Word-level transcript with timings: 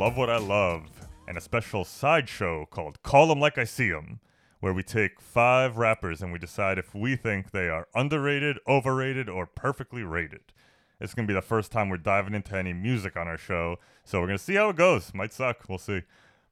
To 0.00 0.04
Love 0.04 0.16
What 0.16 0.30
I 0.30 0.38
Love 0.38 1.06
and 1.28 1.36
a 1.36 1.42
special 1.42 1.84
sideshow 1.84 2.64
called 2.64 3.02
Call 3.02 3.30
'em 3.30 3.38
Like 3.38 3.58
I 3.58 3.64
See 3.64 3.92
'em, 3.92 4.20
where 4.60 4.72
we 4.72 4.82
take 4.82 5.20
five 5.20 5.76
rappers 5.76 6.22
and 6.22 6.32
we 6.32 6.38
decide 6.38 6.78
if 6.78 6.94
we 6.94 7.16
think 7.16 7.50
they 7.50 7.68
are 7.68 7.86
underrated, 7.94 8.58
overrated, 8.66 9.28
or 9.28 9.44
perfectly 9.44 10.02
rated. 10.02 10.54
It's 11.00 11.12
gonna 11.12 11.28
be 11.28 11.34
the 11.34 11.42
first 11.42 11.70
time 11.70 11.90
we're 11.90 11.98
diving 11.98 12.32
into 12.32 12.56
any 12.56 12.72
music 12.72 13.14
on 13.14 13.28
our 13.28 13.36
show, 13.36 13.76
so 14.02 14.22
we're 14.22 14.28
gonna 14.28 14.38
see 14.38 14.54
how 14.54 14.70
it 14.70 14.76
goes. 14.76 15.12
Might 15.12 15.34
suck, 15.34 15.68
we'll 15.68 15.76
see. 15.76 16.04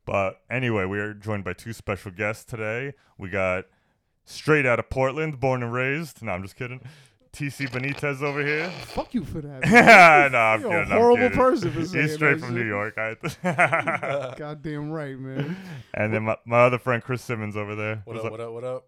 But 0.04 0.42
anyway, 0.50 0.84
we 0.84 0.98
are 0.98 1.14
joined 1.14 1.44
by 1.44 1.54
two 1.54 1.72
special 1.72 2.10
guests 2.10 2.44
today. 2.44 2.92
We 3.16 3.30
got 3.30 3.64
straight 4.26 4.66
out 4.66 4.78
of 4.78 4.90
Portland, 4.90 5.40
born 5.40 5.62
and 5.62 5.72
raised. 5.72 6.22
No, 6.22 6.32
I'm 6.32 6.42
just 6.42 6.56
kidding. 6.56 6.82
TC 7.32 7.68
Benitez 7.70 8.22
over 8.22 8.44
here. 8.44 8.68
Fuck 8.86 9.14
you 9.14 9.24
for 9.24 9.40
that. 9.40 9.64
no, 10.32 10.38
I'm 10.38 10.60
You're 10.62 10.70
kidding. 10.70 10.90
a 10.92 10.94
I'm 10.94 11.00
horrible 11.00 11.16
kidding. 11.28 11.38
person 11.38 11.70
for 11.72 11.84
saying 11.84 12.04
He's 12.06 12.14
straight 12.14 12.40
that 12.40 12.46
from 12.46 12.54
New. 12.54 12.66
York. 12.66 12.96
I 12.98 14.34
Goddamn 14.36 14.90
right, 14.90 15.18
man. 15.18 15.56
and 15.94 16.12
then 16.12 16.24
my, 16.24 16.36
my 16.44 16.60
other 16.60 16.78
friend 16.78 17.02
Chris 17.02 17.22
Simmons 17.22 17.56
over 17.56 17.74
there. 17.74 18.02
What 18.04 18.14
What's 18.16 18.26
up, 18.26 18.30
what 18.32 18.40
up, 18.40 18.52
what 18.52 18.64
up? 18.64 18.84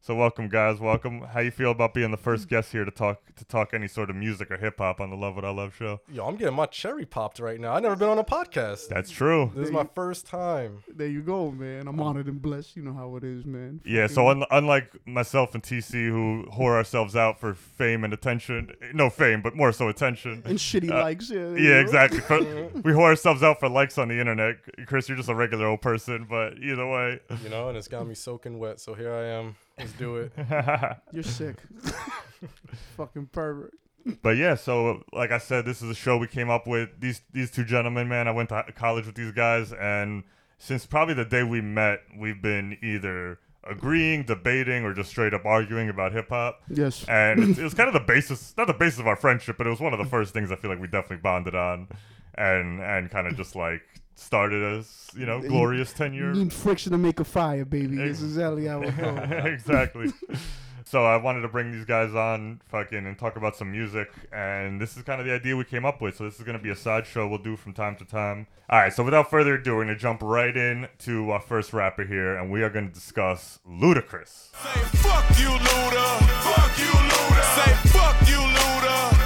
So 0.00 0.14
welcome, 0.14 0.48
guys. 0.48 0.80
Welcome. 0.80 1.20
How 1.20 1.40
you 1.40 1.50
feel 1.50 1.70
about 1.72 1.92
being 1.92 2.10
the 2.12 2.16
first 2.16 2.48
guest 2.48 2.72
here 2.72 2.84
to 2.84 2.90
talk 2.90 3.20
to 3.34 3.44
talk 3.44 3.74
any 3.74 3.88
sort 3.88 4.08
of 4.08 4.16
music 4.16 4.50
or 4.50 4.56
hip 4.56 4.78
hop 4.78 5.00
on 5.00 5.10
the 5.10 5.16
Love 5.16 5.34
What 5.34 5.44
I 5.44 5.50
Love 5.50 5.74
show? 5.74 6.00
Yo, 6.10 6.24
I'm 6.24 6.36
getting 6.36 6.54
my 6.54 6.64
cherry 6.66 7.04
popped 7.04 7.40
right 7.40 7.60
now. 7.60 7.74
I've 7.74 7.82
never 7.82 7.96
been 7.96 8.08
on 8.08 8.18
a 8.18 8.24
podcast. 8.24 8.88
That's 8.88 9.10
true. 9.10 9.50
this 9.54 9.66
is 9.66 9.72
my 9.72 9.86
first 9.94 10.24
time. 10.26 10.82
There 10.88 11.08
you 11.08 11.20
go, 11.20 11.50
man. 11.50 11.88
I'm 11.88 12.00
honored 12.00 12.26
and 12.26 12.40
blessed. 12.40 12.76
You 12.76 12.84
know 12.84 12.94
how 12.94 13.16
it 13.16 13.24
is, 13.24 13.44
man. 13.44 13.80
Yeah. 13.84 14.06
So 14.06 14.28
un- 14.28 14.44
unlike 14.50 14.96
myself 15.06 15.54
and 15.54 15.62
TC, 15.62 16.08
who 16.08 16.46
whore 16.56 16.74
ourselves 16.76 17.14
out 17.14 17.38
for 17.38 17.52
fame 17.52 18.02
and 18.02 18.14
attention, 18.14 18.70
no 18.94 19.10
fame, 19.10 19.42
but 19.42 19.56
more 19.56 19.72
so 19.72 19.88
attention. 19.88 20.42
And 20.46 20.58
shitty 20.58 20.90
Uh, 20.90 21.00
likes, 21.02 21.28
yeah. 21.28 21.50
Yeah, 21.50 21.70
go. 21.74 21.80
exactly. 21.80 22.20
For- 22.20 22.38
we 22.82 22.92
whore 22.92 23.08
ourselves 23.08 23.42
out 23.42 23.60
for 23.60 23.68
likes 23.68 23.98
on 23.98 24.08
the 24.08 24.18
internet. 24.18 24.56
Chris, 24.86 25.08
you're 25.08 25.18
just 25.18 25.28
a 25.28 25.34
regular 25.34 25.66
old 25.66 25.82
person, 25.82 26.26
but 26.30 26.56
either 26.62 26.86
way. 26.86 27.20
You 27.42 27.50
know, 27.50 27.68
and 27.68 27.76
it's 27.76 27.88
got 27.88 28.06
me 28.06 28.14
soaking 28.14 28.58
wet. 28.58 28.80
So 28.80 28.94
here 28.94 29.12
I 29.12 29.24
am. 29.26 29.56
Let's 29.78 29.92
do 29.92 30.16
it. 30.16 30.32
You're 31.12 31.22
sick. 31.22 31.56
Fucking 32.96 33.26
pervert. 33.26 33.74
But 34.22 34.36
yeah, 34.36 34.54
so 34.54 35.02
like 35.12 35.30
I 35.30 35.38
said, 35.38 35.64
this 35.64 35.82
is 35.82 35.90
a 35.90 35.94
show 35.94 36.16
we 36.16 36.26
came 36.26 36.50
up 36.50 36.66
with. 36.66 36.88
These 36.98 37.20
these 37.32 37.50
two 37.50 37.64
gentlemen, 37.64 38.08
man. 38.08 38.26
I 38.26 38.30
went 38.30 38.48
to 38.50 38.64
college 38.74 39.06
with 39.06 39.14
these 39.14 39.32
guys, 39.32 39.72
and 39.72 40.24
since 40.58 40.86
probably 40.86 41.14
the 41.14 41.24
day 41.24 41.42
we 41.42 41.60
met, 41.60 42.00
we've 42.16 42.40
been 42.40 42.78
either 42.82 43.38
agreeing, 43.64 44.24
debating, 44.24 44.84
or 44.84 44.94
just 44.94 45.10
straight 45.10 45.34
up 45.34 45.44
arguing 45.44 45.88
about 45.88 46.12
hip 46.12 46.28
hop. 46.30 46.62
Yes. 46.70 47.04
And 47.06 47.40
it, 47.40 47.58
it 47.58 47.64
was 47.64 47.74
kind 47.74 47.88
of 47.88 47.92
the 47.92 48.00
basis, 48.00 48.54
not 48.56 48.66
the 48.66 48.72
basis 48.72 48.98
of 48.98 49.06
our 49.06 49.16
friendship, 49.16 49.58
but 49.58 49.66
it 49.66 49.70
was 49.70 49.80
one 49.80 49.92
of 49.92 49.98
the 49.98 50.06
first 50.06 50.32
things 50.32 50.50
I 50.50 50.56
feel 50.56 50.70
like 50.70 50.80
we 50.80 50.86
definitely 50.86 51.18
bonded 51.18 51.54
on, 51.54 51.88
and 52.34 52.80
and 52.80 53.10
kind 53.10 53.26
of 53.26 53.36
just 53.36 53.54
like 53.56 53.82
started 54.18 54.78
as 54.78 55.08
you 55.16 55.26
know 55.26 55.40
glorious 55.40 55.92
ten 55.92 56.12
You 56.12 56.32
need 56.32 56.52
friction 56.52 56.92
to 56.92 56.98
make 56.98 57.20
a 57.20 57.24
fire, 57.24 57.64
baby. 57.64 57.96
This 57.96 58.20
is 58.20 58.36
exactly 58.36 58.66
how 58.66 58.82
it 58.82 58.96
goes. 58.96 59.18
exactly. 59.44 60.12
So 60.90 61.04
I 61.04 61.18
wanted 61.18 61.42
to 61.42 61.48
bring 61.48 61.70
these 61.70 61.84
guys 61.84 62.14
on, 62.14 62.62
fucking, 62.70 63.04
and 63.04 63.18
talk 63.18 63.36
about 63.36 63.54
some 63.54 63.70
music. 63.70 64.10
And 64.32 64.80
this 64.80 64.96
is 64.96 65.02
kind 65.02 65.20
of 65.20 65.26
the 65.26 65.34
idea 65.34 65.54
we 65.54 65.64
came 65.64 65.84
up 65.84 66.00
with. 66.00 66.16
So 66.16 66.24
this 66.24 66.38
is 66.38 66.46
gonna 66.46 66.58
be 66.58 66.70
a 66.70 66.74
sideshow 66.74 67.28
we'll 67.28 67.40
do 67.40 67.56
from 67.56 67.74
time 67.74 67.94
to 67.96 68.06
time. 68.06 68.46
All 68.70 68.78
right. 68.78 68.90
So 68.90 69.04
without 69.04 69.28
further 69.28 69.56
ado, 69.56 69.76
we're 69.76 69.84
gonna 69.84 69.98
jump 69.98 70.22
right 70.22 70.56
in 70.56 70.88
to 71.00 71.30
our 71.30 71.40
first 71.40 71.74
rapper 71.74 72.04
here, 72.06 72.36
and 72.36 72.50
we 72.50 72.62
are 72.62 72.70
gonna 72.70 72.88
discuss 72.88 73.58
Ludacris. 73.68 74.48
Say 74.56 74.80
fuck 74.96 75.38
you, 75.38 75.48
Luda. 75.48 76.18
Fuck 76.54 76.78
you, 76.78 76.86
Luda. 76.86 77.42
Say 77.54 77.88
fuck 77.90 78.26
you, 78.26 78.36
Luda. 78.38 79.17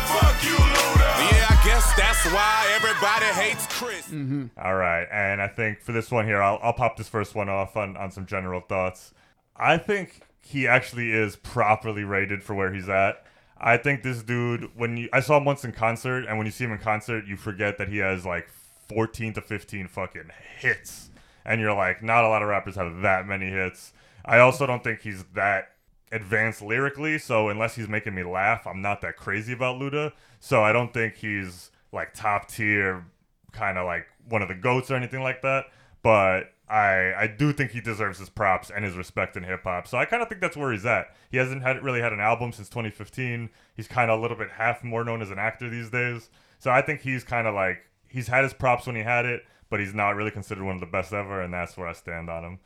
Guess 1.65 1.95
that's 1.95 2.25
why 2.27 2.73
everybody 2.75 3.27
hates 3.27 3.67
Chris. 3.67 4.09
Mm-hmm. 4.09 4.47
All 4.61 4.75
right, 4.75 5.07
and 5.13 5.41
I 5.41 5.49
think 5.49 5.81
for 5.81 5.93
this 5.93 6.11
one 6.11 6.27
here, 6.27 6.43
I'll, 6.43 6.59
I'll 6.63 6.73
pop 6.73 6.97
this 6.97 7.09
first 7.09 7.35
one 7.35 7.49
off 7.49 7.77
on, 7.77 7.97
on 7.97 8.11
some 8.11 8.27
general 8.27 8.61
thoughts. 8.61 9.15
I 9.57 9.79
think 9.79 10.23
he 10.41 10.67
actually 10.67 11.13
is 11.13 11.37
properly 11.37 12.03
rated 12.05 12.43
for 12.43 12.55
where 12.55 12.73
he's 12.73 12.89
at. 12.89 13.25
I 13.59 13.77
think 13.77 14.03
this 14.03 14.23
dude, 14.23 14.71
when 14.77 14.97
you, 14.97 15.09
I 15.13 15.21
saw 15.21 15.37
him 15.37 15.45
once 15.45 15.65
in 15.65 15.73
concert, 15.73 16.25
and 16.27 16.37
when 16.37 16.47
you 16.47 16.51
see 16.51 16.65
him 16.65 16.73
in 16.73 16.79
concert, 16.79 17.27
you 17.27 17.37
forget 17.37 17.79
that 17.79 17.89
he 17.89 17.99
has 17.99 18.27
like 18.27 18.49
14 18.89 19.35
to 19.35 19.41
15 19.41 19.87
fucking 19.87 20.31
hits. 20.59 21.11
And 21.45 21.61
you're 21.61 21.75
like, 21.75 22.03
not 22.03 22.25
a 22.25 22.29
lot 22.29 22.43
of 22.43 22.49
rappers 22.49 22.75
have 22.75 23.03
that 23.03 23.27
many 23.27 23.51
hits. 23.51 23.93
I 24.25 24.39
also 24.39 24.67
don't 24.67 24.83
think 24.83 25.03
he's 25.03 25.25
that 25.35 25.73
advanced 26.13 26.63
lyrically, 26.63 27.19
so 27.19 27.49
unless 27.49 27.75
he's 27.75 27.89
making 27.89 28.15
me 28.15 28.23
laugh, 28.23 28.67
I'm 28.67 28.83
not 28.83 29.01
that 29.01 29.17
crazy 29.17 29.53
about 29.53 29.81
Luda. 29.81 30.13
So 30.39 30.63
I 30.63 30.73
don't 30.73 30.93
think 30.93 31.17
he's 31.17 31.71
like 31.91 32.15
top 32.15 32.49
tier, 32.49 33.05
kind 33.53 33.79
of 33.79 33.87
like 33.87 34.07
one 34.29 34.43
of 34.43 34.49
the 34.49 34.55
goats 34.55 34.91
or 34.91 34.95
anything 34.95 35.23
like 35.23 35.43
that. 35.43 35.67
But 36.03 36.53
I 36.69 37.15
I 37.17 37.27
do 37.27 37.53
think 37.53 37.73
he 37.73 37.81
deserves 37.81 38.19
his 38.19 38.29
props 38.29 38.71
and 38.71 38.85
his 38.85 38.97
respect 38.97 39.37
in 39.37 39.43
hip 39.43 39.65
hop. 39.65 39.89
So 39.89 39.99
I 39.99 40.05
kind 40.05 40.23
of 40.23 40.29
think 40.29 40.41
that's 40.41 40.57
where 40.57 40.73
he's 40.73 40.87
at. 40.87 41.07
He 41.31 41.39
hasn't 41.39 41.63
had 41.63 41.83
really 41.83 42.01
had 42.01 42.13
an 42.13 42.21
album 42.21 42.53
since 42.53 42.69
2015. 42.69 43.51
He's 43.75 43.89
kind 43.89 44.11
of 44.11 44.19
a 44.19 44.23
little 44.23 44.37
bit 44.37 44.51
half 44.51 44.85
more 44.85 45.05
known 45.05 45.23
as 45.23 45.31
an 45.31 45.39
actor 45.39 45.69
these 45.69 45.91
days. 45.91 46.31
So 46.59 46.71
I 46.71 46.83
think 46.83 47.01
he's 47.01 47.25
kind 47.25 47.47
of 47.47 47.55
like 47.55 47.79
he's 48.09 48.29
had 48.29 48.45
his 48.45 48.53
props 48.53 48.87
when 48.87 48.97
he 48.97 49.03
had 49.03 49.27
it, 49.27 49.45
but 49.71 49.81
he's 49.81 49.95
not 49.95 50.17
really 50.17 50.31
considered 50.31 50.65
one 50.65 50.75
of 50.75 50.81
the 50.81 50.87
best 50.87 51.13
ever, 51.13 51.41
and 51.41 51.53
that's 51.53 51.77
where 51.77 51.89
I 51.89 51.93
stand 51.93 52.29
on 52.29 52.45
him. 52.45 52.59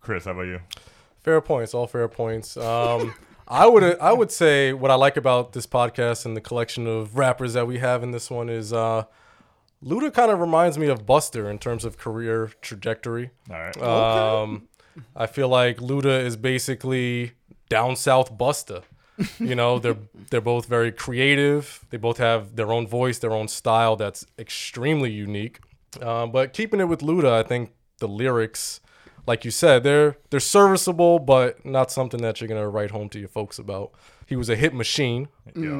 Chris, 0.00 0.24
how 0.24 0.32
about 0.32 0.42
you? 0.42 0.60
Fair 1.22 1.40
points, 1.40 1.74
all 1.74 1.86
fair 1.86 2.08
points. 2.08 2.56
Um, 2.56 3.14
I 3.48 3.66
would 3.66 3.98
I 4.00 4.12
would 4.12 4.30
say 4.30 4.72
what 4.72 4.90
I 4.90 4.94
like 4.94 5.16
about 5.16 5.52
this 5.52 5.66
podcast 5.66 6.24
and 6.24 6.36
the 6.36 6.40
collection 6.40 6.86
of 6.86 7.16
rappers 7.16 7.52
that 7.54 7.66
we 7.66 7.78
have 7.78 8.02
in 8.02 8.10
this 8.10 8.30
one 8.30 8.48
is 8.48 8.72
uh, 8.72 9.04
Luda 9.84 10.12
kind 10.12 10.30
of 10.30 10.40
reminds 10.40 10.78
me 10.78 10.86
of 10.86 11.04
Busta 11.04 11.50
in 11.50 11.58
terms 11.58 11.84
of 11.84 11.98
career 11.98 12.50
trajectory. 12.60 13.30
All 13.50 13.56
right. 13.56 13.82
Um, 13.82 14.68
I 15.16 15.26
feel 15.26 15.48
like 15.48 15.78
Luda 15.78 16.24
is 16.24 16.36
basically 16.36 17.32
down 17.68 17.96
south 17.96 18.36
Busta. 18.36 18.84
You 19.38 19.54
know, 19.54 19.78
they're 19.78 19.96
they're 20.30 20.40
both 20.40 20.66
very 20.66 20.92
creative. 20.92 21.84
They 21.90 21.98
both 21.98 22.18
have 22.18 22.56
their 22.56 22.72
own 22.72 22.86
voice, 22.86 23.18
their 23.18 23.32
own 23.32 23.48
style 23.48 23.96
that's 23.96 24.24
extremely 24.38 25.10
unique. 25.10 25.60
Uh, 26.00 26.26
but 26.26 26.52
keeping 26.52 26.80
it 26.80 26.88
with 26.88 27.00
Luda, 27.00 27.32
I 27.32 27.42
think 27.42 27.72
the 27.98 28.08
lyrics, 28.08 28.80
like 29.26 29.44
you 29.44 29.50
said, 29.50 29.82
they're 29.84 30.16
they're 30.30 30.40
serviceable, 30.40 31.18
but 31.18 31.64
not 31.64 31.90
something 31.90 32.20
that 32.22 32.40
you're 32.40 32.48
gonna 32.48 32.68
write 32.68 32.90
home 32.90 33.08
to 33.10 33.18
your 33.18 33.28
folks 33.28 33.58
about. 33.58 33.92
He 34.26 34.36
was 34.36 34.48
a 34.48 34.56
hit 34.56 34.72
machine 34.74 35.28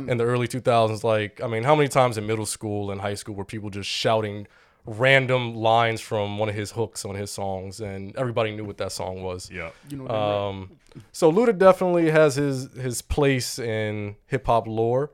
in 0.09 0.17
the 0.19 0.25
early 0.25 0.47
2000s. 0.47 1.03
Like, 1.03 1.41
I 1.43 1.47
mean, 1.47 1.63
how 1.63 1.75
many 1.75 1.89
times 1.89 2.19
in 2.19 2.27
middle 2.27 2.45
school 2.47 2.91
and 2.91 3.01
high 3.01 3.15
school 3.15 3.35
were 3.35 3.45
people 3.47 3.71
just 3.71 3.89
shouting 3.89 4.47
random 4.85 5.55
lines 5.55 6.01
from 6.01 6.39
one 6.39 6.49
of 6.49 6.55
his 6.55 6.73
hooks 6.73 7.05
on 7.05 7.15
his 7.15 7.31
songs, 7.31 7.81
and 7.81 8.15
everybody 8.17 8.55
knew 8.55 8.65
what 8.65 8.79
that 8.79 8.93
song 8.93 9.23
was. 9.23 9.51
yeah. 9.51 9.71
You 9.89 9.99
know, 9.99 10.07
that 10.07 10.15
Um, 10.15 10.71
so 11.13 11.33
Luda 11.33 11.57
definitely 11.57 12.11
has 12.11 12.35
his 12.35 12.73
his 12.75 13.01
place 13.01 13.59
in 13.59 14.17
hip 14.27 14.47
hop 14.47 14.67
lore, 14.67 15.11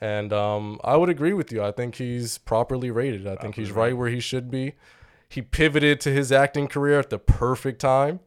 and 0.00 0.32
um, 0.32 0.78
I 0.84 0.96
would 0.96 1.08
agree 1.08 1.32
with 1.32 1.50
you. 1.52 1.62
I 1.62 1.72
think 1.72 1.96
he's 1.96 2.38
properly 2.38 2.90
rated. 2.90 3.26
I 3.26 3.36
think 3.36 3.56
he's 3.56 3.72
right 3.72 3.96
where 3.96 4.08
he 4.08 4.20
should 4.20 4.50
be. 4.50 4.74
He 5.28 5.42
pivoted 5.42 6.00
to 6.00 6.10
his 6.10 6.32
acting 6.32 6.68
career 6.68 6.98
at 6.98 7.10
the 7.10 7.18
perfect 7.18 7.80
time, 7.80 8.20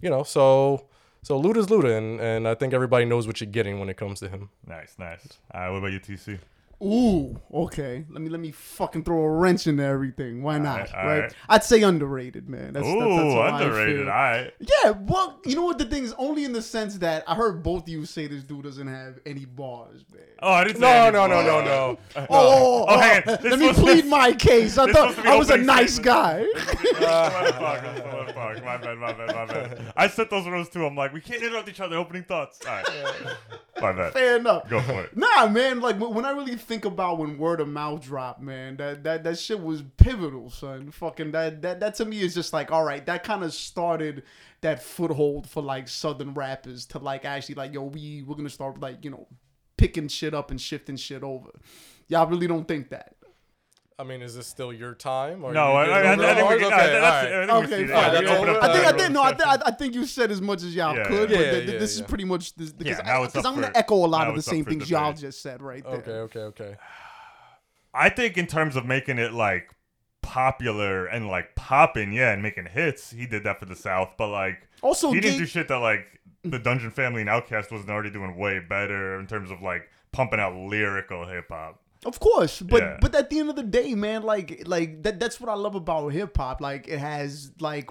you 0.00 0.10
know. 0.10 0.22
So 0.22 0.86
so 1.22 1.40
Luda's 1.40 1.66
Luda, 1.68 1.96
and 1.96 2.20
and 2.20 2.46
I 2.46 2.54
think 2.54 2.74
everybody 2.74 3.04
knows 3.04 3.26
what 3.26 3.40
you're 3.40 3.50
getting 3.50 3.80
when 3.80 3.88
it 3.88 3.96
comes 3.96 4.20
to 4.20 4.28
him. 4.28 4.50
Nice, 4.66 4.94
nice. 4.98 5.26
All 5.52 5.60
right, 5.60 5.70
what 5.70 5.78
about 5.78 5.92
you, 5.92 6.00
TC? 6.00 6.38
Ooh, 6.82 7.40
okay. 7.52 8.04
Let 8.10 8.20
me 8.22 8.28
let 8.28 8.40
me 8.40 8.50
fucking 8.50 9.04
throw 9.04 9.22
a 9.22 9.30
wrench 9.30 9.66
into 9.66 9.82
everything. 9.84 10.42
Why 10.42 10.58
not? 10.58 10.78
right, 10.80 10.94
all 10.94 11.06
right? 11.06 11.18
right. 11.20 11.34
I'd 11.48 11.64
say 11.64 11.82
underrated, 11.82 12.48
man. 12.48 12.72
That's, 12.74 12.86
Ooh, 12.86 12.98
that's, 12.98 13.34
that's 13.34 13.52
I 13.52 13.62
underrated. 13.62 14.00
All 14.08 14.14
right. 14.14 14.52
Yeah, 14.60 14.90
well, 14.90 15.40
you 15.44 15.56
know 15.56 15.64
what 15.64 15.78
the 15.78 15.84
thing 15.86 16.04
is? 16.04 16.14
Only 16.18 16.44
in 16.44 16.52
the 16.52 16.62
sense 16.62 16.98
that 16.98 17.24
I 17.26 17.34
heard 17.34 17.62
both 17.62 17.84
of 17.84 17.88
you 17.88 18.04
say 18.06 18.26
this 18.26 18.42
dude 18.44 18.64
doesn't 18.64 18.86
have 18.88 19.18
any 19.24 19.44
bars, 19.44 20.04
man. 20.12 20.22
Oh, 20.42 20.50
I 20.52 20.64
didn't 20.64 20.76
say 20.76 21.10
No, 21.10 21.10
no, 21.10 21.26
no, 21.26 21.42
no, 21.42 21.64
no. 21.64 21.98
Oh, 22.16 22.20
oh, 22.20 22.26
oh, 22.28 22.28
oh, 22.30 22.84
oh, 22.88 22.94
Oh, 22.94 22.98
hang 22.98 23.16
on. 23.18 23.22
oh, 23.28 23.36
This 23.36 23.50
let 23.52 23.58
me 23.60 23.72
plead 23.72 24.06
my 24.06 24.32
case. 24.32 24.76
I 24.76 24.90
thought 24.92 25.14
to 25.14 25.28
I 25.28 25.36
was 25.36 25.50
a 25.50 25.56
nice 25.56 25.94
statement. 25.94 26.14
guy. 26.16 26.46
Motherfucker. 27.54 28.64
My 28.64 28.76
bad, 28.76 28.98
my 28.98 29.12
bad, 29.12 29.34
my 29.34 29.46
bad. 29.46 29.92
I 29.96 30.08
set 30.08 30.30
those 30.30 30.46
rules 30.46 30.68
too. 30.68 30.84
I'm 30.84 30.96
like, 30.96 31.12
we 31.12 31.20
can't 31.20 31.42
interrupt 31.42 31.68
each 31.68 31.80
other 31.80 31.96
opening 31.96 32.24
thoughts. 32.24 32.60
All 32.66 32.74
right. 32.74 33.36
My 33.80 33.92
bad. 33.92 34.12
Fair 34.12 34.36
enough. 34.36 34.68
Go 34.68 34.80
for 34.80 35.02
it. 35.02 35.16
Nah, 35.16 35.46
man. 35.48 35.80
Like 35.80 35.96
when 35.98 36.24
I 36.24 36.30
really 36.30 36.56
think 36.64 36.84
about 36.84 37.18
when 37.18 37.38
word 37.38 37.60
of 37.60 37.68
mouth 37.68 38.02
dropped, 38.02 38.40
man, 38.40 38.76
that 38.78 39.04
that 39.04 39.24
that 39.24 39.38
shit 39.38 39.62
was 39.62 39.82
pivotal, 39.96 40.50
son. 40.50 40.90
Fucking 40.90 41.32
that 41.32 41.62
that 41.62 41.80
that 41.80 41.94
to 41.96 42.04
me 42.04 42.20
is 42.20 42.34
just 42.34 42.52
like, 42.52 42.72
all 42.72 42.84
right, 42.84 43.04
that 43.06 43.24
kind 43.24 43.44
of 43.44 43.52
started 43.54 44.22
that 44.60 44.82
foothold 44.82 45.48
for 45.48 45.62
like 45.62 45.88
southern 45.88 46.34
rappers 46.34 46.86
to 46.86 46.98
like 46.98 47.24
actually 47.24 47.54
like, 47.54 47.72
yo, 47.72 47.82
we 47.82 48.22
we're 48.26 48.36
gonna 48.36 48.50
start 48.50 48.80
like 48.80 49.04
you 49.04 49.10
know 49.10 49.26
picking 49.76 50.08
shit 50.08 50.34
up 50.34 50.50
and 50.50 50.60
shifting 50.60 50.96
shit 50.96 51.22
over. 51.22 51.50
Y'all 52.08 52.26
really 52.26 52.46
don't 52.46 52.68
think 52.68 52.90
that? 52.90 53.13
I 53.96 54.02
mean, 54.02 54.22
is 54.22 54.34
this 54.34 54.48
still 54.48 54.72
your 54.72 54.94
time? 54.94 55.44
Or 55.44 55.52
No, 55.52 55.68
you 55.70 55.76
I, 55.76 55.84
I, 55.84 55.98
I, 55.98 56.02
giving 56.02 56.24
I 56.24 56.34
them 56.34 56.36
think 56.36 56.48
we 56.48 56.54
ours? 56.54 56.62
Okay, 56.64 56.74
I, 56.74 56.86
that's, 56.88 57.04
all 57.04 57.38
right. 57.38 57.50
I 57.50 57.68
think 57.68 57.70
we 57.70 57.76
Okay, 57.76 57.92
fine. 57.92 58.12
that's 58.14 58.30
open 58.30 58.48
up 58.56 58.62
I 58.62 58.72
think 58.72 58.86
I 58.86 58.90
road 59.04 59.12
no, 59.12 59.22
I, 59.22 59.32
th- 59.32 59.62
I 59.66 59.70
think 59.70 59.94
you 59.94 60.06
said 60.06 60.30
as 60.32 60.42
much 60.42 60.62
as 60.64 60.74
y'all 60.74 60.96
Yeah, 60.96 61.04
could, 61.04 61.30
yeah. 61.30 61.36
but 61.36 61.44
Yeah, 61.44 61.50
th- 61.52 61.70
yeah, 61.70 61.78
this 61.78 61.94
is 61.94 62.02
pretty 62.02 62.24
much 62.24 62.54
this 62.56 62.72
because 62.72 62.98
now 63.04 63.24
because 63.24 63.44
I'm 63.44 63.54
gonna 63.54 63.70
echo 63.74 63.94
a 63.94 64.06
lot 64.06 64.26
of 64.28 64.34
the 64.34 64.42
same 64.42 64.64
for 64.64 64.70
things 64.70 64.90
y'all 64.90 65.12
just 65.12 65.42
said 65.42 65.62
right 65.62 65.84
there. 65.84 65.94
Okay, 65.94 66.10
okay, 66.10 66.40
okay. 66.40 66.76
I 67.94 68.08
think 68.08 68.36
in 68.36 68.48
terms 68.48 68.74
of 68.74 68.84
making 68.84 69.18
it 69.18 69.32
like 69.32 69.70
popular 70.22 71.06
and 71.06 71.28
like 71.28 71.54
popping, 71.54 72.12
yeah, 72.12 72.32
and 72.32 72.42
making 72.42 72.66
hits, 72.66 73.10
he 73.10 73.26
did 73.26 73.44
that 73.44 73.60
for 73.60 73.66
the 73.66 73.76
South. 73.76 74.14
But 74.18 74.28
like, 74.30 74.66
Also, 74.82 75.12
he 75.12 75.20
didn't 75.20 75.38
do 75.38 75.46
shit 75.46 75.68
that 75.68 75.78
like 75.78 76.04
the 76.42 76.58
Dungeon 76.58 76.90
Family 76.90 77.20
and 77.20 77.30
Outkast 77.30 77.70
wasn't 77.70 77.90
already 77.90 78.10
doing 78.10 78.36
way 78.36 78.58
better 78.58 79.20
in 79.20 79.28
terms 79.28 79.52
of 79.52 79.62
like 79.62 79.88
pumping 80.10 80.40
out 80.40 80.54
lyrical 80.56 81.26
hip 81.26 81.46
hop. 81.48 81.80
Of 82.04 82.20
course, 82.20 82.60
but 82.60 82.82
Yeah. 82.82 82.98
but 83.00 83.14
at 83.14 83.30
the 83.30 83.38
end 83.38 83.50
of 83.50 83.56
the 83.56 83.62
day, 83.62 83.94
man, 83.94 84.22
like 84.22 84.62
like 84.66 85.02
that 85.04 85.18
that's 85.20 85.40
what 85.40 85.48
I 85.50 85.54
love 85.54 85.74
about 85.74 86.08
hip 86.08 86.36
hop. 86.36 86.60
Like 86.60 86.86
it 86.88 86.98
has 86.98 87.52
like 87.60 87.88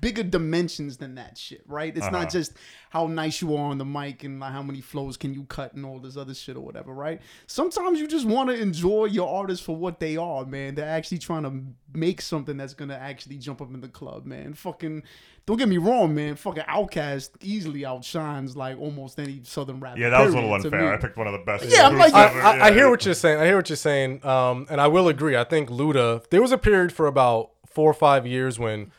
bigger 0.00 0.24
dimensions 0.24 0.96
than 0.96 1.14
that 1.14 1.38
shit, 1.38 1.62
right? 1.68 1.96
It's 1.96 2.04
Uh-huh. 2.06 2.22
not 2.22 2.30
just 2.32 2.54
how 2.90 3.06
nice 3.06 3.40
you 3.40 3.54
are 3.54 3.66
on 3.70 3.78
the 3.78 3.84
mic 3.84 4.24
and 4.24 4.40
like 4.40 4.50
how 4.50 4.60
many 4.60 4.80
flows 4.80 5.16
can 5.16 5.32
you 5.32 5.44
cut 5.44 5.74
and 5.74 5.86
all 5.86 6.00
this 6.00 6.16
other 6.16 6.34
shit 6.34 6.56
or 6.56 6.60
whatever, 6.60 6.92
right? 6.92 7.20
Sometimes 7.46 8.00
you 8.00 8.08
just 8.08 8.26
want 8.26 8.50
to 8.50 8.56
enjoy 8.60 9.04
your 9.04 9.28
artists 9.28 9.64
for 9.64 9.76
what 9.76 10.00
they 10.00 10.16
are, 10.16 10.44
man. 10.44 10.74
They're 10.74 10.88
actually 10.88 11.18
trying 11.18 11.44
to 11.44 11.52
make 11.96 12.20
something 12.20 12.56
that's 12.56 12.74
gonna 12.74 12.96
actually 12.96 13.38
jump 13.38 13.62
up 13.62 13.72
in 13.72 13.80
the 13.80 13.86
club, 13.88 14.26
man. 14.26 14.54
Fucking 14.54 15.04
don't 15.46 15.56
get 15.56 15.68
me 15.68 15.78
wrong, 15.78 16.14
man. 16.14 16.36
Fucking 16.36 16.62
Outkast 16.64 17.30
easily 17.40 17.84
outshines 17.84 18.56
like 18.56 18.78
almost 18.78 19.18
any 19.18 19.40
southern 19.44 19.80
rapper. 19.80 19.98
Yeah, 19.98 20.10
that 20.10 20.24
was 20.24 20.34
a 20.34 20.36
little 20.36 20.54
unfair. 20.54 20.94
I 20.94 20.96
picked 20.98 21.16
one 21.16 21.26
of 21.26 21.32
the 21.32 21.40
best. 21.40 21.64
Yeah, 21.66 21.88
I'm 21.88 21.98
like- 21.98 22.14
I, 22.14 22.26
ever, 22.26 22.40
I, 22.40 22.50
I 22.50 22.68
yeah. 22.68 22.74
hear 22.74 22.90
what 22.90 23.04
you're 23.04 23.14
saying. 23.14 23.40
I 23.40 23.46
hear 23.46 23.56
what 23.56 23.68
you're 23.68 23.76
saying. 23.76 24.24
Um, 24.24 24.66
and 24.70 24.80
I 24.80 24.86
will 24.86 25.08
agree. 25.08 25.36
I 25.36 25.44
think 25.44 25.68
Luda. 25.68 26.28
There 26.30 26.40
was 26.40 26.52
a 26.52 26.58
period 26.58 26.92
for 26.92 27.06
about 27.06 27.50
four 27.66 27.90
or 27.90 27.94
five 27.94 28.26
years 28.26 28.58
when 28.58 28.92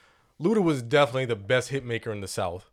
Luda 0.44 0.62
was 0.62 0.82
definitely 0.82 1.26
the 1.26 1.36
best 1.36 1.70
hit 1.70 1.86
maker 1.86 2.12
in 2.12 2.22
the 2.22 2.28
South. 2.28 2.70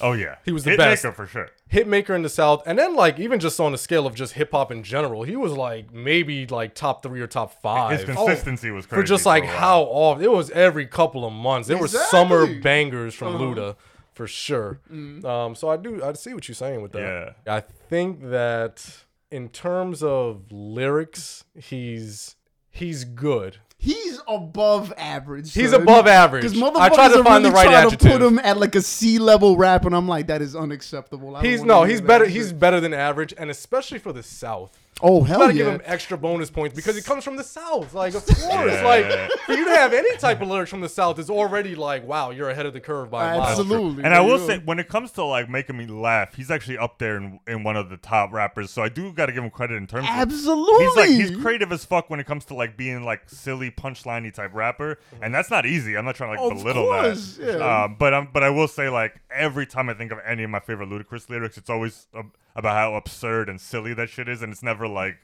Oh 0.00 0.12
yeah, 0.12 0.36
He 0.44 0.52
was 0.52 0.64
the 0.64 0.70
Hit 0.70 0.78
best. 0.78 1.04
maker 1.04 1.14
for 1.14 1.26
sure. 1.26 1.48
Hit 1.68 1.86
maker 1.88 2.14
in 2.14 2.22
the 2.22 2.28
South, 2.28 2.62
and 2.66 2.78
then 2.78 2.94
like 2.94 3.18
even 3.18 3.40
just 3.40 3.58
on 3.58 3.72
the 3.72 3.78
scale 3.78 4.06
of 4.06 4.14
just 4.14 4.34
hip 4.34 4.50
hop 4.52 4.70
in 4.70 4.82
general, 4.82 5.22
he 5.22 5.34
was 5.36 5.52
like 5.52 5.92
maybe 5.92 6.46
like 6.46 6.74
top 6.74 7.02
three 7.02 7.20
or 7.20 7.26
top 7.26 7.60
five. 7.62 7.98
His 7.98 8.04
consistency 8.04 8.70
was 8.70 8.86
crazy 8.86 9.00
for 9.02 9.06
just 9.06 9.24
like 9.26 9.44
a 9.44 9.46
while. 9.46 9.56
how 9.58 9.80
off 9.82 10.20
it 10.20 10.30
was 10.30 10.50
every 10.50 10.86
couple 10.86 11.24
of 11.26 11.32
months. 11.32 11.68
There 11.68 11.78
were 11.78 11.88
summer 11.88 12.46
bangers 12.60 13.14
from 13.14 13.36
Uh-huh. 13.36 13.44
Luda 13.44 13.76
for 14.12 14.26
sure. 14.26 14.80
Mm-hmm. 14.92 15.24
Um, 15.26 15.54
so 15.54 15.68
I 15.70 15.76
do 15.76 16.04
I 16.04 16.12
see 16.12 16.34
what 16.34 16.46
you're 16.46 16.54
saying 16.54 16.82
with 16.82 16.92
that. 16.92 17.34
Yeah. 17.46 17.54
I 17.54 17.60
think 17.60 18.22
that 18.30 19.04
in 19.30 19.48
terms 19.48 20.02
of 20.02 20.52
lyrics, 20.52 21.44
he's 21.58 22.36
he's 22.70 23.04
good. 23.04 23.58
He's 23.84 24.18
above 24.26 24.94
average. 24.96 25.52
He's 25.52 25.72
son. 25.72 25.82
above 25.82 26.06
average. 26.06 26.42
Because 26.42 26.56
I 26.56 26.88
motherfuckers 26.88 26.94
tried 26.94 27.08
to 27.08 27.22
find 27.22 27.44
the 27.44 27.50
really 27.50 27.66
right 27.66 27.88
trying 27.88 27.90
to 27.90 27.98
put 27.98 28.22
him 28.22 28.38
at 28.38 28.56
like 28.56 28.74
a 28.76 28.80
C 28.80 29.18
level 29.18 29.58
rap, 29.58 29.84
and 29.84 29.94
I'm 29.94 30.08
like, 30.08 30.28
that 30.28 30.40
is 30.40 30.56
unacceptable. 30.56 31.36
I 31.36 31.42
He's 31.42 31.62
no, 31.62 31.84
he's 31.84 32.00
better. 32.00 32.24
He's 32.24 32.50
better 32.54 32.80
than 32.80 32.94
average, 32.94 33.34
and 33.36 33.50
especially 33.50 33.98
for 33.98 34.14
the 34.14 34.22
South. 34.22 34.74
Oh 35.02 35.18
You 35.20 35.24
hell 35.24 35.38
gotta 35.40 35.52
yeah. 35.54 35.64
give 35.64 35.72
him 35.74 35.80
extra 35.84 36.16
bonus 36.16 36.50
points 36.50 36.74
because 36.76 36.94
he 36.96 37.02
comes 37.02 37.24
from 37.24 37.36
the 37.36 37.44
South. 37.44 37.94
Like, 37.94 38.14
of 38.14 38.24
course, 38.26 38.42
Yeah. 38.42 38.84
like 38.84 39.30
for 39.46 39.52
you 39.54 39.64
to 39.64 39.70
have 39.76 39.92
any 39.92 40.16
type 40.18 40.40
of 40.40 40.48
lyrics 40.48 40.70
from 40.70 40.80
the 40.80 40.88
South 40.88 41.18
is 41.18 41.28
already 41.28 41.74
like, 41.74 42.06
wow, 42.06 42.30
you're 42.30 42.48
ahead 42.50 42.66
of 42.66 42.72
the 42.72 42.80
curve 42.80 43.10
by 43.10 43.34
a 43.34 43.38
mile. 43.38 43.48
Absolutely. 43.48 44.04
And 44.04 44.14
I 44.14 44.20
will 44.20 44.38
say, 44.38 44.58
when 44.58 44.78
it 44.78 44.88
comes 44.88 45.10
to 45.12 45.24
like 45.24 45.48
making 45.48 45.76
me 45.76 45.86
laugh, 45.86 46.34
he's 46.34 46.50
actually 46.50 46.78
up 46.78 46.98
there 46.98 47.16
in, 47.16 47.40
in 47.46 47.62
one 47.64 47.76
of 47.76 47.90
the 47.90 47.96
top 47.96 48.32
rappers. 48.32 48.70
So 48.70 48.82
I 48.82 48.88
do 48.88 49.12
got 49.12 49.26
to 49.26 49.32
give 49.32 49.42
him 49.44 49.50
credit 49.50 49.76
in 49.76 49.86
terms 49.86 50.04
of 50.08 50.10
absolutely. 50.14 50.84
He's 50.86 50.96
like 50.96 51.08
he's 51.10 51.36
creative 51.42 51.72
as 51.72 51.84
fuck 51.84 52.08
when 52.10 52.20
it 52.20 52.26
comes 52.26 52.44
to 52.46 52.54
like 52.54 52.76
being 52.76 53.02
like 53.04 53.22
silly 53.28 53.70
punchliney 53.70 54.32
type 54.32 54.52
rapper, 54.54 54.98
and 55.22 55.34
that's 55.34 55.50
not 55.50 55.66
easy. 55.66 55.96
I'm 55.96 56.04
not 56.04 56.14
trying 56.14 56.36
to 56.36 56.42
like 56.42 56.52
Of 56.52 56.58
belittle 56.58 56.84
course, 56.84 57.36
that. 57.36 57.58
yeah. 57.58 57.84
Um, 57.84 57.96
but 57.98 58.14
um, 58.14 58.28
but 58.32 58.42
I 58.42 58.50
will 58.50 58.68
say 58.68 58.88
like 58.88 59.20
every 59.30 59.66
time 59.66 59.88
I 59.88 59.94
think 59.94 60.12
of 60.12 60.18
any 60.26 60.42
of 60.44 60.50
my 60.50 60.60
favorite 60.60 60.88
Ludacris 60.88 61.28
lyrics, 61.28 61.56
it's 61.58 61.70
always 61.70 62.06
uh, 62.14 62.22
about 62.54 62.76
how 62.76 62.94
absurd 62.94 63.48
and 63.48 63.60
silly 63.60 63.94
that 63.94 64.08
shit 64.08 64.28
is, 64.28 64.42
and 64.42 64.52
it's 64.52 64.62
never 64.62 64.86
like 64.86 65.16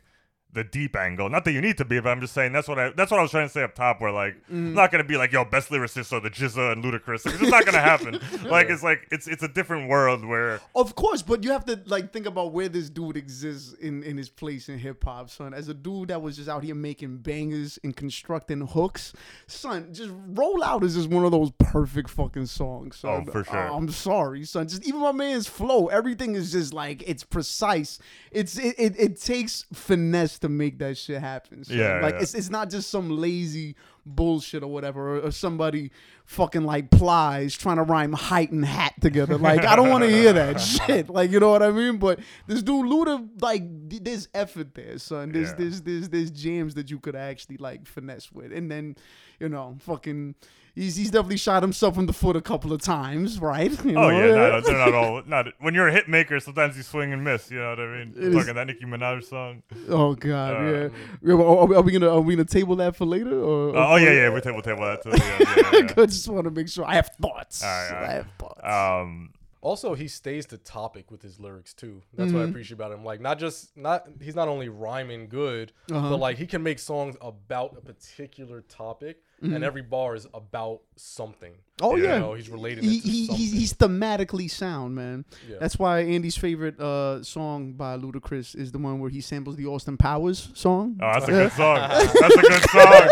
the 0.53 0.65
deep 0.65 0.97
angle. 0.97 1.29
Not 1.29 1.45
that 1.45 1.53
you 1.53 1.61
need 1.61 1.79
to 1.79 1.85
be, 1.85 2.01
but 2.01 2.11
I'm 2.11 2.21
just 2.21 2.35
saying 2.35 2.53
that's 2.53 2.67
what 2.67 2.79
I 2.79 2.91
that's 2.91 3.11
what 3.11 3.21
I 3.21 3.23
was 3.23 3.31
trying 3.31 3.47
to 3.47 3.53
say 3.53 3.63
up 3.63 3.75
top. 3.75 4.01
Where 4.01 4.11
like 4.11 4.35
Mm. 4.51 4.69
I'm 4.71 4.75
not 4.75 4.91
gonna 4.91 5.05
be 5.05 5.17
like 5.17 5.33
yo 5.33 5.45
best 5.45 5.71
lyricist 5.71 6.13
or 6.13 6.21
the 6.21 6.31
GZA 6.31 6.73
and 6.73 6.85
Ludacris. 6.85 7.25
Like, 7.25 7.35
it's 7.35 7.39
just 7.39 7.51
not 7.51 7.65
gonna 7.65 7.79
happen. 7.79 8.19
like 8.51 8.69
it's 8.69 8.83
like 8.83 9.07
it's 9.13 9.29
it's 9.29 9.43
a 9.43 9.49
different 9.49 9.89
world 9.89 10.25
where 10.25 10.61
Of 10.75 10.95
course, 10.97 11.23
but 11.23 11.45
you 11.45 11.53
have 11.53 11.65
to 11.67 11.81
like 11.87 12.13
think 12.13 12.27
about 12.27 12.53
where 12.53 12.69
this 12.69 12.91
dude 12.91 13.17
exists 13.17 13.75
in 13.75 14.03
in 14.03 14.17
his 14.17 14.29
place 14.29 14.69
in 14.69 14.79
hip 14.79 15.05
hop, 15.05 15.31
son. 15.31 15.55
As 15.55 15.69
a 15.69 15.75
dude 15.75 16.09
that 16.09 16.21
was 16.21 16.37
just 16.37 16.49
out 16.49 16.65
here 16.65 16.75
making 16.75 17.19
bangers 17.19 17.79
and 17.85 17.95
constructing 17.95 18.67
hooks, 18.67 19.13
son. 19.47 19.93
Just 19.93 20.11
roll 20.29 20.65
out 20.65 20.83
is 20.83 20.95
just 20.97 21.11
one 21.11 21.25
of 21.25 21.31
those 21.31 21.53
perfect 21.59 22.11
fucking 22.11 22.47
songs. 22.47 22.97
Son. 22.97 23.25
Oh, 23.29 23.31
for 23.31 23.45
sure. 23.45 23.57
Uh, 23.57 23.77
I'm 23.77 23.91
sorry, 23.91 24.45
son. 24.45 24.67
Just 24.67 24.85
even 24.85 25.01
my 25.01 25.13
man's 25.13 25.47
flow, 25.47 25.87
everything 25.87 26.35
is 26.35 26.51
just 26.53 26.73
like 26.75 27.05
it's 27.07 27.23
precise. 27.23 27.99
It's 28.33 28.59
it 28.59 28.75
it, 28.79 28.95
it 28.99 29.21
takes 29.21 29.67
finesse 29.73 30.40
to 30.41 30.49
make 30.49 30.79
that 30.79 30.97
shit 30.97 31.21
happen. 31.21 31.65
Son. 31.65 31.77
Yeah, 31.77 32.01
like 32.01 32.15
yeah. 32.15 32.21
it's 32.23 32.35
it's 32.35 32.51
not 32.51 32.71
just 32.71 32.91
some 32.91 33.11
lazy 33.11 33.77
bullshit 34.07 34.63
or 34.63 34.69
whatever, 34.69 35.17
or, 35.17 35.21
or 35.27 35.31
somebody 35.31 35.91
fucking 36.25 36.65
like 36.65 36.91
plies 36.91 37.57
trying 37.57 37.77
to 37.77 37.83
rhyme 37.83 38.13
height 38.13 38.51
and 38.51 38.65
hat 38.65 38.95
together. 39.01 39.37
Like 39.39 39.65
I 39.65 39.77
don't 39.77 39.91
want 39.91 40.05
to 40.05 40.11
hear 40.11 40.33
that 40.33 40.61
shit. 40.61 41.09
Like 41.09 41.31
you 41.31 41.41
know 41.41 41.51
what 41.51 41.63
I 41.63 41.71
mean? 41.71 41.99
But 41.99 42.21
this 42.47 42.63
dude 42.63 42.87
Luda, 42.87 43.29
like 43.41 43.89
th- 43.91 44.03
there's 44.03 44.29
effort 44.35 44.75
there, 44.75 44.99
son. 44.99 45.33
There's 45.33 45.51
Yeah. 45.51 45.55
there's 45.59 45.83
there's 45.83 46.09
there's 46.09 46.31
jams 46.31 46.75
that 46.75 46.91
you 46.91 46.99
could 46.99 47.17
actually 47.17 47.57
like 47.59 47.87
finesse 47.87 48.31
with, 48.33 48.53
and 48.53 48.71
then 48.71 48.97
you 49.39 49.49
know 49.49 49.77
fucking. 49.81 50.35
He's, 50.75 50.97
he's 50.97 51.11
definitely 51.11 51.37
shot 51.37 51.63
himself 51.63 51.99
in 51.99 52.07
the 52.07 52.13
foot 52.13 52.37
a 52.37 52.41
couple 52.41 52.73
of 52.73 52.81
times, 52.81 53.39
right? 53.41 53.71
You 53.85 53.97
Oh 53.97 54.11
know? 54.11 54.27
yeah, 54.27 54.35
no, 54.35 54.61
they're 54.61 54.79
not 54.79 54.95
all. 54.95 55.23
Not 55.27 55.47
when 55.61 55.75
you're 55.75 55.89
a 55.89 55.93
hit 55.93 56.09
maker. 56.09 56.39
Sometimes 56.41 56.77
you 56.77 56.83
swing 56.83 57.13
and 57.13 57.25
miss. 57.25 57.51
You 57.51 57.59
know 57.59 57.71
what 57.71 57.81
I 57.81 57.87
mean? 57.99 58.15
is- 58.17 58.35
Fucking 58.35 58.55
that 58.55 58.67
Nicki 58.67 58.85
Minaj 58.85 59.25
song. 59.25 59.63
Oh 59.89 60.15
god, 60.15 60.55
Uh, 60.57 60.63
yeah. 60.71 60.89
yeah. 61.23 61.35
Are, 61.35 61.75
are 61.77 61.83
we 61.83 61.93
gonna 61.93 62.09
are 62.09 62.21
we 62.21 62.37
gonna 62.37 62.45
table 62.45 62.77
that 62.77 62.95
for 62.97 63.05
later? 63.05 63.39
Or, 63.43 63.77
Uh, 63.77 63.93
oh 63.93 63.97
yeah, 63.97 64.11
yeah. 64.13 64.29
We'll 64.29 64.41
table, 64.41 64.63
table 64.63 64.83
that 64.85 65.03
too. 65.03 65.11
Yeah, 65.17 65.39
yeah, 65.41 65.79
yeah. 65.97 66.03
I 66.03 66.07
just 66.07 66.29
want 66.29 66.45
to 66.45 66.51
make 66.51 66.69
sure 66.69 66.85
I 66.87 66.95
have 66.95 67.09
thoughts. 67.21 67.63
All 67.65 67.69
right, 67.69 67.89
all 67.93 68.01
right. 68.01 68.09
I 68.09 68.13
have 68.13 68.27
thoughts. 68.39 68.61
Um, 68.63 69.31
Also, 69.63 69.95
he 69.95 70.09
stays 70.09 70.47
the 70.47 70.57
topic 70.57 71.11
with 71.11 71.21
his 71.21 71.39
lyrics 71.39 71.75
too. 71.75 72.03
That's 72.15 72.33
what 72.33 72.39
I 72.39 72.43
mm-hmm. 72.43 72.51
appreciate 72.51 72.75
about 72.77 72.93
him. 72.93 73.05
Like, 73.05 73.21
not 73.21 73.39
just 73.39 73.77
not 73.77 74.07
he's 74.21 74.35
not 74.35 74.49
only 74.49 74.69
rhyming 74.69 75.29
good, 75.29 75.73
but 75.87 75.97
uh-huh. 75.97 76.17
like 76.17 76.39
he 76.39 76.47
can 76.47 76.63
make 76.63 76.79
songs 76.79 77.17
about 77.21 77.77
a 77.77 77.81
particular 77.83 78.63
topic, 78.63 79.23
and 79.43 79.53
mm-hmm. 79.53 79.63
every 79.63 79.83
bar 79.83 80.15
is 80.15 80.27
about 80.33 80.81
something. 80.97 81.53
Oh 81.83 81.97
You 81.97 82.05
yeah, 82.05 82.19
know, 82.19 82.35
he's 82.35 82.49
related 82.49 82.85
He, 82.85 82.99
it 82.99 83.03
to 83.03 83.09
he, 83.09 83.27
something. 83.27 83.37
he's, 83.37 83.53
he's 83.53 83.75
thematically 83.75 84.51
sound, 84.51 84.95
man. 84.95 85.25
Yeah. 85.49 85.57
That's 85.61 85.79
why 85.79 86.01
Andy's 86.01 86.37
favorite 86.37 86.79
uh, 86.81 87.23
song 87.23 87.73
by 87.73 87.97
Ludacris 87.97 88.55
is 88.55 88.73
the 88.73 88.79
one 88.79 88.99
where 88.99 89.11
he 89.11 89.21
samples 89.21 89.57
the 89.57 89.67
Austin 89.67 89.97
Powers 89.97 90.51
song. 90.55 90.99
oh, 91.03 91.13
that's 91.13 91.29
a 91.29 91.31
good 91.31 91.53
song. 91.53 91.77
That's 91.91 92.37
a 92.37 92.43
good 92.43 92.71
song. 92.71 93.09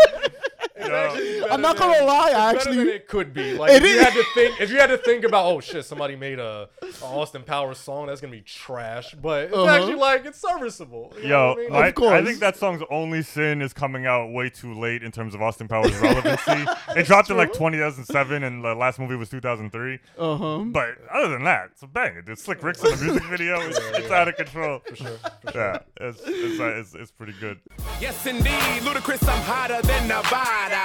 Yo, 0.89 1.47
I'm 1.51 1.61
not 1.61 1.77
gonna 1.77 2.05
lie, 2.05 2.33
I 2.35 2.53
Better 2.53 2.69
than 2.69 2.79
actually 2.79 2.93
it 2.95 3.07
could 3.07 3.33
be. 3.33 3.53
Like 3.53 3.71
It 3.71 3.83
if 3.83 3.89
you 3.89 3.99
had 3.99 4.13
to 4.13 4.23
think, 4.33 4.61
if 4.61 4.69
you 4.71 4.77
had 4.77 4.87
to 4.87 4.97
think 4.97 5.23
about, 5.23 5.45
oh 5.45 5.59
shit, 5.59 5.85
somebody 5.85 6.15
made 6.15 6.39
a, 6.39 6.69
a 6.81 7.05
Austin 7.05 7.43
Powers 7.43 7.77
song, 7.77 8.07
that's 8.07 8.21
gonna 8.21 8.31
be 8.31 8.41
trash. 8.41 9.13
But 9.15 9.45
it's 9.45 9.53
Uh-huh. 9.53 9.65
actually 9.67 9.95
like 9.95 10.25
it's 10.25 10.39
serviceable. 10.39 11.13
You 11.17 11.29
know 11.29 11.29
Yo, 11.29 11.47
what 11.49 11.57
I 11.57 11.61
mean? 11.61 11.71
my- 11.71 11.79
I 11.87 11.91
course. 11.91 12.25
think 12.25 12.39
that 12.39 12.57
song's 12.57 12.81
only 12.89 13.21
sin 13.21 13.61
is 13.61 13.73
coming 13.73 14.05
out 14.05 14.31
way 14.31 14.49
too 14.49 14.73
late 14.73 15.03
in 15.03 15.11
terms 15.11 15.33
of 15.35 15.41
Austin 15.41 15.67
Powers' 15.67 15.95
relevancy. 15.99 16.65
it 16.95 17.05
dropped 17.05 17.29
in 17.29 17.37
like 17.37 17.53
2007, 17.53 18.43
and 18.43 18.63
the 18.63 18.73
last 18.75 18.99
movie 18.99 19.15
was 19.15 19.29
2003. 19.29 19.99
uh 20.17 20.37
huh. 20.37 20.57
But 20.65 20.97
other 21.11 21.29
than 21.29 21.43
that, 21.45 21.69
it's 21.73 21.81
a 21.83 21.87
banger. 21.87 22.21
Dude, 22.21 22.37
Slick 22.39 22.63
Rick's 22.63 22.83
in 22.83 22.91
the 22.91 22.97
music 23.05 23.23
video. 23.25 23.59
It's, 23.61 23.77
it's 23.77 24.11
out 24.11 24.27
of 24.27 24.35
control. 24.35 24.79
For 24.87 24.95
sure. 24.95 25.17
Yeah, 25.55 25.77
it's 25.99 26.21
it's, 26.25 26.59
uh, 26.59 26.65
it's 26.75 26.95
it's 26.95 27.11
pretty 27.11 27.33
good. 27.39 27.59
Yes, 27.99 28.25
indeed, 28.25 28.51
Ludacris, 28.83 29.27
I'm 29.27 29.41
hotter 29.43 29.81
than 29.81 30.07
Nevada. 30.07 30.78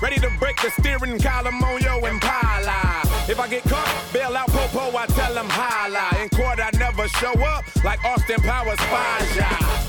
Ready 0.00 0.16
to 0.20 0.30
break 0.38 0.60
the 0.62 0.70
steering 0.80 1.18
column 1.18 1.62
on 1.64 1.80
your 1.82 2.08
Impala. 2.08 3.02
If 3.28 3.38
I 3.40 3.48
get 3.48 3.62
caught, 3.64 4.06
bail 4.12 4.36
out 4.36 4.48
Popo, 4.48 4.96
I 4.96 5.06
tell 5.06 5.34
him 5.36 5.48
holla. 5.48 6.22
In 6.22 6.28
court, 6.30 6.60
I 6.60 6.70
never 6.78 7.08
show 7.08 7.32
up 7.32 7.64
like 7.84 8.02
Austin 8.04 8.40
Powers 8.40 8.78
Faja. 8.78 9.48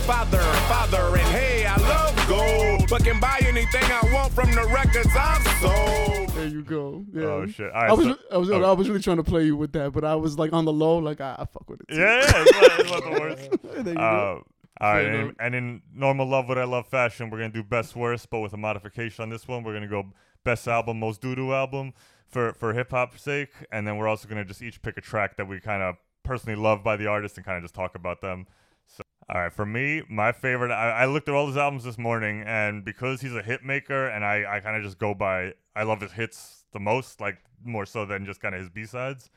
Father, 0.10 0.42
father, 0.68 1.16
and 1.16 1.28
hey, 1.30 1.66
I 1.68 1.78
love 1.78 2.16
gold. 2.28 2.90
But 2.90 3.04
can 3.04 3.20
buy 3.20 3.40
anything 3.46 3.84
I 3.84 4.02
want 4.12 4.34
from 4.34 4.50
the 4.52 4.64
records 4.74 5.10
I've 5.16 5.46
sold. 5.62 6.30
There 6.30 6.48
you 6.48 6.64
go. 6.64 7.06
Yeah. 7.14 7.22
Oh 7.26 7.46
shit! 7.48 7.72
All 7.72 7.82
right, 7.82 7.90
I 7.92 7.94
was, 7.94 8.06
so- 8.08 8.18
I 8.32 8.38
was, 8.38 8.50
oh. 8.50 8.64
I 8.64 8.72
was 8.74 8.90
really 8.90 9.02
trying 9.02 9.18
to 9.18 9.24
play 9.24 9.46
you 9.46 9.56
with 9.56 9.74
that, 9.74 9.92
but 9.94 10.04
I 10.04 10.16
was 10.16 10.40
like 10.40 10.52
on 10.54 10.66
the 10.66 10.74
low, 10.74 10.98
like 10.98 11.22
I, 11.22 11.36
I 11.38 11.46
fuck 11.46 11.70
with 11.70 11.82
it. 11.82 11.88
too. 11.90 11.98
Yeah, 12.00 12.16
yeah, 12.22 12.44
it's 12.46 12.52
not, 12.52 12.80
it's 12.80 12.92
not 12.92 13.04
the 13.04 13.20
worst. 13.20 13.50
there 13.86 13.94
you 13.94 14.00
go. 14.00 14.38
Um, 14.40 14.44
All 14.82 14.94
right, 14.94 15.06
and, 15.06 15.36
and 15.40 15.56
in 15.56 15.82
normal 15.94 16.26
love 16.26 16.48
what 16.48 16.58
I 16.58 16.64
love 16.64 16.88
fashion, 16.88 17.30
we're 17.30 17.40
gonna 17.40 17.50
do 17.52 17.64
best 17.64 17.96
worst, 17.96 18.30
but 18.30 18.40
with 18.40 18.54
a 18.54 18.58
modification 18.58 19.24
on 19.24 19.30
this 19.30 19.48
one. 19.48 19.64
We're 19.64 19.74
gonna 19.74 19.88
go 19.88 20.14
best 20.46 20.68
album, 20.68 21.00
most 21.00 21.20
doo 21.22 21.36
doo 21.36 21.54
album 21.54 21.94
for 22.28 22.54
for 22.54 22.74
hip 22.74 22.92
hop's 22.92 23.22
sake, 23.22 23.52
and 23.72 23.86
then 23.86 23.98
we're 23.98 24.08
also 24.08 24.28
gonna 24.30 24.46
just 24.46 24.62
each 24.62 24.82
pick 24.82 24.98
a 24.98 25.02
track 25.02 25.36
that 25.38 25.48
we 25.48 25.60
kind 25.60 25.84
of 25.84 25.96
personally 26.24 26.56
love 26.60 26.82
by 26.84 26.96
the 26.96 27.08
artist 27.08 27.36
and 27.38 27.46
kind 27.46 27.58
of 27.58 27.64
just 27.64 27.76
talk 27.76 27.96
about 27.96 28.22
them. 28.22 28.48
So, 28.88 29.04
all 29.30 29.42
right, 29.42 29.54
for 29.54 29.66
me, 29.66 30.04
my 30.10 30.32
favorite. 30.32 30.72
I, 30.72 30.92
I 31.02 31.06
looked 31.06 31.28
at 31.28 31.36
all 31.36 31.48
his 31.48 31.58
albums 31.58 31.84
this 31.84 31.98
morning, 31.98 32.44
and 32.46 32.86
because 32.86 33.20
he's 33.20 33.36
a 33.36 33.42
hit 33.44 33.66
maker, 33.66 34.08
and 34.08 34.24
I 34.24 34.46
I 34.50 34.60
kind 34.62 34.78
of 34.78 34.84
just 34.84 34.98
go 34.98 35.14
by. 35.14 35.56
I 35.76 35.84
love 35.84 36.00
his 36.02 36.14
hits 36.14 36.66
the 36.72 36.80
most, 36.80 37.20
like 37.20 37.38
more 37.66 37.86
so 37.86 38.06
than 38.06 38.26
just 38.26 38.40
kind 38.40 38.56
of 38.56 38.62
his 38.62 38.70
B 38.70 38.86
sides. 38.86 39.30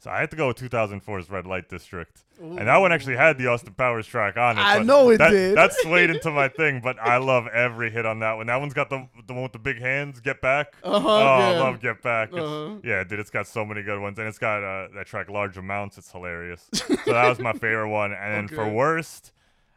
So 0.00 0.10
I 0.10 0.18
had 0.18 0.30
to 0.30 0.36
go 0.36 0.48
with 0.48 0.56
2004's 0.56 1.28
Red 1.28 1.46
Light 1.46 1.68
District, 1.68 2.24
and 2.40 2.56
that 2.56 2.78
one 2.78 2.90
actually 2.90 3.16
had 3.16 3.36
the 3.36 3.48
Austin 3.48 3.74
Powers 3.74 4.06
track 4.06 4.38
on 4.38 4.56
it. 4.56 4.62
I 4.62 4.82
know 4.82 5.10
it 5.10 5.18
that, 5.18 5.28
did. 5.28 5.58
That 5.58 5.74
swayed 5.74 6.08
into 6.08 6.30
my 6.30 6.48
thing, 6.56 6.80
but 6.82 6.98
I 6.98 7.18
love 7.18 7.46
every 7.48 7.90
hit 7.90 8.06
on 8.06 8.20
that 8.20 8.32
one. 8.32 8.46
That 8.46 8.56
one's 8.56 8.72
got 8.72 8.88
the 8.88 9.06
the 9.26 9.34
one 9.34 9.42
with 9.42 9.52
the 9.52 9.58
big 9.58 9.78
hands. 9.78 10.18
Get 10.20 10.40
back. 10.40 10.74
Uh-huh, 10.82 11.06
oh, 11.06 11.18
I 11.18 11.50
yeah. 11.52 11.60
love 11.60 11.80
Get 11.80 12.00
Back. 12.00 12.32
Uh-huh. 12.32 12.76
Yeah, 12.82 13.04
dude, 13.04 13.20
it's 13.20 13.28
got 13.28 13.46
so 13.46 13.62
many 13.62 13.82
good 13.82 14.00
ones, 14.00 14.18
and 14.18 14.26
it's 14.26 14.38
got 14.38 14.64
uh, 14.64 14.88
that 14.94 15.06
track 15.06 15.28
Large 15.28 15.58
Amounts. 15.58 15.98
It's 15.98 16.10
hilarious. 16.10 16.66
so 16.72 16.94
that 17.06 17.28
was 17.28 17.38
my 17.38 17.52
favorite 17.60 17.90
one, 17.90 18.14
and 18.14 18.34
then 18.34 18.48
for 18.48 18.66
worst, 18.66 19.32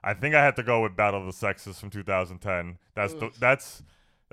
I 0.05 0.13
think 0.13 0.35
I 0.35 0.43
had 0.43 0.55
to 0.55 0.63
go 0.63 0.81
with 0.81 0.95
Battle 0.95 1.19
of 1.19 1.25
the 1.25 1.33
Sexes 1.33 1.79
from 1.79 1.89
2010. 1.89 2.77
That's 2.95 3.13
the, 3.13 3.29
that's 3.39 3.83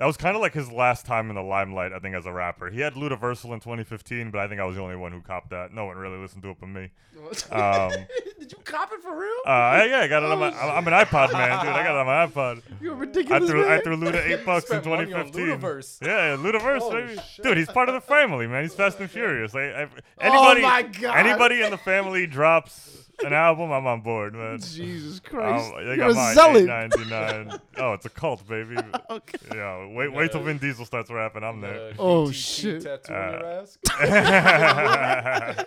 that 0.01 0.07
was 0.07 0.17
kind 0.17 0.35
of 0.35 0.41
like 0.41 0.55
his 0.55 0.71
last 0.71 1.05
time 1.05 1.29
in 1.29 1.35
the 1.35 1.43
limelight, 1.43 1.93
I 1.93 1.99
think, 1.99 2.15
as 2.15 2.25
a 2.25 2.33
rapper. 2.33 2.71
He 2.71 2.79
had 2.79 2.95
Ludaversal 2.95 3.53
in 3.53 3.59
2015, 3.59 4.31
but 4.31 4.39
I 4.39 4.47
think 4.47 4.59
I 4.59 4.65
was 4.65 4.75
the 4.75 4.81
only 4.81 4.95
one 4.95 5.11
who 5.11 5.21
copped 5.21 5.51
that. 5.51 5.75
No 5.75 5.85
one 5.85 5.95
really 5.95 6.17
listened 6.17 6.41
to 6.41 6.49
it 6.49 6.57
but 6.59 6.69
me. 6.69 6.89
Um, 7.51 7.91
Did 8.39 8.51
you 8.51 8.57
cop 8.63 8.91
it 8.91 8.99
for 9.03 9.15
real? 9.15 9.29
uh, 9.45 9.85
yeah, 9.87 9.99
I 9.99 10.07
got 10.07 10.23
it 10.23 10.31
on 10.31 10.39
my. 10.39 10.51
Oh, 10.59 10.69
I'm, 10.69 10.87
an 10.87 10.93
iPod 10.93 11.31
man, 11.33 11.63
dude. 11.63 11.71
I 11.71 11.83
got 11.83 11.91
it 11.91 11.97
on 11.99 12.05
my 12.07 12.25
iPod. 12.25 12.63
You're 12.81 12.93
a 12.93 12.97
I 12.97 12.99
ridiculous 12.99 13.47
threw, 13.47 13.69
I 13.69 13.79
threw 13.81 13.95
Luda 13.95 14.25
eight 14.25 14.43
bucks 14.45 14.63
in 14.71 14.81
spent 14.81 14.85
money 14.87 15.13
on 15.13 15.31
2015. 15.31 15.59
Ludaverse. 15.59 16.01
Yeah, 16.01 16.35
Ludaverse, 16.35 16.79
Oh, 16.81 16.91
baby. 16.91 17.21
shit. 17.35 17.43
Dude, 17.45 17.57
he's 17.59 17.67
part 17.69 17.87
of 17.89 17.93
the 17.93 18.01
family, 18.01 18.47
man. 18.47 18.63
He's 18.63 18.73
Fast 18.73 18.99
and 18.99 19.09
Furious. 19.09 19.53
I, 19.53 19.59
I, 19.61 19.87
anybody, 20.19 20.61
Oh 20.61 20.67
my 20.67 20.81
God. 20.81 21.15
anybody 21.15 21.61
in 21.61 21.69
the 21.69 21.77
family 21.77 22.25
drops 22.25 23.10
an 23.23 23.33
album, 23.33 23.71
I'm 23.71 23.85
on 23.87 24.01
board, 24.01 24.33
man. 24.33 24.59
Jesus 24.59 25.19
Christ. 25.19 25.73
Um, 25.73 25.79
they 25.85 25.95
You're 25.95 25.97
got 25.97 26.11
a 26.11 26.13
mine, 26.13 26.35
zealot. 26.35 26.61
eight 26.63 26.67
ninety 26.67 27.05
nine. 27.09 27.59
oh, 27.77 27.93
it's 27.93 28.05
a 28.05 28.09
cult, 28.09 28.47
baby. 28.47 28.77
Okay. 29.09 29.37
Yeah, 29.53 29.87
wait, 29.93 30.13
wait 30.13 30.31
till 30.31 30.41
Vin 30.43 30.57
Diesel 30.57 30.85
starts 30.85 31.09
rapping. 31.11 31.43
I'm 31.43 31.59
there. 31.61 31.89
Uh, 31.89 31.93
Oh, 31.99 32.25
GTT 32.27 32.33
shit. 32.33 32.81
Tattoo 32.83 33.13
your 33.13 33.45
Uh, 33.51 33.61
ass. 33.61 33.77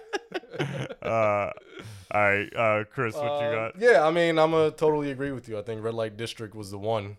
uh, 1.03 1.51
all 2.13 2.21
right, 2.21 2.57
uh, 2.57 2.85
Chris, 2.93 3.15
what 3.17 3.25
you 3.25 3.31
Um, 3.49 3.55
got? 3.55 3.81
Yeah, 3.81 4.07
I 4.07 4.11
mean, 4.11 4.39
I'm 4.39 4.53
gonna 4.53 4.71
totally 4.71 5.11
agree 5.11 5.33
with 5.33 5.49
you. 5.49 5.59
I 5.59 5.63
think 5.63 5.83
Red 5.83 5.95
Light 5.95 6.17
District 6.17 6.55
was 6.55 6.71
the 6.71 6.79
one. 6.79 7.17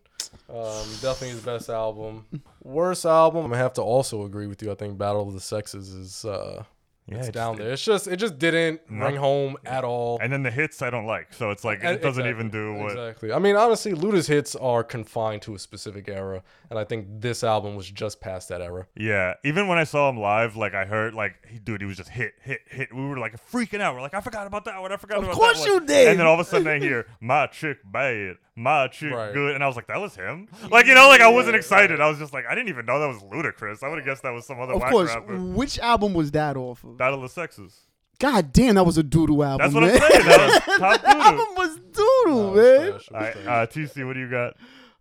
Um, 0.50 0.86
definitely 1.01 1.30
his 1.30 1.42
best 1.42 1.70
album. 1.70 2.25
Worst 2.63 3.06
album, 3.06 3.46
I'm 3.46 3.51
gonna 3.51 3.62
have 3.62 3.74
to 3.74 3.82
also 3.82 4.24
agree 4.25 4.48
with 4.48 4.62
you. 4.62 4.72
I 4.72 4.75
think 4.75 4.98
Battle 4.98 5.27
of 5.27 5.34
the 5.34 5.39
Sexes 5.42 5.89
is 5.94 6.25
uh, 6.25 6.63
Yeah, 7.07 7.17
it's 7.19 7.29
down 7.29 7.57
there. 7.57 7.71
It's 7.71 7.83
just 7.85 8.07
it 8.07 8.15
just 8.17 8.39
didn't 8.39 8.81
No. 8.89 9.05
ring 9.05 9.15
home 9.15 9.57
at 9.63 9.83
all. 9.83 10.17
And 10.19 10.33
then 10.33 10.41
the 10.41 10.50
hits 10.50 10.81
I 10.81 10.89
don't 10.89 11.05
like, 11.05 11.33
so 11.33 11.51
it's 11.51 11.63
like 11.63 11.79
it 11.79 11.85
uh, 11.85 11.91
doesn't 11.97 12.25
exactly, 12.25 12.29
even 12.29 12.50
do 12.50 12.74
what. 12.74 12.91
exactly. 12.93 13.31
I 13.31 13.38
mean, 13.38 13.55
honestly, 13.55 13.93
Luda's 13.93 14.25
hits 14.25 14.55
are 14.55 14.83
confined 14.83 15.43
to 15.43 15.53
a 15.53 15.59
specific 15.59 16.09
era, 16.09 16.41
and 16.71 16.79
I 16.79 16.83
think 16.83 17.05
this 17.21 17.43
album 17.43 17.75
was 17.75 17.91
just 17.91 18.21
past 18.21 18.50
that 18.50 18.59
era. 18.62 18.88
Yeah, 18.95 19.35
even 19.43 19.67
when 19.67 19.77
I 19.77 19.83
saw 19.83 20.09
him 20.09 20.17
live, 20.17 20.55
like 20.55 20.74
I 20.74 20.85
heard, 20.85 21.13
like, 21.13 21.35
he, 21.47 21.59
dude, 21.59 21.81
he 21.81 21.85
was 21.88 21.97
just 21.97 22.09
hit, 22.09 22.33
hit, 22.41 22.62
hit. 22.67 22.91
We 22.91 23.05
were 23.07 23.19
like 23.19 23.35
freaking 23.51 23.81
out. 23.81 23.93
We're 23.93 24.01
like, 24.01 24.15
I 24.15 24.21
forgot 24.21 24.47
about 24.47 24.65
that 24.65 24.81
one. 24.81 24.91
I 24.91 24.97
forgot 24.97 25.19
Of 25.19 25.25
about 25.25 25.35
course 25.35 25.63
that 25.63 25.69
one. 25.69 25.77
Of 25.81 25.88
course 25.88 25.91
you 25.91 25.95
did. 25.95 26.07
And 26.07 26.19
then 26.19 26.25
all 26.25 26.33
of 26.33 26.39
a 26.39 26.43
sudden 26.45 26.67
I 26.67 26.79
hear 26.79 27.05
my 27.19 27.45
chick 27.47 27.77
bad, 27.85 28.38
my 28.55 28.88
chick 28.88 29.12
Right. 29.13 29.33
good, 29.33 29.53
and 29.55 29.63
I 29.63 29.67
was 29.67 29.75
like, 29.75 29.88
that 29.88 30.00
was 30.00 30.15
him. 30.15 30.47
Like 30.71 30.85
you 30.85 30.95
know, 30.95 31.07
like 31.09 31.21
I 31.21 31.27
wasn't 31.29 31.55
excited. 31.55 32.00
I 32.00 32.07
was 32.09 32.17
just 32.19 32.33
like, 32.33 32.45
I 32.50 32.55
didn't 32.55 32.69
even 32.69 32.85
know 32.85 33.00
that 33.00 33.07
was 33.07 33.21
Ludacris. 33.24 33.83
I 33.83 33.89
would 33.89 33.97
have 33.97 34.05
guessed 34.05 34.24
that 34.24 34.31
was 34.31 34.45
some 34.45 34.59
other 34.59 34.74
Of 34.74 34.81
whack 34.81 34.91
course. 34.91 35.09
rapper. 35.13 35.35
Which 35.38 35.77
album 35.79 36.13
was 36.13 36.31
that 36.31 36.55
off 36.57 36.83
of? 36.83 36.97
Battle 36.97 37.15
of 37.17 37.21
the 37.24 37.29
Sexes. 37.29 37.77
God 38.17 38.53
damn, 38.53 38.75
that 38.75 38.85
was 38.85 38.97
a 38.97 39.03
doodle 39.03 39.43
album. 39.43 39.65
That's 39.65 39.74
what 39.74 39.83
man. 39.83 40.01
I'm 40.01 40.12
saying. 40.12 40.25
That 40.25 40.47
was 40.67 40.77
top 40.79 41.01
that 41.01 41.17
album 41.17 41.47
was 41.57 41.79
doodle, 41.91 42.53
Nah, 42.53 42.53
it 42.53 42.53
was 42.53 42.63
man. 42.63 42.91
trash, 42.91 43.35
was 43.35 43.45
right, 43.45 43.47
uh, 43.47 43.67
TC, 43.67 44.07
what 44.07 44.13
do 44.13 44.19
you 44.21 44.29
got? 44.29 44.53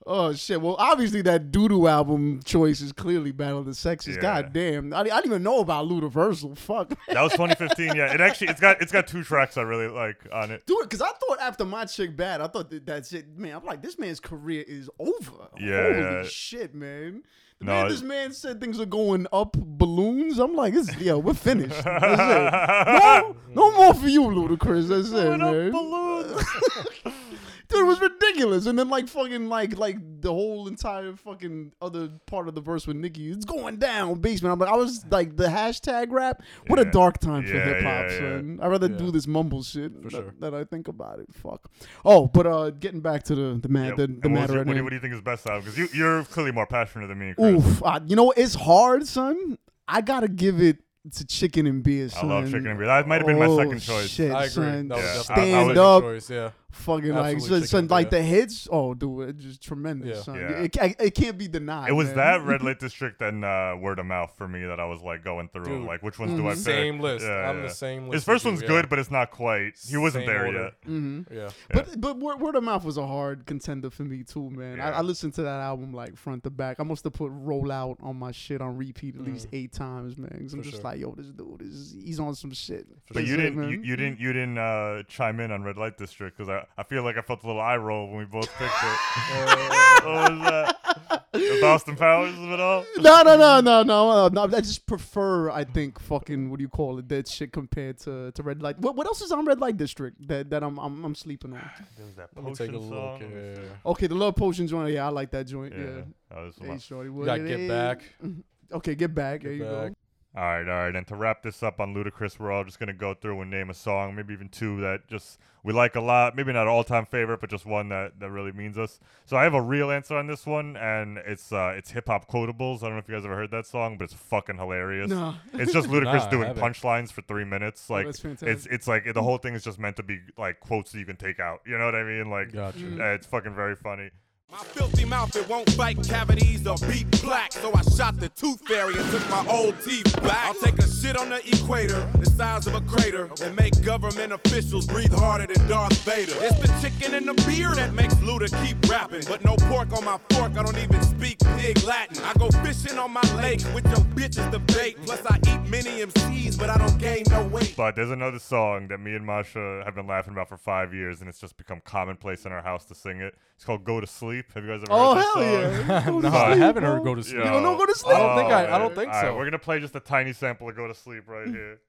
Oh 0.07 0.35
shit! 0.35 0.61
Well, 0.61 0.77
obviously 0.79 1.23
that 1.23 1.51
doodoo 1.51 1.91
album 1.91 2.41
choice 2.45 2.83
is 2.83 2.93
clearly 2.93 3.33
Battle 3.33 3.61
of 3.61 3.65
the 3.67 3.75
Sexes. 3.75 4.17
Yeah. 4.17 4.23
God 4.23 4.53
damn! 4.53 4.93
I, 4.93 5.01
I 5.01 5.03
didn't 5.05 5.25
even 5.27 5.43
know 5.43 5.61
about 5.61 5.87
Ludaversal. 5.89 6.59
Fuck, 6.59 6.91
That 7.09 7.23
was 7.23 7.33
2015. 7.33 7.97
Yeah, 7.97 8.13
it 8.13 8.21
actually 8.21 8.49
it's 8.49 8.61
got 8.61 8.83
it's 8.83 8.93
got 8.93 9.07
two 9.07 9.23
tracks 9.23 9.57
I 9.57 9.63
really 9.63 9.89
like 9.89 10.27
on 10.31 10.51
it. 10.51 10.67
do 10.67 10.79
it 10.81 10.91
because 10.91 11.01
I 11.01 11.09
thought 11.11 11.41
after 11.41 11.65
my 11.65 11.87
chick 11.87 12.17
bad, 12.17 12.43
I 12.43 12.49
thought 12.49 12.69
that 12.71 12.85
that's 12.85 13.13
it, 13.15 13.39
man. 13.39 13.57
I'm 13.57 13.65
like, 13.65 13.81
this 13.83 13.99
man's 13.99 14.21
career 14.21 14.63
is 14.67 14.91
over. 14.99 15.49
Yeah, 15.59 15.83
Holy 15.83 15.99
yeah. 16.01 16.23
shit, 16.25 16.75
man. 16.75 17.23
The 17.61 17.65
No, 17.67 17.73
man, 17.73 17.89
this 17.89 18.03
man 18.03 18.33
said 18.33 18.61
things 18.61 18.79
are 18.81 18.85
going 18.87 19.27
up 19.33 19.53
balloons. 19.57 20.39
I'm 20.39 20.55
like, 20.55 20.75
it's, 20.75 20.95
yo, 20.99 21.19
we're 21.19 21.35
finished. 21.35 21.71
That's 21.85 22.21
it. 22.21 23.37
No, 23.55 23.71
no 23.71 23.73
more 23.77 23.95
for 23.95 24.09
you, 24.09 24.23
Ludacris. 24.23 24.89
That's 24.89 25.11
it, 25.13 25.39
man. 25.39 27.15
Dude, 27.69 27.81
it 27.81 27.85
was 27.85 28.01
ridiculous. 28.01 28.67
And 28.67 28.79
then 28.79 28.89
like 28.89 29.09
fucking 29.09 29.49
like 29.49 29.79
like 29.79 29.97
the 30.21 30.31
whole 30.33 30.69
entire 30.69 31.15
fucking 31.17 31.73
other 31.81 32.09
part 32.27 32.47
of 32.49 32.55
the 32.55 32.61
verse 32.61 32.87
with 32.87 32.97
Nicki, 32.97 33.31
it's 33.31 33.45
going 33.47 33.77
down 33.77 34.21
basement. 34.21 34.53
I'm 34.53 34.59
like, 34.59 34.69
I 34.69 34.77
was 34.77 35.05
like 35.11 35.37
the 35.37 35.47
hashtag 35.47 36.11
rap. 36.11 36.43
What 36.67 36.79
a 36.79 36.85
dark 36.85 37.19
time 37.19 37.45
for 37.47 37.55
Yeah, 37.55 37.65
hip 37.65 37.77
hop, 37.83 37.85
yeah, 37.85 38.11
yeah. 38.13 38.19
son. 38.19 38.59
I'd 38.63 38.69
rather 38.69 38.89
Yeah. 38.91 38.97
do 38.99 39.11
this 39.11 39.27
mumble 39.27 39.63
shit 39.63 39.93
For 39.95 40.01
that, 40.03 40.11
sure. 40.11 40.35
that 40.41 40.55
I 40.55 40.65
think 40.65 40.89
about 40.89 41.21
it. 41.21 41.27
Fuck. 41.33 41.71
Oh, 42.05 42.27
but 42.27 42.47
uh, 42.47 42.71
getting 42.71 43.01
back 43.01 43.23
to 43.25 43.35
the 43.35 43.59
the 43.63 43.69
man 43.69 43.91
Yeah, 43.91 43.95
the, 43.97 44.05
and 44.05 44.23
the 44.23 44.29
what, 44.29 44.35
matter 44.41 44.53
your- 44.55 44.65
what, 44.65 44.73
do 44.73 44.77
you, 44.79 44.83
what 44.85 44.91
do 44.91 44.97
you 44.97 45.01
think 45.01 45.15
is 45.15 45.21
best 45.23 45.47
album? 45.47 45.63
Because 45.65 45.79
you 45.79 45.89
you're 45.99 46.25
clearly 46.25 46.53
more 46.53 46.67
passionate 46.67 47.07
than 47.07 47.19
me. 47.19 47.35
Chris. 47.35 47.55
Oof, 47.67 47.83
uh, 47.83 48.01
you 48.07 48.17
know? 48.17 48.31
It's 48.37 48.55
hard, 48.55 49.07
son. 49.07 49.59
I 49.89 50.01
gotta 50.03 50.29
give 50.29 50.61
it 50.61 50.79
to 51.17 51.27
chicken 51.27 51.67
and 51.67 51.83
beer, 51.83 52.09
Son. 52.09 52.31
I 52.31 52.35
love 52.35 52.47
chicken 52.47 52.67
and 52.67 52.79
beer. 52.79 52.87
That 52.87 53.07
might 53.07 53.19
have 53.19 53.27
been 53.27 53.39
my 53.39 53.45
Oh, 53.45 53.59
second 53.59 53.79
choice. 53.81 54.09
Shit, 54.09 54.31
I 54.33 54.45
agree. 54.45 54.49
son. 54.51 54.89
That 54.89 54.97
was 54.97 55.05
Yeah. 55.05 55.15
definitely 55.19 55.35
I- 55.43 55.47
I 55.47 55.63
Stand 55.65 55.69
was- 55.69 55.79
up, 55.79 56.03
choice. 56.03 56.31
Yeah. 56.31 56.51
Fucking 56.75 57.11
like, 57.11 57.37
Absolutely 57.37 57.67
son, 57.67 57.83
chicken 57.85 57.89
son, 57.89 57.97
like 57.97 58.11
the 58.11 58.23
hits. 58.23 58.69
Oh, 58.71 58.95
dude, 58.95 59.31
it's 59.31 59.43
just 59.45 59.63
tremendous, 59.63 60.19
Yeah. 60.19 60.23
son. 60.23 60.35
Yeah. 60.37 60.49
It, 60.63 60.77
it, 60.77 60.97
it 61.01 61.15
can't 61.15 61.39
be 61.39 61.49
denied. 61.49 61.89
It 61.89 61.93
was 61.93 62.09
man. 62.09 62.17
that 62.17 62.43
Red 62.45 62.63
Light 62.65 62.79
District 62.79 63.21
and 63.23 63.45
uh, 63.45 63.77
Word 63.81 63.99
of 63.99 64.07
Mouth 64.07 64.33
for 64.37 64.47
me 64.49 64.65
that 64.65 64.79
I 64.81 64.85
was 64.85 65.03
like 65.03 65.25
going 65.25 65.49
through. 65.49 65.65
Dude. 65.65 65.87
like, 65.87 66.03
which 66.03 66.19
ones 66.19 66.33
do 66.39 66.47
I 66.47 66.51
pick? 66.55 66.59
Same 66.63 67.01
list. 67.01 67.25
Yeah, 67.25 67.49
I'm 67.51 67.59
yeah. 67.59 67.63
the 67.69 67.71
same 67.75 68.05
list. 68.05 68.15
His 68.15 68.25
first 68.25 68.43
as 68.43 68.45
you, 68.45 68.51
one's 68.53 68.63
yeah. 68.63 68.69
good, 68.69 68.89
but 68.89 68.99
it's 68.99 69.11
not 69.11 69.31
quite. 69.31 69.73
He 69.89 69.97
wasn't 69.97 70.27
Same 70.27 70.35
there 70.35 70.47
order. 70.47 70.63
yet. 70.65 70.73
Mm-hmm. 70.87 71.35
Yeah. 71.35 71.51
But 71.73 72.01
but 72.01 72.19
word, 72.19 72.41
word 72.41 72.57
of 72.57 72.65
mouth 72.65 72.85
was 72.85 72.97
a 72.99 73.07
hard 73.07 73.47
contender 73.47 73.91
for 73.91 74.03
me 74.05 74.23
too, 74.23 74.51
man. 74.51 74.81
I, 74.81 74.89
Yeah. 74.91 74.99
I 74.99 75.03
listened 75.03 75.35
to 75.35 75.43
that 75.43 75.61
album 75.61 75.93
like 75.93 76.17
front 76.17 76.43
to 76.45 76.51
back. 76.51 76.81
I 76.81 76.83
must 76.83 77.05
have 77.05 77.13
put 77.13 77.31
"Roll 77.33 77.71
Out" 77.73 77.99
on 78.03 78.17
my 78.19 78.33
shit 78.33 78.61
on 78.61 78.77
repeat 78.77 79.15
at 79.17 79.23
least 79.23 79.49
eight 79.53 79.73
times, 79.73 80.17
man. 80.19 80.31
'cause 80.43 80.53
I'm 80.55 80.61
Mm. 80.61 80.65
Just 80.65 80.77
sure. 80.77 80.85
like, 80.85 80.99
yo, 81.01 81.15
this 81.15 81.27
dude 81.29 81.63
is 81.63 81.97
he's 82.05 82.21
on 82.21 82.35
some 82.35 82.53
shit. 82.53 82.87
But 83.13 83.27
you 83.27 83.37
didn't. 83.37 83.57
man. 83.57 83.69
You, 83.71 83.81
you 83.83 83.97
didn't. 83.97 84.19
You 84.21 84.33
didn't 84.33 84.59
uh, 84.59 85.03
chime 85.09 85.41
in 85.41 85.51
on 85.51 85.63
Red 85.63 85.77
Light 85.77 85.97
District 85.99 86.37
because 86.37 86.49
I, 86.49 86.64
I 86.79 86.83
feel 86.83 87.03
like 87.03 87.17
I 87.17 87.21
felt 87.23 87.43
a 87.45 87.47
little 87.47 87.61
eye 87.61 87.77
roll 87.77 88.09
when 88.09 88.19
we 88.19 88.25
both 88.25 88.49
picked 88.57 88.73
it. 88.83 88.99
what 90.05 90.31
was 90.31 90.41
that? 90.51 91.25
With 91.33 91.63
Austin 91.65 91.97
Powers 91.97 92.35
of 92.39 92.51
it 92.51 92.61
all. 92.61 92.85
no, 92.99 93.23
no, 93.23 93.37
no, 93.37 93.61
no, 93.61 93.83
no, 93.83 94.29
no. 94.29 94.43
I 94.45 94.61
just 94.61 94.87
prefer, 94.87 95.51
I 95.51 95.65
think, 95.65 95.99
fucking 96.01 96.49
what 96.51 96.59
do 96.59 96.63
you 96.63 96.69
call 96.69 96.99
it, 96.99 97.09
that 97.09 97.27
shit 97.29 97.53
compared 97.53 97.99
to, 98.01 98.31
to 98.33 98.43
Red 98.43 98.63
Light. 98.63 98.79
What, 98.79 98.95
what 98.97 99.07
else 99.07 99.21
is 99.21 99.33
on 99.33 99.45
Red 99.45 99.61
Light 99.61 99.77
District 99.77 100.17
that, 100.29 100.51
that 100.51 100.63
I'm, 100.63 100.79
I'm 100.79 101.05
I'm 101.05 101.15
sleeping 101.15 101.53
on? 101.53 101.71
There 101.97 102.07
was 102.07 102.15
that 102.15 102.29
Let 102.37 102.45
me 102.45 102.55
take 102.55 102.69
a 102.71 102.73
potion 102.75 102.91
look. 102.91 103.21
song. 103.21 103.33
Yeah. 103.35 103.91
Okay, 103.91 104.07
the 104.07 104.15
Love 104.15 104.37
Potion 104.37 104.67
joint. 104.69 104.93
Yeah, 104.93 105.07
I 105.07 105.11
like 105.11 105.31
that 105.33 105.47
joint. 105.47 105.75
Yeah. 105.77 105.85
Yeah. 105.85 106.03
Oh, 106.37 106.47
this 106.47 106.55
is 106.57 106.63
Hey, 106.63 106.69
my- 106.69 106.77
shorty, 106.79 107.11
You 107.11 107.25
got 107.25 107.41
it 107.41 107.49
Get. 107.49 107.69
Back. 107.69 108.03
Okay, 108.73 108.95
get 108.97 109.15
back. 109.15 109.43
there 109.43 109.53
you 109.53 109.63
Back. 109.63 109.93
go. 109.93 109.95
All 110.37 110.43
right, 110.43 110.69
all 110.69 110.85
right. 110.87 110.97
And 110.97 111.07
to 111.07 111.15
wrap 111.15 111.43
this 111.43 111.63
up 111.63 111.81
on 111.81 111.95
Ludacris, 111.95 112.41
we're 112.41 112.51
all 112.51 112.65
just 112.65 112.81
gonna 112.81 112.93
go 112.93 113.15
through 113.15 113.41
and 113.41 113.51
name 113.51 113.71
a 113.71 113.75
song, 113.75 114.17
maybe 114.17 114.33
even 114.35 114.49
two 114.49 114.81
that 114.81 115.07
just 115.07 115.39
we 115.63 115.73
like 115.73 115.95
a 115.95 116.01
lot. 116.01 116.35
Maybe 116.35 116.53
not 116.53 116.67
all-time 116.67 117.07
favorite, 117.07 117.41
but 117.41 117.51
just 117.51 117.65
one 117.65 117.89
that, 117.91 118.19
that 118.19 118.31
really 118.31 118.51
means 118.51 118.77
us. 118.77 118.99
So 119.25 119.37
I 119.37 119.45
have 119.45 119.55
a 119.55 119.61
real 119.63 119.91
answer 119.93 120.17
on 120.17 120.27
this 120.27 120.45
one, 120.45 120.77
and 120.77 121.19
it's 121.19 121.53
uh 121.53 121.75
it's 121.77 121.93
hip 121.93 122.09
hop 122.09 122.29
quotables. 122.29 122.79
I 122.79 122.87
don't 122.87 122.95
know 122.95 122.99
if 122.99 123.09
you 123.09 123.15
guys 123.15 123.25
ever 123.25 123.37
heard 123.37 123.53
that 123.53 123.67
song, 123.67 123.97
but 123.97 124.05
it's 124.05 124.15
fucking 124.15 124.59
hilarious. 124.59 125.11
No. 125.11 125.35
It's 125.53 125.73
just 125.73 125.89
Ludacris 125.91 126.29
doing 126.31 126.53
punchlines 126.55 127.13
for 127.13 127.23
three 127.23 127.45
minutes. 127.45 127.89
Like 127.89 128.07
that's 128.07 128.43
it's 128.43 128.67
it's 128.67 128.89
like 128.89 129.13
the 129.15 129.23
whole 129.23 129.39
thing 129.39 129.55
is 129.55 129.63
just 129.63 129.79
meant 129.79 129.97
to 129.97 130.03
be 130.03 130.19
like 130.37 130.59
quotes 130.59 130.91
that 130.93 130.99
you 130.99 131.07
can 131.07 131.17
take 131.17 131.39
out. 131.39 131.61
You 131.65 131.79
know 131.79 131.85
what 131.85 131.95
I 131.95 132.03
mean? 132.03 132.29
Like 132.29 132.53
Gotcha. 132.53 132.85
uh, 133.01 133.15
it's 133.15 133.27
fucking 133.27 133.55
very 133.55 133.77
funny. 133.77 134.11
My 134.53 134.59
filthy 134.59 135.05
mouth, 135.05 135.35
it 135.35 135.49
won't 135.49 135.69
fight 135.71 135.97
cavities 136.07 136.65
or 136.65 136.77
beat 136.87 137.11
black. 137.23 137.51
So 137.53 137.73
I 137.75 137.83
shot 137.97 138.21
the 138.21 138.29
tooth 138.29 138.61
fairy 138.69 138.95
and 138.97 139.11
took 139.11 139.29
my 139.29 139.45
old 139.51 139.75
teeth 139.81 140.15
back. 140.23 140.47
I'll 140.47 140.55
take 140.55 140.79
a 140.79 140.87
shit 140.87 141.17
on 141.17 141.31
the 141.31 141.41
equator, 141.49 142.09
the 142.21 142.27
size 142.27 142.69
of 142.69 142.75
a 142.75 142.81
crater, 142.83 143.29
and 143.43 143.57
make 143.57 143.83
government 143.83 144.33
officials 144.33 144.87
breathe 144.87 145.13
harder 145.13 145.53
than 145.53 145.67
Darth 145.67 145.99
Vader. 146.05 146.35
It's 146.37 146.61
the 146.61 146.69
chicken 146.81 147.15
and 147.15 147.27
the 147.27 147.35
beer 147.49 147.75
that 147.75 147.95
makes 147.95 148.15
Luda 148.17 148.49
keep 148.65 148.77
rapping. 148.89 149.25
But 149.27 149.45
no 149.45 149.57
pork 149.57 149.93
on 149.93 150.05
my 150.05 150.19
fork, 150.31 150.57
I 150.57 150.63
don't 150.63 150.79
even 150.79 151.03
speak 151.03 151.39
pig 151.57 151.83
Latin. 151.83 152.23
I 152.23 152.35
go 152.35 152.49
fishing 152.63 152.97
on 152.97 153.13
my 153.13 153.23
lake 153.35 153.63
with 153.75 153.87
your 153.87 154.05
bitches 154.15 154.49
to 154.53 154.61
bait. 154.61 154.99
Plus, 155.05 155.23
I 155.27 155.39
eat 155.49 155.69
many 155.69 156.01
MCs, 156.01 156.57
but 156.57 156.71
I 156.71 156.79
don't 156.79 156.99
gain 156.99 157.25
no 157.29 157.45
weight. 157.49 157.75
But 157.77 157.97
there's 157.97 158.11
another 158.11 158.39
song 158.39 158.87
that 158.89 158.99
me 158.99 159.17
and 159.17 159.27
Masha 159.27 159.83
have 159.85 159.97
been 159.97 160.07
laughing 160.07 160.33
about 160.33 160.49
for 160.49 160.59
five 160.59 160.95
years, 160.95 161.21
and 161.21 161.29
it's 161.29 161.41
just 161.41 161.57
become 161.57 161.81
commonplace 161.85 162.45
in 162.45 162.53
our 162.53 162.63
house 162.63 162.85
to 162.85 162.95
sing 162.95 163.21
it. 163.21 163.35
It's 163.57 163.65
called 163.65 163.85
"Go 163.85 164.01
to 164.01 164.07
Sleep." 164.07 164.34
Have 164.55 164.65
you 164.65 164.71
guys 164.71 164.83
ever 164.83 164.87
Oh 164.91 165.15
heard 165.15 165.19
this 165.23 165.25
hell 165.25 165.35
song? 165.35 165.89
yeah! 165.89 166.07
Go 166.07 166.21
to 166.21 166.29
No, 166.31 166.37
I 166.37 166.57
haven't 166.57 166.83
bro. 166.83 166.93
heard 166.95 167.05
Go 167.05 167.15
to 167.15 167.23
Sleep. 167.23 167.37
You 167.39 167.45
don't 167.45 167.63
know 167.63 167.77
Go 167.77 167.87
to 167.87 167.95
Sleep? 167.95 168.15
I 168.17 168.19
don't 168.19 168.37
think 168.39 168.53
I- 168.53 168.75
I 168.75 168.79
don't 168.79 168.95
think 168.95 169.09
all 169.09 169.15
right, 169.23 169.29
so. 169.31 169.37
we're 169.37 169.45
gonna 169.45 169.59
play 169.59 169.81
just 169.81 169.95
a 169.97 170.01
tiny 170.01 170.33
sample 170.33 170.69
of 170.69 170.77
"Go 170.77 170.87
to 170.89 170.95
Sleep" 170.95 171.25
right 171.29 171.47
here. 171.59 171.81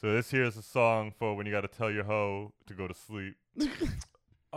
so 0.00 0.12
this 0.12 0.30
here 0.30 0.44
is 0.44 0.56
a 0.56 0.62
song 0.62 1.12
for 1.18 1.34
when 1.34 1.46
you 1.46 1.52
got 1.52 1.62
to 1.62 1.68
tell 1.68 1.90
your 1.90 2.04
hoe 2.04 2.52
to 2.66 2.74
go 2.74 2.86
to 2.86 2.94
sleep. 2.94 3.34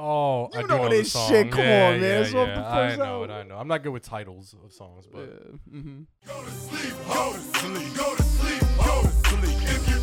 Oh, 0.02 0.50
You 0.54 0.60
I 0.60 0.62
do 0.62 0.68
know 0.70 0.78
know 0.84 0.90
this 0.90 1.12
song. 1.12 1.28
shit. 1.30 1.52
Come 1.52 1.60
yeah, 1.60 1.88
on, 1.90 2.00
man. 2.00 2.02
Yeah, 2.02 2.20
It's 2.22 2.34
off 2.34 2.48
yeah. 2.48 2.56
the 2.56 2.66
I 2.68 2.88
first 2.88 3.00
know 3.00 3.24
it. 3.24 3.30
album. 3.32 3.32
I 3.32 3.44
know. 3.50 3.58
I'm 3.60 3.68
not 3.68 3.84
good 3.84 3.90
with 3.92 4.04
titles 4.04 4.56
of 4.64 4.72
songs, 4.72 5.06
but 5.12 5.20
Yeah, 5.20 5.78
mhm. 5.78 6.06
Go 6.26 6.42
to 6.46 6.52
sleep, 6.52 6.94
go 7.06 7.34
to 7.34 7.40
sleep, 7.40 7.98
go 7.98 8.16
to 8.16 8.24
sleep, 8.24 8.62
go 8.78 9.02
to 9.02 9.08
sleep. 9.10 9.58
If 9.68 9.90
you're 9.90 9.99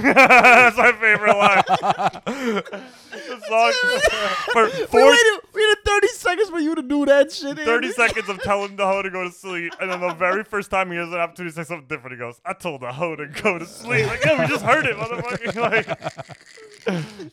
That's 0.14 0.76
my 0.76 0.92
favorite 0.92 1.36
line. 1.36 2.62
the 3.10 3.40
song 3.48 3.72
for 4.52 4.64
We 4.64 4.86
four, 4.86 5.06
waited, 5.10 5.40
we 5.54 5.60
waited 5.66 5.84
30 5.84 6.06
seconds 6.08 6.48
for 6.50 6.58
you 6.60 6.74
to 6.74 6.82
do 6.82 7.04
that 7.06 7.32
shit. 7.32 7.56
30 7.56 7.70
Andy. 7.70 7.92
seconds 7.92 8.28
of 8.28 8.40
telling 8.42 8.76
the 8.76 8.86
hoe 8.86 9.02
to 9.02 9.10
go 9.10 9.24
to 9.24 9.30
sleep, 9.32 9.72
and 9.80 9.90
then 9.90 10.00
the 10.00 10.14
very 10.14 10.44
first 10.44 10.70
time 10.70 10.90
he 10.90 10.96
has 10.96 11.08
an 11.08 11.14
opportunity 11.16 11.54
to 11.54 11.64
say 11.64 11.68
something 11.68 11.86
different, 11.88 12.12
he 12.14 12.18
goes, 12.18 12.40
"I 12.44 12.52
told 12.52 12.80
the 12.82 12.92
hoe 12.92 13.16
to 13.16 13.26
go 13.26 13.58
to 13.58 13.66
sleep." 13.66 14.06
Like, 14.06 14.24
yeah, 14.24 14.40
we 14.40 14.46
just 14.46 14.64
heard 14.64 14.86
it, 14.86 14.96
motherfucker. 14.96 15.50
Like 15.60 15.86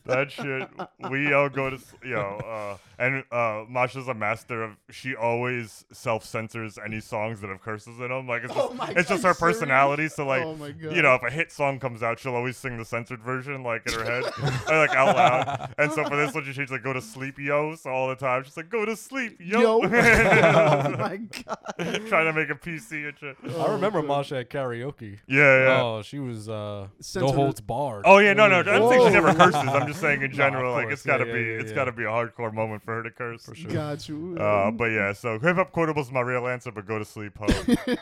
that 0.06 0.32
shit. 0.32 0.68
We 1.10 1.32
all 1.34 1.50
go 1.50 1.70
to 1.70 1.78
s- 1.78 1.94
yo, 2.04 2.20
uh, 2.20 2.78
and 3.00 3.24
uh, 3.32 3.64
Masha's 3.70 4.08
a 4.08 4.14
master 4.14 4.64
of. 4.64 4.72
She 4.92 5.16
always 5.16 5.86
self 5.94 6.26
censors 6.26 6.78
any 6.84 7.00
songs 7.00 7.42
that 7.42 7.50
have 7.50 7.62
curses 7.62 8.00
in 8.00 8.10
them. 8.10 8.28
Like 8.28 8.44
it's 8.44 8.54
just, 8.54 8.68
Oh 8.72 8.86
it's 8.90 9.10
just 9.10 9.24
God, 9.24 9.30
her 9.30 9.34
serious? 9.34 9.40
personality. 9.40 10.10
So 10.10 10.26
like, 10.26 10.44
Oh 10.44 10.58
you 10.80 11.02
know, 11.02 11.16
if 11.16 11.24
a 11.24 11.30
hit 11.30 11.52
song 11.52 11.80
comes 11.80 12.04
out, 12.04 12.20
she'll 12.20 12.36
always 12.36 12.58
sing 12.58 12.78
the 12.78 12.86
censored 12.86 13.22
version, 13.22 13.64
like 13.64 13.88
in 13.88 13.94
her 13.94 14.04
head, 14.04 14.24
or 14.70 14.78
like 14.78 14.92
out 14.92 15.16
loud. 15.16 15.67
And 15.78 15.92
so 15.92 16.04
for 16.06 16.16
this 16.16 16.34
one, 16.34 16.44
she 16.44 16.54
changed 16.54 16.72
like 16.72 16.84
"Go 16.84 16.94
to 16.94 17.02
sleep, 17.02 17.38
yo." 17.40 17.76
So 17.76 17.90
all 17.90 18.08
the 18.10 18.16
time, 18.16 18.44
she's 18.44 18.58
like, 18.58 18.70
"Go 18.70 18.86
to 18.86 18.96
sleep, 18.96 19.38
yo." 19.40 19.62
Yo. 19.62 19.82
oh 19.84 20.90
my 20.98 21.18
god. 21.18 22.08
Trying 22.08 22.26
to 22.26 22.34
make 22.34 22.50
a 22.50 22.56
PC 22.56 23.08
and 23.10 23.18
shit. 23.18 23.38
I 23.60 23.72
remember 23.72 24.02
Masha 24.02 24.38
at 24.38 24.50
karaoke. 24.50 25.20
Yeah, 25.28 25.38
yeah. 25.38 25.82
Oh, 25.84 26.02
she 26.02 26.20
was 26.20 26.50
uh, 26.50 26.54
no 26.54 26.90
Censored- 27.00 27.36
holds 27.36 27.62
barred. 27.62 28.04
Oh 28.06 28.18
yeah, 28.18 28.34
no, 28.34 28.48
no. 28.48 28.60
I'm 28.60 28.90
saying 28.90 29.08
she 29.08 29.14
never 29.14 29.34
curses. 29.34 29.56
I'm 29.56 29.88
just 29.88 30.02
saying 30.02 30.22
in 30.22 30.32
of 30.32 30.38
general, 30.38 30.74
like 30.74 30.90
it's 30.90 31.06
gotta 31.06 31.26
Yeah, 31.28 31.34
be, 31.34 31.40
yeah, 31.40 31.46
yeah, 31.46 31.60
it's 31.60 31.70
yeah. 31.72 31.76
gotta 31.76 31.92
be 31.92 32.04
a 32.04 32.08
hardcore 32.08 32.54
moment 32.54 32.84
for 32.84 32.96
her 32.96 33.04
to 33.04 33.12
curse. 33.12 33.44
For 33.44 33.56
sure. 33.56 33.72
Got 33.72 34.10
you. 34.10 34.38
Uh, 34.40 34.72
but 34.72 34.86
yeah, 34.86 35.14
so 35.14 35.40
hip 35.40 35.58
hop 35.58 35.72
quotable's 35.72 36.08
is 36.08 36.12
my 36.14 36.22
real 36.22 36.48
answer, 36.48 36.72
but 36.72 36.86
go 36.88 36.98
to 36.98 37.06
sleep, 37.06 37.38
ho. 37.38 37.48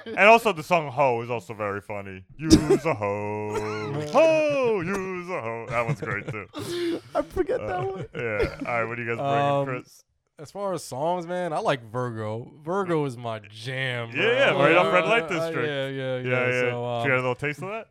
and 0.05 0.19
also 0.19 0.53
the 0.53 0.63
song 0.63 0.89
"Ho" 0.91 1.21
is 1.21 1.29
also 1.29 1.53
very 1.53 1.81
funny. 1.81 2.23
Use 2.37 2.55
a 2.85 2.93
hoe, 2.93 4.05
ho, 4.11 4.81
use 4.81 5.24
a 5.29 5.41
hoe. 5.41 5.65
That 5.69 5.85
one's 5.85 6.01
great 6.01 6.27
too. 6.27 6.47
I 7.15 7.21
forget 7.21 7.59
that 7.59 7.79
Uh, 7.79 7.83
one. 7.85 8.05
yeah. 8.15 8.55
All 8.67 8.73
right, 8.79 8.83
what 8.85 8.95
do 8.97 9.03
you 9.03 9.09
guys 9.09 9.17
bring, 9.17 9.29
Um, 9.29 9.65
Chris? 9.65 10.03
As 10.37 10.51
far 10.51 10.73
as 10.73 10.83
songs, 10.83 11.25
man, 11.25 11.53
I 11.53 11.59
like 11.59 11.89
Virgo. 11.91 12.51
Virgo 12.63 13.05
is 13.05 13.15
my 13.15 13.39
jam. 13.49 14.09
Yeah, 14.13 14.21
bro. 14.21 14.31
yeah, 14.33 14.49
right 14.63 14.75
off 14.75 14.93
Red 14.93 15.03
Uh, 15.05 15.07
Light 15.07 15.23
uh, 15.23 15.27
District. 15.29 15.67
yeah, 15.67 15.87
yeah, 15.87 16.17
yeah. 16.17 16.29
Yeah, 16.29 16.51
yeah. 16.51 16.61
So, 16.71 16.85
um, 16.85 17.03
Did 17.03 17.05
you 17.05 17.11
get 17.11 17.17
a 17.19 17.21
little 17.21 17.35
taste 17.35 17.61
of 17.63 17.69
that? 17.69 17.87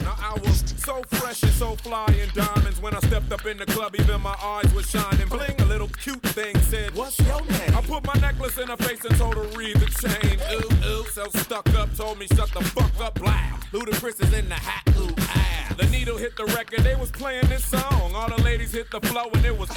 Now 0.00 0.14
I 0.18 0.32
was 0.40 0.64
so 0.78 1.02
fresh 1.10 1.42
and 1.42 1.52
so 1.52 1.76
fly 1.76 2.06
in 2.22 2.30
diamonds 2.34 2.80
when 2.80 2.94
I 2.94 2.98
stepped 3.00 3.30
up 3.30 3.44
in 3.44 3.58
the 3.58 3.66
club. 3.66 3.94
Even 3.98 4.20
my 4.22 4.34
eyes 4.42 4.72
were 4.74 4.82
shining. 4.82 5.28
Bling, 5.28 5.54
a 5.60 5.64
little 5.66 5.88
cute 5.88 6.22
thing 6.22 6.58
said, 6.60 6.94
"What's 6.94 7.18
your 7.20 7.42
name?" 7.44 7.76
I 7.76 7.82
put 7.82 8.04
my 8.06 8.14
necklace 8.14 8.56
in 8.56 8.68
her 8.68 8.76
face 8.78 9.04
and 9.04 9.14
told 9.18 9.34
her 9.34 9.42
read 9.56 9.76
the 9.76 9.86
chain. 10.00 10.38
Ooh 10.52 10.88
ooh, 10.88 11.04
so 11.12 11.26
stuck 11.40 11.68
up, 11.74 11.94
told 11.94 12.18
me 12.18 12.26
shut 12.28 12.50
the 12.52 12.64
fuck 12.64 12.98
up, 13.00 13.14
blah. 13.16 13.34
Ludacris 13.72 14.20
is 14.22 14.32
in 14.32 14.48
the 14.48 14.54
hat, 14.54 14.82
ooh 14.98 15.14
ah. 15.18 15.45
The 15.76 15.86
needle 15.90 16.16
hit 16.16 16.36
the 16.36 16.44
record, 16.46 16.80
they 16.80 16.94
was 16.96 17.10
playing 17.10 17.46
this 17.48 17.64
song. 17.64 18.12
All 18.14 18.28
the 18.28 18.42
ladies 18.42 18.72
hit 18.72 18.90
the 18.90 19.00
flow 19.00 19.28
and 19.34 19.44
it 19.44 19.56
was 19.56 19.70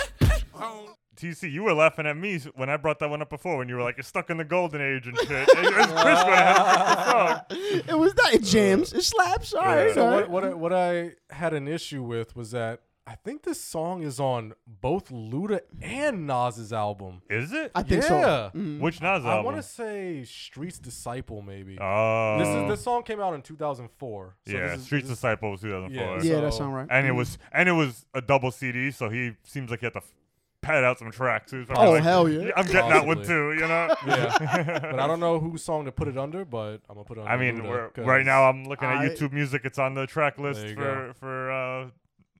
on. 0.53 0.88
TC, 1.17 1.51
you 1.51 1.63
were 1.63 1.73
laughing 1.73 2.05
at 2.07 2.15
me 2.15 2.39
when 2.55 2.69
I 2.69 2.77
brought 2.77 2.99
that 2.99 3.09
one 3.09 3.21
up 3.21 3.29
before 3.29 3.57
when 3.57 3.67
you 3.67 3.75
were 3.75 3.83
like, 3.83 3.97
"You're 3.97 4.05
stuck 4.05 4.29
in 4.29 4.38
the 4.38 4.45
golden 4.45 4.79
age 4.79 5.05
and 5.05 5.17
shit." 5.17 5.49
It 5.49 5.57
was 5.57 6.01
Chris 6.01 6.23
going 6.23 6.33
ahead 6.33 6.57
and 6.57 7.49
pick 7.49 7.85
the. 7.85 7.91
It 7.91 7.99
was 7.99 8.13
that. 8.13 8.33
It 8.35 8.43
jams. 8.43 8.93
It 8.93 9.03
slaps. 9.03 9.53
All 9.53 9.65
right. 9.65 9.93
So 9.93 10.05
what, 10.09 10.29
what 10.29 10.45
I, 10.45 10.53
what 10.53 10.71
I 10.71 11.12
had 11.29 11.53
an 11.53 11.67
issue 11.67 12.03
with 12.03 12.38
was 12.38 12.51
that 12.51 12.79
I 13.10 13.15
think 13.15 13.41
this 13.41 13.60
song 13.60 14.04
is 14.04 14.19
on 14.19 14.54
both 14.67 15.10
Luda 15.10 15.62
and 15.82 16.28
Nas's 16.28 16.72
album. 16.72 17.24
Is 17.28 17.52
it? 17.52 17.72
I 17.74 17.82
think 17.82 18.04
yeah. 18.04 18.08
so. 18.08 18.52
Mm. 18.56 18.80
Which 18.80 19.02
Nas 19.02 19.26
I 19.26 19.30
album? 19.32 19.45
want 19.45 19.58
to 19.58 19.63
say 19.63 20.24
Street's 20.26 20.78
Disciple 20.78 21.41
maybe. 21.41 21.76
Oh, 21.82 22.38
This 22.38 22.48
is 22.48 22.69
this 22.69 22.84
song 22.84 23.02
came 23.02 23.19
out 23.19 23.34
in 23.34 23.41
2004. 23.41 24.36
So 24.45 24.54
yeah, 24.54 24.67
this 24.67 24.80
is, 24.82 24.86
Streets 24.86 25.08
this 25.08 25.17
Disciple 25.17 25.50
was 25.50 25.62
2004. 25.62 26.17
Yeah, 26.19 26.22
Yeah, 26.36 26.41
that 26.41 26.54
So- 26.54 26.60
sound 26.60 26.76
right. 26.76 26.88
and 26.91 27.08
it 27.08 27.13
Mm. 27.13 27.17
was 27.17 27.39
and 27.52 27.67
it 27.67 27.72
was 27.72 28.06
a 28.13 28.22
double 28.22 28.52
CD, 28.52 28.91
so 28.91 29.10
he 29.10 29.32
seems 29.43 29.72
like 29.72 29.80
he 29.80 29.88
had 29.88 29.93
to 29.93 30.02
pad 30.62 30.84
out 30.84 31.00
some 31.00 31.10
tracks. 31.10 31.50
He 31.52 31.58
was 31.58 31.67
Oh, 31.76 31.91
like, 31.93 32.04
hell 32.04 32.30
yeah. 32.30 32.52
I'm 32.56 32.65
getting 32.67 32.91
that 32.91 33.08
one 33.08 33.17
Possibly. 33.17 33.26
too, 33.26 33.54
you 33.54 33.67
know. 33.67 33.95
Yeah. 34.06 34.80
but 34.91 35.00
I 35.00 35.08
don't 35.08 35.19
know 35.19 35.39
whose 35.39 35.63
song 35.63 35.86
to 35.86 35.91
put 35.91 36.08
it 36.08 36.17
under, 36.17 36.45
but 36.45 36.82
I'm 36.88 36.93
gonna 36.95 37.06
put 37.06 37.17
it 37.17 37.22
under. 37.22 37.32
I 37.32 37.38
mean, 37.38 37.62
Luda, 37.62 37.69
we're, 37.69 37.89
'cause- 37.89 38.06
right 38.06 38.24
now 38.24 38.43
I'm 38.48 38.65
looking 38.65 38.88
at 38.88 38.98
I- 38.98 39.08
YouTube 39.10 39.32
Music. 39.32 39.62
It's 39.65 39.80
on 39.80 39.95
the 39.95 40.06
track 40.06 40.38
list 40.38 40.63
for 40.67 40.76
go. 40.76 41.13
for 41.19 41.52
uh, 41.52 41.88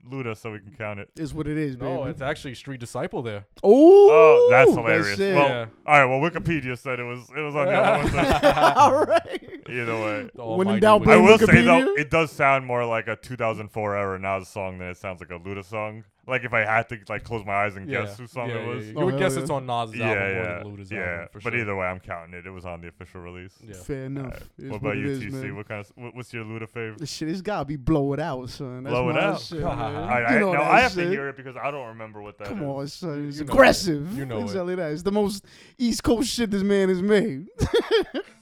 Luda, 0.10 0.36
so 0.38 0.52
we 0.52 0.60
can 0.60 0.74
count 0.78 1.00
it. 1.00 1.10
Is 1.18 1.34
what 1.34 1.48
it 1.48 1.58
is, 1.58 1.76
baby. 1.76 1.92
No, 1.92 2.06
it's 2.06 2.22
actually 2.22 2.56
Street 2.56 2.80
Disciple 2.80 3.22
there. 3.22 3.46
oh, 3.64 4.10
Oh, 4.12 4.48
that's 4.52 4.72
hilarious. 4.74 5.20
it. 5.20 5.36
well, 5.36 5.48
Yeah. 5.50 5.66
all 5.86 6.00
right. 6.00 6.06
Well, 6.06 6.20
Wikipedia 6.32 6.78
said 6.78 7.00
it 7.00 7.04
was 7.04 7.30
it 7.36 7.42
was 7.42 7.56
on 7.56 7.66
the 7.68 7.74
other 7.74 8.04
one. 8.04 8.12
so 8.12 8.72
all 8.78 9.06
right. 9.06 9.62
Either 9.70 9.96
way. 9.96 10.30
The 10.36 10.46
When 10.46 10.68
in 10.68 10.80
almighty 10.80 10.80
doubt, 10.80 11.02
Luda. 11.02 11.04
I 11.04 11.06
blame 11.06 11.24
will 11.26 11.38
say 11.38 11.46
though, 11.64 11.86
Wikipedia? 11.86 12.00
it 12.00 12.10
does 12.10 12.32
sound 12.32 12.66
more 12.66 12.86
like 12.86 13.08
a 13.08 13.16
2004 13.16 13.96
era 13.98 14.20
Nas 14.20 14.48
song 14.48 14.78
than 14.80 14.90
it 14.90 14.98
sounds 14.98 15.20
like 15.22 15.30
a 15.32 15.40
Luda 15.40 15.64
song. 15.64 16.04
Like 16.30 16.44
if 16.44 16.54
I 16.54 16.60
had 16.66 16.88
to 16.90 17.00
like 17.10 17.24
close 17.24 17.46
my 17.46 17.54
eyes 17.54 17.76
and 17.76 17.90
yeah. 17.90 18.02
guess 18.06 18.18
whose 18.18 18.32
song 18.32 18.50
yeah, 18.50 18.56
it 18.58 18.68
was. 18.68 18.86
yeah. 18.88 18.94
Oh, 18.96 19.00
You 19.02 19.06
would 19.08 19.16
oh, 19.16 19.18
hell 19.18 19.20
guess 19.20 19.36
yeah. 19.36 19.42
it's 19.42 19.50
on 19.50 19.66
Nas's 19.66 19.96
Yeah, 19.96 20.06
album 20.10 20.20
yeah, 20.22 20.44
more 20.44 20.64
than 20.64 20.78
Luda's 20.78 20.92
yeah. 20.92 21.00
album, 21.00 21.28
for 21.32 21.40
but 21.42 21.54
sure. 21.54 21.62
either 21.62 21.76
way, 21.76 21.86
I'm 21.88 22.00
counting 22.00 22.34
it. 22.40 22.46
It 22.46 22.52
was 22.52 22.66
on 22.66 22.82
the 22.82 22.88
official 22.88 23.22
release. 23.22 23.54
Yeah. 23.68 23.74
Fair 23.76 24.06
enough. 24.06 24.26
Alright. 24.26 24.44
Is 24.58 24.72
What 24.72 24.78
about 24.78 24.98
it 24.98 25.00
you, 25.00 25.08
is, 25.10 25.20
TC? 25.24 25.32
man. 25.32 25.56
What 25.56 25.68
kind 25.68 25.80
of 25.82 25.92
what, 25.96 26.16
what's 26.16 26.34
your 26.34 26.46
Luda 26.46 26.70
favorite? 26.70 27.00
This 27.00 27.12
shit, 27.12 27.30
it's 27.30 27.42
gotta 27.42 27.66
be 27.66 27.76
blow 27.76 28.14
it 28.14 28.20
out, 28.20 28.50
son. 28.50 28.84
That's 28.84 28.94
Blow 28.94 29.10
It 29.10 29.14
my 29.14 29.22
Out. 29.24 29.42
Shit, 29.42 29.60
man. 29.62 29.68
I, 29.80 30.22
I, 30.22 30.34
you 30.34 30.40
know 30.40 30.54
no, 30.54 30.60
that 30.60 30.72
I 30.72 30.80
have 30.82 30.92
shit. 30.92 31.06
to 31.06 31.10
hear 31.10 31.30
it 31.30 31.38
because 31.38 31.56
I 31.58 31.72
don't 31.72 31.88
remember 31.88 32.22
what 32.22 32.38
that 32.38 32.46
is. 32.46 32.50
Come 32.50 32.64
on, 32.64 32.88
son. 32.88 33.28
It's 33.28 33.38
You 33.40 33.46
know 33.46 33.52
it. 33.52 33.54
aggressive. 33.54 34.18
You 34.18 34.26
know 34.26 34.40
Let 34.40 34.50
it. 34.50 34.54
tell 34.54 34.70
you 34.70 34.76
that. 34.78 34.92
It's 34.92 35.04
the 35.04 35.12
most 35.12 35.46
East 35.78 36.04
Coast 36.04 36.30
shit 36.30 36.52
this 36.52 36.64
man 36.64 36.90
has 36.90 37.02
made. 37.02 37.48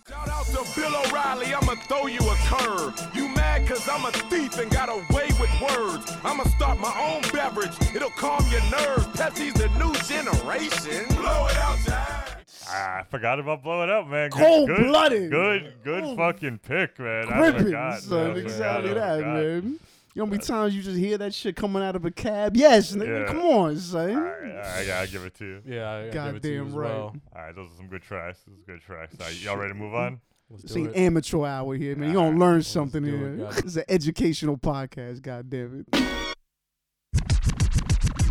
Shout 0.08 0.30
out 0.30 0.46
to 0.46 0.64
Bill 0.80 0.94
O'Reilly, 1.06 1.54
I'ma 1.54 1.76
throw 1.90 2.08
you 2.08 2.20
a 2.22 2.36
curve. 2.46 3.10
You 3.14 3.28
mad 3.36 3.68
cause 3.68 3.90
I'm 3.90 4.06
a 4.06 4.12
thief 4.12 4.58
and 4.58 4.72
got 4.72 4.88
away 4.88 5.28
with 5.37 5.37
words. 5.76 6.12
I'ma 6.24 6.44
start 6.44 6.80
my 6.80 6.94
own 7.00 7.22
beverage, 7.32 7.72
it'll 7.96 8.10
calm 8.12 8.44
your 8.52 8.62
nerves. 8.72 9.06
Pepsi's 9.08 9.54
the 9.54 9.70
new 9.80 9.94
generation. 10.08 11.06
Blow 11.16 11.48
it 11.48 11.58
out, 11.58 11.78
time. 11.86 12.24
Ah, 12.70 12.98
I 13.00 13.04
forgot 13.04 13.40
about 13.40 13.64
Blow 13.64 13.82
It 13.84 13.90
Up, 13.90 14.08
man. 14.08 14.30
Good- 14.30 14.40
Cold-blooded. 14.40 15.32
Good, 15.32 15.74
good, 15.84 16.04
Ooh. 16.04 16.16
fucking 16.18 16.60
pick, 16.60 17.00
man. 17.00 17.30
I 17.30 17.38
Gripping, 17.38 17.64
forgot. 17.66 18.02
son. 18.02 18.28
man. 18.34 18.38
Exactly. 18.38 18.92
I 18.92 18.94
that, 18.94 19.18
forgot. 19.20 19.34
man. 19.36 19.80
You 20.14 20.22
know 20.22 20.26
how 20.26 20.32
many 20.32 20.44
times 20.44 20.76
you 20.76 20.82
just 20.82 20.98
hear 20.98 21.18
that 21.20 21.34
shit 21.34 21.56
coming 21.56 21.84
out 21.84 21.96
of 21.96 22.04
a 22.04 22.10
cab? 22.12 22.58
Yes, 22.58 22.92
nigga. 22.94 23.20
Yeah. 23.22 23.26
Come 23.28 23.40
on, 23.42 23.78
son. 23.78 24.16
All 24.16 24.22
right, 24.22 24.42
all 24.52 24.58
right, 24.58 24.66
I 24.80 24.86
gotta 24.86 25.08
give 25.12 25.24
it 25.24 25.36
to 25.36 25.46
you. 25.46 25.62
Yeah, 25.66 25.90
I, 25.90 25.98
I 26.00 26.10
give 26.10 26.36
it 26.38 26.42
to 26.42 26.50
you 26.52 26.58
Goddamn 26.64 26.68
as 26.68 26.74
right. 26.74 26.90
well. 26.90 27.16
All 27.36 27.42
right, 27.42 27.56
those 27.56 27.72
are 27.72 27.76
some 27.78 27.88
good 27.88 28.02
tracks. 28.02 28.40
Those 28.48 28.58
are 28.58 28.72
good 28.74 28.82
tracks. 28.82 29.16
All 29.22 29.28
right, 29.28 29.42
y'all 29.44 29.58
ready 29.58 29.74
to 29.74 29.78
move 29.80 29.94
on? 29.94 30.20
Let's 30.50 30.64
This 30.64 30.78
ain't 30.78 30.90
it. 30.96 30.98
amateur 30.98 31.46
hour 31.46 31.76
here, 31.76 31.96
man. 31.96 32.10
You 32.10 32.16
gonna 32.16 32.38
learn 32.38 32.64
something 32.64 33.04
do 33.04 33.10
it, 33.14 33.20
here. 33.20 33.46
guys. 33.46 33.56
This 33.58 33.66
is 33.66 33.78
an 33.78 33.84
educational 33.90 34.58
podcast. 34.58 35.22
God 35.22 35.50
damn 35.50 35.86
it. 35.92 36.02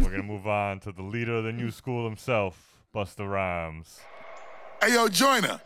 We're 0.01 0.11
gonna 0.11 0.23
move 0.23 0.47
on 0.47 0.81
to 0.81 0.93
the 0.93 1.03
leader 1.03 1.35
of 1.37 1.45
the 1.45 1.53
new 1.53 1.71
school 1.71 2.07
himself, 2.07 2.81
Busta 2.95 3.29
Rhymes. 3.31 4.01
Hey, 4.83 4.95
yo, 4.95 5.09
Joyner. 5.09 5.61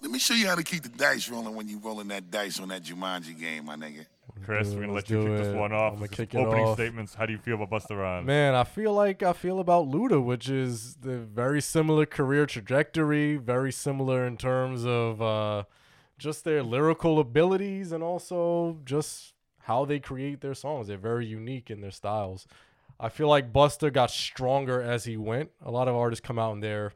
Let 0.00 0.10
me 0.10 0.18
show 0.18 0.34
you 0.34 0.48
how 0.48 0.56
to 0.56 0.64
keep 0.64 0.82
the 0.82 0.88
dice 0.88 1.28
rolling 1.28 1.54
when 1.54 1.68
you're 1.68 1.78
rolling 1.78 2.08
that 2.08 2.28
dice 2.28 2.58
on 2.58 2.68
that 2.68 2.82
Jumanji 2.82 3.38
game, 3.38 3.66
my 3.66 3.76
nigga. 3.76 4.04
Chris, 4.44 4.70
do 4.70 4.74
we're 4.76 4.80
gonna 4.82 4.92
let's 4.94 5.08
you 5.08 5.20
do 5.22 5.28
kick 5.28 5.36
this 5.44 5.54
one 5.54 5.72
off. 5.72 5.92
I'ma 5.92 6.06
Just 6.06 6.12
kick 6.14 6.34
it 6.34 6.38
opening 6.38 6.64
off. 6.64 6.74
statements. 6.76 7.14
How 7.14 7.26
do 7.26 7.32
you 7.32 7.38
feel 7.38 7.54
about 7.62 7.70
Busta 7.70 7.96
Rhymes? 7.96 8.26
Man, 8.26 8.56
I 8.56 8.64
feel 8.64 8.92
like 8.92 9.22
I 9.22 9.32
feel 9.32 9.60
about 9.60 9.86
Luda, 9.86 10.20
which 10.24 10.48
is 10.48 10.96
the 10.96 11.18
very 11.18 11.60
similar 11.62 12.06
career 12.06 12.46
trajectory, 12.46 13.36
very 13.36 13.70
similar 13.70 14.26
in 14.26 14.36
terms 14.36 14.84
of 14.84 15.22
uh, 15.22 15.62
just 16.22 16.44
their 16.44 16.62
lyrical 16.62 17.18
abilities 17.18 17.92
and 17.92 18.02
also 18.02 18.78
just 18.84 19.34
how 19.62 19.84
they 19.84 19.98
create 19.98 20.40
their 20.40 20.54
songs. 20.54 20.86
They're 20.86 20.96
very 20.96 21.26
unique 21.26 21.70
in 21.70 21.80
their 21.80 21.90
styles. 21.90 22.46
I 22.98 23.08
feel 23.08 23.28
like 23.28 23.52
Busta 23.52 23.92
got 23.92 24.10
stronger 24.10 24.80
as 24.80 25.04
he 25.04 25.16
went. 25.16 25.50
A 25.64 25.70
lot 25.70 25.88
of 25.88 25.96
artists 25.96 26.24
come 26.24 26.38
out 26.38 26.52
and 26.52 26.62
their 26.62 26.92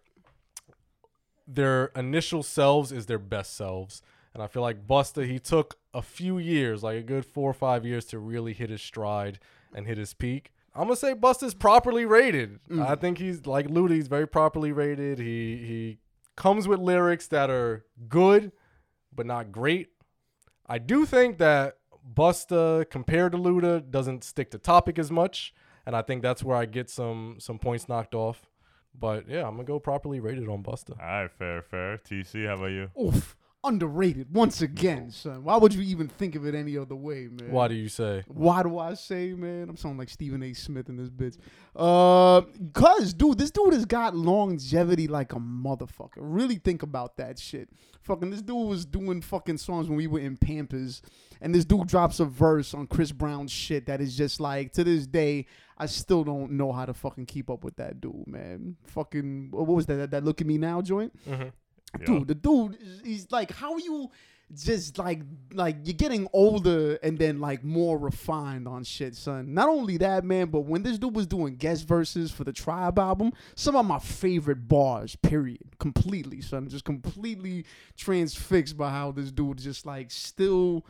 their 1.49 1.87
initial 1.97 2.43
selves 2.43 2.91
is 2.93 3.07
their 3.07 3.19
best 3.19 3.57
selves. 3.57 4.03
And 4.35 4.43
I 4.43 4.49
feel 4.49 4.63
like 4.63 4.87
Busta, 4.87 5.27
he 5.27 5.39
took 5.39 5.79
a 5.95 6.03
few 6.03 6.39
years, 6.39 6.83
like 6.83 6.99
a 6.99 7.03
good 7.03 7.25
four 7.25 7.51
or 7.51 7.55
five 7.55 7.87
years, 7.87 8.05
to 8.07 8.19
really 8.19 8.53
hit 8.53 8.69
his 8.71 8.83
stride 8.83 9.39
and 9.75 9.87
hit 9.87 9.97
his 9.97 10.13
peak. 10.13 10.53
I'm 10.75 10.85
gonna 10.85 10.97
say 10.97 11.15
Busta's 11.15 11.55
properly 11.55 12.05
rated. 12.05 12.61
Mm. 12.69 12.87
I 12.87 12.97
think 12.97 13.19
he's 13.19 13.47
like 13.47 13.67
Luda, 13.69 13.93
he's 13.93 14.09
very 14.09 14.29
properly 14.29 14.73
rated. 14.73 15.19
He 15.19 15.57
he 15.57 15.99
comes 16.37 16.69
with 16.69 16.81
lyrics 16.81 17.27
that 17.29 17.49
are 17.49 17.87
good, 18.09 18.53
but 19.17 19.27
not 19.27 19.51
great. 19.51 19.89
I 20.67 20.79
do 20.79 21.07
think 21.07 21.39
that 21.39 21.79
Busta, 22.15 22.89
compared 22.91 23.33
to 23.33 23.39
Luda, 23.39 23.91
doesn't 23.91 24.23
stick 24.23 24.51
to 24.53 24.59
topic 24.59 24.99
as 24.99 25.11
much, 25.11 25.55
and 25.85 25.97
I 25.97 26.03
think 26.03 26.23
that's 26.23 26.43
where 26.45 26.57
I 26.57 26.67
get 26.67 26.91
some 26.91 27.37
some 27.39 27.59
points 27.59 27.89
knocked 27.89 28.15
off. 28.15 28.51
But 28.99 29.29
yeah, 29.29 29.47
I'm 29.47 29.53
gonna 29.53 29.65
go 29.65 29.79
properly 29.79 30.21
rated 30.21 30.49
on 30.49 30.63
Busta. 30.63 30.91
All 31.01 31.07
right, 31.07 31.31
fair, 31.31 31.63
fair. 31.63 31.99
TC, 31.99 32.47
how 32.47 32.55
about 32.55 32.67
you? 32.67 32.91
Oof. 33.01 33.37
Underrated 33.65 34.33
once 34.33 34.63
again, 34.63 35.11
son. 35.11 35.43
Why 35.43 35.57
would 35.57 35.75
you 35.75 35.83
even 35.83 36.09
think 36.09 36.35
of 36.37 36.47
it 36.47 36.55
any 36.55 36.79
other 36.79 36.95
way, 36.95 37.29
man? 37.31 37.51
Why 37.51 37.69
do 37.69 37.75
you 37.75 37.89
say? 37.89 38.25
Why 38.29 38.63
do 38.63 38.79
I 38.79 38.95
say, 38.95 39.33
man? 39.33 39.69
I'm 39.69 39.77
sounding 39.77 39.99
like 39.99 40.09
Stephen 40.09 40.43
A. 40.43 40.53
Smith 40.53 40.89
in 40.89 40.97
this 40.97 41.11
bitch. 41.11 41.37
Uh, 41.75 42.43
cause 42.73 43.13
dude, 43.13 43.39
this 43.39 43.51
dude 43.51 43.73
has 43.73 43.85
got 43.85 44.15
longevity 44.15 45.09
like 45.09 45.33
a 45.33 45.39
motherfucker. 45.41 46.19
Really 46.19 46.57
think 46.57 46.83
about 46.83 47.17
that 47.17 47.39
shit. 47.39 47.69
Fucking, 48.03 48.31
this 48.31 48.43
dude 48.43 48.69
was 48.69 48.87
doing 48.87 49.21
fucking 49.21 49.59
songs 49.59 49.89
when 49.89 49.97
we 49.97 50.07
were 50.07 50.21
in 50.21 50.37
Pampers, 50.37 51.03
and 51.41 51.53
this 51.53 51.65
dude 51.65 51.89
drops 51.89 52.21
a 52.21 52.25
verse 52.25 52.73
on 52.73 52.87
Chris 52.87 53.11
Brown's 53.11 53.51
shit 53.51 53.87
that 53.87 54.01
is 54.01 54.17
just 54.17 54.39
like 54.41 54.73
to 54.75 54.85
this 54.85 55.07
day. 55.07 55.47
I 55.79 55.87
still 55.87 56.25
don't 56.25 56.53
know 56.53 56.73
how 56.73 56.87
to 56.87 56.95
fucking 56.95 57.27
keep 57.27 57.51
up 57.51 57.63
with 57.63 57.77
that 57.77 58.01
dude, 58.01 58.27
man. 58.27 58.77
Fucking, 58.87 59.49
what 59.51 59.67
was 59.67 59.85
that? 59.87 59.97
That, 59.97 60.11
that 60.13 60.25
look 60.25 60.41
at 60.41 60.47
me 60.47 60.57
now 60.57 60.81
joint? 60.81 61.13
Dude 62.05 62.29
the 62.29 62.35
dude 62.35 62.77
he's 63.05 63.31
like 63.31 63.51
how 63.53 63.77
you 63.79 64.11
just 64.55 64.97
like 64.97 65.23
like 65.53 65.77
you're 65.85 65.95
getting 65.95 66.29
older 66.33 66.99
and 67.03 67.19
then 67.19 67.41
like 67.41 67.65
more 67.65 67.99
refined 67.99 68.69
on 68.69 68.85
shit 68.85 69.17
son. 69.17 69.53
Not 69.55 69.69
only 69.69 69.97
that 69.97 70.25
man 70.25 70.51
but 70.51 70.61
when 70.61 70.83
this 70.85 70.99
dude 70.99 71.17
was 71.17 71.27
doing 71.27 71.57
guest 71.57 71.87
verses 71.89 72.31
for 72.31 72.45
the 72.45 72.53
tribe 72.53 72.99
album 72.99 73.33
some 73.57 73.75
of 73.75 73.85
my 73.87 73.99
favorite 73.99 74.69
bars 74.69 75.17
period. 75.17 75.79
Completely 75.81 76.41
son. 76.41 76.69
Just 76.69 76.85
completely 76.85 77.65
transfixed 77.97 78.77
by 78.77 78.91
how 78.91 79.11
this 79.11 79.33
dude 79.33 79.59
just 79.59 79.85
like 79.85 80.11
still 80.13 80.87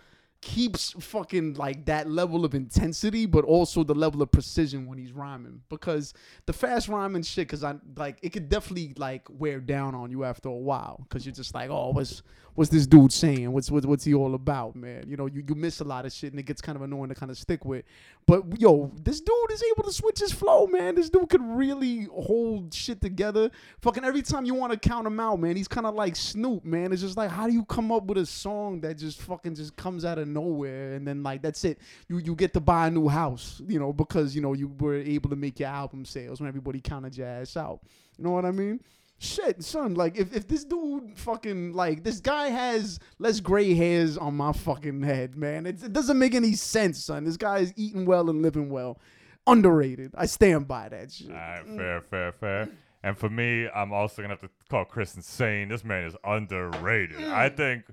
keeps 0.46 0.92
fucking 0.92 1.54
like 1.54 1.86
that 1.86 2.08
level 2.08 2.44
of 2.44 2.54
intensity, 2.54 3.26
but 3.26 3.44
also 3.44 3.82
the 3.82 3.96
level 3.96 4.22
of 4.22 4.30
precision 4.30 4.86
when 4.86 4.96
he's 4.96 5.10
rhyming. 5.10 5.60
Because 5.68 6.14
the 6.46 6.52
fast 6.52 6.86
rhyming 6.86 7.24
shit, 7.24 7.48
because 7.48 7.64
I 7.64 7.74
like 7.96 8.18
it 8.22 8.30
could 8.30 8.48
definitely 8.48 8.94
like 8.96 9.26
wear 9.28 9.58
down 9.58 9.96
on 9.96 10.12
you 10.12 10.22
after 10.22 10.48
a 10.48 10.52
while. 10.52 11.00
Because 11.02 11.26
you're 11.26 11.34
just 11.34 11.52
like, 11.52 11.68
oh, 11.68 11.90
what's 11.90 12.22
what's 12.56 12.70
this 12.70 12.86
dude 12.86 13.12
saying? 13.12 13.52
What's 13.52 13.70
what's 13.70 13.86
what's 13.86 14.04
he 14.04 14.14
all 14.14 14.34
about, 14.34 14.74
man? 14.74 15.04
You 15.06 15.16
know, 15.16 15.26
you, 15.26 15.44
you 15.46 15.54
miss 15.54 15.80
a 15.80 15.84
lot 15.84 16.04
of 16.04 16.12
shit 16.12 16.32
and 16.32 16.40
it 16.40 16.44
gets 16.44 16.60
kind 16.60 16.74
of 16.74 16.82
annoying 16.82 17.10
to 17.10 17.14
kind 17.14 17.30
of 17.30 17.38
stick 17.38 17.64
with. 17.64 17.84
But 18.26 18.60
yo, 18.60 18.90
this 19.02 19.20
dude 19.20 19.52
is 19.52 19.62
able 19.72 19.84
to 19.84 19.92
switch 19.92 20.18
his 20.18 20.32
flow, 20.32 20.66
man. 20.66 20.96
This 20.96 21.08
dude 21.08 21.28
could 21.28 21.42
really 21.42 22.08
hold 22.12 22.74
shit 22.74 23.00
together. 23.00 23.50
Fucking 23.82 24.04
every 24.04 24.22
time 24.22 24.44
you 24.44 24.54
want 24.54 24.72
to 24.72 24.78
count 24.78 25.06
him 25.06 25.20
out, 25.20 25.38
man, 25.38 25.54
he's 25.54 25.68
kind 25.68 25.86
of 25.86 25.94
like 25.94 26.16
Snoop, 26.16 26.64
man. 26.64 26.92
It's 26.92 27.02
just 27.02 27.16
like, 27.16 27.30
how 27.30 27.46
do 27.46 27.52
you 27.52 27.64
come 27.66 27.92
up 27.92 28.04
with 28.04 28.18
a 28.18 28.26
song 28.26 28.80
that 28.80 28.96
just 28.96 29.20
fucking 29.22 29.54
just 29.54 29.76
comes 29.76 30.04
out 30.04 30.18
of 30.18 30.26
nowhere 30.26 30.94
and 30.94 31.06
then 31.06 31.22
like 31.22 31.42
that's 31.42 31.64
it. 31.64 31.78
You 32.08 32.18
you 32.18 32.34
get 32.34 32.54
to 32.54 32.60
buy 32.60 32.88
a 32.88 32.90
new 32.90 33.08
house, 33.08 33.60
you 33.68 33.78
know, 33.78 33.92
because 33.92 34.34
you 34.34 34.40
know 34.40 34.54
you 34.54 34.68
were 34.80 34.96
able 34.96 35.30
to 35.30 35.36
make 35.36 35.60
your 35.60 35.68
album 35.68 36.04
sales 36.04 36.40
when 36.40 36.48
everybody 36.48 36.80
counted 36.80 37.16
your 37.16 37.28
ass 37.28 37.56
out. 37.56 37.80
You 38.18 38.24
know 38.24 38.30
what 38.30 38.46
I 38.46 38.50
mean? 38.50 38.80
Shit, 39.18 39.64
son, 39.64 39.94
like 39.94 40.18
if, 40.18 40.36
if 40.36 40.46
this 40.46 40.62
dude 40.62 41.18
fucking 41.18 41.72
like 41.72 42.04
this 42.04 42.20
guy 42.20 42.48
has 42.48 42.98
less 43.18 43.40
gray 43.40 43.72
hairs 43.72 44.18
on 44.18 44.36
my 44.36 44.52
fucking 44.52 45.02
head, 45.02 45.36
man. 45.36 45.64
It, 45.64 45.82
it 45.82 45.92
doesn't 45.94 46.18
make 46.18 46.34
any 46.34 46.52
sense, 46.52 47.02
son. 47.02 47.24
This 47.24 47.38
guy 47.38 47.60
is 47.60 47.72
eating 47.76 48.04
well 48.04 48.28
and 48.28 48.42
living 48.42 48.68
well. 48.68 48.98
Underrated. 49.46 50.12
I 50.18 50.26
stand 50.26 50.68
by 50.68 50.90
that 50.90 51.12
shit. 51.12 51.30
All 51.30 51.36
right, 51.36 51.66
mm. 51.66 51.76
fair, 51.76 52.00
fair, 52.02 52.32
fair. 52.32 52.68
And 53.02 53.16
for 53.16 53.30
me, 53.30 53.68
I'm 53.74 53.92
also 53.92 54.20
gonna 54.20 54.34
have 54.34 54.42
to 54.42 54.50
call 54.68 54.84
Chris 54.84 55.14
insane. 55.14 55.68
This 55.68 55.82
man 55.82 56.04
is 56.04 56.16
underrated. 56.22 57.24
I 57.24 57.48
mm. 57.48 57.56
think 57.56 57.84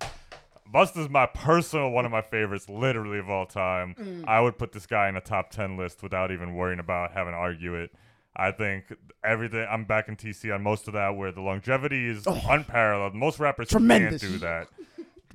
Busta's 0.73 1.09
my 1.09 1.27
personal 1.27 1.91
one 1.91 2.05
of 2.05 2.11
my 2.11 2.21
favorites, 2.21 2.67
literally 2.67 3.19
of 3.19 3.29
all 3.29 3.45
time. 3.45 3.95
Mm. 3.97 4.25
I 4.27 4.41
would 4.41 4.57
put 4.57 4.73
this 4.73 4.87
guy 4.87 5.07
in 5.07 5.15
a 5.15 5.21
top 5.21 5.51
ten 5.51 5.77
list 5.77 6.03
without 6.03 6.31
even 6.31 6.55
worrying 6.55 6.79
about 6.79 7.13
having 7.13 7.31
to 7.31 7.37
argue 7.37 7.75
it. 7.75 7.91
I 8.35 8.51
think 8.51 8.85
everything. 9.23 9.65
I'm 9.69 9.85
back 9.85 10.07
in 10.07 10.15
TC 10.15 10.53
on 10.53 10.63
most 10.63 10.87
of 10.87 10.93
that, 10.93 11.15
where 11.15 11.31
the 11.31 11.41
longevity 11.41 12.07
is 12.07 12.25
unparalleled. 12.27 13.13
Most 13.13 13.39
rappers 13.39 13.69
Tremendous. 13.69 14.21
can't 14.21 14.33
do 14.33 14.39
that. 14.39 14.67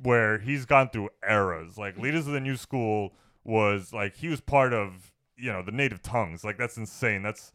Where 0.02 0.38
he's 0.38 0.64
gone 0.64 0.90
through 0.90 1.10
eras. 1.28 1.78
Like 1.78 1.98
Leaders 1.98 2.26
of 2.26 2.32
the 2.32 2.40
New 2.40 2.56
School 2.56 3.12
was 3.44 3.92
like 3.92 4.16
he 4.16 4.28
was 4.28 4.40
part 4.40 4.72
of 4.72 5.12
you 5.36 5.52
know 5.52 5.62
the 5.62 5.72
native 5.72 6.02
tongues. 6.02 6.44
Like 6.44 6.58
that's 6.58 6.76
insane. 6.76 7.22
That's 7.22 7.52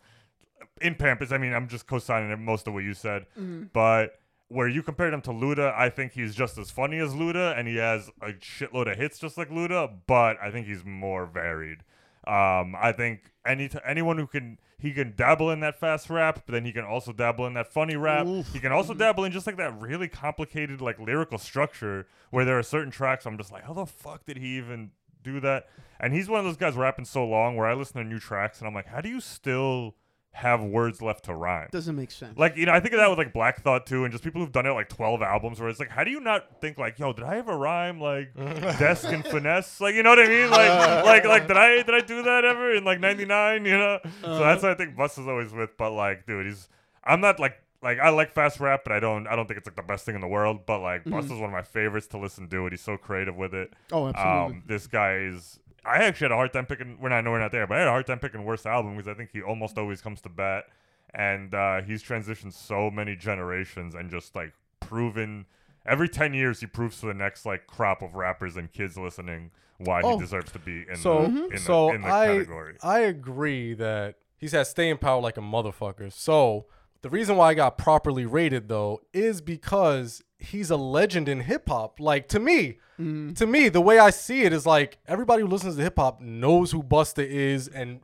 in 0.82 0.96
Pampers. 0.96 1.32
I 1.32 1.38
mean, 1.38 1.54
I'm 1.54 1.68
just 1.68 1.88
co-signing 1.88 2.44
most 2.44 2.68
of 2.68 2.74
what 2.74 2.84
you 2.84 2.94
said, 2.94 3.26
but 3.74 4.20
where 4.50 4.68
you 4.68 4.84
compared 4.84 5.14
him 5.14 5.22
to 5.22 5.32
Luda, 5.32 5.74
I 5.76 5.90
think 5.90 6.12
he's 6.14 6.36
just 6.36 6.58
as 6.58 6.70
funny 6.70 7.00
as 7.00 7.14
Luda, 7.14 7.58
and 7.58 7.68
he 7.68 7.78
has 7.78 8.10
a 8.22 8.34
shitload 8.34 8.90
of 8.92 8.98
hits 8.98 9.20
just 9.20 9.38
like 9.38 9.50
Luda. 9.50 9.92
But 10.08 10.38
I 10.42 10.52
think 10.52 10.68
he's 10.68 10.86
more 10.86 11.26
varied. 11.26 11.80
Um, 12.26 12.76
I 12.80 12.94
think 12.96 13.33
any 13.46 13.68
t- 13.68 13.80
anyone 13.86 14.18
who 14.18 14.28
can 14.28 14.60
he 14.78 14.92
can 14.92 15.14
dabble 15.16 15.50
in 15.52 15.60
that 15.62 15.80
fast 15.80 16.10
rap, 16.10 16.44
but 16.46 16.54
then 16.54 16.66
he 16.66 16.72
can 16.72 16.84
also 16.84 17.12
dabble 17.12 17.46
in 17.46 17.54
that 17.54 17.72
funny 17.72 17.96
rap. 17.96 18.26
He 18.52 18.60
can 18.60 18.72
also 18.72 18.92
mm-hmm. 18.92 19.00
dabble 19.00 19.24
in 19.26 19.32
just 19.32 19.48
like 19.48 19.58
that 19.58 19.80
really 19.80 20.08
complicated 20.08 20.82
like 20.82 21.00
lyrical 21.00 21.38
structure 21.38 22.08
where 22.32 22.46
there 22.46 22.58
are 22.58 22.64
certain 22.64 22.92
tracks 22.92 23.26
I'm 23.26 23.38
just 23.38 23.52
like, 23.52 23.64
how 23.64 23.74
the 23.74 23.86
fuck 23.86 24.26
did 24.26 24.38
he 24.38 24.58
even 24.58 24.92
do 25.22 25.40
that? 25.40 25.68
And 26.00 26.14
he's 26.14 26.28
one 26.28 26.40
of 26.40 26.46
those 26.46 26.58
guys 26.58 26.76
rapping 26.76 27.06
so 27.06 27.26
long 27.26 27.56
where 27.56 27.68
I 27.68 27.74
listen 27.74 28.02
to 28.02 28.04
new 28.04 28.20
tracks 28.20 28.60
and 28.60 28.68
I'm 28.68 28.74
like, 28.74 28.88
how 28.88 29.02
do 29.02 29.10
you 29.10 29.22
still 29.22 29.96
have 30.34 30.64
words 30.64 31.02
left 31.02 31.26
to 31.26 31.36
rhyme? 31.36 31.70
Doesn't 31.72 31.96
make 31.96 32.12
sense. 32.12 32.38
Like, 32.38 32.58
you 32.58 32.66
know, 32.66 32.74
I 32.74 32.80
think 32.80 32.94
of 32.94 33.00
that 33.00 33.10
with 33.10 33.20
like 33.20 33.34
Black 33.34 33.62
Thought 33.62 33.86
too, 33.86 34.04
and 34.04 34.12
just 34.12 34.24
people 34.24 34.42
who've 34.42 34.52
done 34.52 34.66
it 34.66 34.72
like 34.72 34.90
12 34.90 35.22
albums 35.22 35.60
where 35.60 35.70
it's 35.70 35.80
like, 35.80 35.90
how 35.90 36.04
do 36.04 36.12
you 36.12 36.20
not 36.20 36.60
think 36.60 36.78
like, 36.78 36.98
yo, 37.00 37.14
did 37.14 37.24
I 37.24 37.38
ever 37.38 37.56
rhyme 37.58 38.02
like 38.02 38.34
desk 38.80 39.06
and 39.08 39.24
finesse? 39.26 39.80
Like, 39.80 39.96
you 39.96 40.04
know 40.04 40.10
what 40.10 40.20
I 40.20 40.28
mean? 40.28 40.50
Like, 40.50 41.06
like, 41.06 41.26
like, 41.26 41.48
did 41.48 41.58
I, 41.58 41.84
did 41.84 41.94
I 41.94 42.02
do 42.02 42.24
that 42.24 42.46
ever 42.46 42.74
in 42.76 42.84
like 42.84 43.00
99, 43.00 43.66
you 43.66 43.78
know? 43.78 44.00
So 44.22 44.40
that's 44.40 44.64
what 44.64 44.72
I 44.72 44.76
think 44.76 44.96
Bust 44.96 45.20
is 45.20 45.28
always 45.28 45.54
with, 45.54 45.78
but 45.78 45.92
like, 45.92 46.26
dude, 46.26 46.48
he's, 46.48 46.68
I'm 47.04 47.22
not 47.22 47.40
like, 47.40 47.60
like 47.84 48.00
I 48.00 48.10
like 48.10 48.32
fast 48.32 48.60
rap, 48.62 48.82
but 48.86 48.94
I 48.94 49.00
don't, 49.02 49.28
I 49.28 49.36
don't 49.36 49.46
think 49.46 49.58
it's 49.58 49.68
like 49.68 49.76
the 49.76 49.84
best 49.84 50.06
thing 50.06 50.16
in 50.16 50.22
the 50.22 50.28
world, 50.28 50.66
but 50.66 50.80
like 50.80 51.04
Bust 51.04 51.26
is 51.26 51.34
one 51.34 51.44
of 51.44 51.52
my 51.52 51.62
favorites 51.62 52.08
to 52.08 52.18
listen 52.18 52.48
to, 52.50 52.64
and 52.64 52.72
he's 52.72 52.82
so 52.82 52.96
creative 52.98 53.36
with 53.36 53.54
it. 53.54 53.74
Oh, 53.92 54.08
absolutely. 54.08 54.56
Um, 54.58 54.64
this 54.66 54.88
guy 54.88 55.18
is. 55.18 55.60
I 55.86 55.98
actually 56.04 56.26
had 56.26 56.32
a 56.32 56.36
hard 56.36 56.54
time 56.54 56.66
picking. 56.66 56.98
We're 57.02 57.10
not, 57.10 57.24
no, 57.24 57.32
we're 57.32 57.40
not 57.40 57.52
there, 57.52 57.68
but 57.68 57.76
I 57.78 57.80
had 57.80 57.88
a 57.88 57.92
hard 57.92 58.08
time 58.08 58.20
picking 58.20 58.44
worst 58.46 58.66
album 58.66 58.96
because 58.96 59.08
I 59.08 59.14
think 59.14 59.32
he 59.34 59.42
almost 59.42 59.78
always 59.78 60.02
comes 60.02 60.22
to 60.22 60.30
bat, 60.30 60.66
and 61.14 61.54
uh, 61.54 61.82
he's 61.82 62.02
transitioned 62.04 62.54
so 62.54 62.90
many 62.90 63.16
generations 63.16 63.94
and 63.96 64.10
just 64.10 64.36
like 64.36 64.54
proven. 64.80 65.46
Every 65.86 66.08
ten 66.08 66.34
years, 66.34 66.62
he 66.62 66.66
proves 66.68 67.00
to 67.02 67.08
the 67.08 67.14
next 67.14 67.46
like 67.46 67.68
crop 67.68 68.02
of 68.02 68.16
rappers 68.16 68.56
and 68.56 68.72
kids 68.72 68.98
listening 68.98 69.52
why 69.80 70.02
Oh. 70.04 70.14
he 70.16 70.20
deserves 70.24 70.52
to 70.54 70.60
be 70.60 70.86
in 70.90 70.96
So, 70.96 71.26
the 71.28 71.48
in 71.50 71.58
so 71.58 71.88
the, 71.88 71.94
in 71.96 72.02
the 72.02 72.08
I 72.08 72.28
category. 72.28 72.78
I 72.82 73.00
agree 73.00 73.74
that 73.74 74.16
he's 74.38 74.54
had 74.54 74.68
staying 74.68 74.98
power 75.00 75.20
like 75.22 75.36
a 75.36 75.42
motherfucker. 75.42 76.14
So 76.14 76.68
the 77.02 77.10
reason 77.10 77.36
why 77.36 77.50
I 77.50 77.54
got 77.56 77.78
properly 77.78 78.26
rated 78.26 78.70
though 78.70 79.02
is 79.12 79.42
because 79.42 80.24
he's 80.44 80.70
a 80.70 80.78
legend 80.78 81.30
in 81.30 81.42
hip 81.42 81.70
hop. 81.70 82.00
Like 82.00 82.28
to 82.30 82.40
me, 82.40 82.80
mm-hmm. 83.00 83.34
to 83.34 83.48
me, 83.48 83.70
the 83.70 83.82
way 83.82 84.00
I 84.00 84.10
see 84.10 84.44
it 84.44 84.54
is 84.54 84.66
like 84.66 84.98
everybody 85.08 85.42
who 85.42 85.48
listens 85.48 85.76
to 85.76 85.82
hip 85.82 85.98
hop 85.98 86.22
knows 86.22 86.72
who 86.72 86.84
Busta 86.84 87.26
is, 87.26 87.68
and 87.68 88.02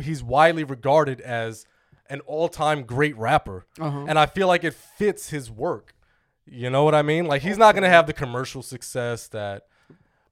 he's 0.00 0.22
widely 0.22 0.64
regarded 0.64 1.20
as 1.20 1.66
an 2.08 2.20
all-time 2.20 2.82
great 2.82 3.16
rapper. 3.16 3.66
Uh-huh. 3.80 4.04
And 4.08 4.18
I 4.18 4.26
feel 4.26 4.46
like 4.46 4.64
it 4.64 4.74
fits 4.74 5.30
his 5.30 5.50
work. 5.50 5.94
You 6.46 6.68
know 6.70 6.84
what 6.84 6.94
I 6.94 7.02
mean? 7.02 7.26
Like 7.26 7.42
he's 7.42 7.58
not 7.58 7.74
gonna 7.74 7.88
have 7.88 8.06
the 8.06 8.12
commercial 8.12 8.62
success 8.62 9.28
that. 9.28 9.66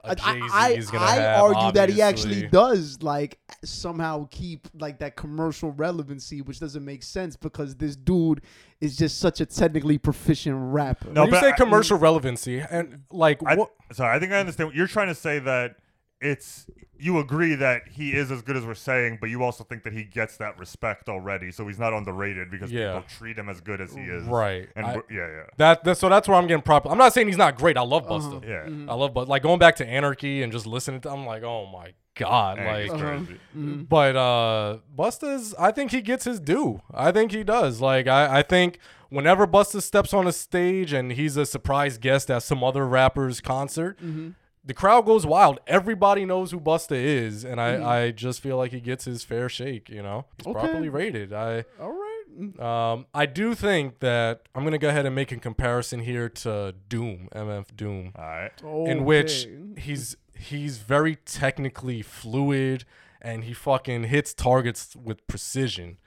A 0.05 0.17
Jay-Z 0.17 0.49
I, 0.53 0.71
is 0.71 0.91
gonna 0.91 1.05
I 1.05 1.15
have, 1.17 1.43
argue 1.43 1.73
that 1.73 1.89
he 1.89 2.03
actually 2.03 2.49
does 2.49 3.03
like 3.03 3.39
somehow 3.65 4.27
keep 4.31 4.69
like 4.75 4.99
that 4.99 5.17
commercial 5.17 5.71
relevancy, 5.73 6.43
which 6.43 6.59
doesn't 6.59 6.85
make 6.85 7.03
sense 7.03 7.37
because 7.37 7.77
this 7.77 7.95
dude 7.97 8.43
is 8.81 8.97
just 8.97 9.19
such 9.19 9.41
a 9.41 9.47
technically 9.47 9.99
proficient 9.99 10.57
rapper. 10.59 11.11
No, 11.11 11.23
when 11.23 11.29
you 11.29 11.31
but 11.33 11.41
say 11.41 11.49
I- 11.51 11.57
commercial 11.57 11.99
mm. 11.99 12.03
relevancy 12.03 12.59
and 12.59 13.03
like 13.11 13.41
I, 13.47 13.55
what 13.55 13.71
sorry, 13.93 14.17
I 14.17 14.19
think 14.19 14.33
I 14.33 14.41
understand. 14.41 14.69
what 14.69 14.77
You're 14.77 14.87
trying 14.89 15.09
to 15.09 15.15
say 15.15 15.39
that 15.39 15.77
it's 16.23 16.67
you 16.99 17.19
agree 17.19 17.57
that 17.57 17.83
he 17.91 18.13
is 18.13 18.31
as 18.31 18.43
good 18.43 18.57
as 18.57 18.65
we're 18.65 18.75
saying, 18.75 19.19
but 19.21 19.29
you 19.29 19.43
also 19.43 19.65
think 19.65 19.83
that 19.83 19.93
he 19.93 20.05
gets 20.05 20.37
that 20.37 20.57
respect 20.57 21.09
already, 21.09 21.51
so 21.51 21.67
he's 21.67 21.79
not 21.79 21.93
underrated 21.93 22.49
because 22.49 22.71
Yeah. 22.71 22.95
people 22.95 23.09
treat 23.09 23.37
him 23.37 23.49
as 23.49 23.61
good 23.61 23.81
as 23.81 23.93
he 23.93 24.03
is. 24.03 24.23
Right. 24.23 24.69
And 24.77 24.87
I- 24.87 24.95
yeah, 25.11 25.27
yeah. 25.27 25.43
that, 25.57 25.83
that 25.83 25.99
so 25.99 26.09
that's 26.09 26.29
where 26.29 26.39
I'm 26.39 26.47
getting 26.47 26.63
proper. 26.63 26.89
I'm 26.89 26.99
not 26.99 27.13
saying 27.13 27.27
he's 27.27 27.37
not 27.37 27.59
great. 27.59 27.77
I 27.77 27.81
love 27.83 28.07
Busta. 28.07 28.37
Uh-huh. 28.37 28.47
Yeah. 28.47 28.93
I 28.93 28.95
love 28.95 29.13
but 29.15 29.27
like 29.27 29.43
going 29.43 29.59
back 29.59 29.75
to 29.77 29.87
Anarchy 29.87 30.45
and 30.45 30.53
just 30.53 30.65
listening 30.65 31.01
to 31.01 31.11
I'm 31.11 31.27
like, 31.27 31.43
oh 31.43 31.67
my 31.67 31.93
god. 32.15 32.59
And 32.59 32.67
like 32.69 32.83
he's 32.83 32.93
crazy. 32.93 33.05
Uh-huh. 33.35 33.59
Mm-hmm. 33.59 33.83
But 33.83 34.15
uh 34.15 34.79
Busta's 34.97 35.57
I 35.59 35.73
think 35.73 35.91
he 35.91 36.03
gets 36.03 36.25
his 36.25 36.39
due. 36.39 36.83
I 36.95 37.11
think 37.11 37.33
he 37.33 37.43
does. 37.43 37.81
Like 37.81 38.07
I, 38.07 38.39
I 38.39 38.43
think 38.43 38.79
whenever 39.09 39.45
Busta 39.49 39.83
steps 39.83 40.15
on 40.15 40.29
a 40.29 40.33
stage 40.33 40.93
and 40.93 41.11
he's 41.13 41.37
a 41.37 41.45
surprise 41.47 41.99
guest 41.99 42.31
at 42.31 42.45
some 42.45 42.63
other 42.63 42.87
rapper's 42.87 43.41
concert, 43.41 43.99
mm-hmm. 43.99 44.31
The 44.65 44.75
crowd 44.75 45.07
goes 45.07 45.27
wild. 45.27 45.59
Everybody 45.67 46.25
knows 46.25 46.51
who 46.53 46.61
Busta 46.61 46.93
is, 46.97 47.45
and 47.45 47.61
I, 47.61 48.05
I 48.07 48.11
just 48.13 48.41
feel 48.41 48.57
like 48.57 48.71
he 48.73 48.81
gets 48.81 49.05
his 49.05 49.25
fair 49.25 49.49
shake, 49.49 49.89
you 49.89 50.03
know? 50.03 50.27
He's 50.39 50.47
Okay. 50.47 50.59
properly 50.59 50.89
rated. 50.89 51.33
I 51.33 51.65
All 51.81 51.91
right. 51.93 52.61
um 52.61 53.07
I 53.13 53.27
do 53.27 53.55
think 53.55 53.99
that 54.01 54.43
I'm 54.55 54.65
gonna 54.65 54.79
go 54.79 54.89
ahead 54.89 55.05
and 55.07 55.15
make 55.15 55.33
a 55.33 55.37
comparison 55.37 56.01
here 56.01 56.29
to 56.29 56.75
Doom, 56.89 57.29
MF 57.35 57.75
Doom 57.77 58.13
All 58.17 58.25
right. 58.25 58.53
Okay. 58.63 58.91
in 58.91 59.05
which 59.05 59.49
he's 59.77 60.17
he's 60.37 60.79
very 60.79 61.17
technically 61.17 62.01
fluid 62.03 62.85
and 63.21 63.45
he 63.45 63.53
fucking 63.55 64.05
hits 64.05 64.33
targets 64.35 64.97
with 64.97 65.27
precision. 65.27 65.99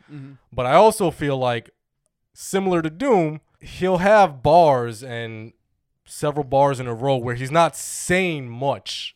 But 0.51 0.65
I 0.65 0.73
also 0.75 1.11
feel 1.11 1.37
like 1.37 1.69
similar 2.33 2.81
to 2.81 2.89
Doom, 2.89 3.41
he'll 3.59 3.97
have 3.99 4.43
bars 4.43 5.01
and 5.03 5.53
several 6.05 6.43
bars 6.43 6.79
in 6.79 6.87
a 6.87 6.93
row 6.93 7.17
where 7.17 7.35
he's 7.35 7.51
not 7.51 7.75
saying 7.75 8.49
much 8.49 9.15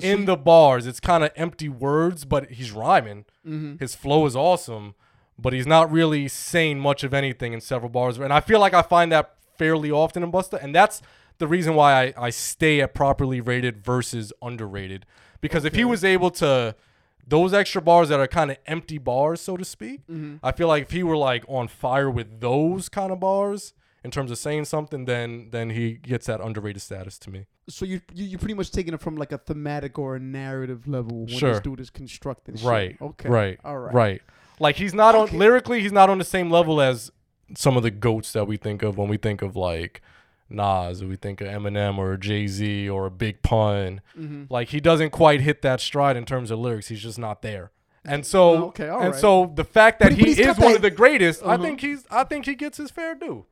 in 0.00 0.24
the 0.24 0.36
bars. 0.36 0.86
It's 0.86 1.00
kind 1.00 1.22
of 1.22 1.30
empty 1.36 1.68
words, 1.68 2.24
but 2.24 2.50
he's 2.50 2.72
rhyming. 2.72 3.24
Mm-hmm. 3.46 3.76
His 3.78 3.94
flow 3.94 4.26
is 4.26 4.34
awesome, 4.34 4.94
but 5.38 5.52
he's 5.52 5.66
not 5.66 5.90
really 5.90 6.26
saying 6.28 6.80
much 6.80 7.04
of 7.04 7.14
anything 7.14 7.52
in 7.52 7.60
several 7.60 7.90
bars. 7.90 8.18
And 8.18 8.32
I 8.32 8.40
feel 8.40 8.58
like 8.60 8.74
I 8.74 8.82
find 8.82 9.12
that 9.12 9.34
fairly 9.56 9.90
often 9.90 10.22
in 10.22 10.32
Busta, 10.32 10.62
and 10.62 10.74
that's 10.74 11.00
the 11.38 11.46
reason 11.46 11.74
why 11.74 12.06
I, 12.06 12.14
I 12.26 12.30
stay 12.30 12.80
at 12.80 12.94
properly 12.94 13.40
rated 13.40 13.84
versus 13.84 14.32
underrated. 14.42 15.06
Because 15.40 15.64
if 15.64 15.74
he 15.74 15.84
was 15.84 16.04
able 16.04 16.30
to 16.32 16.74
those 17.26 17.54
extra 17.54 17.80
bars 17.80 18.08
that 18.08 18.20
are 18.20 18.26
kind 18.26 18.50
of 18.50 18.58
empty 18.66 18.98
bars, 18.98 19.40
so 19.40 19.56
to 19.56 19.64
speak, 19.64 20.06
Mm-hmm. 20.06 20.36
I 20.42 20.52
feel 20.52 20.68
like 20.68 20.84
if 20.84 20.90
he 20.90 21.02
were 21.02 21.16
like 21.16 21.44
on 21.48 21.68
fire 21.68 22.10
with 22.10 22.40
those 22.40 22.88
kind 22.88 23.12
of 23.12 23.20
bars 23.20 23.74
in 24.04 24.10
terms 24.10 24.30
of 24.30 24.38
saying 24.38 24.66
something, 24.66 25.06
then 25.06 25.48
then 25.50 25.70
he 25.70 25.94
gets 25.94 26.26
that 26.26 26.40
underrated 26.40 26.82
status 26.82 27.18
to 27.20 27.30
me. 27.30 27.46
So 27.68 27.84
you 27.84 28.00
you 28.14 28.24
you 28.26 28.38
pretty 28.38 28.54
much 28.54 28.70
taking 28.70 28.94
it 28.94 29.00
from 29.00 29.16
like 29.16 29.32
a 29.32 29.38
thematic 29.38 29.98
or 29.98 30.16
a 30.16 30.20
narrative 30.20 30.86
level 30.86 31.20
when 31.24 31.28
Sure. 31.28 31.52
this 31.52 31.60
dude 31.60 31.80
is 31.80 31.90
constructing. 31.90 32.56
shit. 32.56 32.66
Right. 32.66 32.96
Okay. 33.00 33.28
Right. 33.28 33.58
All 33.64 33.78
right. 33.78 33.94
Right. 33.94 34.22
Like 34.60 34.76
he's 34.76 34.94
not 34.94 35.14
Okay. 35.14 35.32
on 35.34 35.38
lyrically, 35.38 35.80
he's 35.80 35.92
not 35.92 36.10
on 36.10 36.18
the 36.18 36.24
same 36.24 36.50
level 36.50 36.80
as 36.80 37.10
some 37.56 37.76
of 37.76 37.82
the 37.82 37.90
goats 37.90 38.32
that 38.34 38.46
we 38.46 38.56
think 38.56 38.82
of 38.82 38.96
when 38.98 39.08
we 39.08 39.16
think 39.16 39.42
of 39.42 39.56
like 39.56 40.00
Nas, 40.50 41.02
or 41.02 41.06
we 41.06 41.16
think 41.16 41.40
of 41.40 41.48
Eminem 41.48 41.96
or 41.98 42.16
Jay 42.18 42.46
Z 42.46 42.88
or 42.88 43.06
a 43.06 43.10
Big 43.10 43.42
Pun. 43.42 44.00
Mm-hmm. 44.18 44.44
Like 44.50 44.68
he 44.68 44.80
doesn't 44.80 45.10
quite 45.10 45.40
hit 45.40 45.62
that 45.62 45.80
stride 45.80 46.16
in 46.16 46.24
terms 46.26 46.50
of 46.50 46.58
lyrics. 46.58 46.88
He's 46.88 47.02
just 47.02 47.18
not 47.18 47.40
there. 47.42 47.70
And 48.04 48.26
so, 48.26 48.50
Oh, 48.50 48.64
okay, 48.66 48.86
and 48.88 49.12
right. 49.12 49.14
so 49.14 49.50
the 49.54 49.64
fact 49.64 49.98
that 50.00 50.10
But- 50.10 50.18
but 50.18 50.28
he 50.28 50.34
he's 50.34 50.38
is 50.46 50.58
one 50.58 50.74
of 50.74 50.82
the 50.82 50.90
greatest, 50.90 51.42
I 51.42 51.54
Uh-huh. 51.54 51.62
think 51.64 51.80
he's, 51.80 52.04
I 52.10 52.24
think 52.24 52.44
he 52.44 52.54
gets 52.54 52.76
his 52.76 52.90
fair 52.90 53.14
due. 53.14 53.46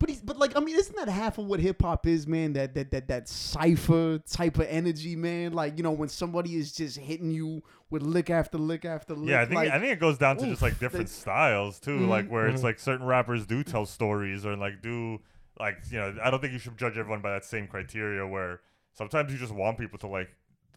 But 0.00 0.10
he's 0.10 0.20
but 0.20 0.38
like 0.38 0.56
I 0.56 0.60
mean, 0.60 0.76
isn't 0.76 0.94
that 0.96 1.08
half 1.08 1.38
of 1.38 1.46
what 1.46 1.58
hip 1.60 1.82
hop 1.82 2.06
is, 2.06 2.26
man? 2.26 2.52
That 2.52 2.74
that 2.74 2.90
that 2.92 3.08
that 3.08 3.28
cipher 3.28 4.18
type 4.30 4.58
of 4.58 4.66
energy, 4.68 5.16
man. 5.16 5.52
Like 5.52 5.76
you 5.76 5.82
know 5.82 5.90
when 5.90 6.08
somebody 6.08 6.54
is 6.56 6.72
just 6.72 6.96
hitting 6.98 7.30
you 7.30 7.62
with 7.90 8.02
lick 8.02 8.30
after 8.30 8.58
lick 8.58 8.84
after 8.84 9.14
lick. 9.14 9.30
Yeah, 9.30 9.40
I 9.40 9.44
think 9.46 9.56
like, 9.56 9.70
I 9.70 9.80
think 9.80 9.92
it 9.92 10.00
goes 10.00 10.18
down 10.18 10.36
to 10.38 10.46
just 10.46 10.62
like 10.62 10.74
different 10.78 11.06
that's- 11.06 11.20
styles 11.20 11.80
too, 11.80 11.98
Mhm. 12.00 12.08
like 12.08 12.28
where 12.30 12.46
it's 12.46 12.60
Mhm. 12.60 12.64
like 12.64 12.78
certain 12.78 13.06
rappers 13.06 13.44
do 13.46 13.64
tell 13.64 13.86
stories 13.86 14.46
or 14.46 14.56
like 14.56 14.82
do 14.82 15.20
like 15.58 15.78
you 15.90 15.98
know 15.98 16.14
I 16.22 16.30
don't 16.30 16.40
think 16.40 16.52
you 16.52 16.60
should 16.60 16.76
judge 16.78 16.96
everyone 16.96 17.20
by 17.20 17.32
that 17.32 17.44
same 17.44 17.66
criteria 17.66 18.24
where 18.26 18.60
sometimes 18.92 19.32
you 19.32 19.38
just 19.38 19.52
want 19.52 19.78
people 19.78 19.98
to 19.98 20.06
like 20.06 20.30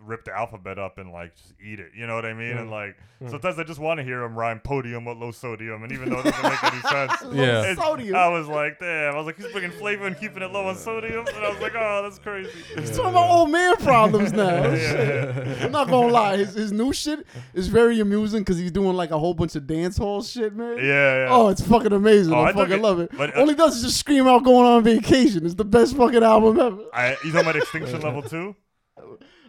rip 0.06 0.26
the 0.26 0.36
alphabet 0.38 0.78
up 0.80 0.98
and 0.98 1.12
like 1.12 1.36
just 1.36 1.54
eat 1.64 1.80
it, 1.80 1.92
you 1.96 2.08
know 2.08 2.16
what 2.16 2.26
I 2.26 2.34
mean? 2.34 2.58
And 2.58 2.70
like 2.72 2.98
sometimes 3.30 3.60
I 3.60 3.64
just 3.64 3.80
want 3.80 4.00
to 4.00 4.04
hear 4.04 4.24
him 4.24 4.36
rhyme 4.36 4.60
podium 4.60 5.06
with 5.06 5.18
low 5.18 5.32
sodium, 5.32 5.84
and 5.84 5.92
even 5.92 6.10
though 6.10 6.20
it 6.20 6.24
doesn't 6.24 6.44
make 6.44 6.64
any 6.64 6.82
sense, 6.90 7.14
Yeah. 7.24 7.30
Low 7.32 7.62
it's- 7.72 7.78
sodium. 7.78 8.16
I 8.16 8.28
was 8.30 8.48
like, 8.48 8.80
damn, 8.80 9.14
I 9.14 9.18
was 9.18 9.26
like 9.28 9.38
he's 9.38 9.52
bringing 9.52 9.72
flavor 9.72 10.08
and 10.08 10.18
keeping 10.20 10.42
it 10.42 10.52
low 10.52 10.66
on 10.66 10.76
sodium, 10.76 11.26
and 11.28 11.38
I 11.46 11.50
was 11.50 11.60
like, 11.62 11.74
oh, 11.76 12.02
that's 12.04 12.18
crazy. 12.20 12.50
He's 12.78 12.90
talking 12.92 13.12
about 13.12 13.30
old 13.30 13.52
man 13.52 13.76
problems 13.78 14.34
now. 14.34 14.72
Yeah. 14.74 15.58
I'm 15.66 15.72
not 15.72 15.88
gonna 15.90 16.08
lie, 16.12 16.38
his, 16.38 16.54
his 16.56 16.72
new 16.72 16.92
shit 16.94 17.26
is 17.54 17.68
very 17.68 18.00
amusing 18.00 18.40
because 18.42 18.58
he's 18.58 18.72
doing 18.72 18.96
like 18.96 19.12
a 19.12 19.20
whole 19.20 19.34
bunch 19.34 19.56
of 19.56 19.68
dance 19.68 19.98
hall 19.98 20.24
shit, 20.24 20.56
man. 20.56 20.78
Yeah, 20.78 20.84
yeah. 20.84 21.28
Oh, 21.30 21.50
it's 21.50 21.62
fucking 21.66 21.94
amazing. 21.94 22.34
Oh, 22.34 22.40
I, 22.42 22.50
I 22.50 22.54
fucking 22.54 22.74
it- 22.74 22.82
love 22.82 23.00
it. 23.00 23.12
but, 23.16 23.36
uh, 23.36 23.42
All 23.42 23.48
he 23.48 23.56
does 23.56 23.78
is 23.78 23.84
just 23.84 23.98
scream 23.98 24.28
out 24.28 24.44
going 24.44 24.66
on 24.66 24.84
vacation. 24.84 25.46
It's 25.46 25.56
the 25.56 25.66
best 25.66 25.96
fucking 25.96 26.24
album 26.24 26.60
ever. 26.60 26.84
I, 26.94 27.12
you 27.24 27.32
talking 27.32 27.40
about 27.42 27.56
Extinction 27.56 28.02
Level 28.02 28.22
Two? 28.24 28.56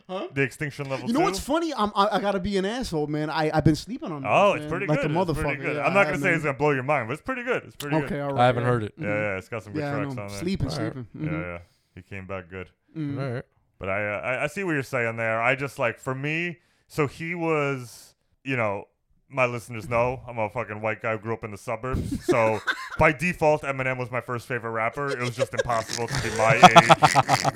Huh? 0.08 0.28
The 0.34 0.42
Extinction 0.42 0.88
Level 0.88 1.06
You 1.06 1.12
Two. 1.14 1.18
know 1.20 1.24
what's 1.24 1.38
funny? 1.40 1.72
I'm, 1.74 1.92
I, 1.94 2.16
I 2.16 2.20
gotta 2.20 2.40
be 2.40 2.56
an 2.56 2.64
asshole, 2.64 3.06
man. 3.06 3.30
I 3.30 3.50
I've 3.56 3.64
been 3.64 3.76
sleeping 3.76 4.10
on. 4.12 4.24
Oh, 4.26 4.52
this, 4.54 4.56
it's 4.56 4.62
man. 4.62 4.70
pretty 4.70 4.86
like 4.86 5.02
good. 5.02 5.10
a 5.10 5.14
motherfucker. 5.14 5.60
good. 5.60 5.76
Yeah, 5.76 5.82
I'm 5.86 5.94
not 5.94 6.06
I 6.06 6.10
gonna 6.10 6.18
say 6.22 6.28
know. 6.30 6.34
it's 6.34 6.44
gonna 6.44 6.58
blow 6.58 6.70
your 6.72 6.82
mind, 6.82 7.08
but 7.08 7.14
it's 7.14 7.22
pretty 7.22 7.44
good. 7.44 7.62
It's 7.64 7.76
pretty 7.76 7.96
Okay, 7.96 8.08
good. 8.08 8.20
all 8.20 8.32
right. 8.32 8.42
I 8.42 8.46
haven't 8.46 8.64
yeah. 8.64 8.68
heard 8.68 8.82
it. 8.84 8.94
Yeah, 8.98 9.06
yeah, 9.08 9.36
it's 9.38 9.48
got 9.48 9.62
some 9.62 9.72
good 9.72 9.80
Yeah, 9.80 9.92
tracks 9.94 10.10
on 10.10 10.16
there. 10.16 10.28
Sleeping, 10.28 10.68
All 10.70 10.76
right. 10.78 10.92
sleeping. 10.92 11.06
Yeah, 11.20 11.28
Mhm. 11.30 11.42
yeah, 11.42 11.58
he 11.94 12.02
came 12.02 12.26
back 12.26 12.48
good. 12.50 12.70
Mhm. 12.96 13.20
All 13.22 13.32
right. 13.34 13.44
But 13.78 13.88
I, 13.88 14.08
uh, 14.14 14.20
I, 14.20 14.44
I 14.44 14.46
see 14.46 14.62
what 14.64 14.72
you're 14.72 14.82
saying 14.82 15.16
there. 15.16 15.40
I 15.42 15.54
just 15.56 15.78
like 15.78 15.98
for 15.98 16.14
me. 16.14 16.58
So 16.88 17.06
he 17.06 17.34
was, 17.34 18.14
you 18.44 18.56
know, 18.56 18.84
my 19.32 19.46
listeners 19.46 19.88
know 19.88 20.20
I'm 20.28 20.38
a 20.38 20.48
fucking 20.50 20.80
white 20.82 21.00
guy 21.02 21.12
who 21.12 21.18
grew 21.18 21.32
up 21.32 21.42
in 21.44 21.50
the 21.50 21.56
suburbs. 21.58 22.24
So 22.26 22.60
by 22.98 23.12
default, 23.12 23.62
Eminem 23.62 23.96
was 23.98 24.10
my 24.10 24.20
first 24.20 24.46
favorite 24.46 24.70
rapper. 24.72 25.08
It 25.10 25.18
was 25.20 25.34
just 25.34 25.54
impossible 25.54 26.06
to 26.08 26.22
be 26.22 26.30
my 26.36 26.54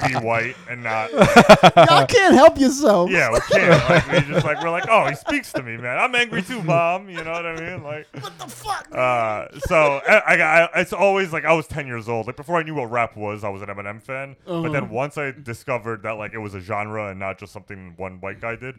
age, 0.06 0.10
be 0.12 0.26
white, 0.26 0.56
and 0.70 0.82
not. 0.82 1.12
Y'all 1.12 2.06
can't 2.06 2.34
help 2.34 2.58
yourself. 2.58 3.10
Yeah, 3.10 3.30
we 3.32 3.40
can't. 3.50 3.88
Like 3.90 4.06
we 4.10 4.20
just 4.32 4.46
like 4.46 4.62
we're 4.62 4.70
like, 4.70 4.88
oh, 4.88 5.06
he 5.08 5.14
speaks 5.14 5.52
to 5.52 5.62
me, 5.62 5.76
man. 5.76 5.98
I'm 5.98 6.14
angry 6.14 6.42
too, 6.42 6.62
mom. 6.64 7.08
You 7.10 7.22
know 7.22 7.32
what 7.32 7.46
I 7.46 7.56
mean? 7.60 7.82
Like, 7.82 8.06
What 8.20 8.38
the 8.38 8.46
fuck? 8.48 8.88
uh, 8.92 9.48
so 9.60 10.00
I, 10.08 10.34
I, 10.34 10.62
I, 10.64 10.80
it's 10.80 10.92
always 10.92 11.32
like 11.32 11.44
I 11.44 11.52
was 11.52 11.66
10 11.66 11.86
years 11.86 12.08
old. 12.08 12.26
Like 12.26 12.36
before 12.36 12.56
I 12.58 12.62
knew 12.62 12.74
what 12.74 12.90
rap 12.90 13.16
was, 13.16 13.44
I 13.44 13.48
was 13.48 13.62
an 13.62 13.68
Eminem 13.68 14.02
fan. 14.02 14.36
But 14.44 14.52
Uh-huh. 14.52 14.68
then 14.72 14.88
once 14.88 15.18
I 15.18 15.32
discovered 15.32 16.02
that 16.04 16.12
like 16.12 16.32
it 16.32 16.38
was 16.38 16.54
a 16.54 16.60
genre 16.60 17.10
and 17.10 17.18
not 17.20 17.38
just 17.38 17.52
something 17.52 17.94
one 17.96 18.20
white 18.20 18.40
guy 18.40 18.56
did. 18.56 18.76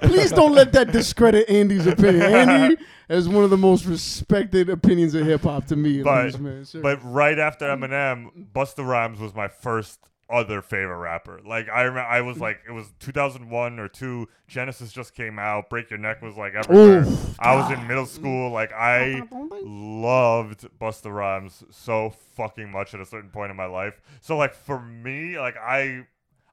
Please 0.00 0.32
don't 0.38 0.54
let 0.54 0.72
that 0.72 0.92
discredit 0.92 1.48
Andy's 1.48 1.86
opinion. 1.86 2.22
Andy 2.22 2.76
is 3.08 3.28
one 3.28 3.44
of 3.44 3.50
the 3.50 3.56
most 3.56 3.84
respected 3.86 4.68
opinions 4.68 5.14
of 5.14 5.26
hip 5.26 5.42
hop 5.42 5.66
to 5.66 5.76
me, 5.76 6.02
but 6.02 6.26
least, 6.26 6.38
man. 6.38 6.64
But 6.82 6.98
right 7.02 7.38
after 7.38 7.66
Eminem, 7.66 8.46
Busta 8.52 8.86
Rhymes 8.86 9.18
was 9.18 9.34
my 9.34 9.48
first 9.48 10.00
other 10.30 10.60
favorite 10.60 10.98
rapper. 10.98 11.40
Like 11.44 11.68
I 11.68 11.82
remember, 11.82 12.08
I 12.08 12.20
was 12.20 12.38
like, 12.38 12.60
it 12.68 12.72
was 12.72 12.92
2001 13.00 13.78
or 13.78 13.88
two. 13.88 14.28
Genesis 14.46 14.92
just 14.92 15.14
came 15.14 15.38
out. 15.38 15.70
Break 15.70 15.90
Your 15.90 15.98
Neck 15.98 16.22
was 16.22 16.36
like 16.36 16.54
everywhere. 16.54 17.00
Oof, 17.00 17.40
I 17.40 17.56
was 17.56 17.70
in 17.70 17.86
middle 17.86 18.06
school. 18.06 18.50
Like 18.50 18.72
I 18.72 19.22
loved 19.32 20.68
Busta 20.80 21.12
Rhymes 21.12 21.64
so 21.70 22.10
fucking 22.36 22.70
much 22.70 22.94
at 22.94 23.00
a 23.00 23.06
certain 23.06 23.30
point 23.30 23.50
in 23.50 23.56
my 23.56 23.66
life. 23.66 24.00
So 24.20 24.36
like 24.36 24.54
for 24.54 24.80
me, 24.80 25.38
like 25.38 25.56
I 25.56 26.06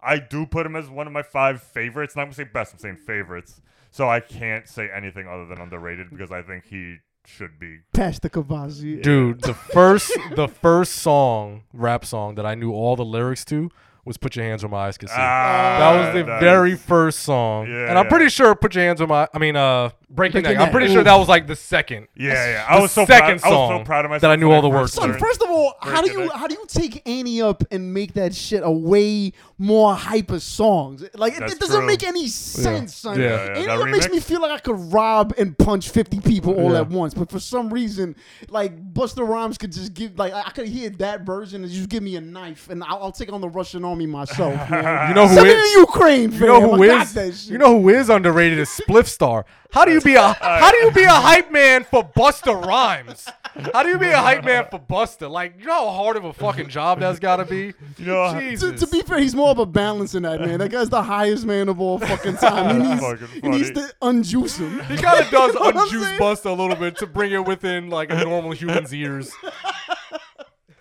I 0.05 0.19
do 0.19 0.45
put 0.45 0.65
him 0.65 0.75
as 0.75 0.89
one 0.89 1.07
of 1.07 1.13
my 1.13 1.23
five 1.23 1.61
favorites. 1.61 2.15
Not 2.15 2.25
gonna 2.25 2.35
say 2.35 2.43
best, 2.43 2.73
I'm 2.73 2.79
saying 2.79 2.97
favorites. 2.97 3.61
So 3.91 4.09
I 4.09 4.19
can't 4.19 4.67
say 4.67 4.89
anything 4.93 5.27
other 5.27 5.45
than 5.45 5.59
underrated 5.59 6.09
because 6.09 6.31
I 6.31 6.41
think 6.41 6.65
he 6.65 6.97
should 7.25 7.57
be. 7.59 7.79
Pass 7.93 8.19
the 8.19 8.29
Courvoisier. 8.29 9.01
Dude, 9.01 9.41
the 9.41 9.53
first 9.53 10.11
the 10.35 10.47
first 10.47 10.93
song, 10.93 11.63
rap 11.73 12.05
song 12.05 12.35
that 12.35 12.45
I 12.45 12.55
knew 12.55 12.71
all 12.71 12.95
the 12.95 13.05
lyrics 13.05 13.43
to 13.45 13.71
was 14.05 14.17
"Put 14.17 14.35
Your 14.35 14.45
Hands 14.45 14.61
Where 14.63 14.69
My 14.69 14.87
Eyes 14.87 14.97
Can 14.97 15.09
See." 15.09 15.15
Ah, 15.17 15.77
that 15.79 16.05
was 16.05 16.13
the 16.23 16.29
nice. 16.29 16.39
very 16.41 16.75
first 16.75 17.19
song, 17.19 17.67
Yeah, 17.67 17.89
and 17.89 17.97
I'm 17.97 18.05
yeah. 18.05 18.09
pretty 18.09 18.29
sure 18.29 18.55
"Put 18.55 18.75
Your 18.75 18.83
Hands 18.85 18.99
Where 18.99 19.07
My," 19.07 19.27
I 19.33 19.39
mean, 19.39 19.55
uh, 19.55 19.89
"Break 20.09 20.33
Your 20.33 20.41
Break 20.41 20.53
Neck." 20.53 20.57
I'm 20.57 20.63
Neck. 20.65 20.71
pretty 20.71 20.93
sure 20.93 21.03
that 21.03 21.15
was 21.15 21.27
like 21.27 21.47
the 21.47 21.55
second. 21.55 22.07
Yeah, 22.15 22.33
yeah. 22.33 22.65
The 22.67 22.71
I 22.73 22.81
was 22.81 22.91
so 22.91 23.05
second 23.05 23.41
proud. 23.41 23.51
I 23.53 23.57
was 23.57 23.79
so 23.81 23.85
proud 23.85 24.05
of 24.05 24.09
myself 24.11 24.21
that 24.21 24.31
I 24.31 24.35
knew 24.35 24.51
all 24.51 24.61
the 24.61 24.69
words. 24.69 24.93
Son, 24.93 25.17
first 25.17 25.41
of 25.41 25.49
all, 25.49 25.73
how 25.81 26.01
do 26.01 26.11
you 26.11 26.19
Neck. 26.21 26.31
how 26.33 26.47
do 26.47 26.53
you 26.55 26.65
take 26.67 27.07
Annie 27.07 27.41
up 27.41 27.63
and 27.71 27.93
make 27.93 28.13
that 28.13 28.33
shit 28.35 28.61
a 28.63 28.71
way 28.71 29.33
more 29.57 29.95
hyper 29.95 30.39
songs? 30.39 31.03
Like 31.15 31.33
it, 31.33 31.43
it 31.43 31.59
doesn't 31.59 31.77
true. 31.79 31.85
make 31.87 32.03
any 32.03 32.27
sense, 32.27 32.95
son. 32.95 33.19
Yeah, 33.19 33.25
yeah, 33.45 33.51
Annie 33.53 33.65
that 33.67 33.77
that 33.79 33.89
makes 33.89 34.09
me 34.09 34.19
feel 34.19 34.41
like 34.41 34.51
I 34.51 34.59
could 34.59 34.93
rob 34.93 35.33
and 35.37 35.57
punch 35.57 35.89
fifty 35.89 36.19
people 36.19 36.53
all 36.53 36.71
Yeah. 36.73 36.81
at 36.81 36.89
once, 36.89 37.13
but 37.13 37.29
for 37.31 37.39
some 37.39 37.73
reason, 37.73 38.15
like 38.49 38.93
Busta 38.93 39.27
Rhymes 39.27 39.57
could 39.57 39.71
just 39.71 39.93
give 39.93 40.17
like 40.17 40.33
I, 40.33 40.41
I 40.43 40.49
could 40.51 40.67
hear 40.67 40.89
that 40.91 41.21
version 41.21 41.63
and 41.63 41.71
just 41.71 41.89
give 41.89 42.03
me 42.03 42.15
a 42.15 42.21
knife 42.21 42.69
and 42.69 42.83
I'll, 42.83 43.03
I'll 43.03 43.11
take 43.11 43.31
on 43.33 43.41
the 43.41 43.49
Russian 43.49 43.83
army 43.95 44.05
myself. 44.05 44.53
man. 44.69 45.09
You 45.09 45.15
know 45.15 45.27
who 45.27 45.35
Send 45.35 45.47
is? 45.47 45.73
to 45.73 45.79
Ukraine, 45.79 46.31
fam. 46.31 46.41
You 46.41 46.47
know 46.47 46.61
who 46.75 46.83
I 46.83 46.87
got 46.87 47.15
is? 47.15 47.49
You 47.49 47.57
know 47.57 47.79
who 47.81 47.89
is 47.89 48.09
underrated 48.09 48.59
is 48.59 48.69
Spliff 48.69 49.05
Star. 49.07 49.45
How 49.71 49.85
do 49.85 49.91
you 49.91 50.01
be 50.01 50.15
a 50.15 50.33
How 50.33 50.71
do 50.71 50.77
you 50.77 50.91
be 50.91 51.03
a 51.03 51.09
hype 51.09 51.51
man 51.51 51.83
for 51.85 52.03
Busta 52.03 52.61
Rhymes? 52.65 53.27
How 53.73 53.83
do 53.83 53.89
you 53.89 53.97
be 53.97 54.07
a 54.07 54.17
hype 54.17 54.43
man 54.43 54.65
for 54.69 54.79
Busta? 54.79 55.29
Like, 55.29 55.55
you 55.59 55.65
know 55.65 55.73
how 55.73 55.89
hard 55.91 56.17
of 56.17 56.25
a 56.25 56.33
fucking 56.33 56.67
job 56.67 56.99
that's 56.99 57.19
got 57.19 57.37
to 57.37 57.45
be. 57.45 57.73
You 57.97 58.07
know, 58.07 58.33
to, 58.33 58.39
Jesus. 58.41 58.79
to 58.81 58.87
be 58.87 59.01
fair, 59.03 59.19
he's 59.19 59.33
more 59.35 59.49
of 59.51 59.57
a 59.59 59.65
balance 59.65 60.15
in 60.15 60.23
that 60.23 60.41
man. 60.41 60.59
That 60.59 60.69
guy's 60.69 60.89
the 60.89 61.01
highest 61.01 61.45
man 61.45 61.69
of 61.69 61.79
all 61.79 61.97
fucking 61.97 62.35
time. 62.41 62.81
He 62.81 62.87
needs, 62.89 63.01
Fucking 63.01 63.27
he 63.41 63.49
needs 63.49 63.71
to 63.71 63.93
unjuice 64.01 64.57
him. 64.59 64.79
He 64.85 64.97
kind 65.01 65.19
of 65.23 65.29
does 65.31 65.53
You 65.53 65.59
know 65.61 65.71
unjuice 65.71 66.03
saying? 66.03 66.19
Busta 66.19 66.45
a 66.47 66.51
little 66.51 66.75
bit 66.75 66.97
to 66.97 67.07
bring 67.07 67.31
it 67.31 67.45
within 67.45 67.89
like 67.89 68.11
a 68.11 68.23
normal 68.23 68.51
human's 68.51 68.93
ears. 68.93 69.31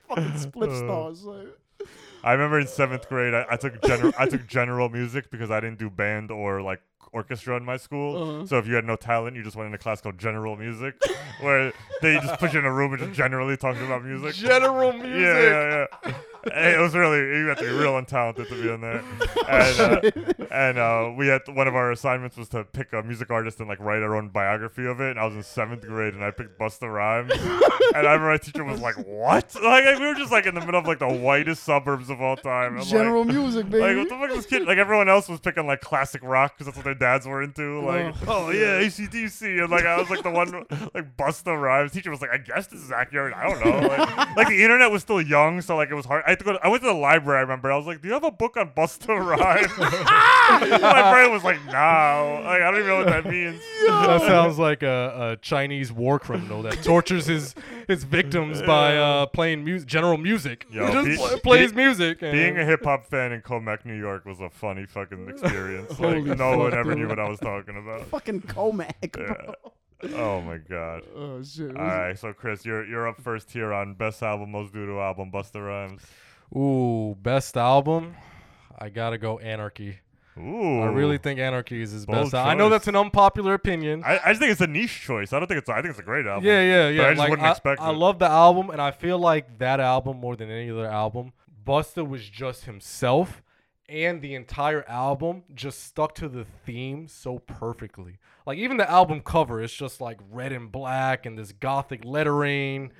fucking 0.08 0.38
split 0.38 0.70
Uh. 0.70 0.78
stars. 0.78 1.22
like. 1.24 1.46
I 2.24 2.32
remember 2.32 2.58
in 2.58 2.66
seventh 2.66 3.08
grade, 3.08 3.34
I, 3.34 3.44
I 3.50 3.56
took 3.56 3.80
general 3.82 4.12
I 4.18 4.26
took 4.26 4.46
general 4.46 4.88
music 4.88 5.30
because 5.30 5.50
I 5.50 5.60
didn't 5.60 5.78
do 5.78 5.90
band 5.90 6.30
or 6.30 6.62
like 6.62 6.80
orchestra 7.12 7.56
in 7.56 7.64
my 7.64 7.76
school. 7.76 8.16
Uh-huh. 8.16 8.46
So 8.46 8.58
if 8.58 8.66
you 8.66 8.74
had 8.74 8.84
no 8.84 8.96
talent, 8.96 9.36
you 9.36 9.42
just 9.42 9.56
went 9.56 9.68
in 9.68 9.74
a 9.74 9.78
class 9.78 10.00
called 10.00 10.18
general 10.18 10.56
music, 10.56 11.00
where 11.40 11.72
they 12.02 12.14
just 12.14 12.40
put 12.40 12.52
you 12.54 12.58
in 12.58 12.64
a 12.64 12.72
room 12.72 12.92
and 12.94 13.02
just 13.02 13.12
generally 13.12 13.56
talking 13.56 13.84
about 13.84 14.04
music. 14.04 14.34
General 14.34 14.92
music. 15.04 15.12
Yeah, 15.12 15.40
yeah, 15.42 15.86
yeah. 16.06 16.14
It 16.46 16.80
was 16.80 16.94
really 16.94 17.18
you 17.18 17.46
had 17.46 17.58
to 17.58 17.64
be 17.64 17.70
real 17.70 17.92
untalented 17.92 18.48
to 18.48 18.54
be 18.54 18.70
in 18.70 18.80
there. 18.80 19.02
And, 19.48 19.80
uh, 19.80 20.44
and 20.50 20.78
uh, 20.78 21.12
we 21.16 21.28
had 21.28 21.42
one 21.48 21.68
of 21.68 21.74
our 21.74 21.92
assignments 21.92 22.36
was 22.36 22.48
to 22.50 22.64
pick 22.64 22.92
a 22.92 23.02
music 23.02 23.30
artist 23.30 23.60
and 23.60 23.68
like 23.68 23.80
write 23.80 24.02
our 24.02 24.16
own 24.16 24.28
biography 24.28 24.86
of 24.86 25.00
it. 25.00 25.10
And 25.10 25.20
I 25.20 25.24
was 25.26 25.34
in 25.34 25.42
seventh 25.42 25.82
grade 25.82 26.14
and 26.14 26.24
I 26.24 26.30
picked 26.30 26.58
Busta 26.58 26.92
Rhymes. 26.92 27.32
and 27.94 28.06
I 28.06 28.12
remember 28.12 28.30
my 28.30 28.38
teacher 28.38 28.64
was 28.64 28.80
like, 28.80 28.96
"What?" 29.06 29.54
Like 29.62 29.98
we 29.98 30.06
were 30.06 30.14
just 30.14 30.32
like 30.32 30.46
in 30.46 30.54
the 30.54 30.60
middle 30.60 30.80
of 30.80 30.86
like 30.86 30.98
the 30.98 31.12
whitest 31.12 31.64
suburbs 31.64 32.10
of 32.10 32.20
all 32.20 32.36
time. 32.36 32.78
I'm 32.78 32.84
General 32.84 33.24
like, 33.24 33.34
music, 33.34 33.64
like 33.64 33.72
baby. 33.72 33.98
what 34.00 34.08
the 34.08 34.14
fuck 34.16 34.30
is 34.30 34.36
this 34.36 34.46
kid? 34.46 34.66
Like 34.66 34.78
everyone 34.78 35.08
else 35.08 35.28
was 35.28 35.40
picking 35.40 35.66
like 35.66 35.80
classic 35.80 36.22
rock 36.22 36.54
because 36.54 36.66
that's 36.66 36.76
what 36.76 36.84
their 36.84 36.94
dads 36.94 37.26
were 37.26 37.42
into. 37.42 37.80
Like, 37.80 38.14
oh 38.26 38.50
yeah, 38.50 38.80
ACDC, 38.80 39.62
and 39.62 39.70
like 39.70 39.84
I 39.84 39.98
was 39.98 40.10
like 40.10 40.22
the 40.22 40.30
one 40.30 40.64
like 40.94 41.16
Busta 41.16 41.60
Rhymes. 41.60 41.92
Teacher 41.92 42.10
was 42.10 42.20
like, 42.20 42.30
I 42.30 42.38
guess 42.38 42.66
this 42.66 42.80
is 42.80 42.90
accurate. 42.90 43.34
I 43.34 43.48
don't 43.48 43.64
know. 43.64 43.88
Like, 43.88 44.36
like 44.36 44.48
the 44.48 44.62
internet 44.62 44.90
was 44.90 45.02
still 45.02 45.20
young, 45.20 45.60
so 45.60 45.76
like 45.76 45.90
it 45.90 45.94
was 45.94 46.06
hard. 46.06 46.24
I 46.26 46.33
had 46.34 46.38
to 46.40 46.44
go. 46.44 46.52
To, 46.52 46.64
I 46.64 46.68
went 46.68 46.82
to 46.82 46.88
the 46.88 46.94
library. 46.94 47.38
I 47.38 47.42
remember. 47.42 47.72
I 47.72 47.76
was 47.76 47.86
like, 47.86 48.00
Do 48.02 48.08
you 48.08 48.14
have 48.14 48.24
a 48.24 48.30
book 48.30 48.56
on 48.56 48.70
Busta 48.70 49.08
Rhymes? 49.18 49.72
My 50.82 51.12
brain 51.12 51.32
was 51.32 51.42
like, 51.44 51.64
No. 51.66 51.72
Like 52.44 52.62
I 52.62 52.70
don't 52.70 52.74
even 52.76 52.86
know 52.86 52.96
what 52.98 53.06
that 53.06 53.26
means. 53.26 53.60
That 53.86 54.20
sounds 54.22 54.58
like 54.58 54.82
a, 54.82 55.32
a 55.32 55.36
Chinese 55.42 55.92
war 55.92 56.18
criminal 56.18 56.62
that 56.62 56.82
tortures 56.82 57.26
his 57.26 57.54
his 57.88 58.04
victims 58.04 58.62
by 58.62 58.96
uh, 58.96 59.26
playing 59.26 59.64
mu- 59.64 59.80
general 59.80 60.16
music. 60.18 60.66
Yo, 60.70 60.90
Just 60.92 61.06
be- 61.06 61.16
pl- 61.16 61.38
plays 61.40 61.70
be- 61.72 61.76
music. 61.76 62.22
And 62.22 62.32
Being 62.32 62.58
a 62.58 62.64
hip 62.64 62.84
hop 62.84 63.04
fan 63.06 63.32
in 63.32 63.40
Commack, 63.42 63.84
New 63.84 63.98
York, 63.98 64.24
was 64.24 64.40
a 64.40 64.50
funny 64.50 64.86
fucking 64.86 65.28
experience. 65.28 65.90
Like 65.90 65.98
Holy 65.98 66.34
no 66.34 66.58
one 66.58 66.70
fuck, 66.70 66.78
ever 66.80 66.94
knew 66.94 67.08
what 67.08 67.18
I 67.18 67.28
was 67.28 67.38
talking 67.40 67.76
about. 67.76 68.06
Fucking 68.08 68.42
Commack, 68.42 69.12
bro. 69.12 69.54
Yeah. 70.02 70.16
Oh 70.16 70.40
my 70.42 70.58
god. 70.58 71.02
Oh 71.16 71.42
shit. 71.42 71.74
All 71.76 71.82
right, 71.82 72.18
so 72.18 72.32
Chris, 72.34 72.64
you're 72.66 72.84
you're 72.86 73.08
up 73.08 73.20
first 73.20 73.50
here 73.50 73.72
on 73.72 73.94
best 73.94 74.22
album, 74.22 74.50
most 74.50 74.72
doodle 74.74 75.00
album, 75.00 75.30
Busta 75.32 75.64
Rhymes. 75.66 76.02
Ooh, 76.56 77.16
best 77.20 77.56
album. 77.56 78.14
I 78.78 78.88
gotta 78.88 79.18
go 79.18 79.38
Anarchy. 79.38 79.98
Ooh, 80.36 80.80
I 80.80 80.86
really 80.86 81.18
think 81.18 81.38
Anarchy 81.38 81.80
is 81.80 81.92
his 81.92 82.06
Bold 82.06 82.24
best. 82.24 82.34
al- 82.34 82.46
I 82.46 82.54
know 82.54 82.64
choice. 82.64 82.72
that's 82.72 82.88
an 82.88 82.96
unpopular 82.96 83.54
opinion. 83.54 84.02
I, 84.04 84.18
I 84.24 84.28
just 84.30 84.40
think 84.40 84.50
it's 84.50 84.60
a 84.60 84.66
niche 84.66 85.00
choice. 85.02 85.32
I 85.32 85.38
don't 85.38 85.46
think 85.46 85.58
it's. 85.58 85.68
I 85.68 85.76
think 85.76 85.90
it's 85.90 86.00
a 86.00 86.02
great 86.02 86.26
album. 86.26 86.44
yeah, 86.44 86.60
yeah, 86.60 86.86
But 86.88 86.94
yeah. 86.94 87.02
I 87.04 87.08
just 87.10 87.18
like, 87.20 87.30
wouldn't 87.30 87.46
I, 87.46 87.50
expect 87.52 87.80
I 87.80 87.90
it. 87.90 87.96
love 87.96 88.18
the 88.18 88.28
album, 88.28 88.70
and 88.70 88.82
I 88.82 88.90
feel 88.90 89.18
like 89.18 89.58
that 89.58 89.78
album 89.78 90.18
more 90.18 90.34
than 90.34 90.50
any 90.50 90.70
other 90.70 90.86
album. 90.88 91.32
Busta 91.64 92.06
was 92.06 92.28
just 92.28 92.64
himself, 92.64 93.42
and 93.88 94.20
the 94.22 94.34
entire 94.34 94.82
album 94.88 95.44
just 95.54 95.84
stuck 95.84 96.16
to 96.16 96.28
the 96.28 96.44
theme 96.66 97.06
so 97.06 97.38
perfectly. 97.38 98.18
Like 98.44 98.58
even 98.58 98.76
the 98.76 98.90
album 98.90 99.20
cover, 99.20 99.62
it's 99.62 99.72
just 99.72 100.00
like 100.00 100.18
red 100.32 100.50
and 100.52 100.70
black 100.72 101.26
and 101.26 101.38
this 101.38 101.52
gothic 101.52 102.04
lettering, 102.04 102.90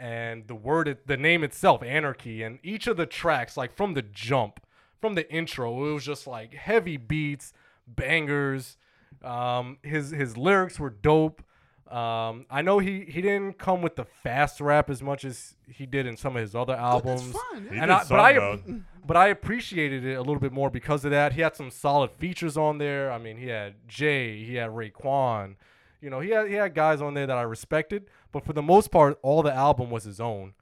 and 0.00 0.46
the 0.46 0.54
word, 0.54 0.88
it, 0.88 1.06
the 1.06 1.18
name 1.18 1.44
itself, 1.44 1.82
Anarchy, 1.82 2.42
and 2.42 2.58
each 2.62 2.86
of 2.86 2.96
the 2.96 3.04
tracks, 3.04 3.56
like 3.56 3.76
from 3.76 3.92
the 3.92 4.02
jump, 4.02 4.58
from 4.98 5.14
the 5.14 5.30
intro, 5.30 5.88
it 5.88 5.92
was 5.92 6.04
just 6.04 6.26
like 6.26 6.54
heavy 6.54 6.96
beats, 6.96 7.52
bangers. 7.86 8.78
Um, 9.22 9.78
his 9.82 10.10
his 10.10 10.36
lyrics 10.36 10.80
were 10.80 10.90
dope. 10.90 11.42
Um, 11.90 12.46
I 12.50 12.62
know 12.62 12.78
he 12.78 13.04
he 13.04 13.20
didn't 13.20 13.58
come 13.58 13.82
with 13.82 13.96
the 13.96 14.04
fast 14.04 14.60
rap 14.60 14.88
as 14.88 15.02
much 15.02 15.24
as 15.24 15.56
he 15.68 15.84
did 15.84 16.06
in 16.06 16.16
some 16.16 16.36
of 16.36 16.40
his 16.40 16.54
other 16.54 16.74
albums. 16.74 17.32
fine, 17.32 17.64
yeah. 17.64 17.70
And 17.70 17.80
did 17.80 17.90
I, 17.90 17.98
but 17.98 18.06
some, 18.06 18.20
I 18.20 18.32
though. 18.32 18.60
but 19.06 19.16
I 19.16 19.28
appreciated 19.28 20.04
it 20.04 20.14
a 20.14 20.20
little 20.20 20.38
bit 20.38 20.52
more 20.52 20.70
because 20.70 21.04
of 21.04 21.10
that. 21.10 21.34
He 21.34 21.42
had 21.42 21.56
some 21.56 21.70
solid 21.70 22.10
features 22.12 22.56
on 22.56 22.78
there. 22.78 23.12
I 23.12 23.18
mean, 23.18 23.36
he 23.36 23.48
had 23.48 23.74
Jay, 23.86 24.42
he 24.44 24.54
had 24.54 24.70
Raekwon. 24.70 25.56
You 26.00 26.08
know, 26.08 26.20
he 26.20 26.30
had 26.30 26.48
he 26.48 26.54
had 26.54 26.74
guys 26.74 27.02
on 27.02 27.14
there 27.14 27.26
that 27.26 27.36
I 27.36 27.42
respected. 27.42 28.06
But 28.32 28.44
for 28.44 28.52
the 28.52 28.62
most 28.62 28.90
part, 28.90 29.18
all 29.22 29.42
the 29.42 29.52
album 29.52 29.90
was 29.90 30.04
his 30.04 30.20
own, 30.20 30.54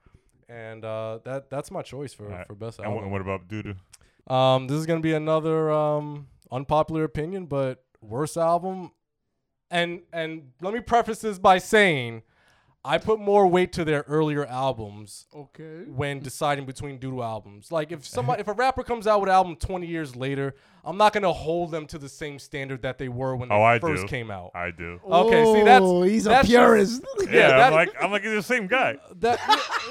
and 0.47 0.83
uh, 0.83 1.19
that 1.23 1.49
that's 1.49 1.69
my 1.71 1.81
choice 1.81 2.13
for, 2.13 2.27
right. 2.27 2.47
for 2.47 2.55
best 2.55 2.79
album. 2.79 3.03
And 3.03 3.11
what 3.11 3.21
about 3.21 3.47
Doodoo? 3.47 3.75
Um, 4.33 4.67
this 4.67 4.77
is 4.77 4.85
gonna 4.85 4.99
be 4.99 5.13
another 5.13 5.71
um 5.71 6.27
unpopular 6.51 7.03
opinion, 7.03 7.45
but 7.45 7.83
worst 8.01 8.37
album. 8.37 8.91
And 9.71 10.01
and 10.11 10.51
let 10.61 10.73
me 10.73 10.79
preface 10.79 11.19
this 11.19 11.37
by 11.37 11.59
saying, 11.59 12.23
I 12.83 12.97
put 12.97 13.19
more 13.19 13.45
weight 13.45 13.73
to 13.73 13.83
their 13.83 14.05
earlier 14.07 14.45
albums 14.45 15.27
Okay. 15.35 15.83
when 15.87 16.19
deciding 16.21 16.65
between 16.65 16.97
doodle 16.97 17.23
albums. 17.23 17.71
Like 17.71 17.91
if 17.91 18.05
somebody 18.07 18.39
if 18.39 18.47
a 18.47 18.53
rapper 18.53 18.83
comes 18.83 19.05
out 19.05 19.19
with 19.19 19.29
an 19.29 19.35
album 19.35 19.57
20 19.57 19.85
years 19.85 20.15
later, 20.15 20.55
I'm 20.85 20.95
not 20.95 21.11
gonna 21.11 21.33
hold 21.33 21.71
them 21.71 21.85
to 21.87 21.97
the 21.97 22.07
same 22.07 22.39
standard 22.39 22.81
that 22.83 22.97
they 22.97 23.09
were 23.09 23.35
when 23.35 23.51
oh, 23.51 23.55
they 23.55 23.61
Oh, 23.61 23.63
I 23.63 23.79
first 23.79 24.03
do. 24.03 24.07
came 24.07 24.31
out. 24.31 24.51
I 24.55 24.71
do. 24.71 24.99
Okay, 25.05 25.43
see, 25.43 25.63
that's- 25.63 25.81
Oh, 25.83 26.03
he's 26.03 26.23
that's 26.23 26.47
a 26.47 26.51
just- 26.51 26.63
purist. 26.63 27.03
Yeah, 27.29 27.49
that- 27.49 27.67
I'm 27.67 27.73
like 27.73 27.93
I'm 28.01 28.11
like 28.11 28.23
you're 28.23 28.35
the 28.35 28.43
same 28.43 28.67
guy. 28.67 28.97
That, 29.19 29.37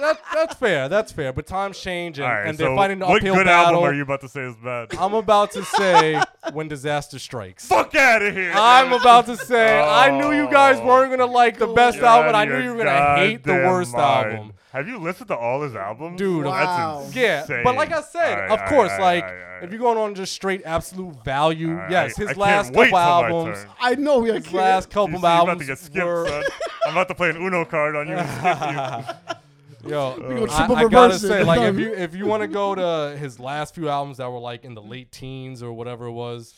that 0.01 0.21
that's 0.33 0.55
fair. 0.55 0.89
That's 0.89 1.13
fair. 1.13 1.35
But 1.35 1.47
times 1.47 1.79
change 1.79 2.19
and, 2.19 2.27
All 2.27 2.33
right, 2.33 2.47
and 2.47 2.57
they're 2.57 2.75
fighting 2.75 3.03
an 3.03 3.09
what 3.09 3.19
uphill 3.19 3.35
good 3.35 3.49
album 3.49 3.83
are 3.83 3.93
you 3.93 4.03
about 4.03 4.23
to 4.23 4.29
say 4.29 4.41
is 4.43 4.57
bad? 4.57 4.95
I'm 4.95 5.13
about 5.13 5.51
to 5.53 5.65
say 5.65 6.23
when 6.55 6.69
disaster 6.69 7.19
strikes. 7.19 7.67
Fuck 7.67 7.95
out 7.95 8.23
of 8.23 8.35
here. 8.35 8.53
I'm 8.55 8.95
about 8.95 9.27
to 9.27 9.37
say 9.37 9.79
I 9.79 10.11
knew 10.11 10.33
you 10.33 10.49
guys 10.51 10.79
oh. 10.81 10.87
weren't 10.87 11.11
gonna 11.11 11.31
like 11.31 11.59
the 11.59 11.67
best 11.67 11.99
You're 11.99 12.07
album. 12.07 12.35
I 12.35 12.47
knew 12.47 12.53
your 12.53 12.78
you 12.78 12.78
were 12.79 12.85
gonna 12.85 13.17
hate 13.17 13.43
the 13.43 13.53
goddamn 13.53 13.67
worst 13.71 13.93
mind. 13.93 14.33
album. 14.33 14.53
Have 14.73 14.87
you 14.87 14.99
listened 14.99 15.29
to 15.29 15.37
all 15.37 15.63
his 15.63 15.75
albums, 15.75 16.19
Dude, 16.19 16.45
Wow. 16.45 17.01
That's 17.05 17.17
Yeah, 17.17 17.63
but 17.65 17.75
like 17.75 17.91
I 17.91 18.03
said, 18.03 18.33
All 18.35 18.41
right, 18.41 18.51
of 18.51 18.61
all 18.61 18.69
course, 18.69 18.91
right, 18.93 19.01
like 19.01 19.25
all 19.25 19.31
right, 19.31 19.43
all 19.43 19.49
right. 19.55 19.65
if 19.65 19.71
you're 19.71 19.81
going 19.81 19.97
on 19.99 20.15
just 20.15 20.33
straight 20.35 20.63
absolute 20.67 21.25
value, 21.25 21.71
All 21.71 21.75
right, 21.77 21.91
yes, 21.91 22.19
I- 22.19 22.21
his 22.23 22.29
I 22.31 22.35
can't 22.35 22.39
last 22.39 22.73
wait 22.75 22.75
couple 22.75 22.85
till 22.85 22.93
my 22.93 23.03
albums, 23.03 23.59
turn. 23.65 23.71
I 23.81 23.95
know 23.95 24.23
he 24.25 24.33
his 24.33 24.53
last 24.53 24.91
couple 24.91 25.11
You 25.11 25.17
see, 25.17 25.23
you're 25.23 25.31
albums 25.31 25.49
about 25.49 25.61
to 25.61 25.67
get 25.67 25.79
skipped, 25.79 26.07
were, 26.07 26.29
son. 26.29 26.43
I'm 26.87 26.93
about 26.93 27.09
to 27.09 27.15
play 27.15 27.31
an 27.31 27.37
Uno 27.39 27.65
card 27.65 27.97
on 27.97 28.09
you 28.09 28.15
and 28.17 29.05
skip 29.05 29.17
you. 29.85 29.91
yo, 29.91 30.17
gonna 30.19 30.41
uh, 30.43 30.45
I, 30.51 30.57
triple 30.59 30.77
I 30.77 30.83
gotta 30.83 30.95
reverse 31.15 31.25
it. 31.25 31.29
say, 31.29 31.45
like 31.45 31.61
if 31.63 31.79
you 31.81 31.95
if 31.95 32.15
you 32.15 32.27
want 32.27 32.43
to 32.43 32.49
go 32.49 32.75
to 32.75 33.17
his 33.19 33.41
last 33.41 33.75
few 33.75 33.89
albums 33.89 34.19
that 34.19 34.31
were 34.31 34.39
like 34.39 34.65
in 34.65 34.75
the 34.75 34.83
late 34.83 35.11
teens 35.11 35.63
or 35.63 35.73
whatever 35.73 36.07
it 36.07 36.13
was, 36.13 36.53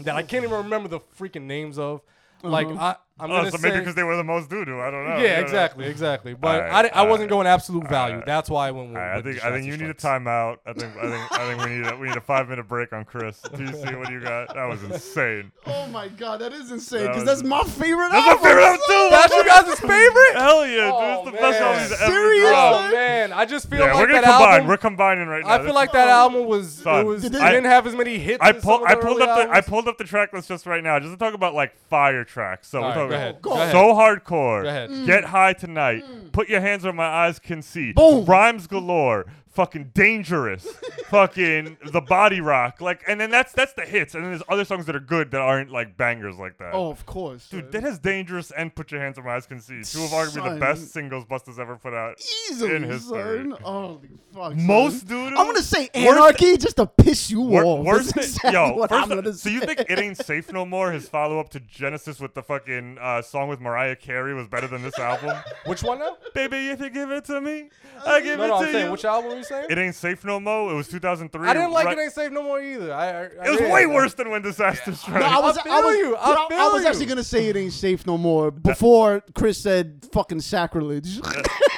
that 0.00 0.16
I 0.16 0.22
can't 0.24 0.44
even 0.44 0.56
remember 0.56 0.88
the 0.88 1.00
freaking 1.18 1.42
names 1.44 1.78
of. 1.78 2.02
Like 2.42 2.66
uh-huh. 2.68 2.80
I, 2.80 2.96
I'm 3.20 3.30
Oh, 3.30 3.44
so 3.50 3.56
say, 3.56 3.68
maybe 3.68 3.80
because 3.80 3.94
they 3.94 4.02
were 4.04 4.16
the 4.16 4.24
most 4.24 4.48
doo 4.48 4.64
doo. 4.64 4.80
I 4.80 4.90
don't 4.90 5.04
know. 5.08 5.16
yeah, 5.16 5.22
You 5.22 5.28
know? 5.28 5.40
exactly, 5.42 5.86
exactly. 5.86 6.34
But 6.34 6.62
Alright, 6.62 6.72
I, 6.72 6.82
di- 6.82 6.90
I 6.90 7.02
wasn't 7.02 7.12
alright, 7.12 7.28
going 7.30 7.46
absolute 7.46 7.88
value. 7.88 8.14
alright. 8.14 8.26
That's 8.26 8.48
why 8.48 8.68
I 8.68 8.70
went 8.70 8.88
with. 8.88 8.96
All 8.98 9.02
right, 9.02 9.18
I 9.18 9.22
think 9.22 9.44
I 9.44 9.50
think 9.50 9.64
Disaster 9.64 9.70
you 9.70 9.76
need 9.88 9.96
a 9.96 9.98
Strikes. 9.98 10.24
timeout. 10.24 10.56
I 10.66 10.72
think 10.72 10.96
I 10.96 11.10
think 11.10 11.32
I 11.32 11.46
think 11.48 11.64
we 11.64 11.70
need 11.76 11.86
a, 11.92 11.96
we 11.96 12.08
need 12.08 12.16
a 12.16 12.20
five 12.20 12.48
minute 12.48 12.68
break 12.68 12.92
on 12.92 13.04
Chris. 13.04 13.40
TC, 13.42 13.98
what 13.98 14.08
do 14.08 14.14
you 14.14 14.20
got? 14.20 14.54
That 14.54 14.66
was 14.68 14.82
insane. 14.84 15.52
Oh 15.66 15.86
my 15.88 16.08
god, 16.08 16.40
that 16.40 16.52
is 16.52 16.70
insane. 16.70 17.00
Because 17.02 17.16
was- 17.16 17.24
that's 17.24 17.42
my 17.42 17.62
favorite 17.64 18.10
That's 18.10 18.42
my 18.42 18.48
favorite 18.48 18.62
album 18.64 18.80
too. 18.86 19.08
That's 19.10 19.34
your 19.34 19.44
guys' 19.44 19.80
favorite. 19.80 20.32
Hell 20.34 20.66
yeah, 20.66 20.76
dude! 20.76 20.92
Oh, 20.94 21.14
It's 21.22 21.24
the 21.26 21.32
best 21.32 21.60
man. 21.60 21.62
album 21.62 21.82
he's 21.82 21.92
ever 21.92 22.12
Serious? 22.12 22.50
Oh 22.54 22.90
man, 22.92 23.32
I 23.32 23.44
just 23.44 23.68
feel 23.70 23.78
Yeah, 23.80 23.84
like 23.86 23.94
we're 23.96 24.06
gonna 24.06 24.20
that 24.22 24.24
combine. 24.30 24.52
album. 24.52 24.68
We're 24.68 24.76
combining 24.76 25.28
right 25.28 25.44
now. 25.44 25.52
I 25.54 25.64
feel 25.64 25.74
like 25.74 25.92
that 25.92 26.08
album 26.08 26.46
was 26.46 26.72
Son, 26.72 27.00
it 27.00 27.04
was 27.04 27.22
Did 27.22 27.34
it 27.34 27.42
it- 27.42 27.44
didn't 27.50 27.64
have 27.64 27.86
as 27.86 27.94
many 27.94 28.18
hits. 28.18 28.38
I 28.42 28.52
pulled 28.52 28.82
I 28.84 28.94
pulled 28.94 29.20
up 29.22 29.36
the 29.48 29.54
I 29.54 29.60
pulled 29.60 29.88
up 29.88 29.98
the 29.98 30.04
track 30.04 30.32
list 30.32 30.48
just 30.48 30.66
right 30.66 30.82
now, 30.82 30.98
just 31.00 31.12
to 31.12 31.18
talk 31.18 31.34
about 31.34 31.54
like 31.54 31.74
fire 31.88 32.24
tracks. 32.24 32.68
So 32.68 32.80
we're 32.82 32.94
talking 32.94 33.07
go 33.08 33.14
ahead. 33.14 33.42
Go 33.42 33.50
Go 33.50 33.56
ahead. 33.56 33.72
so 33.72 33.94
hardcore. 33.94 34.62
Go 34.62 34.68
ahead. 34.68 35.06
Get 35.06 35.24
high 35.24 35.52
tonight. 35.52 36.04
Mm. 36.04 36.32
Put 36.32 36.48
your 36.48 36.60
hands 36.60 36.84
where 36.84 36.92
my 36.92 37.06
eyes 37.06 37.38
can 37.38 37.62
see. 37.62 37.92
Boom. 37.92 38.24
Rhymes 38.24 38.66
galore. 38.66 39.26
Fucking 39.58 39.90
dangerous. 39.92 40.64
fucking 41.08 41.78
the 41.90 42.00
body 42.00 42.40
rock. 42.40 42.80
Like, 42.80 43.02
and 43.08 43.20
then 43.20 43.28
that's 43.30 43.52
that's 43.52 43.72
the 43.72 43.82
hits. 43.82 44.14
And 44.14 44.22
then 44.22 44.30
there's 44.30 44.42
other 44.48 44.64
songs 44.64 44.86
that 44.86 44.94
are 44.94 45.00
good 45.00 45.32
that 45.32 45.40
aren't 45.40 45.72
like 45.72 45.96
bangers 45.96 46.36
like 46.38 46.58
that. 46.58 46.70
Oh, 46.74 46.90
of 46.90 47.04
course. 47.06 47.48
Dude, 47.48 47.64
son. 47.64 47.70
that 47.72 47.82
has 47.82 47.98
dangerous 47.98 48.52
and 48.52 48.72
put 48.72 48.92
your 48.92 49.00
hands 49.00 49.16
where 49.16 49.26
my 49.26 49.34
eyes 49.34 49.46
can 49.46 49.60
see. 49.60 49.82
Two 49.82 50.04
of 50.04 50.10
arguably 50.10 50.54
the 50.54 50.60
best 50.60 50.92
singles 50.92 51.24
Busta's 51.24 51.58
ever 51.58 51.74
put 51.74 51.92
out. 51.92 52.20
easily, 52.50 52.76
in 52.76 52.84
history. 52.84 53.18
son. 53.18 53.50
Holy 53.62 54.08
fuck. 54.32 54.52
son. 54.52 54.64
Most 54.66 55.08
dude. 55.08 55.32
I'm 55.32 55.46
gonna 55.46 55.60
say 55.62 55.88
anarchy 55.92 56.56
just 56.56 56.76
to 56.76 56.86
piss 56.86 57.28
you 57.28 57.40
Wor- 57.40 57.64
off. 57.64 57.84
worst 57.84 58.14
That's 58.14 58.38
thing, 58.38 58.50
exactly 58.50 58.76
yo, 58.80 58.86
first 58.86 59.10
I'm 59.12 59.32
so 59.34 59.48
you 59.50 59.60
think 59.60 59.80
it 59.88 59.98
ain't 59.98 60.18
safe 60.18 60.52
no 60.52 60.64
more? 60.64 60.92
His 60.92 61.08
follow 61.08 61.40
up 61.40 61.48
to 61.50 61.58
Genesis 61.60 62.20
with 62.20 62.34
the 62.34 62.42
fucking 62.44 62.98
uh, 63.00 63.22
song 63.22 63.48
with 63.48 63.60
Mariah 63.60 63.96
Carey 63.96 64.34
was 64.34 64.46
better 64.46 64.68
than 64.68 64.82
this 64.82 64.98
album. 65.00 65.36
Which 65.66 65.82
one 65.82 65.98
now? 65.98 66.16
Baby, 66.32 66.68
if 66.68 66.80
you 66.80 66.90
give 66.90 67.10
it 67.10 67.24
to 67.24 67.40
me, 67.40 67.70
I 68.06 68.20
give 68.20 68.38
No, 68.38 68.44
it 68.44 68.48
no, 68.48 68.60
to 68.60 68.66
I'm 68.66 68.72
saying 68.72 68.86
you. 68.86 68.92
which 68.92 69.04
album 69.04 69.32
are 69.32 69.36
you 69.36 69.44
saying? 69.48 69.66
it 69.70 69.78
ain't 69.78 69.94
safe 69.94 70.24
no 70.24 70.38
more. 70.40 70.70
It 70.72 70.74
was 70.74 70.88
2003. 70.88 71.48
I 71.48 71.52
didn't 71.54 71.70
like 71.72 71.86
right- 71.86 71.98
it. 71.98 72.02
Ain't 72.02 72.12
safe 72.12 72.30
no 72.32 72.42
more 72.42 72.60
either. 72.60 72.92
I, 72.92 73.06
I, 73.08 73.22
I 73.22 73.24
It 73.46 73.50
was 73.50 73.58
did. 73.58 73.72
way 73.72 73.86
worse 73.86 74.14
than 74.14 74.30
when 74.30 74.42
Disaster 74.42 74.94
Strikes. 74.94 75.20
No, 75.20 75.26
I 75.26 75.40
was, 75.40 75.58
I 75.58 75.62
feel 75.62 75.72
I 75.72 75.80
was, 75.80 75.96
you. 75.96 76.16
I 76.16 76.46
but 76.48 76.58
I, 76.58 76.68
was 76.72 76.82
you. 76.82 76.88
actually 76.88 77.06
gonna 77.06 77.24
say 77.24 77.48
it 77.48 77.56
ain't 77.56 77.72
safe 77.72 78.06
no 78.06 78.16
more 78.18 78.50
before 78.50 79.22
Chris 79.34 79.58
said 79.58 80.06
fucking 80.12 80.40
sacrilege. 80.40 81.20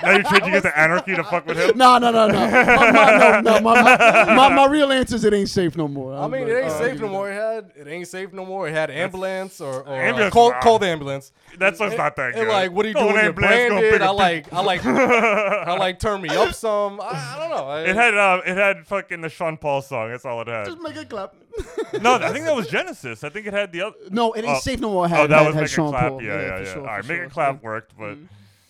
now 0.02 0.12
you're 0.12 0.22
changing 0.24 0.54
it 0.54 0.62
to 0.62 0.78
anarchy 0.78 1.14
to 1.14 1.24
fuck 1.24 1.46
with 1.46 1.56
him. 1.58 1.76
no, 1.76 1.98
no, 1.98 2.10
no, 2.10 2.26
no. 2.28 2.38
My, 2.38 2.90
my, 2.90 3.18
no, 3.18 3.40
no. 3.40 3.60
My, 3.60 3.82
my, 3.82 4.34
my, 4.34 4.48
my 4.54 4.66
real 4.66 4.92
answer 4.92 5.16
is 5.16 5.24
it 5.24 5.32
ain't 5.34 5.48
safe 5.48 5.76
no 5.76 5.88
more. 5.88 6.14
I 6.14 6.26
mean, 6.28 6.48
it 6.48 6.52
ain't 6.64 6.72
safe 6.72 7.00
no 7.00 7.08
more. 7.08 7.30
It 7.30 7.34
had 7.34 7.72
it 7.76 7.86
ain't 7.88 8.08
safe 8.08 8.32
no 8.32 8.44
more. 8.44 8.68
It 8.68 8.72
had 8.72 8.90
ambulance 8.90 9.60
or, 9.60 9.82
or 9.82 9.94
Ambulance 9.94 10.32
uh, 10.32 10.34
call, 10.34 10.52
call 10.62 10.78
the 10.78 10.86
ambulance. 10.86 11.32
That 11.58 11.76
song's 11.76 11.96
not 11.96 12.16
that 12.16 12.34
good. 12.34 12.48
Like, 12.48 12.72
what 12.72 12.84
are 12.86 12.88
you 12.88 12.94
doing? 12.94 13.08
on, 13.10 13.18
ambulance, 13.18 13.34
branded. 13.68 14.02
I 14.02 14.10
like, 14.10 14.52
I 14.52 14.60
like, 14.62 14.84
I 14.86 15.76
like. 15.76 15.98
Turn 15.98 16.22
me 16.22 16.28
up 16.30 16.54
some. 16.54 17.00
I, 17.00 17.34
I 17.34 17.38
don't 17.38 17.49
know. 17.50 17.64
I- 17.66 17.82
It 17.82 17.96
had 17.96 18.14
uh, 18.14 18.40
it 18.46 18.56
had 18.56 18.86
fucking 18.86 19.20
the 19.20 19.28
Sean 19.28 19.56
Paul 19.56 19.82
song. 19.82 20.10
That's 20.10 20.24
all 20.24 20.40
it 20.42 20.48
had. 20.48 20.66
Just 20.66 20.80
make 20.80 20.96
it 20.96 21.08
clap. 21.08 21.34
No, 22.00 22.14
I 22.14 22.32
think 22.32 22.44
that 22.44 22.54
was 22.54 22.68
Genesis. 22.68 23.24
I 23.24 23.28
think 23.28 23.46
it 23.46 23.52
had 23.52 23.72
the 23.72 23.82
other. 23.82 23.96
No, 24.10 24.32
it 24.32 24.44
ain't 24.44 24.56
Oh. 24.56 24.60
safe 24.60 24.78
no 24.80 24.90
more. 24.90 25.08
Had, 25.08 25.20
Oh, 25.20 25.26
that 25.26 25.38
had, 25.38 25.46
was 25.46 25.54
had 25.54 25.60
Make 25.62 25.70
It 25.70 25.74
Sean 25.74 25.90
Clap. 25.90 26.08
Paul. 26.08 26.22
Yeah, 26.22 26.28
yeah, 26.40 26.56
for 26.58 26.62
yeah. 26.64 26.72
sure, 26.72 26.80
All 26.80 26.86
right, 26.86 27.04
for 27.04 27.08
Make 27.08 27.16
sure. 27.18 27.24
It 27.24 27.30
Clap 27.32 27.62
worked, 27.62 27.92
but 27.98 28.18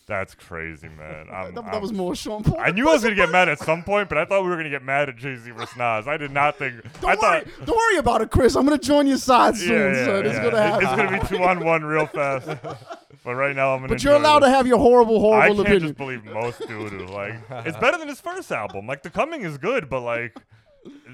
That's 0.06 0.34
crazy, 0.34 0.88
man. 0.88 1.26
I'm, 1.32 1.54
That, 1.54 1.64
that 1.66 1.72
I'm- 1.74 1.82
was 1.82 1.92
more 1.92 2.16
Sean 2.16 2.42
Paul. 2.42 2.56
I 2.58 2.70
knew 2.72 2.88
I 2.88 2.92
was 2.94 3.02
gonna 3.02 3.14
get 3.14 3.30
mad 3.30 3.48
at 3.48 3.58
some 3.60 3.84
point, 3.84 4.08
but 4.08 4.18
I 4.18 4.24
thought 4.24 4.42
we 4.42 4.48
were 4.48 4.56
gonna 4.56 4.70
get 4.70 4.82
mad 4.82 5.08
at 5.08 5.16
Jay 5.16 5.36
Z 5.36 5.50
versus 5.52 5.76
Nas. 5.76 6.08
I 6.08 6.16
did 6.16 6.32
not 6.32 6.56
think. 6.56 6.82
Don't 7.00 7.04
I 7.04 7.14
worry, 7.14 7.44
thought. 7.44 7.66
don't 7.66 7.76
worry 7.76 7.96
about 7.98 8.22
it, 8.22 8.30
Chris. 8.30 8.56
I'm 8.56 8.64
gonna 8.64 8.78
join 8.78 9.06
your 9.06 9.18
side 9.18 9.56
soon, 9.56 9.70
Yeah, 9.70 9.92
yeah, 9.98 10.04
son. 10.06 10.26
It's 10.26 10.34
yeah. 10.34 10.42
gonna 10.44 10.62
happen. 10.62 10.86
It's 10.86 10.96
gonna 10.96 11.20
be 11.20 11.26
two 11.28 11.42
on 11.44 11.64
one 11.64 11.84
real 11.84 12.06
fast. 12.06 12.48
But 13.24 13.34
right 13.34 13.54
now, 13.54 13.74
I'm 13.74 13.80
gonna. 13.80 13.88
but 13.88 14.02
you're 14.02 14.14
allowed 14.14 14.40
this. 14.40 14.48
to 14.48 14.54
have 14.56 14.66
your 14.66 14.78
horrible, 14.78 15.20
horrible 15.20 15.42
I 15.42 15.46
horrible 15.48 15.64
can't 15.64 15.68
opinion. 15.84 15.88
just 15.88 15.98
believe 15.98 16.24
most 16.24 16.66
doo 16.66 17.06
Like, 17.06 17.34
it's 17.66 17.76
better 17.80 17.98
than 17.98 18.08
his 18.08 18.20
first 18.20 18.50
album. 18.50 18.86
Like, 18.86 19.02
The 19.02 19.10
Coming 19.10 19.42
is 19.42 19.58
good, 19.58 19.90
but 19.90 20.00
like, 20.00 20.36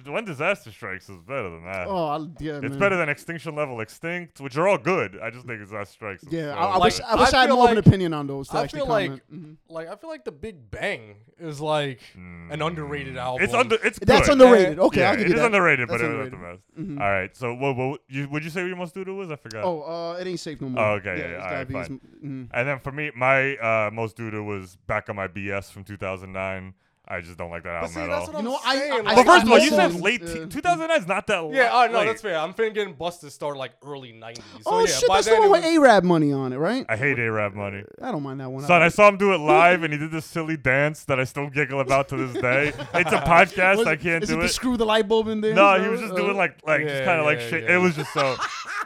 When 0.07 0.25
Disaster 0.25 0.71
Strikes 0.71 1.09
is 1.09 1.19
better 1.27 1.51
than 1.51 1.65
that. 1.65 1.89
Oh, 1.89 2.07
I, 2.07 2.19
yeah, 2.39 2.61
it's 2.63 2.71
man. 2.71 2.79
better 2.79 2.97
than 2.97 3.09
Extinction 3.09 3.57
Level 3.57 3.81
Extinct, 3.81 4.41
which 4.41 4.57
are 4.57 4.69
all 4.69 4.79
good. 4.79 5.19
I 5.21 5.31
just 5.31 5.47
think 5.47 5.59
Disaster 5.61 5.93
Strikes. 5.93 6.23
Is 6.23 6.33
Yeah, 6.33 6.55
I, 6.55 6.77
I 6.77 6.79
wish 6.79 7.01
I 7.01 7.17
wish 7.17 7.33
I, 7.33 7.39
I 7.39 7.41
had 7.41 7.49
feel 7.49 7.57
more 7.57 7.65
of 7.67 7.73
an 7.73 7.79
opinion 7.79 8.15
on 8.15 8.27
those. 8.29 8.49
To 8.49 8.59
I 8.59 8.63
actually 8.63 8.81
feel 8.81 8.89
like, 8.89 9.07
comment. 9.29 9.33
Mhm. 9.33 9.57
like 9.69 9.89
I 9.89 9.97
feel 9.97 10.09
like 10.11 10.25
the 10.25 10.31
Big 10.33 10.71
Bang 10.71 11.17
is 11.41 11.61
like 11.61 12.01
an 12.17 12.63
underrated 12.63 13.17
album. 13.17 13.41
Mm. 13.41 13.45
It's 13.45 13.55
under. 13.55 13.75
It's 13.85 13.99
good. 13.99 14.07
That's 14.09 14.29
underrated. 14.29 14.79
Okay, 14.79 15.01
yeah, 15.01 15.11
I'll 15.11 15.17
give 15.17 15.27
it 15.27 15.29
you 15.31 15.35
is 15.35 15.41
that. 15.41 15.47
underrated, 15.47 15.89
That's 15.89 16.01
but 16.01 16.07
underrated. 16.07 16.33
it's 16.35 16.43
not 16.43 16.59
the 16.77 16.83
best. 16.85 17.01
All 17.03 17.11
right, 17.11 17.37
so 17.37 17.55
what, 17.55 17.77
what 17.77 18.01
you, 18.09 18.29
would 18.29 18.45
you 18.45 18.51
say 18.51 18.65
your 18.67 18.77
most 18.77 18.95
doo 18.95 19.03
was? 19.15 19.31
I 19.31 19.37
forgot. 19.37 19.65
Oh, 19.65 19.83
uh, 19.83 20.19
it 20.21 20.27
ain't 20.29 20.39
safe 20.41 20.61
no 20.61 20.69
more. 20.69 20.85
Oh, 20.85 20.93
okay, 20.95 21.07
yeah, 21.09 21.13
it's 21.15 21.23
yeah, 21.23 21.39
gotta 21.39 21.47
alright, 21.53 21.69
be 21.69 21.75
his- 21.75 21.89
fine. 21.89 22.01
mhm. 22.25 22.49
And 22.53 22.69
then 22.69 22.79
for 22.79 22.93
me, 22.93 23.11
my 23.17 23.57
uh, 23.57 23.91
most 23.93 24.17
doo 24.17 24.45
was 24.45 24.77
back 24.87 25.09
on 25.09 25.17
my 25.17 25.27
BS 25.27 25.73
from 25.73 25.83
2009. 25.85 26.75
I 27.09 27.21
just 27.21 27.39
don't 27.39 27.51
like 27.51 27.63
that 27.63 27.75
album 27.77 27.91
see, 27.93 28.01
at 28.01 28.09
that's 28.09 28.29
all. 28.29 28.35
what 28.35 28.43
You 28.43 28.49
I'm 28.51 28.55
know, 28.55 28.59
I- 28.65 28.89
I- 28.99 29.01
like, 29.03 29.17
But 29.17 29.27
first 29.27 29.43
of 29.45 29.51
all, 29.53 29.57
I'm 29.59 29.63
you 29.63 29.71
said 29.71 29.95
late. 30.01 30.23
uh, 30.23 30.27
T- 30.27 30.47
2009 30.47 31.01
is 31.01 31.07
not 31.07 31.27
that. 31.29 31.51
yeah, 31.53 31.71
oh 31.73 31.87
no, 31.87 31.99
late. 32.01 32.07
that's 32.07 32.23
fair. 32.23 32.37
I'm 32.39 32.53
finna 32.53 32.75
getting 32.75 32.95
busted 32.95 33.31
start 33.31 33.57
like 33.57 33.73
early 33.85 34.13
'90s. 34.13 34.39
So 34.39 34.43
Oh 34.67 34.81
yeah, 34.81 34.87
shit, 34.87 35.09
by 35.09 35.15
that's 35.17 35.29
the 35.29 35.35
one 35.39 35.51
with 35.51 35.65
was- 35.65 35.73
Arab 35.77 36.03
money 36.05 36.33
on 36.33 36.53
it, 36.53 36.57
right? 36.57 36.85
I 36.89 36.97
hate 36.97 37.19
Arab 37.19 37.55
money. 37.55 37.85
I 38.03 38.11
don't 38.11 38.23
mind 38.25 38.41
that 38.41 38.51
one. 38.51 38.65
Son, 38.65 38.83
I 38.83 38.89
saw 38.89 39.09
him 39.09 39.19
do 39.19 39.33
it 39.33 39.39
live, 39.41 39.83
and 39.85 39.93
he 39.93 39.99
did 39.99 40.11
this 40.11 40.25
silly 40.27 40.57
dance 40.57 41.05
that 41.05 41.21
I 41.21 41.25
still 41.25 41.49
giggle 41.49 41.79
about 41.81 42.09
to 42.09 42.17
this 42.17 42.43
day. 42.43 42.69
It's 42.95 43.13
a 43.13 43.19
podcast. 43.21 43.79
Was 43.79 43.87
I 43.87 43.97
can't 43.97 44.25
is 44.25 44.31
do 44.31 44.37
it. 44.37 44.39
it. 44.41 44.49
to 44.49 44.49
screw 44.49 44.77
the 44.77 44.87
light 44.87 45.07
bulb 45.07 45.29
in 45.29 45.41
there? 45.41 45.55
No, 45.55 45.75
Is 45.77 45.83
he 45.85 45.89
was 45.89 46.01
just 46.01 46.13
uh, 46.13 46.17
doing 46.17 46.37
like, 46.37 46.57
like 46.67 46.83
just 46.89 47.05
kind 47.05 47.21
of 47.21 47.25
like 47.27 47.39
shit. 47.41 47.63
yeah. 47.65 47.77
It 47.77 47.79
was 47.79 47.95
just 47.95 48.13
so. 48.13 48.37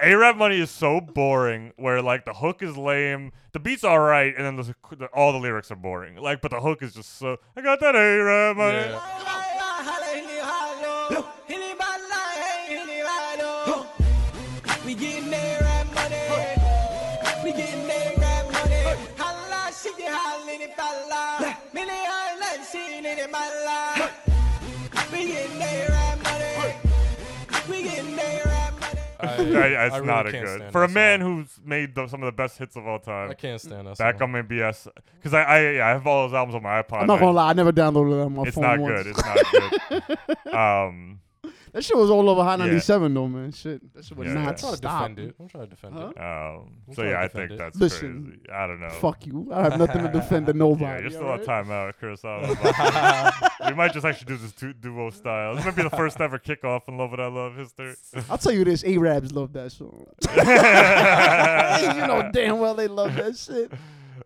Arab 0.02 0.36
money 0.36 0.60
is 0.60 0.70
so 0.70 1.00
boring. 1.00 1.72
Where 1.76 2.02
like 2.02 2.24
the 2.26 2.34
hook 2.34 2.62
is 2.62 2.76
lame, 2.76 3.32
the 3.52 3.60
beat's 3.60 3.84
all 3.84 3.98
right, 3.98 4.34
and 4.36 4.46
then 4.46 4.56
the, 4.56 4.74
the, 4.96 5.06
all 5.06 5.32
the 5.32 5.38
lyrics 5.38 5.70
are 5.70 5.76
boring. 5.76 6.16
Like, 6.16 6.40
but 6.40 6.50
the 6.50 6.60
hook 6.60 6.82
is 6.82 6.94
just 6.94 7.18
so. 7.18 7.36
I 7.56 7.60
got 7.60 7.80
that 7.80 7.96
Arab 7.96 8.56
money. 8.56 8.78
Yeah. 8.78 9.00
We 14.86 14.94
getting 14.94 15.30
there 25.58 25.99
I, 29.22 29.26
I, 29.28 29.68
I 29.82 29.86
it's 29.86 29.94
really 29.94 30.06
not 30.06 30.26
a 30.26 30.32
can't 30.32 30.44
good 30.46 30.56
stand 30.58 30.72
for 30.72 30.84
a 30.84 30.86
that 30.88 30.92
man 30.94 31.20
song. 31.20 31.36
who's 31.36 31.60
made 31.64 31.94
the, 31.94 32.06
some 32.08 32.22
of 32.22 32.26
the 32.26 32.32
best 32.32 32.58
hits 32.58 32.76
of 32.76 32.86
all 32.86 32.98
time. 32.98 33.30
I 33.30 33.34
can't 33.34 33.60
stand 33.60 33.86
that. 33.86 33.98
Back 33.98 34.14
song. 34.16 34.22
on 34.24 34.32
my 34.32 34.42
BS 34.42 34.88
because 35.16 35.34
I, 35.34 35.42
I 35.42 35.70
yeah, 35.72 35.86
I 35.86 35.90
have 35.90 36.06
all 36.06 36.26
those 36.26 36.34
albums 36.34 36.54
on 36.54 36.62
my 36.62 36.82
iPod. 36.82 37.00
I'm 37.02 37.06
not 37.06 37.14
and 37.14 37.20
gonna 37.20 37.32
lie, 37.32 37.50
I 37.50 37.52
never 37.52 37.72
downloaded 37.72 38.10
that 38.18 38.24
on 38.26 38.34
my 38.34 38.42
It's 38.44 38.54
phone 38.54 38.62
not 38.64 38.78
once. 38.78 39.02
good. 39.02 39.06
It's 39.08 39.24
not 39.24 40.46
good. 40.46 40.54
um, 40.54 41.20
That 41.72 41.84
shit 41.84 41.96
was 41.96 42.10
all 42.10 42.28
over 42.28 42.42
Hot 42.42 42.58
Yeah. 42.58 42.66
97 42.66 43.14
though, 43.14 43.28
man. 43.28 43.52
Shit, 43.52 43.94
that 43.94 44.04
shit 44.04 44.16
was 44.18 44.26
Yeah, 44.26 44.34
not 44.34 44.40
yeah. 44.42 44.48
I'm 44.50 44.56
trying 44.56 44.70
to 44.72 44.76
stop. 44.76 45.00
defend 45.08 45.18
it. 45.28 45.34
I'm 45.38 45.48
trying 45.48 45.64
to 45.64 45.70
defend 45.70 45.94
Huh? 45.94 46.00
it. 46.00 46.18
um, 46.20 46.24
I'm 46.88 46.94
so 46.94 47.02
trying 47.02 47.08
yeah, 47.10 47.18
I 47.18 47.22
defend 47.22 47.32
think 47.32 47.50
it. 47.52 47.58
that's 47.62 47.76
Listen, 47.78 48.24
crazy. 48.24 48.40
I 48.52 48.66
don't 48.66 48.80
know. 48.80 48.88
Fuck 48.90 49.26
you. 49.26 49.48
I 49.52 49.62
have 49.62 49.78
nothing 49.78 50.02
to 50.02 50.08
defend 50.12 50.46
to 50.46 50.52
nobody. 50.52 50.84
Yeah, 50.84 51.00
you're 51.00 51.10
still 51.10 51.22
alright? 51.24 51.48
on 51.48 51.64
timeout, 51.66 51.92
Chris. 51.98 52.24
I 52.24 52.40
don't 52.40 52.42
know 52.46 52.52
about 52.52 52.76
that. 53.58 53.68
we 53.68 53.74
might 53.74 53.92
just 53.92 54.04
actually 54.04 54.26
do 54.26 54.36
this 54.38 54.52
du- 54.52 54.72
duo 54.74 55.10
style. 55.10 55.54
This 55.54 55.64
might 55.64 55.76
be 55.76 55.82
the 55.82 55.90
first 55.90 56.20
ever 56.20 56.38
kickoff 56.38 56.88
in 56.88 56.96
Love 56.98 57.10
What 57.12 57.20
I 57.20 57.28
Love 57.28 57.56
history. 57.56 57.94
I'll 58.28 58.38
tell 58.38 58.52
you 58.52 58.64
this: 58.64 58.82
Arabs 58.84 59.32
love 59.32 59.52
that 59.52 59.70
song. 59.72 60.06
you 61.94 62.06
know 62.06 62.30
damn 62.32 62.58
well 62.58 62.74
they 62.74 62.88
love 62.88 63.14
that 63.16 63.36
shit. 63.36 63.72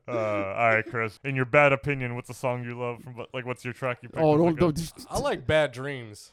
Uh, 0.06 0.12
all 0.12 0.68
right, 0.68 0.84
Chris. 0.84 1.18
In 1.24 1.34
your 1.34 1.46
bad 1.46 1.72
opinion, 1.72 2.14
what's 2.14 2.28
the 2.28 2.34
song 2.34 2.62
you 2.64 2.78
love 2.78 3.00
from? 3.02 3.16
Like, 3.32 3.46
what's 3.46 3.64
your 3.64 3.72
track 3.72 3.98
you 4.02 4.10
picked? 4.10 4.20
Oh, 4.22 4.32
What's 4.32 4.42
don't, 4.42 4.52
it 4.52 4.60
don't 4.60 4.76
just, 4.76 5.06
I 5.10 5.18
like 5.18 5.46
Bad 5.46 5.72
Dreams. 5.72 6.32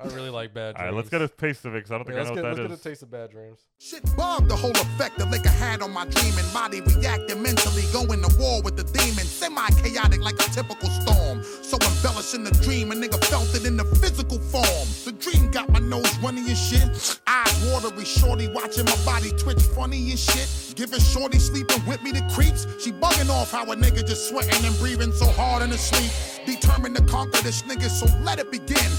I 0.00 0.06
really 0.08 0.30
like 0.30 0.52
Bad 0.54 0.74
All 0.76 0.82
Dreams. 0.82 0.84
right, 0.84 0.94
let's 0.96 1.08
get 1.10 1.22
a 1.22 1.28
taste 1.28 1.64
of 1.64 1.74
it 1.74 1.78
because 1.78 1.90
I 1.92 1.96
don't 1.98 2.04
think 2.04 2.16
Yeah, 2.16 2.20
I 2.20 2.24
let's 2.24 2.36
know 2.36 2.42
get, 2.42 2.42
what 2.42 2.48
let's 2.48 2.58
that 2.58 2.62
get 2.62 2.70
a 2.70 2.74
is. 2.74 2.80
taste 2.82 3.02
of 3.02 3.10
Bad 3.10 3.30
Dreams. 3.30 3.58
Shit 3.78 4.16
bombed 4.16 4.48
the 4.50 4.56
whole 4.56 4.70
effect 4.72 5.18
the 5.18 5.26
liquor 5.26 5.48
had 5.48 5.82
on 5.82 5.92
my 5.92 6.06
dreaming 6.06 6.44
body 6.52 6.80
reacting 6.80 7.42
mentally, 7.42 7.82
going 7.92 8.22
to 8.22 8.36
war 8.38 8.62
with 8.62 8.76
the 8.76 8.84
demon. 8.84 9.24
Semi-chaotic 9.24 10.20
like 10.20 10.34
a 10.36 10.50
typical 10.50 10.88
storm. 10.88 11.42
So 11.62 11.76
embellishing 11.82 12.44
the 12.44 12.52
dream, 12.62 12.92
a 12.92 12.94
nigga 12.94 13.22
felt 13.26 13.54
it 13.54 13.64
in 13.66 13.76
the 13.76 13.84
physical 13.84 14.38
form. 14.38 14.86
The 15.04 15.12
dream 15.18 15.50
got 15.50 15.68
my 15.70 15.78
nose 15.80 16.16
running 16.18 16.46
and 16.48 16.56
shit. 16.56 17.20
Eyes 17.26 17.70
watery, 17.72 18.04
shorty 18.04 18.48
watching 18.48 18.84
my 18.86 18.96
body 19.04 19.30
twitch 19.36 19.62
funny 19.74 20.10
and 20.10 20.18
shit. 20.18 20.48
Giving 20.76 21.00
shorty 21.00 21.38
sleeping 21.38 21.84
with 21.86 22.02
me 22.02 22.12
the 22.12 22.22
creeps. 22.32 22.66
She 22.82 22.92
bugging 22.92 23.28
off 23.30 23.50
how 23.52 23.64
a 23.70 23.76
nigga 23.76 24.06
just 24.06 24.28
sweating 24.28 24.64
and 24.64 24.76
breathing 24.78 25.12
so 25.12 25.26
hard 25.26 25.62
in 25.62 25.70
his 25.70 25.80
sleep. 25.80 26.10
Determined 26.46 26.96
to 26.96 27.02
conquer 27.04 27.40
this 27.42 27.62
nigga, 27.62 27.88
so 27.88 28.06
let 28.24 28.38
it 28.38 28.50
begin. 28.50 28.90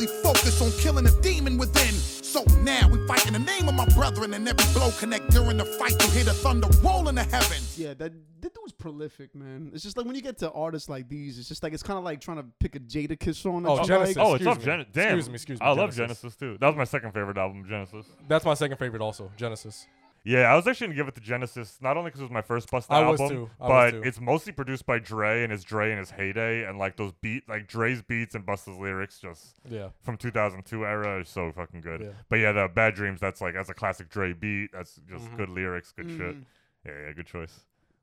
Absolutely 0.00 0.22
focused 0.22 0.62
on 0.62 0.70
killing 0.80 1.04
the 1.04 1.20
demon 1.20 1.58
within. 1.58 1.92
So 1.92 2.44
now 2.62 2.88
we 2.88 3.06
fight 3.06 3.26
in 3.26 3.32
the 3.34 3.38
name 3.38 3.68
of 3.68 3.74
my 3.74 3.86
brethren, 3.94 4.32
and 4.34 4.48
every 4.48 4.72
blow 4.72 4.90
connect 4.98 5.30
during 5.30 5.56
the 5.58 5.64
fight. 5.64 6.00
You 6.02 6.10
hear 6.12 6.24
the 6.24 6.32
thunder 6.32 6.68
roll 6.82 7.08
in 7.08 7.16
the 7.16 7.24
heavens. 7.24 7.78
yeah, 7.78 7.94
that 7.94 8.12
that 8.40 8.54
dude's 8.54 8.72
prolific, 8.72 9.34
man. 9.34 9.70
It's 9.74 9.82
just 9.82 9.96
like 9.96 10.06
when 10.06 10.14
you 10.14 10.22
get 10.22 10.38
to 10.38 10.50
artists 10.52 10.88
like 10.88 11.08
these, 11.08 11.38
it's 11.38 11.48
just 11.48 11.62
like 11.62 11.74
it's 11.74 11.82
kind 11.82 11.98
of 11.98 12.04
like 12.04 12.20
trying 12.20 12.38
to 12.38 12.46
pick 12.60 12.76
a 12.76 12.80
Jadakiss 12.80 13.36
song. 13.36 13.66
Oh, 13.66 13.84
Genesis. 13.84 14.16
like. 14.16 14.26
Oh, 14.26 14.34
it's 14.34 14.44
Excuse 14.44 14.56
off. 14.56 14.64
Genesis. 14.64 14.92
Damn. 14.94 15.04
Excuse 15.18 15.28
me, 15.28 15.34
excuse 15.34 15.60
me, 15.60 15.66
I 15.66 15.70
love 15.70 15.94
Genesis. 15.94 16.22
Genesis 16.22 16.36
too. 16.36 16.56
That 16.60 16.68
was 16.68 16.76
my 16.76 16.84
second 16.84 17.12
favorite 17.12 17.36
album, 17.36 17.64
Genesis. 17.68 18.06
That's 18.28 18.44
my 18.44 18.54
second 18.54 18.78
favorite 18.78 19.02
also, 19.02 19.30
Genesis. 19.36 19.86
Yeah, 20.22 20.52
I 20.52 20.54
was 20.56 20.66
actually 20.66 20.88
gonna 20.88 20.96
give 20.96 21.08
it 21.08 21.14
to 21.14 21.20
Genesis, 21.20 21.78
not 21.80 21.96
only 21.96 22.08
because 22.10 22.20
it 22.20 22.24
was 22.24 22.30
my 22.30 22.42
first 22.42 22.70
Busta 22.70 22.86
I 22.90 23.08
was 23.08 23.20
album, 23.20 23.36
too. 23.36 23.50
I 23.60 23.68
was 23.68 23.70
but 23.70 23.90
too. 24.02 24.08
it's 24.08 24.20
mostly 24.20 24.52
produced 24.52 24.84
by 24.84 24.98
Dre 24.98 25.42
and 25.42 25.52
it's 25.52 25.64
Dre 25.64 25.90
and 25.90 25.98
his 25.98 26.10
heyday, 26.10 26.64
and 26.64 26.78
like 26.78 26.96
those 26.96 27.12
beat, 27.22 27.48
like 27.48 27.66
Dre's 27.66 28.02
beats 28.02 28.34
and 28.34 28.44
Busta's 28.44 28.76
lyrics, 28.78 29.18
just 29.18 29.56
Yeah. 29.68 29.88
from 30.02 30.16
2002 30.18 30.84
era, 30.84 31.20
is 31.20 31.28
so 31.30 31.50
fucking 31.52 31.80
good. 31.80 32.02
Yeah. 32.02 32.08
But 32.28 32.36
yeah, 32.40 32.52
the 32.52 32.68
Bad 32.68 32.94
Dreams, 32.94 33.18
that's 33.20 33.40
like 33.40 33.54
that's 33.54 33.70
a 33.70 33.74
classic 33.74 34.10
Dre 34.10 34.32
beat. 34.34 34.72
That's 34.72 35.00
just 35.08 35.24
Mm-hmm. 35.24 35.36
good 35.36 35.48
lyrics, 35.48 35.92
good 35.92 36.10
shit. 36.10 36.36
Mm. 36.36 36.44
Yeah, 36.84 36.92
yeah, 37.06 37.12
good 37.12 37.26
choice. 37.26 37.60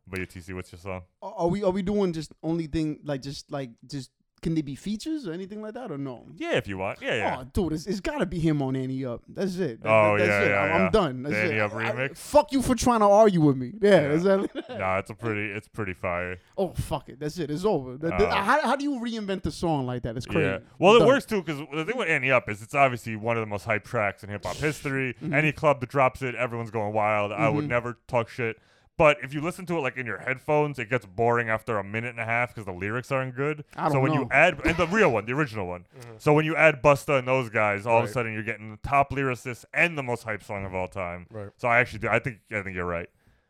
But 0.07 0.19
yeah, 0.19 0.25
TC, 0.25 0.55
what's 0.55 0.71
your 0.71 0.79
song? 0.79 1.01
Are 1.21 1.33
are 1.37 1.47
we 1.49 1.63
are 1.63 1.71
we 1.71 1.81
doing 1.81 2.13
just 2.13 2.31
only 2.41 2.67
thing 2.67 2.99
like 3.03 3.21
just 3.21 3.51
like 3.51 3.71
just 3.85 4.09
can 4.41 4.53
they 4.53 4.61
be 4.61 4.75
features 4.75 5.27
or 5.27 5.33
anything 5.33 5.61
like 5.61 5.73
that 5.73 5.91
or 5.91 5.97
no? 5.97 6.25
Yeah, 6.35 6.57
if 6.57 6.67
you 6.67 6.77
want. 6.77 7.01
Yeah, 7.01 7.15
yeah. 7.15 7.37
Oh, 7.39 7.43
dude, 7.53 7.73
it's, 7.73 7.87
it's 7.87 7.99
got 7.99 8.19
to 8.19 8.25
be 8.25 8.39
him 8.39 8.61
on 8.61 8.75
Ante 8.75 9.05
Up. 9.05 9.23
That's 9.27 9.55
it. 9.57 9.81
That- 9.81 9.89
Oh, 9.91 10.17
that's 10.17 10.29
yeah, 10.29 10.41
it. 10.41 10.49
yeah, 10.49 10.61
I'm, 10.75 10.81
yeah. 10.83 10.89
Done. 10.91 11.23
That's 11.23 11.35
The 11.35 11.41
it. 11.45 11.59
Ante 11.59 11.59
Up 11.59 11.73
I- 11.73 11.87
I- 11.89 11.91
remix? 12.09 12.17
fuck 12.17 12.51
you 12.51 12.61
for 12.61 12.75
trying 12.75 12.99
to 12.99 13.07
argue 13.07 13.41
with 13.41 13.57
me. 13.57 13.73
Yeah. 13.81 13.89
Yeah. 14.01 14.07
is 14.11 14.23
that- 14.23 14.69
nah, 14.79 14.97
it's 14.99 15.09
a 15.09 15.15
pretty, 15.15 15.51
it's 15.51 15.67
pretty 15.67 15.93
fire. 15.93 16.37
oh, 16.57 16.69
fuck 16.75 17.09
it. 17.09 17.19
That's 17.19 17.37
it. 17.39 17.49
It's 17.49 17.65
over. 17.65 17.97
That- 17.97 18.13
Uh, 18.21 18.35
how, 18.35 18.61
how 18.61 18.75
do 18.75 18.83
you 18.83 18.99
reinvent 18.99 19.41
the 19.43 19.51
song 19.51 19.85
like 19.87 20.03
that? 20.03 20.15
It's 20.17 20.25
crazy. 20.25 20.47
Yeah. 20.47 20.59
Well, 20.79 20.95
it 20.95 20.99
Done. 20.99 21.07
works 21.07 21.25
too 21.25 21.41
because 21.41 21.59
the 21.73 21.83
thing 21.85 21.97
with 21.97 22.07
Ante 22.07 22.31
Up 22.31 22.47
is 22.49 22.61
it's 22.61 22.75
obviously 22.75 23.15
one 23.15 23.37
of 23.37 23.41
the 23.41 23.47
most 23.47 23.65
hyped 23.65 23.85
tracks 23.85 24.23
in 24.23 24.29
hip 24.29 24.45
hop 24.45 24.55
history. 24.57 25.15
Mm-hmm. 25.15 25.33
Any 25.33 25.51
club 25.51 25.79
that 25.81 25.89
drops 25.89 26.21
it, 26.21 26.35
everyone's 26.35 26.71
going 26.71 26.93
wild. 26.93 27.31
I 27.31 27.49
would 27.49 27.67
never 27.67 27.97
talk 28.07 28.29
shit. 28.29 28.57
But 28.97 29.17
if 29.21 29.31
you 29.33 29.41
listen 29.41 29.65
to 29.67 29.77
it 29.77 29.81
like 29.81 29.95
in 29.97 30.05
your 30.07 30.17
headphones, 30.17 30.79
it 30.79 30.89
gets 30.89 31.05
boring 31.05 31.49
after 31.49 31.77
a 31.77 31.83
minute 31.83 32.09
and 32.09 32.19
a 32.19 32.25
half 32.25 32.49
because 32.49 32.65
the 32.65 32.71
lyrics 32.73 33.11
aren't 33.11 33.35
good. 33.35 33.63
I 33.75 33.87
so 33.89 33.93
don't 33.95 34.03
when 34.03 34.13
you 34.13 34.27
add 34.31 34.59
and 34.65 34.75
the 34.75 34.87
real 34.87 35.11
one, 35.11 35.25
the 35.25 35.33
original 35.33 35.67
one. 35.67 35.85
Mm-hmm. 35.97 36.15
So 36.19 36.33
when 36.33 36.45
you 36.45 36.55
add 36.55 36.81
Busta 36.81 37.19
and 37.19 37.27
those 37.27 37.49
guys, 37.49 37.85
all 37.85 37.97
of 37.97 38.03
a 38.03 38.05
Right. 38.05 38.13
sudden 38.13 38.33
you're 38.33 38.43
getting 38.43 38.71
the 38.71 38.77
top 38.87 39.11
lyricist 39.11 39.65
and 39.73 39.97
the 39.97 40.03
most 40.03 40.25
hyped 40.25 40.43
song 40.43 40.65
of 40.65 40.73
all 40.75 40.87
time. 40.87 41.27
Right. 41.29 41.49
So 41.57 41.67
I 41.67 41.79
actually 41.79 41.99
do. 41.99 42.07
I 42.09 42.19
think 42.19 42.39
I 42.51 42.61
think 42.61 42.75
you're 42.75 42.85
right. 42.85 43.09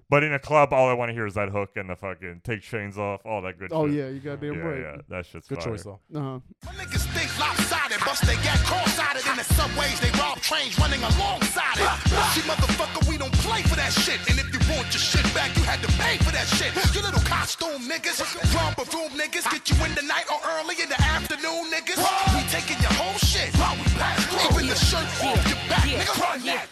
But 0.09 0.23
in 0.23 0.31
a 0.31 0.39
club, 0.39 0.71
all 0.71 0.87
I 0.87 0.93
want 0.93 1.09
to 1.09 1.13
hear 1.13 1.25
is 1.27 1.33
that 1.35 1.49
hook 1.49 1.71
and 1.75 1.89
the 1.89 1.95
fucking 1.97 2.39
take 2.45 2.61
chains 2.61 2.97
off, 2.97 3.19
all 3.25 3.41
that 3.43 3.59
good 3.59 3.73
Oh, 3.75 3.87
shit. 3.87 3.95
yeah. 3.97 4.07
You 4.07 4.19
got 4.23 4.39
damn 4.39 4.53
yeah, 4.55 4.59
right. 4.63 4.79
yeah. 4.79 5.01
That 5.09 5.25
shit's 5.25 5.49
Good 5.51 5.59
fire. 5.61 5.67
choice 5.75 5.83
though. 5.83 5.99
Uh-huh. 6.15 6.39
My 6.63 6.71
niggas 6.79 7.03
think 7.11 7.27
lopsided, 7.35 7.99
bust 8.07 8.23
they 8.23 8.39
got 8.39 8.55
cross-sided 8.63 9.27
in 9.27 9.35
the 9.35 9.43
subways. 9.43 9.99
They 9.99 10.07
rob 10.15 10.39
trains 10.39 10.79
running 10.79 11.03
alongside 11.03 11.75
it. 11.75 11.91
See, 12.31 12.39
motherfucker, 12.47 13.03
we 13.11 13.17
don't 13.19 13.35
play 13.43 13.63
for 13.67 13.75
that 13.75 13.91
shit. 13.91 14.15
And 14.31 14.39
if 14.39 14.47
you 14.55 14.63
want 14.71 14.87
your 14.95 15.03
shit 15.03 15.27
back, 15.35 15.51
you 15.59 15.63
had 15.67 15.83
to 15.83 15.91
pay 15.99 16.15
for 16.23 16.31
that 16.31 16.47
shit. 16.55 16.71
You 16.95 17.03
little 17.03 17.19
costume 17.27 17.83
niggas, 17.83 18.23
romper 18.55 18.87
room 18.95 19.11
niggas, 19.11 19.43
get 19.51 19.67
you 19.67 19.75
in 19.83 19.91
the 19.91 20.07
night 20.07 20.31
or 20.31 20.39
early 20.55 20.79
in 20.79 20.87
the 20.87 20.99
afternoon 21.03 21.67
niggas. 21.67 21.99
We 22.31 22.47
taking 22.47 22.79
your 22.79 22.95
whole 22.95 23.19
shit. 23.27 23.51
while 23.59 23.75
we 23.75 23.83
pay. 23.99 24.15
Even 24.55 24.71
the 24.71 24.75
shirt 24.79 25.03
off 25.19 25.35
your 25.51 25.59
back, 25.67 25.83
nigga. 25.83 26.15
Run 26.15 26.39
that. 26.47 26.63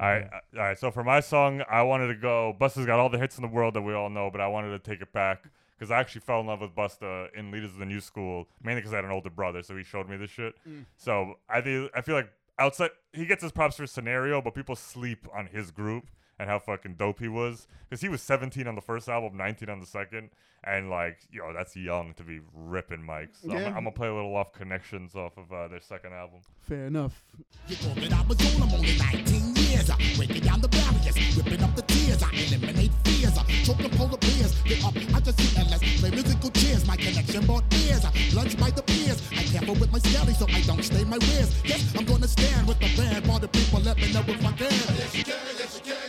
All 0.00 0.06
right, 0.06 0.24
uh, 0.24 0.58
all 0.58 0.62
right. 0.62 0.78
So 0.78 0.90
for 0.90 1.04
my 1.04 1.20
song, 1.20 1.62
I 1.70 1.82
wanted 1.82 2.08
to 2.08 2.14
go. 2.14 2.56
Busta's 2.60 2.86
got 2.86 2.98
all 2.98 3.08
the 3.08 3.18
hits 3.18 3.36
in 3.36 3.42
the 3.42 3.48
world 3.48 3.74
that 3.74 3.82
we 3.82 3.94
all 3.94 4.10
know, 4.10 4.30
but 4.30 4.40
I 4.40 4.48
wanted 4.48 4.70
to 4.70 4.78
take 4.78 5.00
it 5.00 5.12
back 5.12 5.44
because 5.78 5.90
I 5.90 5.98
actually 5.98 6.22
fell 6.22 6.40
in 6.40 6.46
love 6.46 6.60
with 6.60 6.74
Busta 6.74 7.28
in 7.36 7.50
Leaders 7.50 7.72
of 7.72 7.78
the 7.78 7.86
New 7.86 8.00
School, 8.00 8.46
mainly 8.62 8.80
because 8.80 8.92
I 8.92 8.96
had 8.96 9.04
an 9.04 9.10
older 9.10 9.30
brother, 9.30 9.62
so 9.62 9.76
he 9.76 9.82
showed 9.84 10.08
me 10.08 10.16
this 10.16 10.30
shit. 10.30 10.54
So 10.96 11.34
I 11.48 11.60
think 11.60 11.90
I 11.94 12.00
feel 12.00 12.14
like 12.14 12.30
outside 12.58 12.90
he 13.12 13.26
gets 13.26 13.42
his 13.42 13.52
props 13.52 13.76
for 13.76 13.86
scenario, 13.86 14.40
but 14.40 14.54
people 14.54 14.76
sleep 14.76 15.28
on 15.34 15.46
his 15.46 15.70
group. 15.70 16.04
And 16.44 16.50
and 16.50 16.50
how 16.50 16.58
fucking 16.58 16.96
dope 16.96 17.20
he 17.20 17.28
was. 17.28 17.66
Because 17.88 18.02
he 18.02 18.08
was 18.10 18.20
17 18.20 18.66
on 18.66 18.74
the 18.74 18.82
first 18.82 19.08
album, 19.08 19.36
19 19.38 19.70
on 19.70 19.80
the 19.80 19.86
second, 19.86 20.28
and 20.62 20.90
like, 20.90 21.18
yo, 21.30 21.52
that's 21.54 21.74
young 21.74 22.12
to 22.14 22.22
be 22.22 22.40
ripping 22.54 22.98
mics. 23.00 23.40
So 23.42 23.50
I'm, 23.52 23.58
Yeah. 23.58 23.68
I'm 23.68 23.84
gonna 23.84 23.92
play 23.92 24.08
a 24.08 24.14
little 24.14 24.36
off 24.36 24.52
connections 24.52 25.14
off 25.14 25.38
of 25.38 25.50
uh, 25.52 25.68
their 25.68 25.80
second 25.80 26.12
album. 26.12 26.40
Fair 26.60 26.86
enough. 26.86 27.24
You 27.68 27.76
thought 27.76 27.96
that 27.96 28.12
I 28.12 28.22
was 28.28 28.56
on, 28.56 28.62
I'm 28.68 28.74
only 28.74 28.96
19 28.98 29.56
years. 29.56 29.88
Uh, 29.88 29.96
breaking 30.16 30.42
down 30.42 30.60
the 30.60 30.68
barriers, 30.68 31.16
ripping 31.36 31.62
up 31.62 31.74
the 31.76 31.82
tears. 31.82 32.22
I 32.22 32.28
eliminate 32.32 32.92
fears. 33.04 33.38
Uh, 33.38 33.44
choke 33.64 33.78
the 33.78 33.88
polar 33.96 34.18
bears. 34.18 34.52
Get 34.64 34.84
up, 34.84 34.94
I 34.96 35.20
just 35.20 35.40
sit 35.40 35.58
and 35.58 35.70
let's 35.70 36.00
play 36.00 36.10
musical 36.10 36.50
chairs. 36.50 36.86
My 36.86 36.96
connection 36.96 37.46
brought 37.46 37.64
ears. 37.84 38.04
Uh, 38.04 38.10
lunch 38.34 38.58
by 38.58 38.70
the 38.70 38.82
peers. 38.82 39.20
I 39.32 39.44
careful 39.44 39.74
with 39.76 39.92
my 39.92 39.98
skelly 39.98 40.34
so 40.34 40.46
I 40.48 40.60
don't 40.62 40.82
stay 40.82 41.04
my 41.04 41.16
wares. 41.18 41.50
Yes, 41.64 41.94
I'm 41.96 42.04
gonna 42.04 42.28
stand 42.28 42.66
with 42.68 42.80
the 42.80 42.90
band. 42.96 43.26
While 43.26 43.38
the 43.40 43.48
people 43.48 43.80
let 43.80 43.96
me 43.96 44.12
know 44.12 44.20
if 44.26 44.44
I 44.44 44.52
can. 44.52 44.70
Yes, 44.70 45.14
you 45.16 45.24
can, 45.24 45.34
yes, 45.58 45.80
you 45.84 45.92
can, 45.92 45.96
can. 45.96 46.03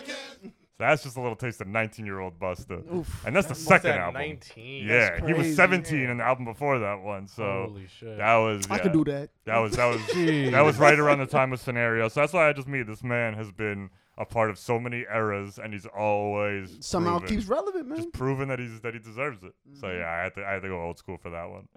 So 0.78 0.84
that's 0.84 1.04
just 1.04 1.16
a 1.16 1.22
little 1.22 1.38
taste 1.38 1.62
of 1.62 1.68
19 1.68 2.06
year 2.06 2.20
old 2.20 2.38
Busta. 2.38 2.84
And 3.26 3.34
that's 3.34 3.48
the 3.48 3.56
second 3.56 3.92
at 3.92 4.00
album. 4.00 4.22
19? 4.22 4.86
Yeah, 4.86 5.26
he 5.26 5.32
was 5.32 5.44
crazy. 5.44 5.56
17 5.56 6.00
in 6.00 6.18
the 6.18 6.24
album 6.24 6.44
before 6.44 6.80
that 6.80 7.02
one. 7.02 7.28
So 7.28 7.68
Holy 7.70 7.88
shit. 7.88 8.18
that 8.18 8.36
was. 8.36 8.68
I 8.70 8.76
yeah. 8.76 8.82
could 8.82 8.92
do 8.92 9.06
that. 9.06 9.30
That 9.46 9.60
was 9.60 9.78
that 9.78 9.86
was 9.86 10.02
Jeez. 10.02 10.52
that 10.52 10.62
was 10.62 10.76
right 10.76 11.00
around 11.00 11.20
the 11.20 11.28
time 11.28 11.54
of 11.54 11.62
scenario. 11.62 12.10
So 12.10 12.20
that's 12.20 12.34
why 12.34 12.50
I 12.50 12.54
just 12.54 12.68
mean 12.68 12.86
this 12.86 13.04
man 13.06 13.36
has 13.36 13.54
been 13.54 13.90
a 14.18 14.26
part 14.26 14.50
of 14.50 14.58
so 14.58 14.78
many 14.78 15.06
eras, 15.14 15.60
and 15.62 15.72
he's 15.72 15.86
always 15.86 16.78
Somehow 16.82 17.20
proven, 17.20 17.36
keeps 17.36 17.48
relevant, 17.48 17.88
man. 17.88 17.98
just 17.98 18.12
proven 18.12 18.50
that 18.50 18.60
he's 18.60 18.82
that 18.82 18.94
he 18.94 19.00
deserves 19.00 19.44
it. 19.44 19.54
So 19.80 19.88
mm-hmm. 19.88 19.98
yeah, 19.98 20.10
I 20.10 20.24
had 20.24 20.36
to 20.36 20.46
I 20.46 20.52
had 20.54 20.62
to 20.64 20.68
go 20.68 20.82
old 20.82 20.98
school 20.98 21.18
for 21.18 21.30
that 21.30 21.50
one. 21.50 21.70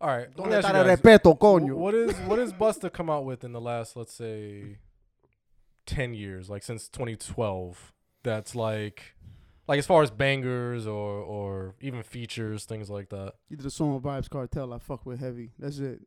All 0.00 0.08
right. 0.08 0.28
let 0.28 0.36
Don't 0.36 0.46
me 0.46 0.52
let 0.52 0.64
ask 0.64 0.68
you 0.68 0.84
that 0.84 1.02
guys, 1.02 1.20
respeto, 1.20 1.36
wh- 1.36 1.40
coño. 1.40 1.74
What 1.74 1.94
is 1.94 2.16
what 2.20 2.38
is 2.38 2.54
Busta 2.54 2.90
come 2.90 3.10
out 3.10 3.26
with 3.26 3.44
in 3.44 3.52
the 3.52 3.60
last 3.60 3.94
let's 3.94 4.14
say 4.14 4.78
ten 5.84 6.14
years, 6.14 6.48
like 6.48 6.62
since 6.62 6.88
2012? 6.88 7.92
That's 8.22 8.54
like 8.54 9.14
like 9.68 9.78
as 9.78 9.86
far 9.86 10.02
as 10.02 10.10
bangers 10.10 10.86
or 10.86 11.10
or 11.20 11.74
even 11.80 12.02
features, 12.02 12.64
things 12.64 12.90
like 12.90 13.08
that. 13.10 13.34
You 13.48 13.56
did 13.56 13.66
a 13.66 13.70
song 13.70 13.94
with 13.94 14.02
Vybz 14.02 14.28
Kartel. 14.28 14.72
I 14.74 14.78
fuck 14.78 15.06
with 15.06 15.20
heavy. 15.20 15.50
That's 15.58 15.78
it. 15.78 16.00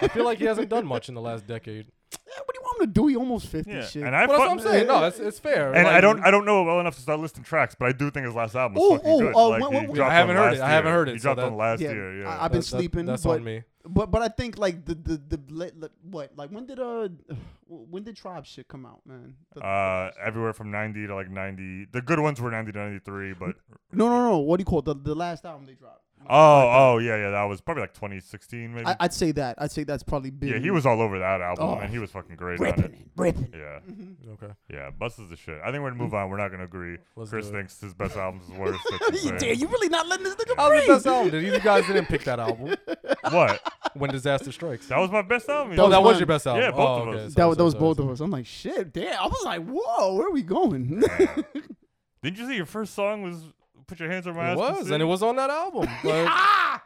I 0.00 0.08
feel 0.08 0.24
like 0.24 0.38
he 0.38 0.44
hasn't 0.44 0.68
done 0.68 0.86
much 0.86 1.08
in 1.08 1.14
the 1.14 1.20
last 1.20 1.46
decade. 1.46 1.86
Yeah, 2.12 2.40
what 2.44 2.54
do 2.54 2.60
you 2.60 2.62
want 2.62 2.80
him 2.80 2.86
to 2.86 2.92
do? 2.92 3.06
He 3.08 3.16
almost 3.16 3.46
fifty. 3.48 3.70
Yeah, 3.72 3.84
shit. 3.86 4.02
and 4.02 4.14
I 4.14 4.26
well, 4.26 4.38
that's 4.38 4.48
what 4.48 4.50
I'm 4.50 4.72
saying. 4.72 4.86
No, 4.86 5.04
it's, 5.04 5.18
it's 5.18 5.38
fair. 5.38 5.72
and 5.72 5.84
Like, 5.84 5.94
I 5.94 6.00
don't 6.00 6.20
I 6.24 6.30
don't 6.30 6.44
know 6.44 6.62
well 6.64 6.80
enough 6.80 6.96
to 6.96 7.00
start 7.00 7.20
listing 7.20 7.44
tracks, 7.44 7.74
but 7.78 7.88
I 7.88 7.92
do 7.92 8.10
think 8.10 8.26
his 8.26 8.34
last 8.34 8.54
album 8.54 8.78
is 8.78 8.82
Ooh, 8.84 8.96
fucking 8.96 9.10
ooh, 9.12 9.18
good. 9.20 9.34
uh, 9.36 9.48
like, 9.48 9.70
when- 9.70 9.82
he 9.82 9.86
when- 9.88 10.00
I 10.02 10.12
haven't 10.12 10.36
heard 10.36 10.50
last 10.50 10.56
it. 10.56 10.62
I 10.62 10.70
haven't 10.70 10.92
heard 10.92 11.08
it, 11.08 11.12
He 11.12 11.18
so 11.18 11.22
dropped 11.22 11.40
that- 11.40 11.48
one 11.50 11.56
last 11.58 11.80
Yeah, 11.80 11.92
year. 11.92 12.20
Yeah. 12.22 12.28
I, 12.28 12.44
I've 12.44 12.52
been 12.52 12.60
That- 12.60 12.66
that- 12.70 12.76
sleeping. 12.78 13.06
that's 13.06 13.22
but, 13.24 13.30
on 13.38 13.44
me. 13.44 13.62
But 13.86 14.10
but 14.10 14.22
I 14.22 14.28
think 14.28 14.58
like 14.58 14.84
the 14.84 14.94
the 14.94 15.16
the 15.36 15.90
what 16.10 16.32
like 16.36 16.50
when 16.50 16.66
did 16.66 16.78
uh 16.80 17.08
when 17.68 18.02
did 18.02 18.16
Tribe 18.16 18.46
shit 18.46 18.66
come 18.68 18.86
out, 18.86 19.00
man? 19.04 19.34
The- 19.54 19.60
uh, 19.60 20.10
everywhere 20.24 20.52
from 20.52 20.70
90 20.70 21.06
to 21.06 21.14
like 21.14 21.30
90. 21.30 21.88
The 21.92 22.00
good 22.00 22.20
ones 22.20 22.40
were 22.40 22.50
90 22.50 22.72
to 22.72 22.78
93, 22.78 23.34
but 23.34 23.56
no 23.92 24.08
no 24.08 24.30
no. 24.30 24.38
What 24.38 24.56
do 24.58 24.62
you 24.62 24.64
call 24.66 24.78
it? 24.80 24.84
the 24.86 24.94
the 24.94 25.14
last 25.14 25.44
album 25.44 25.66
they 25.66 25.74
dropped? 25.74 26.03
Oh 26.28 26.94
oh 26.94 26.98
yeah 26.98 27.16
yeah 27.16 27.30
that 27.30 27.44
was 27.44 27.60
probably 27.60 27.82
like 27.82 27.94
2016 27.94 28.74
maybe. 28.74 28.86
I, 28.86 28.96
I'd 29.00 29.12
say 29.12 29.32
that. 29.32 29.56
I'd 29.58 29.70
say 29.70 29.84
that's 29.84 30.02
probably 30.02 30.30
big. 30.30 30.50
yeah, 30.50 30.58
he 30.58 30.70
was 30.70 30.86
all 30.86 31.00
over 31.00 31.18
that 31.18 31.40
album 31.40 31.64
Oh. 31.66 31.78
and 31.78 31.90
he 31.90 31.98
was 31.98 32.10
fucking 32.10 32.36
great 32.36 32.58
ripping 32.60 32.84
on 32.84 32.90
it. 32.90 32.96
it, 33.00 33.06
ripping. 33.16 33.44
it. 33.44 33.50
Yeah. 33.54 33.78
Mm-hmm. 33.90 34.32
Okay. 34.44 34.52
Yeah, 34.70 34.90
Busta's 34.90 35.28
the 35.30 35.36
shit. 35.36 35.58
I 35.64 35.70
think 35.70 35.82
we're 35.82 35.90
gonna 35.90 36.02
move 36.02 36.14
on. 36.14 36.30
We're 36.30 36.36
not 36.38 36.50
gonna 36.50 36.64
agree. 36.64 36.98
Let's 37.16 37.30
Chris 37.30 37.46
do 37.48 37.54
it. 37.54 37.58
thinks 37.58 37.80
his 37.80 37.94
best 37.94 38.16
album 38.16 38.40
is 38.42 38.50
worse. 38.58 38.78
That's 38.90 39.02
you, 39.24 39.32
insane. 39.32 39.50
damn, 39.50 39.58
you 39.60 39.68
really 39.68 39.88
not 39.88 40.08
letting 40.08 40.24
this 40.24 40.34
nigga 40.36 40.56
That 40.56 40.58
was 40.58 40.68
breathe. 40.70 40.86
the 40.86 40.92
best 40.94 41.06
album. 41.06 41.30
Did 41.30 41.44
you 41.44 41.60
guys 41.60 41.86
didn't 41.86 42.06
pick 42.06 42.24
that 42.24 42.38
album 42.40 42.74
what? 43.30 43.60
when 43.94 44.10
Disaster 44.10 44.50
Strikes? 44.52 44.88
That 44.88 44.98
was 44.98 45.10
my 45.10 45.22
best 45.22 45.48
album. 45.48 45.78
oh, 45.78 45.82
was 45.84 45.90
that 45.92 46.02
was 46.02 46.12
mine. 46.14 46.18
your 46.20 46.26
best 46.26 46.46
album. 46.46 46.62
Yeah, 46.62 46.70
both 46.70 46.78
oh, 46.80 47.02
of 47.02 47.08
okay. 47.08 47.18
us. 47.26 47.32
Sorry, 47.32 47.34
That, 47.34 47.46
was- 47.48 47.56
that 47.58 47.64
was 47.64 47.74
both 47.74 47.98
of 47.98 48.10
us. 48.10 48.20
I'm 48.20 48.30
like, 48.30 48.46
shit, 48.46 48.92
damn. 48.92 49.20
I 49.20 49.26
was 49.26 49.42
like, 49.44 49.64
whoa, 49.66 50.14
where 50.14 50.26
are 50.28 50.32
we 50.32 50.42
going? 50.42 51.02
Didn't 52.22 52.38
you 52.38 52.46
say 52.48 52.56
your 52.56 52.66
first 52.66 52.94
song 52.94 53.22
was 53.22 53.42
"Put 53.86 54.00
Your 54.00 54.10
Hands 54.10 54.26
on 54.26 54.34
My 54.36 54.50
Ass"? 54.50 54.56
It 54.56 54.60
was, 54.60 54.90
and 54.90 55.02
it 55.02 55.06
was 55.06 55.22
on 55.22 55.36
that 55.36 55.50
album. 55.50 55.88
Like, 56.04 56.30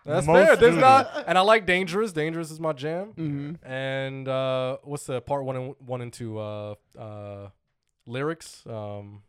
that's 0.05 0.27
Most 0.27 0.47
fair. 0.47 0.57
There's 0.57 0.77
not, 0.77 1.25
and 1.27 1.37
I 1.37 1.41
like 1.43 1.67
Dangerous. 1.67 2.13
Dangerous 2.13 2.51
is 2.51 2.61
my 2.61 2.73
jam. 2.73 3.13
Mm-hmm. 3.17 3.67
And 3.71 4.29
uh, 4.29 4.79
what's 4.85 5.05
the 5.05 5.21
part 5.21 5.45
one 5.45 5.57
and 5.57 5.75
one 5.79 6.01
and 6.01 6.13
two? 6.13 6.39
Uh, 6.39 6.75
uh, 6.99 7.49
lyrics. 8.07 8.63
Um, 8.67 9.23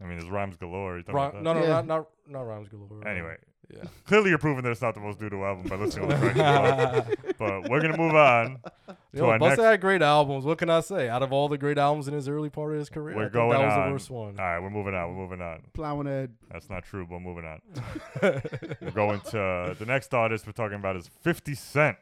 I 0.00 0.04
mean, 0.04 0.18
there's 0.18 0.30
rhymes 0.30 0.56
galore. 0.56 0.96
You 0.96 1.02
talking 1.02 1.14
rhy- 1.16 1.28
about 1.28 1.42
no, 1.42 1.52
no, 1.54 1.60
Yeah. 1.62 1.68
not 1.68 1.86
not 1.86 2.08
not 2.26 2.40
rhymes 2.42 2.68
galore. 2.68 3.06
Anyway, 3.06 3.36
yeah. 3.74 3.84
clearly 4.06 4.30
you're 4.30 4.38
proving 4.38 4.62
that 4.64 4.70
it's 4.70 4.80
not 4.82 4.94
the 4.94 5.00
most 5.00 5.18
doo-doo 5.18 5.44
album 5.44 5.68
by 5.68 5.76
listening 5.76 6.08
to 6.08 6.16
the 6.16 6.32
tracks. 6.32 7.08
but 7.38 7.68
we're 7.68 7.80
gonna 7.80 7.98
move 7.98 8.14
on 8.14 8.60
to 8.86 8.96
Yo, 9.12 9.26
our 9.28 9.38
Busta 9.38 9.48
next. 9.48 9.60
had 9.62 9.80
great 9.80 10.02
albums. 10.02 10.44
What 10.44 10.58
can 10.58 10.70
I 10.70 10.80
say? 10.80 11.08
Out 11.08 11.22
of 11.22 11.32
all 11.32 11.48
the 11.48 11.58
great 11.58 11.76
albums 11.78 12.08
in 12.08 12.14
his 12.14 12.28
early 12.28 12.50
part 12.50 12.72
of 12.72 12.78
his 12.78 12.88
career, 12.88 13.14
We're 13.16 13.22
I 13.22 13.24
think 13.26 13.32
going 13.34 13.50
that 13.58 13.64
was 13.64 13.72
on. 13.74 13.86
the 13.86 13.92
worst 13.92 14.10
one. 14.10 14.38
All 14.40 14.44
right, 14.46 14.58
we're 14.60 14.70
moving 14.70 14.94
on. 14.94 15.08
We're 15.16 15.22
moving 15.22 15.40
on. 15.42 15.62
Plowing 15.74 16.06
ahead. 16.06 16.32
That's 16.50 16.70
not 16.70 16.84
true, 16.84 17.06
but 17.08 17.20
moving 17.20 17.44
on. 17.44 17.60
we're 18.80 18.90
going 18.90 19.20
to 19.20 19.40
uh, 19.40 19.74
the 19.74 19.86
next 19.86 20.12
artist 20.14 20.46
we're 20.46 20.52
talking 20.52 20.78
about 20.78 20.96
is 20.96 21.08
50 21.22 21.54
Cent. 21.54 21.96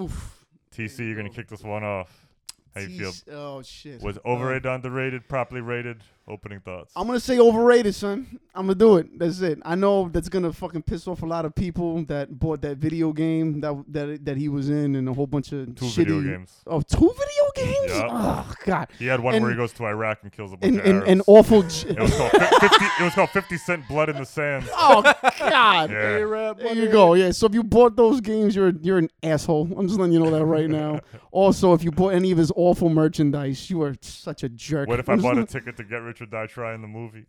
Oof. 0.00 0.46
TC, 0.74 0.98
you're 1.00 1.16
gonna 1.16 1.28
kick 1.30 1.48
this 1.48 1.62
one 1.62 1.84
off. 1.84 2.28
How 2.74 2.80
you 2.80 2.98
feel? 3.10 3.12
Oh 3.34 3.62
shit. 3.62 4.00
Was 4.02 4.16
Uh, 4.18 4.20
overrated, 4.26 4.66
underrated, 4.66 5.28
properly 5.28 5.60
rated? 5.60 6.02
Opening 6.28 6.60
thoughts. 6.60 6.92
I'm 6.94 7.06
gonna 7.08 7.18
say 7.20 7.38
overrated, 7.40 7.94
son. 7.94 8.38
I'm 8.54 8.66
gonna 8.66 8.76
do 8.76 8.96
it. 8.96 9.18
That's 9.18 9.40
it. 9.40 9.58
I 9.64 9.74
know 9.74 10.08
that's 10.08 10.28
gonna 10.28 10.52
fucking 10.52 10.82
piss 10.82 11.08
off 11.08 11.22
a 11.22 11.26
lot 11.26 11.44
of 11.44 11.54
people 11.54 12.04
that 12.04 12.38
bought 12.38 12.62
that 12.62 12.78
video 12.78 13.12
game 13.12 13.60
that 13.60 13.74
that 13.88 14.24
that 14.24 14.36
he 14.36 14.48
was 14.48 14.70
in 14.70 14.94
and 14.94 15.08
a 15.08 15.12
whole 15.12 15.26
bunch 15.26 15.52
of 15.52 15.74
Two 15.74 15.86
shitty. 15.86 15.96
video 15.96 16.20
games. 16.22 16.62
Oh, 16.66 16.80
two 16.80 16.96
video 16.98 17.41
games? 17.54 17.76
Yeah. 17.88 18.08
Oh 18.10 18.52
god. 18.64 18.88
He 18.98 19.06
had 19.06 19.20
one 19.20 19.34
And- 19.34 19.42
where 19.42 19.50
he 19.50 19.56
goes 19.56 19.72
to 19.74 19.84
Iraq 19.86 20.18
and 20.22 20.32
kills 20.32 20.52
a 20.52 20.56
bunch 20.56 20.70
And 20.70 20.80
of 20.80 20.86
and, 20.86 20.94
Arabs. 20.96 21.10
and 21.10 21.22
awful. 21.26 21.62
J- 21.62 21.88
it 21.90 21.98
was 22.00 22.14
called 22.16 22.30
fi- 22.32 22.58
50. 22.68 22.84
It 22.84 23.04
was 23.04 23.14
called 23.14 23.30
50 23.30 23.56
Cent 23.58 23.88
Blood 23.88 24.08
in 24.10 24.16
the 24.16 24.24
Sand. 24.26 24.68
oh 24.74 25.02
god. 25.38 25.90
Yeah. 25.90 26.16
A-Rap 26.16 26.58
There 26.58 26.74
you 26.74 26.88
go. 26.88 27.14
Yeah. 27.14 27.30
So 27.32 27.46
if 27.46 27.54
you 27.54 27.62
bought 27.62 27.96
those 27.96 28.20
games, 28.20 28.54
you're 28.56 28.72
you're 28.80 28.98
an 28.98 29.10
asshole. 29.22 29.68
I'm 29.76 29.86
just 29.88 29.98
letting 29.98 30.12
you 30.12 30.20
know 30.20 30.30
that 30.30 30.44
right 30.44 30.68
now. 30.70 31.00
also, 31.30 31.72
if 31.74 31.82
you 31.84 31.90
bought 31.90 32.14
any 32.14 32.30
of 32.32 32.38
his 32.38 32.52
awful 32.56 32.88
merchandise, 32.88 33.68
you 33.70 33.82
are 33.82 33.94
such 34.00 34.42
a 34.42 34.48
jerk. 34.48 34.88
What 34.88 35.00
if 35.00 35.08
I 35.08 35.16
bought 35.16 35.38
a 35.38 35.44
ticket 35.46 35.76
to 35.78 35.84
Get 35.84 36.02
Rich 36.02 36.20
or 36.22 36.26
Die 36.26 36.46
Trying 36.46 36.82
the 36.82 36.88
movie? 36.88 37.24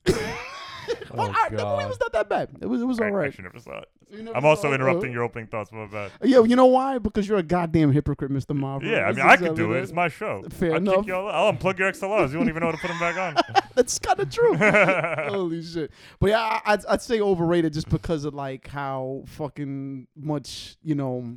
Well, 1.14 1.30
Oh, 1.30 1.34
I- 1.34 1.50
the 1.50 1.64
movie 1.66 1.86
was 1.86 2.00
not 2.00 2.12
that 2.12 2.28
bad. 2.30 2.50
It 2.62 2.66
was 2.66 2.82
it 2.82 2.86
was 2.86 3.00
I 3.00 3.06
all 3.06 3.12
right. 3.12 3.28
actually 3.28 3.44
never 3.46 3.60
saw 3.60 3.80
it. 3.80 3.90
I'm 4.36 4.46
also 4.46 4.74
interrupting 4.74 5.12
your 5.12 5.24
opening 5.24 5.48
thoughts. 5.48 5.72
My 5.72 5.86
bad. 5.86 6.12
Yeah, 6.22 6.44
you 6.44 6.56
know 6.56 6.66
why? 6.68 6.98
Because 6.98 7.28
you're 7.28 7.38
a 7.38 7.44
goddamn 7.44 7.92
hypocrite, 7.92 8.32
Mr. 8.32 8.56
Marvel. 8.56 8.90
Yeah, 8.90 9.06
I 9.06 9.12
mean, 9.12 9.26
I 9.26 9.38
could 9.38 9.56
do 9.56 9.74
it. 9.74 9.82
It's 9.82 9.92
my 9.92 10.08
show. 10.08 10.44
Fair 10.50 10.72
I'll 10.72 10.78
enough. 10.78 11.10
I'll 11.10 11.54
unplug 11.54 11.80
your 11.80 11.92
XLRs. 11.92 12.32
You 12.32 12.38
won't 12.38 12.50
even 12.50 12.62
know 12.62 12.68
how 12.68 12.72
to 12.74 12.78
put 12.78 12.88
them 12.90 13.00
back 13.00 13.18
on. 13.18 13.36
That's 13.76 13.98
kind 14.00 14.20
of 14.20 14.30
true. 14.30 14.56
Holy 15.30 15.62
shit! 15.64 15.92
But 16.20 16.30
yeah, 16.32 16.40
I- 16.40 16.62
I'd, 16.74 16.86
I'd 16.86 17.02
say 17.02 17.20
overrated 17.22 17.74
just 17.74 17.90
because 17.90 18.26
of 18.26 18.34
like 18.34 18.68
how 18.68 19.24
fucking 19.28 20.08
much 20.16 20.78
you 20.84 20.96
know, 20.96 21.36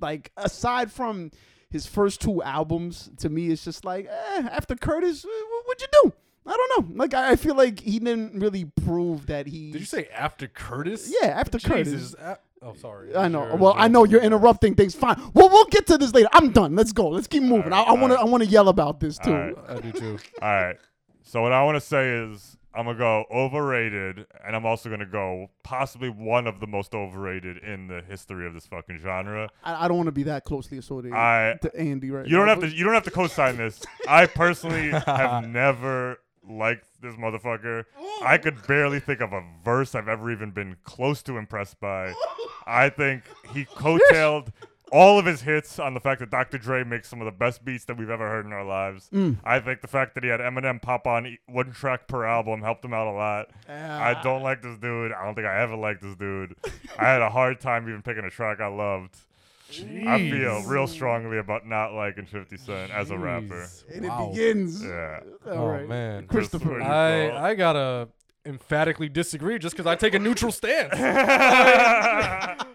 like 0.00 0.30
aside 0.36 0.92
from 0.92 1.30
his 1.70 1.86
first 1.86 2.20
two 2.20 2.42
albums, 2.42 3.10
to 3.18 3.28
me 3.28 3.48
it's 3.50 3.64
just 3.64 3.84
like 3.84 4.06
eh, 4.06 4.48
after 4.52 4.76
Curtis, 4.76 5.24
what'd 5.66 5.80
you 5.82 5.88
do? 6.04 6.12
I 6.46 6.56
don't 6.56 6.88
know. 6.90 6.96
Like 6.96 7.14
I 7.14 7.32
I 7.32 7.36
feel 7.36 7.54
like 7.56 7.80
he 7.80 7.98
didn't 7.98 8.38
really 8.40 8.66
prove 8.84 9.26
that 9.26 9.46
he. 9.46 9.72
Did 9.72 9.80
you 9.80 9.86
say 9.86 10.08
after 10.14 10.46
Curtis? 10.46 11.12
Yeah, 11.20 11.28
after 11.28 11.58
Curtis. 11.58 11.92
Jesus. 11.92 12.14
a- 12.14 12.38
oh, 12.62 12.74
sorry. 12.74 13.16
I 13.16 13.28
know. 13.28 13.46
Sure, 13.48 13.56
well, 13.56 13.72
sure. 13.72 13.80
I 13.80 13.88
know 13.88 14.04
you're 14.04 14.20
interrupting 14.22 14.74
things. 14.74 14.94
Fine. 14.94 15.16
Well, 15.32 15.48
we'll 15.48 15.64
get 15.66 15.86
to 15.88 15.96
this 15.98 16.12
later. 16.12 16.28
I'm 16.32 16.50
done. 16.50 16.76
Let's 16.76 16.92
go. 16.92 17.08
Let's 17.08 17.26
keep 17.26 17.42
moving. 17.42 17.72
All 17.72 17.84
right, 17.84 17.88
I 17.88 17.92
want 18.00 18.12
to. 18.12 18.18
I 18.20 18.24
want 18.24 18.42
to 18.42 18.48
yell 18.48 18.68
about 18.68 19.00
this 19.00 19.16
too. 19.18 19.32
All 19.32 19.38
right. 19.38 19.56
I 19.68 19.80
do 19.80 19.92
too. 19.92 20.18
All 20.42 20.48
right. 20.48 20.76
So 21.22 21.40
what 21.42 21.52
I 21.52 21.64
want 21.64 21.76
to 21.76 21.80
say 21.80 22.10
is 22.10 22.58
I'm 22.74 22.84
gonna 22.84 22.98
go 22.98 23.24
overrated, 23.30 24.26
and 24.46 24.54
I'm 24.54 24.66
also 24.66 24.90
gonna 24.90 25.06
go 25.06 25.48
possibly 25.62 26.08
one 26.10 26.46
of 26.46 26.60
the 26.60 26.66
most 26.66 26.94
overrated 26.94 27.56
in 27.58 27.86
the 27.88 28.02
history 28.02 28.46
of 28.46 28.52
this 28.54 28.66
fucking 28.66 28.98
genre. 28.98 29.48
I, 29.62 29.84
I 29.84 29.88
don't 29.88 29.96
want 29.96 30.08
to 30.08 30.12
be 30.12 30.24
that 30.24 30.44
closely 30.44 30.76
associated 30.78 31.16
I- 31.16 31.54
to 31.62 31.74
Andy 31.76 32.10
right 32.10 32.26
You 32.26 32.36
don't 32.36 32.46
now, 32.46 32.60
have 32.60 32.70
to. 32.70 32.76
You 32.76 32.84
don't 32.84 32.92
have 32.94 33.04
to 33.04 33.10
co-sign 33.10 33.56
this. 33.56 33.80
I 34.06 34.26
personally 34.26 34.90
have 35.06 35.48
never 35.48 36.18
liked 36.48 36.86
this 37.00 37.14
motherfucker. 37.14 37.84
I 38.22 38.38
could 38.38 38.66
barely 38.66 39.00
think 39.00 39.20
of 39.20 39.32
a 39.32 39.42
verse 39.64 39.94
I've 39.94 40.08
ever 40.08 40.30
even 40.30 40.50
been 40.50 40.76
close 40.84 41.22
to 41.24 41.36
impressed 41.36 41.80
by. 41.80 42.14
I 42.66 42.88
think 42.88 43.24
he 43.52 43.64
coattailed 43.76 44.48
all 44.92 45.18
of 45.18 45.26
his 45.26 45.40
hits 45.40 45.78
on 45.78 45.92
the 45.94 46.00
fact 46.00 46.20
that 46.20 46.30
Dr. 46.30 46.56
Dre 46.58 46.84
makes 46.84 47.08
some 47.08 47.20
of 47.20 47.24
the 47.24 47.32
best 47.32 47.64
beats 47.64 47.84
that 47.86 47.96
we've 47.96 48.10
ever 48.10 48.28
heard 48.28 48.46
in 48.46 48.52
our 48.52 48.64
lives. 48.64 49.08
Mm. 49.12 49.38
I 49.42 49.58
think 49.58 49.80
the 49.80 49.88
fact 49.88 50.14
that 50.14 50.22
he 50.22 50.30
had 50.30 50.38
Eminem 50.40 50.80
pop 50.80 51.06
on 51.06 51.26
e- 51.26 51.38
one 51.46 51.72
track 51.72 52.06
per 52.06 52.24
album 52.24 52.62
helped 52.62 52.84
him 52.84 52.94
out 52.94 53.08
a 53.08 53.10
lot. 53.10 53.50
I 53.68 54.22
don't 54.22 54.42
like 54.42 54.62
this 54.62 54.78
dude. 54.78 55.12
I 55.12 55.24
don't 55.24 55.34
think 55.34 55.46
I 55.48 55.60
ever 55.62 55.74
liked 55.74 56.02
this 56.02 56.14
dude. 56.14 56.54
I 56.98 57.06
had 57.06 57.22
a 57.22 57.30
hard 57.30 57.60
time 57.60 57.88
even 57.88 58.02
picking 58.02 58.24
a 58.24 58.30
track 58.30 58.60
I 58.60 58.68
loved. 58.68 59.16
I 60.06 60.30
feel 60.30 60.62
real 60.64 60.86
strongly 60.86 61.38
about 61.38 61.66
not 61.66 61.92
liking 61.94 62.26
50 62.26 62.56
Cent 62.58 62.90
as 62.92 63.10
a 63.10 63.18
rapper. 63.18 63.66
And 63.92 64.06
Wow. 64.06 64.26
it 64.26 64.32
begins. 64.34 64.84
Yeah. 64.84 65.20
All 65.46 65.52
Oh, 65.52 65.66
right. 65.68 65.88
man. 65.88 66.26
Christopher. 66.26 66.80
I. 66.82 67.30
I 67.50 67.54
gotta 67.54 68.08
emphatically 68.46 69.08
disagree 69.08 69.58
just 69.58 69.74
because 69.74 69.86
I 69.86 69.96
take 69.96 70.12
a 70.14 70.18
neutral 70.18 70.52
stance. 70.52 70.92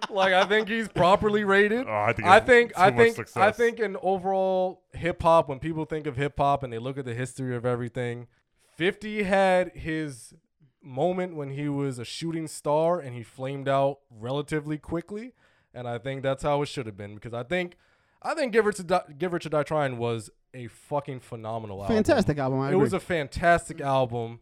like 0.10 0.34
I 0.34 0.46
think 0.48 0.68
he's 0.68 0.88
properly 0.88 1.44
rated. 1.44 1.86
Oh, 1.88 1.92
I 1.94 2.14
think 2.14 2.28
I 2.28 2.40
think 2.40 2.72
I 2.78 2.92
think 2.92 3.38
I 3.38 3.52
think 3.52 3.80
in 3.80 3.96
overall 4.02 4.82
hip 4.94 5.22
hop, 5.22 5.48
when 5.48 5.60
people 5.60 5.86
think 5.86 6.08
of 6.08 6.18
hip 6.18 6.34
hop 6.38 6.64
and 6.64 6.74
they 6.74 6.80
look 6.80 6.98
at 6.98 7.06
the 7.06 7.14
history 7.14 7.56
of 7.56 7.66
everything, 7.66 8.28
Fifty 8.76 9.24
had 9.24 9.72
his 9.76 10.34
moment 10.82 11.36
when 11.36 11.50
he 11.52 11.68
was 11.70 12.00
a 12.00 12.06
shooting 12.06 12.48
star 12.48 13.00
and 13.00 13.14
he 13.16 13.22
flamed 13.24 13.68
out 13.68 14.00
relatively 14.10 14.78
quickly, 14.78 15.34
and 15.74 15.88
I 15.88 15.98
think 15.98 16.24
that's 16.24 16.44
how 16.44 16.62
it 16.62 16.68
should 16.68 16.86
have 16.86 16.98
been 16.98 17.16
because 17.16 17.34
I 17.34 17.44
think 17.44 17.76
I 18.22 18.34
think 18.34 18.54
Give 18.54 18.66
Rich 18.66 18.78
to 18.78 18.84
Die, 18.84 19.02
Give 19.18 19.34
Rich 19.34 19.44
to 19.44 19.50
Die 19.50 19.64
Trying 19.64 19.98
was 19.98 20.30
a 20.54 20.68
fucking 20.68 21.20
phenomenal 21.22 21.82
album. 21.82 21.96
Fantastic 21.98 22.38
album. 22.38 22.60
I 22.60 22.72
It 22.72 22.76
was 22.76 22.94
a 22.94 23.00
fantastic 23.00 23.82
album, 23.82 24.40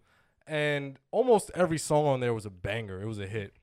and 0.48 0.98
almost 1.12 1.52
every 1.54 1.78
song 1.78 2.06
on 2.06 2.20
there 2.20 2.34
was 2.34 2.46
a 2.46 2.50
banger. 2.50 3.02
It 3.02 3.08
was 3.08 3.20
a 3.20 3.28
hit. 3.28 3.54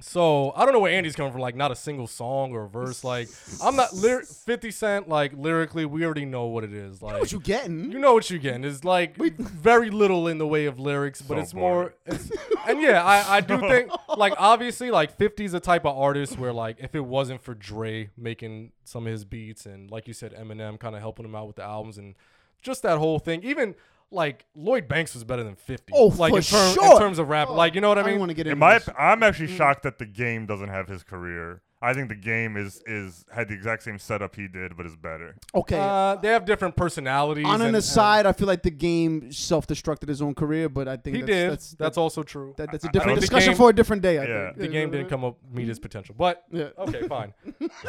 So 0.00 0.52
I 0.56 0.64
don't 0.64 0.74
know 0.74 0.80
where 0.80 0.92
Andy's 0.92 1.14
coming 1.14 1.32
from. 1.32 1.40
Like 1.40 1.54
not 1.56 1.70
a 1.70 1.76
single 1.76 2.06
song 2.06 2.52
or 2.52 2.64
a 2.64 2.68
verse. 2.68 3.04
Like 3.04 3.28
I'm 3.62 3.76
not 3.76 3.92
lyr- 3.92 4.22
50 4.22 4.70
Cent. 4.70 5.08
Like 5.08 5.32
lyrically, 5.36 5.84
we 5.84 6.04
already 6.04 6.24
know 6.24 6.46
what 6.46 6.64
it 6.64 6.72
is. 6.72 7.00
Like 7.00 7.20
what 7.20 7.32
you 7.32 7.40
getting? 7.40 7.90
you 7.92 7.98
know 7.98 8.12
what 8.12 8.28
you're 8.28 8.38
getting. 8.38 8.64
It's 8.64 8.84
like 8.84 9.16
very 9.16 9.90
little 9.90 10.28
in 10.28 10.38
the 10.38 10.46
way 10.46 10.66
of 10.66 10.78
lyrics, 10.78 11.22
but 11.22 11.36
So 11.36 11.40
it's 11.40 11.54
more. 11.54 11.94
It's, 12.06 12.30
and 12.68 12.80
yeah, 12.82 13.04
I, 13.04 13.36
I 13.36 13.40
do 13.40 13.58
think 13.68 13.90
like 14.16 14.34
obviously 14.36 14.90
like 14.90 15.16
50's 15.16 15.54
a 15.54 15.60
type 15.60 15.84
of 15.86 15.96
artist 15.96 16.38
where 16.38 16.52
like 16.52 16.78
if 16.80 16.94
it 16.94 17.04
wasn't 17.04 17.42
for 17.42 17.54
Dre 17.54 18.10
making 18.16 18.72
some 18.84 19.06
of 19.06 19.12
his 19.12 19.24
beats 19.24 19.64
and 19.64 19.90
like 19.90 20.08
you 20.08 20.14
said 20.14 20.34
Eminem 20.34 20.78
kind 20.78 20.94
of 20.94 21.00
helping 21.00 21.24
him 21.24 21.34
out 21.34 21.46
with 21.46 21.56
the 21.56 21.62
albums 21.62 21.98
and 21.98 22.14
just 22.62 22.82
that 22.82 22.98
whole 22.98 23.18
thing, 23.18 23.42
even 23.42 23.74
like 24.14 24.46
Lloyd 24.54 24.88
Banks 24.88 25.12
was 25.14 25.24
better 25.24 25.42
than 25.44 25.56
50. 25.56 25.92
Oh, 25.94 26.06
like 26.06 26.32
for 26.32 26.38
in, 26.38 26.42
term- 26.44 26.74
sure. 26.74 26.92
in 26.92 26.98
terms 26.98 27.18
of 27.18 27.28
rap, 27.28 27.48
Oh, 27.50 27.54
like 27.54 27.74
you 27.74 27.80
know 27.80 27.88
what 27.88 27.98
I 27.98 28.02
I 28.02 28.06
mean? 28.06 28.18
want 28.20 28.30
to 28.30 28.34
get 28.34 28.46
In 28.46 28.52
into 28.52 28.60
my, 28.60 28.78
this. 28.78 28.88
op- 28.88 28.96
I'm 28.98 29.22
actually 29.22 29.48
shocked 29.48 29.82
that 29.82 29.98
the 29.98 30.06
game 30.06 30.46
doesn't 30.46 30.68
have 30.70 30.88
his 30.88 31.02
career. 31.02 31.60
I 31.82 31.92
think 31.92 32.08
the 32.08 32.14
game 32.14 32.56
is 32.56 32.82
is 32.86 33.26
had 33.30 33.48
the 33.48 33.54
exact 33.54 33.82
same 33.82 33.98
setup 33.98 34.36
he 34.36 34.48
did, 34.48 34.74
but 34.74 34.86
is 34.86 34.96
better. 34.96 35.36
Okay. 35.54 35.78
Uh, 35.78 36.14
they 36.16 36.28
have 36.28 36.46
different 36.46 36.76
personalities. 36.76 37.44
on 37.44 37.54
and- 37.56 37.62
an 37.62 37.68
and 37.68 37.76
aside, 37.76 38.24
I 38.24 38.32
feel 38.32 38.46
like 38.46 38.62
the 38.62 38.70
game 38.70 39.30
self-destructed 39.30 40.08
his 40.08 40.22
own 40.22 40.34
career, 40.34 40.70
but 40.70 40.88
I 40.88 40.96
think 40.96 41.16
he 41.16 41.20
that's, 41.22 41.30
did. 41.32 41.50
That's, 41.50 41.70
That's, 41.72 41.98
also 41.98 42.22
true. 42.22 42.54
that, 42.56 42.72
that's 42.72 42.84
a 42.86 42.88
different 42.88 43.20
discussion 43.20 43.50
game- 43.50 43.58
for 43.58 43.68
a 43.68 43.72
different 43.74 44.00
day. 44.00 44.18
I 44.18 44.24
Yeah. 44.24 44.46
think 44.48 44.58
the 44.60 44.68
game 44.68 44.90
didn't 44.92 45.10
come 45.10 45.24
up 45.24 45.36
meet 45.52 45.68
his 45.68 45.78
potential, 45.78 46.14
but 46.16 46.44
Yeah. 46.50 46.68
okay, 46.78 47.06
fine. 47.08 47.34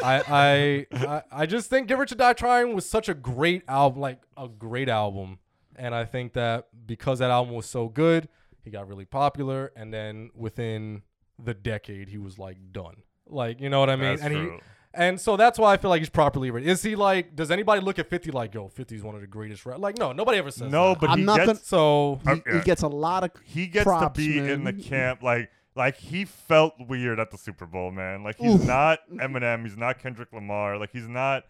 I, 0.04 0.86
I 0.92 1.06
I 1.08 1.22
I 1.32 1.46
just 1.46 1.70
think 1.70 1.88
"Give 1.88 1.98
Rich 1.98 2.12
or 2.12 2.16
Die 2.16 2.32
Trying" 2.34 2.74
was 2.74 2.88
such 2.88 3.08
a 3.08 3.14
great 3.14 3.62
album, 3.66 4.00
like 4.00 4.20
a 4.36 4.46
great 4.48 4.90
album, 4.90 5.38
and 5.78 5.94
I 5.94 6.04
think 6.04 6.32
that 6.34 6.68
because 6.86 7.18
that 7.20 7.30
album 7.30 7.54
was 7.54 7.66
so 7.66 7.88
good, 7.88 8.28
he 8.64 8.70
got 8.70 8.88
really 8.88 9.04
popular, 9.04 9.72
and 9.76 9.92
then 9.92 10.30
within 10.34 11.02
the 11.42 11.54
decade, 11.54 12.08
he 12.08 12.18
was 12.18 12.38
like 12.38 12.56
done. 12.72 12.96
Like 13.28 13.60
you 13.60 13.68
know 13.70 13.80
what 13.80 13.90
I 13.90 13.96
mean? 13.96 14.10
That's 14.16 14.22
and 14.22 14.34
true. 14.34 14.50
he 14.52 14.58
and 14.94 15.20
so 15.20 15.36
that's 15.36 15.58
why 15.58 15.74
I 15.74 15.76
feel 15.76 15.90
like 15.90 16.00
he's 16.00 16.08
properly 16.08 16.50
rated. 16.50 16.68
Is 16.70 16.82
he 16.82 16.96
like? 16.96 17.36
Does 17.36 17.50
anybody 17.50 17.80
look 17.82 17.98
at 17.98 18.08
Fifty 18.08 18.30
like, 18.30 18.54
yo, 18.54 18.68
50 18.68 18.96
is 18.96 19.02
one 19.02 19.14
of 19.14 19.20
the 19.20 19.26
greatest 19.26 19.66
rap? 19.66 19.78
Like, 19.78 19.98
no, 19.98 20.12
nobody 20.12 20.38
ever 20.38 20.50
says 20.50 20.70
No, 20.72 20.90
that. 20.90 21.00
but 21.00 21.10
I'm 21.10 21.18
he 21.18 21.24
not 21.24 21.36
gets 21.36 21.46
gonna- 21.46 21.58
so 21.58 22.20
he, 22.24 22.30
Uh, 22.30 22.54
he 22.58 22.60
gets 22.64 22.82
a 22.82 22.88
lot 22.88 23.22
of 23.24 23.30
he 23.44 23.66
gets 23.66 23.84
props, 23.84 24.18
to 24.18 24.26
be 24.26 24.38
in 24.38 24.64
the 24.64 24.72
camp 24.72 25.22
like 25.22 25.50
like 25.74 25.96
he 25.96 26.24
felt 26.24 26.72
weird 26.88 27.20
at 27.20 27.30
the 27.30 27.36
Super 27.36 27.66
Bowl, 27.66 27.90
man. 27.90 28.22
Like 28.22 28.38
he's 28.38 28.54
Oof. 28.54 28.64
not 28.66 29.00
Eminem, 29.12 29.64
he's 29.64 29.76
not 29.76 29.98
Kendrick 29.98 30.32
Lamar, 30.32 30.78
like 30.78 30.90
he's 30.92 31.08
not 31.08 31.42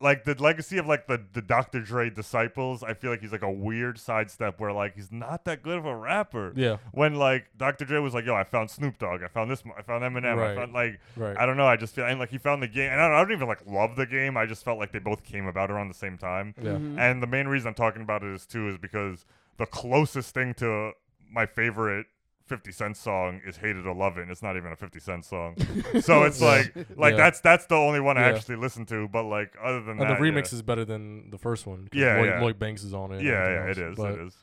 like 0.00 0.24
the 0.24 0.34
legacy 0.34 0.76
of 0.78 0.86
like 0.86 1.06
the 1.06 1.22
the 1.32 1.40
Dr. 1.40 1.80
Dre 1.80 2.10
disciples. 2.10 2.82
I 2.82 2.94
feel 2.94 3.10
like 3.10 3.20
he's 3.20 3.32
like 3.32 3.42
a 3.42 3.50
weird 3.50 3.98
sidestep 3.98 4.58
where 4.60 4.72
like 4.72 4.94
he's 4.94 5.12
not 5.12 5.44
that 5.44 5.62
good 5.62 5.78
of 5.78 5.86
a 5.86 5.96
rapper. 5.96 6.52
Yeah. 6.56 6.78
When 6.92 7.14
like 7.14 7.46
Dr. 7.56 7.84
Dre 7.84 7.98
was 8.00 8.12
like, 8.12 8.24
"Yo, 8.24 8.34
I 8.34 8.44
found 8.44 8.70
Snoop 8.70 8.98
Dogg, 8.98 9.22
I 9.22 9.28
found 9.28 9.50
this, 9.50 9.62
I 9.78 9.82
found 9.82 10.02
Eminem, 10.02 10.36
Right. 10.36 10.50
I 10.50 10.54
found 10.56 10.72
like 10.72 11.00
Right. 11.16 11.36
I 11.38 11.46
don't 11.46 11.56
know. 11.56 11.66
I 11.66 11.76
just 11.76 11.94
feel 11.94 12.04
and 12.04 12.18
like 12.18 12.30
he 12.30 12.38
found 12.38 12.62
the 12.62 12.68
game, 12.68 12.90
and 12.90 13.00
I 13.00 13.08
don't, 13.08 13.16
I 13.16 13.22
don't 13.22 13.32
even 13.32 13.48
like 13.48 13.64
love 13.66 13.96
the 13.96 14.06
game. 14.06 14.36
I 14.36 14.46
just 14.46 14.64
felt 14.64 14.78
like 14.78 14.92
they 14.92 14.98
both 14.98 15.24
came 15.24 15.46
about 15.46 15.70
around 15.70 15.88
the 15.88 15.94
same 15.94 16.18
time. 16.18 16.54
Yeah. 16.60 16.72
Mm-hmm. 16.72 16.98
And 16.98 17.22
the 17.22 17.26
main 17.26 17.46
reason 17.48 17.68
I'm 17.68 17.74
talking 17.74 18.02
about 18.02 18.22
it 18.22 18.34
is 18.34 18.46
too 18.46 18.68
is 18.68 18.78
because 18.78 19.24
the 19.56 19.66
closest 19.66 20.34
thing 20.34 20.54
to 20.54 20.92
my 21.30 21.46
favorite 21.46 22.06
50 22.46 22.72
Cent 22.72 22.96
song 22.96 23.40
is 23.46 23.56
"Hated 23.56 23.86
or 23.86 23.94
Love 23.94 24.18
It." 24.18 24.22
and 24.22 24.30
It's 24.30 24.42
not 24.42 24.56
even 24.56 24.70
a 24.72 24.76
50 24.76 25.00
Cent 25.00 25.24
song, 25.24 25.56
so 26.00 26.24
it's 26.24 26.40
like 26.40 26.74
like 26.96 27.12
Yeah. 27.12 27.16
that's 27.16 27.40
that's 27.40 27.66
the 27.66 27.76
only 27.76 28.00
one 28.00 28.18
I 28.18 28.28
Yeah. 28.28 28.36
actually 28.36 28.56
listen 28.56 28.84
to. 28.86 29.08
But 29.08 29.24
like 29.24 29.54
other 29.62 29.80
than 29.80 29.92
and 29.92 30.00
that, 30.00 30.18
the 30.18 30.22
remix 30.24 30.52
yeah. 30.52 30.56
is 30.56 30.62
better 30.62 30.84
than 30.84 31.30
the 31.30 31.38
first 31.38 31.66
one. 31.66 31.88
'cause 31.90 31.98
Yeah, 32.00 32.16
Lloyd, 32.16 32.26
yeah. 32.28 32.40
Lloyd 32.40 32.58
Banks 32.58 32.84
is 32.84 32.92
on 32.94 33.12
it. 33.12 33.16
and 33.18 33.26
Yeah, 33.26 33.32
everything 33.34 33.54
yeah, 33.54 33.68
else, 33.68 33.78
it 33.78 33.90
is. 33.90 33.96
but- 33.96 34.12
It 34.12 34.20
is. 34.26 34.36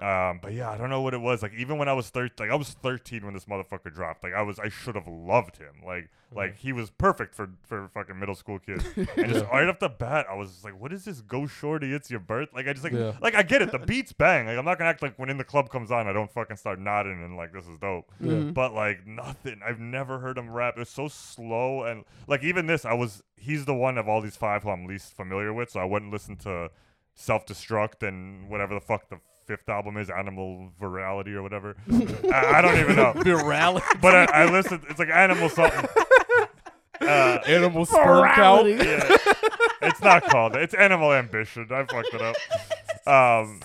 Um, 0.00 0.40
but 0.42 0.52
yeah, 0.54 0.70
I 0.70 0.78
don't 0.78 0.88
know 0.90 1.02
what 1.02 1.12
it 1.14 1.20
was. 1.20 1.42
Like 1.42 1.52
even 1.54 1.76
when 1.78 1.88
I 1.88 1.92
was 1.92 2.08
thirteen, 2.08 2.46
like 2.46 2.50
I 2.50 2.56
was 2.56 2.70
thirteen 2.70 3.24
when 3.24 3.34
this 3.34 3.44
motherfucker 3.44 3.92
dropped. 3.92 4.24
Like 4.24 4.32
I 4.32 4.40
was, 4.42 4.58
I 4.58 4.68
should 4.70 4.94
have 4.94 5.06
loved 5.06 5.56
him. 5.58 5.82
Like, 5.86 6.08
Mm-hmm. 6.32 6.38
like 6.38 6.56
he 6.56 6.72
was 6.72 6.88
perfect 6.88 7.34
for 7.34 7.50
for 7.62 7.88
fucking 7.92 8.18
middle 8.18 8.34
school 8.34 8.58
kids. 8.58 8.82
And 8.96 9.30
just 9.30 9.44
right 9.52 9.68
off 9.68 9.78
the 9.80 9.90
bat, 9.90 10.24
I 10.30 10.34
was 10.34 10.50
just 10.50 10.64
like, 10.64 10.80
"What 10.80 10.90
is 10.90 11.04
this? 11.04 11.20
Go 11.20 11.46
shorty, 11.46 11.92
it's 11.92 12.10
your 12.10 12.20
birth." 12.20 12.48
Like 12.54 12.66
I 12.66 12.72
just 12.72 12.84
like, 12.84 12.94
Yeah. 12.94 13.12
like 13.20 13.34
I 13.34 13.42
get 13.42 13.60
it. 13.60 13.70
The 13.70 13.78
beats 13.86 14.14
bang. 14.14 14.46
Like 14.46 14.56
I'm 14.56 14.64
not 14.64 14.78
gonna 14.78 14.88
act 14.88 15.02
like 15.02 15.18
when 15.18 15.28
in 15.28 15.36
the 15.36 15.44
club 15.44 15.68
comes 15.68 15.90
on, 15.90 16.06
I 16.08 16.14
don't 16.14 16.30
fucking 16.32 16.56
start 16.56 16.80
nodding 16.80 17.22
and 17.22 17.36
like 17.36 17.52
this 17.52 17.66
is 17.66 17.76
dope. 17.78 18.10
But 18.18 18.72
like 18.72 19.06
nothing. 19.06 19.60
I've 19.62 19.78
never 19.78 20.20
heard 20.20 20.38
him 20.38 20.48
rap. 20.48 20.78
It's 20.78 20.90
so 20.90 21.06
slow 21.08 21.82
and 21.84 22.04
like 22.26 22.42
even 22.42 22.66
this, 22.66 22.86
I 22.86 22.94
was. 22.94 23.22
He's 23.36 23.66
the 23.66 23.74
one 23.74 23.98
of 23.98 24.08
all 24.08 24.22
these 24.22 24.36
five 24.36 24.62
who 24.62 24.70
I'm 24.70 24.86
least 24.86 25.14
familiar 25.14 25.52
with, 25.52 25.68
so 25.68 25.80
I 25.80 25.84
wouldn't 25.84 26.10
listen 26.10 26.36
to 26.38 26.70
self 27.14 27.44
destruct 27.44 28.02
and 28.08 28.48
whatever 28.48 28.72
the 28.72 28.80
fuck 28.80 29.10
the 29.10 29.18
fifth 29.46 29.68
album 29.68 29.96
is, 29.96 30.10
Animal 30.10 30.70
Virality 30.80 31.34
or 31.34 31.42
whatever. 31.42 31.76
I, 32.32 32.54
I 32.56 32.62
don't 32.62 32.78
even 32.78 32.96
know. 32.96 33.12
Virality. 33.14 34.00
But 34.00 34.14
I, 34.14 34.44
I 34.44 34.50
listened. 34.50 34.82
It's 34.88 34.98
like 34.98 35.10
Animal 35.10 35.48
something. 35.48 35.88
Uh, 37.00 37.40
Animal 37.48 37.84
sperm 37.84 38.30
count. 38.34 38.68
yeah. 38.68 39.16
it's 39.82 40.00
not 40.02 40.22
called. 40.22 40.54
It's 40.54 40.72
Animal 40.72 41.12
Ambition. 41.12 41.66
I 41.68 41.84
fucked 41.84 42.14
it 42.14 42.22
up. 42.22 42.36
Um, 43.08 43.58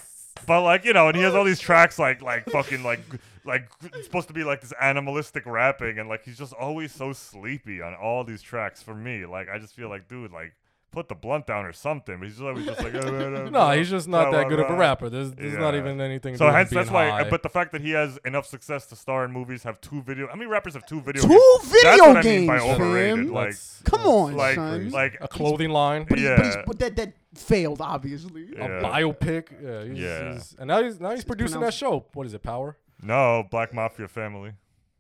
but 0.48 0.64
like 0.64 0.86
you 0.86 0.94
know, 0.94 1.08
and 1.08 1.16
he 1.16 1.22
has 1.22 1.36
all 1.36 1.44
these 1.44 1.60
tracks 1.60 2.00
like 2.00 2.24
like 2.24 2.46
fucking 2.46 2.82
like 2.82 3.00
like 3.46 3.70
it's 3.84 4.06
supposed 4.06 4.28
to 4.30 4.34
be 4.34 4.44
like 4.44 4.62
this 4.62 4.74
animalistic 4.82 5.46
rapping, 5.46 6.00
and 6.00 6.10
like 6.10 6.24
he's 6.24 6.38
just 6.38 6.54
always 6.54 6.92
so 6.92 7.14
sleepy 7.14 7.82
on 7.82 7.94
all 7.94 8.24
these 8.24 8.42
tracks. 8.42 8.82
For 8.82 8.96
me, 8.96 9.26
like 9.26 9.50
I 9.50 9.60
just 9.60 9.76
feel 9.76 9.90
like, 9.90 10.08
dude, 10.08 10.32
like 10.32 10.54
put 10.92 11.08
the 11.10 11.16
blunt 11.16 11.46
down 11.48 11.66
or 11.66 11.74
something. 11.74 12.20
But 12.20 12.28
he's 12.28 12.42
always 12.42 12.66
just 12.66 12.82
like, 12.82 12.94
No, 13.52 13.72
he's 13.72 13.90
just 13.90 14.08
not 14.08 14.32
that 14.32 14.48
good 14.50 14.60
of 14.60 14.70
a 14.70 14.76
rapper. 14.76 15.10
There's, 15.10 15.32
there's 15.34 15.58
not 15.58 15.76
even 15.76 16.00
anything. 16.02 16.38
So 16.38 16.50
hence 16.50 16.70
that's 16.70 16.90
why. 16.90 17.10
high. 17.10 17.30
But 17.30 17.44
the 17.44 17.50
fact 17.50 17.72
that 17.74 17.82
he 17.82 17.92
has 17.92 18.18
enough 18.26 18.46
success 18.46 18.86
to 18.88 18.96
star 18.96 19.26
in 19.26 19.32
movies, 19.32 19.64
have 19.64 19.80
two 19.82 20.02
video. 20.02 20.28
How 20.28 20.36
many 20.36 20.50
rappers 20.50 20.74
have 20.74 20.86
two 20.86 21.02
video? 21.02 21.22
Two 21.24 21.28
games? 21.30 21.72
That's 21.72 21.84
video 21.84 22.08
what 22.08 22.18
I 22.18 22.22
mean 22.24 22.48
by 22.48 22.60
games, 22.60 22.72
overrated. 22.72 23.16
fam. 23.26 23.34
Like, 23.34 23.44
That's- 23.46 23.82
Come 23.86 24.02
on, 24.02 24.36
like, 24.36 24.56
son. 24.56 24.90
like 24.90 25.18
a 25.22 25.28
clothing 25.28 25.70
line, 25.70 26.06
but, 26.10 26.18
he's, 26.20 26.28
but, 26.30 26.46
he's, 26.46 26.56
yeah. 26.56 26.64
but 26.66 26.80
that 26.80 26.96
that 26.96 27.14
failed, 27.36 27.82
obviously. 27.82 28.48
Yeah. 28.56 28.66
a 28.66 28.84
biopic. 28.84 29.48
Yeah, 29.62 29.84
he's, 29.86 29.98
Yeah. 30.00 30.32
he's- 30.32 30.56
and 30.60 30.68
now 30.68 30.82
he's 30.84 31.00
now 31.00 31.12
he's 31.12 31.24
producing 31.26 31.60
that 31.62 31.74
show. 31.74 32.06
What 32.14 32.26
is 32.26 32.34
it? 32.34 32.44
Power. 32.44 32.78
no 33.02 33.44
Black 33.52 33.74
Mafia 33.74 34.08
Family. 34.08 34.54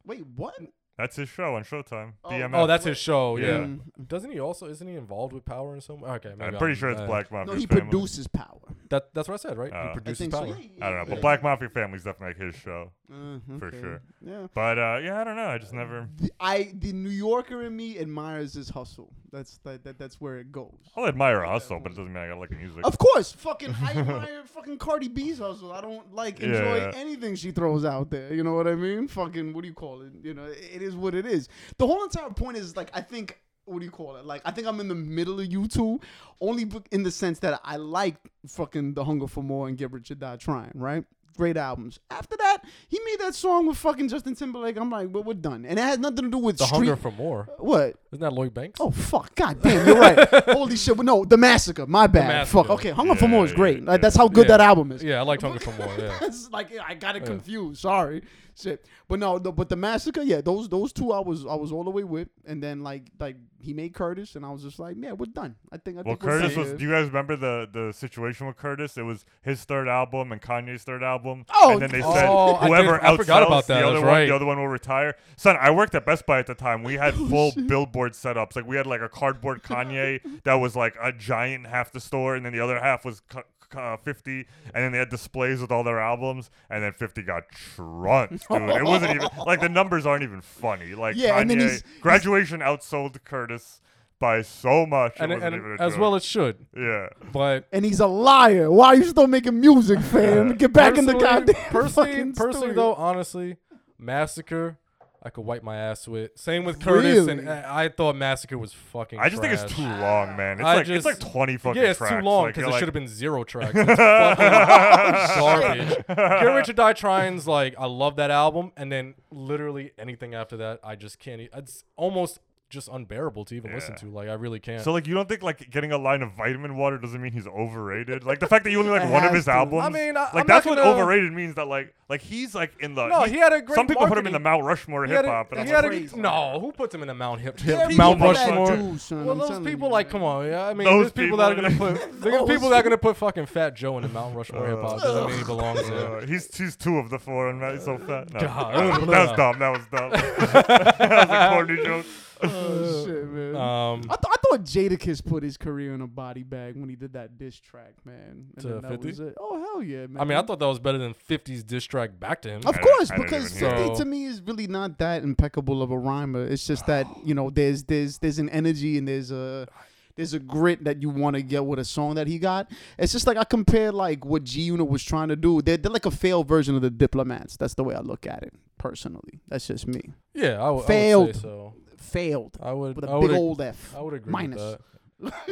Wait, 0.06 0.24
what? 0.36 0.54
That's 0.98 1.16
his 1.16 1.30
show 1.30 1.56
on 1.56 1.64
Showtime. 1.64 2.14
Oh. 2.24 2.30
BMF. 2.30 2.52
Oh, 2.54 2.68
that's 2.68 2.86
his 2.86 2.98
show. 2.98 3.38
Yeah. 3.38 3.60
Yeah. 3.60 3.68
Doesn't 4.08 4.32
he 4.32 4.39
also? 4.39 4.68
Isn't 4.68 4.88
he 4.88 4.95
involved 4.95 5.32
with 5.34 5.45
Power 5.45 5.76
in 5.76 5.82
some? 5.82 6.04
Okay, 6.04 6.30
maybe 6.38 6.43
I'm 6.43 6.58
pretty 6.58 6.74
sure 6.76 6.89
it's 6.89 7.02
uh, 7.02 7.06
Black 7.06 7.32
Mafia. 7.32 7.54
No, 7.54 7.60
he 7.60 7.68
Family. 7.68 7.84
produces 7.84 8.28
Power. 8.28 8.60
That 8.90 9.14
that's 9.14 9.28
what 9.28 9.34
I 9.36 9.38
said, 9.38 9.58
right? 9.58 9.72
Uh, 9.72 9.76
he 9.76 9.88
I 9.88 9.92
I 9.92 9.94
produces 9.94 10.28
Power. 10.30 10.48
so. 10.48 10.54
I 10.82 10.90
don't 10.90 10.98
know, 10.98 11.06
but 11.16 11.22
Black 11.22 11.44
Mafia 11.44 11.70
Family's 11.70 12.04
definitely 12.04 12.28
like 12.46 12.54
his 12.54 12.62
show. 12.62 12.92
Uh, 13.12 13.40
for 13.60 13.72
sure. 13.72 14.02
Yeah. 14.26 14.48
But 14.54 14.78
uh, 14.80 15.00
yeah, 15.04 15.22
I 15.22 15.24
don't 15.24 15.36
know. 15.36 15.48
I 15.48 15.58
just 15.58 15.74
never. 15.74 16.08
The, 16.18 16.32
I 16.40 16.72
the 16.74 16.94
New 16.94 17.10
Yorker 17.10 17.64
in 17.64 17.76
me 17.76 18.00
admires 18.00 18.54
his 18.54 18.70
hustle. 18.70 19.14
That's 19.32 19.58
that, 19.60 19.84
that 19.84 20.00
that's 20.00 20.22
where 20.22 20.38
it 20.40 20.52
goes. 20.52 20.74
I'll 20.96 21.06
admire 21.08 21.42
a 21.44 21.50
hustle, 21.50 21.80
but 21.80 21.92
it 21.92 21.96
doesn't 21.96 22.14
mean 22.14 22.24
I 22.24 22.28
gotta 22.28 22.40
like 22.40 22.50
the 22.50 22.56
music. 22.56 22.80
Of 22.86 22.98
course, 22.98 23.32
fucking 23.34 23.76
I 23.84 23.92
admire 23.92 24.44
fucking 24.46 24.78
Cardi 24.78 25.10
B's 25.10 25.40
hustle. 25.40 25.72
I 25.72 25.82
don't 25.82 26.14
like 26.14 26.40
Yeah, 26.40 26.48
enjoy 26.48 26.78
yeah. 26.78 26.92
anything 26.96 27.36
she 27.36 27.52
throws 27.52 27.84
out 27.86 28.10
there. 28.10 28.34
You 28.34 28.44
know 28.44 28.54
what 28.54 28.68
I 28.68 28.76
mean? 28.76 29.08
Fucking 29.08 29.54
what 29.54 29.62
do 29.62 29.68
you 29.68 29.74
call 29.74 30.02
it? 30.02 30.14
You 30.24 30.34
know, 30.34 30.46
it 30.46 30.82
is 30.82 30.96
what 30.96 31.14
it 31.14 31.26
is. 31.26 31.50
The 31.78 31.86
whole 31.88 32.04
entire 32.04 32.30
point 32.30 32.58
is 32.58 32.76
like 32.78 32.90
I 32.94 33.02
think 33.02 33.40
what 33.68 33.80
do 33.80 33.86
you 33.86 33.91
call 33.91 34.15
it? 34.15 34.26
Like 34.26 34.41
I 34.45 34.51
think 34.51 34.68
I'm 34.68 34.80
in 34.80 34.88
the 34.88 34.95
middle 34.95 35.39
of 35.39 35.51
you 35.51 35.68
two, 35.68 35.99
only 36.41 36.70
in 36.91 37.03
the 37.03 37.11
sense 37.11 37.39
that 37.39 37.59
I 37.63 37.76
like 37.78 38.15
fucking 38.47 38.93
The 38.93 39.03
Hunger 39.03 39.28
for 39.28 39.43
More 39.43 39.68
and 39.68 39.78
Get 39.78 39.91
Rich 39.91 40.11
or 40.11 40.15
Die 40.15 40.36
Trying, 40.38 40.72
right? 40.74 41.03
Great 41.36 41.55
albums. 41.55 41.99
After 42.09 42.36
that, 42.36 42.63
he 42.88 42.99
made 43.05 43.20
that 43.20 43.36
song 43.36 43.68
with 43.68 43.78
fucking 43.78 44.09
Justin 44.09 44.34
Timberlake. 44.34 44.76
I'm 44.76 44.89
like, 44.89 45.09
well, 45.13 45.22
we're 45.22 45.36
done, 45.36 45.65
and 45.65 45.78
it 45.78 45.82
has 45.84 45.99
nothing 45.99 46.24
to 46.26 46.32
do 46.32 46.39
with 46.39 46.57
The 46.57 46.65
street. 46.65 46.78
Hunger 46.88 46.95
for 46.95 47.11
More. 47.11 47.47
Uh, 47.51 47.63
what? 47.63 47.95
Isn't 48.11 48.22
that 48.22 48.34
Lloyd 48.34 48.55
Banks? 48.55 48.80
Oh 48.82 48.89
fuck! 48.89 49.36
God 49.36 49.61
damn, 49.61 49.86
you're 49.86 49.99
right. 49.99 50.18
Holy 50.49 50.76
shit! 50.76 50.97
Well, 50.97 51.05
no, 51.05 51.26
the 51.26 51.38
massacre. 51.38 51.86
My 51.86 52.07
bad. 52.07 52.28
Massacre. 52.28 52.63
Fuck. 52.63 52.70
Okay, 52.80 52.89
Hunger 52.89 53.13
for 53.13 53.28
More 53.28 53.45
is 53.45 53.51
yeah, 53.51 53.57
great. 53.57 53.86
Like, 53.86 54.01
that's 54.01 54.15
how 54.15 54.28
good 54.28 54.47
Yeah. 54.47 54.57
that 54.57 54.61
album 54.61 54.91
is. 54.93 55.03
Yeah, 55.03 55.20
I 55.20 55.22
liked 55.22 55.43
Hunger 55.43 55.59
for 55.59 55.72
More. 55.74 55.93
Yeah. 55.99 56.18
It's 56.24 56.49
like 56.49 56.70
I 56.80 56.95
got 56.95 57.15
it 57.15 57.26
confused. 57.26 57.82
Sorry. 57.82 58.24
Shit. 58.60 58.86
But 59.08 59.20
no, 59.20 59.38
no, 59.38 59.51
but 59.51 59.70
the 59.70 59.76
massacre, 59.76 60.22
yeah, 60.24 60.41
those 60.41 60.68
those 60.68 60.91
two 60.91 61.12
I 61.12 61.20
was 61.20 61.45
I 61.45 61.53
was 61.55 61.72
all 61.72 61.84
the 61.84 61.91
way 61.91 62.03
with, 62.03 62.30
and 62.45 62.62
then 62.64 62.82
like 62.82 63.03
like 63.20 63.38
he 63.60 63.74
made 63.74 63.93
Curtis, 63.93 64.36
and 64.36 64.45
I 64.45 64.49
was 64.49 64.64
just 64.64 64.80
like, 64.80 64.95
yeah, 64.99 65.12
we're 65.12 65.26
done. 65.28 65.55
I 65.72 65.78
think 65.78 65.97
I 65.97 66.01
Well, 66.01 66.16
think 66.16 66.22
Curtis 66.22 66.55
was. 66.55 66.74
Do 66.74 66.84
you 66.84 66.89
guys 66.91 67.08
remember 67.08 67.36
the 67.36 67.68
the 67.72 67.91
situation 67.93 68.47
with 68.47 68.58
Curtis? 68.58 68.97
It 68.97 69.03
was 69.03 69.26
his 69.43 69.64
third 69.64 69.88
album 69.88 70.32
and 70.32 70.41
Kanye's 70.41 70.84
third 70.84 71.03
album. 71.03 71.45
Oh, 71.53 71.74
and 71.74 71.82
then 71.84 71.91
they 71.91 72.01
oh, 72.01 72.14
said 72.14 72.26
Oh, 72.28 72.55
I 72.55 72.68
whoever 72.68 72.97
did- 72.97 73.05
I 73.05 73.16
forgot 73.18 73.43
outsells 73.43 73.47
about 73.47 73.68
that, 73.68 73.80
the 73.82 73.86
other 73.86 73.93
that's 73.97 74.03
one, 74.05 74.14
right. 74.14 74.26
the 74.28 74.36
other 74.36 74.45
one 74.45 74.58
will 74.58 74.68
retire. 74.68 75.16
Son, 75.36 75.55
I 75.60 75.70
worked 75.72 75.93
at 75.93 76.05
Best 76.05 76.26
Buy 76.26 76.39
at 76.39 76.47
the 76.47 76.55
time. 76.55 76.84
We 76.84 76.95
had 76.95 77.14
Oh, 77.18 77.28
full 77.28 77.51
billboard 77.68 78.14
setups. 78.14 78.55
Like 78.55 78.66
we 78.68 78.76
had 78.76 78.88
like 78.88 79.01
a 79.01 79.10
cardboard 79.10 79.62
Kanye 79.70 80.41
that 80.43 80.55
was 80.55 80.76
like 80.76 80.95
a 81.01 81.12
giant 81.12 81.68
half 81.68 81.91
the 81.91 81.99
store, 81.99 82.36
and 82.36 82.43
then 82.45 82.53
the 82.53 82.60
other 82.60 82.80
half 82.80 83.05
was. 83.05 83.20
cu- 83.30 83.41
uh, 83.76 83.97
50 83.97 84.45
and 84.74 84.84
then 84.84 84.91
they 84.91 84.97
had 84.97 85.09
displays 85.09 85.59
with 85.61 85.72
all 85.72 85.84
their 85.84 85.99
albums 85.99 86.49
and 86.70 86.84
then 86.84 86.93
50 86.93 87.22
got 87.24 87.43
trunked 87.51 88.47
dude 88.49 88.61
it 88.70 88.84
wasn't 88.84 89.13
even 89.15 89.28
like 89.45 89.59
the 89.59 89.70
numbers 89.70 90.05
aren't 90.05 90.24
even 90.24 90.41
funny 90.41 90.93
like 90.95 91.15
Yeah, 91.18 91.32
Kanye 91.38 91.41
and 91.41 91.49
then 91.49 91.59
he's- 91.59 91.84
graduation 92.01 92.59
outsold 92.61 93.24
Curtis 93.24 93.82
by 94.20 94.41
so 94.41 94.86
much 94.86 95.13
it 95.18 95.22
and, 95.22 95.32
wasn't 95.34 95.53
and 95.53 95.55
even 95.63 95.78
a 95.80 95.84
as 95.84 95.93
joke. 95.93 96.01
well 96.01 96.15
it 96.15 96.24
should. 96.24 96.65
yeah 96.76 97.07
But 97.32 97.68
and 97.72 97.86
he's 97.86 97.99
a 97.99 98.07
liar. 98.07 98.72
Why 98.72 98.88
are 98.88 98.95
you 98.95 99.03
still 99.03 99.28
making 99.28 99.59
music, 99.59 99.99
fam? 100.11 100.55
Get 100.55 100.74
back 100.74 100.97
in 100.97 101.05
the 101.05 101.13
goddamn 101.13 101.53
personally, 101.70 102.11
fucking 102.13 102.34
personally 102.34 102.74
though, 102.74 102.95
honestly, 102.95 103.57
Massacre, 103.99 104.78
I 105.24 105.30
could 105.32 105.41
wipe 105.45 105.63
my 105.63 105.76
ass 105.78 106.07
with. 106.07 106.32
Same 106.36 106.63
with 106.63 106.80
Curtis, 106.80 107.26
Really? 107.26 107.32
and 107.39 107.49
I, 107.49 107.86
I 107.86 107.89
thought 107.89 108.15
Massacre 108.15 108.57
was 108.57 108.72
fucking. 108.72 109.20
I 109.20 109.30
just 109.30 109.41
think 109.41 109.53
it's 109.53 109.63
trash. 109.63 109.76
too 109.76 109.84
long, 110.01 110.38
man. 110.38 110.59
It's 110.59 110.65
I 110.68 110.76
like 110.76 110.86
just- 110.86 111.07
it's 111.07 111.22
like 111.24 111.32
twenty 111.32 111.57
fucking 111.57 111.82
Yeah, 111.82 111.89
it's 111.89 111.97
tracks. 111.97 112.15
too 112.15 112.22
long 112.22 112.47
because 112.47 112.61
you're 112.61 112.70
it 112.70 112.80
should 112.80 112.88
have 112.88 112.93
been 112.93 113.07
zero 113.07 113.43
tracks. 113.43 113.74
It's 113.78 115.34
fucking 115.34 115.36
garbage. 115.39 116.05
Get 116.07 116.43
Rich 116.55 116.70
or 116.70 116.74
Die 116.74 116.93
Trying's 116.93 117.47
like 117.47 117.76
I 117.78 117.86
love 117.86 118.15
that 118.18 118.32
album, 118.32 118.72
and 118.78 118.91
then 118.91 119.15
literally 119.32 119.91
anything 119.97 120.34
after 120.36 120.57
that, 120.57 120.80
I 120.84 120.95
just 120.95 121.20
can't. 121.20 121.41
e- 121.41 121.49
It's 121.53 121.84
almost 121.95 122.39
just 122.70 122.89
unbearable 122.91 123.45
to 123.45 123.55
even 123.55 123.74
listen 123.74 123.95
to. 123.95 124.07
Like 124.07 124.28
I 124.30 124.34
really 124.34 124.59
can't. 124.59 124.84
So 124.84 124.91
like 124.91 125.07
you 125.07 125.13
don't 125.13 125.30
think 125.30 125.41
like 125.41 125.70
getting 125.70 125.91
a 125.91 125.97
line 125.97 126.22
of 126.22 126.34
vitamin 126.34 126.76
water 126.76 126.97
doesn't 126.97 127.22
mean 127.22 127.32
he's 127.32 127.47
overrated? 127.47 128.24
Like 128.26 128.39
the 128.39 128.47
fact 128.47 128.63
that 128.65 128.72
you 128.72 128.80
only 128.80 128.91
like 128.99 129.09
one 129.09 129.24
of 129.24 129.34
his 129.34 129.45
to. 129.45 129.51
albums. 129.51 129.84
I 129.86 129.89
mean, 129.89 130.18
I- 130.18 130.24
like 130.24 130.36
I'm 130.36 130.47
that's 130.47 130.65
what 130.65 130.78
gonna- 130.78 130.89
overrated 130.89 131.32
means. 131.34 131.55
That 131.55 131.68
like 131.68 131.93
like 132.09 132.22
he's 132.22 132.53
like 132.55 132.74
in 132.82 132.95
the 132.95 133.07
No, 133.07 133.24
he 133.24 133.38
had 133.38 133.53
a 133.53 133.61
great 133.61 133.76
Some 133.76 133.88
people 133.88 134.05
put 134.07 134.18
him 134.18 134.28
in 134.28 134.34
the 134.34 134.39
Mount 134.39 134.63
Rushmore 134.63 135.05
hip 135.05 135.26
hop. 135.26 135.51
and 135.51 135.61
I'm 135.61 135.65
he 135.65 135.72
had 135.72 135.86
like, 135.86 136.13
a- 136.13 136.18
no, 136.18 136.59
who 136.59 136.72
puts 136.72 136.93
him 136.93 137.01
in 137.01 137.07
the 137.07 137.13
Mount 137.13 137.41
Hip 137.41 137.57
There 137.57 137.86
are 137.86 137.89
Mount 137.91 138.20
Rushmore? 138.22 138.76
do, 138.76 138.97
son, 138.97 139.26
well, 139.26 139.36
those 139.36 139.59
people 139.65 139.88
you, 139.88 139.93
like, 139.93 140.09
come 140.09 140.24
on, 140.24 140.45
yeah. 140.45 140.65
I 140.68 140.74
mean, 140.74 140.86
Those 140.86 141.11
there's 141.11 141.26
people, 141.28 141.38
that 141.38 141.51
are 141.51 141.55
gonna 141.55 141.70
people. 141.70 141.88
put, 141.93 141.99
there's 142.22 142.36
Those 142.36 142.49
people 142.49 142.70
that 142.70 142.80
are 142.80 142.84
gonna 142.84 142.97
put 142.97 143.18
fucking 143.18 143.45
Fat 143.45 143.76
Joe 143.76 143.97
in 143.97 144.03
the 144.03 144.09
Mount 144.09 144.36
Rushmore 144.36 144.68
hip 144.68 144.82
hop. 144.82 145.01
Doesn't 145.01 145.28
mean 145.30 145.38
he 145.39 145.43
belongs 145.45 145.88
there. 145.89 146.26
he's 146.26 146.55
he's 146.55 146.76
two 146.76 146.97
of 146.97 147.09
the 147.09 147.20
four, 147.20 147.49
and 147.49 147.63
he's 147.74 147.86
so 147.86 147.97
fat. 147.97 148.32
God. 148.34 149.07
that 149.07 149.28
was 149.30 149.38
dumb. 149.38 149.59
That 149.59 149.70
was 149.70 149.82
dumb. 149.91 150.11
that 150.11 150.99
was 150.99 151.30
a 151.30 151.49
corny 151.53 151.84
joke. 151.84 152.05
Oh, 152.44 153.06
shit, 153.06 153.28
man. 153.30 153.56
Um, 153.56 154.02
I, 154.10 154.16
th- 154.16 154.32
I 154.32 154.36
thought 154.58 154.64
Jadakiss 154.64 155.26
put 155.26 155.44
his 155.44 155.58
career 155.58 155.94
in 155.94 156.02
a 156.02 156.08
body 156.08 156.44
bag 156.44 156.76
when 156.76 156.90
he 156.90 156.96
did 156.96 157.14
that 157.14 157.38
diss 157.38 157.60
track, 157.60 157.94
man. 158.06 158.48
And 158.56 158.62
To 158.62 158.68
then 158.68 158.82
that 158.82 158.92
50? 158.92 159.08
was 159.08 159.20
it. 159.20 159.36
Oh 159.40 159.60
hell 159.62 159.84
yeah, 159.84 160.08
man. 160.08 160.18
I 160.22 160.24
mean, 160.26 160.38
I 160.38 160.42
thought 160.42 160.60
that 160.60 160.68
was 160.68 160.80
better 160.80 160.98
than 160.98 161.14
50's 161.14 161.64
diss 161.64 161.86
track 161.86 162.20
back 162.20 162.42
to 162.44 162.50
him. 162.50 162.62
Of 162.66 162.76
I 162.78 162.80
course, 162.80 163.12
I 163.12 163.16
didn't 163.18 163.26
because 163.32 163.56
even 163.58 163.70
hear 163.72 163.78
it. 163.86 163.88
50 163.90 164.04
to 164.04 164.06
me 164.06 164.26
is 164.26 164.42
really 164.42 164.68
not 164.68 164.98
that 165.00 165.24
impeccable 165.24 165.82
of 165.82 165.92
a 165.92 165.98
rhymer. 165.98 166.46
It's 166.46 166.66
just 166.68 166.86
that 166.88 167.08
you 167.26 167.34
know 167.34 167.50
there's 167.50 167.84
there's 167.84 168.18
there's 168.20 168.40
an 168.40 168.50
energy 168.50 168.98
and 168.98 169.08
there's 169.08 169.32
a 169.32 169.68
there's 170.16 170.34
a 170.34 170.40
grit 170.40 170.84
that 170.86 171.00
you 171.02 171.10
want 171.10 171.36
to 171.36 171.44
get 171.44 171.64
with 171.66 171.78
a 171.78 171.86
song 171.86 172.16
that 172.16 172.26
he 172.28 172.40
got. 172.40 172.72
It's 172.98 173.12
just 173.14 173.28
like 173.28 173.38
I 173.38 173.44
compare 173.44 173.92
like 173.92 174.26
what 174.26 174.44
G 174.44 174.62
Unit 174.62 174.88
was 174.90 175.04
trying 175.04 175.28
to 175.30 175.36
do. 175.36 175.62
They're, 175.62 175.78
they're 175.78 175.92
like 175.92 176.08
a 176.08 176.12
failed 176.12 176.48
version 176.48 176.76
of 176.76 176.82
the 176.82 176.90
Diplomats. 176.90 177.56
That's 177.56 177.76
the 177.76 177.84
way 177.84 177.94
I 177.94 178.00
look 178.00 178.26
at 178.26 178.42
it 178.42 178.52
personally. 178.80 179.42
That's 179.48 179.68
just 179.68 179.86
me. 179.88 180.02
Yeah, 180.34 180.54
I, 180.54 180.66
w- 180.66 180.66
I 180.66 180.72
would 180.72 180.86
Failed. 180.88 181.36
say 181.36 181.42
so. 181.42 181.74
Failed 181.98 182.58
I 182.62 182.72
would. 182.74 182.95
with 182.95 183.06
a 183.06 183.10
I 183.10 183.14
big 183.14 183.22
would, 183.24 183.32
ag- 183.32 183.38
old 183.38 183.62
F. 183.62 183.93
I 183.95 184.02
would 184.02 184.14
agree 184.14 184.32
minus. 184.32 184.56
with 184.62 184.72
that. 184.72 184.82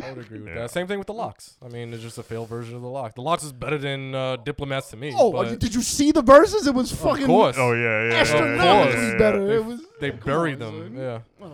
I 0.03 0.11
would 0.11 0.25
agree 0.25 0.39
with 0.39 0.47
Yeah. 0.49 0.53
that. 0.61 0.71
Same 0.71 0.85
thing 0.85 0.99
with 0.99 1.07
the 1.07 1.13
LOX. 1.13 1.57
I 1.65 1.69
mean, 1.69 1.91
it's 1.91 2.03
just 2.03 2.17
a 2.19 2.23
failed 2.23 2.47
version 2.49 2.75
of 2.75 2.83
the 2.83 2.87
LOX. 2.87 3.15
The 3.15 3.21
LOX 3.21 3.43
is 3.43 3.51
better 3.51 3.79
than 3.79 4.13
uh, 4.13 4.35
diplomats 4.37 4.89
to 4.91 4.97
me. 4.97 5.11
Oh, 5.17 5.31
but 5.31 5.59
did 5.59 5.73
you 5.73 5.81
see 5.81 6.11
the 6.11 6.21
verses? 6.21 6.67
It 6.67 6.75
was 6.75 6.91
fucking 6.91 7.23
of 7.23 7.27
course. 7.29 7.55
Oh 7.57 7.73
yeah, 7.73 8.09
yeah. 8.09 8.13
astronomically 8.21 8.63
yeah, 8.63 9.01
yeah, 9.01 9.11
yeah. 9.13 9.17
better. 9.17 9.47
They, 9.47 9.55
it 9.55 9.65
was. 9.65 9.81
they 9.99 10.11
Come 10.11 10.19
buried 10.19 10.61
on, 10.61 10.79
them. 10.79 10.95
son. 10.95 10.97
Yeah. 11.41 11.47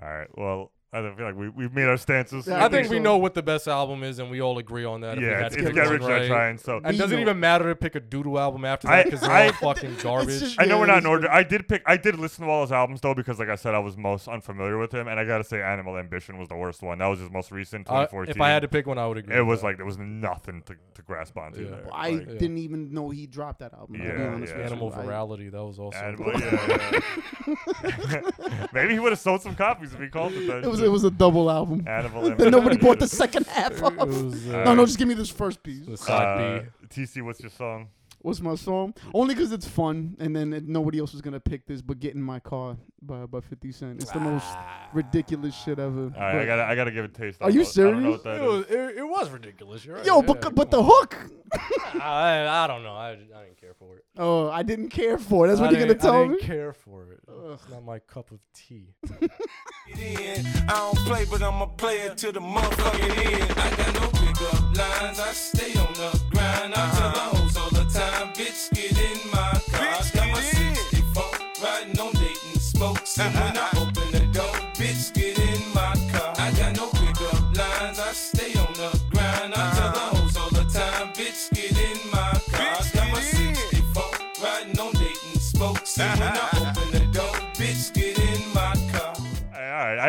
All 0.00 0.08
right. 0.08 0.28
Well, 0.38 0.70
I 0.90 1.02
don't 1.02 1.14
feel 1.16 1.26
like 1.26 1.36
we 1.36 1.50
we've 1.50 1.74
made 1.74 1.86
our 1.86 1.98
stances. 1.98 2.46
Yeah, 2.46 2.64
I 2.64 2.68
think 2.70 2.86
so. 2.86 2.92
we 2.92 2.98
know 2.98 3.18
what 3.18 3.34
the 3.34 3.42
best 3.42 3.68
album 3.68 4.02
is, 4.02 4.18
and 4.20 4.30
we 4.30 4.40
all 4.40 4.56
agree 4.56 4.86
on 4.86 5.02
that. 5.02 5.18
if 5.18 5.20
we 5.22 5.26
Yeah, 5.26 5.44
it's, 5.44 5.54
to 5.54 5.60
it's 5.60 5.66
pick 5.68 5.74
Get 5.74 5.88
Rich 5.90 6.00
or 6.02 6.08
right? 6.08 6.26
Trying. 6.26 6.56
So 6.56 6.80
And 6.82 6.96
does 6.96 7.12
it 7.12 7.16
know. 7.16 7.20
even 7.20 7.38
matter 7.40 7.64
to 7.68 7.76
pick 7.76 7.94
a 7.94 8.00
doodle 8.00 8.38
album 8.38 8.64
after 8.64 8.88
that 8.88 9.04
because 9.04 9.20
they're 9.20 9.30
I- 9.30 9.46
all 9.48 9.52
fucking 9.52 9.96
garbage? 10.02 10.40
just- 10.40 10.58
I 10.58 10.64
know 10.64 10.76
Yeah, 10.76 10.80
we're 10.80 10.86
not 10.86 10.98
in 10.98 11.06
order. 11.06 11.22
good. 11.22 11.30
I 11.30 11.42
did 11.42 11.68
pick. 11.68 11.82
I 11.84 11.98
did 11.98 12.18
listen 12.18 12.46
to 12.46 12.50
all 12.50 12.62
his 12.62 12.72
albums 12.72 13.02
though 13.02 13.12
because, 13.14 13.38
like 13.38 13.50
I 13.50 13.56
said, 13.56 13.74
I 13.74 13.80
was 13.80 13.98
most 13.98 14.28
unfamiliar 14.28 14.78
with 14.78 14.94
him, 14.94 15.08
and 15.08 15.20
I 15.20 15.26
gotta 15.26 15.44
say, 15.44 15.60
Animal 15.60 15.98
Ambition 15.98 16.38
was 16.38 16.48
the 16.48 16.56
worst 16.56 16.80
one. 16.82 16.96
That 16.98 17.08
was 17.08 17.20
his 17.20 17.30
most 17.30 17.52
recent, 17.52 17.86
Uh, 17.86 18.06
2014. 18.06 18.34
if 18.34 18.40
I 18.40 18.48
had 18.48 18.62
to 18.62 18.68
pick 18.68 18.86
one, 18.86 18.96
I 18.96 19.06
would 19.06 19.18
agree. 19.18 19.36
it 19.36 19.40
with 19.40 19.48
was 19.48 19.60
that. 19.60 19.66
like 19.66 19.76
there 19.76 19.84
was 19.84 19.98
nothing 19.98 20.62
to, 20.62 20.74
to 20.94 21.02
grasp 21.02 21.36
onto 21.36 21.64
Yeah. 21.64 21.70
there. 21.70 21.84
I 21.92 22.10
Like, 22.12 22.26
Yeah. 22.28 22.32
didn't 22.38 22.58
even 22.58 22.94
know 22.94 23.10
he 23.10 23.26
dropped 23.26 23.58
that 23.58 23.74
album. 23.74 23.96
to 23.96 24.00
be 24.00 24.06
Yeah, 24.08 24.28
honest 24.28 24.52
yeah. 24.54 24.58
with 24.62 24.66
Animal 24.72 24.88
you. 24.96 25.02
I- 25.02 25.04
Virality. 25.04 25.52
That 25.52 25.64
was 25.64 25.78
also. 25.78 25.98
Animal, 25.98 26.32
yeah, 26.40 26.66
yeah. 26.66 27.00
Maybe 28.72 28.94
he 28.94 28.98
would 28.98 29.12
have 29.12 29.18
sold 29.18 29.42
some 29.42 29.54
copies 29.54 29.92
if 29.92 30.00
he 30.00 30.08
called 30.08 30.32
it 30.32 30.46
that. 30.46 30.77
It 30.80 30.88
was 30.90 31.02
it 31.02 31.04
was 31.04 31.04
a 31.04 31.10
double 31.16 31.50
album. 31.50 31.86
Animal 31.86 32.22
Then 32.36 32.50
nobody 32.50 32.76
bought 32.76 32.98
the 32.98 33.08
second 33.08 33.46
half 33.56 33.82
of. 33.82 33.96
was, 33.96 34.48
uh, 34.48 34.64
No, 34.64 34.74
no, 34.74 34.84
just 34.86 34.98
give 34.98 35.08
me 35.08 35.14
this 35.14 35.30
first 35.30 35.62
piece. 35.62 35.86
the 35.86 35.96
side 35.96 36.60
Uh, 36.60 36.86
TC, 36.88 37.22
what's 37.22 37.40
your 37.40 37.50
song? 37.50 37.88
What's 38.20 38.40
my 38.40 38.56
song? 38.56 38.94
Only 39.14 39.34
because 39.34 39.52
it's 39.52 39.66
fun, 39.66 40.16
and 40.18 40.34
then 40.34 40.52
it, 40.52 40.66
nobody 40.66 40.98
else 40.98 41.12
was 41.12 41.22
gonna 41.22 41.38
pick 41.38 41.66
this. 41.66 41.80
But 41.82 42.00
"Get 42.00 42.14
in 42.14 42.22
My 42.22 42.40
Car" 42.40 42.76
by 43.00 43.26
by 43.26 43.40
Fifty 43.40 43.70
Cent. 43.70 44.02
It's 44.02 44.10
the 44.10 44.18
most 44.18 44.44
ah. 44.48 44.88
ridiculous 44.92 45.54
shit 45.54 45.78
ever. 45.78 46.04
All 46.04 46.10
right, 46.10 46.40
I 46.40 46.46
gotta 46.46 46.64
I 46.64 46.74
gotta 46.74 46.90
give 46.90 47.04
it 47.04 47.16
a 47.16 47.20
taste. 47.20 47.38
Are 47.40 47.50
you 47.50 47.60
I 47.60 47.64
don't 47.64 48.02
know 48.02 48.18
serious? 48.18 48.24
what 48.24 48.24
that 48.24 48.40
B. 48.40 48.44
It 48.44 48.48
is. 48.48 48.52
was, 48.52 48.66
it, 48.70 48.98
it 48.98 49.08
was 49.08 49.30
ridiculous. 49.30 49.84
You're 49.84 49.96
right. 49.96 50.06
Yo, 50.06 50.16
yeah, 50.16 50.22
but 50.22 50.40
come 50.40 50.54
but 50.54 50.70
the 50.70 50.78
on. 50.78 50.84
hook. 50.86 51.16
I, 52.02 52.64
I 52.64 52.66
don't 52.66 52.82
know. 52.82 52.94
I, 52.94 53.10
I 53.10 53.14
didn't 53.14 53.60
care 53.60 53.74
for 53.74 53.96
it. 53.96 54.04
Oh, 54.18 54.50
I 54.50 54.62
didn't 54.62 54.88
care 54.88 55.16
for 55.16 55.46
it. 55.46 55.48
That's 55.48 55.60
what 55.60 55.70
I 55.70 55.78
you're 55.78 55.86
gonna 55.86 55.98
tell 55.98 56.12
me. 56.12 56.18
I 56.18 56.20
tell 56.20 56.28
didn't 56.28 56.42
me. 56.42 56.46
care 56.46 56.72
for 56.72 57.12
it. 57.12 57.20
It's 57.52 57.68
not 57.70 57.84
my 57.84 58.00
cup 58.00 58.32
of 58.32 58.40
tea. 58.52 58.94
I 59.94 60.64
don't 60.66 60.98
play, 61.06 61.24
but 61.30 61.42
I'm 61.42 61.62
a 61.62 61.66
player 61.68 62.14
to 62.14 62.32
the 62.32 62.40
motherfucking 62.40 63.40
end. 63.40 63.52
I 63.52 63.76
got 63.76 63.94
no 63.94 64.08
pickup 64.18 64.76
lines. 64.76 65.20
I 65.20 65.32
stay 65.32 65.78
on 65.78 65.92
the 65.94 66.20
grind. 66.30 66.74
I 66.74 66.90
tell 66.98 67.12
the 67.12 67.36
hoes 67.36 67.56
all 67.56 67.77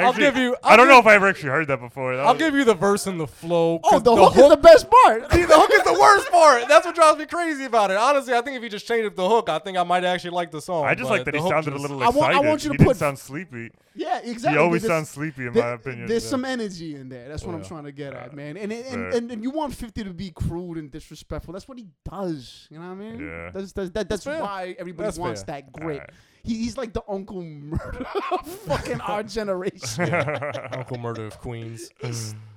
I'll 0.09 0.19
give 0.19 0.37
you- 0.37 0.55
I 0.63 0.71
I'll 0.71 0.77
don't 0.77 0.87
know 0.87 0.99
if 0.99 1.05
I 1.07 1.15
ever 1.15 1.27
actually 1.27 1.49
heard 1.49 1.67
that 1.67 1.79
before. 1.79 2.15
That 2.15 2.25
I'll 2.25 2.33
was- 2.33 2.41
give 2.41 2.53
you 2.55 2.63
the 2.63 2.73
verse 2.73 3.07
and 3.07 3.19
the 3.19 3.27
flow. 3.27 3.79
Oh, 3.83 3.99
the, 3.99 4.15
hook, 4.15 4.35
is 4.37 4.49
the 4.49 4.57
best 4.57 4.87
part. 4.89 5.31
See, 5.31 5.45
the 5.45 5.53
hook 5.59 5.71
is 5.73 5.83
the 5.83 5.99
worst 5.99 6.29
part. 6.31 6.67
That's 6.67 6.85
what 6.85 6.95
drives 6.95 7.17
me 7.17 7.25
crazy 7.25 7.65
about 7.65 7.91
it. 7.91 7.97
Honestly, 7.97 8.33
I 8.33 8.41
think 8.41 8.57
if 8.57 8.63
he 8.63 8.69
just 8.69 8.87
changed 8.87 9.07
up 9.07 9.15
the 9.15 9.27
hook, 9.27 9.49
I 9.49 9.59
think 9.59 9.77
I 9.77 9.83
might 9.83 10.03
actually 10.03 10.31
like 10.31 10.51
the 10.51 10.61
song. 10.61 10.85
I 10.85 10.95
just 10.95 11.09
like 11.09 11.25
that 11.25 11.31
the 11.31 11.37
he 11.37 11.43
hook 11.43 11.51
sounded 11.51 11.69
a 11.69 11.77
just- 11.77 11.81
little 11.81 12.03
I 12.03 12.09
want- 12.09 12.35
I 12.35 12.39
want 12.39 12.63
you 12.63 12.69
to 12.69 12.73
he 12.73 12.77
didn't 12.77 12.87
put- 12.87 12.97
sound 12.97 13.19
sleepy. 13.19 13.71
yeah, 13.95 14.19
exactly. 14.23 14.51
He 14.51 14.57
always 14.63 14.81
There's- 14.81 14.97
sounds 14.97 15.09
sleepy, 15.09 15.47
in 15.47 15.53
there- 15.53 15.63
my 15.63 15.69
opinion. 15.71 16.07
There's 16.07 16.23
yeah. 16.23 16.29
some 16.29 16.45
energy 16.45 16.95
in 16.95 17.09
there. 17.09 17.27
That's 17.29 17.43
what 17.43 17.55
I'm 17.55 17.63
trying 17.63 17.83
to 17.85 17.91
get 17.91 18.13
at, 18.13 18.31
uh, 18.31 18.35
man. 18.35 18.57
And 18.57 18.71
and, 18.71 18.85
and, 18.85 19.13
and 19.13 19.31
and 19.31 19.43
you 19.43 19.49
want 19.51 19.73
50 19.73 20.03
to 20.03 20.13
be 20.13 20.31
crude 20.31 20.77
and 20.77 20.91
disrespectful. 20.91 21.53
That's 21.53 21.67
what 21.67 21.77
he 21.77 21.87
does. 22.09 22.67
You 22.69 22.79
know 22.79 22.85
what 22.87 22.91
I 22.91 22.95
mean? 22.95 23.19
Yeah. 23.27 23.51
That's 23.53 23.71
that's 23.73 23.89
that, 23.91 24.09
that's 24.09 24.25
why 24.25 24.75
everybody 24.79 25.05
That's 25.07 25.17
wants 25.17 25.43
fair. 25.43 25.61
that 25.61 25.71
grit. 25.73 25.99
Alright. 26.01 26.09
He, 26.43 26.55
he's 26.55 26.77
like 26.77 26.93
the 26.93 27.03
Uncle 27.07 27.41
Murda 27.41 28.05
of 28.31 28.47
fucking 28.47 29.01
our 29.01 29.23
generation. 29.23 30.13
Uncle 30.71 30.97
Murda 30.97 31.27
of 31.27 31.37
Queens. 31.39 31.89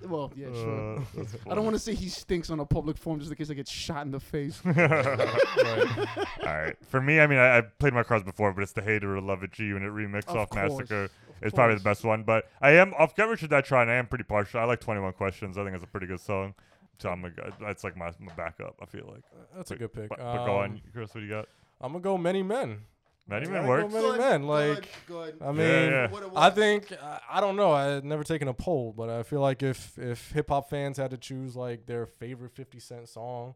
well, 0.02 0.32
yeah, 0.36 0.46
sure. 0.52 0.98
Uh, 0.98 1.24
I 1.50 1.54
don't 1.54 1.64
want 1.64 1.74
to 1.74 1.80
say 1.82 1.94
he 1.94 2.08
stinks 2.08 2.50
on 2.50 2.60
a 2.60 2.64
public 2.66 2.96
forum 2.96 3.18
just 3.20 3.30
in 3.30 3.36
case 3.36 3.50
I 3.50 3.54
get 3.54 3.68
shot 3.68 4.04
in 4.06 4.12
the 4.12 4.20
face. 4.20 4.60
right. 4.64 6.08
All 6.42 6.44
right. 6.46 6.76
For 6.88 7.00
me, 7.00 7.20
I 7.20 7.26
mean, 7.26 7.38
I, 7.38 7.58
I 7.58 7.60
played 7.62 7.92
my 7.92 8.02
cards 8.02 8.24
before, 8.24 8.52
but 8.52 8.62
it's 8.62 8.72
the 8.72 8.82
Hater 8.82 9.16
or 9.16 9.20
Love 9.20 9.42
It 9.42 9.52
G 9.52 9.64
Unit 9.64 9.92
remix 9.92 10.28
Of 10.28 10.36
off 10.36 10.50
course, 10.50 10.70
Massacre. 10.72 11.10
It's 11.40 11.54
probably 11.54 11.76
the 11.76 11.82
best 11.82 12.04
one. 12.04 12.22
But 12.22 12.44
I 12.60 12.72
am 12.72 12.94
off 12.94 13.16
Get 13.16 13.28
Rich 13.28 13.42
or 13.42 13.48
Die 13.48 13.60
Trying. 13.62 13.88
I 13.88 13.94
am 13.94 14.06
pretty 14.06 14.24
partial. 14.24 14.60
I 14.60 14.64
like 14.64 14.80
21 14.80 15.12
Questions. 15.14 15.58
I 15.58 15.64
think 15.64 15.74
it's 15.74 15.84
a 15.84 15.88
pretty 15.88 16.06
good 16.06 16.20
song. 16.20 16.54
So 16.98 17.08
I'm 17.10 17.20
gonna, 17.22 17.32
that's 17.60 17.82
like 17.82 17.96
my, 17.96 18.12
my 18.20 18.32
backup. 18.34 18.76
I 18.80 18.86
feel 18.86 19.10
like. 19.12 19.24
That's 19.56 19.72
a 19.72 19.76
good 19.76 19.92
pick. 19.92 20.08
But, 20.08 20.18
but 20.18 20.46
go 20.46 20.58
on, 20.58 20.70
Um, 20.72 20.80
Chris. 20.92 21.12
What 21.14 21.20
do 21.20 21.26
you 21.26 21.32
got? 21.32 21.48
I'm 21.80 21.92
gonna 21.92 22.02
go 22.02 22.16
Many 22.16 22.44
Men. 22.44 22.82
Many 23.28 23.46
Yeah, 23.46 23.52
Men 23.52 23.64
I 23.64 23.68
works. 23.68 23.92
go 23.94 24.02
Many 24.12 24.18
Men. 24.18 24.42
Like, 24.46 24.88
good. 25.06 25.36
I 25.40 25.52
mean, 25.52 25.58
yeah. 25.90 26.08
I 26.34 26.50
think 26.50 26.92
I- 26.92 27.20
I 27.30 27.40
don't 27.40 27.56
know. 27.56 27.72
I 27.72 27.84
had 27.84 28.04
never 28.04 28.24
taken 28.24 28.48
a 28.48 28.54
poll, 28.54 28.92
but 28.92 29.08
I 29.08 29.22
feel 29.22 29.40
like 29.40 29.62
if 29.62 29.96
if 29.98 30.32
hip 30.32 30.48
hop 30.48 30.68
fans 30.68 30.96
had 30.98 31.10
to 31.12 31.16
choose 31.16 31.54
like 31.56 31.86
their 31.86 32.04
favorite 32.06 32.52
50 32.52 32.80
Cent 32.80 33.08
song, 33.08 33.54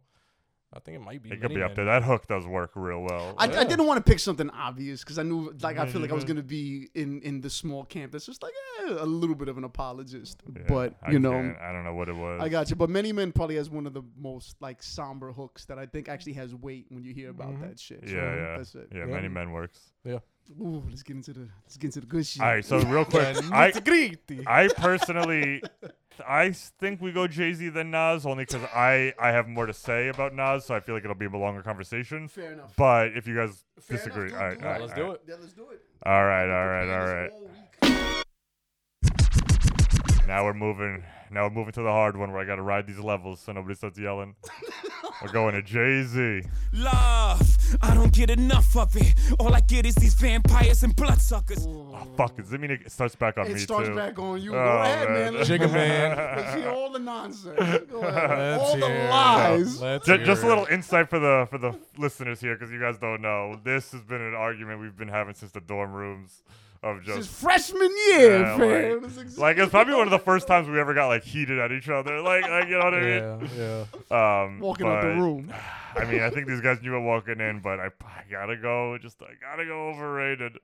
I 0.77 0.81
think 0.81 0.97
it 0.97 1.01
might 1.01 1.23
be. 1.23 1.31
It 1.33 1.41
could 1.41 1.55
be 1.55 1.63
up 1.63 1.75
there. 1.75 1.87
That 1.87 2.03
hook 2.05 2.27
does 2.29 2.47
work 2.47 2.73
real 2.75 3.03
well. 3.03 3.35
I, 3.39 3.45
I 3.45 3.65
didn't 3.65 3.87
want 3.87 4.05
to 4.05 4.09
pick 4.11 4.19
something 4.21 4.51
obvious 4.51 5.01
because 5.03 5.19
I 5.19 5.23
knew, 5.23 5.53
like, 5.63 5.79
I 5.79 5.87
feel 5.87 6.01
like 6.03 6.11
I 6.11 6.15
was 6.15 6.25
Mhm. 6.25 6.29
gonna 6.29 6.43
be 6.43 6.89
in 6.95 7.21
in 7.23 7.41
the 7.41 7.51
small 7.51 7.85
camp 7.85 8.13
that's 8.13 8.27
just 8.27 8.43
like 8.43 8.53
eh, 8.83 8.97
a 8.99 9.07
little 9.07 9.35
bit 9.35 9.49
of 9.49 9.57
an 9.59 9.65
apologist, 9.65 10.43
Yeah, 10.55 10.63
but 10.69 10.95
I 11.03 11.13
you 11.13 11.19
know, 11.19 11.33
can't- 11.33 11.57
I 11.59 11.73
don't 11.73 11.85
know 11.85 11.95
what 11.95 12.09
it 12.09 12.15
was. 12.17 12.41
I 12.43 12.49
got 12.49 12.69
you. 12.71 12.77
But 12.77 12.91
Many 12.91 13.13
Men 13.13 13.33
probably 13.33 13.57
has 13.57 13.71
one 13.71 13.87
of 13.87 13.95
the 13.95 14.03
most 14.17 14.57
like 14.61 14.83
somber 14.83 15.33
hooks 15.33 15.65
that 15.67 15.79
I 15.79 15.87
think 15.87 16.09
actually 16.09 16.35
has 16.35 16.55
weight 16.55 16.87
when 16.91 17.03
you 17.05 17.13
hear 17.15 17.31
about 17.31 17.59
that 17.63 17.79
shit. 17.81 18.09
So, 18.09 18.15
Yeah, 18.15 18.35
yeah, 18.35 18.57
That's 18.59 18.75
it. 18.75 18.89
yeah. 18.93 18.99
Yeah. 19.01 19.07
Many 19.07 19.29
men 19.29 19.53
works. 19.53 19.93
Ooh, 20.61 20.83
let's 20.89 21.03
get 21.03 21.17
into 21.17 21.33
the 21.33 21.49
let's 21.65 21.77
get 21.77 21.89
into 21.89 22.01
the 22.01 22.07
good 22.07 22.27
shit. 22.27 22.41
All 22.43 22.49
right, 22.49 22.65
so 22.65 22.79
real 22.83 23.05
quick, 23.07 23.37
I 23.53 23.71
Nitty-gritty. 23.73 24.45
I 24.47 24.69
personally, 24.69 25.63
I 26.27 26.51
think 26.53 27.01
we 27.01 27.13
go 27.13 27.27
Jay 27.27 27.53
Z 27.53 27.69
than 27.71 27.91
Nas 27.91 28.25
only 28.27 28.45
because 28.45 28.63
I 28.75 29.13
I 29.21 29.29
have 29.33 29.49
more 29.49 29.67
to 29.67 29.73
say 29.75 30.09
about 30.09 30.35
Nas, 30.35 30.65
so 30.65 30.75
I 30.75 30.81
feel 30.81 30.95
like 30.95 31.05
it'll 31.05 31.15
be 31.17 31.27
a 31.27 31.31
longer 31.31 31.63
conversation. 31.63 32.29
Fair 32.29 32.53
enough. 32.53 32.75
But 32.77 33.17
if 33.17 33.27
you 33.27 33.35
guys 33.37 33.65
Fair 33.81 33.97
disagree, 33.99 34.29
enough. 34.29 34.41
all 34.41 34.47
right, 34.49 34.61
Go- 34.61 34.69
all 34.69 34.79
Let's 34.81 34.93
all 34.93 34.97
do 34.97 35.05
right. 35.05 35.15
it. 35.15 35.23
Yeah, 35.29 35.35
let's 35.41 35.53
do 35.53 35.69
it. 35.71 35.83
All 36.05 36.25
right, 36.25 36.49
all 36.49 36.67
right, 36.69 36.87
Prepared 36.87 37.33
all 37.33 37.41
this 37.41 37.51
right. 37.83 37.93
all 38.13 38.17
week. 40.21 40.27
Now 40.27 40.45
we're 40.45 40.55
moving. 40.55 41.05
Now 41.31 41.45
we're 41.45 41.51
moving 41.55 41.73
to 41.73 41.83
the 41.83 41.91
hard 41.91 42.17
one 42.17 42.33
where 42.33 42.41
I 42.41 42.45
got 42.45 42.57
to 42.57 42.63
ride 42.63 42.87
these 42.87 42.99
levels 42.99 43.41
so 43.41 43.53
nobody 43.53 43.75
starts 43.75 43.99
yelling. 43.99 44.35
we're 45.23 45.33
going 45.33 45.55
to 45.55 45.63
Jay 45.63 46.03
Z. 46.05 46.43
Love, 46.73 47.56
I 47.83 47.95
don't 47.95 48.13
get 48.13 48.31
enough 48.31 48.77
of 48.77 48.95
it. 48.97 49.15
All 49.39 49.55
I 49.55 49.61
get 49.61 49.87
is 49.87 49.95
these 49.97 50.15
vampires 50.15 50.83
and 50.83 50.95
bloodsuckers. 50.95 51.67
Oh, 51.69 52.07
fuck, 52.17 52.37
does 52.37 52.53
it 52.53 52.61
mean 52.61 52.71
it 52.71 52.91
starts 52.91 53.15
back 53.15 53.39
on 53.39 53.45
me? 53.45 53.51
It 53.51 53.55
me 53.55 53.61
starts 53.61 53.89
too? 53.89 53.95
back 53.95 54.19
on 54.19 54.41
you. 54.41 54.51
Go 54.53 54.59
Oh, 54.59 54.83
ahead, 54.83 55.09
man. 55.09 55.23
man. 55.25 55.35
Let's, 55.35 55.49
Jigga 55.51 55.73
man. 55.73 56.17
let's 56.37 56.55
hear 56.55 56.69
all 56.71 56.91
the 56.91 56.99
nonsense. 56.99 57.57
Go 57.91 58.01
ahead. 58.01 58.59
Let's 58.59 58.63
all 58.63 58.77
the 58.79 58.87
hear 58.87 58.97
it. 58.97 59.11
lies. 59.11 59.81
Let's 59.81 60.07
Ju- 60.07 60.17
hear 60.17 60.25
just 60.27 60.43
a 60.43 60.47
little 60.47 60.67
insight 60.71 61.09
for 61.11 61.19
the 61.19 61.47
for 61.51 61.59
the 61.59 61.79
listeners 61.99 62.41
here, 62.41 62.55
because 62.55 62.71
you 62.73 62.81
guys 62.81 62.99
don't 62.99 63.21
know. 63.23 63.59
This 63.63 63.93
has 63.93 64.03
been 64.03 64.21
an 64.21 64.35
argument 64.35 64.81
we've 64.81 64.97
been 64.97 65.09
having 65.09 65.35
since 65.35 65.53
the 65.53 65.61
dorm 65.61 65.93
rooms 65.93 66.43
of 66.83 67.05
This 67.05 67.17
is 67.19 67.27
freshman 67.27 67.91
year, 68.09 68.41
Yeah, 68.41 68.59
fam. 68.59 69.03
like- 69.03 69.13
This 69.17 69.39
like 69.39 69.59
it's 69.59 69.71
probably 69.71 69.95
one 69.95 70.07
of 70.07 70.11
the 70.11 70.19
first 70.19 70.47
times 70.47 70.69
we 70.69 70.79
ever 70.81 70.95
got 70.95 71.09
like 71.09 71.25
heated 71.25 71.59
at 71.59 71.73
each 71.73 71.89
other. 71.89 72.21
Like, 72.21 72.43
like 72.49 72.69
you 72.69 72.79
know 72.79 72.85
what 72.85 72.95
I 72.95 73.01
mean? 73.01 73.49
Yeah, 73.57 73.85
yeah. 74.11 74.43
Um, 74.45 74.61
walking 74.61 74.87
out 74.87 75.03
the 75.03 75.09
room. 75.09 75.53
I 75.97 76.05
mean, 76.05 76.21
I 76.21 76.31
think 76.31 76.47
these 76.47 76.61
guys 76.61 76.83
knew 76.83 76.95
it 76.97 77.01
walking 77.01 77.41
in, 77.41 77.61
but 77.61 77.81
I, 77.81 77.87
I 78.05 78.23
gotta 78.31 78.57
go. 78.57 78.99
Just 78.99 79.23
I 79.23 79.33
gotta 79.41 79.65
go 79.65 79.89
overrated. 79.89 80.59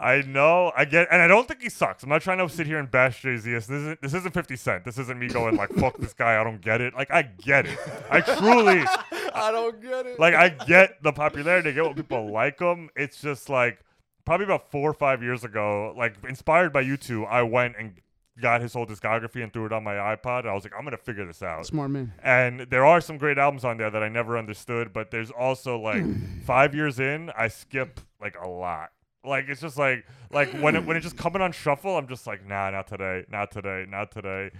I 0.00 0.22
know, 0.22 0.70
I 0.76 0.84
get, 0.84 1.08
and 1.10 1.20
I 1.20 1.26
don't 1.26 1.48
think 1.48 1.60
he 1.60 1.68
sucks. 1.68 2.04
I'm 2.04 2.08
not 2.08 2.22
trying 2.22 2.38
to 2.38 2.48
sit 2.48 2.68
here 2.68 2.78
and 2.78 2.88
bash 2.88 3.22
Jay 3.22 3.36
Z. 3.36 3.50
This 3.50 3.68
isn't 3.68 4.00
this 4.00 4.14
isn't 4.14 4.32
50 4.32 4.54
Cent. 4.54 4.84
This 4.84 4.96
isn't 4.96 5.18
me 5.18 5.26
going 5.26 5.56
like 5.56 5.70
fuck 5.70 5.96
this 5.98 6.12
guy. 6.12 6.40
I 6.40 6.44
don't 6.44 6.60
get 6.60 6.80
it. 6.80 6.94
Like 6.94 7.10
I 7.10 7.22
get 7.22 7.66
it. 7.66 7.76
I 8.08 8.20
truly 8.20 8.84
I 9.34 9.50
don't 9.50 9.82
get 9.82 10.06
it. 10.06 10.20
like 10.20 10.34
I 10.34 10.50
get 10.50 11.02
the 11.02 11.12
popularity. 11.12 11.70
I 11.70 11.72
get 11.72 11.84
what 11.84 11.96
people 11.96 12.30
like 12.30 12.60
him. 12.60 12.90
It's 12.94 13.20
just 13.20 13.48
like 13.48 13.80
probably 14.28 14.44
about 14.44 14.70
four 14.70 14.90
or 14.90 14.94
five 14.94 15.22
years 15.22 15.42
ago, 15.42 15.94
like 15.96 16.14
inspired 16.28 16.70
by 16.70 16.82
you 16.82 16.98
two, 16.98 17.24
I 17.24 17.42
went 17.42 17.76
and 17.78 17.94
got 18.40 18.60
his 18.60 18.74
whole 18.74 18.86
discography 18.86 19.42
and 19.42 19.50
threw 19.50 19.64
it 19.64 19.72
on 19.72 19.82
my 19.82 19.94
iPod. 19.94 20.46
I 20.46 20.52
was 20.52 20.64
like, 20.64 20.74
I'm 20.76 20.84
gonna 20.84 20.98
figure 20.98 21.26
this 21.26 21.42
out. 21.42 21.64
Smart 21.64 21.90
man. 21.90 22.12
And 22.22 22.60
there 22.60 22.84
are 22.84 23.00
some 23.00 23.16
great 23.16 23.38
albums 23.38 23.64
on 23.64 23.78
there 23.78 23.90
that 23.90 24.02
I 24.02 24.10
never 24.10 24.36
understood, 24.36 24.92
but 24.92 25.10
there's 25.10 25.30
also 25.30 25.78
like 25.78 26.04
five 26.44 26.74
years 26.74 27.00
in, 27.00 27.30
I 27.38 27.48
skip 27.48 28.00
like 28.20 28.36
a 28.40 28.46
lot. 28.46 28.90
Like 29.24 29.46
it's 29.48 29.62
just 29.62 29.78
like 29.78 30.04
like 30.30 30.52
when 30.60 30.76
it 30.76 30.84
when 30.84 30.98
it's 30.98 31.04
just 31.04 31.16
coming 31.16 31.40
on 31.40 31.50
shuffle, 31.50 31.96
I'm 31.96 32.06
just 32.06 32.26
like, 32.26 32.46
nah, 32.46 32.68
not 32.68 32.86
today, 32.86 33.24
not 33.30 33.50
today, 33.50 33.86
not 33.88 34.12
today. 34.12 34.50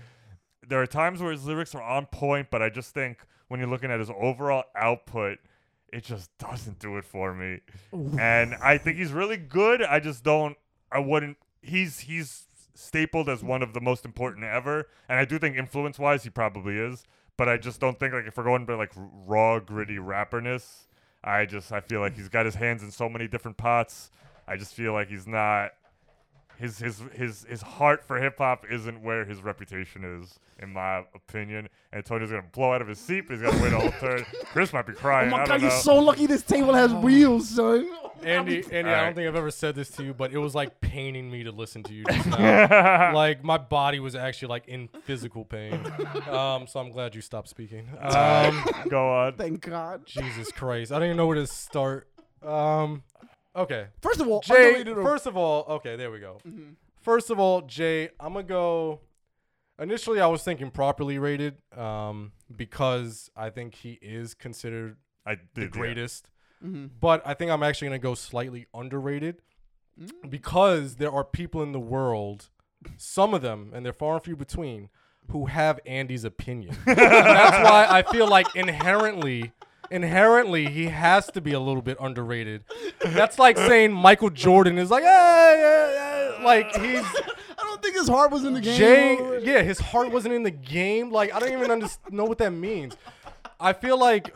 There 0.66 0.80
are 0.80 0.86
times 0.86 1.20
where 1.20 1.30
his 1.30 1.44
lyrics 1.44 1.74
are 1.74 1.82
on 1.82 2.06
point, 2.06 2.48
but 2.50 2.62
I 2.62 2.70
just 2.70 2.94
think 2.94 3.18
when 3.48 3.60
you're 3.60 3.68
looking 3.68 3.90
at 3.90 3.98
his 4.00 4.10
overall 4.10 4.64
output, 4.74 5.38
it 5.92 6.04
just 6.04 6.36
doesn't 6.38 6.78
do 6.78 6.96
it 6.96 7.04
for 7.04 7.34
me. 7.34 7.60
And 8.18 8.54
I 8.56 8.78
think 8.78 8.98
he's 8.98 9.12
really 9.12 9.36
good. 9.36 9.82
I 9.82 10.00
just 10.00 10.24
don't 10.24 10.56
I 10.90 10.98
wouldn't 10.98 11.36
he's 11.62 12.00
he's 12.00 12.44
stapled 12.74 13.28
as 13.28 13.42
one 13.42 13.62
of 13.62 13.74
the 13.74 13.80
most 13.80 14.04
important 14.04 14.44
ever. 14.44 14.88
And 15.08 15.18
I 15.18 15.24
do 15.24 15.38
think 15.38 15.56
influence 15.56 15.98
wise 15.98 16.24
he 16.24 16.30
probably 16.30 16.78
is. 16.78 17.04
But 17.36 17.48
I 17.48 17.56
just 17.56 17.80
don't 17.80 17.98
think 17.98 18.12
like 18.12 18.26
if 18.26 18.36
we're 18.36 18.44
going 18.44 18.64
by 18.64 18.74
like 18.74 18.92
raw, 18.96 19.60
gritty 19.60 19.98
rapperness, 19.98 20.88
I 21.22 21.46
just 21.46 21.72
I 21.72 21.80
feel 21.80 22.00
like 22.00 22.16
he's 22.16 22.28
got 22.28 22.46
his 22.46 22.56
hands 22.56 22.82
in 22.82 22.90
so 22.90 23.08
many 23.08 23.28
different 23.28 23.56
pots. 23.56 24.10
I 24.46 24.56
just 24.56 24.74
feel 24.74 24.92
like 24.92 25.08
he's 25.08 25.26
not 25.26 25.72
his 26.58 26.78
his 26.78 27.02
his 27.14 27.46
his 27.48 27.62
heart 27.62 28.04
for 28.04 28.20
hip 28.20 28.38
hop 28.38 28.64
isn't 28.70 29.02
where 29.02 29.24
his 29.24 29.42
reputation 29.42 30.02
is, 30.04 30.38
in 30.58 30.72
my 30.72 31.04
opinion. 31.14 31.68
Antonio's 31.92 32.30
gonna 32.30 32.42
blow 32.52 32.72
out 32.72 32.82
of 32.82 32.88
his 32.88 32.98
seat, 32.98 33.22
but 33.28 33.34
he's 33.38 33.42
gotta 33.42 33.62
wait 33.62 33.72
a 33.72 33.78
whole 33.78 33.90
turn. 34.00 34.24
Chris 34.46 34.72
might 34.72 34.86
be 34.86 34.92
crying. 34.92 35.28
Oh 35.28 35.36
my 35.36 35.42
I 35.42 35.46
god, 35.46 35.48
don't 35.54 35.60
you're 35.62 35.70
know. 35.70 35.76
so 35.76 35.96
lucky 35.98 36.26
this 36.26 36.42
table 36.42 36.74
has 36.74 36.92
wheels, 36.92 37.48
son. 37.50 37.88
Andy, 38.24 38.64
Andy, 38.72 38.90
I 38.90 39.04
don't 39.04 39.14
think 39.14 39.28
I've 39.28 39.36
ever 39.36 39.52
said 39.52 39.76
this 39.76 39.88
to 39.90 40.02
you, 40.02 40.12
but 40.12 40.32
it 40.32 40.38
was 40.38 40.52
like 40.54 40.80
paining 40.80 41.30
me 41.30 41.44
to 41.44 41.52
listen 41.52 41.84
to 41.84 41.94
you 41.94 42.04
just 42.04 42.26
now. 42.26 43.14
like 43.14 43.44
my 43.44 43.58
body 43.58 44.00
was 44.00 44.16
actually 44.16 44.48
like 44.48 44.66
in 44.66 44.88
physical 45.04 45.44
pain. 45.44 45.74
Um, 46.28 46.66
so 46.66 46.80
I'm 46.80 46.90
glad 46.90 47.14
you 47.14 47.20
stopped 47.20 47.48
speaking. 47.48 47.88
Um, 48.00 48.64
Go 48.88 49.08
on. 49.08 49.34
Thank 49.34 49.60
God. 49.60 50.04
Jesus 50.06 50.50
Christ, 50.50 50.90
I 50.90 50.96
don't 50.98 51.04
even 51.06 51.16
know 51.16 51.26
where 51.28 51.36
to 51.36 51.46
start. 51.46 52.08
Um, 52.42 53.04
okay, 53.56 53.86
First 54.02 54.20
of 54.20 54.28
all, 54.28 54.40
Jay. 54.40 54.68
underrated 54.68 54.98
or- 54.98 55.02
First 55.02 55.26
of 55.26 55.36
all, 55.36 55.64
okay, 55.68 55.96
there 55.96 56.10
we 56.10 56.20
go. 56.20 56.38
First 57.02 57.30
of 57.30 57.38
all, 57.38 57.62
Jay, 57.62 58.10
I'm 58.20 58.32
gonna 58.34 58.42
go. 58.44 59.00
Initially, 59.80 60.20
I 60.20 60.26
was 60.26 60.42
thinking 60.42 60.70
properly 60.70 61.18
rated, 61.18 61.56
um, 61.76 62.32
because 62.54 63.30
I 63.36 63.50
think 63.50 63.76
he 63.76 63.98
is 64.02 64.34
considered 64.34 64.96
I 65.24 65.36
did 65.36 65.48
the 65.54 65.60
yeah. 65.62 65.66
greatest. 65.68 66.30
Mm-hmm. 66.64 66.86
But 67.00 67.22
I 67.24 67.34
think 67.34 67.50
I'm 67.52 67.62
actually 67.62 67.88
gonna 67.88 67.98
go 68.00 68.14
slightly 68.14 68.66
underrated 68.74 69.42
Mm. 70.00 70.30
because 70.30 70.94
there 70.96 71.10
are 71.10 71.24
people 71.24 71.60
in 71.60 71.72
the 71.72 71.80
world, 71.80 72.50
some 72.96 73.34
of 73.34 73.42
them, 73.42 73.72
and 73.74 73.84
they're 73.84 73.92
far 73.92 74.14
and 74.14 74.22
few 74.22 74.36
between, 74.36 74.90
who 75.32 75.46
have 75.46 75.80
Andy's 75.86 76.22
opinion. 76.22 76.76
and 76.86 76.96
that's 76.96 77.68
why 77.68 77.86
I 77.90 78.02
feel 78.02 78.28
like 78.28 78.54
inherently, 78.54 79.52
inherently, 79.90 80.66
he 80.66 80.86
has 80.86 81.26
to 81.28 81.40
be 81.40 81.52
a 81.52 81.60
little 81.60 81.82
bit 81.82 81.96
underrated. 82.00 82.64
That's 83.00 83.38
like 83.38 83.56
saying 83.56 83.92
Michael 83.92 84.30
Jordan 84.30 84.78
is 84.78 84.90
like, 84.90 85.02
yeah, 85.02 85.54
yeah, 85.54 86.38
yeah. 86.38 86.44
like 86.44 86.74
he's 86.76 87.04
I 87.58 87.62
don't 87.62 87.82
think 87.82 87.96
his 87.96 88.08
heart 88.08 88.30
was 88.30 88.44
in 88.44 88.54
the 88.54 88.60
game. 88.60 88.76
Jay, 88.76 89.40
yeah, 89.42 89.62
his 89.62 89.78
heart 89.78 90.10
wasn't 90.10 90.34
in 90.34 90.42
the 90.42 90.50
game. 90.50 91.10
Like 91.10 91.34
I 91.34 91.38
don't 91.40 91.52
even 91.52 91.70
under- 91.70 91.88
know 92.10 92.24
what 92.24 92.38
that 92.38 92.52
means. 92.52 92.96
I 93.60 93.72
feel 93.72 93.98
like 93.98 94.34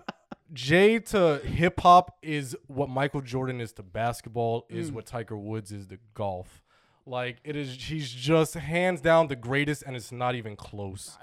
Jay 0.53 0.99
to 0.99 1.39
hip 1.39 1.81
hop 1.81 2.19
is 2.23 2.57
what 2.67 2.89
Michael 2.89 3.21
Jordan 3.21 3.61
is 3.61 3.73
to 3.75 3.83
basketball, 3.83 4.67
is 4.69 4.91
mm. 4.91 4.95
what 4.95 5.07
Tiger 5.07 5.37
Woods 5.37 5.73
is 5.73 5.87
to 5.89 5.99
golf. 6.15 6.63
Like 7.07 7.39
it 7.45 7.57
is, 7.57 7.75
he's 7.75 8.11
just 8.11 8.55
hands 8.55 9.01
down 9.01 9.29
the 9.29 9.37
greatest, 9.37 9.83
and 9.87 9.97
it's 9.97 10.13
not 10.13 10.35
even 10.35 10.57
close. 10.57 11.19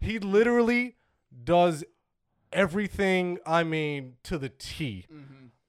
He 0.00 0.18
literally 0.18 0.96
does 1.44 1.84
everything. 2.54 3.38
I 3.44 3.64
mean, 3.64 4.14
to 4.24 4.38
the 4.38 4.48
T. 4.48 5.06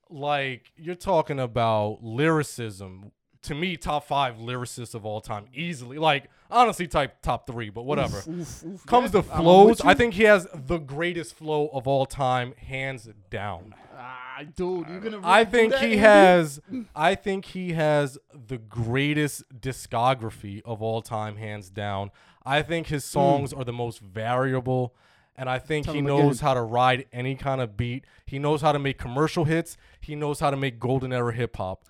Like 0.10 0.72
you're 0.78 0.96
talking 0.96 1.40
about 1.40 2.00
lyricism. 2.02 3.12
To 3.44 3.54
me, 3.54 3.78
top 3.78 4.08
five 4.08 4.38
lyricists 4.38 4.96
of 4.96 5.06
all 5.06 5.22
time, 5.22 5.46
easily. 5.54 6.00
Like 6.00 6.30
honestly, 6.50 6.88
type 6.88 7.22
top 7.22 7.46
three, 7.46 7.70
but 7.70 7.84
whatever. 7.84 8.22
Comes 8.22 9.12
to 9.12 9.18
I'm 9.18 9.24
with 9.24 9.28
flows. 9.28 9.82
I 9.82 9.94
think 9.94 10.14
he 10.16 10.24
has 10.24 10.48
the 10.54 10.78
greatest 10.78 11.36
flow 11.36 11.70
of 11.74 11.88
all 11.88 12.06
time, 12.06 12.54
hands 12.58 13.10
down. 13.30 13.76
Ah, 13.98 14.42
dude, 14.56 14.88
you're 14.88 15.00
gonna. 15.00 15.22
I 15.24 15.46
think 15.46 15.76
he 15.76 15.98
has. 15.98 16.60
I 16.96 17.16
think 17.16 17.46
he 17.46 17.74
has 17.74 18.18
the 18.34 18.58
greatest 18.58 19.44
discography 19.60 20.62
of 20.66 20.82
all 20.82 21.02
time, 21.02 21.36
hands 21.38 21.70
down. 21.70 22.12
I 22.46 22.62
think 22.62 22.88
his 22.88 23.04
songs 23.04 23.54
are 23.54 23.64
the 23.64 23.74
most 23.74 24.00
variable, 24.00 24.96
and 25.38 25.50
I 25.50 25.60
think 25.60 25.86
Tell 25.86 25.94
he 25.96 26.02
knows 26.02 26.38
again. 26.38 26.48
how 26.48 26.54
to 26.56 26.62
ride 26.62 27.06
any 27.12 27.36
kind 27.36 27.62
of 27.62 27.76
beat. 27.78 28.06
He 28.26 28.40
knows 28.40 28.62
how 28.62 28.72
to 28.72 28.80
make 28.80 28.98
commercial 28.98 29.46
hits. 29.46 29.78
He 30.02 30.16
knows 30.16 30.40
how 30.40 30.50
to 30.50 30.58
make 30.58 30.80
golden 30.80 31.12
era 31.12 31.34
hip 31.34 31.58
hop. 31.58 31.84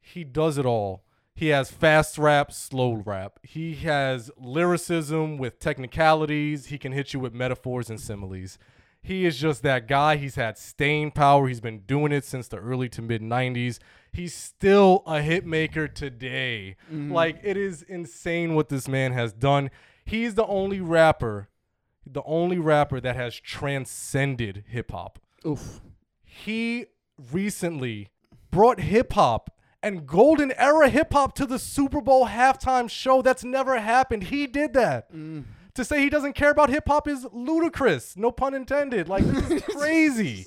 He 0.00 0.24
does 0.24 0.58
it 0.58 0.66
all. 0.66 1.04
He 1.34 1.48
has 1.48 1.70
fast 1.70 2.18
rap, 2.18 2.52
slow 2.52 2.92
rap. 2.94 3.38
He 3.42 3.76
has 3.76 4.30
lyricism 4.36 5.38
with 5.38 5.58
technicalities. 5.58 6.66
He 6.66 6.78
can 6.78 6.92
hit 6.92 7.14
you 7.14 7.20
with 7.20 7.32
metaphors 7.32 7.88
and 7.88 8.00
similes. 8.00 8.58
He 9.02 9.24
is 9.24 9.38
just 9.38 9.62
that 9.62 9.88
guy. 9.88 10.16
He's 10.16 10.34
had 10.34 10.58
staying 10.58 11.12
power. 11.12 11.48
He's 11.48 11.60
been 11.62 11.80
doing 11.86 12.12
it 12.12 12.24
since 12.24 12.48
the 12.48 12.58
early 12.58 12.88
to 12.90 13.00
mid 13.00 13.22
90s. 13.22 13.78
He's 14.12 14.34
still 14.34 15.02
a 15.06 15.22
hit 15.22 15.46
maker 15.46 15.88
today. 15.88 16.76
Like, 16.90 17.38
it 17.42 17.56
is 17.56 17.82
insane 17.82 18.54
what 18.54 18.68
this 18.68 18.88
man 18.88 19.12
has 19.12 19.32
done. 19.32 19.70
He's 20.04 20.34
the 20.34 20.44
only 20.46 20.80
rapper, 20.82 21.48
the 22.12 22.22
only 22.24 22.58
rapper 22.58 23.00
that 23.00 23.16
has 23.16 23.34
transcended 23.36 24.64
hip 24.68 24.90
hop 24.90 25.18
Oof. 25.46 25.80
he 26.22 26.86
recently 27.32 28.08
brought 28.50 28.80
hip 28.80 29.12
hop 29.12 29.50
and 29.82 30.06
golden 30.06 30.52
era 30.52 30.88
hip 30.88 31.12
hop 31.12 31.34
to 31.36 31.46
the 31.46 31.58
Super 31.58 32.00
Bowl 32.00 32.26
halftime 32.26 32.90
show. 32.90 33.22
That's 33.22 33.44
never 33.44 33.78
happened. 33.78 34.24
He 34.24 34.46
did 34.46 34.74
that. 34.74 35.12
Mm. 35.12 35.44
to 35.74 35.84
say 35.84 36.00
he 36.00 36.10
doesn't 36.10 36.34
care 36.34 36.50
about 36.50 36.68
hip 36.70 36.84
hop 36.86 37.08
is 37.08 37.26
ludicrous. 37.32 38.16
No 38.16 38.30
pun 38.30 38.54
intended. 38.54 39.08
Like 39.08 39.24
this 39.24 39.50
is 39.50 39.62
crazy. 39.76 40.46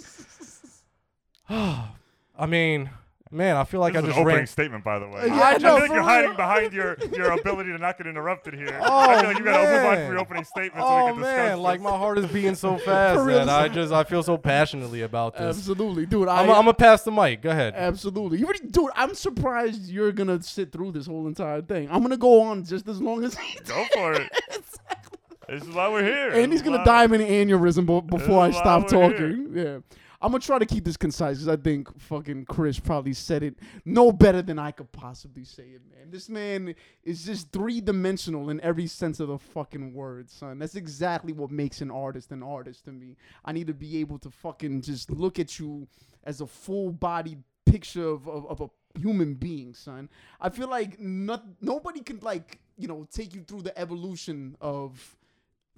I 1.50 2.46
mean, 2.48 2.90
man, 3.34 3.58
I 3.58 3.64
feel 3.64 3.80
like 3.80 3.94
This 3.94 4.04
I 4.04 4.04
is 4.04 4.08
just 4.10 4.18
an 4.18 4.22
opening 4.24 4.38
ran. 4.38 4.48
statement, 4.48 4.84
by 4.84 5.00
the 5.00 5.08
way. 5.08 5.22
Uh, 5.22 5.26
yeah, 5.26 5.34
I, 5.42 5.50
I 5.50 5.58
know, 5.58 5.58
feel 5.60 5.74
like 5.80 5.90
you're 5.92 6.02
hiding 6.02 6.36
behind 6.36 6.74
your, 6.74 6.98
your 7.16 7.32
ability 7.32 7.72
to 7.72 7.78
not 7.78 7.98
get 7.98 8.08
interrupted 8.08 8.54
here. 8.54 8.80
Oh, 8.82 9.00
I 9.00 9.20
feel 9.20 9.30
like 9.30 9.38
you 9.40 9.44
gotta 9.46 9.64
move 9.68 9.86
on 9.86 9.96
man. 9.96 10.08
for 10.08 10.14
your 10.14 10.22
opening 10.22 10.44
statement 10.46 10.86
so 10.86 10.96
we 10.96 11.02
Oh 11.02 11.06
can 11.08 11.16
discuss 11.18 11.36
man, 11.38 11.60
like 11.62 11.82
my 11.82 11.90
heart 11.98 12.18
is 12.20 12.26
beating 12.28 12.56
so 12.56 12.78
fast 12.86 13.18
For 13.20 13.26
real, 13.26 13.40
that 13.46 13.50
I 13.50 13.68
just 13.68 13.92
I 13.92 14.04
feel 14.04 14.24
so 14.24 14.38
passionately 14.38 15.02
about 15.02 15.36
this. 15.38 15.58
Absolutely, 15.58 16.06
dude. 16.06 16.28
I, 16.28 16.44
I'm 16.44 16.50
I'm 16.50 16.56
gonna 16.58 16.74
pass 16.74 17.04
the 17.04 17.12
mic. 17.12 17.42
Go 17.42 17.50
ahead. 17.50 17.74
Absolutely. 17.76 18.38
You 18.40 18.46
already, 18.46 18.68
dude, 18.68 18.92
I'm 18.96 19.14
surprised 19.16 19.90
you're 19.90 20.12
gonna 20.12 20.42
sit 20.42 20.72
through 20.72 20.92
this 20.94 21.08
whole 21.08 21.28
entire 21.28 21.62
thing. 21.62 21.90
I'm 21.92 22.02
gonna 22.02 22.18
go 22.18 22.42
on 22.42 22.64
just 22.64 22.88
as 22.88 23.02
long 23.02 23.24
as 23.24 23.36
he 23.38 23.60
Go 23.66 23.84
for 23.94 24.14
it. 24.14 24.30
Exactly. 24.48 25.20
This 25.50 25.64
is 25.64 25.70
why 25.76 25.90
we're 25.90 26.04
here. 26.06 26.30
and 26.32 26.52
he's 26.52 26.62
gonna 26.62 26.78
why- 26.78 26.84
die 26.86 27.04
of 27.04 27.12
an 27.12 27.22
aneurysm 27.22 28.08
before 28.08 28.42
I 28.44 28.52
stop 28.52 28.84
we're 28.84 28.88
talking. 29.10 29.52
Yeah. 29.54 29.78
I'm 30.24 30.32
gonna 30.32 30.40
try 30.40 30.58
to 30.58 30.66
keep 30.66 30.86
this 30.86 30.96
concise 30.96 31.40
because 31.40 31.50
I 31.50 31.62
think 31.62 32.00
fucking 32.00 32.46
Chris 32.46 32.80
probably 32.80 33.12
said 33.12 33.44
it 33.44 33.56
no 33.84 34.10
better 34.10 34.42
than 34.42 34.58
I 34.58 34.72
could 34.72 34.90
possibly 34.94 35.44
say 35.44 35.64
it, 35.64 35.82
man. 35.92 36.12
This 36.12 36.30
man 36.30 36.76
is 37.04 37.26
just 37.26 37.52
three 37.52 37.82
dimensional 37.82 38.50
in 38.50 38.62
every 38.62 38.88
sense 38.88 39.20
of 39.20 39.28
the 39.28 39.38
fucking 39.38 39.94
word, 39.94 40.30
son. 40.30 40.60
That's 40.60 40.76
exactly 40.76 41.34
what 41.34 41.52
makes 41.52 41.82
an 41.82 41.92
artist 41.92 42.32
an 42.32 42.42
artist 42.42 42.86
to 42.86 42.94
me. 42.94 43.18
I 43.44 43.52
need 43.52 43.68
to 43.68 43.74
be 43.74 43.98
able 43.98 44.18
to 44.20 44.30
fucking 44.32 44.84
just 44.84 45.12
look 45.12 45.40
at 45.40 45.60
you 45.60 45.90
as 46.24 46.40
a 46.40 46.48
full 46.48 46.94
bodied 46.94 47.44
picture 47.66 48.08
of, 48.08 48.26
of, 48.30 48.46
of 48.48 48.62
a 48.62 49.00
human 49.00 49.34
being, 49.34 49.74
son. 49.74 50.08
I 50.40 50.50
feel 50.52 50.70
like 50.70 51.02
not 51.02 51.44
nobody 51.60 52.00
can 52.00 52.20
like, 52.22 52.62
you 52.78 52.88
know, 52.88 53.06
take 53.12 53.36
you 53.36 53.44
through 53.44 53.64
the 53.64 53.78
evolution 53.78 54.56
of 54.62 55.18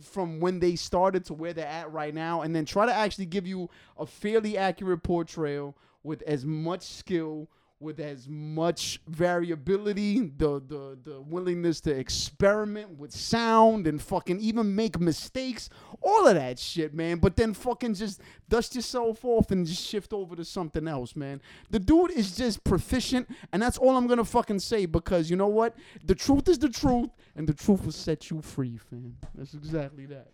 from 0.01 0.39
when 0.39 0.59
they 0.59 0.75
started 0.75 1.25
to 1.25 1.33
where 1.33 1.53
they're 1.53 1.65
at 1.65 1.91
right 1.91 2.13
now 2.13 2.41
and 2.41 2.55
then 2.55 2.65
try 2.65 2.85
to 2.85 2.93
actually 2.93 3.25
give 3.25 3.47
you 3.47 3.69
a 3.97 4.05
fairly 4.05 4.57
accurate 4.57 5.03
portrayal 5.03 5.75
with 6.03 6.21
as 6.23 6.45
much 6.45 6.81
skill 6.83 7.49
with 7.85 7.99
as 7.99 8.27
much 8.27 8.99
variability 9.07 10.19
the 10.37 10.59
the 10.67 10.97
the 11.03 11.21
willingness 11.21 11.79
to 11.79 11.91
experiment 11.91 12.89
with 12.97 13.11
sound 13.11 13.85
and 13.85 14.01
fucking 14.01 14.39
even 14.39 14.75
make 14.75 14.99
mistakes 14.99 15.69
all 16.01 16.27
of 16.27 16.33
that 16.35 16.57
shit 16.59 16.93
man. 16.93 17.19
But 17.19 17.35
then 17.35 17.53
fucking 17.53 17.93
just 17.93 18.19
dust 18.49 18.75
yourself 18.75 19.23
off 19.23 19.51
and 19.51 19.65
just 19.65 19.85
shift 19.85 20.11
over 20.11 20.35
to 20.35 20.43
something 20.43 20.87
else 20.87 21.15
man. 21.15 21.41
The 21.69 21.79
dude 21.79 22.11
is 22.11 22.35
just 22.35 22.63
proficient 22.63 23.29
and 23.53 23.61
that's 23.61 23.77
all 23.77 23.95
i'm 23.95 24.07
gonna 24.07 24.25
fucking 24.25 24.59
say 24.59 24.85
because 24.87 25.29
you 25.29 25.35
know 25.35 25.47
what? 25.47 25.75
The 26.03 26.15
truth 26.15 26.49
is 26.49 26.57
the 26.57 26.69
truth 26.69 27.11
and 27.35 27.47
the 27.47 27.53
truth 27.53 27.85
will 27.85 27.91
set 27.91 28.31
you 28.31 28.41
free 28.41 28.77
fam. 28.77 29.15
That's 29.35 29.53
exactly 29.53 30.07
that 30.07 30.27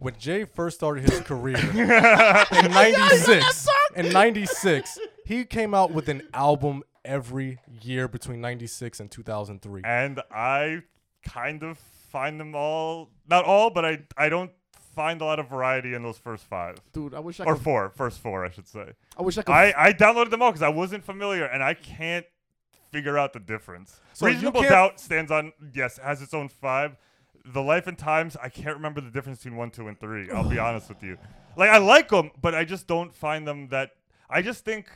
when 0.00 0.16
Jay 0.18 0.44
first 0.44 0.76
started 0.76 1.08
his 1.08 1.20
career 1.20 1.56
in 1.74 2.70
'96, 2.70 3.68
in 3.96 4.08
'96, 4.10 4.98
he 5.24 5.44
came 5.44 5.74
out 5.74 5.92
with 5.92 6.08
an 6.08 6.22
album 6.34 6.82
every 7.04 7.58
year 7.82 8.08
between 8.08 8.40
'96 8.40 9.00
and 9.00 9.10
2003. 9.10 9.82
and 9.84 10.20
I 10.30 10.82
kind 11.24 11.62
of 11.62 11.78
find 11.78 12.40
them 12.40 12.54
all 12.54 13.10
not 13.28 13.44
all, 13.44 13.70
but 13.70 13.84
I 13.84 14.02
I 14.16 14.28
don't 14.28 14.50
find 14.94 15.20
a 15.20 15.24
lot 15.24 15.38
of 15.38 15.48
variety 15.48 15.94
in 15.94 16.02
those 16.02 16.18
first 16.18 16.44
five 16.44 16.74
dude 16.92 17.14
i 17.14 17.20
wish 17.20 17.38
i 17.38 17.44
or 17.44 17.54
could 17.54 17.62
four, 17.62 17.90
first 17.90 18.18
four, 18.18 18.44
I 18.44 18.50
should 18.50 18.66
say. 18.66 18.94
i 19.16 19.22
wish 19.22 19.38
i 19.38 19.42
could 19.42 19.52
I 19.52 19.72
I 19.76 19.92
downloaded 19.92 20.30
them 20.30 20.42
all 20.42 20.50
because 20.50 20.62
I 20.62 20.68
wasn't 20.68 21.04
familiar 21.04 21.44
and 21.44 21.62
I 21.62 21.74
can't 21.74 22.26
figure 22.90 23.16
out 23.16 23.32
the 23.32 23.38
difference. 23.38 24.00
So 24.14 24.26
Reasonable 24.26 24.62
Doubt 24.62 24.98
stands 24.98 25.30
on 25.30 25.52
yes, 25.72 25.98
has 25.98 26.20
its 26.22 26.34
own 26.34 26.48
five. 26.48 26.96
The 27.44 27.62
Life 27.62 27.86
and 27.86 27.96
Times, 27.98 28.36
I 28.42 28.48
can't 28.48 28.76
remember 28.76 29.00
the 29.00 29.10
difference 29.10 29.38
between 29.38 29.56
one, 29.56 29.70
two, 29.70 29.88
and 29.88 29.98
three. 29.98 30.30
I'll 30.30 30.48
be 30.48 30.58
honest 30.66 30.88
with 30.88 31.02
you. 31.02 31.16
Like 31.56 31.70
I 31.70 31.78
like 31.78 32.08
them, 32.08 32.30
but 32.40 32.54
I 32.54 32.64
just 32.64 32.86
don't 32.86 33.14
find 33.14 33.46
them 33.46 33.68
that. 33.68 33.90
I 34.28 34.42
just 34.42 34.64
think. 34.64 34.86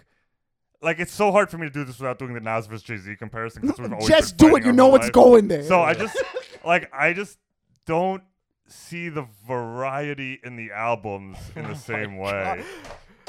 Like 0.83 0.99
it's 0.99 1.13
so 1.13 1.33
hard 1.33 1.51
for 1.51 1.57
me 1.57 1.67
to 1.67 1.73
do 1.73 1.83
this 1.85 1.99
without 1.99 2.19
doing 2.19 2.35
the 2.35 2.41
Nas 2.41 2.67
versus 2.67 2.83
Jay 2.83 2.99
Z 2.99 3.17
comparison 3.17 3.63
because 3.63 3.79
we've 3.79 3.91
always 3.91 4.07
just 4.07 4.37
do 4.37 4.55
it 4.55 4.67
you 4.67 4.73
know 4.73 4.89
what's 4.89 5.09
going 5.09 5.49
there 5.49 5.63
So 5.63 5.81
I 5.81 5.95
just 6.05 6.15
like 6.63 6.93
I 6.93 7.15
just 7.15 7.39
don't 7.87 8.23
see 8.67 9.09
the 9.09 9.27
variety 9.49 10.41
in 10.45 10.57
the 10.57 10.73
albums 10.73 11.39
in 11.57 11.65
Oh 11.65 11.69
the 11.69 11.75
same 11.75 12.19
way. 12.19 12.63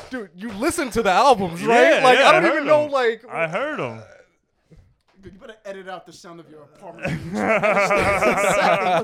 Dude, 0.09 0.31
you 0.35 0.51
listen 0.51 0.89
to 0.91 1.01
the 1.01 1.11
albums, 1.11 1.63
right? 1.63 1.95
Yeah, 1.99 2.03
like 2.03 2.19
yeah, 2.19 2.27
I 2.27 2.31
don't 2.33 2.43
heard 2.43 2.53
even 2.55 2.67
know, 2.67 2.85
like 2.87 3.23
I 3.29 3.47
heard 3.47 3.79
them. 3.79 4.03
You 5.33 5.39
better 5.39 5.55
edit 5.65 5.87
out 5.87 6.05
the 6.05 6.13
sound 6.13 6.39
of 6.39 6.49
your 6.49 6.63
apartment 6.63 7.07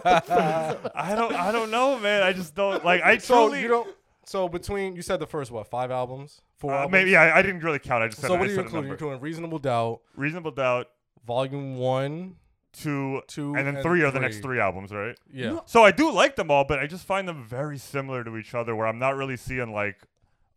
I 0.01 1.13
don't 1.15 1.33
I 1.33 1.51
don't 1.51 1.71
know, 1.71 1.99
man. 1.99 2.23
I 2.23 2.33
just 2.33 2.55
don't 2.55 2.83
like 2.85 3.01
I 3.01 3.17
so 3.17 3.47
truly 3.47 3.61
you 3.61 3.67
don't. 3.67 3.95
So 4.25 4.47
between 4.47 4.95
you 4.95 5.01
said 5.01 5.19
the 5.19 5.27
first 5.27 5.51
what 5.51 5.67
five 5.67 5.91
albums, 5.91 6.41
four 6.57 6.71
uh, 6.73 6.77
albums. 6.77 6.91
maybe 6.91 7.11
yeah, 7.11 7.21
I, 7.21 7.39
I 7.39 7.41
didn't 7.41 7.61
really 7.63 7.79
count. 7.79 8.03
I 8.03 8.07
just 8.07 8.21
said 8.21 8.27
So 8.27 8.35
I 8.35 8.39
what 8.39 8.47
are 8.49 8.51
you 8.53 8.59
including? 8.59 8.83
You're 8.87 8.91
number. 8.97 9.05
doing 9.05 9.19
Reasonable 9.19 9.59
Doubt, 9.59 10.01
Reasonable 10.15 10.51
Doubt, 10.51 10.87
Volume 11.25 11.77
One, 11.77 12.35
two, 12.71 13.21
Two 13.27 13.55
and 13.55 13.65
then 13.67 13.75
and 13.75 13.83
three 13.83 14.03
are 14.03 14.11
the 14.11 14.19
next 14.19 14.37
three. 14.37 14.43
three 14.43 14.59
albums, 14.59 14.91
right? 14.91 15.17
yeah. 15.33 15.59
So 15.65 15.83
I 15.83 15.91
do 15.91 16.11
like 16.11 16.35
them 16.35 16.51
all, 16.51 16.63
but 16.65 16.79
I 16.79 16.87
just 16.87 17.05
find 17.05 17.27
them 17.27 17.43
very 17.43 17.77
similar 17.77 18.23
to 18.23 18.37
each 18.37 18.53
other. 18.53 18.75
Where 18.75 18.85
I'm 18.87 18.99
not 18.99 19.15
really 19.15 19.37
seeing 19.37 19.73
like 19.73 20.01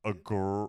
a 0.05 0.12
gr- 0.12 0.67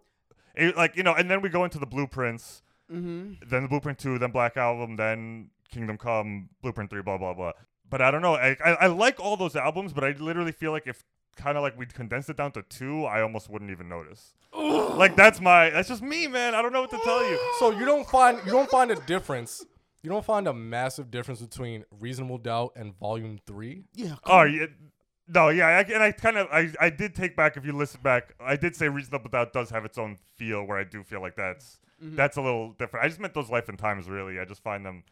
it- 0.56 0.78
like 0.78 0.96
you 0.96 1.04
know. 1.04 1.14
And 1.14 1.30
then 1.30 1.42
we 1.42 1.50
go 1.50 1.64
into 1.66 1.80
the 1.80 1.86
blueprints. 1.86 2.62
Mm-hmm. 2.92 3.50
Then 3.50 3.64
the 3.64 3.70
blueprint 3.70 4.00
two, 4.00 4.20
then 4.20 4.32
Black 4.32 4.58
Album, 4.58 4.96
then 4.96 5.50
Kingdom 5.72 5.98
Come, 5.98 6.50
Blueprint 6.62 6.90
three, 6.90 7.02
blah 7.02 7.18
blah 7.18 7.34
blah. 7.34 7.54
But 7.90 8.02
I 8.02 8.12
don't 8.12 8.22
know. 8.22 8.36
I 8.36 8.56
I, 8.64 8.72
I 8.82 8.88
like 8.88 9.20
all 9.20 9.38
those 9.38 9.56
albums, 9.56 9.94
but 9.94 10.04
I 10.04 10.12
literally 10.12 10.52
feel 10.52 10.72
like 10.72 10.88
if 10.88 11.04
kind 11.36 11.58
of 11.58 11.64
like 11.64 11.78
we'd 11.78 11.94
condense 11.94 12.30
it 12.30 12.38
down 12.38 12.52
to 12.54 12.62
two, 12.64 13.06
I 13.06 13.22
almost 13.22 13.50
wouldn't 13.50 13.72
even 13.72 13.90
notice. 13.90 14.34
like 14.54 15.16
that's 15.16 15.42
my 15.42 15.70
that's 15.70 15.90
just 15.90 16.02
me, 16.02 16.28
man. 16.28 16.56
I 16.56 16.62
don't 16.62 16.74
know 16.74 16.82
what 16.82 16.92
to 16.92 17.00
tell 17.04 17.30
you. 17.30 17.40
So 17.60 17.72
you 17.72 17.86
don't 17.86 18.08
find 18.08 18.40
you 18.46 18.52
don't 18.52 18.70
find 18.70 18.92
a 18.92 18.96
difference. 18.96 19.66
You 20.02 20.12
don't 20.12 20.24
find 20.24 20.48
a 20.48 20.54
massive 20.54 21.10
difference 21.10 21.42
between 21.42 21.84
Reasonable 22.00 22.38
Doubt 22.38 22.74
and 22.76 22.96
Volume 23.00 23.40
Three. 23.46 23.86
yeah 23.94 24.16
Oh 24.26 24.44
yeah. 24.44 24.68
No, 25.28 25.50
yeah, 25.50 25.66
I, 25.66 25.80
and 25.82 26.04
I 26.04 26.12
kind 26.12 26.38
of, 26.38 26.48
I, 26.52 26.72
I 26.80 26.92
did 26.92 27.16
take 27.16 27.36
back. 27.36 27.58
If 27.58 27.66
you 27.66 27.74
listen 27.74 28.00
back, 28.04 28.36
I 28.40 28.56
did 28.56 28.76
say 28.76 28.90
Reasonable 28.90 29.32
Doubt 29.32 29.54
does 29.54 29.72
have 29.72 29.84
its 29.84 29.98
own 29.98 30.18
feel, 30.36 30.64
where 30.64 30.78
I 30.78 30.84
do 30.84 31.04
feel 31.04 31.20
like 31.20 31.36
that's 31.36 31.80
Mm-hmm. 32.06 32.16
that's 32.16 32.38
a 32.38 32.42
little 32.42 32.74
different. 32.74 33.06
I 33.06 33.08
just 33.08 33.20
meant 33.20 33.34
those 33.34 33.50
Life 33.50 33.70
and 33.70 33.80
Times, 33.80 34.10
really. 34.10 34.40
I 34.40 34.46
just 34.46 34.62
find 34.64 34.86
them, 34.86 35.04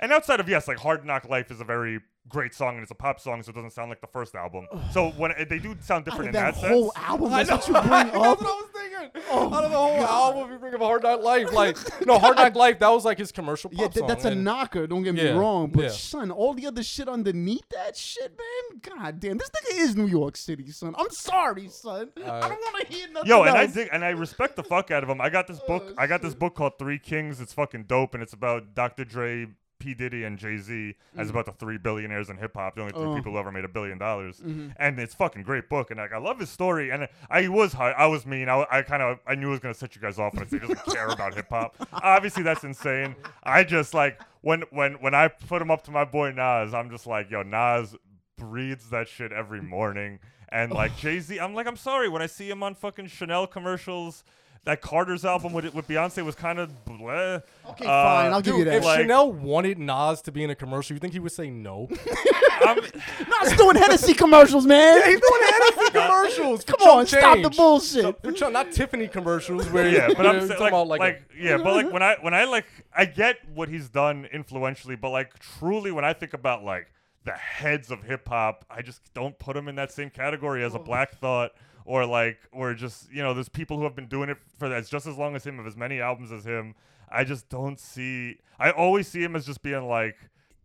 and 0.00 0.12
outside 0.12 0.40
of 0.40 0.48
yes, 0.48 0.68
like 0.68 0.78
Hard 0.78 1.04
Knock 1.04 1.28
Life 1.28 1.50
is 1.50 1.60
a 1.60 1.64
very 1.64 2.00
great 2.28 2.54
song, 2.54 2.74
and 2.74 2.82
it's 2.82 2.90
a 2.92 2.94
pop 2.94 3.18
song, 3.18 3.42
so 3.42 3.50
it 3.50 3.54
doesn't 3.54 3.72
sound 3.72 3.88
like 3.88 4.00
the 4.00 4.06
first 4.06 4.34
album. 4.36 4.66
so 4.92 5.10
when 5.16 5.32
they 5.48 5.58
do 5.58 5.76
sound 5.80 6.04
different 6.04 6.26
in 6.26 6.32
that 6.32 6.54
that, 6.54 6.68
whole 6.68 6.92
sense, 6.92 7.04
album 7.06 7.30
that's 7.32 7.50
what 7.50 7.66
you 7.66 7.72
bring 7.74 7.82
That's 7.90 8.14
what 8.14 8.24
I 8.24 8.32
was 8.42 8.68
thinking. 8.72 9.22
Oh 9.30 9.52
out 9.52 9.64
of 9.64 9.70
the 9.72 9.76
whole 9.76 9.96
album, 10.06 10.52
you 10.52 10.58
bring 10.58 10.74
up 10.74 10.80
Hard 10.80 11.02
Knock 11.02 11.22
Life. 11.22 11.52
Like, 11.52 11.76
no, 12.06 12.18
Hard 12.18 12.36
Knock 12.36 12.54
Life, 12.54 12.78
that 12.78 12.88
was 12.88 13.04
like 13.04 13.18
his 13.18 13.32
commercial 13.32 13.70
pop 13.70 13.80
yeah, 13.80 13.88
th- 13.88 13.98
song. 13.98 14.08
that's 14.08 14.24
a 14.24 14.28
and- 14.28 14.44
knocker. 14.44 14.86
Don't 14.86 15.02
get 15.02 15.14
me 15.14 15.24
Yeah, 15.24 15.32
wrong, 15.32 15.70
but 15.70 15.82
yeah. 15.84 15.88
son, 15.90 16.30
all 16.30 16.54
the 16.54 16.66
other 16.66 16.82
shit 16.82 17.08
underneath 17.08 17.68
that 17.70 17.96
shit, 17.96 18.30
man. 18.38 18.80
God 18.98 19.18
damn, 19.20 19.38
this 19.38 19.50
nigga 19.50 19.78
is 19.80 19.96
New 19.96 20.06
York 20.06 20.36
City, 20.36 20.70
son. 20.70 20.94
I'm 20.96 21.10
sorry, 21.10 21.68
son. 21.68 22.10
Uh, 22.16 22.30
I 22.30 22.48
don't 22.48 22.60
want 22.60 22.86
to 22.86 22.92
hear 22.92 23.08
nothing 23.08 23.28
Yo, 23.28 23.42
and 23.42 23.56
I 23.56 23.66
dig, 23.66 23.88
and 23.92 24.04
I 24.04 24.10
respect 24.10 24.54
the 24.56 24.62
fuck 24.62 24.90
out 24.92 25.02
of 25.02 25.08
him. 25.08 25.20
I 25.20 25.28
got 25.28 25.48
this 25.48 25.58
book. 25.60 25.84
Oh, 25.88 25.94
I 25.98 26.06
got 26.06 26.22
this 26.22 26.34
book 26.34 26.54
called 26.54 26.74
Three 26.78 26.98
Kings. 27.00 27.40
It's 27.40 27.52
fucking 27.52 27.84
dope, 27.88 28.14
and 28.14 28.22
it's 28.22 28.32
about 28.32 28.74
Dr. 28.74 29.04
Dre, 29.04 29.48
P 29.82 29.94
Diddy, 29.94 30.22
and 30.22 30.38
Jay 30.38 30.58
Z 30.58 30.94
as 31.16 31.26
mm. 31.26 31.30
about 31.30 31.46
the 31.46 31.52
three 31.52 31.76
billionaires 31.76 32.30
in 32.30 32.36
hip 32.36 32.54
hop, 32.54 32.76
the 32.76 32.82
only 32.82 32.92
three 32.92 33.02
Oh. 33.02 33.16
people 33.16 33.32
who 33.32 33.38
ever 33.38 33.50
made 33.50 33.64
a 33.64 33.68
billion 33.68 33.98
dollars. 33.98 34.38
Mm-hmm. 34.38 34.68
And 34.76 34.98
it's 35.00 35.12
fucking 35.14 35.42
great 35.42 35.68
book, 35.68 35.90
and 35.90 35.98
like 35.98 36.12
I 36.12 36.18
love 36.18 36.38
his 36.38 36.50
story. 36.50 36.90
And 36.90 37.08
I 37.28 37.48
was 37.48 37.72
hard, 37.72 37.94
I 37.98 38.06
was 38.06 38.24
mean. 38.24 38.48
I, 38.48 38.64
I 38.70 38.82
kind 38.82 39.02
of 39.02 39.18
I 39.26 39.34
knew 39.34 39.48
I 39.48 39.50
was 39.50 39.60
gonna 39.60 39.74
set 39.74 39.96
you 39.96 40.00
guys 40.00 40.20
off 40.20 40.34
when 40.34 40.44
I 40.44 40.46
say 40.46 40.60
he 40.60 40.68
doesn't 40.68 40.84
care 40.94 41.08
about 41.08 41.34
hip 41.34 41.48
hop. 41.50 41.74
Obviously, 41.92 42.44
that's 42.44 42.62
insane. 42.62 43.16
I 43.42 43.64
just 43.64 43.92
like 43.92 44.20
when 44.42 44.62
when 44.70 44.94
when 44.94 45.14
I 45.14 45.26
put 45.28 45.60
him 45.60 45.70
up 45.70 45.82
to 45.84 45.90
my 45.90 46.04
boy 46.04 46.30
Nas, 46.30 46.72
I'm 46.72 46.88
just 46.90 47.08
like, 47.08 47.28
yo, 47.28 47.42
Nas 47.42 47.96
breathes 48.36 48.90
that 48.90 49.08
shit 49.08 49.32
every 49.32 49.60
morning. 49.60 50.20
And 50.50 50.70
like 50.70 50.96
Jay 50.98 51.18
Z, 51.18 51.38
I'm 51.40 51.54
like, 51.54 51.66
I'm 51.66 51.76
sorry 51.76 52.08
when 52.08 52.22
I 52.22 52.26
see 52.26 52.48
him 52.48 52.62
on 52.62 52.74
fucking 52.76 53.08
Chanel 53.08 53.46
commercials. 53.48 54.22
That 54.64 54.80
Carter's 54.80 55.24
album 55.24 55.52
with 55.52 55.74
with 55.74 55.88
Beyonce 55.88 56.24
was 56.24 56.36
kind 56.36 56.60
of 56.60 56.70
bleh. 56.84 57.42
Okay, 57.70 57.84
Uh, 57.84 57.88
fine. 57.88 58.32
I'll 58.32 58.40
give 58.40 58.54
you 58.56 58.64
Dude, 58.64 58.68
that. 58.72 58.76
if 58.76 58.84
Like- 58.84 59.00
Chanel 59.00 59.32
wanted 59.32 59.76
Nas 59.80 60.22
to 60.22 60.30
be 60.30 60.44
in 60.44 60.50
a 60.50 60.54
commercial, 60.54 60.94
you 60.94 61.00
think 61.00 61.14
he 61.14 61.18
would 61.18 61.32
say 61.32 61.50
no? 61.50 61.88
I'm, 62.64 62.76
Nas 62.76 63.56
doing 63.56 63.74
Hennessy 63.74 64.14
commercials, 64.14 64.64
man. 64.64 65.02
He's 65.02 65.20
doing 65.20 65.42
Hennessy 65.50 65.90
commercials. 65.98 66.64
for 66.64 66.72
Come 66.76 66.88
on, 66.88 67.06
chump 67.06 67.08
stop 67.08 67.36
the 67.38 67.42
change. 67.42 67.56
bullshit. 67.56 68.22
For 68.22 68.30
chump- 68.32 68.52
not 68.52 68.70
Tiffany 68.70 69.08
commercials 69.08 69.68
where 69.70 69.88
yeah, 69.88 70.08
but 70.16 70.24
I'm 70.26 70.36
you're 70.36 70.46
saying, 70.46 70.50
talking 70.50 70.60
like, 70.60 70.68
about 70.72 70.86
like, 70.86 71.00
like, 71.00 71.22
a- 71.36 71.42
yeah, 71.42 71.56
but 71.56 71.74
like 71.74 71.92
when 71.92 72.02
I 72.04 72.16
when 72.20 72.32
I 72.34 72.44
like 72.44 72.66
I 72.96 73.04
get 73.06 73.38
what 73.52 73.68
he's 73.68 73.88
done 73.88 74.28
influentially, 74.32 74.94
but 74.94 75.10
like 75.10 75.36
truly 75.40 75.90
when 75.90 76.04
I 76.04 76.12
think 76.12 76.34
about 76.34 76.62
like 76.62 76.86
the 77.24 77.32
heads 77.32 77.90
of 77.90 78.04
hip 78.04 78.28
hop, 78.28 78.64
I 78.70 78.82
just 78.82 79.00
don't 79.12 79.36
put 79.40 79.56
him 79.56 79.66
in 79.66 79.74
that 79.74 79.90
same 79.90 80.10
category 80.10 80.62
as 80.62 80.74
a 80.76 80.78
Black 80.78 81.18
Thought 81.18 81.50
or 81.84 82.06
like 82.06 82.38
or 82.52 82.74
just 82.74 83.10
you 83.12 83.22
know 83.22 83.34
there's 83.34 83.48
people 83.48 83.76
who 83.76 83.84
have 83.84 83.94
been 83.94 84.08
doing 84.08 84.28
it 84.28 84.38
for 84.58 84.68
that's 84.68 84.88
just 84.88 85.06
as 85.06 85.16
long 85.16 85.36
as 85.36 85.44
him, 85.44 85.56
have 85.56 85.66
as 85.66 85.76
many 85.76 86.00
albums 86.00 86.32
as 86.32 86.44
him. 86.44 86.74
I 87.10 87.24
just 87.24 87.48
don't 87.48 87.78
see. 87.78 88.38
I 88.58 88.70
always 88.70 89.06
see 89.06 89.22
him 89.22 89.36
as 89.36 89.44
just 89.44 89.62
being 89.62 89.86
like 89.86 90.16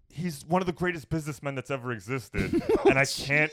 he's 0.10 0.46
one 0.46 0.62
of 0.62 0.66
the 0.66 0.74
greatest 0.74 1.10
businessmen 1.10 1.56
that's 1.56 1.72
ever 1.72 1.92
existed, 1.92 2.62
oh, 2.86 2.90
and 2.90 2.98
I 2.98 3.06
can't 3.06 3.52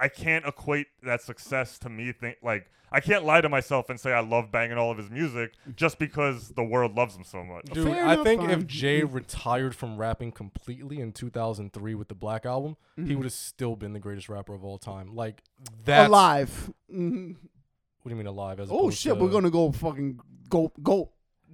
I 0.00 0.08
can't 0.08 0.44
equate 0.46 0.86
that 1.02 1.22
success 1.22 1.78
to 1.80 1.88
me. 1.88 2.12
Think 2.12 2.38
like 2.42 2.70
I 2.92 3.00
can't 3.00 3.24
lie 3.24 3.40
to 3.40 3.48
myself 3.48 3.90
and 3.90 3.98
say 3.98 4.12
I 4.12 4.20
love 4.20 4.50
banging 4.52 4.78
all 4.78 4.90
of 4.90 4.98
his 4.98 5.10
music 5.10 5.54
just 5.74 5.98
because 5.98 6.50
the 6.50 6.62
world 6.62 6.94
loves 6.96 7.16
him 7.16 7.24
so 7.24 7.42
much. 7.42 7.64
Dude, 7.66 7.88
Fair 7.88 8.06
I 8.06 8.22
think 8.22 8.42
fine. 8.42 8.50
if 8.50 8.66
Jay 8.66 9.02
retired 9.02 9.74
from 9.74 9.96
rapping 9.96 10.32
completely 10.32 11.00
in 11.00 11.12
2003 11.12 11.94
with 11.94 12.08
the 12.08 12.14
Black 12.14 12.46
Album, 12.46 12.76
Mm-hmm. 12.98 13.08
he 13.10 13.16
would 13.16 13.24
have 13.26 13.32
still 13.32 13.76
been 13.76 13.92
the 13.92 13.98
greatest 14.00 14.28
rapper 14.28 14.54
of 14.54 14.64
all 14.64 14.78
time. 14.78 15.14
Like 15.14 15.42
that. 15.84 16.08
alive. 16.08 16.72
Mhm. 16.92 17.36
What 18.02 18.08
do 18.08 18.10
you 18.10 18.16
mean 18.16 18.26
alive? 18.26 18.60
As 18.60 18.68
Oh 18.70 18.88
shit, 18.90 19.14
to- 19.14 19.20
we're 19.20 19.30
gonna 19.30 19.50
go 19.50 19.72
fucking 19.72 20.20
go 20.48 20.72
go. 20.82 21.10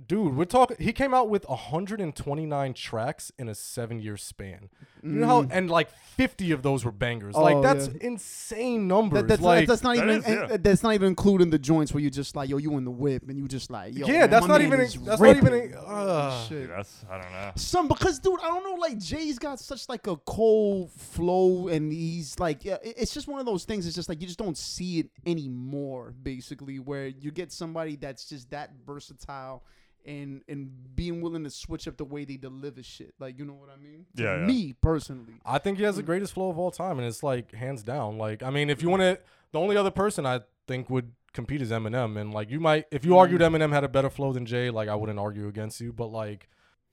Dude, 0.07 0.36
we're 0.36 0.44
talking. 0.44 0.76
He 0.78 0.92
came 0.92 1.14
out 1.14 1.28
with 1.28 1.48
129 1.48 2.74
tracks 2.74 3.32
in 3.38 3.48
a 3.48 3.55
seven-year 3.55 4.16
span. 4.16 4.68
You 5.03 5.11
know 5.11 5.26
how, 5.26 5.40
and 5.50 5.68
like 5.70 5.90
50 5.90 6.53
of 6.53 6.62
those 6.62 6.84
were 6.84 6.92
bangers. 6.92 7.34
Mm. 7.34 7.38
Oh, 7.38 7.42
like 7.42 7.62
that's 7.62 7.88
yeah. 7.88 8.07
insane 8.09 8.86
numbers. 8.86 9.22
That, 9.22 9.28
that's, 9.28 9.42
like, 9.42 9.66
that's 9.66 9.82
not 9.82 9.96
That 9.96 10.05
even 10.05 10.18
is, 10.20 10.28
yeah. 10.28 10.46
and 10.53 10.62
that's 10.64 10.82
not 10.82 10.94
even 10.94 11.09
including 11.09 11.50
the 11.50 11.59
joints 11.59 11.92
where 11.92 12.03
you 12.03 12.09
just 12.11 12.36
like 12.36 12.48
yo 12.48 12.57
you 12.59 12.76
in 12.76 12.84
the 12.84 12.90
whip 12.90 13.28
and 13.28 13.36
you 13.36 13.48
just 13.48 13.70
like 13.70 13.96
yo 13.96 14.07
yeah, 14.07 14.20
man, 14.20 14.30
that's 14.30 14.42
my 14.42 14.48
not 14.48 14.61
man 14.61 14.66
even. 14.68 14.80
is 14.80 14.94
That's 14.94 15.20
ripping. 15.20 15.44
not 15.44 15.55
even. 15.55 15.74
Uh, 15.76 16.44
Shit. 16.46 16.68
That's 16.68 17.05
I 17.11 17.20
don't 17.20 17.32
know. 17.32 17.53
Some 17.57 17.88
because 17.88 18.18
dude, 18.18 18.38
I 18.40 18.48
don't 18.48 18.62
know. 18.64 18.74
Like 18.74 18.98
Jay's 18.98 19.38
got 19.38 19.59
such 19.59 19.88
like 19.88 20.07
a 20.07 20.16
cold 20.16 20.92
flow, 20.92 21.68
and 21.68 21.92
he's 21.92 22.38
like, 22.38 22.64
yeah, 22.64 22.78
it's 22.82 23.12
just 23.12 23.26
one 23.28 23.40
of 23.40 23.46
those 23.46 23.64
things. 23.64 23.86
It's 23.86 23.96
just 23.96 24.09
like 24.09 24.20
you 24.20 24.26
just 24.26 24.38
don't 24.38 24.57
see 24.57 25.00
it 25.00 25.11
anymore. 25.26 26.14
Basically, 26.22 26.78
where 26.78 27.09
you 27.09 27.30
get 27.32 27.53
somebody 27.53 27.96
that's 27.96 28.24
just 28.28 28.50
that 28.50 28.70
versatile. 28.86 29.64
And, 30.05 30.42
and 30.48 30.96
being 30.96 31.20
willing 31.20 31.44
to 31.44 31.50
switch 31.50 31.86
up 31.86 31.96
the 31.96 32.05
way 32.05 32.24
they 32.24 32.36
deliver 32.36 32.82
shit, 32.82 33.14
like 33.20 33.38
you 33.38 33.44
know 33.44 33.53
what 33.53 33.68
I 33.70 33.76
mean. 33.80 34.07
To 34.16 34.22
Yeah, 34.22 34.38
yeah. 34.38 34.46
Me 34.46 34.74
personally, 34.80 35.34
I 35.46 35.59
think 35.59 35.78
he 35.78 35.84
has 35.84 35.94
the 35.94 36.03
greatest 36.03 36.34
flow 36.34 36.50
of 36.50 36.59
all 36.59 36.72
time, 36.72 36.98
and 36.98 37.07
it's 37.07 37.22
like 37.22 37.53
hands 37.53 37.84
down. 37.84 38.18
Like, 38.18 38.42
I 38.42 38.50
mean, 38.50 38.68
if 38.68 38.82
you 38.82 38.88
want 38.88 39.03
to, 39.03 39.20
the 39.53 39.61
only 39.61 39.76
other 39.76 39.92
person 39.92 40.26
I 40.26 40.40
think 40.66 40.90
would 40.90 41.12
compete 41.32 41.62
is 41.62 41.70
Eminem, 41.70 42.20
and 42.20 42.34
like 42.34 42.50
you 42.50 42.59
might, 42.59 42.86
if 42.90 43.05
you 43.05 43.16
argued 43.16 43.40
Mm. 43.40 43.55
Eminem 43.55 43.72
had 43.72 43.84
a 43.84 43.88
better 43.88 44.11
flow 44.11 44.32
than 44.32 44.44
Jay, 44.44 44.70
like 44.70 44.88
I 44.88 44.96
wouldn't 44.96 45.18
argue 45.20 45.46
against 45.46 45.80
you. 45.80 45.92
But 45.92 46.07
like 46.09 46.48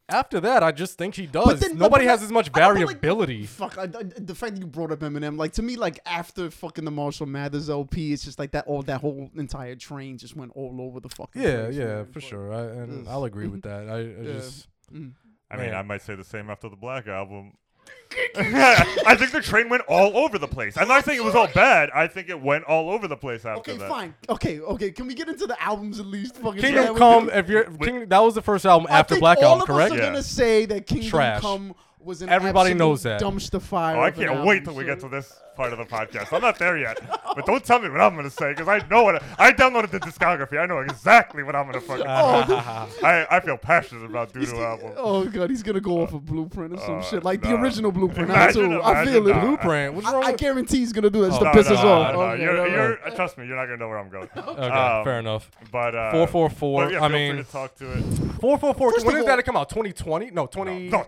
after 0.10 0.40
that, 0.42 0.64
I 0.64 0.72
just 0.72 0.98
think 0.98 1.16
he 1.16 1.26
does. 1.26 1.60
then- 1.60 1.78
Nobody 1.78 2.06
but 2.06 2.12
has 2.12 2.20
like- 2.22 2.26
as 2.28 2.32
much 2.32 2.50
I 2.54 2.60
like, 2.68 2.76
variability. 2.76 3.46
Fuck, 3.46 3.78
I, 3.78 3.84
I- 3.84 3.88
the 4.18 4.36
fact 4.36 4.56
that 4.56 4.60
you 4.62 4.68
brought 4.68 4.92
up 4.92 5.00
Eminem, 5.00 5.38
like 5.38 5.54
to 5.54 5.62
me, 5.62 5.76
like 5.76 6.00
after 6.06 6.50
fucking 6.52 6.86
the 6.86 6.92
Marshall 6.92 7.26
Mathers 7.28 7.70
LP, 7.70 8.14
it's 8.14 8.24
just 8.24 8.40
like 8.40 8.52
that 8.52 8.68
all 8.68 8.82
that 8.84 9.02
whole 9.02 9.30
entire 9.36 9.76
train 9.76 10.18
just 10.18 10.36
went 10.36 10.52
all 10.56 10.78
over 10.82 11.00
the 11.00 11.10
fucking. 11.10 11.42
yeah, 11.42 11.64
place, 11.66 11.76
yeah, 11.76 11.86
man. 11.86 12.06
for 12.06 12.12
But- 12.14 12.24
sure. 12.24 12.54
I, 12.54 12.62
and 12.62 13.02
Ugh. 13.08 13.14
I'll 13.14 13.24
agree 13.26 13.48
with 13.48 13.62
that. 13.70 13.90
I, 13.90 13.96
I 13.96 14.00
Yeah. 14.02 14.34
just 14.34 14.68
mm. 14.94 15.14
I 15.52 15.56
mean, 15.58 15.66
Man. 15.68 15.76
I 15.76 15.82
might 15.82 16.02
say 16.04 16.14
the 16.16 16.24
same 16.24 16.50
after 16.50 16.70
the 16.70 16.76
Black 16.76 17.08
album. 17.08 17.54
I 18.36 19.16
think 19.18 19.32
the 19.32 19.42
train 19.42 19.70
went 19.70 19.84
all 19.88 20.18
over 20.18 20.40
the 20.40 20.48
place. 20.48 20.78
I'm 20.78 20.88
not 20.88 21.06
saying 21.06 21.20
it 21.20 21.24
was 21.24 21.36
all 21.36 21.48
bad. 21.54 21.90
I 21.94 22.08
think 22.08 22.30
it 22.30 22.42
went 22.42 22.64
all 22.66 22.90
over 22.90 23.08
the 23.08 23.16
place 23.18 23.46
after 23.46 23.72
Okay, 23.72 23.78
that. 23.78 23.90
fine. 23.90 24.14
Okay, 24.28 24.60
okay. 24.60 24.92
Can 24.92 25.08
we 25.08 25.14
get 25.14 25.30
into 25.30 25.46
the 25.46 25.62
albums 25.62 26.00
at 26.00 26.06
least? 26.08 26.38
Fucking 26.38 26.60
Kingdom 26.62 26.94
yeah, 26.94 26.98
Come. 26.98 27.30
If 27.30 27.48
you're 27.50 27.66
King, 27.66 28.08
that 28.10 28.20
was 28.20 28.34
the 28.36 28.42
first 28.42 28.66
album 28.66 28.88
I 28.90 29.00
after 29.00 29.14
think 29.16 29.22
Black 29.22 29.38
all 29.40 29.44
Album, 29.46 29.62
of 29.62 29.68
correct? 29.68 29.92
us 29.92 29.98
are 30.00 30.02
Yeah. 30.02 30.10
gonna 30.10 30.24
say 30.24 30.66
that 30.66 30.88
Kingdom 30.88 31.10
Trash. 31.10 31.42
Come 31.42 31.76
was 32.02 32.22
an 32.22 32.30
Everybody 32.30 32.74
knows 32.74 33.04
that. 33.04 33.22
dumpster 33.22 33.62
fire. 33.62 33.98
Oh, 33.98 34.02
I 34.04 34.12
can't 34.12 34.44
wait 34.46 34.60
album, 34.60 34.64
till 34.66 34.76
we 34.76 34.86
get 34.86 35.00
to 35.02 35.10
this 35.10 35.34
part 35.56 35.74
of 35.74 35.80
the 35.80 35.84
podcast. 35.86 36.32
I'm 36.32 36.42
not 36.42 36.58
there 36.58 36.78
yet, 36.78 36.98
but 37.36 37.46
don't 37.46 37.62
tell 37.64 37.80
me 37.80 37.90
what 37.90 38.00
I'm 38.00 38.16
gonna 38.16 38.30
say 38.30 38.52
because 38.54 38.70
I 38.70 38.80
know 38.90 39.04
what 39.04 39.22
I 39.38 39.52
downloaded 39.52 39.92
the 39.92 40.00
discography. 40.00 40.58
I 40.58 40.66
know 40.66 40.80
exactly 40.80 41.44
what 41.44 41.56
I'm 41.58 41.66
gonna 41.66 41.82
fucking. 41.82 42.06
Oh, 42.10 42.44
dude, 42.48 42.56
I, 43.06 43.28
I 43.30 43.40
feel 43.42 43.58
passionate 43.58 44.06
about 44.06 44.32
Doodoo 44.34 44.58
album. 44.66 44.94
oh 44.96 45.26
god, 45.26 45.50
he's 45.50 45.62
gonna 45.64 45.82
go 45.82 46.02
off 46.02 46.14
a 46.14 46.20
blueprint 46.20 46.74
or 46.74 46.78
some 46.78 47.00
Uh, 47.00 47.02
shit 47.02 47.24
like 47.26 47.42
the 47.42 47.54
original 47.56 47.92
blueprint. 47.92 48.30
Imagine, 48.30 48.72
too. 48.72 48.82
I 48.82 49.04
feel 49.06 49.28
it. 49.28 49.34
that. 49.34 49.42
Blueprint. 49.42 49.94
What's 49.96 50.08
I, 50.08 50.14
wrong? 50.14 50.24
I 50.24 50.32
with- 50.32 50.40
guarantee 50.40 50.78
he's 50.80 50.94
gonna 50.94 51.10
do 51.10 51.22
that 51.24 51.30
just 51.32 51.42
Oh, 51.42 51.44
to 51.44 51.50
No, 51.50 51.54
piss 51.54 51.70
no, 51.70 51.76
us 51.76 51.84
no, 51.84 51.92
off. 51.92 52.14
no, 52.14 52.22
Okay, 52.22 52.44
you're, 52.44 52.54
no, 52.56 52.66
no. 52.66 52.74
you're, 52.74 53.08
uh, 53.08 53.16
trust 53.16 53.38
me, 53.38 53.46
you're 53.46 53.58
not 53.58 53.66
gonna 53.66 53.78
know 53.78 53.90
where 53.90 54.00
I'm 54.00 54.10
going. 54.10 54.30
okay, 54.38 54.62
Um, 54.70 55.04
fair 55.04 55.20
enough. 55.20 55.52
But 55.72 55.96
uh, 55.96 56.12
Four 56.12 56.28
four 56.28 56.50
four. 56.50 56.86
But 56.86 56.94
yeah, 56.94 57.00
I 57.00 57.02
feel 57.02 57.10
free 57.10 57.28
mean, 57.34 57.44
to 57.44 57.52
talk 57.52 57.76
to 57.76 57.92
it. 57.92 58.02
four 58.40 58.58
four 58.58 58.74
four. 58.74 58.94
First 58.94 59.06
When 59.06 59.16
of 59.18 59.26
did 59.26 59.28
that 59.38 59.44
come 59.46 59.58
out? 59.58 59.68
2020? 59.70 60.32
No, 60.32 60.46
20. 60.48 60.90
No, 60.90 61.04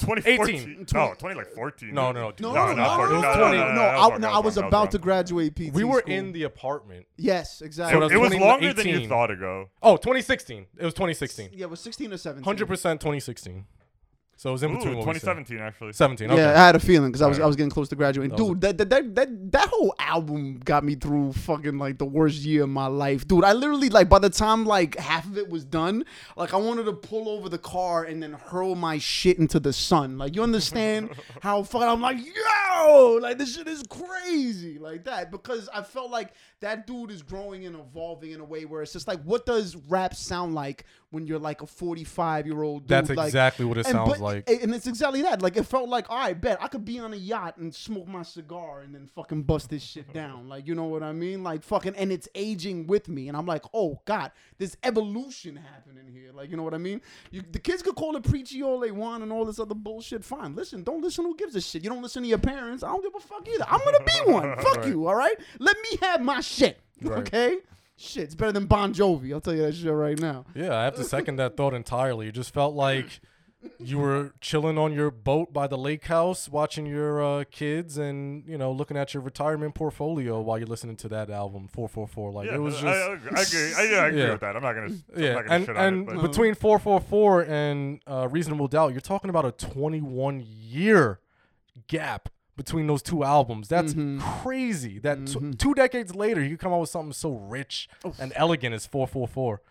2014. 0.86 0.92
18. 0.92 1.10
No, 1.10 1.14
20 1.16 1.36
like 1.36 1.54
14. 1.54 1.94
No, 1.94 2.12
no, 2.12 2.20
no. 2.22 2.34
No, 2.40 2.54
No, 2.54 2.66
no, 2.68 2.74
not 2.74 2.98
no, 3.00 3.06
14. 3.06 3.16
no, 3.16 3.22
No, 3.22 3.34
no, 3.34 3.40
no, 3.40 3.52
no, 3.52 3.52
no, 3.52 3.68
no, 3.68 3.74
no, 3.74 3.82
I, 3.82 4.10
that 4.10 4.12
was 4.14 4.20
no, 4.22 4.28
wrong, 4.28 4.36
I 4.36 4.40
was 4.40 4.58
about 4.58 4.72
wrong. 4.74 4.88
to 4.90 4.98
graduate 5.00 5.56
PT. 5.56 5.74
We 5.74 5.84
were 5.84 6.00
school. 6.00 6.14
in 6.14 6.32
the 6.32 6.44
apartment. 6.44 7.06
Yes, 7.18 7.62
It, 7.62 7.66
exactly. 7.66 8.00
was 8.00 8.12
it 8.12 8.20
was 8.20 8.30
20 8.32 8.46
longer 8.46 8.74
than 8.74 8.88
you 8.88 9.08
thought 9.08 9.32
ago. 9.32 9.70
Oh, 9.82 9.98
2016. 9.98 10.66
It 10.78 10.86
was 10.86 10.94
2016. 10.94 11.50
yeah, 11.54 11.66
it 11.66 11.70
was 11.70 11.80
16 11.80 12.14
or 12.14 12.18
17. 12.18 12.56
100% 12.56 12.68
2016. 12.68 13.66
So 14.42 14.50
it 14.50 14.54
was 14.54 14.64
in 14.64 14.72
Ooh, 14.72 14.78
between 14.78 14.98
what 14.98 15.06
we 15.06 15.14
said. 15.20 15.36
2017 15.36 15.60
actually. 15.60 15.94
17. 15.94 16.32
Okay. 16.32 16.42
Yeah, 16.42 16.50
I 16.50 16.66
had 16.66 16.76
a 16.76 16.80
feeling 16.80 17.12
because 17.12 17.22
I 17.22 17.28
was 17.28 17.40
I 17.40 17.46
was 17.46 17.56
getting 17.56 17.70
close 17.70 17.90
to 17.90 17.96
graduating. 17.96 18.36
That 18.36 18.44
was 18.44 18.54
Dude, 18.54 18.62
that, 18.62 18.78
that 18.80 18.90
that 18.90 19.14
that 19.14 19.52
that 19.52 19.70
whole 19.70 19.94
album 20.00 20.60
got 20.66 20.84
me 20.84 20.96
through 20.96 21.34
fucking 21.34 21.78
like 21.78 22.00
the 22.00 22.08
worst 22.08 22.40
year 22.40 22.64
of 22.64 22.70
my 22.70 22.88
life. 22.88 23.28
Dude, 23.28 23.44
I 23.44 23.54
literally 23.54 23.90
like 23.90 24.10
by 24.10 24.18
the 24.18 24.32
time 24.32 24.66
like 24.66 24.98
half 24.98 25.28
of 25.28 25.38
it 25.38 25.48
was 25.48 25.64
done, 25.64 26.06
like 26.36 26.56
I 26.56 26.58
wanted 26.58 26.86
to 26.86 26.94
pull 26.94 27.30
over 27.30 27.50
the 27.50 27.60
car 27.60 28.04
and 28.06 28.24
then 28.24 28.34
hurl 28.34 28.74
my 28.74 28.98
shit 28.98 29.38
into 29.38 29.60
the 29.60 29.74
sun. 29.74 30.18
Like 30.18 30.36
you 30.36 30.42
understand 30.42 31.12
how 31.42 31.62
fucking 31.62 31.88
I'm 31.88 32.02
like, 32.02 32.18
yo, 32.18 33.20
like 33.22 33.38
this 33.38 33.56
shit 33.56 33.68
is 33.68 33.84
crazy 33.88 34.80
like 34.80 35.04
that 35.04 35.30
because 35.30 35.70
I 35.72 35.84
felt 35.84 36.10
like 36.10 36.34
that 36.62 36.88
dude 36.88 37.12
is 37.12 37.22
growing 37.22 37.68
and 37.68 37.76
evolving 37.76 38.32
in 38.32 38.40
a 38.40 38.46
way 38.46 38.66
where 38.66 38.82
it's 38.82 38.94
just 38.94 39.08
like, 39.08 39.22
what 39.22 39.46
does 39.46 39.76
rap 39.76 40.16
sound 40.16 40.56
like 40.56 40.86
when 41.12 41.28
you're 41.28 41.40
like 41.40 41.62
a 41.62 41.68
45 41.68 42.48
year 42.48 42.64
old 42.64 42.84
dude? 42.84 42.90
That's 42.90 43.10
like, 43.12 43.28
exactly 43.28 43.66
what 43.66 43.78
it 43.78 43.86
and- 43.86 43.94
sounds 43.94 44.10
but- 44.10 44.20
like. 44.36 44.50
and 44.50 44.74
it's 44.74 44.88
exactly 44.88 45.22
that. 45.24 45.42
Like 45.42 45.58
it 45.58 45.64
felt 45.64 45.90
like, 45.90 46.10
all 46.10 46.18
right, 46.18 46.40
bet 46.40 46.58
I 46.62 46.68
could 46.68 46.86
be 46.86 47.00
on 47.00 47.14
a 47.14 47.18
yacht 47.18 47.58
and 47.58 47.74
smoke 47.74 48.08
my 48.08 48.24
cigar 48.24 48.82
and 48.82 48.94
then 48.94 49.08
fucking 49.08 49.44
bust 49.44 49.70
this 49.70 49.84
shit 49.84 50.12
down. 50.14 50.48
Like 50.50 50.68
you 50.68 50.76
know 50.76 50.86
what 50.86 51.04
I 51.04 51.12
mean? 51.12 51.44
Like 51.44 51.64
fucking, 51.64 51.96
and 51.96 52.12
it's 52.12 52.28
aging 52.36 52.88
with 52.88 53.08
me, 53.10 53.28
and 53.28 53.38
I'm 53.38 53.46
like, 53.46 53.64
oh 53.74 54.00
god, 54.06 54.32
there's 54.58 54.76
evolution 54.84 55.56
happening 55.56 56.08
here. 56.12 56.32
Like 56.34 56.50
you 56.50 56.58
know 56.58 56.64
what 56.64 56.74
I 56.74 56.78
mean? 56.80 57.02
You, 57.32 57.44
the 57.52 57.60
kids 57.60 57.82
could 57.82 57.96
call 57.96 58.16
it 58.16 58.24
preachy 58.24 58.62
all 58.64 58.80
they 58.80 58.92
want 58.92 59.24
and 59.24 59.32
all 59.32 59.46
this 59.46 59.60
other 59.60 59.76
bullshit. 59.76 60.24
Fine, 60.24 60.56
listen, 60.56 60.84
don't 60.84 61.02
listen. 61.02 61.26
Who 61.26 61.36
gives 61.36 61.56
a 61.56 61.62
shit? 61.62 61.84
You 61.84 61.90
don't 61.90 62.02
listen 62.02 62.24
to 62.24 62.30
your 62.30 62.38
parents. 62.38 62.84
I 62.84 62.88
don't 62.88 63.02
give 63.04 63.16
a 63.16 63.20
fuck 63.20 63.48
either. 63.48 63.66
I'm 63.68 63.80
gonna 63.84 64.04
be 64.06 64.32
one. 64.32 64.56
fuck 64.62 64.78
Right. 64.78 64.88
you. 64.88 65.08
All 65.08 65.16
right, 65.16 65.36
let 65.60 65.76
me 65.92 65.98
have 66.02 66.22
my 66.22 66.42
shit. 66.42 66.80
Right. 67.02 67.20
Okay. 67.20 67.58
Shit, 67.98 68.24
it's 68.24 68.36
better 68.36 68.52
than 68.52 68.66
Bon 68.66 68.94
Jovi. 68.96 69.32
I'll 69.32 69.42
tell 69.42 69.54
you 69.54 69.62
that 69.62 69.76
shit 69.76 69.92
right 69.92 70.18
now. 70.18 70.46
Yeah, 70.56 70.76
I 70.76 70.86
have 70.86 70.96
to 70.96 71.04
second 71.04 71.36
that 71.36 71.56
thought 71.56 71.76
entirely. 71.76 72.30
It 72.30 72.32
just 72.32 72.52
felt 72.52 72.74
like 72.74 73.20
you 73.80 74.00
were 74.00 74.34
chilling 74.42 74.78
on 74.78 74.92
your 74.94 75.12
boat 75.12 75.54
by 75.54 75.68
the 75.68 75.78
lake 75.78 76.06
house, 76.06 76.50
watching 76.50 76.86
your 76.86 77.22
uh, 77.24 77.44
kids, 77.52 77.98
and 77.98 78.44
you 78.48 78.58
know, 78.58 78.72
looking 78.72 78.98
at 78.98 79.14
your 79.14 79.22
retirement 79.22 79.76
portfolio 79.76 80.40
while 80.42 80.58
you're 80.58 80.68
listening 80.68 80.96
to 80.98 81.08
that 81.10 81.30
album, 81.30 81.68
Four 81.68 81.88
Four 81.88 82.08
Four. 82.08 82.32
Like 82.32 82.48
Yeah, 82.48 82.56
it 82.56 82.60
was 82.62 82.74
just 82.76 82.86
I, 82.86 82.90
I, 82.90 83.14
agree. 83.14 83.74
I, 83.76 83.84
yeah, 83.92 83.98
I 84.04 84.08
agree 84.08 84.22
Yeah. 84.22 84.32
with 84.32 84.42
that. 84.42 84.56
I'm 84.56 84.64
not 84.64 84.74
gonna. 84.74 84.86
I'm 84.88 85.04
yeah, 85.24 85.34
not 85.34 85.46
gonna 85.46 85.56
and 85.56 85.66
shit 85.66 85.76
and 85.78 86.10
on 86.10 86.16
it. 86.18 86.22
But. 86.22 86.32
between 86.32 86.56
four 86.56 86.80
four 86.80 87.00
four 87.00 87.42
and 87.44 88.00
uh, 88.08 88.28
reasonable 88.32 88.68
doubt, 88.68 88.92
you're 88.94 89.02
talking 89.02 89.30
about 89.30 89.46
a 89.46 89.52
21 89.52 90.44
year 90.48 91.20
gap 91.88 92.30
between 92.58 92.86
those 92.88 93.02
two 93.02 93.24
albums. 93.24 93.68
That's 93.68 93.94
Mm-hmm. 93.94 94.20
crazy. 94.44 95.00
That 95.00 95.26
t- 95.28 95.52
two 95.58 95.74
decades 95.74 96.14
later, 96.16 96.44
you 96.44 96.58
come 96.58 96.74
out 96.74 96.82
with 96.82 96.90
something 96.90 97.14
so 97.14 97.32
rich 97.32 97.90
and 98.20 98.32
elegant 98.36 98.76
as 98.76 98.86
four 98.86 99.08
four 99.08 99.28
four. 99.28 99.62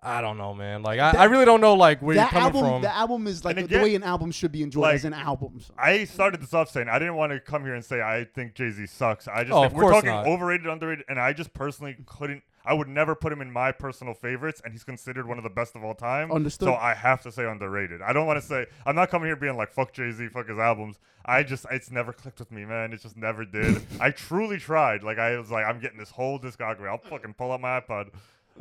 I 0.00 0.20
don't 0.20 0.38
know, 0.38 0.54
man. 0.54 0.82
Like 0.82 1.00
I, 1.00 1.10
I 1.10 1.24
really 1.24 1.44
don't 1.44 1.60
know, 1.60 1.74
like 1.74 2.00
where 2.00 2.14
you're 2.14 2.26
coming 2.26 2.42
album, 2.44 2.60
from. 2.64 2.82
the 2.82 2.94
album 2.94 3.26
is 3.26 3.44
like 3.44 3.56
And 3.56 3.68
the 3.68 3.74
again, 3.74 3.82
way 3.82 3.94
an 3.96 4.04
album 4.04 4.30
should 4.30 4.52
be 4.52 4.62
enjoyed 4.62 4.82
like, 4.82 4.94
as 4.94 5.04
an 5.04 5.12
album. 5.14 5.60
So. 5.60 5.74
I 5.76 6.04
started 6.04 6.40
this 6.40 6.54
off 6.54 6.70
saying 6.70 6.88
I 6.88 6.98
didn't 7.00 7.16
want 7.16 7.32
to 7.32 7.40
come 7.40 7.64
here 7.64 7.74
and 7.74 7.84
say 7.84 8.00
I 8.00 8.24
think 8.34 8.54
Jay 8.54 8.70
Z 8.70 8.86
sucks. 8.86 9.26
I 9.26 9.42
just 9.42 9.52
Oh, 9.52 9.62
think 9.62 9.72
of 9.72 9.78
we're 9.78 9.90
talking 9.90 10.10
not. 10.10 10.26
overrated, 10.26 10.66
underrated, 10.68 11.04
and 11.08 11.18
I 11.18 11.32
just 11.32 11.52
personally 11.52 11.96
couldn't. 12.06 12.42
I 12.64 12.74
would 12.74 12.86
never 12.88 13.14
put 13.14 13.32
him 13.32 13.40
in 13.40 13.50
my 13.50 13.72
personal 13.72 14.12
favorites, 14.14 14.60
and 14.62 14.72
he's 14.74 14.84
considered 14.84 15.26
one 15.26 15.38
of 15.38 15.42
the 15.44 15.50
best 15.50 15.74
of 15.74 15.82
all 15.82 15.94
time. 15.94 16.30
Understood. 16.30 16.66
So 16.68 16.74
I 16.74 16.92
have 16.94 17.22
to 17.22 17.32
say 17.32 17.46
underrated. 17.46 18.00
I 18.02 18.12
don't 18.12 18.26
want 18.26 18.40
to 18.40 18.46
say 18.46 18.66
I'm 18.86 18.94
not 18.94 19.10
coming 19.10 19.26
here 19.26 19.36
being 19.36 19.56
like 19.56 19.72
fuck 19.72 19.92
Jay 19.92 20.12
Z, 20.12 20.28
fuck 20.28 20.48
his 20.48 20.58
albums. 20.58 21.00
I 21.24 21.42
just 21.42 21.66
it's 21.72 21.90
never 21.90 22.12
clicked 22.12 22.38
with 22.38 22.52
me, 22.52 22.64
man. 22.64 22.92
It 22.92 23.00
just 23.02 23.16
never 23.16 23.44
did. 23.44 23.82
I 24.00 24.10
truly 24.12 24.58
tried. 24.58 25.02
Like 25.02 25.18
I 25.18 25.36
was 25.38 25.50
like 25.50 25.66
I'm 25.66 25.80
getting 25.80 25.98
this 25.98 26.10
whole 26.10 26.38
discography. 26.38 26.86
I'll 26.88 26.98
fucking 26.98 27.34
pull 27.34 27.50
out 27.50 27.60
my 27.60 27.80
iPod. 27.80 28.10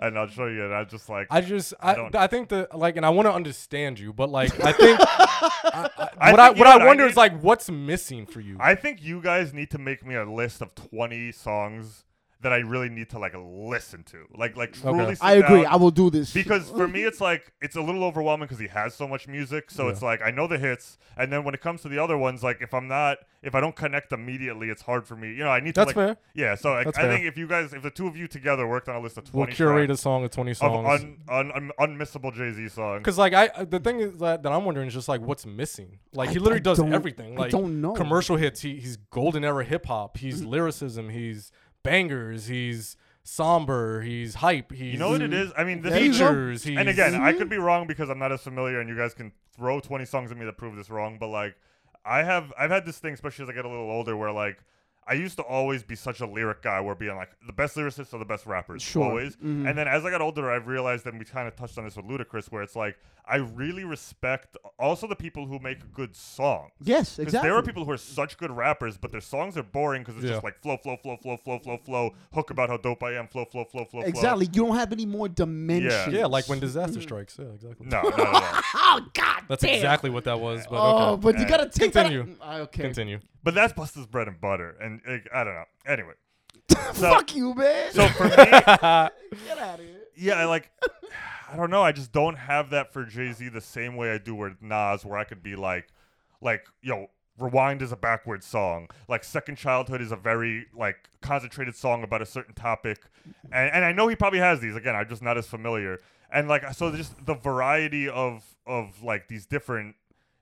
And 0.02 0.18
I'll 0.18 0.28
show 0.28 0.48
you. 0.48 0.64
And 0.66 0.74
I 0.74 0.84
just 0.84 1.10
like 1.10 1.28
I 1.30 1.42
just 1.42 1.74
I 1.80 1.92
I, 1.92 1.96
don't- 1.96 2.16
I 2.16 2.28
think 2.28 2.50
the 2.50 2.68
like 2.74 2.98
and 2.98 3.06
I 3.06 3.10
want 3.10 3.26
to 3.28 3.34
understand 3.34 4.00
you, 4.00 4.14
but 4.14 4.30
like 4.30 4.52
I 4.64 4.72
think 4.72 5.00
I, 5.04 6.10
I, 6.20 6.32
what 6.32 6.40
I 6.40 6.48
think 6.48 6.58
you 6.58 6.64
what 6.64 6.66
know 6.66 6.72
I 6.72 6.74
what 6.76 6.82
I 6.82 6.86
wonder 6.86 7.04
need? 7.06 7.12
is 7.12 7.18
like 7.18 7.40
what's 7.42 7.70
missing 7.70 8.26
for 8.26 8.40
you. 8.40 8.58
I 8.60 8.76
think 8.76 9.02
you 9.04 9.22
guys 9.22 9.54
need 9.54 9.72
to 9.72 9.78
make 9.78 10.06
me 10.06 10.16
a 10.16 10.26
list 10.30 10.62
of 10.62 10.74
20 10.76 11.32
songs 11.32 12.04
that 12.42 12.54
I 12.54 12.58
really 12.58 12.90
need 12.90 13.10
to 13.12 13.20
like 13.20 13.34
listen 13.36 14.04
to. 14.06 14.26
Like 14.36 14.56
like 14.56 14.74
truly. 14.74 15.00
Okay. 15.02 15.16
sit 15.16 15.24
I 15.24 15.34
agree. 15.34 15.64
down. 15.64 15.74
I 15.74 15.76
will 15.78 15.92
do 15.92 16.10
this 16.10 16.34
because 16.34 16.70
for 16.70 16.88
me 16.88 17.04
it's 17.04 17.20
like 17.22 17.52
it's 17.62 17.76
a 17.76 17.82
little 17.82 18.04
overwhelming 18.04 18.46
because 18.48 18.60
he 18.60 18.68
has 18.68 18.94
so 18.94 19.08
much 19.08 19.28
music 19.28 19.72
so 19.72 19.88
it's 19.88 20.02
like 20.02 20.22
i 20.24 20.30
know 20.32 20.48
the 20.48 20.58
hits 20.58 20.98
and 21.18 21.32
then 21.32 21.44
when 21.44 21.54
it 21.54 21.62
comes 21.62 21.82
to 21.82 21.90
the 21.90 21.98
other 21.98 22.18
ones 22.18 22.44
like 22.44 22.62
if 22.62 22.74
i'm 22.74 22.88
not 22.88 23.18
if 23.42 23.56
i 23.56 23.60
don't 23.62 23.76
connect 23.76 24.12
immediately 24.12 24.70
it's 24.70 24.84
hard 24.84 25.06
for 25.08 25.16
me 25.16 25.30
you 25.30 25.44
know 25.44 25.50
i 25.50 25.60
need 25.60 25.74
to 25.74 25.82
That's 25.82 25.88
like 25.88 25.96
fair. 25.96 26.18
yeah 26.36 26.56
so 26.56 26.72
like, 26.74 26.86
That's 26.86 26.98
i 26.98 27.02
fair. 27.02 27.12
think 27.14 27.26
if 27.26 27.38
you 27.38 27.48
guys 27.48 27.74
if 27.74 27.82
the 27.82 27.90
two 27.90 28.08
of 28.08 28.16
you 28.16 28.28
together 28.28 28.68
worked 28.68 28.88
on 28.90 28.96
a 28.96 29.00
list 29.00 29.18
of 29.18 29.24
20 29.26 29.38
We'll 29.48 29.56
curate 29.56 29.90
a 29.92 29.98
song 29.98 30.24
of 30.24 30.32
20 30.32 30.52
of 30.52 30.58
songs. 30.58 31.02
un, 31.02 31.18
un, 31.30 31.52
un, 31.56 31.72
unmissable 31.98 32.34
jay-z 32.34 32.70
songs 32.70 33.04
Cause 33.04 33.18
like 33.18 33.34
I, 33.34 33.64
the 33.66 33.80
thing 33.80 34.00
is 34.00 34.18
that, 34.20 34.44
that 34.44 34.52
I'm 34.52 34.64
wondering 34.66 34.88
is 34.88 34.94
just 34.94 35.08
like 35.10 35.22
what's 35.22 35.46
missing. 35.46 36.00
Like 36.14 36.30
he 36.30 36.40
literally 36.40 36.60
I 36.60 36.64
does 36.64 36.78
don't- 36.78 36.94
everything. 36.94 37.34
I 37.38 37.42
Like 37.42 37.52
don't 37.52 37.82
know. 37.82 37.94
commercial 37.94 38.36
hits. 38.38 38.62
He, 38.62 38.76
he's 38.80 38.98
golden 38.98 39.44
era 39.44 39.64
hip 39.64 39.86
hop. 39.86 40.18
He's 40.18 40.42
Mm-hmm. 40.42 40.50
lyricism. 40.50 41.10
He's 41.10 41.52
bangers. 41.88 42.48
He's 42.48 42.98
somber. 43.24 44.02
He's 44.02 44.36
hype. 44.36 44.72
He's 44.72 44.94
you 44.94 45.00
know 45.00 45.10
what 45.10 45.22
it 45.22 45.34
is 45.34 45.52
i 45.58 45.64
mean 45.64 45.82
this 45.82 45.94
is 45.94 46.18
features. 46.18 46.64
He's, 46.64 46.78
and 46.78 46.88
again 46.88 47.16
i 47.16 47.34
could 47.34 47.50
be 47.50 47.58
mhm. 47.58 47.64
wrong 47.64 47.88
because 47.88 48.10
i'm 48.10 48.20
not 48.20 48.32
as 48.32 48.42
familiar 48.42 48.80
and 48.80 48.90
you 48.90 48.96
guys 48.96 49.14
can 49.14 49.34
throw 49.56 49.82
20 49.82 50.06
songs 50.06 50.32
at 50.32 50.38
me 50.38 50.46
that 50.46 50.58
prove 50.58 50.76
this 50.76 50.90
wrong 50.90 51.18
but 51.20 51.28
like 51.28 51.56
i 52.06 52.24
have 52.24 52.54
i've 52.58 52.72
had 52.72 52.86
this 52.86 53.00
thing 53.00 53.14
especially 53.14 53.44
as 53.44 53.50
i 53.50 53.54
get 53.54 53.66
a 53.66 53.70
little 53.70 53.92
older 53.92 54.16
where 54.16 54.32
like 54.32 54.60
I 55.10 55.14
used 55.14 55.38
to 55.38 55.44
always 55.44 55.84
be 55.84 55.96
such 55.96 56.20
a 56.20 56.26
lyric 56.28 56.62
guy, 56.62 56.82
where 56.82 56.96
being 56.96 57.16
like 57.16 57.30
the 57.46 57.54
best 57.54 57.76
lyricists 57.76 58.14
are 58.14 58.18
the 58.20 58.26
best 58.26 58.46
rappers, 58.46 58.82
Sure. 58.82 59.04
always. 59.06 59.36
Mm-hmm. 59.38 59.66
And 59.68 59.78
then 59.78 59.88
as 59.88 60.04
I 60.06 60.10
got 60.12 60.22
older, 60.22 60.52
I've 60.52 60.68
realized, 60.68 61.06
and 61.06 61.18
we 61.18 61.26
kind 61.26 61.48
of 61.48 61.56
touched 61.56 61.78
on 61.78 61.86
this 61.86 61.96
with 61.96 62.06
Ludacris, 62.06 62.52
where 62.52 62.62
it's 62.62 62.76
like 62.76 62.98
I 63.30 63.38
really 63.38 63.84
respect 63.84 64.56
also 64.80 65.06
the 65.08 65.16
people 65.16 65.48
who 65.48 65.60
make 65.60 65.92
good 65.94 66.16
songs. 66.16 66.72
Yes, 66.82 67.20
exactly. 67.20 67.48
there 67.50 67.58
are 67.58 67.62
people 67.62 67.84
who 67.84 67.92
are 67.92 67.98
such 67.98 68.38
good 68.38 68.52
rappers, 68.52 68.98
but 68.98 69.12
their 69.12 69.22
songs 69.22 69.58
are 69.58 69.64
boring 69.64 70.02
because 70.04 70.16
it's 70.16 70.26
Yeah. 70.26 70.32
just 70.32 70.44
like 70.44 70.62
flow, 70.62 70.78
flow, 70.78 70.96
flow, 70.98 71.18
flow, 71.18 71.38
flow, 71.38 71.60
flow, 71.60 71.78
flow, 71.78 72.16
hook 72.34 72.52
about 72.52 72.70
how 72.70 72.78
dope 72.78 73.04
I 73.04 73.16
am, 73.16 73.28
flow, 73.28 73.44
flow, 73.46 73.66
flow, 73.66 73.84
flow, 73.84 74.02
flow. 74.02 74.08
Exactly. 74.08 74.46
You 74.46 74.66
don't 74.66 74.76
have 74.78 74.94
any 74.94 75.06
more 75.06 75.28
dimensions. 75.28 76.14
yeah, 76.14 76.20
yeah 76.20 76.26
like 76.26 76.48
when 76.48 76.60
disaster 76.60 77.00
mm-hmm. 77.00 77.02
strikes. 77.02 77.38
Yeah, 77.38 77.46
exactly. 77.48 77.88
No, 77.88 78.02
no, 78.02 78.10
no, 78.10 78.24
no. 78.24 78.32
Oh 78.76 79.06
God. 79.14 79.44
That's 79.50 79.62
damn. 79.64 79.76
exactly 79.76 80.10
what 80.10 80.24
that 80.24 80.40
was. 80.40 80.66
But 80.70 80.78
Oh, 80.80 81.14
okay. 81.14 81.22
but 81.22 81.40
you 81.40 81.46
gotta 81.48 81.70
take 81.70 81.92
Continue. 81.92 82.36
that. 82.40 82.62
Okay. 82.62 82.82
Continue. 82.84 83.20
But 83.48 83.54
that's 83.54 83.72
Busta's 83.72 84.06
bread 84.06 84.28
and 84.28 84.42
butter, 84.42 84.76
and 84.82 85.00
like, 85.08 85.30
I 85.34 85.46
don't 85.46 85.54
know. 85.54 85.64
Anyway, 85.86 86.16
so 86.70 87.14
Fuck 87.14 87.34
you, 87.34 87.54
man. 87.54 87.94
so 87.94 88.06
for 88.10 88.26
me, 88.26 88.36
Get 88.36 88.44
out 88.82 89.10
of 89.80 89.80
here. 89.80 90.02
yeah, 90.18 90.34
I 90.34 90.44
like. 90.44 90.70
I 91.50 91.56
don't 91.56 91.70
know. 91.70 91.82
I 91.82 91.94
just 91.94 92.12
don't 92.12 92.36
have 92.38 92.72
that 92.72 92.92
for 92.92 93.06
Jay 93.06 93.32
Z 93.32 93.48
the 93.48 93.62
same 93.62 93.96
way 93.96 94.12
I 94.12 94.18
do 94.18 94.36
with 94.36 94.62
Nas, 94.62 95.06
where 95.06 95.18
I 95.18 95.24
could 95.24 95.42
be 95.42 95.56
like, 95.56 95.88
like, 96.42 96.66
yo, 96.82 97.08
Rewind 97.40 97.82
is 97.82 97.94
a 97.94 97.96
backwards 97.96 98.46
song. 98.46 98.90
Like 99.08 99.24
Second 99.24 99.56
Childhood 99.56 100.02
is 100.02 100.12
a 100.12 100.18
very 100.18 100.66
like 100.76 101.10
concentrated 101.22 101.78
song 101.78 102.04
about 102.04 102.22
a 102.22 102.26
certain 102.26 102.54
topic, 102.54 103.00
and 103.54 103.72
and 103.74 103.86
I 103.86 103.94
know 103.94 104.10
he 104.10 104.18
probably 104.18 104.40
has 104.40 104.60
these. 104.60 104.76
Again, 104.76 104.94
I'm 104.94 105.08
just 105.08 105.22
not 105.22 105.38
as 105.38 105.48
familiar. 105.48 106.02
And 106.30 106.50
like, 106.50 106.74
so 106.74 106.94
just 106.94 107.26
the 107.26 107.36
variety 107.36 108.10
of 108.10 108.44
of 108.66 109.02
like 109.04 109.30
these 109.30 109.46
different 109.46 109.96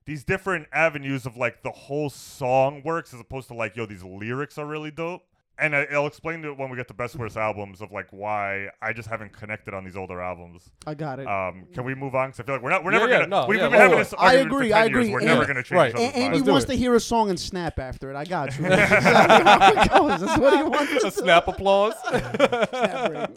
these 0.05 0.23
different 0.23 0.67
avenues 0.71 1.25
of 1.25 1.37
like 1.37 1.63
the 1.63 1.71
whole 1.71 2.09
song 2.09 2.81
works 2.83 3.13
as 3.13 3.19
opposed 3.19 3.47
to 3.47 3.53
like 3.53 3.75
yo 3.75 3.85
these 3.85 4.03
lyrics 4.03 4.57
are 4.57 4.65
really 4.65 4.91
dope 4.91 5.23
and 5.57 5.75
I, 5.75 5.85
i'll 5.93 6.07
explain 6.07 6.43
it 6.43 6.57
when 6.57 6.69
we 6.69 6.75
get 6.77 6.87
to 6.89 6.93
best 6.93 7.15
worst 7.15 7.37
albums 7.37 7.79
of 7.81 7.91
like 7.91 8.07
why 8.11 8.67
i 8.81 8.91
just 8.93 9.07
haven't 9.07 9.31
connected 9.33 9.73
on 9.73 9.83
these 9.85 9.95
older 9.95 10.19
albums 10.21 10.69
I 10.85 10.93
got 10.95 11.19
it. 11.19 11.27
um 11.27 11.65
can 11.73 11.85
we 11.85 11.95
move 11.95 12.13
on 12.15 12.27
because 12.29 12.41
i 12.41 12.43
feel 12.43 12.55
like 12.55 12.61
we're 12.63 12.69
not 12.71 12.83
we're 12.83 12.91
Yeah, 12.91 12.97
never 12.99 13.11
yeah, 13.11 13.17
gonna 13.19 13.27
no, 13.41 13.45
we've 13.47 13.59
yeah, 13.59 13.69
been 13.69 13.79
having 13.79 13.97
this. 13.99 14.13
I 14.17 14.33
agree, 14.33 14.69
for 14.69 14.73
10 14.75 14.77
I 14.77 14.85
years. 14.85 14.87
agree. 14.89 15.09
we're 15.11 15.19
And- 15.19 15.27
never 15.27 15.45
gonna 15.45 15.63
change 15.63 15.71
Right. 15.77 15.91
each 15.93 15.99
and, 16.15 16.15
and 16.15 16.35
he 16.35 16.41
wants 16.41 16.65
it. 16.65 16.67
to 16.69 16.75
hear 16.75 16.93
a 16.95 16.99
song 16.99 17.29
and 17.29 17.39
snap 17.39 17.79
after 17.79 18.09
it. 18.11 18.15
I 18.15 18.25
got 18.25 18.57
you. 18.57 18.63
That's 18.67 18.91
exactly 18.91 19.99
goes. 19.99 20.21
That's 20.21 20.39
what 20.39 20.57
he 20.57 20.63
wants. 20.63 21.03
a 21.03 21.11
snap 21.11 21.47
applause. 21.47 21.93
snap 22.09 23.09
break. 23.11 23.29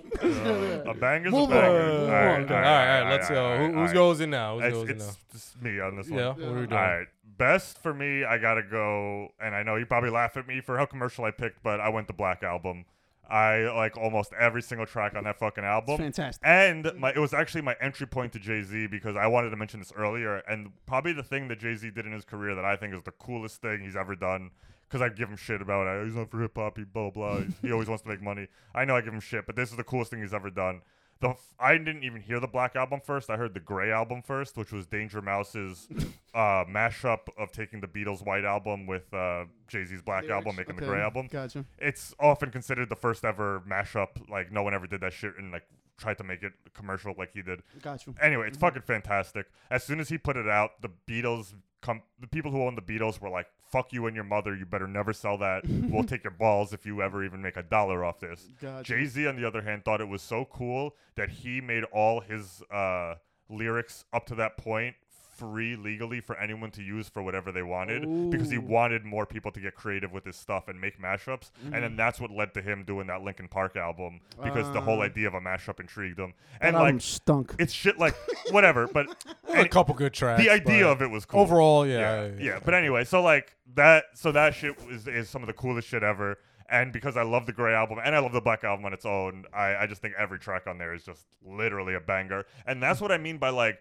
a 0.87 0.95
banger's 0.99 1.33
Move 1.33 1.51
a 1.51 1.53
banger. 1.53 1.81
on, 1.81 2.41
move 2.43 2.51
on. 2.51 2.57
All 2.57 2.63
right, 2.63 2.99
all 2.99 3.05
right, 3.05 3.11
let's 3.11 3.29
go. 3.29 3.57
Who, 3.59 3.73
who's 3.73 3.93
goes 3.93 4.21
in 4.21 4.31
now? 4.31 4.59
Who's 4.59 4.65
it's, 4.67 4.75
goes 4.75 4.91
in 4.91 4.99
now? 4.99 5.11
just 5.33 5.63
me 5.63 5.81
on 5.81 5.97
this 5.97 6.09
one 6.09 6.19
Yeah, 6.19 6.29
what 6.29 6.39
are 6.41 6.49
we 6.49 6.67
doing? 6.67 6.73
All 6.73 6.79
right. 6.79 7.07
Best 7.39 7.79
for 7.79 7.95
me, 7.95 8.25
I 8.25 8.37
gotta 8.39 8.63
go, 8.63 9.29
and 9.41 9.55
I 9.55 9.63
know 9.63 9.77
you 9.77 9.87
probably 9.87 10.11
laugh 10.11 10.37
at 10.37 10.47
me 10.47 10.61
for 10.61 10.77
how 10.77 10.87
commercial 10.87 11.25
I 11.25 11.31
picked, 11.31 11.63
but 11.63 11.81
I 11.81 11.89
went 11.89 12.09
the 12.09 12.13
Black 12.13 12.43
Album. 12.43 12.85
I 13.31 13.71
like 13.75 13.97
almost 13.97 14.33
every 14.39 14.63
single 14.63 14.87
track 14.87 15.15
on 15.15 15.25
that 15.25 15.39
fucking 15.39 15.63
album. 15.63 15.99
fantastic. 15.99 16.43
And 16.45 16.91
my 16.97 17.11
it 17.11 17.19
was 17.19 17.35
actually 17.35 17.61
my 17.61 17.77
entry 17.81 18.07
point 18.07 18.33
to 18.33 18.39
Jay 18.39 18.63
Z 18.63 18.87
because 18.87 19.17
I 19.17 19.27
wanted 19.27 19.51
to 19.51 19.57
mention 19.57 19.81
this 19.81 19.93
earlier, 19.95 20.37
and 20.49 20.73
probably 20.87 21.13
the 21.13 21.23
thing 21.23 21.49
that 21.49 21.61
Jay 21.61 21.75
Z 21.75 21.91
did 21.91 22.07
in 22.07 22.13
his 22.13 22.25
career 22.25 22.55
that 22.55 22.65
I 22.65 22.77
think 22.77 22.95
is 22.95 23.03
the 23.03 23.13
coolest 23.13 23.61
thing 23.61 23.83
he's 23.83 23.97
ever 23.97 24.17
done. 24.17 24.51
Because 24.89 25.03
I 25.03 25.11
give 25.11 25.29
him 25.29 25.37
shit 25.37 25.61
about 25.61 25.87
it. 25.87 26.07
He's 26.07 26.15
not 26.15 26.31
for 26.31 26.41
hip 26.41 26.57
hop. 26.57 26.79
He 26.79 26.85
blah 26.85 27.11
blah. 27.11 27.43
he 27.61 27.71
always 27.71 27.89
wants 27.89 28.03
to 28.05 28.09
make 28.09 28.23
money. 28.23 28.49
I 28.75 28.87
know 28.87 28.97
I 28.97 29.03
give 29.03 29.13
him 29.13 29.21
shit, 29.21 29.45
but 29.47 29.55
this 29.55 29.71
is 29.71 29.77
the 29.77 29.85
coolest 29.85 30.11
thing 30.11 30.23
he's 30.23 30.33
ever 30.33 30.49
done. 30.49 30.81
The 31.21 31.31
f- 31.31 31.55
I 31.59 31.77
didn't 31.77 32.05
even 32.05 32.21
hear 32.21 32.39
the 32.39 32.47
Black 32.47 32.77
album 32.77 33.01
first. 33.05 33.29
I 33.29 33.37
heard 33.37 33.53
the 33.53 33.61
Gray 33.61 33.91
album 33.91 34.23
first, 34.23 34.57
which 34.57 34.73
was 34.73 34.87
Danger 34.87 35.21
Mouse's 35.21 35.89
uh, 36.35 36.65
mashup 36.65 37.21
of 37.37 37.51
taking 37.51 37.81
the 37.81 37.89
Beatles' 37.89 38.25
White 38.25 38.45
album 38.45 38.87
with 38.87 39.13
uh, 39.13 39.47
Jay 39.67 39.85
Z's 39.85 40.01
Black 40.01 40.29
album, 40.29 40.55
making 40.57 40.77
the 40.77 40.83
Gray 40.87 41.01
album 41.01 41.29
Gotcha. 41.31 41.65
it's 41.79 42.15
often 42.21 42.51
considered 42.51 42.89
the 42.89 42.97
first 42.97 43.25
ever 43.25 43.63
mashup. 43.69 44.29
Like 44.31 44.53
no 44.53 44.63
one 44.63 44.75
ever 44.75 44.87
did 44.87 45.01
that 45.01 45.13
shit 45.13 45.33
and 45.39 45.51
like 45.51 45.65
tried 45.97 46.19
to 46.19 46.25
make 46.25 46.43
it 46.45 46.53
commercial 46.75 47.13
like 47.19 47.33
he 47.33 47.43
did. 47.43 47.63
Gotcha. 47.83 48.15
Anyway, 48.23 48.47
it's 48.47 48.59
fucking 48.59 48.83
fantastic. 48.83 49.47
As 49.71 49.83
soon 49.83 49.99
as 49.99 50.09
he 50.09 50.19
put 50.19 50.37
it 50.37 50.49
out, 50.49 50.81
the 50.81 50.91
Beatles 51.09 51.55
come 51.81 52.03
the 52.21 52.29
people 52.29 52.51
who 52.53 52.63
own 52.63 52.77
the 52.77 52.83
Beatles 52.83 53.21
were 53.21 53.29
like, 53.29 53.47
"Fuck 53.71 53.93
you 53.93 54.07
and 54.07 54.15
your 54.15 54.25
mother. 54.25 54.55
You 54.55 54.67
better 54.67 54.89
never 54.89 55.13
sell 55.13 55.39
that. 55.39 55.65
we'll 55.67 56.05
take 56.05 56.25
your 56.25 56.33
balls 56.33 56.73
if 56.73 56.87
you 56.87 57.03
ever 57.03 57.25
even 57.25 57.43
make 57.43 57.57
a 57.57 57.63
dollar 57.63 58.05
off 58.05 58.21
this." 58.21 58.49
Gotcha. 58.61 58.85
Jay 58.85 59.05
Z, 59.05 59.27
on 59.27 59.37
the 59.37 59.47
other 59.47 59.63
hand, 59.63 59.85
thought 59.85 60.01
it 60.01 60.09
was 60.09 60.23
so 60.23 60.45
cool 60.45 60.95
that 61.17 61.29
he 61.29 61.61
made 61.61 61.85
all 61.85 62.21
his 62.21 62.63
uh, 62.71 63.15
lyrics 63.49 64.05
up 64.13 64.27
to 64.27 64.35
that 64.37 64.57
point 64.57 64.95
free 65.39 65.77
legally 65.77 66.21
for 66.21 66.37
anyone 66.37 66.71
to 66.73 66.83
use 66.83 67.09
for 67.09 67.23
whatever 67.23 67.53
they 67.53 67.63
wanted 67.63 68.31
because 68.31 68.51
he 68.51 68.59
wanted 68.59 69.05
more 69.05 69.25
people 69.27 69.51
to 69.53 69.61
get 69.61 69.75
creative 69.75 70.13
with 70.13 70.25
his 70.25 70.37
stuff 70.37 70.69
and 70.69 70.81
make 70.81 71.01
mashups. 71.01 71.51
And 71.63 71.73
Mm-hmm. 71.73 71.81
then 71.83 71.97
that's 71.97 72.19
what 72.21 72.31
led 72.31 72.53
to 72.55 72.63
him 72.63 72.85
doing 72.85 73.07
that 73.07 73.23
Linkin 73.23 73.49
Park 73.49 73.77
album 73.77 74.21
because 74.43 74.71
the 74.73 74.81
whole 74.81 75.01
Ah. 75.01 75.05
idea 75.05 75.29
of 75.29 75.35
a 75.35 75.41
mashup 75.41 75.79
intrigued 75.81 76.19
him. 76.19 76.35
That 76.61 76.69
And 76.69 76.77
album 76.77 76.95
like 76.97 77.03
stunk. 77.03 77.55
it's 77.59 77.73
shit 77.73 77.99
like 77.99 78.15
whatever, 78.51 78.87
but 78.89 79.07
a 79.49 79.69
couple 79.69 79.95
good 79.95 80.13
tracks. 80.13 80.43
the 80.43 80.51
idea 80.51 80.87
of 80.89 81.01
it 81.03 81.11
was 81.11 81.25
cool. 81.25 81.41
Overall, 81.41 81.87
yeah. 81.87 82.27
yeah, 82.27 82.31
yeah. 82.39 82.61
But 82.65 82.75
anyway, 82.75 83.05
so 83.05 83.23
like 83.23 83.57
that, 83.75 84.05
so 84.15 84.33
that 84.33 84.55
shit 84.55 84.77
is, 84.91 85.07
is 85.07 85.29
some 85.31 85.43
of 85.43 85.47
the 85.47 85.53
coolest 85.55 85.89
shit 85.89 86.03
ever. 86.03 86.39
And 86.71 86.93
because 86.93 87.17
I 87.17 87.23
love 87.23 87.47
the 87.47 87.53
Gray 87.55 87.73
album 87.73 87.99
and 88.05 88.15
I 88.15 88.19
love 88.19 88.33
the 88.33 88.43
Black 88.43 88.63
album 88.63 88.85
on 88.85 88.93
its 88.93 89.07
own, 89.07 89.47
I, 89.55 89.75
I 89.77 89.87
just 89.87 90.03
think 90.03 90.13
every 90.19 90.39
track 90.39 90.67
on 90.67 90.77
there 90.77 90.93
is 90.93 91.03
just 91.03 91.25
literally 91.43 91.95
a 91.95 92.01
banger. 92.01 92.45
And 92.67 92.83
that's 92.83 93.01
what 93.01 93.11
I 93.11 93.17
mean 93.17 93.39
by 93.39 93.49
like, 93.49 93.81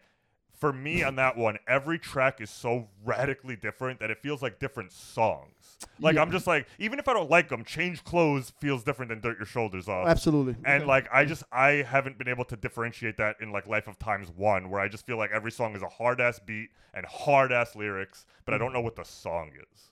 for 0.58 0.74
me 0.74 1.04
on 1.04 1.16
that 1.16 1.38
one, 1.38 1.58
every 1.68 2.00
track 2.00 2.42
is 2.42 2.50
so 2.50 2.88
radically 3.06 3.56
different 3.56 4.00
that 4.00 4.10
it 4.10 4.20
feels 4.22 4.42
like 4.42 4.60
different 4.60 4.92
songs. 4.92 5.78
Like 6.00 6.18
I'm 6.18 6.32
just 6.32 6.48
like, 6.48 6.68
even 6.80 6.98
if 6.98 7.08
I 7.08 7.14
don't 7.14 7.30
like 7.30 7.50
them, 7.50 7.64
Change 7.64 8.04
Clothes 8.04 8.52
feels 8.60 8.84
different 8.84 9.10
than 9.10 9.20
Dirt 9.20 9.38
Your 9.38 9.46
Shoulders 9.46 9.88
Off. 9.88 10.08
Absolutely. 10.08 10.56
And 10.66 10.88
like 10.88 11.08
I 11.14 11.26
just 11.26 11.44
I 11.52 11.86
haven't 11.88 12.18
been 12.18 12.28
able 12.28 12.46
to 12.46 12.56
differentiate 12.56 13.18
that 13.18 13.36
in 13.40 13.52
like 13.52 13.68
Life 13.68 13.88
of 13.88 14.00
Times 14.00 14.32
one, 14.36 14.70
where 14.70 14.82
I 14.82 14.88
just 14.88 15.06
feel 15.06 15.18
like 15.18 15.32
every 15.32 15.52
song 15.52 15.76
is 15.76 15.84
a 15.84 15.90
hard 15.90 16.20
ass 16.20 16.40
beat 16.44 16.70
and 16.94 17.06
hard 17.06 17.52
ass 17.52 17.76
lyrics, 17.76 18.26
but 18.46 18.54
I 18.54 18.58
mm. 18.58 18.62
don't 18.62 18.74
know 18.74 18.82
what 18.82 18.96
the 18.96 19.06
song 19.06 19.52
is. 19.56 19.92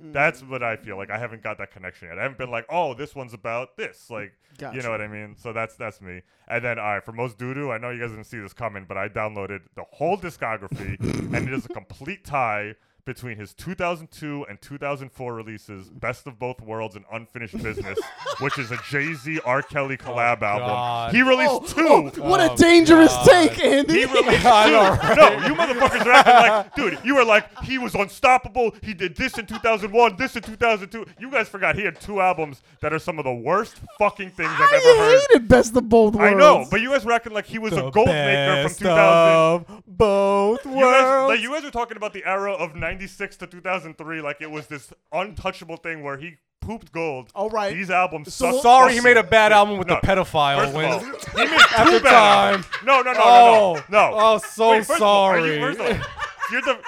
That's 0.00 0.42
what 0.42 0.62
I 0.62 0.76
feel 0.76 0.96
like. 0.96 1.10
I 1.10 1.18
haven't 1.18 1.42
got 1.42 1.58
that 1.58 1.70
connection 1.70 2.08
yet. 2.08 2.18
I 2.18 2.22
haven't 2.22 2.38
been 2.38 2.50
like, 2.50 2.66
oh, 2.68 2.94
this 2.94 3.14
one's 3.14 3.34
about 3.34 3.76
this. 3.76 4.10
Like, 4.10 4.32
you 4.74 4.82
know 4.82 4.90
what 4.90 5.00
I 5.00 5.08
mean? 5.08 5.36
So 5.36 5.52
that's 5.52 5.76
that's 5.76 6.00
me. 6.00 6.22
And 6.48 6.64
then, 6.64 6.78
all 6.78 6.94
right, 6.94 7.04
for 7.04 7.12
most 7.12 7.38
doo 7.38 7.54
doo, 7.54 7.70
I 7.70 7.78
know 7.78 7.90
you 7.90 8.00
guys 8.00 8.10
didn't 8.10 8.24
see 8.24 8.38
this 8.38 8.52
coming, 8.52 8.84
but 8.86 8.96
I 8.96 9.08
downloaded 9.08 9.60
the 9.74 9.84
whole 9.90 10.18
discography, 10.18 10.98
and 11.00 11.48
it 11.48 11.52
is 11.52 11.66
a 11.66 11.68
complete 11.80 12.24
tie 12.24 12.74
between 13.04 13.36
his 13.36 13.52
2002 13.54 14.46
and 14.48 14.60
2004 14.62 15.34
releases, 15.34 15.88
Best 15.90 16.26
of 16.26 16.38
Both 16.38 16.60
Worlds 16.60 16.94
and 16.94 17.04
Unfinished 17.12 17.60
Business, 17.62 17.98
which 18.40 18.58
is 18.58 18.70
a 18.70 18.78
Jay 18.88 19.12
Z 19.14 19.40
R. 19.44 19.60
Kelly 19.62 19.98
oh, 20.00 20.04
collab 20.04 20.42
album. 20.42 20.68
God. 20.68 21.14
He 21.14 21.22
oh, 21.22 21.26
released 21.28 21.50
Oh, 21.52 22.10
two. 22.10 22.20
oh, 22.22 22.28
what 22.28 22.40
a 22.40 22.52
Oh, 22.52 22.56
dangerous 22.56 23.12
God. 23.12 23.24
take, 23.26 23.58
Andy. 23.64 23.92
He 23.94 24.04
released 24.04 24.42
two. 24.42 24.42
know, 24.44 24.98
right? 25.02 25.16
No, 25.16 25.46
you 25.46 25.54
motherfuckers 25.54 26.06
are 26.06 26.12
acting 26.12 26.34
like, 26.34 26.74
dude, 26.76 26.98
you 27.04 27.14
were 27.16 27.24
like, 27.24 27.46
he 27.64 27.78
was 27.78 27.94
unstoppable. 27.94 28.72
He 28.82 28.94
did 28.94 29.16
this 29.16 29.36
in 29.38 29.46
2001, 29.46 30.16
this 30.16 30.36
in 30.36 30.42
2002. 30.42 31.04
You 31.18 31.30
guys 31.30 31.48
forgot 31.48 31.74
he 31.74 31.82
had 31.82 32.00
two 32.00 32.20
albums 32.20 32.62
that 32.82 32.92
are 32.92 32.98
some 33.00 33.18
of 33.18 33.24
the 33.24 33.34
worst 33.34 33.78
fucking 33.98 34.30
things 34.30 34.50
I've 34.52 34.60
ever 34.60 34.70
I 34.70 34.96
heard. 34.98 35.20
hated 35.32 35.48
best 35.48 35.76
of 35.76 35.88
both 35.88 36.14
worlds. 36.14 36.34
I 36.34 36.38
know, 36.38 36.66
but 36.70 36.80
you 36.80 36.90
guys 36.90 37.04
were 37.04 37.12
acting 37.12 37.32
like 37.32 37.46
he 37.46 37.58
was 37.58 37.72
The 37.72 37.86
a 37.88 37.90
gold 37.90 38.06
maker 38.08 38.54
from 38.54 38.62
best 38.64 38.78
2000. 38.78 39.66
of 39.76 39.82
both 39.86 40.64
You 40.64 40.70
guys, 40.72 41.02
worlds. 41.02 41.28
like, 41.30 41.40
you 41.40 41.50
guys 41.50 41.64
were 41.64 41.70
talking 41.70 41.96
about 41.96 42.12
the 42.12 42.24
era 42.24 42.52
of 42.52 42.76
96 42.92 43.36
to 43.38 43.46
2003 43.46 44.20
like 44.20 44.40
it 44.42 44.50
was 44.50 44.66
this 44.66 44.92
untouchable 45.12 45.78
thing 45.78 46.02
where 46.02 46.18
he 46.18 46.36
pooped 46.60 46.92
gold. 46.92 47.30
All 47.34 47.48
right. 47.48 47.72
These 47.74 47.90
albums 47.90 48.34
So- 48.34 48.52
suck 48.52 48.62
Sorry, 48.62 48.92
he 48.94 49.00
made 49.00 49.16
a 49.16 49.22
bad 49.22 49.48
shit. 49.48 49.56
album 49.56 49.78
with 49.78 49.88
No, 49.88 49.98
the 50.00 50.06
pedophile. 50.06 50.56
First 50.58 50.68
of 50.68 50.74
when 50.74 50.92
all, 50.92 50.98
he 51.00 51.06
made 51.06 51.48
two 51.48 52.00
bad 52.00 52.02
time. 52.02 52.54
albums. 52.54 52.66
No, 52.84 53.00
no, 53.02 53.12
no, 53.12 53.20
Oh. 53.22 53.82
no, 53.88 54.08
no, 54.10 54.10
no. 54.10 54.16
Oh, 54.18 54.38
so 54.38 54.70
Wait, 54.72 54.86
first 54.86 55.00
of 55.00 55.02
all, 55.02 55.24
are 55.24 55.38
you- 55.40 55.58
sorry. 55.58 55.74
first 55.74 55.80
of 55.80 55.86
all, 55.86 56.06
you're 56.52 56.62
the 56.62 56.78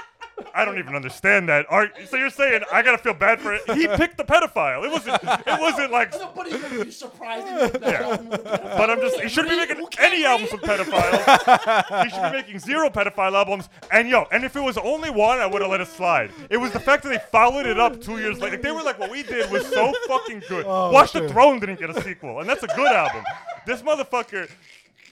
I 0.55 0.65
don't 0.65 0.78
even 0.78 0.94
understand 0.94 1.48
that. 1.48 1.66
Are, 1.69 1.89
so 2.09 2.16
you're 2.16 2.31
saying 2.31 2.62
I 2.73 2.82
gotta 2.82 2.98
feel 2.98 3.15
bad 3.15 3.40
for 3.40 3.55
it? 3.55 3.62
He 3.73 3.86
picked 3.97 4.16
the 4.16 4.24
pedophile. 4.24 4.85
It 4.85 4.90
wasn't. 4.90 5.23
It 5.23 5.61
wasn't 5.61 5.93
like. 5.93 6.12
Nobody's 6.19 6.56
gonna 6.61 6.85
be 6.85 6.90
surprised. 6.90 7.47
if 7.74 7.81
that 7.81 8.02
album 8.02 8.28
with 8.28 8.40
a 8.40 8.44
pedophile. 8.44 8.77
But 8.77 8.90
I'm 8.90 9.01
just. 9.01 9.20
He 9.20 9.28
shouldn't 9.28 9.51
be 9.51 9.56
making 9.74 9.86
any 9.98 10.24
albums 10.24 10.52
with 10.52 10.61
pedophiles. 10.62 12.05
he 12.05 12.11
should 12.11 12.23
be 12.23 12.31
making 12.39 12.59
zero 12.59 12.89
pedophile 12.90 13.32
albums. 13.32 13.69
And 13.93 14.09
yo, 14.09 14.27
and 14.32 14.44
if 14.44 14.56
it 14.56 14.61
was 14.61 14.77
only 14.78 15.11
one, 15.11 15.39
I 15.39 15.47
would 15.47 15.62
have 15.62 15.70
let 15.70 15.81
it 15.81 15.89
slide. 15.89 16.31
It 16.51 16.56
was 16.56 16.73
the 16.73 16.81
fact 16.81 17.02
that 17.05 17.11
they 17.11 17.19
followed 17.31 17.66
it 17.66 17.78
up 17.78 18.01
two 18.01 18.19
years 18.19 18.39
later. 18.40 18.56
Like, 18.56 18.62
they 18.62 18.73
were 18.73 18.82
like, 18.82 18.98
what 18.98 19.11
we 19.11 19.23
did 19.23 19.51
was 19.51 19.66
so 19.66 19.93
fucking 20.09 20.43
good. 20.48 20.65
Oh, 20.66 20.90
Watch 20.93 21.12
the 21.12 21.28
Throne 21.28 21.61
didn't 21.61 21.78
get 21.78 21.90
a 21.90 22.01
sequel, 22.02 22.40
and 22.40 22.48
that's 22.48 22.62
a 22.62 22.69
good 22.69 22.90
album. 22.93 23.24
This 23.66 23.82
motherfucker. 23.82 24.51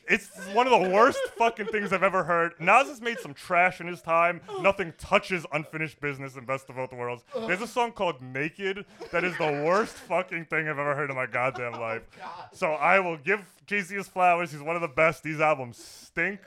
It's 0.09 0.29
one 0.53 0.67
of 0.67 0.83
the 0.83 0.91
worst 0.91 1.21
fucking 1.39 1.67
things 1.67 1.93
I've 1.93 2.03
ever 2.03 2.25
heard. 2.25 2.53
Nas 2.59 2.89
has 2.89 3.01
made 3.01 3.19
some 3.19 3.35
trash 3.35 3.81
in 3.81 3.87
his 3.87 4.03
time. 4.03 4.41
Nothing 4.61 4.93
touches 4.99 5.47
unfinished 5.53 6.01
business 6.01 6.37
and 6.37 6.47
best 6.47 6.69
of 6.69 6.77
both 6.77 6.93
worlds. 6.93 7.25
There's 7.47 7.63
a 7.63 7.67
song 7.67 7.93
called 7.93 8.21
Naked 8.21 8.85
that 9.11 9.25
is 9.25 9.37
the 9.39 9.63
worst 9.65 9.95
fucking 9.95 10.47
thing 10.47 10.69
I've 10.69 10.79
ever 10.79 10.95
heard 10.95 11.11
in 11.11 11.17
my 11.17 11.27
goddamn 11.27 11.73
life. 11.75 12.03
Oh 12.23 12.45
so 12.53 12.73
I 12.73 13.01
will 13.01 13.17
give 13.17 13.41
Jay 13.73 13.81
Z 13.81 13.95
his 13.95 14.07
flowers. 14.07 14.53
He's 14.53 14.61
one 14.61 14.77
of 14.77 14.83
the 14.83 14.89
best. 14.89 15.23
These 15.23 15.41
albums 15.41 15.79
stink. 15.79 16.41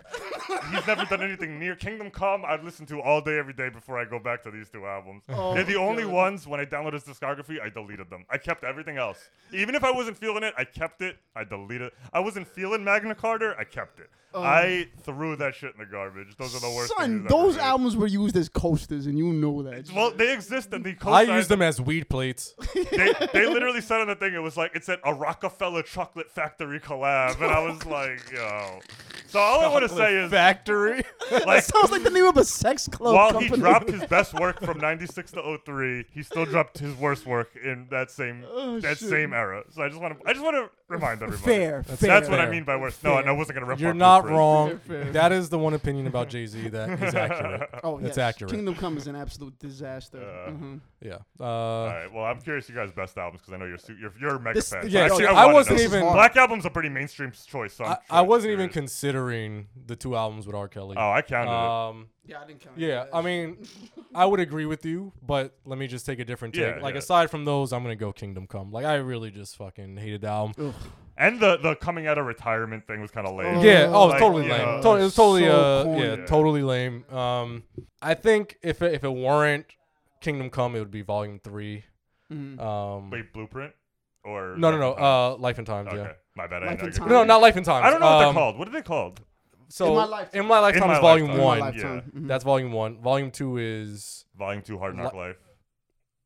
He's 0.72 0.86
never 0.86 1.06
done 1.06 1.24
anything 1.24 1.60
near 1.60 1.76
Kingdom 1.76 2.12
Come. 2.12 2.44
I'd 2.46 2.64
listen 2.64 2.86
to 2.86 3.02
all 3.02 3.20
day, 3.20 3.40
every 3.40 3.54
day 3.54 3.70
before 3.70 3.98
I 3.98 4.06
go 4.06 4.20
back 4.20 4.44
to 4.44 4.52
these 4.52 4.70
two 4.70 4.86
albums. 4.86 5.24
Oh, 5.30 5.56
They're 5.56 5.64
the 5.64 5.76
only 5.76 6.06
ones 6.06 6.46
when 6.46 6.60
I 6.60 6.66
downloaded 6.66 7.04
his 7.04 7.04
discography, 7.04 7.60
I 7.60 7.70
deleted 7.70 8.12
them. 8.12 8.26
I 8.30 8.38
kept 8.38 8.64
everything 8.64 8.98
else. 8.98 9.32
Even 9.52 9.74
if 9.74 9.84
I 9.84 9.90
wasn't 9.90 10.18
feeling 10.18 10.44
it, 10.44 10.54
I 10.56 10.66
kept 10.66 11.02
it. 11.02 11.18
I 11.36 11.44
deleted 11.44 11.88
it. 11.88 11.94
I 12.14 12.20
wasn't 12.20 12.48
feeling 12.48 12.84
Magna 12.84 13.16
Carta, 13.16 13.56
I 13.58 13.64
kept 13.64 14.00
it. 14.00 14.12
Um, 14.36 14.44
I 14.44 14.88
threw 15.04 15.38
that 15.38 15.56
shit 15.56 15.74
in 15.74 15.80
the 15.80 15.86
garbage. 15.86 16.36
Those 16.38 16.56
are 16.56 16.60
the 16.60 16.76
worst 16.76 16.94
Son, 16.98 17.26
those 17.30 17.56
ever 17.56 17.66
albums 17.66 17.96
were 17.96 18.08
used 18.08 18.36
as 18.36 18.50
coasters, 18.50 19.06
and 19.06 19.18
you 19.18 19.32
know 19.32 19.64
that. 19.64 19.90
Well, 19.94 20.12
they 20.12 20.34
exist 20.34 20.74
and 20.74 20.84
the 20.84 20.90
I 20.90 20.94
co-signed 20.94 21.30
use 21.30 21.48
them 21.48 21.62
as 21.62 21.80
weed 21.80 22.10
plates. 22.10 22.54
they, 22.74 23.14
they 23.32 23.48
literally 23.48 23.80
said 23.80 24.02
on 24.02 24.08
the 24.08 24.16
thing 24.16 24.34
it 24.34 24.40
was 24.40 24.58
like 24.58 24.76
it 24.76 24.84
said 24.84 25.00
a 25.06 25.14
Roc-A-Fella 25.14 25.84
Chocolate 25.84 26.30
Factory 26.30 26.80
collab, 26.82 27.36
and 27.36 27.46
I 27.46 27.60
was 27.60 27.86
like, 27.86 28.30
yo. 28.32 28.80
So 29.28 29.40
all 29.40 29.62
I 29.62 29.68
want 29.68 29.90
to 29.90 29.96
say 29.96 30.16
is 30.16 30.32
Factory. 30.32 31.04
like 31.46 31.64
Sounds 31.64 31.92
like 31.92 32.04
the 32.04 32.10
name 32.10 32.26
of 32.26 32.38
a 32.38 32.44
sex 32.44 32.88
club 32.88 33.16
while 33.16 33.32
company. 33.32 33.50
he 33.50 33.58
dropped 33.58 33.90
his 33.90 34.04
best 34.06 34.34
work 34.34 34.62
from 34.62 34.78
96 34.80 35.32
to 35.32 35.58
03 35.66 36.06
he 36.12 36.24
still 36.24 36.46
dropped 36.46 36.78
his 36.78 36.96
worst 36.96 37.26
work 37.26 37.50
in 37.64 37.88
that 37.90 38.12
same 38.12 38.44
oh, 38.48 38.80
that 38.80 38.98
same 38.98 39.34
era 39.34 39.64
so 39.72 39.82
i 39.82 39.90
just 39.90 40.00
want 40.00 40.18
to 40.20 40.30
i 40.30 40.34
just 40.34 40.44
want 40.44 40.56
to 40.56 40.70
remind 40.88 41.22
everybody 41.22 41.44
fair, 41.44 41.82
that's, 41.88 42.00
fair. 42.02 42.22
what 42.30 42.40
i 42.40 42.50
mean 42.50 42.64
by 42.64 42.76
worst 42.76 43.04
no 43.04 43.18
and 43.18 43.28
i 43.28 43.32
wasn't 43.32 43.56
gonna 43.56 43.66
rip 43.66 43.80
You're 43.80 43.94
not 43.94 44.30
wrong. 44.30 44.78
Fair, 44.80 45.04
fair. 45.06 45.12
That 45.14 45.32
is 45.32 45.50
the 45.50 45.58
one 45.58 45.74
opinion 45.74 46.06
about 46.08 46.30
Jay 46.30 46.46
Z 46.46 46.70
that 46.70 47.02
is 47.02 47.16
accurate. 47.26 47.70
Oh, 47.84 47.98
It's 47.98 48.10
yes. 48.10 48.18
accurate. 48.20 48.52
Kingdom 48.52 48.76
Come 48.76 48.96
is 48.98 49.08
an 49.08 49.16
absolute 49.16 49.58
disaster. 49.58 50.20
Mhm. 50.50 50.82
Yeah. 51.02 51.18
all 51.40 51.48
Uh, 51.48 51.88
right 51.88 52.14
well 52.14 52.26
i'm 52.26 52.40
curious 52.42 52.68
you 52.70 52.76
guys 52.76 52.92
best 52.92 53.18
albums 53.18 53.42
because 53.42 53.54
i 53.54 53.58
know 53.58 53.66
you're 53.66 53.78
su- 53.78 53.96
you're, 54.00 54.14
you're 54.20 54.36
a 54.36 54.40
mega 54.40 54.56
This- 54.56 54.70
fan 54.70 54.84
So 54.84 54.88
yeah, 54.90 55.02
actually, 55.06 55.24
see, 55.26 55.30
I, 55.30 55.46
I 55.46 55.54
wasn't 55.54 55.80
even- 55.80 56.02
black 56.02 56.36
album's 56.36 56.66
a 56.66 56.70
pretty 56.70 56.90
mainstream 56.90 57.32
choice 57.32 57.74
so 57.74 57.84
I'm 57.86 57.98
I, 58.10 58.20
I 58.20 58.22
wasn't 58.22 58.54
even 58.54 58.70
considering 58.70 59.68
the 59.86 59.96
two 59.96 60.16
albums 60.16 60.46
with 60.48 60.56
R. 60.56 60.68
Kelly. 60.68 60.96
oh 61.00 61.12
i 61.12 61.22
counted 61.22 61.52
it 61.52 61.56
Um, 61.56 62.08
Yeah, 62.28 62.42
I 62.42 62.46
didn't 62.48 62.62
count. 62.62 62.78
yeah. 62.78 63.06
I 63.14 63.22
mean, 63.22 63.58
I 64.16 64.26
would 64.26 64.40
agree 64.40 64.66
with 64.66 64.86
you, 64.86 65.12
but 65.26 65.56
let 65.66 65.78
me 65.78 65.88
just 65.88 66.06
take 66.06 66.20
a 66.20 66.26
different 66.26 66.54
take. 66.56 66.76
Yeah, 66.78 66.82
like 66.82 66.96
yeah. 66.96 67.00
aside 67.00 67.30
from 67.30 67.46
those, 67.46 67.72
I'm 67.72 67.84
gonna 67.84 67.96
go 67.96 68.12
Kingdom 68.12 68.48
Come. 68.48 68.72
Like 68.72 68.86
I 68.86 68.96
really 68.96 69.32
just 69.32 69.56
fucking 69.58 69.98
hated 69.98 70.22
the 70.22 70.28
album. 70.30 70.74
and 71.18 71.40
the 71.40 71.58
the 71.58 71.76
coming 71.76 72.08
out 72.08 72.18
of 72.18 72.26
retirement 72.26 72.88
thing 72.88 73.00
was 73.02 73.12
kind 73.12 73.28
of 73.28 73.36
lame 73.36 73.60
Yeah, 73.64 73.92
oh, 73.94 74.06
it's 74.06 74.12
Like, 74.14 74.20
totally 74.22 74.46
you 74.46 74.52
lame. 74.52 74.62
know, 74.66 74.82
To- 74.82 75.00
it 75.00 75.04
was 75.04 75.16
totally, 75.16 75.44
so 75.46 75.52
uh, 75.62 75.84
corny. 75.84 76.02
yeah, 76.04 76.16
Yeah. 76.16 76.26
totally 76.26 76.64
lame. 76.64 77.06
Um, 77.12 77.64
I 78.02 78.14
think 78.16 78.58
if 78.64 78.82
it, 78.82 78.94
if 78.94 79.04
it 79.04 79.10
weren't 79.14 79.66
Kingdom 80.22 80.50
Come, 80.50 80.76
it 80.76 80.80
would 80.80 80.92
be 80.92 81.02
Volume 81.04 81.40
Three. 81.44 81.84
Mhm. 82.34 82.60
Um, 82.60 83.12
wait 83.12 83.32
blueprint 83.34 83.74
or 84.24 84.56
no, 84.58 84.72
no, 84.72 84.80
no. 84.80 84.90
Life 84.90 84.98
and 84.98 84.98
Times? 84.98 85.00
Uh, 85.00 85.42
Life 85.42 85.58
and 85.60 85.68
Times. 85.68 85.88
okay 85.90 85.98
Yeah. 86.02 86.12
my 86.36 86.48
bad 86.48 86.64
I 86.64 86.66
Life 86.68 86.80
didn't 86.82 87.00
know 87.02 87.06
No, 87.08 87.24
not 87.24 87.42
Life 87.42 87.56
and 87.56 87.66
Times. 87.66 87.86
i 87.86 87.90
don't 87.92 88.00
know 88.00 88.08
what 88.08 88.18
they're 88.20 88.28
Um, 88.30 88.34
called 88.34 88.58
what 88.58 88.68
are 88.68 88.72
they 88.72 88.82
called 88.82 89.22
So 89.70 89.88
In 89.88 89.96
My 89.96 90.06
Lifetime. 90.06 90.42
in 90.42 90.48
my 90.48 90.60
lifetime 90.60 90.84
In 90.84 90.88
My 90.90 90.96
is 90.96 91.02
Volume 91.02 91.28
Lifetime. 91.28 91.36
In 91.40 91.42
My 91.42 91.46
One. 91.48 91.60
Lifetime. 91.60 92.12
Yeah. 92.14 92.20
Mhm. 92.22 92.28
That's 92.28 92.44
Volume 92.44 92.72
One. 92.72 93.02
Volume 93.02 93.32
Two 93.32 93.58
is 93.58 94.26
volume 94.38 94.62
two 94.62 94.78
hard 94.78 94.96
knock 94.96 95.14
Li- 95.14 95.20
life 95.20 95.38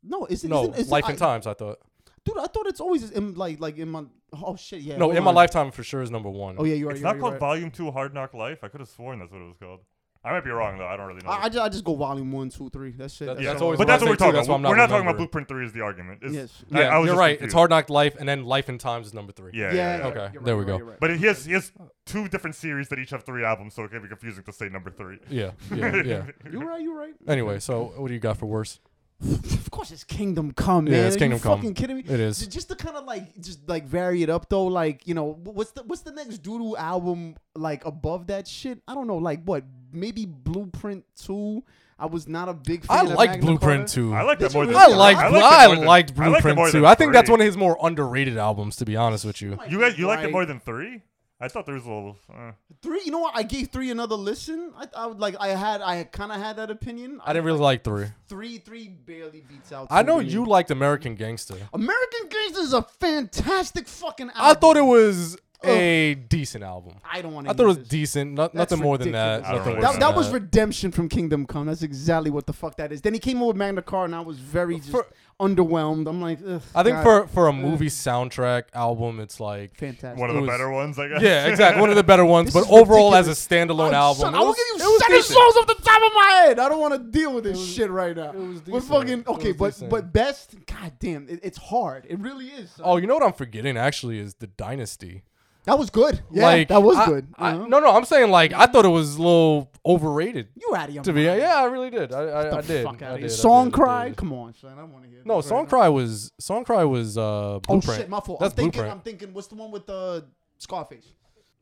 No, 0.03 0.26
is 0.26 0.44
it? 0.44 0.49
no 0.49 0.64
isn't, 0.64 0.76
is 0.78 0.90
Life 0.91 1.06
it, 1.06 1.14
and 1.14 1.22
I, 1.22 1.26
Times. 1.26 1.48
I 1.48 1.53
thought. 1.53 1.80
Dude, 2.26 2.38
I 2.38 2.48
thought 2.48 2.68
it's 2.68 2.82
always 2.82 3.10
in 3.11 3.36
like 3.36 3.60
like 3.60 3.78
in 3.78 3.90
my. 3.90 4.03
Oh 4.44 4.56
shit, 4.56 4.82
yeah. 4.82 4.98
No, 4.98 5.06
hold 5.06 5.16
in 5.18 5.24
my 5.24 5.30
on. 5.30 5.36
lifetime 5.36 5.72
for 5.72 5.84
sure 5.84 6.02
is 6.02 6.11
number 6.11 6.30
one. 6.30 6.56
Oh 6.60 6.64
yeah, 6.66 6.76
you're 6.76 6.88
right. 6.90 6.95
It's 6.95 7.02
you're 7.02 7.07
not 7.07 7.16
right, 7.16 7.20
called 7.22 7.32
you're 7.34 7.40
right. 7.40 7.56
Volume 7.56 7.72
Two 7.72 7.91
Hard 7.91 8.14
Knock 8.14 8.34
Life. 8.34 8.64
I 8.64 8.68
could 8.68 8.82
have 8.82 8.90
sworn 8.90 9.20
that's 9.20 9.32
what 9.32 9.41
it 9.41 9.45
was 9.45 9.57
called. 9.57 9.80
I 10.24 10.32
might 10.32 10.44
be 10.44 10.50
wrong 10.50 10.78
though. 10.78 10.86
I 10.86 10.98
don't 10.98 11.08
really 11.08 11.22
know. 11.24 11.30
I, 11.30 11.44
I, 11.44 11.50
just, 11.50 11.60
I 11.60 11.70
just 11.70 11.84
go 11.86 11.96
volume 11.96 12.30
one, 12.32 12.50
two, 12.50 12.70
three. 12.70 12.91
That's 12.91 13.20
it. 13.22 13.26
That- 13.26 13.36
That's, 13.38 13.46
that's 13.48 13.62
all. 13.62 13.68
always 13.68 13.78
but 13.78 13.88
what 13.88 13.91
that's 13.94 14.02
what 14.02 14.10
we're 14.10 14.16
too, 14.16 14.20
talking 14.20 14.36
that's 14.36 14.48
why 14.50 14.56
about. 14.56 14.58
I'm 14.58 14.62
not 14.64 14.70
We're 14.70 14.76
not 14.76 14.82
talking 14.90 14.96
about 14.96 15.00
remembering. 15.14 15.18
Blueprint 15.28 15.48
Three 15.48 15.66
is 15.66 15.72
the 15.72 15.82
argument. 15.82 16.20
It's, 16.24 16.34
Yes. 16.34 16.64
I- 16.74 16.82
Yeah, 16.82 16.88
I 16.96 16.98
was 17.00 17.08
you're 17.08 17.16
right. 17.18 17.30
confused. 17.38 17.44
It's 17.46 17.54
Hard 17.54 17.70
Knock 17.70 17.90
Life, 17.90 18.16
and 18.20 18.28
then 18.28 18.44
Life 18.44 18.68
and 18.68 18.80
Times 18.80 19.08
is 19.08 19.14
number 19.14 19.32
three. 19.32 19.52
Yeah, 19.54 19.74
Yeah. 19.74 19.74
yeah. 19.74 19.98
yeah. 19.98 20.08
Okay, 20.08 20.30
you're 20.34 20.44
there 20.44 20.58
we 20.58 20.66
go. 20.66 20.78
right, 20.80 21.00
But 21.00 21.18
he 21.18 21.26
has 21.28 21.46
he 21.46 21.54
has 21.54 21.72
two 22.06 22.28
different 22.28 22.56
series 22.58 22.90
that 22.90 23.00
each 23.00 23.12
have 23.12 23.24
three 23.24 23.46
albums, 23.46 23.76
so 23.76 23.84
it 23.86 23.91
can 23.91 24.02
be 24.02 24.10
confusing 24.10 24.44
to 24.44 24.52
say 24.52 24.68
number 24.68 24.90
three. 24.91 25.20
Yeah, 25.30 25.52
yeah, 25.74 25.96
yeah. 26.06 26.24
You're 26.52 26.66
right. 26.66 26.82
You're 26.82 26.96
right. 26.98 27.14
Anyway, 27.28 27.60
so 27.60 27.94
what 27.96 28.10
do 28.10 28.14
you 28.14 28.20
got 28.20 28.36
for 28.38 28.46
worse? 28.48 28.80
Of 29.22 29.70
course, 29.72 29.91
it's 29.91 30.06
Kingdom 30.06 30.54
Come, 30.54 30.86
man. 30.86 30.94
Yeah, 30.94 31.00
man. 31.00 31.08
it's 31.08 31.16
Are 31.16 31.20
Kingdom 31.20 31.38
you 31.40 31.44
Come. 31.44 31.58
fucking 31.60 31.74
kidding 31.74 31.98
me? 31.98 32.04
It 32.08 32.20
is. 32.22 32.48
Just 32.48 32.70
to 32.70 32.76
kind 32.76 32.96
of 32.96 33.04
like, 33.04 33.38
just 33.41 33.68
like 33.68 33.86
vary 33.86 34.24
it 34.24 34.30
up 34.30 34.48
though. 34.50 34.66
Like, 34.66 35.06
you 35.08 35.14
know, 35.14 35.34
what's 35.44 35.72
the 35.72 35.84
what's 35.84 36.04
the 36.04 36.12
next 36.14 36.41
Doodoo 36.41 36.78
album 36.78 37.36
like 37.54 37.84
above 37.86 38.28
that 38.28 38.48
shit? 38.48 38.82
I 38.88 38.96
don't 38.96 39.08
know. 39.08 39.18
Like 39.18 39.44
what? 39.44 39.66
Maybe 39.91 40.26
Blueprint 40.26 41.06
Two. 41.16 41.64
I 41.98 42.06
was 42.06 42.28
not 42.30 42.48
a 42.48 42.53
big 42.53 42.86
I 42.90 42.98
fan. 42.98 43.07
of 43.07 43.11
liked 43.18 43.32
Magna 43.34 43.45
Blueprint 43.45 43.80
Carta. 43.82 43.94
too. 43.94 44.14
I 44.14 44.22
like 44.22 44.40
that 44.40 44.53
more 44.53 44.66
than 44.66 44.76
I 44.76 44.86
really? 44.86 44.95
like 44.95 45.18
I 45.18 45.28
I, 45.28 45.30
like 45.30 45.34
it 45.34 45.68
more 45.68 45.76
than- 45.76 45.86
liked 45.86 46.11
I 46.11 46.14
like 46.14 46.28
it 46.30 46.32
Blueprint 46.32 46.56
more 46.57 46.72
than. 46.72 46.86
I 46.86 46.95
think 46.95 47.14
that's 47.14 47.30
one 47.30 47.41
of 47.41 47.45
his 47.45 47.57
more 47.57 47.78
underrated 47.82 48.38
albums, 48.38 48.78
to 48.78 48.86
be 48.86 48.95
honest 48.95 49.26
with 49.26 49.41
you. 49.41 49.57
You 49.68 49.80
guys, 49.80 49.98
you 49.98 50.07
liked 50.07 50.24
it 50.24 50.32
more 50.32 50.45
than 50.45 50.60
three? 50.60 51.02
I 51.41 51.48
thought 51.48 51.66
there 51.66 51.76
was 51.76 51.86
a 51.86 51.90
little. 51.90 52.18
Uh, 52.30 52.52
Three. 52.82 53.02
You 53.06 53.11
know 53.11 53.20
what? 53.20 53.34
I 53.34 53.44
gave 53.44 53.70
three 53.70 53.91
another 53.91 54.16
listen. 54.16 54.74
I, 54.78 54.88
I 54.94 55.06
would 55.07 55.20
like. 55.22 55.36
I 55.40 55.48
had. 55.49 55.82
I 55.82 56.03
kind 56.03 56.34
of 56.34 56.38
had 56.41 56.57
that 56.57 56.70
opinion. 56.70 57.22
I 57.26 57.32
didn't 57.32 57.45
really 57.45 57.60
like 57.60 57.82
three. 57.86 58.07
three. 58.28 58.57
Three 58.57 58.90
barely 58.90 59.40
beats 59.48 59.72
out. 59.72 59.88
I 59.90 60.02
know 60.03 60.20
to 60.20 60.26
you 60.26 60.45
liked 60.45 60.70
American 60.70 61.16
Gangster. 61.16 61.56
American 61.74 62.28
Gangster 62.30 62.60
is 62.61 62.74
a 62.74 62.82
fantastic 62.82 63.88
fucking 63.88 64.28
album. 64.32 64.41
I 64.44 64.53
thought 64.53 64.76
it 64.76 64.82
was 64.84 65.38
a 65.64 66.15
decent 66.15 66.64
album. 66.64 66.95
I 67.03 67.22
don't 67.22 67.34
want 67.34 67.48
to. 67.48 67.52
I 67.52 67.53
thought 67.56 67.64
it 67.64 67.68
was 67.68 67.77
decent. 67.90 68.34
No, 68.34 68.49
nothing 68.53 68.80
more 68.80 68.98
than 68.98 69.11
that. 69.11 69.41
ridiculous. 69.41 69.57
Nothing 69.57 69.65
really 69.73 69.76
more 69.76 69.81
That, 69.81 69.91
than 69.91 69.99
that 69.99 70.15
was 70.15 70.30
redemption 70.31 70.91
from 70.91 71.10
Kingdom 71.10 71.45
Come. 71.45 71.68
That's 71.68 71.81
exactly 71.84 72.31
what 72.31 72.45
the 72.48 72.53
fuck 72.53 72.77
that 72.77 72.91
is. 72.91 73.02
Then 73.02 73.14
he 73.14 73.19
came 73.19 73.41
up 73.41 73.48
with 73.49 73.57
Magna 73.57 73.81
Carta, 73.81 74.06
and 74.06 74.15
I 74.15 74.22
was 74.22 74.38
very 74.40 74.77
just 74.77 74.90
For- 74.91 75.06
underwhelmed. 75.40 76.07
I'm 76.07 76.22
like, 76.22 76.40
Ugh, 76.45 76.61
I 76.76 76.84
think 76.84 76.98
God, 76.98 77.03
for 77.03 77.27
for 77.27 77.48
a 77.48 77.53
movie 77.53 77.88
soundtrack 77.88 78.64
album, 78.73 79.19
it's 79.19 79.40
like 79.40 79.76
fantastic. 79.77 80.19
one 80.19 80.30
of 80.30 80.36
It 80.36 80.40
the 80.40 80.41
was- 80.44 80.49
better 80.49 80.69
ones, 80.69 80.99
I 80.99 81.07
guess. 81.10 81.22
yeah, 81.22 81.48
exactly 81.48 81.81
one 81.81 81.90
of 81.90 81.95
the 81.95 82.03
better 82.03 82.26
ones. 82.38 82.53
But 82.53 82.64
is 82.64 82.69
overall, 82.72 83.15
as 83.15 83.27
a 83.27 83.31
standalone 83.31 83.91
Oh, 83.91 83.95
album, 83.95 84.22
son, 84.22 84.34
it 84.34 84.38
I 84.38 84.40
will 84.41 84.48
was- 84.48 84.56
give 84.57 84.65
it 84.81 84.84
you 84.84 84.91
was 84.91 85.02
seven 85.02 85.15
decent. 85.18 85.38
songs 85.40 85.56
off 85.57 85.68
the 85.68 85.84
top 85.84 86.02
of 86.03 86.14
my 86.14 86.44
head. 86.45 86.60
I 86.60 86.69
don't 86.69 86.80
want 86.80 86.94
to 86.94 86.99
deal 86.99 87.34
with 87.34 87.44
this 87.45 87.73
shit 87.73 87.90
right 87.90 88.15
now. 88.15 88.31
It 88.31 88.36
was 88.36 88.61
but 88.61 88.65
decent. 88.72 88.84
fucking 88.91 89.19
It 89.19 89.27
okay, 89.27 89.52
was 89.52 89.57
but 89.57 89.69
decent. 89.72 89.90
but 89.90 90.14
best, 90.14 90.56
god 90.68 90.94
damn, 90.99 91.27
it, 91.30 91.40
it's 91.44 91.57
hard. 91.57 92.06
It 92.10 92.19
really 92.19 92.48
is. 92.48 92.72
son. 92.72 92.86
Oh, 92.88 92.98
you 92.98 93.07
know 93.07 93.14
what 93.15 93.23
I'm 93.23 93.34
forgetting 93.34 93.77
actually 93.77 94.19
is 94.19 94.36
the 94.36 94.48
Dynasty. 94.48 95.23
That 95.65 95.77
was 95.77 95.90
good. 95.90 96.22
Yeah, 96.31 96.44
like 96.44 96.68
that 96.69 96.81
was 96.81 96.98
I- 96.98 97.06
good. 97.06 97.27
I- 97.38 97.52
Uh-huh. 97.52 97.68
no, 97.68 97.80
no, 97.80 97.91
I'm 97.91 98.06
saying 98.06 98.31
like 98.31 98.53
I 98.53 98.65
thought 98.65 98.86
it 98.86 98.90
was 98.90 99.15
a 99.15 99.22
little 99.22 99.72
overrated. 99.86 100.48
you 100.56 100.73
out 100.76 100.90
of 100.90 100.95
your 100.95 101.03
To 101.03 101.14
be, 101.14 101.23
yeah, 101.23 101.56
I 101.57 101.65
really 101.65 101.90
did. 101.90 102.11
I, 102.14 102.22
I, 102.22 102.57
I 102.57 102.61
did. 102.61 102.86
Fuck 102.86 103.02
I 103.02 103.06
out 103.06 103.15
of 103.15 103.22
did, 103.22 103.30
Song 103.31 103.65
did, 103.65 103.73
cry. 103.73 104.11
Come 104.15 104.34
on, 104.34 104.53
son. 104.56 104.77
I 104.80 104.84
want 104.84 105.03
to 105.03 105.10
hear. 105.10 105.22
No, 105.26 105.41
Song. 105.41 105.65
Cry 105.68 105.90
was 105.90 106.31
Song 106.40 106.64
Cry 106.64 106.84
was 106.84 107.18
uh 107.18 107.60
Oh 107.68 107.81
shit, 107.81 108.10
my 108.10 108.19
fault. 108.19 108.40
That's 108.40 108.53
I'm 108.53 108.56
thinking. 108.56 108.72
Blueprint. 108.72 108.91
I'm 108.95 109.02
thinking. 109.02 109.34
What's 109.34 109.48
the 109.48 109.56
one 109.56 109.72
with 109.72 109.86
the 109.86 110.26
Scarface? 110.57 111.06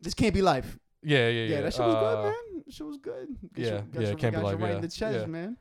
This 0.01 0.13
can't 0.13 0.33
be 0.33 0.41
life. 0.41 0.77
yeah, 1.03 1.27
yeah, 1.27 1.29
yeah. 1.29 1.55
Yeah, 1.55 1.61
that 1.61 1.73
shit 1.73 1.85
was 1.85 1.95
uh, 1.95 1.99
good, 2.15 2.23
man. 2.25 2.63
That 2.65 2.73
shit 2.73 2.87
was 2.87 2.97
good. 2.97 3.27
Got 3.55 3.65
yeah, 3.65 3.81
you- 3.93 4.07
yeah, 4.07 4.13
Can't 4.13 4.35
Be 4.35 4.41
Live, 4.41 4.59
right 4.61 4.69
yeah, 4.69 4.75
in 4.75 4.81
the 4.81 4.87
chest, 4.89 5.19
yeah. 5.21 5.25
man. 5.25 5.57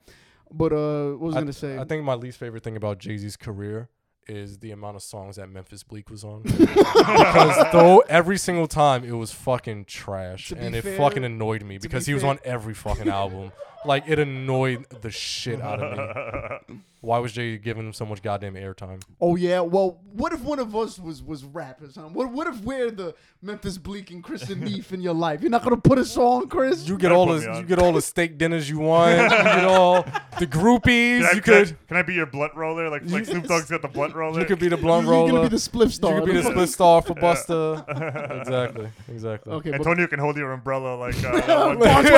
But 0.53 0.73
uh, 0.73 1.13
what 1.13 1.21
was 1.21 1.35
I 1.35 1.39
I, 1.39 1.41
gonna 1.43 1.53
say? 1.53 1.79
I 1.79 1.85
think 1.85 2.05
my 2.05 2.15
least 2.15 2.39
favorite 2.39 2.63
thing 2.63 2.77
about 2.77 2.99
Jay 2.99 3.17
Z's 3.17 3.37
career 3.37 3.89
is 4.29 4.59
the 4.59 4.73
amount 4.73 4.97
of 4.97 5.03
songs 5.03 5.37
that 5.37 5.49
Memphis 5.49 5.83
Bleek 5.83 6.11
was 6.11 6.25
on. 6.25 6.43
because 6.43 7.73
though 7.73 7.99
every 8.09 8.39
single 8.39 8.67
time 8.67 9.05
it 9.05 9.13
was 9.13 9.33
fucking 9.33 9.85
trash, 9.85 10.49
To 10.49 10.57
be 10.57 10.61
and 10.63 10.75
it 10.77 10.83
fair- 10.83 10.97
fucking 10.97 11.25
annoyed 11.25 11.63
me 11.63 11.79
because 11.79 12.07
be 12.07 12.11
he 12.11 12.15
was 12.15 12.23
fair- 12.23 12.31
on 12.31 12.39
every 12.45 12.75
fucking 12.75 13.09
album. 13.23 13.53
Like 13.87 14.05
it 14.09 14.19
annoyed 14.19 14.87
the 15.03 15.11
shit 15.11 15.61
out 15.61 15.83
of 15.83 16.69
me. 16.69 16.81
Why 17.03 17.19
was 17.19 17.33
Jay 17.33 17.57
giving 17.57 17.87
him 17.87 17.93
so 17.93 18.05
much 18.05 18.21
goddamn 18.21 18.55
airtime? 18.55 19.01
oh 19.21 19.37
yeah. 19.37 19.61
Well, 19.61 20.01
what 20.13 20.33
if 20.33 20.43
one 20.43 20.59
of 20.59 20.75
us 20.75 20.99
was 20.99 21.23
was 21.23 21.45
rappers? 21.45 21.95
Huh? 21.95 22.09
What 22.13 22.33
what 22.33 22.49
if 22.49 22.61
we're 22.63 22.91
the 22.91 23.15
Memphis 23.43 23.79
Bleek 23.79 24.11
and 24.11 24.25
Chris 24.25 24.49
and 24.51 24.61
Neef 24.65 24.93
in 24.93 25.01
your 25.01 25.15
life? 25.15 25.41
You're 25.41 25.51
not 25.51 25.63
gonna 25.63 25.77
put 25.77 25.99
us 25.99 26.17
on, 26.17 26.49
Chris? 26.49 26.89
You 26.89 26.99
get 26.99 27.13
all 27.13 27.27
the 27.27 27.59
you 27.61 27.63
get 27.63 27.79
all 27.79 27.93
the 27.93 28.03
steak 28.03 28.39
dinners 28.39 28.69
you 28.69 28.81
want. 28.81 29.21
you 29.23 29.29
get 29.29 29.65
all 29.65 30.03
the 30.39 30.47
groupies. 30.49 31.21
Can 31.21 31.27
I, 31.27 31.33
you 31.33 31.43
can, 31.43 31.55
I, 31.55 31.65
could. 31.65 31.87
can 31.87 31.97
I 31.99 32.03
be 32.03 32.15
your 32.15 32.27
blunt 32.27 32.55
roller? 32.57 32.91
Like, 32.91 33.03
like 33.07 33.25
Snoop 33.25 33.45
Dogg's 33.45 33.71
got 33.71 33.83
the 33.83 33.89
blunt 33.89 34.15
roller. 34.15 34.41
You 34.41 34.47
could 34.47 34.59
be 34.59 34.69
the 34.69 34.77
blunt 34.77 35.07
roller. 35.07 35.31
gonna 35.31 35.43
be 35.43 35.49
the 35.49 35.57
Spliff 35.57 35.93
Star. 35.93 36.15
You 36.19 36.25
could 36.25 36.35
be 36.35 36.41
the 36.41 36.51
Spliff 36.51 36.69
Star 36.69 37.03
for 37.03 37.15
Busta. 37.15 38.41
exactly. 38.41 38.89
Exactly. 39.09 39.53
Okay, 39.53 39.71
but 39.71 39.81
Antonio 39.81 40.09
can 40.09 40.19
hold 40.19 40.37
your 40.37 40.51
umbrella 40.53 40.97
like 40.97 41.17
uh, 41.19 41.41
that 41.41 41.79
Like, 41.79 41.79
like, 41.79 42.07
do 42.07 42.13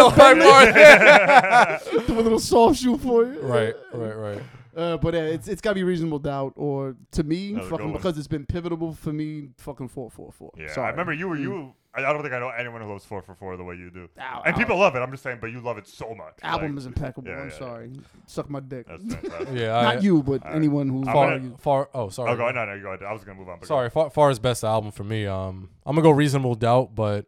a 2.08 2.12
little 2.12 2.38
soft 2.38 2.78
shoe 2.80 2.96
for 2.98 3.24
you. 3.26 3.40
right. 3.40 3.74
Right. 3.92 4.16
Right. 4.16 4.42
Uh, 4.76 4.96
but 4.96 5.12
uh, 5.14 5.18
it's 5.18 5.48
it's 5.48 5.60
got 5.60 5.70
to 5.70 5.74
be 5.74 5.82
reasonable 5.82 6.20
doubt, 6.20 6.52
or 6.54 6.94
to 7.10 7.24
me, 7.24 7.50
Another 7.54 7.68
fucking 7.68 7.92
because 7.94 8.16
it's 8.16 8.28
been 8.28 8.46
pivotal 8.46 8.92
for 8.92 9.12
me. 9.12 9.48
Fucking 9.56 9.88
four 9.88 10.08
four 10.10 10.30
four. 10.30 10.52
Yeah, 10.56 10.72
Sorry. 10.72 10.86
I 10.86 10.90
remember 10.90 11.12
you 11.12 11.28
were 11.28 11.36
Mm. 11.36 11.42
you. 11.42 11.74
I 11.94 12.04
I 12.04 12.12
don't 12.12 12.22
think 12.22 12.32
I 12.34 12.38
know 12.38 12.50
anyone 12.50 12.80
who 12.82 12.88
loves 12.88 13.04
four 13.04 13.20
for 13.22 13.34
four 13.34 13.56
the 13.56 13.64
way 13.64 13.74
you 13.74 13.90
do. 13.90 14.08
Ow, 14.20 14.42
and 14.46 14.54
ow. 14.54 14.58
people 14.58 14.76
love 14.78 14.94
it. 14.94 15.00
I'm 15.00 15.10
just 15.10 15.24
saying, 15.24 15.38
but 15.40 15.48
you 15.48 15.60
love 15.60 15.78
it 15.78 15.88
so 15.88 16.14
much. 16.14 16.34
Album 16.42 16.72
Like, 16.72 16.78
is 16.78 16.86
impeccable. 16.86 17.26
yeah, 17.28 17.38
I'm 17.38 17.48
yeah, 17.48 17.58
sorry. 17.58 17.90
Suck 18.26 18.48
my 18.50 18.60
dick. 18.60 18.86
That's 18.86 19.02
fantastic. 19.14 19.48
Yeah. 19.52 19.68
Not 19.82 19.96
I, 19.96 19.98
you, 19.98 20.22
but 20.22 20.42
Alright. 20.42 20.54
anyone 20.56 20.88
who's 20.90 21.08
I'm 21.08 21.14
Far, 21.14 21.38
gonna- 21.38 21.56
far. 21.58 21.88
Oh, 21.94 22.08
sorry. 22.10 22.30
Oh, 22.30 22.36
go 22.36 22.48
no, 22.50 22.64
no, 22.64 22.80
go 22.80 22.88
ahead. 22.88 23.02
I 23.02 23.12
was 23.12 23.24
gonna 23.24 23.38
move 23.38 23.48
on. 23.48 23.56
But 23.58 23.62
go 23.62 23.74
Sorry, 23.74 23.90
far, 23.90 24.10
far 24.10 24.30
as 24.30 24.38
best 24.38 24.62
album 24.62 24.92
for 24.92 25.02
me, 25.02 25.26
um, 25.26 25.70
I'm 25.84 25.96
gonna 25.96 26.02
go 26.04 26.10
reasonable 26.12 26.54
doubt, 26.54 26.94
but 26.94 27.24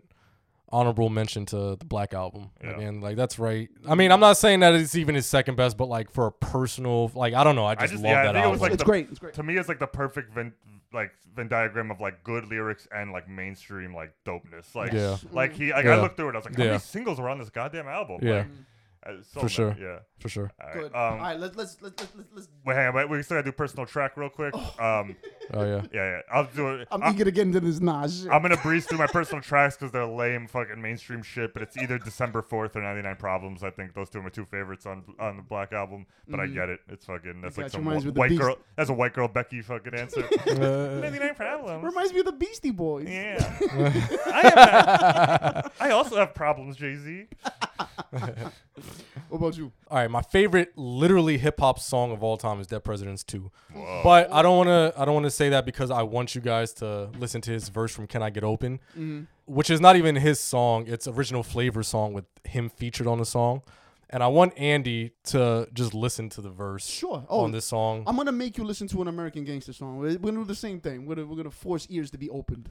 honorable 0.73 1.09
mention 1.09 1.47
to 1.47 1.77
the 1.77 1.85
Black 1.85 2.15
Album. 2.15 2.51
Yeah. 2.63 2.77
Again, 2.77 3.01
like 3.01 3.17
that's 3.17 3.39
right. 3.39 3.69
I 3.89 3.95
mean, 3.95 4.13
I'm 4.13 4.21
not 4.21 4.37
saying 4.37 4.61
that 4.61 4.75
it's 4.75 4.95
even 4.95 5.15
his 5.15 5.27
second 5.27 5.57
best, 5.57 5.77
but 5.77 5.89
like 5.89 6.11
for 6.11 6.27
a 6.27 6.33
personal, 6.33 7.11
like 7.15 7.35
I 7.35 7.43
don't 7.45 7.57
know, 7.57 7.67
I 7.67 7.75
just, 7.75 7.93
just- 7.93 8.03
love 8.03 8.11
yeah, 8.11 8.23
that 8.25 8.33
think 8.33 8.37
it 8.37 8.39
album. 8.39 8.53
was 8.53 8.61
like 8.61 8.73
it's 8.73 8.83
the- 8.83 8.87
great. 8.87 9.09
It's 9.11 9.19
great. 9.19 9.35
to 9.35 9.43
me, 9.43 9.57
it's 9.57 9.69
like 9.69 9.79
the 9.81 9.87
perfect 9.87 10.33
Venn, 10.33 10.53
like 10.93 11.13
Venn 11.35 11.49
diagram 11.49 11.91
of 11.91 12.01
like 12.01 12.23
good 12.25 12.47
lyrics 12.49 12.87
and 12.95 13.13
like 13.13 13.29
mainstream 13.29 13.95
like 13.95 14.13
dopeness. 14.25 14.75
Like, 14.75 14.93
Yeah. 14.93 15.17
like 15.33 15.53
he, 15.53 15.73
like 15.73 15.87
I 15.87 16.01
looked 16.01 16.17
through 16.17 16.31
it. 16.31 16.35
I 16.35 16.39
was 16.39 16.45
like, 16.47 16.57
how 16.57 16.63
Yeah. 16.63 16.69
many 16.71 16.81
singles 16.81 17.21
were 17.21 17.29
on 17.29 17.39
this 17.39 17.51
goddamn 17.51 17.87
album? 17.89 18.19
Yeah. 18.23 18.33
Like, 18.39 18.47
so 18.47 18.53
For 19.33 19.49
sure. 19.49 19.75
Yeah. 19.81 20.01
for 20.19 20.29
sure. 20.29 20.51
All 20.61 20.67
right. 20.69 20.75
Good. 20.77 20.95
Um, 20.95 21.01
All 21.01 21.17
right, 21.19 21.41
let's 21.41 21.57
let's 21.57 21.79
let's 21.81 21.99
let's, 22.03 22.15
let's, 22.15 22.29
let's 22.35 22.49
Wait, 22.67 22.75
hang 22.77 22.89
on. 22.89 22.95
Wait, 22.95 23.09
we 23.09 23.23
still 23.23 23.39
gotta 23.39 23.47
do 23.49 23.53
personal 23.53 23.87
track 23.87 24.17
real 24.17 24.29
quick. 24.29 24.55
Um, 24.81 25.17
Oh 25.53 25.65
yeah. 25.65 25.83
yeah, 25.93 26.11
yeah. 26.11 26.21
I'll 26.33 26.45
do 26.45 26.69
it. 26.75 26.87
I'm 26.93 27.03
I- 27.03 27.11
eager 27.11 27.25
to 27.25 27.33
get 27.33 27.43
into 27.43 27.59
this 27.59 27.81
Nas 27.81 28.21
shit. 28.23 28.31
I'm 28.31 28.41
gonna 28.43 28.57
breeze 28.59 28.87
through 28.87 28.99
my 28.99 29.07
personal 29.13 29.43
tracks 29.43 29.77
because 29.77 29.91
they're 29.91 30.07
lame 30.07 30.47
fucking 30.47 30.81
mainstream 30.81 31.23
shit. 31.23 31.53
But 31.55 31.63
it's 31.63 31.77
either 31.77 31.99
December 31.99 32.41
Fourth 32.43 32.77
or 32.77 32.83
99 32.83 33.17
Problems. 33.17 33.65
I 33.65 33.71
think 33.71 33.95
those 33.95 34.11
two 34.11 34.19
are 34.21 34.23
my 34.23 34.29
two 34.29 34.45
favorites 34.45 34.87
on 34.87 35.03
on 35.19 35.39
the 35.39 35.43
Black 35.43 35.73
album. 35.73 36.07
But 36.29 36.39
I 36.39 36.47
get 36.47 36.69
it. 36.69 36.79
It's 36.89 37.07
fucking. 37.07 37.41
That's 37.41 37.59
like 37.59 37.71
some 37.71 37.81
Reminds 37.85 38.05
wh- 38.05 38.07
me 38.07 38.09
of 38.11 38.15
the 38.15 38.21
white 38.21 38.29
Beast- 38.31 38.43
girl. 38.43 38.59
That's 38.77 38.91
a 38.91 38.95
white 38.95 39.13
girl 39.15 39.27
Becky 39.27 39.61
fucking 39.63 39.95
answer. 39.95 40.23
Uh, 40.47 41.01
99 41.01 41.35
Problems. 41.35 41.85
Reminds 41.85 42.13
me 42.13 42.21
of 42.21 42.27
the 42.27 42.33
Beastie 42.33 42.71
Boys. 42.71 43.09
Yeah. 43.09 43.53
I, 44.27 44.43
have, 45.63 45.73
I 45.81 45.91
also 45.91 46.17
have 46.17 46.33
problems, 46.35 46.77
Jay 46.77 46.95
Z. 46.97 47.27
What 49.29 49.39
about 49.39 49.57
you? 49.57 49.73
all 49.89 49.99
right, 49.99 50.11
my 50.11 50.23
favorite 50.23 50.73
literally 50.77 51.39
hip 51.39 51.61
hop 51.61 51.79
song 51.79 52.11
of 52.13 52.23
all 52.23 52.37
time 52.37 52.61
is 52.61 52.67
Dead 52.67 52.83
Presidents 52.85 53.23
2. 53.25 53.51
But 54.03 54.33
I 54.33 54.43
don't 54.43 54.57
want 54.57 54.69
to 54.69 55.01
I 55.01 55.05
don't 55.05 55.15
want 55.15 55.27
to 55.27 55.31
say 55.31 55.49
that 55.51 55.65
because 55.65 55.91
I 55.91 56.03
want 56.03 56.35
you 56.35 56.41
guys 56.41 56.73
to 56.75 57.11
listen 57.19 57.41
to 57.43 57.51
his 57.53 57.69
verse 57.69 57.93
from 57.95 58.07
Can 58.07 58.23
I 58.23 58.31
Get 58.31 58.45
Open, 58.45 58.79
Mm-hmm. 58.99 59.23
which 59.47 59.71
is 59.71 59.81
not 59.81 59.97
even 59.97 60.17
his 60.17 60.41
song, 60.41 60.85
it's 60.87 61.07
original 61.07 61.43
flavor 61.43 61.83
song 61.83 62.13
with 62.13 62.25
him 62.45 62.69
featured 62.69 63.07
on 63.07 63.19
the 63.19 63.27
song. 63.27 63.63
And 64.13 64.25
I 64.25 64.27
want 64.27 64.55
Andy 64.59 65.13
to 65.27 65.69
just 65.73 65.95
listen 65.95 66.29
to 66.31 66.41
the 66.41 66.51
verse 66.51 66.85
Sure. 66.85 67.25
Oh, 67.29 67.41
on 67.45 67.53
this 67.53 67.65
song. 67.65 68.03
I'm 68.09 68.17
gonna 68.17 68.33
make 68.33 68.59
you 68.59 68.65
listen 68.65 68.89
to 68.89 69.03
an 69.03 69.09
American 69.09 69.45
gangster 69.45 69.73
song. 69.73 69.99
We're 69.99 70.19
we're 70.19 70.33
gonna 70.33 70.39
do 70.39 70.45
the 70.45 70.55
same 70.55 70.81
thing. 70.81 71.07
We're 71.07 71.15
gonna, 71.15 71.29
we're 71.29 71.37
gonna 71.37 71.51
force 71.51 71.87
ears 71.91 72.11
to 72.11 72.19
be 72.19 72.29
opened. 72.29 72.69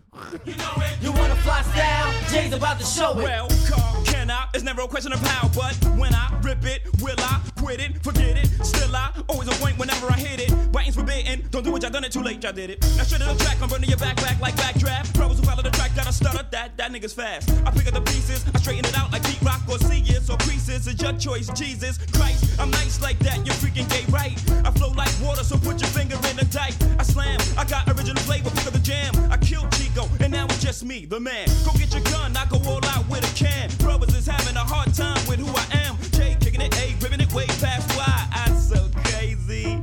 You 1.01 1.13
wanna 1.13 1.35
fly 1.37 1.61
style? 1.61 2.13
Jay's 2.29 2.51
about 2.53 2.77
to 2.79 2.85
show 2.85 3.17
it. 3.19 3.23
Well, 3.23 3.47
Carl, 3.69 4.03
can 4.05 4.29
I? 4.29 4.47
It's 4.53 4.63
never 4.65 4.81
a 4.81 4.87
question 4.87 5.13
of 5.13 5.21
how, 5.21 5.47
but 5.49 5.75
when 5.97 6.13
I 6.13 6.37
rip 6.43 6.65
it, 6.65 6.81
will 7.01 7.15
I 7.17 7.41
quit 7.57 7.79
it? 7.79 8.03
Forget 8.03 8.37
it. 8.37 8.47
Still, 8.65 8.93
I 8.93 9.11
always 9.29 9.47
a 9.47 9.51
point 9.63 9.77
whenever 9.77 10.07
I 10.11 10.17
hit 10.17 10.41
it. 10.41 10.71
Biting's 10.73 10.95
forbidden. 10.95 11.47
Don't 11.51 11.63
do 11.63 11.73
it, 11.77 11.83
y'all 11.83 11.91
done 11.91 12.03
it 12.03 12.11
too 12.11 12.21
late, 12.21 12.43
y'all 12.43 12.51
did 12.51 12.69
it. 12.69 12.81
Now 12.97 13.03
straight 13.03 13.21
to 13.21 13.27
the 13.33 13.43
track, 13.43 13.61
I'm 13.61 13.69
burning 13.69 13.89
your 13.89 13.97
back 13.97 14.17
back 14.17 14.41
like 14.41 14.55
backdraft. 14.55 15.13
Pros 15.13 15.39
who 15.39 15.45
follow 15.45 15.63
the 15.63 15.71
track, 15.71 15.91
gotta 15.95 16.11
stutter. 16.11 16.45
That 16.51 16.75
that 16.75 16.91
nigga's 16.91 17.13
fast. 17.13 17.49
I 17.65 17.71
pick 17.71 17.87
up 17.87 17.93
the 17.93 18.01
pieces, 18.01 18.45
I 18.53 18.59
straighten 18.59 18.83
it 18.85 18.97
out 18.97 19.13
like 19.13 19.23
Pete 19.23 19.41
Rock 19.41 19.61
or 19.69 19.77
Sirius 19.79 20.29
or 20.29 20.37
creases. 20.39 20.85
It's 20.87 21.01
your 21.01 21.13
choice, 21.13 21.28
Jesus 21.37 21.97
Christ. 22.11 22.59
I'm 22.59 22.71
nice 22.71 22.99
like 23.01 23.19
that, 23.19 23.37
you're 23.45 23.55
freaking 23.55 23.87
gay, 23.89 24.03
right? 24.11 24.33
I 24.65 24.71
flow 24.71 24.89
like 24.89 25.09
water, 25.21 25.43
so 25.43 25.57
put 25.57 25.79
your 25.79 25.89
finger 25.89 26.15
in 26.29 26.35
the 26.37 26.45
dike. 26.51 26.73
I 26.97 27.03
slam, 27.03 27.39
I 27.57 27.65
got 27.65 27.87
original 27.87 28.21
flavor, 28.23 28.49
pick 28.49 28.65
up 28.67 28.73
the 28.73 28.79
jam. 28.79 29.13
I 29.31 29.37
killed 29.37 29.71
Chico, 29.73 30.07
and 30.19 30.31
now 30.33 30.45
it's 30.45 30.61
just 30.61 30.83
me, 30.83 31.05
the 31.05 31.19
man. 31.19 31.47
Go 31.65 31.71
get 31.77 31.93
your 31.93 32.03
gun, 32.03 32.35
I 32.35 32.45
go 32.47 32.57
all 32.67 32.83
out 32.85 33.07
with 33.09 33.23
a 33.23 33.35
can. 33.35 33.69
Brothers 33.77 34.15
is 34.15 34.25
having 34.25 34.55
a 34.55 34.59
hard 34.63 34.93
time 34.93 35.21
with 35.27 35.39
who 35.39 35.47
I 35.55 35.85
am. 35.87 35.97
Jay 36.11 36.35
kicking 36.41 36.61
it, 36.61 36.75
A, 36.81 36.95
ripping 36.99 37.21
it 37.21 37.31
way 37.31 37.45
past 37.45 37.89
why 37.95 38.27
I'm 38.33 38.55
so 38.57 38.89
crazy. 38.95 39.79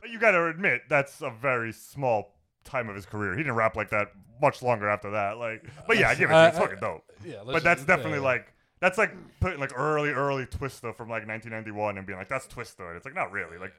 But 0.00 0.10
you 0.10 0.18
gotta 0.18 0.44
admit 0.46 0.82
that's 0.88 1.22
a 1.22 1.30
very 1.30 1.72
small 1.72 2.34
time 2.64 2.88
of 2.88 2.94
his 2.96 3.06
career. 3.06 3.32
He 3.32 3.38
didn't 3.38 3.54
rap 3.54 3.76
like 3.76 3.90
that 3.90 4.08
much 4.42 4.62
longer 4.62 4.88
after 4.88 5.10
that. 5.12 5.38
Like, 5.38 5.64
but 5.86 5.98
yeah, 5.98 6.10
I 6.10 6.14
give 6.14 6.30
it 6.30 6.34
to 6.34 6.38
you. 6.40 6.46
It's 6.48 6.56
Uh, 6.58 6.60
fucking 6.60 6.78
dope. 6.80 7.04
yeah, 7.24 7.36
but 7.44 7.62
that's 7.64 7.80
just- 7.80 7.86
definitely 7.88 8.18
yeah. 8.18 8.24
like 8.24 8.52
that's 8.80 8.98
like 8.98 9.12
putting 9.40 9.58
like 9.60 9.72
early, 9.76 10.10
early 10.10 10.44
Twista 10.46 10.94
from 10.94 11.08
like 11.08 11.26
1991 11.26 11.98
and 11.98 12.06
being 12.06 12.18
like 12.18 12.28
that's 12.28 12.46
Twista. 12.46 12.86
And 12.88 12.96
it's 12.96 13.04
like 13.06 13.14
not 13.14 13.32
really 13.32 13.58
like 13.58 13.72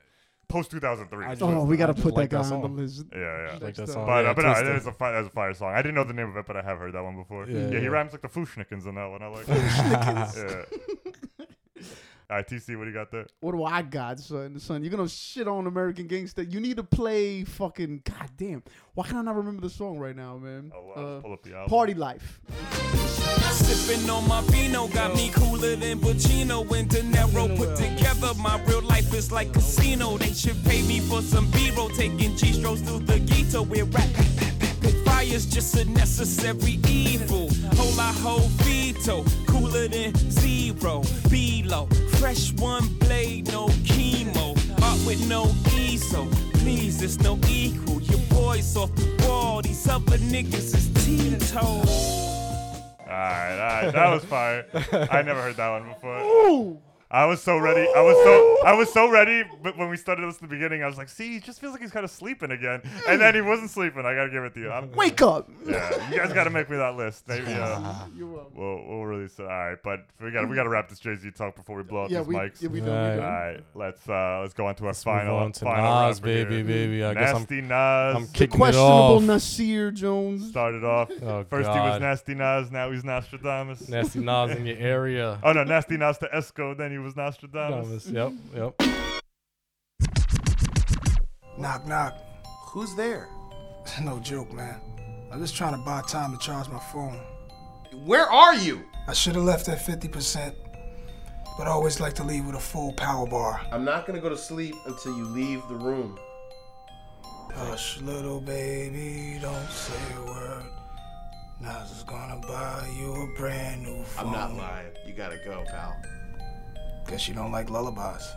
post 0.47 0.71
2003. 0.71 1.25
I 1.25 1.31
It's 1.31 1.39
just- 1.41 1.51
Oh, 1.51 1.63
we 1.65 1.75
gotta 1.77 1.93
put 1.93 2.13
like 2.15 2.29
that 2.29 2.43
guy 2.43 2.55
on 2.55 2.61
the 2.61 2.67
list. 2.81 3.05
Yeah, 3.11 3.19
yeah. 3.19 3.51
like 3.53 3.61
Next 3.63 3.77
that 3.79 3.89
song. 3.89 4.05
But, 4.07 4.23
yeah, 4.23 4.29
uh, 4.31 4.33
but 4.33 4.45
no, 4.45 4.51
it 4.53 4.67
is 4.77 4.87
a 4.87 4.91
fire, 4.91 5.13
that's 5.13 5.27
a 5.27 5.31
fire 5.31 5.53
song. 5.53 5.73
I 5.73 5.81
didn't 5.81 5.95
know 5.95 6.03
the 6.05 6.13
name 6.13 6.29
of 6.29 6.37
it, 6.37 6.45
but 6.45 6.55
I 6.57 6.61
have 6.61 6.77
heard 6.79 6.93
that 6.93 7.03
one 7.03 7.15
before. 7.17 7.45
Yeah, 7.47 7.67
Yeah, 7.67 7.77
he 7.79 7.83
yeah. 7.83 7.89
rhymes 7.89 8.11
like 8.13 8.21
the 8.21 8.29
Fu-Schnickens 8.29 8.85
in 8.87 8.95
that 8.95 9.07
one. 9.09 9.21
I 9.21 9.27
like 9.27 9.45
it. 9.49 10.65
yeah. 11.37 11.83
All 12.29 12.35
right, 12.35 12.45
TC, 12.45 12.77
what 12.77 12.83
do 12.83 12.89
you 12.89 12.93
got 12.93 13.09
there? 13.09 13.25
What 13.39 13.53
do 13.53 13.63
I 13.63 13.81
got, 13.81 14.19
son? 14.19 14.59
Son, 14.59 14.83
you're 14.83 14.91
gonna 14.91 15.07
shit 15.07 15.47
on 15.47 15.65
American 15.65 16.07
Gangster. 16.07 16.43
You 16.43 16.59
need 16.59 16.75
to 16.75 16.83
play 16.83 17.45
fucking 17.45 18.01
goddamn. 18.03 18.63
Why 18.95 19.07
can 19.07 19.15
I 19.15 19.21
not 19.21 19.35
remember 19.37 19.61
the 19.61 19.69
song 19.69 19.97
right 19.97 20.15
now, 20.15 20.37
man? 20.37 20.73
Oh, 20.75 20.91
I'll 20.93 21.17
Uh, 21.17 21.21
pull 21.21 21.31
up 21.33 21.43
the 21.43 21.53
album. 21.55 21.69
Party 21.69 21.93
Life. 21.93 22.41
Sipping 23.51 24.09
on 24.09 24.27
my 24.27 24.41
vino 24.51 24.87
got 24.89 25.15
me 25.15 25.29
cooler 25.33 25.77
than 25.77 25.99
Pacino 25.99 26.69
and 26.77 26.89
De 26.89 27.01
Niro 27.01 27.55
put 27.57 27.77
together. 27.77 28.33
My 28.37 28.61
real 28.65 28.81
life 28.81 29.13
is 29.13 29.31
like 29.31 29.53
casino. 29.53 30.17
They 30.17 30.33
should 30.33 30.61
pay 30.65 30.81
me 30.85 30.99
for 30.99 31.21
some 31.21 31.49
B-roll, 31.51 31.89
taking 31.89 32.35
G-strokes 32.35 32.81
through 32.81 32.99
the 33.05 33.19
ghetto 33.19 33.61
with 33.63 33.93
rap. 33.95 34.09
Fire's 35.27 35.45
just 35.45 35.75
a 35.75 35.83
necessary 35.89 36.79
evil. 36.87 37.49
Hola 37.75 38.13
ho 38.23 38.37
veto, 38.63 39.25
cooler 39.45 39.87
than 39.89 40.13
zero. 40.31 41.03
Below, 41.29 41.87
fresh 42.17 42.53
one 42.53 42.87
blade, 42.99 43.51
no 43.51 43.67
chemo. 43.83 44.55
Art 44.81 44.99
with 45.05 45.27
no 45.27 45.53
ESO. 45.75 46.27
Please, 46.59 46.99
there's 46.99 47.19
no 47.19 47.37
equal. 47.49 48.01
Your 48.03 48.19
boys 48.29 48.77
off 48.77 48.95
the 48.95 49.27
wall. 49.27 49.61
These 49.61 49.87
other 49.89 50.17
niggas 50.17 50.73
is 50.73 50.87
Tito. 51.03 51.59
All 51.59 51.83
right, 53.05 53.51
all 53.51 53.83
right, 53.83 53.93
that 53.93 54.13
was 54.13 54.23
fire. 54.23 54.65
I 55.11 55.21
never 55.23 55.41
heard 55.41 55.57
that 55.57 55.69
one 55.69 55.89
before. 55.89 56.19
Ooh. 56.19 56.79
I 57.09 57.25
was 57.25 57.41
so 57.41 57.57
ready. 57.57 57.87
I 57.95 58.01
was 58.01 58.15
so 58.23 58.57
I 58.67 58.73
was 58.73 58.91
so 58.91 59.09
ready. 59.09 59.43
But 59.63 59.77
when 59.77 59.89
we 59.89 59.95
started 59.95 60.27
this 60.27 60.35
at 60.35 60.41
the 60.41 60.47
beginning, 60.47 60.83
I 60.83 60.87
was 60.87 60.97
like, 60.97 61.07
"See, 61.07 61.31
he 61.33 61.39
just 61.39 61.61
feels 61.61 61.71
like 61.71 61.81
he's 61.81 61.91
kind 61.91 62.03
of 62.03 62.11
sleeping 62.11 62.51
again." 62.51 62.81
And 63.07 63.21
then 63.21 63.33
he 63.33 63.39
wasn't 63.41 63.69
sleeping. 63.69 64.05
I 64.05 64.13
gotta 64.13 64.29
give 64.29 64.43
it 64.43 64.53
to 64.55 64.59
you. 64.59 64.69
I'm, 64.71 64.91
Wake 64.95 65.21
up. 65.21 65.49
Yeah, 65.65 66.09
you 66.11 66.17
guys 66.17 66.33
gotta 66.33 66.49
make 66.49 66.69
me 66.69 66.75
that 66.75 66.95
list. 66.97 67.25
Maybe 67.27 67.53
uh, 67.53 68.05
You're 68.15 68.27
welcome. 68.27 68.51
we'll 68.55 68.83
we'll 68.87 69.05
release 69.05 69.39
it. 69.39 69.43
All 69.43 69.47
right, 69.47 69.77
but 69.83 70.05
we 70.21 70.31
got 70.31 70.41
to 70.41 70.47
we 70.47 70.55
got 70.57 70.63
to 70.63 70.69
wrap 70.69 70.89
this 70.89 70.99
Jay 70.99 71.15
Z 71.15 71.31
talk 71.31 71.55
before 71.55 71.77
we 71.77 71.83
blow 71.83 72.03
up 72.03 72.11
Yeah, 72.11 72.19
these 72.19 72.27
we, 72.27 72.35
mics. 72.35 72.61
yeah, 72.61 72.69
we 72.69 72.79
done. 72.81 73.19
Alright. 73.19 73.61
We 73.73 73.81
All 73.81 73.87
let's 73.87 74.09
uh 74.09 74.39
let's 74.41 74.53
go 74.53 74.65
on 74.67 74.75
to 74.75 74.83
our 74.83 74.89
Move 74.89 74.97
final 74.97 75.37
on 75.37 75.51
to 75.53 75.59
final 75.63 76.07
Nas, 76.09 76.19
rapper 76.21 76.29
here. 76.29 76.45
baby, 76.45 76.63
baby. 76.63 77.03
I 77.05 77.13
guess 77.13 77.33
I'm, 77.35 77.41
Nas 77.67 78.15
I'm 78.17 78.21
The 78.25 78.31
kicking 78.33 78.55
it 78.55 78.57
questionable 78.57 79.15
off. 79.15 79.23
Nasir 79.23 79.91
Jones. 79.91 80.49
started 80.49 80.83
off. 80.83 81.09
Oh, 81.27 81.43
First 81.49 81.69
he 81.69 81.75
was 81.79 81.99
Nasty 82.01 82.35
Nas, 82.35 82.69
now 82.71 82.91
he's 82.91 83.03
Nostradamus. 83.03 83.87
Nasty 83.89 84.19
Nas 84.19 84.51
in 84.51 84.65
your 84.65 84.77
area. 84.77 85.39
Oh 85.43 85.51
no, 85.53 85.63
Nasty 85.63 85.95
Nas 85.97 86.17
to 86.19 86.27
Esco, 86.33 86.77
then 86.77 86.91
he 86.97 87.03
was 87.03 87.15
Nostradamus. 87.15 88.07
Yep, 88.07 88.33
yep. 88.55 88.81
Knock, 91.59 91.87
knock. 91.87 92.17
Who's 92.69 92.95
there? 92.95 93.29
No 94.03 94.19
joke, 94.19 94.51
man. 94.51 94.81
I'm 95.31 95.39
just 95.39 95.55
trying 95.55 95.71
to 95.71 95.77
buy 95.85 96.01
time 96.01 96.33
to 96.33 96.37
charge 96.39 96.67
my 96.67 96.79
phone. 96.91 97.19
Where 98.05 98.29
are 98.29 98.53
you? 98.53 98.83
I 99.07 99.13
should 99.13 99.35
have 99.35 99.45
left 99.45 99.69
at 99.69 99.79
50%, 99.79 100.53
but 101.57 101.67
I 101.67 101.69
always 101.69 102.01
like 102.01 102.13
to 102.15 102.23
leave 102.23 102.45
with 102.45 102.55
a 102.55 102.59
full 102.59 102.91
power 102.93 103.25
bar. 103.25 103.61
I'm 103.71 103.85
not 103.85 104.05
gonna 104.05 104.19
go 104.19 104.27
to 104.27 104.37
sleep 104.37 104.75
until 104.85 105.15
you 105.17 105.23
leave 105.23 105.61
the 105.69 105.75
room. 105.75 106.19
Hush, 107.55 108.01
little 108.01 108.41
baby, 108.41 109.39
don't 109.41 109.69
say 109.69 109.93
a 110.17 110.25
word. 110.25 110.63
Nas 111.61 111.89
is 111.91 112.03
gonna 112.03 112.41
buy 112.45 112.87
you 112.99 113.13
a 113.13 113.39
brand 113.39 113.83
new 113.83 114.03
phone. 114.03 114.25
I'm 114.27 114.31
not 114.33 114.53
lying. 114.53 114.91
You 115.07 115.13
gotta 115.13 115.37
go, 115.45 115.63
pal. 115.65 115.95
Guess 117.07 117.27
you 117.27 117.33
don't 117.33 117.51
like 117.51 117.69
lullabies. 117.69 118.27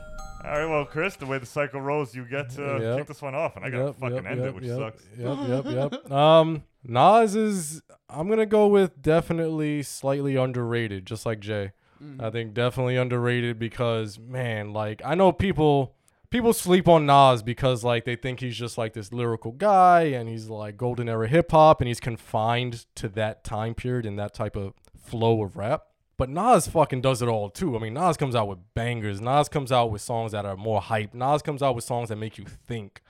All 0.44 0.50
right, 0.52 0.66
well, 0.66 0.84
Chris, 0.86 1.16
the 1.16 1.26
way 1.26 1.38
the 1.38 1.44
cycle 1.46 1.80
rolls, 1.80 2.14
you 2.14 2.24
get 2.24 2.48
to 2.50 2.78
Yep. 2.80 2.98
kick 2.98 3.06
this 3.08 3.20
one 3.20 3.34
off, 3.34 3.56
and 3.56 3.64
I 3.64 3.68
gotta 3.70 3.84
Yep, 3.86 3.98
fucking 3.98 4.16
yep, 4.16 4.26
end 4.26 4.38
yep, 4.38 4.46
it, 4.48 4.54
which 4.54 4.64
yep, 4.64 4.78
sucks. 4.78 5.04
Yep, 5.18 5.38
yep, 5.48 5.92
yep. 5.92 6.10
Um, 6.12 6.62
Nas 6.84 7.34
is. 7.34 7.82
I'm 8.08 8.28
gonna 8.28 8.46
go 8.46 8.66
with 8.66 9.02
definitely 9.02 9.82
slightly 9.82 10.36
underrated, 10.36 11.04
just 11.06 11.26
like 11.26 11.40
Jay. 11.40 11.72
I 12.18 12.30
think 12.30 12.54
definitely 12.54 12.96
underrated 12.96 13.58
because 13.58 14.18
man, 14.18 14.72
like 14.72 15.02
I 15.04 15.14
know 15.14 15.32
people 15.32 15.94
people 16.30 16.54
sleep 16.54 16.88
on 16.88 17.04
Nas 17.04 17.42
because 17.42 17.84
like 17.84 18.06
they 18.06 18.16
think 18.16 18.40
he's 18.40 18.56
just 18.56 18.78
like 18.78 18.94
this 18.94 19.12
lyrical 19.12 19.52
guy 19.52 20.04
and 20.04 20.26
he's 20.26 20.48
like 20.48 20.78
golden 20.78 21.10
era 21.10 21.28
hip 21.28 21.50
hop 21.50 21.82
and 21.82 21.88
he's 21.88 22.00
confined 22.00 22.86
to 22.94 23.08
that 23.10 23.44
time 23.44 23.74
period 23.74 24.06
and 24.06 24.18
that 24.18 24.32
type 24.32 24.56
of 24.56 24.72
flow 24.98 25.42
of 25.42 25.58
rap. 25.58 25.82
But 26.20 26.28
Nas 26.28 26.68
fucking 26.68 27.00
does 27.00 27.22
it 27.22 27.28
all 27.28 27.48
too. 27.48 27.74
I 27.74 27.78
mean, 27.78 27.94
Nas 27.94 28.18
comes 28.18 28.36
out 28.36 28.46
with 28.46 28.58
bangers. 28.74 29.22
Nas 29.22 29.48
comes 29.48 29.72
out 29.72 29.90
with 29.90 30.02
songs 30.02 30.32
that 30.32 30.44
are 30.44 30.54
more 30.54 30.82
hype. 30.82 31.14
Nas 31.14 31.40
comes 31.40 31.62
out 31.62 31.74
with 31.74 31.82
songs 31.82 32.10
that 32.10 32.16
make 32.16 32.36
you 32.36 32.44
think. 32.44 33.00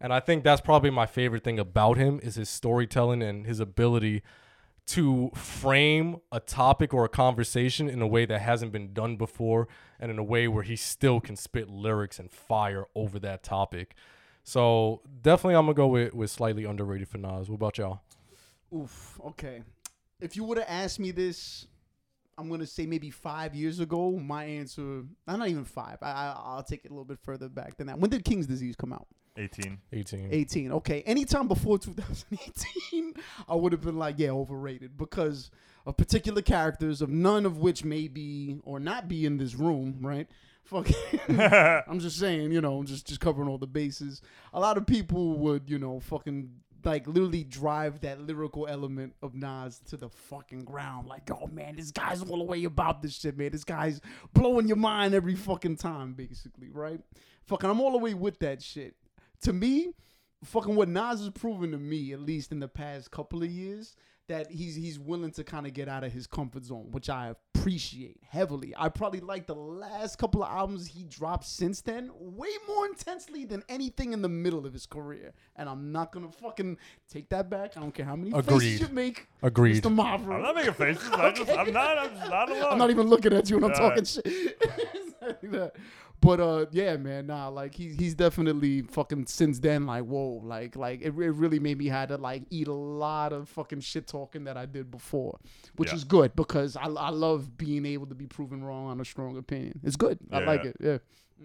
And 0.00 0.12
I 0.12 0.18
think 0.18 0.42
that's 0.42 0.60
probably 0.60 0.90
my 0.90 1.06
favorite 1.06 1.44
thing 1.44 1.60
about 1.60 1.98
him 1.98 2.18
is 2.20 2.34
his 2.34 2.48
storytelling 2.48 3.22
and 3.22 3.46
his 3.46 3.60
ability 3.60 4.24
to 4.86 5.30
frame 5.36 6.16
a 6.32 6.40
topic 6.40 6.92
or 6.92 7.04
a 7.04 7.08
conversation 7.08 7.88
in 7.88 8.02
a 8.02 8.08
way 8.08 8.26
that 8.26 8.40
hasn't 8.40 8.72
been 8.72 8.92
done 8.92 9.14
before 9.14 9.68
and 10.00 10.10
in 10.10 10.18
a 10.18 10.24
way 10.24 10.48
where 10.48 10.64
he 10.64 10.74
still 10.74 11.20
can 11.20 11.36
spit 11.36 11.70
lyrics 11.70 12.18
and 12.18 12.28
fire 12.28 12.86
over 12.96 13.20
that 13.20 13.44
topic. 13.44 13.94
So 14.42 15.02
definitely 15.22 15.54
I'm 15.54 15.66
gonna 15.66 15.74
go 15.74 15.86
with, 15.86 16.12
with 16.12 16.32
slightly 16.32 16.64
underrated 16.64 17.06
for 17.06 17.18
Nas. 17.18 17.48
What 17.48 17.54
about 17.54 17.78
y'all? 17.78 18.00
Oof. 18.74 19.20
Okay. 19.26 19.62
If 20.20 20.34
you 20.34 20.42
would 20.42 20.58
have 20.58 20.66
asked 20.68 20.98
me 20.98 21.12
this, 21.12 21.68
I'm 22.38 22.48
gonna 22.48 22.66
say 22.66 22.86
maybe 22.86 23.10
five 23.10 23.54
years 23.54 23.80
ago. 23.80 24.12
My 24.12 24.44
answer, 24.44 25.02
I'm 25.26 25.38
not 25.38 25.48
even 25.48 25.64
five. 25.64 25.98
I, 26.00 26.10
I 26.10 26.36
I'll 26.44 26.62
take 26.62 26.84
it 26.84 26.90
a 26.90 26.94
little 26.94 27.04
bit 27.04 27.18
further 27.20 27.48
back 27.48 27.76
than 27.76 27.88
that. 27.88 27.98
When 27.98 28.10
did 28.10 28.24
King's 28.24 28.46
Disease 28.46 28.76
come 28.76 28.92
out? 28.92 29.06
18. 29.36 29.78
18. 29.92 30.28
18. 30.32 30.72
Okay. 30.72 31.02
Anytime 31.02 31.48
before 31.48 31.78
2018, 31.78 33.14
I 33.48 33.54
would 33.54 33.72
have 33.72 33.80
been 33.80 33.98
like, 33.98 34.16
yeah, 34.18 34.30
overrated 34.30 34.96
because 34.96 35.50
of 35.86 35.96
particular 35.96 36.42
characters, 36.42 37.00
of 37.02 37.08
none 37.08 37.46
of 37.46 37.58
which 37.58 37.84
may 37.84 38.08
be 38.08 38.58
or 38.64 38.80
not 38.80 39.08
be 39.08 39.26
in 39.26 39.38
this 39.38 39.54
room, 39.54 39.98
right? 40.00 40.28
Fucking, 40.64 40.96
I'm 41.40 41.98
just 41.98 42.18
saying, 42.18 42.52
you 42.52 42.60
know, 42.60 42.82
just 42.82 43.06
just 43.06 43.20
covering 43.20 43.48
all 43.48 43.58
the 43.58 43.66
bases. 43.66 44.20
A 44.52 44.60
lot 44.60 44.76
of 44.76 44.86
people 44.86 45.38
would, 45.38 45.70
you 45.70 45.78
know, 45.78 45.98
fucking 46.00 46.50
like 46.84 47.06
literally 47.06 47.44
drive 47.44 48.00
that 48.00 48.20
lyrical 48.20 48.66
element 48.66 49.14
of 49.22 49.34
Nas 49.34 49.80
to 49.88 49.96
the 49.96 50.08
fucking 50.08 50.64
ground. 50.64 51.08
Like, 51.08 51.30
oh 51.30 51.46
man, 51.48 51.76
this 51.76 51.90
guy's 51.90 52.22
all 52.22 52.38
the 52.38 52.44
way 52.44 52.64
about 52.64 53.02
this 53.02 53.16
shit, 53.16 53.36
man. 53.36 53.50
This 53.52 53.64
guy's 53.64 54.00
blowing 54.32 54.68
your 54.68 54.76
mind 54.76 55.14
every 55.14 55.34
fucking 55.34 55.76
time, 55.76 56.14
basically, 56.14 56.68
right? 56.70 57.00
Fucking, 57.46 57.68
I'm 57.68 57.80
all 57.80 57.92
the 57.92 57.98
way 57.98 58.14
with 58.14 58.38
that 58.40 58.62
shit. 58.62 58.94
To 59.42 59.52
me, 59.52 59.92
fucking 60.44 60.76
what 60.76 60.88
Nas 60.88 61.20
has 61.20 61.30
proven 61.30 61.72
to 61.72 61.78
me, 61.78 62.12
at 62.12 62.20
least 62.20 62.52
in 62.52 62.60
the 62.60 62.68
past 62.68 63.10
couple 63.10 63.42
of 63.42 63.50
years, 63.50 63.96
that 64.28 64.50
he's 64.50 64.74
he's 64.76 64.98
willing 64.98 65.30
to 65.32 65.44
kind 65.44 65.66
of 65.66 65.72
get 65.74 65.88
out 65.88 66.04
of 66.04 66.12
his 66.12 66.26
comfort 66.26 66.64
zone, 66.64 66.88
which 66.90 67.08
I 67.10 67.34
appreciate 67.54 68.18
heavily. 68.28 68.72
I 68.76 68.88
probably 68.88 69.20
like 69.20 69.46
the 69.46 69.54
last 69.54 70.16
couple 70.18 70.42
of 70.42 70.50
albums 70.50 70.86
he 70.86 71.04
dropped 71.04 71.44
since 71.46 71.80
then 71.80 72.10
way 72.18 72.48
more 72.68 72.86
intensely 72.86 73.44
than 73.44 73.62
anything 73.68 74.12
in 74.12 74.22
the 74.22 74.28
middle 74.28 74.64
of 74.66 74.72
his 74.72 74.86
career. 74.86 75.32
And 75.56 75.68
I'm 75.68 75.90
not 75.92 76.12
gonna 76.12 76.30
fucking 76.30 76.76
take 77.12 77.28
that 77.30 77.50
back. 77.50 77.76
I 77.76 77.80
don't 77.80 77.92
care 77.94 78.06
how 78.06 78.16
many 78.16 78.30
faces 78.30 78.48
Agreed. 78.48 78.80
you 78.80 78.88
make. 78.88 79.26
Agreed. 79.42 79.82
Mr. 79.82 79.92
Marvel. 79.94 80.32
I'm 80.34 80.42
not 80.42 80.54
making 80.54 80.74
faces. 80.74 81.10
I 81.10 81.32
just, 81.32 81.50
I'm 81.58 81.72
not. 81.72 81.98
I'm 81.98 82.10
just 82.14 82.30
not 82.30 82.50
alone. 82.50 82.66
I'm 82.72 82.78
not 82.78 82.90
even 82.90 83.08
looking 83.08 83.32
at 83.32 83.48
you 83.50 83.56
when 83.58 83.64
I'm 83.64 83.70
Nah. 83.72 83.88
talking 83.88 84.04
shit. 84.04 84.62
But 86.20 86.40
uh, 86.40 86.66
yeah, 86.72 86.96
man, 86.96 87.28
nah, 87.28 87.48
like 87.48 87.74
he's 87.74 87.96
he's 87.96 88.14
definitely 88.14 88.82
fucking 88.82 89.26
since 89.26 89.60
then, 89.60 89.86
like 89.86 90.04
whoa, 90.04 90.40
like 90.44 90.74
like 90.74 91.00
it, 91.00 91.06
it 91.06 91.12
really 91.12 91.60
made 91.60 91.78
me 91.78 91.86
had 91.86 92.08
to 92.08 92.16
like 92.16 92.42
eat 92.50 92.66
a 92.66 92.72
lot 92.72 93.32
of 93.32 93.48
fucking 93.48 93.80
shit 93.80 94.06
talking 94.08 94.44
that 94.44 94.56
I 94.56 94.66
did 94.66 94.90
before, 94.90 95.38
which 95.76 95.90
Yeah. 95.90 95.96
is 95.96 96.04
good 96.04 96.34
because 96.34 96.76
I 96.76 96.86
I 96.86 97.10
love 97.10 97.56
being 97.56 97.86
able 97.86 98.06
to 98.06 98.14
be 98.16 98.26
proven 98.26 98.64
wrong 98.64 98.86
on 98.86 99.00
a 99.00 99.04
strong 99.04 99.36
opinion. 99.36 99.80
It's 99.84 99.96
good. 99.96 100.18
I 100.32 100.40
like 100.40 100.64
yeah. 100.64 100.70
it. 100.70 100.76
Yeah. 100.80 100.98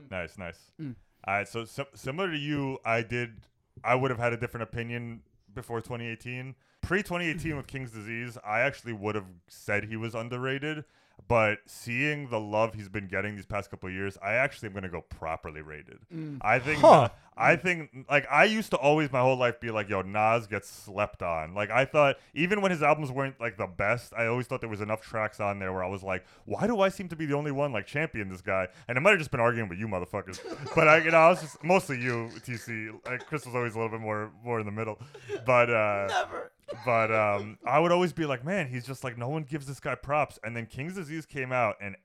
Nice, 0.09 0.37
nice. 0.39 0.59
Mm. 0.81 0.95
All 1.25 1.33
right, 1.35 1.47
so 1.47 1.65
sim- 1.65 1.85
similar 1.93 2.31
to 2.31 2.37
you, 2.37 2.79
I 2.83 3.03
did. 3.03 3.45
I 3.83 3.95
would 3.95 4.09
have 4.11 4.19
had 4.19 4.33
a 4.33 4.37
different 4.37 4.63
opinion 4.63 5.21
before 5.53 5.81
2018. 5.81 6.55
Pre 6.81 7.03
2018 7.03 7.55
with 7.57 7.67
King's 7.67 7.91
Disease, 7.91 8.37
I 8.45 8.61
actually 8.61 8.93
would 8.93 9.15
have 9.15 9.27
said 9.47 9.85
he 9.85 9.95
was 9.97 10.15
underrated. 10.15 10.83
But 11.27 11.59
seeing 11.65 12.29
the 12.29 12.39
love 12.39 12.73
he's 12.73 12.89
been 12.89 13.07
getting 13.07 13.35
these 13.35 13.45
past 13.45 13.71
couple 13.71 13.87
of 13.87 13.95
years, 13.95 14.17
I 14.21 14.33
actually 14.33 14.67
am 14.67 14.73
gonna 14.73 14.89
go 14.89 15.01
properly 15.01 15.61
rated. 15.61 15.99
I 16.41 16.59
think. 16.59 16.79
Huh. 16.79 17.09
I 17.35 17.55
think 17.55 18.05
like 18.09 18.27
I 18.29 18.43
used 18.45 18.71
to 18.71 18.77
always 18.77 19.11
my 19.11 19.21
whole 19.21 19.37
life 19.37 19.59
be 19.59 19.71
like, 19.71 19.89
yo, 19.89 20.01
Nas 20.01 20.47
gets 20.47 20.69
slept 20.69 21.23
on. 21.23 21.53
Like 21.55 21.71
I 21.71 21.85
thought 21.85 22.17
even 22.33 22.61
when 22.61 22.71
his 22.71 22.83
albums 22.83 23.11
weren't 23.11 23.39
like 23.39 23.57
the 23.57 23.67
best, 23.67 24.13
I 24.15 24.27
always 24.27 24.47
thought 24.47 24.61
there 24.61 24.69
was 24.69 24.81
enough 24.81 25.01
tracks 25.01 25.39
on 25.39 25.59
there 25.59 25.73
where 25.73 25.83
I 25.83 25.87
was 25.87 26.03
like, 26.03 26.25
why 26.45 26.67
do 26.67 26.81
I 26.81 26.89
seem 26.89 27.07
to 27.09 27.15
be 27.15 27.25
the 27.25 27.35
only 27.35 27.51
one 27.51 27.71
like 27.71 27.87
champion 27.87 28.29
this 28.29 28.41
guy? 28.41 28.67
And 28.87 28.97
it 28.97 29.01
might 29.01 29.11
have 29.11 29.19
just 29.19 29.31
been 29.31 29.39
arguing 29.39 29.67
with 29.69 29.79
you 29.79 29.87
motherfuckers. 29.87 30.39
but 30.75 30.87
I 30.87 30.97
you 30.97 31.11
know, 31.11 31.17
I 31.17 31.29
was 31.29 31.41
just 31.41 31.63
mostly 31.63 31.99
you, 31.99 32.29
TC. 32.45 32.91
Like 33.05 33.25
Chris 33.25 33.45
was 33.45 33.55
always 33.55 33.73
a 33.73 33.77
little 33.79 33.91
bit 33.91 34.01
more 34.01 34.31
more 34.43 34.59
in 34.59 34.65
the 34.65 34.71
middle. 34.71 34.99
But 35.45 35.69
uh 35.69 36.07
Never. 36.09 36.51
But 36.85 37.13
um 37.13 37.57
I 37.65 37.79
would 37.79 37.91
always 37.91 38.13
be 38.13 38.25
like, 38.25 38.43
man, 38.45 38.67
he's 38.67 38.85
just 38.85 39.03
like 39.03 39.17
no 39.17 39.29
one 39.29 39.43
gives 39.43 39.65
this 39.67 39.79
guy 39.79 39.95
props. 39.95 40.39
And 40.43 40.55
then 40.55 40.65
King's 40.65 40.95
Disease 40.95 41.25
came 41.25 41.51
out 41.51 41.75
and 41.81 41.95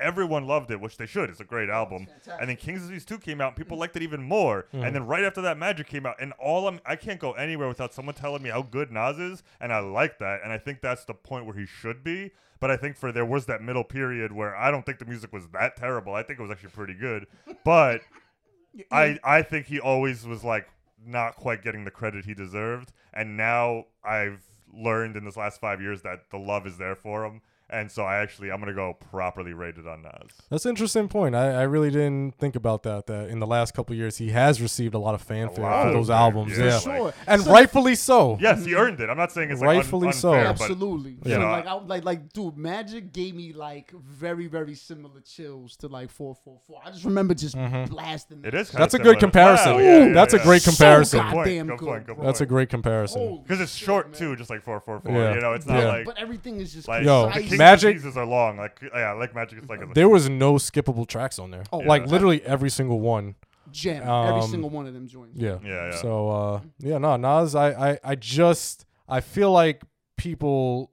everyone 0.00 0.46
loved 0.46 0.70
it, 0.70 0.80
which 0.80 0.96
they 0.96 1.06
should. 1.06 1.30
It's 1.30 1.40
a 1.40 1.44
great 1.44 1.68
album. 1.68 2.06
And 2.40 2.48
then 2.48 2.56
King's 2.56 2.80
Disease 2.82 3.04
2 3.04 3.18
came 3.18 3.40
out, 3.40 3.48
and 3.48 3.56
people 3.56 3.78
liked 3.78 3.94
it 3.94 4.02
even 4.02 4.22
more. 4.22 4.66
And 4.72 4.94
then 4.94 5.06
right 5.06 5.22
after 5.22 5.40
that, 5.42 5.56
Magic 5.56 5.86
came 5.86 6.04
out, 6.04 6.16
and 6.20 6.32
all 6.32 6.66
I'm, 6.66 6.80
I 6.84 6.96
can't 6.96 7.20
go 7.20 7.32
anywhere 7.32 7.68
without 7.68 7.94
someone 7.94 8.16
telling 8.16 8.42
me 8.42 8.50
how 8.50 8.62
good 8.62 8.90
Nas 8.90 9.18
is, 9.20 9.42
and 9.60 9.72
I 9.72 9.78
like 9.78 10.18
that. 10.18 10.40
And 10.42 10.52
I 10.52 10.58
think 10.58 10.80
that's 10.80 11.04
the 11.04 11.14
point 11.14 11.46
where 11.46 11.54
he 11.54 11.64
should 11.66 12.02
be. 12.02 12.32
But 12.58 12.70
I 12.72 12.76
think 12.76 12.96
for 12.96 13.12
there 13.12 13.24
was 13.24 13.46
that 13.46 13.62
middle 13.62 13.84
period 13.84 14.32
where 14.32 14.56
I 14.56 14.70
don't 14.72 14.84
think 14.84 14.98
the 14.98 15.04
music 15.04 15.32
was 15.32 15.46
that 15.52 15.76
terrible. 15.76 16.14
I 16.14 16.22
think 16.24 16.38
it 16.38 16.42
was 16.42 16.50
actually 16.50 16.70
pretty 16.70 16.94
good. 16.94 17.26
But 17.64 18.00
I 18.90 19.18
I 19.22 19.42
think 19.42 19.66
he 19.66 19.78
always 19.78 20.26
was 20.26 20.42
like 20.42 20.66
not 21.06 21.36
quite 21.36 21.62
getting 21.62 21.84
the 21.84 21.90
credit 21.90 22.24
he 22.24 22.34
deserved, 22.34 22.92
and 23.12 23.36
now 23.36 23.84
I've 24.04 24.42
learned 24.72 25.16
in 25.16 25.24
this 25.24 25.36
last 25.36 25.60
five 25.60 25.80
years 25.80 26.02
that 26.02 26.30
the 26.30 26.38
love 26.38 26.66
is 26.66 26.78
there 26.78 26.96
for 26.96 27.24
him, 27.24 27.40
and 27.70 27.90
so 27.90 28.02
I 28.04 28.16
actually 28.18 28.50
I'm 28.50 28.60
gonna 28.60 28.74
go 28.74 28.94
properly 29.10 29.52
rated 29.52 29.86
on 29.86 30.02
Nas. 30.02 30.30
That's 30.50 30.64
an 30.64 30.70
interesting 30.70 31.08
point. 31.08 31.34
I, 31.34 31.50
I 31.52 31.62
really 31.62 31.90
didn't 31.90 32.34
think 32.36 32.56
about 32.56 32.82
that. 32.84 33.06
That 33.06 33.28
in 33.28 33.40
the 33.40 33.46
last 33.46 33.74
couple 33.74 33.92
of 33.94 33.98
years, 33.98 34.18
he 34.18 34.30
has 34.30 34.60
received 34.60 34.94
a 34.94 34.98
lot 34.98 35.14
of 35.14 35.22
fanfare 35.22 35.64
lot 35.64 35.82
for 35.82 35.88
of 35.88 35.94
those 35.94 36.08
fame, 36.08 36.16
albums. 36.16 36.58
yeah, 36.58 36.64
Yeah, 36.64 36.74
like- 36.74 36.82
Sure. 36.82 37.14
and 37.26 37.42
So- 37.42 37.52
rightfully 37.52 37.94
so. 37.94 38.38
Yes, 38.40 38.64
he 38.64 38.74
earned 38.74 39.00
it. 39.00 39.08
I'm 39.08 39.16
not 39.16 39.32
saying 39.32 39.50
it's 39.50 39.60
like 39.60 39.70
un- 39.70 39.76
Rightfully 39.76 40.12
so. 40.12 40.32
unfair, 40.32 40.52
but 40.52 40.60
Absolutely. 40.62 41.16
you 41.24 41.38
know, 41.38 41.50
like, 41.50 41.66
I, 41.66 41.72
like, 41.74 42.04
like, 42.04 42.32
dude, 42.32 42.56
Magic 42.56 43.12
gave 43.12 43.34
me 43.34 43.52
like 43.52 43.90
very, 43.92 44.46
very 44.46 44.74
similar 44.74 45.20
chills 45.20 45.76
to 45.78 45.88
like 45.88 46.10
four, 46.10 46.34
four, 46.34 46.58
four. 46.66 46.80
I 46.84 46.90
just 46.90 47.04
remember 47.04 47.34
just 47.34 47.56
mm-hmm. 47.56 47.90
blasting. 47.92 48.42
it 48.44 48.54
is. 48.54 48.70
kinda 48.70 48.82
That's 48.82 48.94
a 48.94 48.98
good 48.98 49.18
comparison. 49.18 49.72
Wow, 49.74 49.78
yeah, 49.78 50.06
yeah, 50.06 50.12
That's 50.12 50.34
a 50.34 50.38
yeah. 50.38 50.42
great 50.44 50.62
So 50.62 50.70
comparison. 50.70 51.20
Good 51.20 51.24
point, 51.32 51.34
goddamn 51.46 51.66
good 51.68 51.78
good. 51.78 51.88
point, 51.88 52.06
good 52.06 52.16
bro. 52.16 52.24
That's 52.26 52.40
a 52.40 52.46
great 52.46 52.68
comparison. 52.68 53.40
Because 53.42 53.60
it's 53.60 53.74
shit, 53.74 53.86
short 53.86 54.10
man. 54.10 54.18
too, 54.18 54.36
just 54.36 54.50
like 54.50 54.62
four 54.62 54.80
four 54.80 55.00
four. 55.00 55.12
Yeah. 55.12 55.34
You 55.34 55.40
know, 55.40 55.52
it's 55.52 55.66
not 55.66 55.82
like 55.84 56.04
But 56.04 56.18
everything 56.18 56.60
is 56.60 56.72
just 56.72 56.88
like 56.88 57.04
Yo, 57.04 57.26
the 57.26 57.32
concise. 57.32 57.53
King's 57.54 57.58
Magic- 57.58 57.94
Diseases 57.96 58.16
are 58.16 58.26
long. 58.26 58.56
Like 58.56 58.78
yeah, 58.82 59.00
I 59.00 59.12
like 59.12 59.34
Magic. 59.34 59.58
It's 59.58 59.68
like 59.68 59.80
a, 59.82 59.86
There 59.94 60.08
was 60.08 60.28
no 60.28 60.54
skippable 60.54 61.06
tracks 61.06 61.38
on 61.38 61.50
there. 61.50 61.64
Oh, 61.72 61.78
like 61.78 62.06
literally 62.06 62.42
every 62.42 62.70
single 62.70 63.00
one. 63.00 63.34
gem. 63.72 64.02
Every 64.02 64.40
Um, 64.40 64.50
single 64.50 64.70
one 64.70 64.86
of 64.86 64.94
them 64.94 65.08
joints. 65.08 65.38
Yeah. 65.40 65.58
Yeah, 65.64 65.90
yeah. 65.90 65.96
So 65.96 66.28
uh 66.30 66.60
yeah, 66.78 66.98
no, 66.98 67.16
Nas, 67.16 67.54
I, 67.54 67.92
I 67.92 67.98
I 68.04 68.14
just 68.14 68.84
I 69.08 69.20
feel 69.20 69.50
like 69.50 69.82
people 70.16 70.90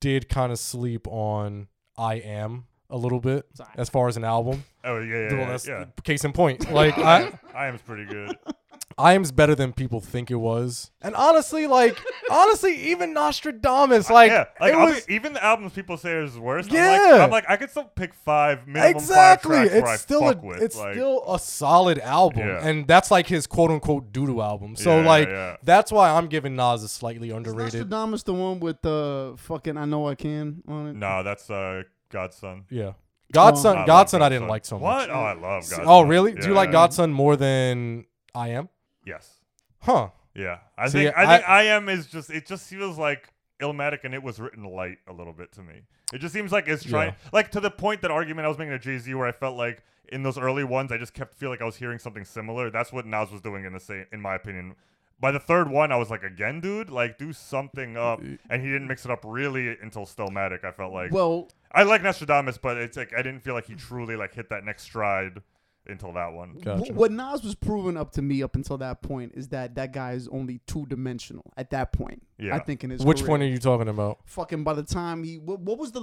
did 0.00 0.28
kind 0.28 0.52
of 0.52 0.58
sleep 0.58 1.06
on 1.08 1.68
I 1.96 2.14
Am 2.16 2.64
a 2.90 2.96
little 2.96 3.20
bit 3.20 3.46
Sorry. 3.54 3.70
as 3.76 3.88
far 3.88 4.08
as 4.08 4.16
an 4.16 4.24
album. 4.24 4.64
oh 4.84 4.98
yeah, 4.98 5.30
yeah, 5.30 5.32
Well, 5.48 5.58
yeah. 5.66 5.78
yeah. 5.80 5.84
case 6.04 6.24
in 6.24 6.32
point. 6.32 6.70
Like 6.70 6.96
I 6.98 7.32
I 7.54 7.66
am's 7.68 7.82
pretty 7.82 8.04
good. 8.06 8.36
I 8.98 9.14
Am's 9.14 9.32
better 9.32 9.54
than 9.54 9.72
people 9.72 10.00
think 10.00 10.30
it 10.30 10.36
was. 10.36 10.90
And 11.00 11.14
honestly, 11.14 11.66
like 11.66 11.98
honestly, 12.30 12.74
even 12.90 13.12
Nostradamus, 13.12 14.10
like, 14.10 14.30
yeah, 14.30 14.44
like 14.60 14.72
it 14.72 14.76
I'll 14.78 14.86
was 14.86 15.06
be, 15.06 15.14
even 15.14 15.32
the 15.32 15.44
albums 15.44 15.72
people 15.72 15.96
say 15.96 16.12
is 16.22 16.38
worse. 16.38 16.66
I'm 16.68 16.74
Yeah. 16.74 16.90
like, 17.12 17.20
I'm 17.22 17.30
like 17.30 17.44
I 17.48 17.56
could 17.56 17.70
still 17.70 17.84
pick 17.84 18.14
five 18.14 18.66
minimum 18.66 18.96
exactly. 18.96 19.56
five 19.56 19.68
tracks 19.70 19.72
where 19.82 19.86
I 19.90 19.94
It's 19.94 20.02
still 20.02 20.28
a 20.28 20.36
with. 20.36 20.62
it's 20.62 20.76
like, 20.76 20.94
still 20.94 21.24
a 21.28 21.38
solid 21.38 21.98
album, 22.00 22.46
Yeah. 22.46 22.66
and 22.66 22.86
that's 22.86 23.10
like 23.10 23.26
his 23.26 23.46
quote 23.46 23.70
unquote 23.70 24.12
doodoo 24.12 24.42
album. 24.42 24.76
So 24.76 25.00
Yeah, 25.00 25.06
like 25.06 25.28
yeah. 25.28 25.56
that's 25.62 25.90
why 25.92 26.10
I'm 26.10 26.26
giving 26.28 26.54
Nas 26.56 26.82
a 26.82 26.88
slightly 26.88 27.28
Is 27.30 27.34
underrated. 27.36 27.74
Nostradamus 27.74 28.22
the 28.24 28.34
one 28.34 28.60
with 28.60 28.80
the 28.82 29.34
fucking 29.38 29.76
I 29.76 29.84
know 29.84 30.08
I 30.08 30.14
can 30.14 30.62
on 30.68 30.88
it? 30.88 30.96
no, 30.96 31.22
that's 31.22 31.48
uh 31.50 31.82
Godson. 32.10 32.64
Yeah. 32.70 32.92
Godson, 33.32 33.70
I 33.72 33.78
love 33.78 33.86
Godson, 33.86 34.20
I 34.20 34.26
Godson. 34.26 34.32
didn't 34.40 34.48
like 34.48 34.64
so 34.66 34.78
much. 34.78 34.82
What? 34.82 35.10
Oh, 35.10 35.14
I 35.14 35.32
love 35.32 35.62
Godson. 35.62 35.84
Oh, 35.86 36.02
really? 36.02 36.34
Do 36.34 36.46
you 36.46 36.52
like 36.52 36.70
Godson 36.70 37.10
more 37.14 37.34
than 37.34 38.04
I 38.34 38.48
am? 38.48 38.68
Yes. 39.04 39.40
Huh. 39.80 40.08
Yeah. 40.34 40.58
I 40.78 40.88
See, 40.88 41.04
think 41.04 41.16
I, 41.16 41.36
think 41.38 41.48
I- 41.48 41.60
I 41.60 41.62
am 41.64 41.88
is 41.88 42.06
just 42.06 42.30
it 42.30 42.46
just 42.46 42.68
feels 42.68 42.98
like 42.98 43.28
Illmatic 43.60 44.00
and 44.04 44.14
it 44.14 44.22
was 44.22 44.40
written 44.40 44.64
light 44.64 44.98
a 45.08 45.12
little 45.12 45.32
bit 45.32 45.52
to 45.52 45.62
me. 45.62 45.82
It 46.12 46.18
just 46.18 46.34
seems 46.34 46.52
like 46.52 46.68
it's 46.68 46.84
trying 46.84 47.10
Yeah. 47.10 47.28
like 47.32 47.50
to 47.52 47.60
the 47.60 47.70
point 47.70 48.02
that 48.02 48.10
argument 48.10 48.44
I 48.46 48.48
was 48.48 48.58
making 48.58 48.72
to 48.72 48.78
Jay 48.78 48.98
Z 48.98 49.12
where 49.14 49.26
I 49.26 49.32
felt 49.32 49.56
like 49.56 49.82
in 50.10 50.22
those 50.22 50.36
early 50.38 50.64
ones 50.64 50.92
I 50.92 50.98
just 50.98 51.14
kept 51.14 51.34
feel 51.34 51.50
like 51.50 51.62
I 51.62 51.64
was 51.64 51.76
hearing 51.76 51.98
something 51.98 52.24
similar. 52.24 52.70
That's 52.70 52.92
what 52.92 53.06
Nas 53.06 53.30
was 53.30 53.40
doing 53.40 53.64
in 53.64 53.72
the 53.72 53.80
same 53.80 54.06
in 54.12 54.20
my 54.20 54.34
opinion. 54.34 54.74
By 55.20 55.30
the 55.30 55.38
third 55.38 55.70
one, 55.70 55.92
I 55.92 55.96
was 55.96 56.10
like, 56.10 56.24
again, 56.24 56.60
dude, 56.60 56.90
like 56.90 57.16
do 57.16 57.32
something 57.32 57.96
up, 57.96 58.20
and 58.50 58.60
he 58.60 58.66
didn't 58.68 58.88
mix 58.88 59.04
it 59.04 59.10
up 59.12 59.20
really 59.24 59.76
until 59.80 60.04
Stillmatic. 60.04 60.64
I 60.64 60.72
felt 60.72 60.92
like 60.92 61.12
Well, 61.12 61.48
I 61.70 61.84
like 61.84 62.02
Nostradamus, 62.02 62.58
but 62.58 62.76
it's 62.76 62.96
like 62.96 63.12
I 63.16 63.22
didn't 63.22 63.40
feel 63.44 63.54
like 63.54 63.66
he 63.66 63.76
truly 63.76 64.16
like 64.16 64.34
hit 64.34 64.48
that 64.48 64.64
next 64.64 64.82
stride 64.82 65.42
until 65.86 66.12
that 66.12 66.32
one. 66.32 66.58
Gotcha. 66.62 66.92
What 66.92 67.10
Nas 67.10 67.42
was 67.42 67.54
proving 67.54 67.96
up 67.96 68.12
to 68.12 68.22
me 68.22 68.42
up 68.42 68.54
until 68.54 68.78
that 68.78 69.02
point 69.02 69.32
is 69.34 69.48
that 69.48 69.74
that 69.74 69.92
guy 69.92 70.12
is 70.12 70.28
only 70.28 70.60
two 70.66 70.86
dimensional 70.86 71.52
at 71.56 71.70
that 71.70 71.92
point. 71.92 72.22
Yeah. 72.38 72.56
I 72.56 72.58
think 72.60 72.82
in 72.84 72.90
his 72.90 73.04
Which 73.04 73.18
career. 73.20 73.30
one 73.30 73.42
are 73.42 73.46
you 73.46 73.58
talking 73.58 73.88
about? 73.88 74.18
fucking 74.26 74.64
by 74.64 74.74
the 74.74 74.82
time 74.82 75.22
he 75.22 75.38
what, 75.38 75.60
what 75.60 75.78
was 75.78 75.92
the 75.92 76.00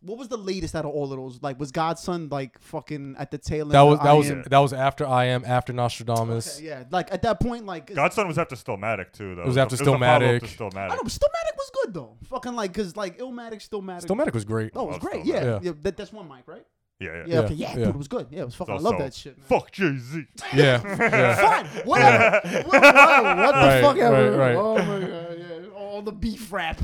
what 0.00 0.16
was 0.18 0.28
the 0.28 0.38
latest 0.38 0.74
out 0.74 0.84
of 0.86 0.90
all 0.90 1.04
of 1.12 1.18
those 1.18 1.40
like 1.42 1.58
was 1.60 1.70
Godson 1.70 2.28
like 2.30 2.58
fucking 2.60 3.16
at 3.18 3.30
the 3.30 3.36
tail 3.38 3.66
end 3.66 3.72
That 3.72 3.80
of 3.80 3.88
was 3.88 3.98
that 3.98 4.06
I 4.06 4.12
was 4.14 4.30
Am? 4.30 4.42
that 4.48 4.58
was 4.58 4.72
after 4.72 5.06
I 5.06 5.26
am 5.26 5.44
after 5.44 5.72
Nostradamus. 5.72 6.58
Okay, 6.58 6.66
yeah 6.68 6.84
like 6.90 7.12
at 7.12 7.22
that 7.22 7.40
point 7.40 7.66
like 7.66 7.92
Godson 7.94 8.26
was 8.26 8.38
after 8.38 8.56
Stillmatic 8.56 9.12
too, 9.12 9.34
though. 9.34 9.42
It 9.42 9.46
was 9.48 9.58
after 9.58 9.74
a 9.74 9.78
follow-up 9.78 10.00
Stillmatic. 10.00 10.40
to 10.40 10.46
I 10.46 10.48
Stillmatic. 10.48 10.88
know 10.90 11.00
but 11.02 11.12
Stillmatic 11.12 11.56
was 11.56 11.70
good 11.84 11.94
though 11.94 12.16
fucking 12.24 12.54
like 12.54 12.72
because 12.72 12.96
like 12.96 13.18
Illmatic 13.18 13.66
Stillmatic 13.68 14.04
Stillmatic 14.06 14.32
was 14.34 14.44
great. 14.46 14.72
oh 14.74 14.84
it 14.86 14.88
was 14.88 14.98
great 14.98 15.24
yeah, 15.26 15.44
Yeah. 15.44 15.58
yeah. 15.62 15.72
that, 15.82 15.96
that's 15.96 16.12
one 16.12 16.26
mic 16.28 16.46
right 16.46 16.64
Yeah, 17.02 17.10
yeah. 17.10 17.22
yeah, 17.26 17.34
Yeah, 17.34 17.40
okay 17.40 17.54
yeah, 17.54 17.68
yeah. 17.70 17.74
dude 17.76 17.88
it 17.88 17.96
was 17.96 18.08
good 18.08 18.26
yeah 18.30 18.42
it 18.42 18.44
was 18.46 18.54
fucking 18.54 18.74
I 18.74 18.78
love 18.78 18.94
also, 18.94 19.04
that 19.04 19.14
shit 19.14 19.36
man. 19.38 19.46
Fuck 19.46 19.72
Jay 19.72 19.96
Z. 19.98 20.24
Yeah, 20.54 20.82
yeah. 20.84 21.34
fine 21.62 21.66
whatever 21.86 22.40
what, 22.68 22.82
what, 22.82 22.82
what 22.82 23.52
the 23.52 23.66
Right, 23.68 23.82
fuck 23.82 23.96
ever 23.98 24.30
right, 24.36 24.38
right. 24.38 24.56
oh 24.56 24.78
my 24.78 25.00
god 25.00 25.38
yeah 25.38 25.68
all 25.76 26.02
the 26.02 26.12
beef 26.12 26.52
rap 26.52 26.80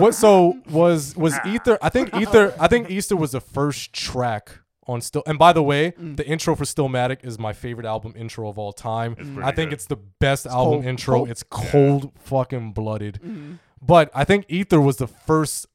What 0.00 0.14
so 0.14 0.58
was 0.70 1.14
was 1.16 1.34
Ether? 1.46 1.78
I 1.82 1.88
think 1.90 2.14
Ether. 2.16 2.54
I 2.58 2.66
think 2.66 2.90
Ether 2.90 3.14
was 3.16 3.32
the 3.32 3.40
first 3.40 3.92
track 3.92 4.60
on 4.86 5.00
Still. 5.02 5.22
And 5.26 5.38
by 5.38 5.52
the 5.52 5.62
way, 5.62 5.92
Mm. 5.92 6.16
the 6.16 6.26
intro 6.26 6.54
for 6.56 6.64
Stillmatic 6.64 7.18
is 7.24 7.38
my 7.38 7.52
favorite 7.52 7.86
album 7.86 8.14
intro 8.16 8.48
of 8.48 8.58
all 8.58 8.72
time. 8.72 9.14
pretty 9.14 9.30
I 9.42 9.52
think 9.52 9.68
good. 9.70 9.74
it's 9.74 9.86
the 9.86 9.96
best 9.96 10.46
album 10.46 10.74
cold. 10.80 10.84
intro. 10.86 11.14
Cold. 11.16 11.30
It's 11.30 11.42
cold 11.50 12.12
fucking 12.20 12.72
blooded. 12.72 13.20
Mm-hmm. 13.22 13.52
But 13.82 14.10
I 14.14 14.24
think 14.24 14.46
Ether 14.48 14.80
was 14.80 14.96
the 14.96 15.06
first 15.08 15.66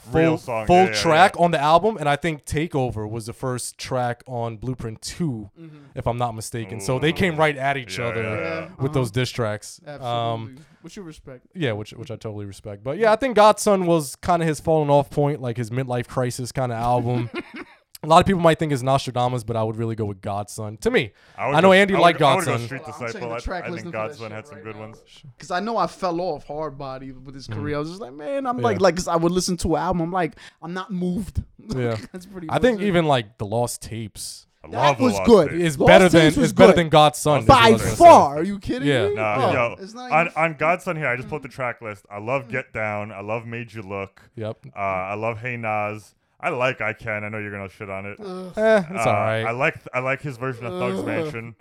full 0.00 0.20
Real 0.20 0.38
song, 0.38 0.66
full 0.66 0.76
yeah, 0.76 0.84
yeah, 0.86 0.92
track 1.02 1.34
yeah. 1.36 1.44
on 1.44 1.50
the 1.52 1.60
album, 1.60 1.96
and 1.96 2.08
I 2.08 2.16
think 2.16 2.44
Takeover 2.44 3.08
was 3.08 3.26
the 3.26 3.32
first 3.32 3.78
track 3.78 4.22
on 4.26 4.56
Blueprint 4.56 5.00
2 5.02 5.50
Mm-hmm. 5.60 5.76
if 5.94 6.06
I'm 6.06 6.16
not 6.18 6.34
mistaken. 6.34 6.80
So 6.80 6.98
they 6.98 7.12
came 7.12 7.36
right 7.36 7.56
at 7.56 7.76
each 7.76 7.98
Yeah, 7.98 8.06
other 8.06 8.22
yeah, 8.22 8.30
yeah. 8.38 8.60
with 8.62 8.70
Uh-huh. 8.78 8.88
those 8.92 9.10
diss 9.10 9.30
tracks. 9.30 9.80
absolutely 9.86 10.10
Um, 10.56 10.56
which 10.82 10.96
you 10.96 11.02
respect 11.02 11.46
yeah, 11.54 11.72
which 11.72 11.90
which 11.92 12.10
I 12.10 12.16
totally 12.16 12.46
respect. 12.46 12.82
But 12.82 12.96
yeah, 12.98 13.12
I 13.12 13.16
think 13.16 13.36
Godson 13.36 13.86
was 13.86 14.16
kind 14.16 14.40
of 14.42 14.48
his 14.48 14.60
falling 14.60 14.88
off 14.90 15.10
point, 15.10 15.40
like 15.42 15.56
his 15.58 15.70
midlife 15.70 16.08
crisis 16.08 16.52
kind 16.52 16.72
of 16.72 16.78
album. 16.78 17.28
A 18.02 18.06
lot 18.06 18.18
of 18.20 18.26
people 18.26 18.40
might 18.40 18.58
think 18.58 18.72
it's 18.72 18.80
Nostradamus, 18.82 19.44
but 19.44 19.56
I 19.56 19.62
would 19.62 19.76
really 19.76 19.94
go 19.94 20.06
with 20.06 20.22
Godson. 20.22 20.78
To 20.78 20.90
me, 20.90 21.12
I, 21.36 21.48
would 21.48 21.56
know 21.56 21.60
go- 21.68 21.72
Andy 21.74 21.92
I 21.94 21.98
would- 21.98 22.02
liked 22.02 22.22
I 22.22 22.34
would 22.36 22.44
go 22.46 22.50
Godson. 22.52 22.66
Street 22.66 22.82
I'm 22.86 22.92
checking 22.92 23.06
Disciple. 23.06 23.28
the 23.28 23.34
I, 23.34 23.58
I 23.58 23.60
think 23.60 23.72
listing 23.72 23.92
for 23.92 23.98
that 23.98 24.08
Godson 24.08 24.32
had 24.32 24.46
some 24.46 24.54
right 24.56 24.64
good 24.64 24.74
now. 24.76 24.80
ones. 24.80 25.02
Cause 25.38 25.50
I 25.50 25.60
know 25.60 25.76
I 25.76 25.86
fell 25.86 26.20
off 26.22 26.46
hard 26.46 26.78
body 26.78 27.12
with 27.12 27.34
his 27.34 27.46
career. 27.46 27.76
I 27.76 27.78
was 27.80 27.90
just 27.90 28.00
like, 28.00 28.14
man, 28.14 28.46
I'm 28.46 28.56
Mm. 28.56 28.60
Yeah. 28.60 28.64
like, 28.64 28.80
like, 28.80 28.96
cause 28.96 29.06
I 29.08 29.16
would 29.16 29.32
listen 29.32 29.58
to 29.58 29.76
an 29.76 29.82
album. 29.82 30.00
I'm 30.00 30.12
like, 30.12 30.32
I'm 30.62 30.72
not 30.72 30.90
moved. 30.90 31.42
Yeah. 31.76 31.96
that's 32.10 32.24
pretty. 32.26 32.48
I 32.50 32.58
think 32.58 32.80
even 32.80 33.04
like 33.04 33.36
the 33.38 33.44
Lost 33.46 33.82
Tapes 33.82 34.46
I 34.64 34.68
that 34.70 34.76
love 34.76 35.00
was 35.00 35.20
good. 35.26 35.50
Tapes. 35.50 35.62
is 35.62 35.78
Lost 35.78 35.86
better 35.88 36.08
than 36.08 36.20
Tapes 36.22 36.36
was 36.36 36.46
is 36.46 36.52
better 36.54 36.72
than 36.72 36.88
Godson. 36.88 37.44
by 37.44 37.54
what 37.54 37.62
I 37.64 37.70
was 37.72 37.82
gonna 37.82 37.94
say. 37.96 37.96
far. 38.04 38.38
Are 38.38 38.42
you 38.42 38.58
kidding 38.58 38.88
Yeah. 38.88 39.08
me? 39.08 39.14
Nah, 39.16 39.36
Oh, 39.36 39.52
yo, 39.52 39.76
it's 39.78 39.92
not 39.94 40.10
on, 40.10 40.26
even- 40.28 40.42
on 40.42 40.54
Godson 40.54 40.96
here, 40.96 41.06
I 41.06 41.16
just 41.16 41.28
put 41.28 41.42
the 41.42 41.48
track 41.48 41.80
list. 41.82 42.06
I 42.10 42.18
love 42.18 42.48
Get 42.48 42.72
Down. 42.72 43.12
I 43.12 43.20
love 43.20 43.44
Made 43.46 43.72
You 43.74 43.82
Look. 43.82 44.22
Yep. 44.36 44.56
Uh, 44.74 44.78
I 44.78 45.14
love 45.14 45.38
Hey 45.40 45.58
Nas. 45.58 46.14
I 46.42 46.48
like 46.50 46.80
I 46.80 46.92
Can. 46.92 47.24
I 47.24 47.28
know 47.28 47.38
you're 47.38 47.50
gonna 47.52 47.68
shit 47.68 47.90
on 47.90 48.06
it. 48.06 48.18
Eh, 48.20 48.82
it's 48.90 49.06
Uh, 49.06 49.08
all 49.08 49.12
right. 49.12 49.44
I 49.44 49.50
like 49.52 49.76
I 49.94 50.00
like 50.00 50.22
his 50.22 50.36
version 50.36 50.66
of 50.66 50.78
Thug's 50.78 51.04
Mansion. 51.04 51.54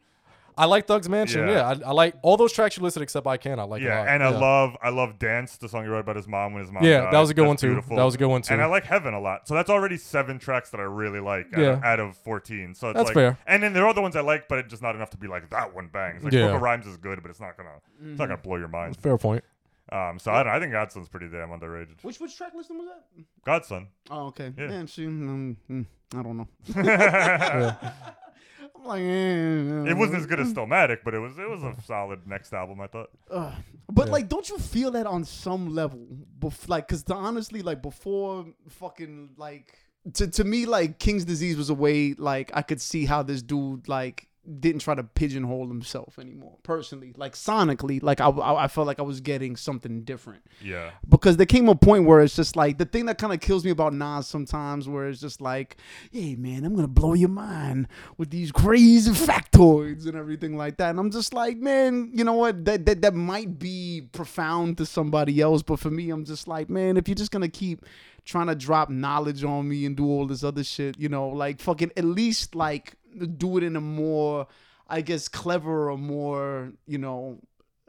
I 0.57 0.65
like 0.65 0.88
Thugs 0.88 1.07
Mansion. 1.07 1.47
Yeah. 1.47 1.53
Yeah, 1.53 1.85
I, 1.85 1.89
I 1.89 1.91
like 1.93 2.15
all 2.22 2.35
those 2.35 2.51
tracks 2.51 2.76
you 2.76 2.84
listed 2.84 3.01
except 3.01 3.26
I 3.26 3.38
Can. 3.38 3.61
I 3.61 3.64
like. 3.64 3.81
a 3.81 3.85
Yeah, 3.85 3.99
lot. 3.99 4.07
and 4.10 4.22
I 4.22 4.27
love 4.30 4.76
I 4.81 4.89
love 4.89 5.18
Dance, 5.18 5.56
the 5.56 5.69
song 5.69 5.84
he 5.84 5.89
wrote 5.89 5.99
about 6.01 6.18
his 6.18 6.27
mom 6.27 6.51
when 6.53 6.61
his 6.64 6.69
mom 6.72 6.84
Yeah, 6.84 7.01
died. 7.03 7.14
that 7.14 7.19
was 7.19 7.30
a 7.30 7.34
good 7.34 7.43
That's 7.43 7.47
one, 7.47 7.56
too. 7.57 7.68
beautiful. 7.68 7.95
That 7.95 8.03
was 8.03 8.15
a 8.15 8.18
good 8.18 8.27
one, 8.27 8.41
too. 8.41 8.53
And 8.56 8.61
I 8.61 8.65
like 8.65 8.84
Heaven 8.84 9.14
a 9.14 9.22
lot. 9.22 9.47
So 9.47 9.53
that's 9.53 9.69
already 9.69 9.95
seven 9.95 10.38
tracks 10.38 10.69
that 10.72 10.81
I 10.81 10.84
really 10.84 11.22
like 11.22 11.45
out, 11.53 11.60
Yeah. 11.61 11.68
of, 11.77 11.84
out 11.85 11.99
of 12.01 12.18
14. 12.18 12.76
So 12.76 12.89
it's 12.89 12.97
That's 12.97 13.07
like, 13.07 13.14
fair. 13.14 13.38
And 13.47 13.64
then 13.64 13.72
there 13.72 13.85
are 13.85 13.88
other 13.88 14.01
ones 14.01 14.18
I 14.18 14.22
like, 14.22 14.49
but 14.49 14.60
it's 14.60 14.69
just 14.69 14.81
not 14.84 14.95
enough 14.95 15.11
to 15.11 15.18
be 15.18 15.27
like 15.27 15.49
that 15.51 15.73
one 15.73 15.88
bangs. 15.88 16.26
Like 16.26 16.34
Yeah. 16.34 16.47
Book 16.47 16.56
of 16.56 16.61
Rhymes 16.61 16.88
is 16.88 16.97
good, 16.97 17.22
but 17.22 17.31
it's 17.31 17.39
not 17.39 17.56
gonna 17.56 17.69
it's 17.77 18.03
Mm-hmm. 18.03 18.15
not 18.18 18.26
gonna 18.27 18.38
blow 18.41 18.57
your 18.57 18.68
mind. 18.68 18.97
Fair 18.97 19.18
point. 19.18 19.45
Um, 19.91 20.20
so 20.20 20.32
I 20.32 20.44
don't. 20.44 20.53
I 20.53 20.60
think 20.60 20.72
Godson's 20.72 21.10
pretty 21.10 21.28
damn 21.30 21.52
underrated. 21.52 21.95
Which 22.03 22.20
which 22.20 22.38
track 22.38 22.53
listing 22.56 22.78
was 22.78 22.88
that? 22.88 23.24
Godson. 23.45 23.88
Oh, 24.11 24.28
okay. 24.28 24.53
Yeah. 24.57 24.68
Man, 24.68 24.88
she, 24.88 25.06
um, 25.06 25.57
mm, 25.70 25.86
I 26.16 26.22
don't 26.24 26.38
know. 26.38 26.48
Yeah. 26.76 27.76
I'm 28.76 28.86
like, 28.86 29.02
eh, 29.02 29.91
It 29.91 29.98
wasn't 29.98 30.20
as 30.20 30.26
good 30.26 30.40
as 30.40 30.53
Stillmatic, 30.53 30.99
but 31.03 31.14
it 31.14 31.20
was 31.20 31.38
it 31.38 31.49
was 31.49 31.64
a 31.64 31.76
solid 31.84 32.26
next 32.28 32.53
album. 32.53 32.80
I 32.80 32.88
thought. 32.88 33.10
Ugh. 33.30 33.53
But 33.91 34.07
Yeah. 34.07 34.11
like, 34.14 34.30
don't 34.30 34.48
you 34.49 34.57
feel 34.57 34.91
that 34.91 35.06
on 35.06 35.26
some 35.26 35.74
level? 35.76 36.06
Bef- 36.40 36.70
like, 36.70 36.88
cause 36.88 37.03
to 37.03 37.16
honestly, 37.16 37.61
like 37.61 37.82
before 37.82 38.45
fucking 38.70 39.32
like 39.38 39.74
to 40.14 40.28
to 40.28 40.44
me, 40.45 40.66
like 40.66 40.98
King's 40.99 41.26
Disease 41.26 41.57
was 41.57 41.70
a 41.70 41.74
way 41.74 42.14
like 42.14 42.52
I 42.53 42.61
could 42.61 42.80
see 42.80 43.06
how 43.06 43.22
this 43.24 43.41
dude 43.41 43.88
like 43.90 44.28
didn't 44.59 44.81
try 44.81 44.95
to 44.95 45.03
pigeonhole 45.03 45.67
himself 45.67 46.17
anymore. 46.19 46.57
Personally, 46.63 47.13
like 47.15 47.34
sonically, 47.34 48.01
like 48.01 48.19
I 48.19 48.30
I, 48.30 48.63
I 48.63 48.67
felt 48.67 48.88
like 48.88 48.99
I 48.99 49.03
was 49.03 49.21
getting 49.21 49.55
something 49.55 50.03
different 50.03 50.43
Yeah. 50.61 50.91
because 51.07 51.38
there 51.38 51.45
came 51.45 51.69
a 51.69 51.76
point 51.76 52.05
where 52.05 52.21
it's 52.21 52.35
just 52.35 52.55
like 52.55 52.77
the 52.77 52.85
thing 52.85 53.05
that 53.05 53.17
kind 53.17 53.34
of 53.34 53.39
kills 53.39 53.63
me 53.63 53.71
about 53.71 53.93
Nas 53.93 54.27
sometimes, 54.27 54.88
where 54.89 55.07
it's 55.09 55.21
just 55.21 55.41
like, 55.41 55.77
hey 56.11 56.35
man, 56.35 56.65
I'm 56.65 56.76
gonna 56.76 56.88
blow 56.88 57.13
your 57.13 57.30
mind 57.30 57.88
with 58.17 58.30
these 58.31 58.51
crazy 58.51 59.11
factoids 59.11 60.05
and 60.07 60.15
everything 60.15 60.57
like 60.57 60.77
that, 60.77 60.89
and 60.91 60.99
I'm 60.99 61.11
just 61.11 61.34
like, 61.34 61.57
man, 61.57 62.11
you 62.13 62.23
know 62.23 62.34
what? 62.34 62.65
That 62.65 62.85
that 62.85 63.01
that 63.01 63.13
might 63.15 63.59
be 63.59 64.07
profound 64.11 64.77
to 64.77 64.85
somebody 64.85 65.39
else, 65.41 65.61
but 65.61 65.80
for 65.80 65.89
me, 65.91 66.09
I'm 66.09 66.26
just 66.26 66.47
like, 66.47 66.69
man, 66.69 66.97
if 66.97 67.07
you're 67.07 67.15
just 67.15 67.31
gonna 67.31 67.49
keep 67.49 67.85
trying 68.26 68.47
to 68.47 68.53
drop 68.55 68.89
knowledge 68.89 69.43
on 69.43 69.67
me 69.67 69.85
and 69.85 69.95
do 69.95 70.05
all 70.05 70.27
this 70.27 70.43
other 70.43 70.63
shit, 70.63 70.99
you 70.99 71.09
know, 71.09 71.30
like 71.30 71.59
fucking 71.59 71.91
at 71.97 72.03
least 72.03 72.53
like 72.53 72.93
do 73.38 73.57
it 73.57 73.64
in 73.64 73.76
a 73.76 73.81
more, 73.81 74.48
I 74.88 75.02
guess, 75.02 75.27
clever 75.27 75.90
or 75.91 75.98
more, 75.98 76.72
you 76.88 76.98
know, 76.98 77.40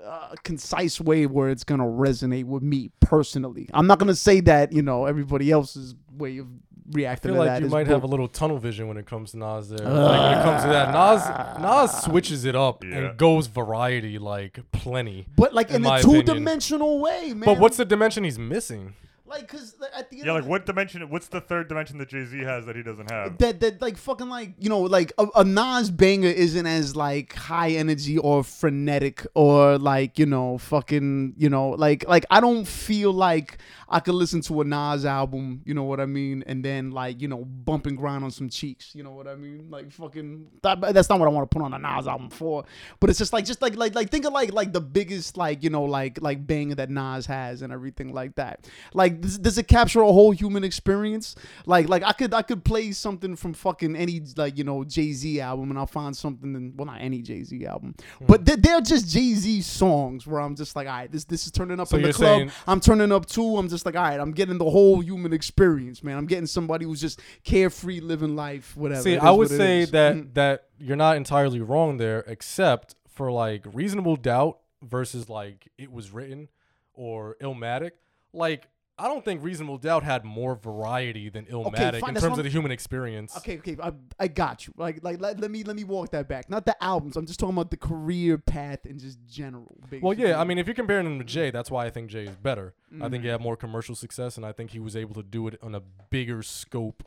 uh, 0.05 0.35
concise 0.45 1.01
way 1.01 1.27
where 1.27 1.51
it's 1.51 1.65
gonna 1.65 1.85
resonate 1.85 2.45
with 2.45 2.63
me 2.63 2.91
personally. 3.01 3.69
I'm 3.75 3.87
not 3.87 3.99
gonna 3.99 4.15
say 4.15 4.41
that 4.41 4.73
you 4.73 4.81
know 4.83 5.05
everybody 5.07 5.51
else's 5.51 5.95
way 6.17 6.39
of 6.39 6.47
reacting. 6.93 6.97
I 6.97 7.01
reacting 7.03 7.29
feel 7.29 7.35
to 7.35 7.39
like 7.39 7.49
that 7.49 7.63
you 7.63 7.69
might 7.71 7.85
bull- 7.85 7.95
have 7.97 8.05
a 8.05 8.07
little 8.07 8.27
tunnel 8.27 8.57
vision 8.59 8.89
when 8.89 8.97
it 8.97 9.05
comes 9.05 9.33
to 9.33 9.37
Nas. 9.39 9.69
There, 9.69 9.87
like 9.87 10.21
when 10.21 10.39
it 10.39 10.43
comes 10.43 10.63
to 10.63 10.69
that, 10.71 10.91
Nas 10.93 11.61
Nas 11.93 12.03
switches 12.03 12.47
it 12.47 12.57
up 12.57 12.83
Yeah. 12.83 12.97
and 12.97 13.19
goes 13.19 13.47
variety 13.47 14.19
like 14.19 14.59
plenty. 14.73 15.27
but 15.37 15.53
like 15.53 15.69
in 15.69 15.77
in, 15.77 15.83
my 15.83 15.99
a 15.99 16.01
opinion. 16.01 16.27
two 16.27 16.33
dimensional 16.35 16.99
way, 16.99 17.35
man. 17.35 17.45
But 17.45 17.59
what's 17.59 17.77
the 17.77 17.85
dimension 17.85 18.25
he's 18.25 18.39
missing? 18.39 18.95
Like? 19.31 19.49
Cause 19.49 19.75
at 19.97 20.11
the 20.11 20.19
end 20.19 20.27
Yeah, 20.27 20.33
like 20.33 20.45
what 20.45 20.67
dimension? 20.67 21.09
What's 21.09 21.29
the 21.29 21.41
third 21.41 21.69
dimension 21.69 21.99
that 21.99 22.09
Jay 22.09 22.25
Z 22.25 22.39
has 22.41 22.67
that 22.67 22.77
he 22.77 22.83
doesn't 22.83 23.11
have? 23.11 23.39
that 23.39 23.61
that 23.61 23.81
like 23.81 23.97
fucking 23.97 24.29
like 24.29 24.55
you 24.59 24.69
know 24.69 24.81
like 24.81 25.13
a, 25.19 25.27
a 25.37 25.45
Nas 25.45 25.91
banger 25.91 26.29
isn't 26.29 26.67
as 26.67 26.95
like 26.97 27.35
high 27.35 27.71
energy 27.71 28.19
or 28.19 28.45
frenetic 28.45 29.27
or 29.35 29.79
like 29.79 30.19
you 30.19 30.27
know 30.27 30.59
fucking 30.59 31.35
you 31.37 31.49
know 31.49 31.71
like 31.71 32.07
like 32.09 32.27
I 32.31 32.41
don't 32.41 32.67
feel 32.67 33.13
like 33.13 33.59
I 33.91 34.01
could 34.01 34.15
listen 34.15 34.41
to 34.43 34.61
a 34.61 34.65
Nas 34.65 35.05
album 35.05 35.63
you 35.65 35.75
know 35.75 35.83
what 35.85 36.01
I 36.01 36.07
mean? 36.07 36.45
And 36.47 36.65
then 36.65 36.91
like 36.93 37.21
you 37.21 37.29
know 37.29 37.45
bump 37.45 37.87
and 37.87 37.97
grind 37.99 38.23
on 38.25 38.31
some 38.31 38.49
cheeks 38.49 38.95
you 38.95 39.03
know 39.03 39.11
what 39.13 39.27
I 39.27 39.35
mean? 39.35 39.67
Like 39.71 39.91
fucking 39.91 40.47
that, 40.63 40.81
that's 40.95 41.09
not 41.09 41.19
what 41.19 41.27
I 41.27 41.31
want 41.33 41.51
to 41.51 41.55
put 41.59 41.65
on 41.65 41.75
a 41.75 41.79
Nas 41.79 42.07
album 42.07 42.31
for. 42.31 42.65
But 43.01 43.11
it's 43.11 43.19
just 43.19 43.33
like 43.33 43.45
just 43.45 43.61
like 43.63 43.77
like 43.77 43.95
like 43.95 44.11
think 44.11 44.25
of 44.27 44.33
like 44.33 44.53
like 44.53 44.73
the 44.73 44.81
biggest 44.81 45.37
like 45.37 45.63
you 45.63 45.71
know 45.71 45.83
like 45.85 46.21
like 46.23 46.47
banger 46.47 46.77
that 46.77 46.91
Nas 46.91 47.27
has 47.27 47.63
and 47.63 47.73
everything 47.73 48.13
like 48.15 48.35
that. 48.37 48.67
Like 48.95 49.21
does, 49.21 49.39
does 49.39 49.59
it 49.59 49.67
capture 49.69 50.01
a 50.01 50.13
whole 50.13 50.31
human 50.31 50.63
experience? 50.65 51.35
Like 51.67 51.89
like 51.89 52.03
I 52.05 52.13
could 52.13 52.33
I 52.33 52.43
could 52.43 52.65
play 52.65 52.93
something 52.93 53.35
from 53.37 53.55
fucking 53.55 53.97
any 53.97 54.23
like 54.37 54.57
you 54.57 54.65
know 54.65 54.85
Jay 54.85 55.13
Z 55.13 55.41
album 55.41 55.71
and 55.71 55.79
I'll 55.79 55.87
find 55.87 56.17
something 56.17 56.55
in, 56.55 56.75
well 56.77 56.87
not 56.87 57.01
any 57.01 57.23
Jay 57.23 57.43
Z 57.43 57.67
album 57.67 57.95
Hmm. 58.19 58.27
but 58.27 58.45
they're, 58.45 58.57
they're 58.57 58.81
just 58.81 59.09
Jay 59.09 59.35
Z 59.35 59.63
songs 59.63 60.27
where 60.27 60.41
I'm 60.41 60.55
just 60.55 60.77
like 60.77 60.87
all 60.87 60.93
right 60.95 61.11
this 61.11 61.25
this 61.25 61.45
is 61.47 61.53
turning 61.53 61.81
up 61.81 61.89
So 61.89 61.97
in 61.97 62.03
the 62.03 62.13
club. 62.13 62.39
saying- 62.39 62.51
I'm 62.67 62.81
turning 62.81 63.11
up 63.13 63.27
too. 63.27 63.57
I'm 63.57 63.69
just 63.69 63.80
like 63.87 63.97
all 63.97 64.03
right 64.03 64.19
I'm 64.21 64.33
getting 64.33 64.59
the 64.59 64.69
whole 64.71 65.01
human 65.01 65.33
experience 65.33 66.03
man 66.03 66.17
I'm 66.19 66.27
getting 66.27 66.47
somebody 66.47 66.85
who's 66.85 67.01
just 67.01 67.21
carefree 67.45 68.01
living 68.01 68.37
life 68.37 68.77
whatever 68.77 69.03
See, 69.03 69.17
I 69.17 69.31
would 69.31 69.49
say 69.49 69.85
that 69.87 70.15
Mhm. 70.17 70.35
that 70.35 70.69
you're 70.79 70.97
not 70.97 71.17
entirely 71.17 71.61
wrong 71.61 71.97
there, 71.99 72.21
except 72.27 72.95
for 73.09 73.31
like 73.33 73.65
reasonable 73.73 74.17
doubt 74.17 74.59
versus 74.83 75.29
like 75.29 75.69
it 75.77 75.93
was 75.93 76.11
written 76.11 76.49
or 76.95 77.37
Illmatic. 77.43 77.93
Like 78.33 78.69
I 79.01 79.09
don't 79.09 79.25
think 79.25 79.43
reasonable 79.43 79.79
doubt 79.79 80.03
had 80.03 80.25
more 80.25 80.55
variety 80.55 81.29
than 81.31 81.47
Illmatic 81.47 82.01
fine, 82.01 82.15
in 82.15 82.21
terms 82.21 82.39
of 82.39 82.45
the 82.45 82.51
human 82.51 82.71
experience. 82.71 83.37
Okay, 83.39 83.59
okay, 83.59 83.77
I, 83.83 83.93
I 84.19 84.29
got 84.29 84.67
you. 84.67 84.75
Like, 84.77 85.03
like 85.03 85.21
let, 85.21 85.41
let 85.41 85.51
me 85.51 85.63
let 85.65 85.75
me 85.77 85.85
walk 85.85 86.11
that 86.11 86.29
back. 86.29 86.51
Not 86.51 86.67
the 86.67 86.77
albums. 86.83 87.17
I'm 87.17 87.27
just 87.27 87.41
talking 87.41 87.55
about 87.57 87.71
the 87.71 87.77
career 87.77 88.39
path 88.39 88.85
and 88.85 89.01
just 89.01 89.19
general. 89.27 89.77
Well, 90.01 90.13
yeah, 90.15 90.41
I 90.41 90.45
mean, 90.45 90.59
if 90.59 90.67
you're 90.67 90.75
comparing 90.75 91.07
him 91.07 91.19
to 91.19 91.25
Jay, 91.25 91.51
that's 91.51 91.71
why 91.71 91.87
I 91.87 91.91
think 91.91 92.11
Jay 92.11 92.25
is 92.25 92.37
better. 92.37 92.75
I 92.93 92.95
Mm-hmm. 92.95 93.11
think 93.11 93.23
he 93.25 93.31
had 93.31 93.41
more 93.41 93.57
commercial 93.57 93.95
success, 93.95 94.37
and 94.37 94.45
I 94.45 94.53
think 94.53 94.71
he 94.73 94.81
was 94.81 94.97
able 94.97 95.15
to 95.15 95.23
do 95.23 95.47
it 95.47 95.59
on 95.63 95.75
a 95.75 95.81
bigger 96.11 96.43
scope 96.43 97.05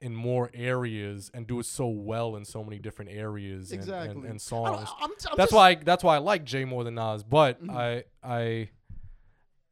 in 0.00 0.14
more 0.14 0.50
areas 0.52 1.30
and 1.32 1.46
do 1.46 1.58
it 1.60 1.64
so 1.64 1.86
well 1.88 2.36
in 2.36 2.44
so 2.44 2.62
many 2.62 2.78
different 2.78 3.10
areas 3.10 3.70
and- 3.72 3.80
exactly. 3.80 4.10
and, 4.10 4.18
and 4.18 4.24
I 4.26 4.28
don't- 4.28 4.40
songs. 4.40 4.88
I'm, 5.00 5.04
I'm 5.04 5.10
that's 5.18 5.36
just- 5.38 5.52
why 5.52 5.74
that's 5.76 6.04
why 6.04 6.16
I 6.16 6.18
like 6.18 6.44
Jay 6.44 6.64
more 6.66 6.84
than 6.84 6.94
Nas. 6.96 7.22
But 7.22 7.62
Mm-hmm. 7.62 7.70
I 7.76 8.04
I 8.22 8.68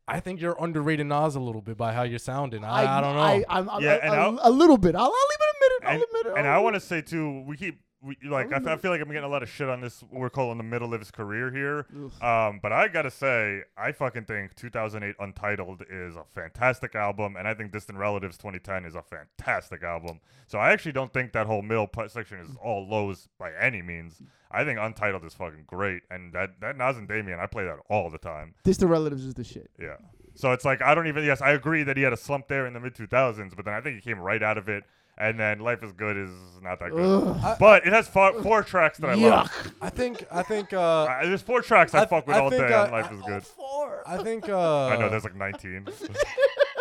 I 0.09 0.21
think 0.21 0.41
you're 0.41 0.57
underrating 0.61 1.09
Nas 1.09 1.35
a 1.37 1.41
little 1.41 1.63
bit 1.63 1.77
by 1.77 1.93
how 1.93 2.03
you're 2.03 2.19
sounding. 2.19 2.65
I, 2.65 2.99
I, 2.99 3.01
don't 3.01 3.15
know. 3.15 3.21
I, 3.23 3.45
I'm, 3.49 3.71
I'm, 3.71 3.83
Yeah, 3.83 3.95
a, 3.95 3.99
and 4.01 4.15
a, 4.15 4.17
I'll- 4.17 4.41
a 4.43 4.51
little 4.51 4.79
bit. 4.79 4.95
I'll, 4.97 5.03
I'll 5.05 5.09
leave 5.11 5.39
it 5.41 5.55
a 5.55 5.59
minute. 5.61 5.83
I'll 5.85 5.95
and, 5.95 6.03
admit 6.03 6.27
it. 6.27 6.39
and 6.39 6.49
I'll 6.49 6.59
I 6.61 6.63
want 6.63 6.75
to 6.75 6.81
say 6.81 7.03
too, 7.03 7.45
we 7.47 7.57
keep 7.57 7.81
we, 8.03 8.17
like 8.29 8.53
I, 8.53 8.57
f- 8.57 8.67
I 8.67 8.77
feel 8.77 8.91
like 8.91 9.01
I'm 9.01 9.09
getting 9.09 9.23
a 9.25 9.29
lot 9.29 9.43
of 9.43 9.49
shit 9.49 9.69
on 9.69 9.81
this. 9.81 10.03
What 10.03 10.21
we're 10.21 10.31
calling 10.31 10.59
the 10.59 10.65
middle 10.65 10.93
of 10.93 11.01
his 11.01 11.11
career 11.11 11.51
here. 11.51 11.87
Um, 12.21 12.59
but 12.63 12.73
I 12.73 12.89
gotta 12.89 13.11
say, 13.11 13.63
I 13.77 13.93
fucking 13.93 14.25
think 14.25 14.55
2008 14.57 15.15
Untitled 15.19 15.85
is 15.89 16.17
a 16.17 16.25
fantastic 16.25 16.95
album, 16.95 17.37
and 17.37 17.47
I 17.47 17.55
think 17.55 17.73
Distant 17.73 17.99
Relatives 17.99 18.37
2010 18.37 18.85
is 18.85 18.95
a 18.95 19.03
fantastic 19.03 19.83
album. 19.83 20.21
So 20.47 20.59
I 20.59 20.73
actually 20.73 20.93
don't 20.93 21.13
think 21.13 21.33
that 21.33 21.47
whole 21.47 21.63
middle 21.63 21.89
section 22.09 22.39
is 22.41 22.51
all 22.63 22.89
lows 22.89 23.29
by 23.39 23.53
any 23.53 23.83
means. 23.83 24.21
I 24.51 24.65
think 24.65 24.79
Untitled 24.81 25.25
is 25.25 25.35
fucking 25.35 25.65
great, 25.67 26.03
and 26.11 26.33
that 26.33 26.61
that 26.61 26.77
Nas 26.77 26.97
and 26.99 27.09
Damian, 27.09 27.39
I 27.41 27.47
play 27.47 27.65
that 27.65 27.79
all 27.89 28.11
the 28.11 28.19
time. 28.19 28.55
Distant 28.65 28.91
relatives 28.91 29.25
is 29.25 29.35
the 29.35 29.45
shit. 29.45 29.71
Yeah. 29.81 29.97
So 30.35 30.53
it's 30.53 30.65
like 30.65 30.83
I 30.83 30.95
don't 30.95 31.07
even. 31.07 31.25
Yes, 31.25 31.41
I 31.41 31.53
agree 31.53 31.83
that 31.85 31.97
he 31.97 32.03
had 32.03 32.13
a 32.13 32.17
slump 32.17 32.49
there 32.49 32.67
in 32.67 32.73
the 32.73 32.81
mid 32.81 32.95
2000s, 32.95 33.55
but 33.55 33.65
then 33.65 33.75
I 33.75 33.81
think 33.81 33.97
he 33.97 34.03
came 34.03 34.19
right 34.19 34.43
out 34.43 34.59
of 34.59 34.69
it. 34.69 34.85
And 35.19 35.39
then 35.39 35.61
Life 35.61 35.83
is 35.83 35.93
Good 35.93 36.17
is 36.17 36.31
not 36.63 36.79
that 36.81 36.91
good. 36.91 37.05
Ugh. 37.05 37.57
but 37.61 37.87
it 37.87 37.93
has 37.93 38.09
four, 38.09 38.43
four 38.43 38.63
tracks 38.63 38.99
that 38.99 39.11
I 39.11 39.15
love. 39.15 39.73
I 39.81 39.91
think 39.91 40.25
I 40.33 40.43
think 40.43 40.73
uh, 40.73 40.79
Uh, 41.11 41.25
there's 41.27 41.43
four 41.43 41.61
tracks 41.61 41.95
I, 41.95 42.03
I- 42.03 42.07
fuck 42.07 42.27
with 42.27 42.35
I 42.37 42.41
all 42.41 42.49
think, 42.51 42.63
day 42.67 42.73
uh, 42.73 42.85
on 42.87 42.91
Life 42.93 43.13
is 43.13 43.21
Good. 43.23 43.43
Four. 43.45 44.03
I 44.07 44.23
think 44.23 44.49
uh, 44.49 44.87
I 44.87 44.97
know 44.97 45.09
there's 45.11 45.25
like 45.25 45.37
19. 45.37 45.87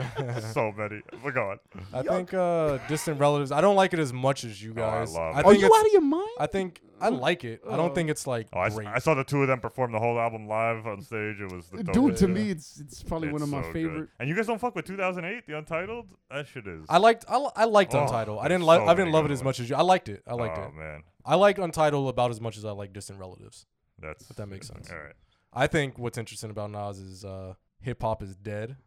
so 0.54 0.72
many. 0.72 1.02
But 1.24 1.34
go 1.34 1.52
on. 1.52 1.60
I 1.94 2.02
think 2.04 2.34
uh, 2.34 2.78
distant 2.88 3.20
relatives. 3.20 3.52
I 3.52 3.62
don't 3.62 3.76
like 3.76 3.94
it 3.94 4.00
as 4.00 4.12
much 4.14 4.44
as 4.44 4.62
you 4.62 4.74
Oh, 4.78 4.82
I 4.84 5.00
guys. 5.00 5.14
love 5.14 5.36
I 5.36 5.40
it. 5.40 5.46
Are 5.46 5.50
think 5.52 5.62
you 5.62 5.66
it's- 5.68 5.80
out 5.80 5.86
of 5.86 5.92
your 5.94 6.02
mind? 6.02 6.30
I 6.40 6.48
think 6.48 6.82
I 7.00 7.10
like 7.10 7.44
it. 7.44 7.62
I 7.70 7.78
don't 7.78 7.96
think 7.96 8.10
it's 8.12 8.28
like 8.28 8.48
Oh, 8.54 8.60
I, 8.60 8.68
s- 8.68 8.76
great. 8.76 8.88
I 8.88 9.00
saw 9.00 9.16
the 9.16 9.24
two 9.24 9.42
of 9.42 9.48
them 9.48 9.60
perform 9.60 9.92
the 9.92 9.98
whole 10.00 10.20
album 10.20 10.48
live 10.48 10.86
on 10.86 11.02
stage. 11.02 11.40
It 11.42 11.52
was 11.52 11.68
the 11.70 11.84
Dude, 11.84 11.96
dopest. 11.96 12.18
to 12.20 12.28
me, 12.28 12.50
it's 12.52 12.80
it's 12.80 13.02
probably 13.04 13.30
It's 13.30 13.34
one 13.34 13.42
of 13.42 13.50
my 13.50 13.62
so 13.62 13.68
good. 13.68 13.74
favorite. 13.74 14.10
And 14.20 14.30
you 14.30 14.36
guys 14.36 14.46
don't 14.48 14.60
fuck 14.62 14.76
with 14.76 14.86
2008, 14.86 15.48
the 15.48 15.58
Untitled? 15.58 16.14
That 16.30 16.48
shit 16.48 16.68
is. 16.68 16.86
I 16.90 16.98
liked 16.98 17.26
I, 17.28 17.38
li- 17.38 17.50
I 17.56 17.66
liked 17.66 17.96
Oh, 17.96 18.02
Untitled. 18.04 18.38
I 18.40 18.44
there's 18.44 18.50
didn't 18.60 18.66
like 18.68 18.82
so 18.82 18.86
I 18.86 18.90
didn't 18.90 19.00
many 19.06 19.12
love 19.14 19.26
it 19.26 19.28
good 19.30 19.34
as 19.34 19.44
much 19.44 19.60
as 19.60 19.70
you. 19.70 19.76
I 19.76 19.82
liked 19.82 20.10
it. 20.10 20.22
I 20.28 20.34
liked 20.36 20.58
it. 20.58 20.62
oh, 20.64 20.68
it. 20.68 20.76
man. 20.76 21.04
I 21.26 21.36
like 21.36 21.58
Untitled 21.58 22.08
about 22.10 22.30
as 22.32 22.40
much 22.40 22.58
as 22.58 22.66
I 22.66 22.72
like 22.72 22.94
Distant 22.94 23.20
Relatives. 23.20 23.66
That's. 24.00 24.30
If 24.30 24.36
that 24.38 24.48
makes 24.48 24.68
sense. 24.68 24.90
All 24.92 24.98
right. 24.98 25.14
I 25.54 25.68
think 25.68 25.98
what's 26.00 26.18
interesting 26.18 26.50
about 26.52 26.72
Nas 26.72 27.00
is 27.00 27.26
uh, 27.26 27.56
hip 27.82 28.02
hop 28.02 28.22
is 28.24 28.36
dead. 28.36 28.78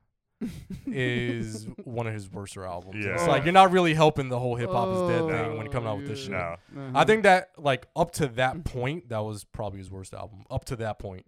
Is 0.86 1.66
one 1.84 2.06
of 2.06 2.14
his 2.14 2.30
worser 2.30 2.64
albums. 2.64 3.04
Yeah. 3.04 3.14
It's 3.14 3.26
like 3.26 3.44
you're 3.44 3.52
not 3.52 3.72
really 3.72 3.94
helping 3.94 4.28
the 4.28 4.38
whole 4.38 4.56
hip 4.56 4.70
hop 4.70 4.88
is 4.88 5.00
dead 5.08 5.28
thing 5.30 5.52
Oh, 5.52 5.56
when 5.56 5.66
you 5.66 5.72
come 5.72 5.86
out 5.86 5.98
with 5.98 6.08
this 6.08 6.20
shit. 6.20 6.30
No. 6.32 6.38
Uh-huh. 6.38 6.90
I 6.94 7.04
think 7.04 7.22
that 7.24 7.50
like 7.58 7.86
up 7.96 8.12
to 8.12 8.28
that 8.28 8.64
point, 8.64 9.08
that 9.08 9.20
was 9.20 9.44
probably 9.44 9.78
his 9.78 9.90
worst 9.90 10.14
album. 10.14 10.44
Up 10.50 10.64
to 10.66 10.76
that 10.76 10.98
point, 10.98 11.26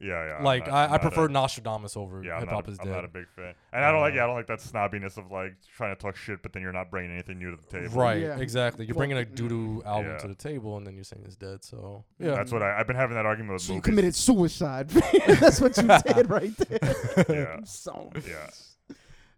Yeah, 0.00 0.38
yeah. 0.38 0.42
Like 0.42 0.66
not- 0.66 0.74
I, 0.74 0.84
I'm 0.84 0.88
I 0.88 0.92
not 0.92 1.02
prefer 1.02 1.26
a- 1.26 1.28
Nostradamus 1.28 1.96
over 1.96 2.22
Yeah, 2.24 2.40
Hip 2.40 2.48
Hop 2.48 2.66
a, 2.66 2.70
is 2.70 2.78
I'm 2.80 2.86
dead. 2.86 2.94
not 2.94 3.04
a 3.04 3.08
big 3.08 3.26
fan, 3.36 3.54
and 3.72 3.84
I 3.84 3.92
don't 3.92 4.00
like. 4.00 4.12
Uh, 4.12 4.16
Yeah, 4.16 4.24
I 4.24 4.26
don't 4.28 4.36
like 4.36 4.46
that 4.46 4.60
snobbiness 4.60 5.18
of 5.18 5.30
like 5.30 5.54
trying 5.76 5.94
to 5.94 6.00
talk 6.00 6.16
shit, 6.16 6.42
but 6.42 6.52
then 6.54 6.62
you're 6.62 6.72
not 6.72 6.90
bringing 6.90 7.12
anything 7.12 7.38
new 7.38 7.50
to 7.50 7.56
the 7.56 7.66
table. 7.80 7.94
Right, 8.00 8.20
Yeah. 8.22 8.38
exactly. 8.38 8.86
You're 8.86 8.94
Well, 8.94 9.00
bringing 9.06 9.18
a 9.18 9.24
doo 9.26 9.48
doo 9.48 9.82
album 9.84 10.12
Yeah. 10.12 10.18
to 10.18 10.28
the 10.28 10.34
table, 10.34 10.78
and 10.78 10.86
then 10.86 10.94
you're 10.94 11.04
saying 11.04 11.22
it's 11.26 11.36
dead. 11.36 11.62
So 11.64 12.04
yeah, 12.18 12.30
That's 12.34 12.50
what 12.50 12.62
I, 12.62 12.78
I've 12.80 12.86
been 12.86 12.96
having 12.96 13.14
that 13.16 13.26
argument 13.26 13.52
with 13.54 13.62
So 13.62 13.74
you 13.74 13.82
committed 13.82 14.14
suicide. 14.14 14.88
That's 15.26 15.60
what 15.60 15.76
you 15.76 15.82
did 16.14 16.30
right 16.30 16.56
there. 16.56 17.26
Yeah. 17.28 17.60
so 17.64 18.10
Yeah. 18.26 18.48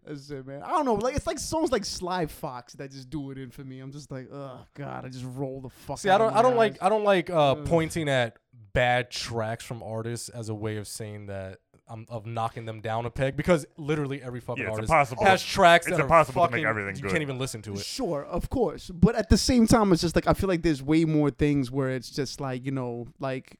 That's 0.06 0.30
it, 0.30 0.46
man. 0.46 0.62
I 0.62 0.68
don't 0.70 0.84
know. 0.84 0.94
Like 0.94 1.14
it's 1.16 1.26
like 1.26 1.38
songs 1.38 1.70
like 1.72 1.84
Sly 1.84 2.26
Fox 2.26 2.74
that 2.74 2.90
just 2.90 3.10
do 3.10 3.30
it 3.30 3.38
in 3.38 3.50
for 3.50 3.62
me. 3.62 3.80
I'm 3.80 3.92
just 3.92 4.10
like, 4.10 4.28
oh 4.32 4.60
god, 4.74 5.04
I 5.04 5.08
just 5.08 5.24
roll 5.26 5.60
the 5.60 5.68
fuck. 5.70 5.98
See, 5.98 6.08
I 6.08 6.14
out 6.14 6.20
of 6.20 6.26
don't, 6.28 6.34
my 6.34 6.38
I 6.38 6.42
don't 6.42 6.52
eyes. 6.52 6.58
like, 6.58 6.82
I 6.82 6.88
don't 6.88 7.04
like 7.04 7.30
uh, 7.30 7.54
pointing 7.56 8.08
at 8.08 8.36
bad 8.72 9.10
tracks 9.10 9.64
from 9.64 9.82
artists 9.82 10.28
as 10.28 10.48
a 10.48 10.54
way 10.54 10.76
of 10.76 10.88
saying 10.88 11.26
that 11.26 11.58
I'm 11.88 12.06
of 12.08 12.24
knocking 12.26 12.64
them 12.64 12.80
down 12.80 13.04
a 13.06 13.10
peg 13.10 13.36
because 13.36 13.66
literally 13.76 14.22
every 14.22 14.40
fucking 14.40 14.62
Yeah, 14.64 14.70
artist 14.70 14.88
impossible. 14.90 15.24
has 15.24 15.42
tracks 15.42 15.86
It's 15.86 15.96
that 15.96 16.02
impossible 16.02 16.40
are 16.42 16.46
to 16.48 16.52
make 16.52 16.60
fucking, 16.64 16.68
everything 16.68 16.96
You 16.96 17.02
good. 17.02 17.10
can't 17.10 17.22
even 17.22 17.38
listen 17.38 17.60
to 17.62 17.72
it. 17.74 17.80
Sure, 17.80 18.24
of 18.24 18.48
course, 18.48 18.88
but 18.90 19.14
at 19.14 19.28
the 19.28 19.36
same 19.36 19.66
time, 19.66 19.92
it's 19.92 20.00
just 20.00 20.14
like 20.14 20.26
I 20.26 20.32
feel 20.32 20.48
like 20.48 20.62
there's 20.62 20.82
way 20.82 21.04
more 21.04 21.30
things 21.30 21.70
where 21.70 21.90
it's 21.90 22.08
just 22.10 22.40
like 22.40 22.64
you 22.64 22.70
know, 22.72 23.08
like 23.18 23.58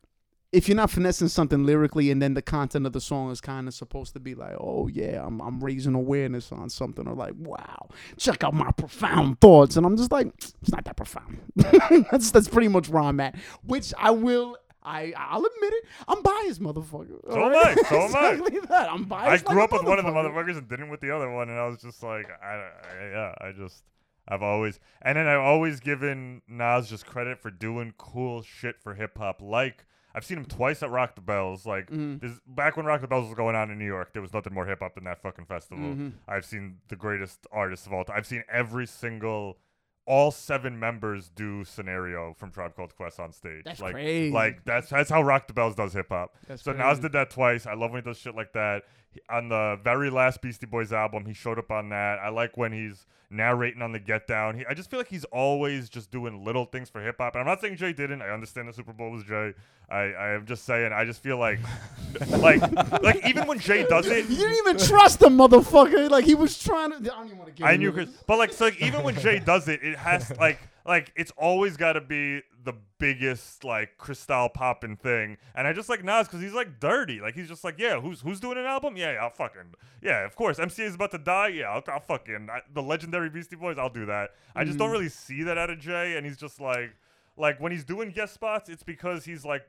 if 0.52 0.68
you're 0.68 0.76
not 0.76 0.90
finessing 0.90 1.28
something 1.28 1.64
lyrically, 1.64 2.10
and 2.10 2.20
then 2.20 2.34
the 2.34 2.42
content 2.42 2.86
of 2.86 2.92
the 2.92 3.00
song 3.00 3.30
is 3.30 3.40
kind 3.40 3.66
of 3.66 3.74
supposed 3.74 4.12
to 4.12 4.20
be 4.20 4.34
like, 4.34 4.54
oh 4.60 4.86
yeah, 4.86 5.24
I'm 5.24 5.40
I'm 5.40 5.64
raising 5.64 5.94
awareness 5.94 6.52
on 6.52 6.68
something, 6.68 7.08
or 7.08 7.14
like, 7.14 7.32
wow, 7.38 7.88
check 8.18 8.44
out 8.44 8.52
my 8.52 8.70
profound 8.72 9.40
thoughts, 9.40 9.76
and 9.76 9.86
I'm 9.86 9.96
just 9.96 10.12
like, 10.12 10.26
it's 10.36 10.70
not 10.70 10.84
that 10.84 10.96
profound. 10.96 11.40
that's 11.56 12.30
that's 12.30 12.48
pretty 12.48 12.68
much 12.68 12.90
where 12.90 13.02
I'm 13.02 13.18
at. 13.20 13.34
Which 13.64 13.94
I 13.98 14.10
will. 14.10 14.56
I 14.84 15.14
I'll 15.16 15.38
admit 15.38 15.72
it. 15.74 15.84
I'm 16.08 16.22
biased, 16.22 16.60
motherfucker. 16.60 17.20
So 17.30 17.46
am 17.46 17.54
I. 17.54 17.74
So 17.88 18.00
am 18.00 18.16
I. 18.16 18.30
exactly 18.32 18.60
that. 18.68 18.92
I'm 18.92 19.04
biased. 19.04 19.48
I 19.48 19.52
grew 19.52 19.60
like 19.60 19.72
up 19.72 19.78
with 19.78 19.88
one 19.88 19.98
of 20.00 20.04
the 20.04 20.10
motherfuckers 20.10 20.58
and 20.58 20.68
didn't 20.68 20.90
with 20.90 21.00
the 21.00 21.12
other 21.12 21.30
one, 21.30 21.48
and 21.48 21.58
I 21.58 21.66
was 21.66 21.80
just 21.80 22.02
like, 22.02 22.26
I, 22.42 22.46
I 22.46 23.10
yeah, 23.10 23.34
I 23.40 23.52
just. 23.52 23.84
I've 24.28 24.42
always 24.42 24.78
and 25.02 25.16
then 25.16 25.26
I've 25.26 25.40
always 25.40 25.80
given 25.80 26.42
Nas 26.46 26.88
just 26.88 27.06
credit 27.06 27.40
for 27.40 27.50
doing 27.50 27.92
cool 27.98 28.42
shit 28.42 28.76
for 28.80 28.94
hip 28.94 29.18
hop. 29.18 29.42
Like 29.42 29.84
I've 30.14 30.24
seen 30.24 30.38
him 30.38 30.44
twice 30.44 30.82
at 30.82 30.90
Rock 30.90 31.14
the 31.14 31.20
Bells. 31.20 31.64
Like 31.66 31.86
Mm-hmm. 31.90 32.18
this, 32.26 32.38
back 32.46 32.76
when 32.76 32.86
Rock 32.86 33.00
the 33.00 33.08
Bells 33.08 33.26
was 33.26 33.34
going 33.34 33.56
on 33.56 33.70
in 33.70 33.78
New 33.78 33.86
York, 33.86 34.12
there 34.12 34.22
was 34.22 34.32
nothing 34.32 34.52
more 34.54 34.66
hip 34.66 34.80
hop 34.80 34.94
than 34.94 35.04
that 35.04 35.22
fucking 35.22 35.46
festival. 35.46 35.84
Mm-hmm. 35.84 36.08
I've 36.28 36.44
seen 36.44 36.76
the 36.88 36.96
greatest 36.96 37.46
artists 37.52 37.86
of 37.86 37.92
all 37.92 38.04
time. 38.04 38.16
I've 38.16 38.26
seen 38.26 38.44
every 38.52 38.86
single, 38.86 39.58
all 40.06 40.30
seven 40.30 40.78
members 40.78 41.28
do 41.28 41.64
scenario 41.64 42.34
from 42.34 42.50
Tribe 42.50 42.74
Called 42.74 42.94
Quest 42.96 43.20
on 43.20 43.32
stage. 43.32 43.62
That's 43.64 43.80
like, 43.80 43.92
crazy. 43.94 44.32
like 44.32 44.64
that's 44.64 44.88
that's 44.90 45.08
how 45.10 45.22
Rock 45.22 45.46
the 45.46 45.54
Bells 45.54 45.74
does 45.74 45.92
hip 45.92 46.08
hop. 46.10 46.36
So 46.56 46.72
Nas 46.72 46.82
crazy. 46.84 47.02
did 47.02 47.12
that 47.12 47.30
twice. 47.30 47.66
I 47.66 47.74
love 47.74 47.92
when 47.92 48.02
he 48.02 48.08
does 48.10 48.18
shit 48.18 48.34
like 48.34 48.52
that. 48.54 48.82
He- 49.12 49.20
on 49.28 49.48
the 49.48 49.78
very 49.82 50.10
last 50.10 50.40
Beastie 50.42 50.66
Boys 50.66 50.92
album, 50.92 51.26
he 51.26 51.34
showed 51.34 51.58
up 51.58 51.70
on 51.70 51.90
that. 51.90 52.18
I 52.18 52.28
like 52.30 52.56
when 52.56 52.72
he's 52.72 53.06
narrating 53.30 53.80
on 53.82 53.92
the 53.92 53.98
Get 53.98 54.26
Down. 54.26 54.56
He, 54.58 54.66
I 54.66 54.74
just 54.74 54.90
feel 54.90 55.00
like 55.00 55.08
he's 55.08 55.24
always 55.26 55.88
just 55.88 56.10
doing 56.10 56.44
little 56.44 56.66
things 56.66 56.90
for 56.90 57.02
hip 57.02 57.16
hop. 57.18 57.34
And 57.34 57.40
I'm 57.40 57.46
not 57.46 57.60
saying 57.60 57.76
Jay 57.76 57.92
didn't. 57.92 58.22
I 58.22 58.28
understand 58.30 58.68
the 58.68 58.72
Super 58.72 58.92
Bowl 58.92 59.10
was 59.10 59.24
Jay. 59.24 59.54
I, 59.90 59.96
I 59.96 60.28
am 60.34 60.46
just 60.46 60.64
saying. 60.64 60.92
I 60.92 61.04
just 61.04 61.22
feel 61.22 61.38
like, 61.38 61.58
like, 62.28 62.60
like 63.02 63.26
even 63.26 63.46
when 63.46 63.58
Jay 63.58 63.84
does 63.84 64.06
it, 64.06 64.28
You 64.28 64.36
didn't 64.36 64.56
even 64.56 64.78
trust 64.78 65.22
him, 65.22 65.36
motherfucker. 65.38 66.10
Like 66.10 66.24
he 66.24 66.34
was 66.34 66.58
trying 66.62 66.90
to. 66.90 66.96
I 66.96 67.00
don't 67.00 67.26
even 67.26 67.38
want 67.38 67.48
to 67.48 67.54
get. 67.54 67.66
I 67.66 67.76
knew, 67.76 67.88
it. 67.90 67.94
Chris, 67.94 68.08
but 68.26 68.38
like, 68.38 68.52
so 68.52 68.66
like, 68.66 68.80
even 68.80 69.02
when 69.02 69.14
Jay 69.16 69.38
does 69.38 69.68
it, 69.68 69.82
it 69.82 69.96
has 69.98 70.30
like, 70.38 70.58
like 70.84 71.12
it's 71.16 71.32
always 71.36 71.76
got 71.76 71.92
to 71.94 72.00
be 72.00 72.42
the 72.64 72.74
biggest 72.98 73.64
like 73.64 73.98
crystal 73.98 74.48
popping 74.48 74.96
thing. 74.96 75.36
And 75.54 75.66
I 75.66 75.72
just 75.72 75.88
like 75.88 76.04
Nas 76.04 76.26
because 76.26 76.40
he's 76.40 76.52
like 76.54 76.80
dirty. 76.80 77.20
Like 77.20 77.34
he's 77.34 77.48
just 77.48 77.64
like, 77.64 77.78
yeah, 77.78 78.00
who's 78.00 78.20
who's 78.20 78.40
doing 78.40 78.58
an 78.58 78.64
album? 78.64 78.96
Yeah, 78.96 79.12
yeah 79.12 79.18
I'll 79.22 79.30
fucking 79.30 79.74
yeah, 80.02 80.24
of 80.24 80.34
course. 80.36 80.58
MCA 80.58 80.84
is 80.84 80.94
about 80.94 81.10
to 81.12 81.18
die. 81.18 81.48
Yeah, 81.48 81.70
I'll, 81.70 81.82
I'll 81.88 82.00
fucking 82.00 82.48
I, 82.50 82.60
the 82.72 82.82
legendary 82.82 83.30
Beastie 83.30 83.56
Boys. 83.56 83.78
I'll 83.78 83.88
do 83.90 84.06
that. 84.06 84.30
I 84.54 84.64
just 84.64 84.78
don't 84.78 84.90
Mm. 84.90 84.92
really 84.92 85.08
see 85.08 85.42
that 85.44 85.58
out 85.58 85.70
of 85.70 85.78
Jay. 85.78 86.16
And 86.16 86.26
he's 86.26 86.36
just 86.36 86.60
like, 86.60 86.94
like 87.36 87.60
when 87.60 87.72
he's 87.72 87.84
doing 87.84 88.10
guest 88.10 88.34
spots, 88.34 88.68
it's 88.68 88.82
because 88.82 89.24
he's 89.24 89.44
like, 89.44 89.62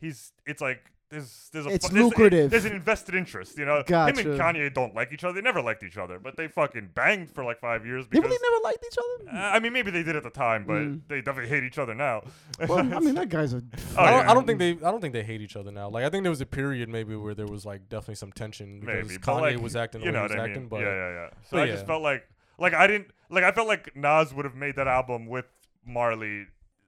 he's 0.00 0.32
it's 0.46 0.60
like. 0.62 0.80
There's, 1.10 1.48
there's 1.54 1.64
a 1.64 1.70
It's 1.70 1.88
fu- 1.88 1.94
there's- 1.94 2.04
lucrative. 2.10 2.50
There's 2.50 2.66
an 2.66 2.72
invested 2.72 3.14
interest, 3.14 3.56
you 3.56 3.64
know. 3.64 3.82
Gotcha. 3.86 4.20
Him 4.20 4.32
and 4.32 4.38
Kanye 4.40 4.74
don't 4.74 4.94
like 4.94 5.10
each 5.10 5.24
other. 5.24 5.32
They 5.32 5.40
never 5.40 5.62
liked 5.62 5.82
each 5.82 5.96
other, 5.96 6.18
but 6.18 6.36
they 6.36 6.48
fucking 6.48 6.90
banged 6.94 7.30
for 7.30 7.44
like 7.44 7.58
five 7.60 7.86
years. 7.86 8.06
They 8.10 8.20
really 8.20 8.36
never 8.42 8.62
liked 8.62 8.84
each 8.84 8.98
other. 8.98 9.30
uh, 9.38 9.50
I 9.52 9.58
mean, 9.58 9.72
maybe 9.72 9.90
they 9.90 10.02
did 10.02 10.16
at 10.16 10.22
the 10.22 10.28
time, 10.30 10.64
but 10.66 10.74
Mm. 10.74 11.00
they 11.08 11.22
definitely 11.22 11.48
hate 11.48 11.64
each 11.64 11.78
other 11.78 11.94
now. 11.94 12.22
Well, 12.68 12.78
I 12.80 12.98
mean, 13.00 13.14
that 13.14 13.28
guy's 13.30 13.54
a. 13.54 13.62
Oh, 13.62 13.62
I, 14.02 14.10
don't, 14.10 14.20
yeah. 14.24 14.30
I 14.30 14.34
don't 14.34 14.46
think 14.46 14.58
they. 14.58 14.70
I 14.72 14.90
don't 14.90 15.00
think 15.00 15.14
they 15.14 15.22
hate 15.22 15.40
each 15.40 15.56
other 15.56 15.70
now. 15.70 15.88
Like 15.88 16.04
I 16.04 16.10
think 16.10 16.24
there 16.24 16.30
was 16.30 16.40
a 16.40 16.46
period 16.46 16.88
maybe 16.88 17.14
where 17.16 17.34
there 17.34 17.46
was 17.46 17.64
like 17.64 17.88
definitely 17.88 18.16
some 18.16 18.32
tension 18.32 18.80
because 18.80 19.08
maybe 19.08 19.18
Kanye 19.20 19.40
like, 19.54 19.60
was 19.60 19.76
acting 19.76 20.00
the 20.00 20.06
you 20.08 20.12
way 20.12 20.18
know 20.18 20.20
he 20.20 20.22
was 20.24 20.30
what 20.32 20.40
I 20.40 20.44
acting. 20.44 20.62
mean? 20.62 20.68
But 20.68 20.80
yeah, 20.80 20.86
yeah, 20.94 21.10
yeah. 21.12 21.28
So 21.44 21.56
but 21.56 21.60
I 21.62 21.66
just 21.66 21.86
felt 21.86 22.02
like, 22.02 22.28
like 22.58 22.74
I 22.74 22.86
didn't, 22.86 23.12
like 23.30 23.44
I 23.44 23.52
felt 23.52 23.68
like 23.68 23.94
Nas 23.96 24.34
would 24.34 24.44
have 24.44 24.56
made 24.56 24.76
that 24.76 24.88
album 24.88 25.26
with 25.26 25.46
Marley, 25.86 26.46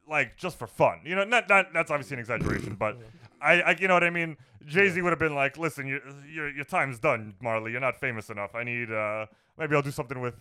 like 0.08 0.36
just 0.36 0.58
for 0.58 0.66
fun. 0.66 1.00
You 1.04 1.14
know, 1.14 1.24
not 1.24 1.48
not 1.48 1.72
that's 1.72 1.90
obviously 1.90 2.14
an 2.16 2.20
exaggeration, 2.20 2.74
but 2.74 2.98
I, 3.40 3.60
I, 3.60 3.76
you 3.78 3.88
know 3.88 3.94
what 3.94 4.04
I 4.04 4.10
mean. 4.10 4.36
Jay 4.66 4.88
Z 4.88 5.00
would 5.00 5.10
have 5.10 5.18
been 5.18 5.34
like, 5.34 5.56
listen, 5.58 5.86
your 5.86 6.00
your 6.30 6.50
your 6.50 6.64
time's 6.64 6.98
done, 6.98 7.34
Marley. 7.40 7.72
You're 7.72 7.80
not 7.80 7.98
famous 7.98 8.30
enough. 8.30 8.54
I 8.54 8.64
need, 8.64 8.90
uh, 8.90 9.26
maybe 9.58 9.74
I'll 9.74 9.82
do 9.82 9.90
something 9.90 10.20
with. 10.20 10.34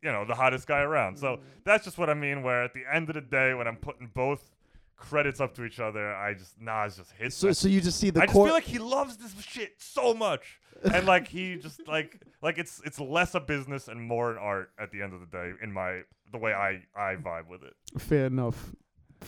You 0.00 0.12
know, 0.12 0.24
the 0.24 0.36
hottest 0.36 0.68
guy 0.68 0.82
around. 0.82 1.16
Mm. 1.16 1.20
So 1.20 1.40
that's 1.64 1.84
just 1.84 1.98
what 1.98 2.08
I 2.08 2.14
mean. 2.14 2.44
Where 2.44 2.62
at 2.62 2.72
the 2.72 2.84
end 2.88 3.08
of 3.10 3.16
the 3.16 3.20
day, 3.20 3.52
when 3.54 3.66
I'm 3.66 3.74
putting 3.74 4.08
both 4.14 4.48
credits 4.96 5.40
up 5.40 5.56
to 5.56 5.64
each 5.64 5.80
other, 5.80 6.14
I 6.14 6.34
just 6.34 6.60
Nas 6.60 6.96
just 6.98 7.10
hits. 7.18 7.34
So, 7.34 7.50
so 7.50 7.66
you 7.66 7.80
just 7.80 7.98
see 7.98 8.10
the 8.10 8.20
I 8.22 8.26
just 8.26 8.34
feel 8.34 8.52
like 8.52 8.62
he 8.62 8.78
loves 8.78 9.16
this 9.16 9.34
shit 9.42 9.72
so 9.78 10.14
much, 10.14 10.60
and 10.94 11.04
like 11.04 11.26
he 11.26 11.56
just 11.56 11.88
like 11.88 12.20
like 12.42 12.58
it's 12.58 12.80
it's 12.84 13.00
less 13.00 13.34
a 13.34 13.40
business 13.40 13.88
and 13.88 14.00
more 14.00 14.30
an 14.30 14.38
art 14.38 14.70
at 14.78 14.92
the 14.92 15.02
end 15.02 15.14
of 15.14 15.18
the 15.20 15.26
day. 15.26 15.50
In 15.62 15.72
my 15.72 16.02
the 16.30 16.38
way 16.38 16.52
I 16.52 16.82
I 16.94 17.16
vibe 17.16 17.48
with 17.48 17.64
it. 17.64 17.74
Fair 18.00 18.26
enough. 18.26 18.72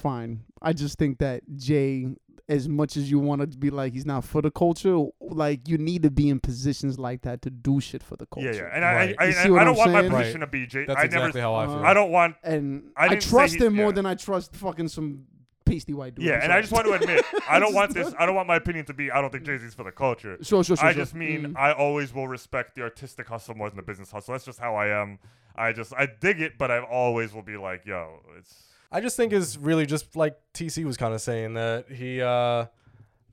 Fine. 0.00 0.40
I 0.62 0.72
just 0.72 0.98
think 0.98 1.18
that 1.18 1.42
Jay, 1.56 2.06
as 2.48 2.68
much 2.68 2.96
as 2.96 3.10
you 3.10 3.18
want 3.18 3.40
to 3.42 3.46
be 3.58 3.70
like 3.70 3.92
he's 3.92 4.06
not 4.06 4.24
for 4.24 4.42
the 4.42 4.50
culture, 4.50 4.96
like 5.20 5.68
you 5.68 5.78
need 5.78 6.02
to 6.02 6.10
be 6.10 6.28
in 6.28 6.40
positions 6.40 6.98
like 6.98 7.22
that 7.22 7.42
to 7.42 7.50
do 7.50 7.80
shit 7.80 8.02
for 8.02 8.16
the 8.16 8.26
culture. 8.26 8.52
Yeah, 8.52 8.62
yeah. 8.62 8.70
And 8.74 8.82
Right. 8.82 9.14
I 9.18 9.24
I, 9.24 9.26
I, 9.26 9.30
I 9.30 9.44
don't 9.46 9.58
I'm 9.58 9.76
want 9.76 9.92
my 9.92 10.00
saying? 10.00 10.12
position 10.12 10.40
to 10.40 10.46
be 10.46 10.66
J. 10.66 10.84
that's 10.86 10.98
I 11.00 11.04
exactly 11.04 11.26
never. 11.28 11.40
how 11.40 11.54
I 11.54 11.66
feel. 11.66 11.74
Uh, 11.76 11.82
I 11.82 11.94
don't 11.94 12.10
want. 12.10 12.36
And 12.42 12.90
I 12.96 13.06
I, 13.08 13.14
trust 13.16 13.54
he- 13.56 13.64
him 13.64 13.74
more 13.74 13.86
yeah. 13.86 13.92
than 13.92 14.06
I 14.06 14.14
trust 14.14 14.54
fucking 14.56 14.88
some 14.88 15.26
pasty 15.66 15.92
white 15.94 16.14
dude. 16.16 16.24
Yeah, 16.24 16.40
and 16.42 16.52
I 16.52 16.60
just 16.60 16.72
want 16.72 16.86
to 16.86 16.92
admit, 17.00 17.24
I 17.48 17.58
don't 17.60 17.74
want 17.74 17.94
this. 17.94 18.12
I 18.18 18.26
don't 18.26 18.34
want 18.34 18.48
my 18.48 18.56
opinion 18.56 18.86
to 18.86 18.94
be. 18.94 19.10
I 19.10 19.20
don't 19.20 19.30
think 19.30 19.44
Jay 19.44 19.58
Z's 19.58 19.74
for 19.74 19.84
the 19.84 19.92
culture. 19.92 20.36
Sure, 20.42 20.64
sure, 20.64 20.76
sure. 20.76 20.86
I 20.86 20.92
sure. 20.92 21.02
just 21.02 21.14
mean 21.14 21.40
Mm. 21.54 21.56
I 21.56 21.72
always 21.72 22.12
will 22.14 22.26
respect 22.26 22.74
the 22.74 22.82
artistic 22.82 23.28
hustle 23.28 23.54
more 23.54 23.68
than 23.70 23.76
the 23.76 23.82
business 23.82 24.10
hustle. 24.10 24.32
That's 24.32 24.44
just 24.46 24.58
how 24.58 24.74
I 24.74 24.88
am. 24.88 25.18
I 25.54 25.72
just 25.72 25.92
I 25.94 26.08
dig 26.20 26.40
it, 26.40 26.58
but 26.58 26.70
I 26.70 26.80
always 26.80 27.32
will 27.34 27.42
be 27.42 27.56
like, 27.58 27.84
yo, 27.86 28.20
it's 28.38 28.54
I 28.92 29.00
just 29.00 29.16
think 29.16 29.32
is 29.32 29.56
really 29.56 29.86
just 29.86 30.16
like 30.16 30.36
TC 30.54 30.84
was 30.84 30.96
kind 30.96 31.14
of 31.14 31.20
saying 31.20 31.54
that 31.54 31.86
he 31.90 32.20
uh 32.20 32.66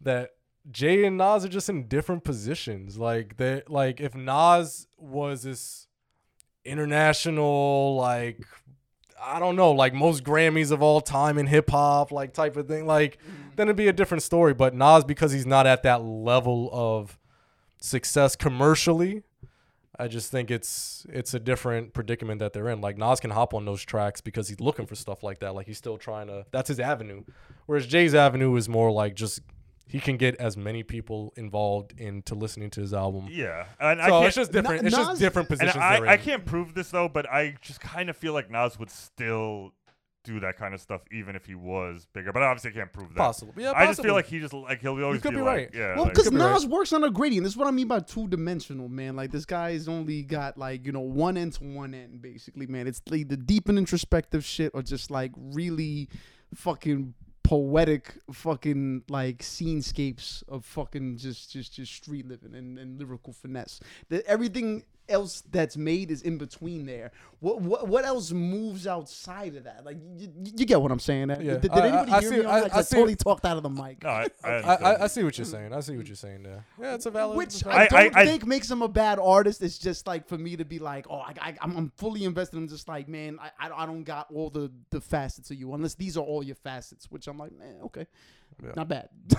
that 0.02 0.32
Jay 0.70 1.06
and 1.06 1.18
Nas 1.18 1.46
are 1.46 1.50
just 1.50 1.70
in 1.70 1.88
different 1.88 2.24
positions. 2.24 2.98
Like 2.98 3.38
that 3.38 3.70
like 3.70 4.00
if 4.00 4.16
Nas 4.16 4.88
was 4.98 5.44
this 5.44 5.88
international 6.66 7.96
like 7.96 8.46
I 9.20 9.40
don't 9.40 9.56
know, 9.56 9.72
like 9.72 9.94
most 9.94 10.24
Grammys 10.24 10.72
of 10.72 10.84
all 10.84 11.02
time 11.02 11.38
in 11.38 11.48
hip 11.48 11.72
hop, 11.72 12.12
like 12.12 12.34
type 12.34 12.56
of 12.56 12.68
thing, 12.68 12.86
like 12.86 13.18
then 13.56 13.68
it'd 13.68 13.76
be 13.76 13.88
a 13.88 13.94
different 13.94 14.22
story. 14.22 14.54
But 14.54 14.76
Nas, 14.76 15.04
because 15.04 15.32
he's 15.32 15.46
not 15.48 15.66
at 15.66 15.84
that 15.84 16.04
level 16.04 16.70
of 16.72 17.18
success 17.82 18.36
commercially, 18.36 19.24
I 20.00 20.08
just 20.08 20.32
think 20.32 20.52
it's 20.52 21.06
it's 21.10 21.34
a 21.34 21.40
different 21.40 21.94
predicament 21.94 22.40
that 22.40 22.54
they're 22.54 22.70
in. 22.70 22.82
Like 22.82 22.98
Nas 22.98 23.20
can 23.20 23.32
hop 23.32 23.54
on 23.54 23.66
those 23.66 23.84
tracks 23.84 24.22
because 24.22 24.48
he's 24.48 24.60
looking 24.60 24.86
for 24.86 24.96
stuff 24.96 25.24
like 25.24 25.40
that. 25.40 25.56
Like 25.56 25.66
he's 25.68 25.78
still 25.78 25.98
trying 25.98 26.28
to. 26.28 26.46
That's 26.52 26.68
his 26.68 26.80
avenue. 26.80 27.24
Whereas 27.66 27.88
Jay's 27.88 28.14
avenue 28.14 28.56
is 28.56 28.70
more 28.70 28.92
like 28.92 29.16
just 29.16 29.42
he 29.88 30.00
can 30.00 30.18
get 30.18 30.36
as 30.36 30.58
many 30.58 30.84
people 30.84 31.34
involved 31.38 31.94
into 31.98 32.36
listening 32.36 32.70
to 32.72 32.82
his 32.82 32.94
album. 32.94 33.28
Yeah, 33.32 33.66
and 33.80 34.00
So 34.02 34.08
can't, 34.10 34.26
it's 34.26 34.36
just 34.36 34.52
different. 34.52 34.86
it's 34.86 34.96
Nas- 34.96 35.08
just 35.08 35.20
different 35.20 35.50
and 35.50 35.60
positions. 35.60 35.82
I, 35.84 36.00
they're 36.00 36.10
I 36.10 36.18
can't 36.18 36.46
prove 36.46 36.74
this 36.74 36.92
though, 36.92 37.08
but 37.08 37.30
I 37.30 37.56
just 37.62 37.80
kind 37.80 38.10
of 38.10 38.18
feel 38.18 38.34
like 38.34 38.52
Nas 38.52 38.78
would 38.78 38.92
still 38.92 39.72
do 40.28 40.40
that 40.42 40.58
kind 40.58 40.74
of 40.74 40.82
stuff 40.82 41.02
even 41.12 41.36
if 41.36 41.46
he 41.46 41.56
was 41.56 42.06
bigger. 42.14 42.32
But 42.32 42.44
I 42.44 42.48
obviously 42.48 42.72
can't 42.72 42.92
prove 42.94 43.10
that. 43.10 43.18
Possible. 43.18 43.54
Yeah, 43.58 43.70
I 43.72 43.86
just 43.86 43.88
possibly. 43.88 44.08
feel 44.10 44.16
like 44.16 44.28
he 44.28 44.40
just 44.40 44.54
like 44.54 44.82
he'll 44.82 45.04
always 45.04 45.22
could 45.22 45.32
be, 45.32 45.38
be 45.38 45.42
like, 45.42 45.58
right. 45.58 45.70
yeah, 45.74 45.96
Well, 45.96 46.04
like- 46.04 46.14
because 46.14 46.26
Could 46.26 46.34
be 46.36 46.40
right. 46.40 46.52
Nas 46.54 46.66
works 46.68 46.94
on 46.94 47.04
a 47.04 47.10
gradient. 47.10 47.44
This 47.44 47.54
is 47.54 47.58
what 47.58 47.68
I 47.68 47.72
mean 47.72 47.88
by 47.88 48.02
two 48.02 48.28
dimensional, 48.28 48.90
man. 48.90 49.16
Like 49.16 49.32
this 49.32 49.46
guy's 49.46 49.88
only 49.88 50.22
got 50.24 50.58
like 50.58 50.86
you 50.86 50.92
know 50.92 51.00
one 51.02 51.38
end 51.38 51.54
to 51.54 51.64
one 51.64 51.94
end, 51.94 52.22
basically, 52.22 52.68
man. 52.68 52.88
It's 52.88 53.02
like 53.10 53.30
the 53.30 53.38
deep 53.38 53.70
and 53.70 53.78
introspective 53.78 54.44
shit, 54.46 54.72
or 54.76 54.82
just 54.84 55.10
like 55.10 55.32
really 55.36 56.10
fucking 56.54 57.14
poetic, 57.44 58.16
fucking 58.34 59.04
like 59.10 59.42
scenescapes 59.42 60.44
of 60.50 60.66
fucking 60.66 61.18
just 61.18 61.52
just 61.52 61.74
just 61.74 61.94
street 61.94 62.28
living 62.28 62.54
and, 62.54 62.78
and 62.78 63.00
lyrical 63.00 63.32
finesse. 63.34 63.80
That 64.10 64.26
everything 64.26 64.84
else 65.10 65.42
that's 65.52 65.78
made 65.78 66.12
is 66.12 66.22
in 66.22 66.38
between 66.38 66.86
there. 66.86 67.12
What 67.40 67.62
what 67.62 67.88
what 67.88 68.04
else 68.06 68.32
moves 68.32 68.88
outside 68.88 69.56
of 69.56 69.66
that? 69.66 69.86
Like 69.86 69.98
you, 70.18 70.32
you 70.58 70.66
get 70.66 70.82
what 70.82 70.92
I'm 70.92 71.00
saying? 71.00 71.30
Yeah. 71.30 71.36
Did, 71.36 71.62
did 71.62 71.72
I- 71.72 71.78
I- 71.80 71.88
anybody 71.88 72.12
I 72.12 72.20
hear 72.22 72.30
see- 72.30 72.38
me? 72.40 72.46
I- 72.46 72.60
that? 72.62 72.72
'Cause 72.72 72.78
I 72.78 72.80
I, 72.80 72.82
see- 72.84 72.96
totally 72.96 73.16
talked 73.16 73.46
out 73.46 73.58
of 73.58 73.64
the 73.64 73.70
mic. 73.70 74.04
no, 74.04 74.10
I, 74.10 74.28
I, 74.44 74.50
I. 74.50 74.74
I, 74.76 75.04
I 75.04 75.08
see 75.08 75.24
what 75.24 75.38
you're 75.38 75.46
saying. 75.46 75.72
I 75.74 75.80
see 75.82 75.96
what 75.98 76.08
you're 76.08 76.16
saying 76.16 76.44
there. 76.44 76.66
Yeah, 76.82 76.96
it's 76.96 77.06
a 77.06 77.12
valid. 77.12 77.38
Which 77.38 77.48
it's 77.50 77.64
a 77.66 77.70
I 77.70 77.88
don't 77.88 78.16
I- 78.18 78.22
I- 78.22 78.26
think 78.26 78.46
makes 78.46 78.70
him 78.70 78.82
a 78.82 78.88
bad 78.88 79.20
artist. 79.20 79.62
It's 79.62 79.78
just 79.78 80.08
like 80.08 80.28
for 80.28 80.38
me 80.38 80.56
to 80.58 80.66
be 80.66 80.80
like, 80.80 81.06
oh, 81.10 81.20
I, 81.20 81.34
I, 81.40 81.56
I'm, 81.62 81.78
I'm 81.78 81.92
fully 81.98 82.24
invested. 82.24 82.58
I'm 82.58 82.68
just 82.68 82.88
like, 82.88 83.08
man, 83.08 83.38
I, 83.40 83.68
I, 83.70 83.84
I 83.84 83.86
don't 83.86 84.04
got 84.04 84.28
all 84.34 84.50
the, 84.50 84.72
the 84.90 85.00
facets 85.02 85.52
of 85.52 85.58
you 85.58 85.74
unless 85.74 85.94
these 85.96 86.18
are 86.18 86.24
all 86.24 86.42
your 86.44 86.56
facets. 86.56 87.10
Which 87.12 87.28
I'm 87.28 87.38
like, 87.38 87.52
man, 87.58 87.76
okay, 87.86 88.08
Yeah. 88.64 88.72
not 88.76 88.88
bad. 88.88 89.10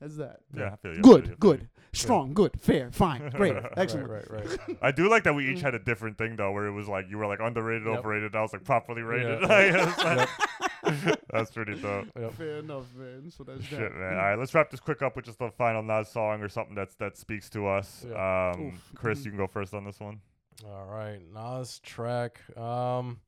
That's 0.00 0.16
that. 0.18 0.40
yeah, 0.56 0.72
I 0.72 0.76
feel 0.76 0.92
you, 0.94 1.00
I 1.00 1.02
feel 1.02 1.14
you, 1.16 1.20
Good, 1.22 1.40
good, 1.40 1.68
strong, 1.92 2.32
good, 2.34 2.52
fair, 2.60 2.90
fine, 2.92 3.30
great, 3.34 3.56
excellent. 3.76 4.08
Right, 4.08 4.30
right, 4.30 4.46
right. 4.68 4.78
I 4.82 4.92
do 4.92 5.08
like 5.10 5.24
that 5.24 5.34
we 5.34 5.48
each 5.52 5.62
had 5.62 5.74
a 5.74 5.78
different 5.80 6.16
thing 6.18 6.36
though, 6.36 6.52
where 6.52 6.66
it 6.66 6.72
was 6.72 6.86
like 6.86 7.06
you 7.10 7.18
were 7.18 7.26
like 7.26 7.40
underrated, 7.40 7.86
Yep. 7.88 7.98
overrated. 7.98 8.36
I 8.36 8.42
was 8.42 8.52
like 8.52 8.62
properly 8.64 9.02
rated. 9.02 9.40
Yeah. 9.40 9.46
Like, 9.46 9.74
it's 9.74 11.04
like- 11.04 11.20
that's 11.32 11.50
pretty 11.50 11.74
dope. 11.74 12.06
Fair 12.36 12.58
enough, 12.58 12.84
man. 12.94 13.28
So 13.36 13.42
that's 13.42 13.64
Shit, 13.64 13.80
that. 13.80 13.92
man. 13.98 14.12
All 14.12 14.16
right, 14.24 14.38
let's 14.38 14.54
wrap 14.54 14.70
this 14.70 14.78
quick 14.78 15.02
up 15.02 15.16
with 15.16 15.24
just 15.24 15.38
the 15.40 15.50
final 15.50 15.82
Nas 15.82 16.08
song 16.08 16.40
or 16.42 16.48
something 16.48 16.76
that's 16.76 16.94
that 16.96 17.16
speaks 17.16 17.50
to 17.50 17.66
us. 17.66 18.06
Yeah. 18.08 18.52
Um, 18.54 18.80
Chris, 18.94 19.24
you 19.24 19.32
can 19.32 19.38
go 19.38 19.48
first 19.48 19.74
on 19.74 19.84
this 19.84 19.98
one. 19.98 20.20
All 20.64 20.86
right, 20.86 21.18
Nas 21.34 21.80
track. 21.80 22.38
Um, 22.56 23.18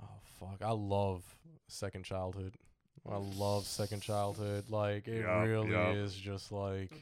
oh 0.00 0.06
fuck, 0.38 0.62
I 0.64 0.70
love 0.72 1.22
Second 1.68 2.04
Childhood. 2.04 2.54
I 3.08 3.16
love 3.16 3.66
Second 3.66 4.02
Childhood. 4.02 4.64
Like 4.68 5.08
it 5.08 5.22
Yup, 5.22 5.46
really 5.46 5.70
yup. 5.70 5.94
is 5.96 6.14
just 6.14 6.52
like 6.52 6.92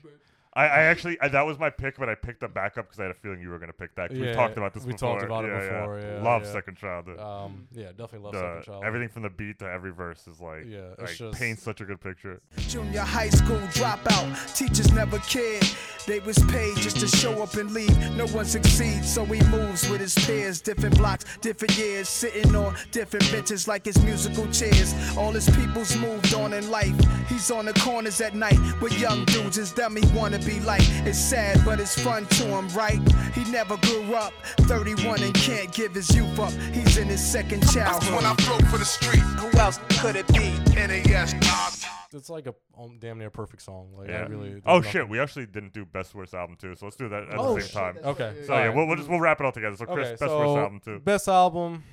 I, 0.59 0.65
I 0.67 0.83
actually 0.91 1.17
I, 1.21 1.29
that 1.29 1.47
was 1.47 1.57
my 1.59 1.71
pick, 1.71 1.97
but 1.99 2.09
I 2.09 2.17
picked 2.17 2.41
the 2.41 2.49
backup 2.49 2.87
because 2.87 2.99
I 2.99 3.03
had 3.05 3.13
a 3.13 3.15
feeling 3.15 3.41
you 3.41 3.51
were 3.51 3.59
gonna 3.61 3.73
pick 3.73 3.95
that. 3.95 4.11
'cause 4.11 4.19
we 4.19 4.27
Yeah, 4.27 4.35
talked 4.35 4.57
about 4.59 4.75
this 4.75 4.85
we 4.85 4.93
before. 4.93 5.13
talked 5.15 5.25
about 5.25 5.45
it 5.45 5.49
Yeah, 5.49 5.63
yeah. 5.63 5.81
before, 5.81 6.01
yeah, 6.01 6.23
love 6.23 6.43
yeah. 6.43 6.53
Second 6.53 6.77
Childhood. 6.77 7.21
um 7.21 7.69
yeah, 7.73 7.89
definitely 7.91 8.19
love 8.21 8.33
The- 8.33 8.41
Second 8.41 8.63
Childhood. 8.65 8.87
everything 8.89 9.09
from 9.11 9.23
the 9.23 9.31
beat 9.31 9.59
to 9.61 9.67
every 9.71 9.93
verse 9.93 10.27
is 10.27 10.41
like 10.41 10.65
Yeah, 10.67 10.79
it's 10.99 11.01
like 11.03 11.17
just- 11.17 11.39
paints 11.39 11.63
such 11.63 11.81
a 11.81 11.85
good 11.85 12.01
picture. 12.01 12.41
Junior 12.57 13.03
high 13.03 13.29
school 13.31 13.61
dropout, 13.79 14.57
teachers 14.57 14.93
never 14.93 15.19
cared. 15.21 15.65
They 16.09 16.21
was 16.21 16.39
paid 16.51 16.77
just 16.79 16.99
to 17.01 17.07
show 17.07 17.43
up 17.43 17.55
and 17.55 17.71
leave. 17.73 17.97
No 18.17 18.27
one 18.29 18.45
succeeds, 18.47 19.13
so 19.13 19.25
he 19.27 19.43
moves 19.51 19.89
with 19.89 20.01
his 20.01 20.15
peers. 20.27 20.61
Different 20.61 20.97
blocks, 20.97 21.25
different 21.43 21.77
years, 21.79 22.09
sitting 22.09 22.55
on 22.57 22.75
different 22.93 23.31
benches 23.31 23.69
like 23.69 23.85
his 23.85 24.03
musical 24.03 24.47
chairs. 24.51 24.95
All 25.19 25.33
his 25.33 25.49
people's 25.51 25.95
moved 25.97 26.33
on 26.35 26.53
in 26.55 26.71
life. 26.71 26.95
He's 27.29 27.51
on 27.51 27.67
the 27.67 27.75
corners 27.75 28.21
at 28.23 28.35
night 28.35 28.59
with 28.81 28.99
young 28.99 29.25
dudes. 29.27 29.57
His 29.57 29.73
them 29.75 29.97
he 29.97 30.07
wanna 30.19 30.39
be 30.49 30.61
like. 30.61 30.83
It's 31.07 31.19
sad, 31.19 31.61
but 31.65 31.81
it's 31.81 31.99
fun 32.01 32.27
to 32.27 32.45
him, 32.45 32.69
right? 32.69 33.01
He 33.35 33.45
never 33.51 33.77
grew 33.79 34.15
up. 34.15 34.33
31 34.63 35.23
and 35.23 35.35
can't 35.35 35.73
give 35.73 35.95
his 35.95 36.15
youth 36.15 36.39
up. 36.39 36.53
He's 36.73 36.97
in 36.97 37.09
his 37.09 37.25
second 37.25 37.61
childhood. 37.71 38.15
When 38.15 38.25
I 38.25 38.35
broke 38.47 38.63
for 38.71 38.79
the 38.79 38.85
street, 38.85 39.21
Who 39.21 39.57
else 39.59 39.79
could 40.01 40.17
it 40.17 40.27
be? 40.29 40.51
NAS, 40.75 41.35
Nas. 41.35 41.85
it's 42.13 42.31
like 42.31 42.47
a 42.47 42.55
um, 42.79 42.97
damn 42.99 43.19
near 43.19 43.31
perfect 43.31 43.63
song. 43.63 43.91
Like 43.97 44.09
I 44.09 44.13
Yeah. 44.13 44.27
really. 44.29 44.63
Oh 44.65 44.77
nothing- 44.77 44.91
shit, 44.93 45.09
we 45.09 45.21
actually 45.21 45.47
didn't 45.47 45.73
do 45.73 45.85
best 45.85 46.15
worst 46.15 46.35
album 46.35 46.57
too, 46.57 46.75
so 46.75 46.87
let's 46.87 46.97
do 46.97 47.09
that 47.09 47.25
at 47.25 47.39
Oh, 47.39 47.55
the 47.55 47.61
same 47.61 47.69
shit, 47.69 47.73
time. 47.75 47.95
that's 47.97 48.07
Okay. 48.07 48.35
So 48.47 48.55
yeah, 48.55 48.61
right. 48.67 48.75
we'll, 48.75 48.87
we'll 48.87 48.97
just 48.97 49.09
we'll 49.09 49.21
wrap 49.21 49.41
it 49.41 49.45
all 49.47 49.53
together. 49.53 49.77
So 49.77 49.85
Chris, 49.87 50.07
Okay, 50.09 50.11
best 50.13 50.21
so 50.21 50.39
worst 50.39 50.57
album 50.59 50.81
too. 50.85 50.99
Best 51.01 51.29
album. 51.29 51.85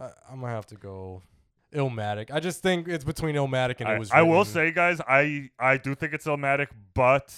I, 0.00 0.10
I'm 0.30 0.40
gonna 0.40 0.52
have 0.52 0.66
to 0.66 0.76
go. 0.76 1.22
Illmatic. 1.74 2.30
I 2.32 2.38
just 2.38 2.62
think 2.62 2.86
it's 2.86 3.02
between 3.04 3.34
Illmatic 3.34 3.80
and 3.80 3.88
I, 3.88 3.96
it 3.96 3.98
was. 3.98 4.10
I 4.12 4.22
will 4.22 4.44
say, 4.44 4.70
guys, 4.70 5.00
I 5.08 5.50
I 5.58 5.76
do 5.76 5.96
think 5.96 6.12
it's 6.14 6.24
Illmatic, 6.26 6.68
but 6.94 7.34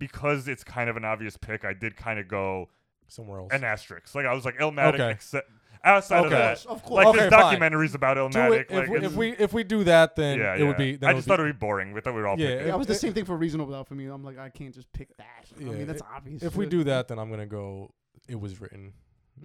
because 0.00 0.48
it's 0.48 0.64
kind 0.64 0.90
of 0.90 0.96
an 0.96 1.04
obvious 1.04 1.36
pick, 1.36 1.64
I 1.64 1.72
did 1.74 1.96
kind 1.96 2.18
of 2.18 2.26
go 2.26 2.68
somewhere 3.06 3.38
else. 3.38 3.52
an 3.52 3.62
asterisk. 3.62 4.12
Like 4.16 4.26
I 4.26 4.34
was 4.34 4.44
like 4.44 4.56
Illmatic, 4.58 4.94
Okay. 4.94 5.10
except 5.12 5.48
outside 5.84 6.24
of 6.24 6.30
that, 6.32 6.66
Of 6.66 6.82
course. 6.82 6.90
like 6.96 7.06
Okay, 7.08 7.18
there's 7.20 7.32
fine. 7.32 7.58
documentaries 7.60 7.94
about 7.94 8.14
Do 8.14 8.20
Illmatic. 8.38 8.60
it, 8.62 8.70
like 8.72 8.84
if, 8.84 8.90
we, 8.90 8.98
if 9.06 9.12
we 9.14 9.30
if 9.44 9.52
we 9.52 9.62
do 9.64 9.84
that, 9.84 10.16
then 10.16 10.38
yeah, 10.38 10.54
it 10.54 10.60
yeah. 10.60 10.66
would 10.66 10.76
be. 10.76 10.96
Then 10.96 11.10
I 11.10 11.12
just 11.12 11.28
thought 11.28 11.38
it 11.38 11.44
would 11.44 11.52
be 11.54 11.58
boring. 11.58 11.92
We 11.92 12.00
thought 12.00 12.14
we 12.14 12.20
were 12.20 12.26
all 12.28 12.38
Yeah, 12.38 12.48
picking. 12.48 12.66
Yeah, 12.66 12.74
it 12.74 12.78
was 12.78 12.86
the 12.88 12.94
same 12.96 13.12
thing 13.14 13.24
for 13.24 13.36
reasonable 13.36 13.72
doubt 13.72 13.86
for 13.86 13.94
me. 13.94 14.06
I'm 14.06 14.24
like, 14.24 14.38
I 14.38 14.48
can't 14.48 14.74
just 14.74 14.92
pick 14.92 15.16
that. 15.18 15.46
I 15.58 15.62
Yeah, 15.62 15.70
mean, 15.72 15.86
that's 15.86 16.00
if- 16.00 16.06
obvious. 16.14 16.42
If 16.42 16.56
we 16.56 16.66
do 16.66 16.82
that, 16.84 17.06
then 17.08 17.18
I'm 17.20 17.30
gonna 17.30 17.46
go. 17.46 17.92
It 18.28 18.40
was 18.40 18.60
written 18.60 18.92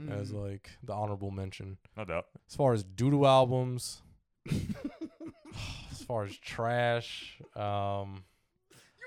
as 0.09 0.31
Mm. 0.31 0.43
like 0.49 0.71
the 0.83 0.93
honorable 0.93 1.31
mention. 1.31 1.77
no 1.95 2.03
doubt. 2.05 2.25
As 2.49 2.55
far 2.55 2.73
as 2.73 2.83
doodle 2.83 3.25
albums, 3.27 4.01
as 5.91 6.01
far 6.05 6.23
as 6.25 6.35
trash, 6.37 7.39
um, 7.55 8.15
You 8.15 8.34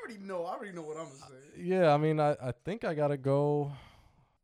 already 0.09 0.25
know. 0.25 0.45
I 0.45 0.55
already 0.55 0.73
know 0.73 0.83
what 0.83 0.97
I'm 0.97 1.05
gonna 1.07 1.17
say. 1.17 1.63
yeah. 1.63 1.93
I 1.93 1.97
mean, 1.97 2.21
I, 2.21 2.37
I 2.43 2.53
think 2.65 2.85
I 2.85 2.95
gotta 2.95 3.17
go. 3.17 3.73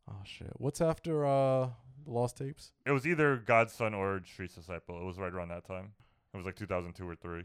Oh 0.09 0.21
shit! 0.25 0.53
What's 0.59 0.81
after 0.81 1.27
uh 1.27 1.71
Lost 2.07 2.37
Tapes? 2.37 2.73
It 2.87 2.91
was 2.93 3.07
either 3.07 3.37
Godson 3.37 3.95
or 3.95 4.21
Street 4.25 4.55
Disciple. 4.55 5.01
It 5.01 5.05
was 5.05 5.19
right 5.19 5.33
around 5.33 5.49
that 5.49 5.67
time. 5.67 5.93
It 6.33 6.37
was 6.37 6.47
like 6.47 6.57
2002 6.57 7.09
or 7.09 7.15
three. 7.15 7.45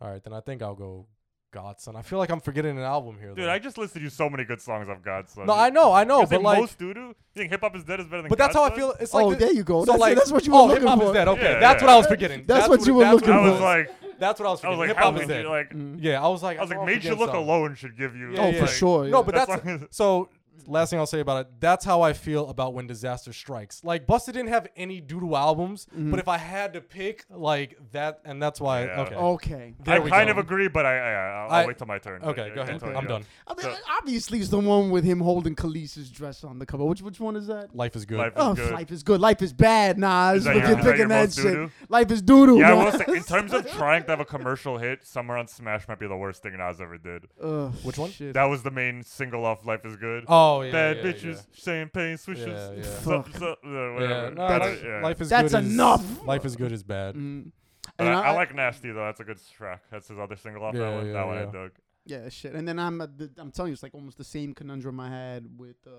All 0.00 0.10
right, 0.10 0.22
then 0.22 0.32
I 0.32 0.40
think 0.40 0.62
I'll 0.62 0.74
go 0.74 1.06
Godson. 1.56 1.96
I 1.96 2.02
feel 2.02 2.18
like 2.18 2.30
I'm 2.30 2.40
forgetting 2.40 2.76
an 2.76 2.84
album 2.84 3.16
here. 3.18 3.34
Dude, 3.34 3.44
though. 3.46 3.50
I 3.50 3.58
just 3.58 3.78
listed 3.78 4.02
you 4.02 4.10
so 4.10 4.28
many 4.28 4.44
good 4.44 4.60
songs 4.60 4.88
of 4.88 5.02
Godson. 5.02 5.46
no, 5.46 5.54
I 5.54 5.70
know, 5.70 5.92
I 5.92 6.04
know, 6.04 6.20
You 6.20 6.26
think 6.26 6.42
but 6.42 6.48
like, 6.50 6.60
most 6.60 6.78
doo 6.78 6.92
doo. 6.92 7.00
You 7.00 7.14
think 7.34 7.50
Hip 7.50 7.60
Hop 7.62 7.74
is 7.76 7.84
Dead 7.84 7.98
is 8.00 8.06
better 8.06 8.22
than 8.22 8.28
but 8.28 8.38
that's 8.38 8.54
how 8.54 8.64
I 8.64 8.74
feel. 8.74 8.92
It's 9.00 9.14
like 9.14 9.24
oh, 9.24 9.30
the- 9.30 9.36
there 9.36 9.52
you 9.52 9.64
go. 9.64 9.84
So 9.84 9.92
that's, 9.92 10.00
like, 10.00 10.16
that's 10.16 10.30
what 10.32 10.44
you 10.46 10.52
were 10.52 10.58
oh, 10.58 10.66
looking 10.66 10.82
hip-hop 10.82 10.98
for. 11.00 11.06
is 11.06 11.12
dead. 11.12 11.28
Okay, 11.28 11.42
Yeah, 11.42 11.58
that's 11.60 11.80
yeah. 11.82 11.86
what 11.86 11.94
I 11.94 11.96
was 11.96 12.06
forgetting. 12.06 12.44
That's 12.46 12.68
what 12.68 12.86
you 12.86 12.94
were 12.94 13.04
that's 13.04 13.14
looking 13.14 13.32
I 13.32 13.40
was 13.40 13.58
for. 13.58 13.64
like, 13.64 13.90
That's 14.18 14.40
what 14.40 14.46
I 14.46 14.50
was 14.50 14.64
I 14.64 14.68
was 14.68 14.76
forgetting. 14.76 14.78
like, 14.78 14.88
hip 14.88 14.96
how 14.96 15.04
hop 15.12 15.14
is 15.14 15.20
could 15.20 15.28
dead. 15.28 15.46
like? 15.46 15.70
Mm. 15.70 15.96
Yeah, 16.00 16.24
I 16.24 16.28
was 16.28 16.42
like, 16.42 16.58
I 16.58 16.60
was 16.62 16.70
like, 16.70 16.78
I'm 16.78 16.86
made 16.86 17.04
you 17.04 17.10
look 17.10 17.30
something. 17.30 17.36
alone 17.36 17.74
should 17.74 17.96
give 17.98 18.14
you. 18.16 18.32
Yeah, 18.34 18.40
Oh, 18.40 18.46
yeah, 18.48 18.52
for 18.52 18.58
yeah. 18.58 18.66
sure. 18.66 19.04
No, 19.08 19.22
but 19.22 19.34
That's 19.34 19.62
that's, 19.62 19.84
so. 19.96 20.28
Last 20.66 20.90
thing 20.90 20.98
I'll 20.98 21.06
say 21.06 21.20
about 21.20 21.46
it, 21.46 21.52
that's 21.60 21.84
how 21.84 22.02
I 22.02 22.12
feel 22.12 22.48
about 22.48 22.74
when 22.74 22.86
disaster 22.86 23.32
strikes. 23.32 23.82
Like 23.84 24.06
Busta 24.06 24.26
didn't 24.26 24.48
have 24.48 24.66
any 24.76 25.00
doodle 25.00 25.36
albums, 25.36 25.86
Mm-hmm. 25.86 26.10
but 26.10 26.20
if 26.20 26.28
I 26.28 26.38
had 26.38 26.72
to 26.74 26.80
pick, 26.80 27.24
like 27.30 27.78
that, 27.92 28.20
and 28.24 28.42
that's 28.42 28.60
why. 28.60 28.84
Yeah. 28.84 29.00
Okay. 29.02 29.14
okay. 29.14 29.74
There 29.84 29.96
I 29.96 29.98
we 29.98 30.10
kind 30.10 30.26
go. 30.28 30.32
of 30.32 30.38
agree, 30.38 30.68
but 30.68 30.86
I, 30.86 30.98
I 30.98 31.12
I'll, 31.44 31.50
I- 31.50 31.66
wait 31.66 31.78
till 31.78 31.86
my 31.86 31.98
turn. 31.98 32.22
Okay, 32.22 32.50
go 32.54 32.62
ahead. 32.62 32.74
until 32.74 32.96
I'm 32.96 33.06
done. 33.06 33.24
I 33.46 33.54
mean, 33.54 33.62
So- 33.62 33.76
obviously, 33.98 34.38
it's 34.40 34.48
the 34.48 34.58
one 34.58 34.90
with 34.90 35.04
him 35.04 35.20
holding 35.20 35.54
Kelis's 35.54 36.10
dress 36.10 36.44
on 36.44 36.58
the 36.58 36.66
cover. 36.66 36.84
Which 36.84 37.02
which 37.02 37.20
one 37.20 37.36
is 37.36 37.46
that? 37.48 37.74
Life 37.74 37.96
is 37.96 38.04
good. 38.04 38.18
Life 38.18 38.32
is 38.36 38.42
Oh, 38.42 38.54
good. 38.54 38.72
life 38.72 38.90
is 38.92 39.02
good. 39.02 39.20
Life 39.20 39.42
is 39.42 39.52
bad, 39.52 39.98
Nas. 39.98 40.38
Is 40.38 40.44
that 40.44 40.54
But 40.54 40.58
your- 40.60 40.68
you're 40.70 40.78
is 40.78 40.84
that 40.84 40.92
picking 40.92 41.08
that 41.08 41.32
shit. 41.32 41.70
Life 41.88 42.10
is 42.10 42.22
doodoo. 42.22 42.58
Yeah, 42.60 42.70
I 42.70 42.74
will 42.74 42.84
Nas. 42.92 42.94
say, 42.96 43.04
in 43.16 43.22
terms 43.22 43.52
of 43.52 43.70
trying 43.72 44.04
to 44.04 44.10
have 44.10 44.20
a 44.20 44.24
commercial 44.24 44.78
hit, 44.78 45.06
"Summer 45.06 45.36
on 45.36 45.46
Smash" 45.48 45.86
might 45.88 45.98
be 45.98 46.06
the 46.08 46.16
worst 46.16 46.42
thing 46.42 46.56
Nas 46.56 46.80
ever 46.80 46.98
did. 46.98 47.26
Ugh, 47.42 47.72
Which 47.82 47.98
one? 47.98 48.10
shit. 48.10 48.34
That 48.34 48.44
was 48.44 48.62
the 48.62 48.70
main 48.70 49.02
single 49.02 49.44
off 49.44 49.64
"Life 49.66 49.84
Is 49.84 49.96
Good." 49.96 50.24
Oh 50.28 50.45
yeah. 50.62 50.72
Bad 50.72 50.96
yeah, 50.96 51.02
bitches, 51.02 51.46
champagne 51.54 52.16
swishes, 52.16 52.46
Yeah, 52.46 52.70
yeah. 52.76 52.82
so- 52.82 53.22
Fuck. 53.22 53.42
uh, 53.42 53.54
whatever. 53.64 54.00
yeah. 54.00 54.28
No, 54.30 54.48
That's 54.48 54.64
life, 54.64 54.82
yeah. 54.84 55.00
life 55.02 55.20
is 55.20 55.28
That's 55.28 55.52
good. 55.52 55.64
is- 55.64 55.72
enough. 55.74 56.26
life 56.26 56.44
is 56.44 56.56
good 56.56 56.72
is 56.72 56.82
bad. 56.82 57.14
Mm. 57.14 57.50
But 57.96 58.06
And 58.08 58.14
I, 58.16 58.20
I 58.20 58.26
I- 58.28 58.34
like 58.34 58.54
Nasty 58.54 58.90
though. 58.92 59.04
That's 59.04 59.20
a 59.20 59.24
good 59.24 59.38
track. 59.56 59.82
That's 59.90 60.08
his 60.08 60.18
other 60.18 60.36
single 60.36 60.64
off 60.64 60.74
Yeah, 60.74 60.80
that 60.82 60.94
one. 60.96 61.06
yeah, 61.06 61.12
that 61.12 61.26
one 61.26 61.36
I 61.38 61.40
yeah. 61.44 61.50
dug. 61.52 61.70
Yeah, 62.08 62.28
shit. 62.28 62.54
And 62.54 62.66
then 62.68 62.78
I'm 62.78 63.00
at 63.00 63.18
the, 63.18 63.30
I'm 63.36 63.50
telling 63.50 63.70
you, 63.70 63.74
it's 63.74 63.82
like 63.82 63.94
almost 63.94 64.16
the 64.16 64.22
same 64.24 64.54
conundrum 64.54 65.00
I 65.00 65.08
had 65.10 65.44
with 65.58 65.76
uh, 65.86 65.90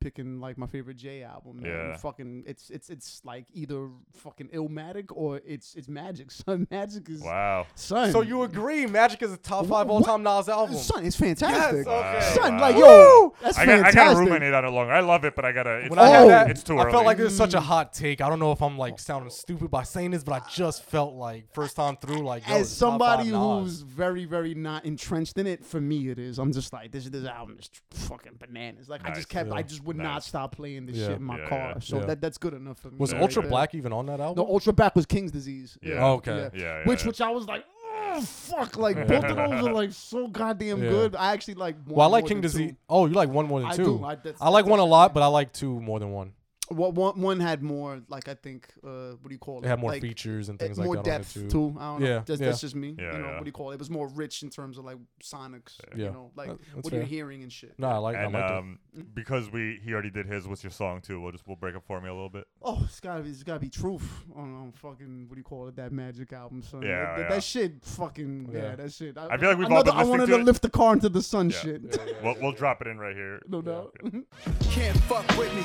picking 0.00 0.40
like 0.40 0.56
my 0.56 0.66
favorite 0.68 0.96
Jay 0.96 1.22
album. 1.24 1.60
Man. 1.60 1.70
Yeah. 1.70 1.96
Fucking, 1.96 2.44
it's 2.46 2.70
it's 2.70 2.88
it's 2.88 3.20
like 3.24 3.46
either 3.52 3.88
fucking 4.14 4.48
Illmatic 4.48 5.06
or 5.10 5.40
it's 5.44 5.74
it's 5.74 5.88
Magic. 5.88 6.30
Son, 6.46 6.68
Magic 6.70 7.08
is 7.08 7.20
Wow. 7.20 7.66
son. 7.74 8.12
So 8.12 8.20
you 8.22 8.42
agree 8.44 8.86
Magic 8.86 9.22
is 9.22 9.32
a 9.32 9.36
top 9.36 9.66
five 9.66 9.90
all 9.90 10.02
time 10.02 10.22
Nas 10.22 10.48
album? 10.48 10.76
Son, 10.76 11.04
it's 11.04 11.16
fantastic. 11.16 11.84
Yes, 11.84 11.86
okay. 11.86 12.40
Son, 12.40 12.54
Wow. 12.54 12.60
like 12.60 12.76
yo, 12.76 13.34
that's 13.42 13.58
I 13.58 13.66
got, 13.66 13.72
I 13.72 13.82
fantastic. 13.82 13.96
gotta 14.14 14.18
ruminate 14.20 14.54
on 14.54 14.64
it 14.64 14.70
longer. 14.70 14.92
I 14.92 15.00
love 15.00 15.24
it, 15.24 15.34
but 15.34 15.44
I 15.44 15.50
gotta. 15.52 15.78
It's, 15.78 15.90
When 15.90 15.98
I 15.98 16.08
had 16.08 16.22
Oh. 16.24 16.28
that, 16.28 16.50
it's 16.50 16.62
too 16.62 16.78
I 16.78 16.82
early. 16.84 16.92
felt 16.92 17.04
like 17.06 17.16
this 17.16 17.32
is 17.32 17.36
such 17.36 17.54
a 17.54 17.60
hot 17.60 17.92
take. 17.92 18.20
I 18.20 18.28
don't 18.28 18.38
know 18.38 18.52
if 18.52 18.62
I'm 18.62 18.78
like 18.78 18.98
sounding 19.00 19.30
stupid 19.30 19.70
by 19.70 19.82
saying 19.82 20.12
this, 20.12 20.22
but 20.22 20.40
I 20.40 20.48
just 20.48 20.84
felt 20.84 21.14
like 21.14 21.52
first 21.52 21.74
time 21.74 21.96
through, 21.96 22.20
like 22.24 22.46
yo, 22.48 22.54
As 22.54 22.60
it's 22.62 22.78
top 22.78 22.90
somebody 22.92 23.30
five 23.32 23.62
who's 23.62 23.80
very, 23.80 24.24
very 24.26 24.54
not 24.54 24.84
entrenched 24.84 25.38
in 25.38 25.46
it, 25.48 25.55
for 25.64 25.80
me 25.80 26.08
it 26.08 26.18
is. 26.18 26.38
I'm 26.38 26.52
just 26.52 26.72
like 26.72 26.90
this. 26.92 27.08
This 27.08 27.24
album 27.26 27.56
is 27.60 27.70
fucking 27.90 28.34
bananas. 28.38 28.88
Like 28.88 29.02
I 29.04 29.08
Nice. 29.08 29.16
just 29.18 29.28
kept, 29.28 29.52
I 29.52 29.62
just 29.62 29.82
would 29.84 29.96
not 29.96 30.14
Nice. 30.14 30.26
stop 30.26 30.52
playing 30.56 30.86
this 30.86 30.96
Yeah. 30.96 31.06
shit 31.08 31.16
in 31.16 31.22
my 31.24 31.38
Yeah, 31.38 31.48
car. 31.48 31.58
yeah. 31.74 31.78
So 31.80 31.98
Yeah. 32.00 32.06
that 32.06 32.20
that's 32.20 32.38
good 32.38 32.54
enough 32.54 32.78
for 32.78 32.90
me. 32.90 32.96
Was 32.98 33.12
right 33.12 33.22
Ultra 33.22 33.42
there. 33.42 33.50
Black 33.50 33.74
even 33.74 33.92
on 33.92 34.06
that 34.06 34.20
album? 34.20 34.44
No, 34.44 34.50
Ultra 34.52 34.72
Black 34.72 34.94
was 34.96 35.06
King's 35.06 35.32
Disease. 35.32 35.78
Yeah. 35.82 36.04
Oh, 36.04 36.12
okay. 36.14 36.50
Yeah, 36.54 36.60
yeah, 36.60 36.82
which 36.86 37.02
yeah. 37.02 37.06
which 37.06 37.20
I 37.20 37.30
was 37.30 37.46
like, 37.46 37.64
oh 37.94 38.20
fuck, 38.20 38.76
like 38.76 38.96
both 39.06 39.24
of 39.24 39.36
those 39.36 39.66
are 39.66 39.72
like 39.72 39.92
so 39.92 40.26
goddamn 40.28 40.82
Yeah. 40.82 40.88
good. 40.90 41.16
I 41.16 41.32
actually 41.32 41.54
like. 41.54 41.76
One 41.86 41.96
Well, 41.96 42.08
I 42.08 42.10
like 42.10 42.22
more 42.24 42.28
King 42.28 42.36
than 42.38 42.42
Disease. 42.42 42.74
Oh, 42.88 43.06
you 43.06 43.14
like 43.14 43.28
one 43.28 43.46
more 43.46 43.60
than 43.60 43.70
I 43.70 43.76
two? 43.76 43.84
do. 43.98 44.04
I- 44.04 44.14
that's- 44.16 44.36
I 44.40 44.48
like 44.48 44.64
that's 44.64 44.70
one 44.70 44.78
a 44.78 44.82
actually- 44.82 44.90
lot, 44.90 45.14
but 45.14 45.22
I 45.22 45.26
like 45.26 45.52
two 45.52 45.80
more 45.80 45.98
than 46.00 46.12
one. 46.12 46.32
What 46.68 46.94
one 46.94 47.20
one 47.20 47.40
had 47.40 47.62
more 47.62 48.00
like 48.08 48.28
I 48.28 48.34
think 48.34 48.68
uh 48.84 49.12
what 49.20 49.28
do 49.28 49.32
you 49.34 49.38
call 49.38 49.58
it? 49.60 49.66
It 49.66 49.68
had 49.68 49.78
more 49.80 49.92
like, 49.92 50.02
features 50.02 50.48
and 50.48 50.60
uh, 50.60 50.64
things 50.64 50.78
like 50.78 50.86
more 50.86 50.96
that 50.96 51.04
depth 51.04 51.36
on 51.36 51.48
too. 51.48 51.76
I 51.78 51.84
don't 51.84 52.00
know. 52.00 52.06
Yeah, 52.06 52.22
That's, 52.26 52.40
yeah. 52.40 52.46
that's 52.46 52.60
just 52.60 52.74
me. 52.74 52.96
Yeah, 52.98 53.12
you 53.12 53.18
know 53.18 53.28
yeah. 53.28 53.34
what 53.34 53.44
do 53.44 53.48
you 53.48 53.52
call 53.52 53.70
it? 53.70 53.74
It 53.74 53.78
was 53.78 53.90
more 53.90 54.08
rich 54.08 54.42
in 54.42 54.50
terms 54.50 54.78
of 54.78 54.84
like 54.84 54.96
sonics. 55.22 55.76
Yeah. 55.94 56.06
You 56.06 56.10
know, 56.10 56.30
like 56.34 56.48
that's 56.48 56.84
what 56.84 56.92
you're 56.92 57.02
hearing 57.02 57.42
and 57.42 57.52
shit. 57.52 57.74
No, 57.78 57.88
I 57.88 57.96
like. 57.98 58.16
and 58.16 58.36
I 58.36 58.40
like 58.40 58.50
um, 58.50 58.78
because 59.14 59.50
we 59.50 59.80
he 59.84 59.92
already 59.92 60.10
did 60.10 60.26
his. 60.26 60.46
What's 60.48 60.64
your 60.64 60.70
song 60.72 61.00
too? 61.00 61.20
We'll 61.20 61.32
just 61.32 61.46
we'll 61.46 61.56
break 61.56 61.76
up 61.76 61.84
for 61.86 62.00
me 62.00 62.08
a 62.08 62.14
little 62.14 62.28
bit. 62.28 62.46
Oh, 62.62 62.80
it's 62.84 63.00
gotta 63.00 63.22
be, 63.22 63.30
it's 63.30 63.42
gotta 63.42 63.60
be 63.60 63.70
truth 63.70 64.24
on, 64.34 64.54
on 64.54 64.72
fucking 64.72 65.26
what 65.28 65.34
do 65.34 65.40
you 65.40 65.44
call 65.44 65.68
it? 65.68 65.76
That 65.76 65.92
Magic 65.92 66.32
album, 66.32 66.62
son. 66.62 66.82
Yeah, 66.82 66.88
that, 66.88 67.16
that- 67.16 67.22
yeah. 67.22 67.28
that 67.28 67.44
shit, 67.44 67.84
fucking 67.84 68.50
yeah, 68.52 68.58
Yeah. 68.58 68.76
that 68.76 68.92
shit. 68.92 69.16
I 69.16 69.36
feel 69.38 69.50
like 69.50 69.58
we've 69.58 69.66
all 69.66 69.72
another, 69.80 69.92
been 69.92 70.00
I 70.00 70.04
wanted 70.04 70.26
to 70.26 70.38
to 70.38 70.44
lift 70.44 70.62
the 70.62 70.70
car 70.70 70.92
into 70.94 71.08
the 71.08 71.22
sun. 71.22 71.50
Shit. 71.50 71.98
We'll, 72.22 72.36
we'll 72.40 72.52
drop 72.52 72.80
it 72.80 72.88
in 72.88 72.98
right 72.98 73.14
here. 73.14 73.40
no 73.48 73.62
doubt. 73.62 73.96
Can't 74.70 74.96
fuck 75.02 75.26
with 75.36 75.54
me. 75.54 75.62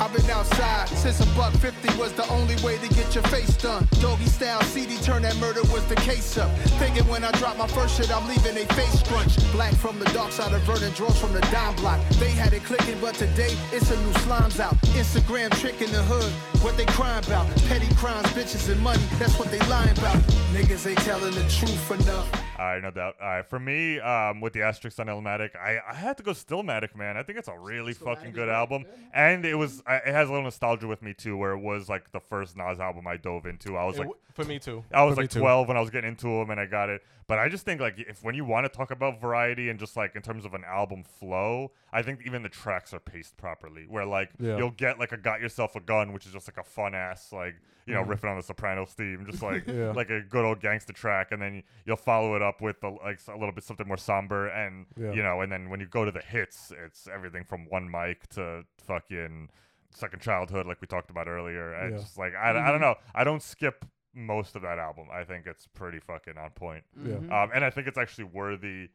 I've 0.00 0.12
been 0.12 0.26
outside. 0.42 0.88
Since 0.88 1.20
a 1.20 1.26
buck 1.36 1.52
fifty 1.82 1.98
was 1.98 2.12
the 2.12 2.28
only 2.32 2.56
way 2.62 2.78
to 2.78 2.88
get 2.94 3.14
your 3.14 3.24
face 3.24 3.56
done. 3.56 3.86
Doggy 4.00 4.26
style 4.26 4.62
CD 4.62 4.96
turn 4.98 5.22
that 5.22 5.36
murder 5.36 5.62
was 5.72 5.84
the 5.86 5.96
case 5.96 6.38
up. 6.38 6.50
Thinking 6.78 7.06
when 7.08 7.24
I 7.24 7.30
drop 7.32 7.56
my 7.56 7.66
first 7.68 7.96
shit, 7.96 8.10
I'm 8.10 8.26
leaving 8.28 8.56
a 8.56 8.66
face 8.74 9.02
crunch. 9.02 9.36
Black 9.52 9.74
from 9.74 9.98
the 9.98 10.06
dark 10.06 10.32
side 10.32 10.52
of 10.52 10.62
Vernon, 10.62 10.92
draws 10.94 11.18
from 11.18 11.32
the 11.32 11.40
dime 11.52 11.74
block. 11.76 12.00
They 12.20 12.30
had 12.30 12.52
it 12.52 12.64
clicking, 12.64 12.98
but 13.00 13.14
today 13.14 13.56
it's 13.72 13.90
a 13.90 13.96
new 13.96 14.12
slimes 14.24 14.60
out. 14.60 14.74
Instagram 14.94 15.50
trick 15.60 15.80
in 15.80 15.90
the 15.90 16.02
hood, 16.02 16.32
what 16.62 16.76
they 16.76 16.86
crying 16.86 17.24
about? 17.24 17.46
Petty 17.68 17.92
crimes, 17.96 18.26
bitches, 18.28 18.70
and 18.70 18.80
money, 18.80 19.02
that's 19.18 19.38
what 19.38 19.50
they 19.50 19.60
lying 19.68 19.96
about. 19.98 20.16
Niggas 20.52 20.88
ain't 20.88 20.98
telling 21.00 21.34
the 21.34 21.42
truth 21.48 21.90
enough. 21.90 22.28
All 22.58 22.68
right, 22.68 22.82
no 22.82 22.90
doubt. 22.90 23.16
All 23.20 23.26
right, 23.26 23.48
for 23.48 23.58
me, 23.58 23.98
um, 23.98 24.40
with 24.40 24.52
the 24.52 24.62
asterisk 24.62 25.00
on 25.00 25.06
Illmatic, 25.06 25.56
I, 25.56 25.78
I 25.88 25.94
had 25.94 26.16
to 26.18 26.22
go 26.22 26.30
Stillmatic, 26.32 26.94
man. 26.94 27.16
I 27.16 27.22
think 27.22 27.38
it's 27.38 27.48
a 27.48 27.58
really 27.58 27.92
fucking 27.92 28.32
good 28.32 28.48
album, 28.48 28.84
and 29.12 29.44
it 29.44 29.54
was 29.54 29.82
I, 29.86 29.96
it 29.96 30.12
has 30.12 30.28
a 30.28 30.32
little 30.32 30.44
nostalgia 30.44 30.86
with 30.86 31.02
me 31.02 31.14
too, 31.14 31.36
where 31.36 31.52
it 31.52 31.58
was 31.58 31.71
like 31.88 32.10
the 32.12 32.20
first 32.20 32.56
Nas 32.56 32.80
album 32.80 33.06
I 33.06 33.16
dove 33.16 33.46
into. 33.46 33.76
I 33.76 33.84
was 33.84 33.96
It 33.96 34.00
like, 34.00 34.08
w- 34.08 34.20
for 34.32 34.44
me 34.44 34.58
too. 34.58 34.84
I 34.92 35.04
was 35.04 35.14
For 35.16 35.22
like 35.22 35.30
12 35.30 35.68
when 35.68 35.76
I 35.76 35.80
was 35.80 35.90
getting 35.90 36.08
into 36.10 36.26
them, 36.26 36.50
and 36.50 36.58
I 36.60 36.66
got 36.66 36.88
it. 36.90 37.02
But 37.26 37.38
I 37.38 37.48
just 37.48 37.64
think 37.64 37.80
like 37.80 37.98
if 37.98 38.22
when 38.22 38.34
you 38.34 38.44
want 38.44 38.64
to 38.64 38.68
talk 38.68 38.90
about 38.90 39.20
variety 39.20 39.68
and 39.70 39.78
just 39.78 39.96
like 39.96 40.16
in 40.16 40.22
terms 40.22 40.44
of 40.44 40.54
an 40.54 40.64
album 40.64 41.04
flow, 41.04 41.72
I 41.92 42.02
think 42.02 42.20
even 42.26 42.42
the 42.42 42.48
tracks 42.48 42.92
are 42.92 42.98
paced 43.00 43.36
properly. 43.36 43.84
Where 43.88 44.04
like 44.04 44.30
Yeah. 44.38 44.56
you'll 44.58 44.70
get 44.70 44.98
like 44.98 45.12
a 45.12 45.16
"Got 45.16 45.40
Yourself 45.40 45.74
a 45.76 45.80
Gun," 45.80 46.12
which 46.12 46.26
is 46.26 46.32
just 46.32 46.48
like 46.48 46.58
a 46.58 46.64
fun 46.68 46.94
ass 46.94 47.32
like 47.32 47.54
you 47.86 47.94
know 47.94 48.04
riffing 48.04 48.30
on 48.30 48.36
the 48.36 48.42
Sopranos 48.42 48.92
theme, 48.92 49.24
just 49.28 49.42
like 49.50 49.64
Mm. 49.66 49.78
Yeah. 49.78 49.90
like 49.92 50.10
a 50.10 50.20
good 50.20 50.44
old 50.44 50.60
gangster 50.60 50.92
track, 50.92 51.32
and 51.32 51.40
then 51.40 51.62
you'll 51.86 51.96
follow 51.96 52.34
it 52.36 52.42
up 52.42 52.60
with 52.60 52.82
a, 52.84 52.88
like 52.90 53.20
a 53.28 53.32
little 53.36 53.52
bit 53.52 53.64
something 53.64 53.86
more 53.88 53.96
somber, 53.96 54.48
and 54.48 54.86
Yeah. 54.96 55.12
you 55.12 55.22
know, 55.22 55.40
and 55.40 55.50
then 55.50 55.70
when 55.70 55.80
you 55.80 55.86
go 55.86 56.04
to 56.04 56.10
the 56.12 56.20
hits, 56.22 56.72
it's 56.84 57.08
everything 57.08 57.44
from 57.44 57.66
one 57.68 57.90
mic 57.90 58.28
to 58.30 58.64
fucking 58.78 59.48
second 59.94 60.20
childhood, 60.20 60.66
like 60.66 60.80
we 60.80 60.86
talked 60.86 61.10
about 61.10 61.28
earlier. 61.28 61.72
And 61.74 61.92
Yeah. 61.92 61.98
Just 61.98 62.18
like 62.18 62.34
I, 62.34 62.50
I 62.50 62.70
don't 62.70 62.80
know, 62.80 62.96
I 63.14 63.24
don't 63.24 63.42
skip 63.42 63.84
most 64.14 64.56
of 64.56 64.62
that 64.62 64.78
album. 64.78 65.06
I 65.12 65.24
think 65.24 65.46
it's 65.46 65.66
pretty 65.66 65.98
fucking 66.00 66.36
on 66.38 66.50
point. 66.50 66.84
Yeah. 67.02 67.16
Um, 67.16 67.50
and 67.54 67.64
I 67.64 67.70
think 67.70 67.86
it's 67.86 67.98
actually 67.98 68.24
worthy 68.24 68.90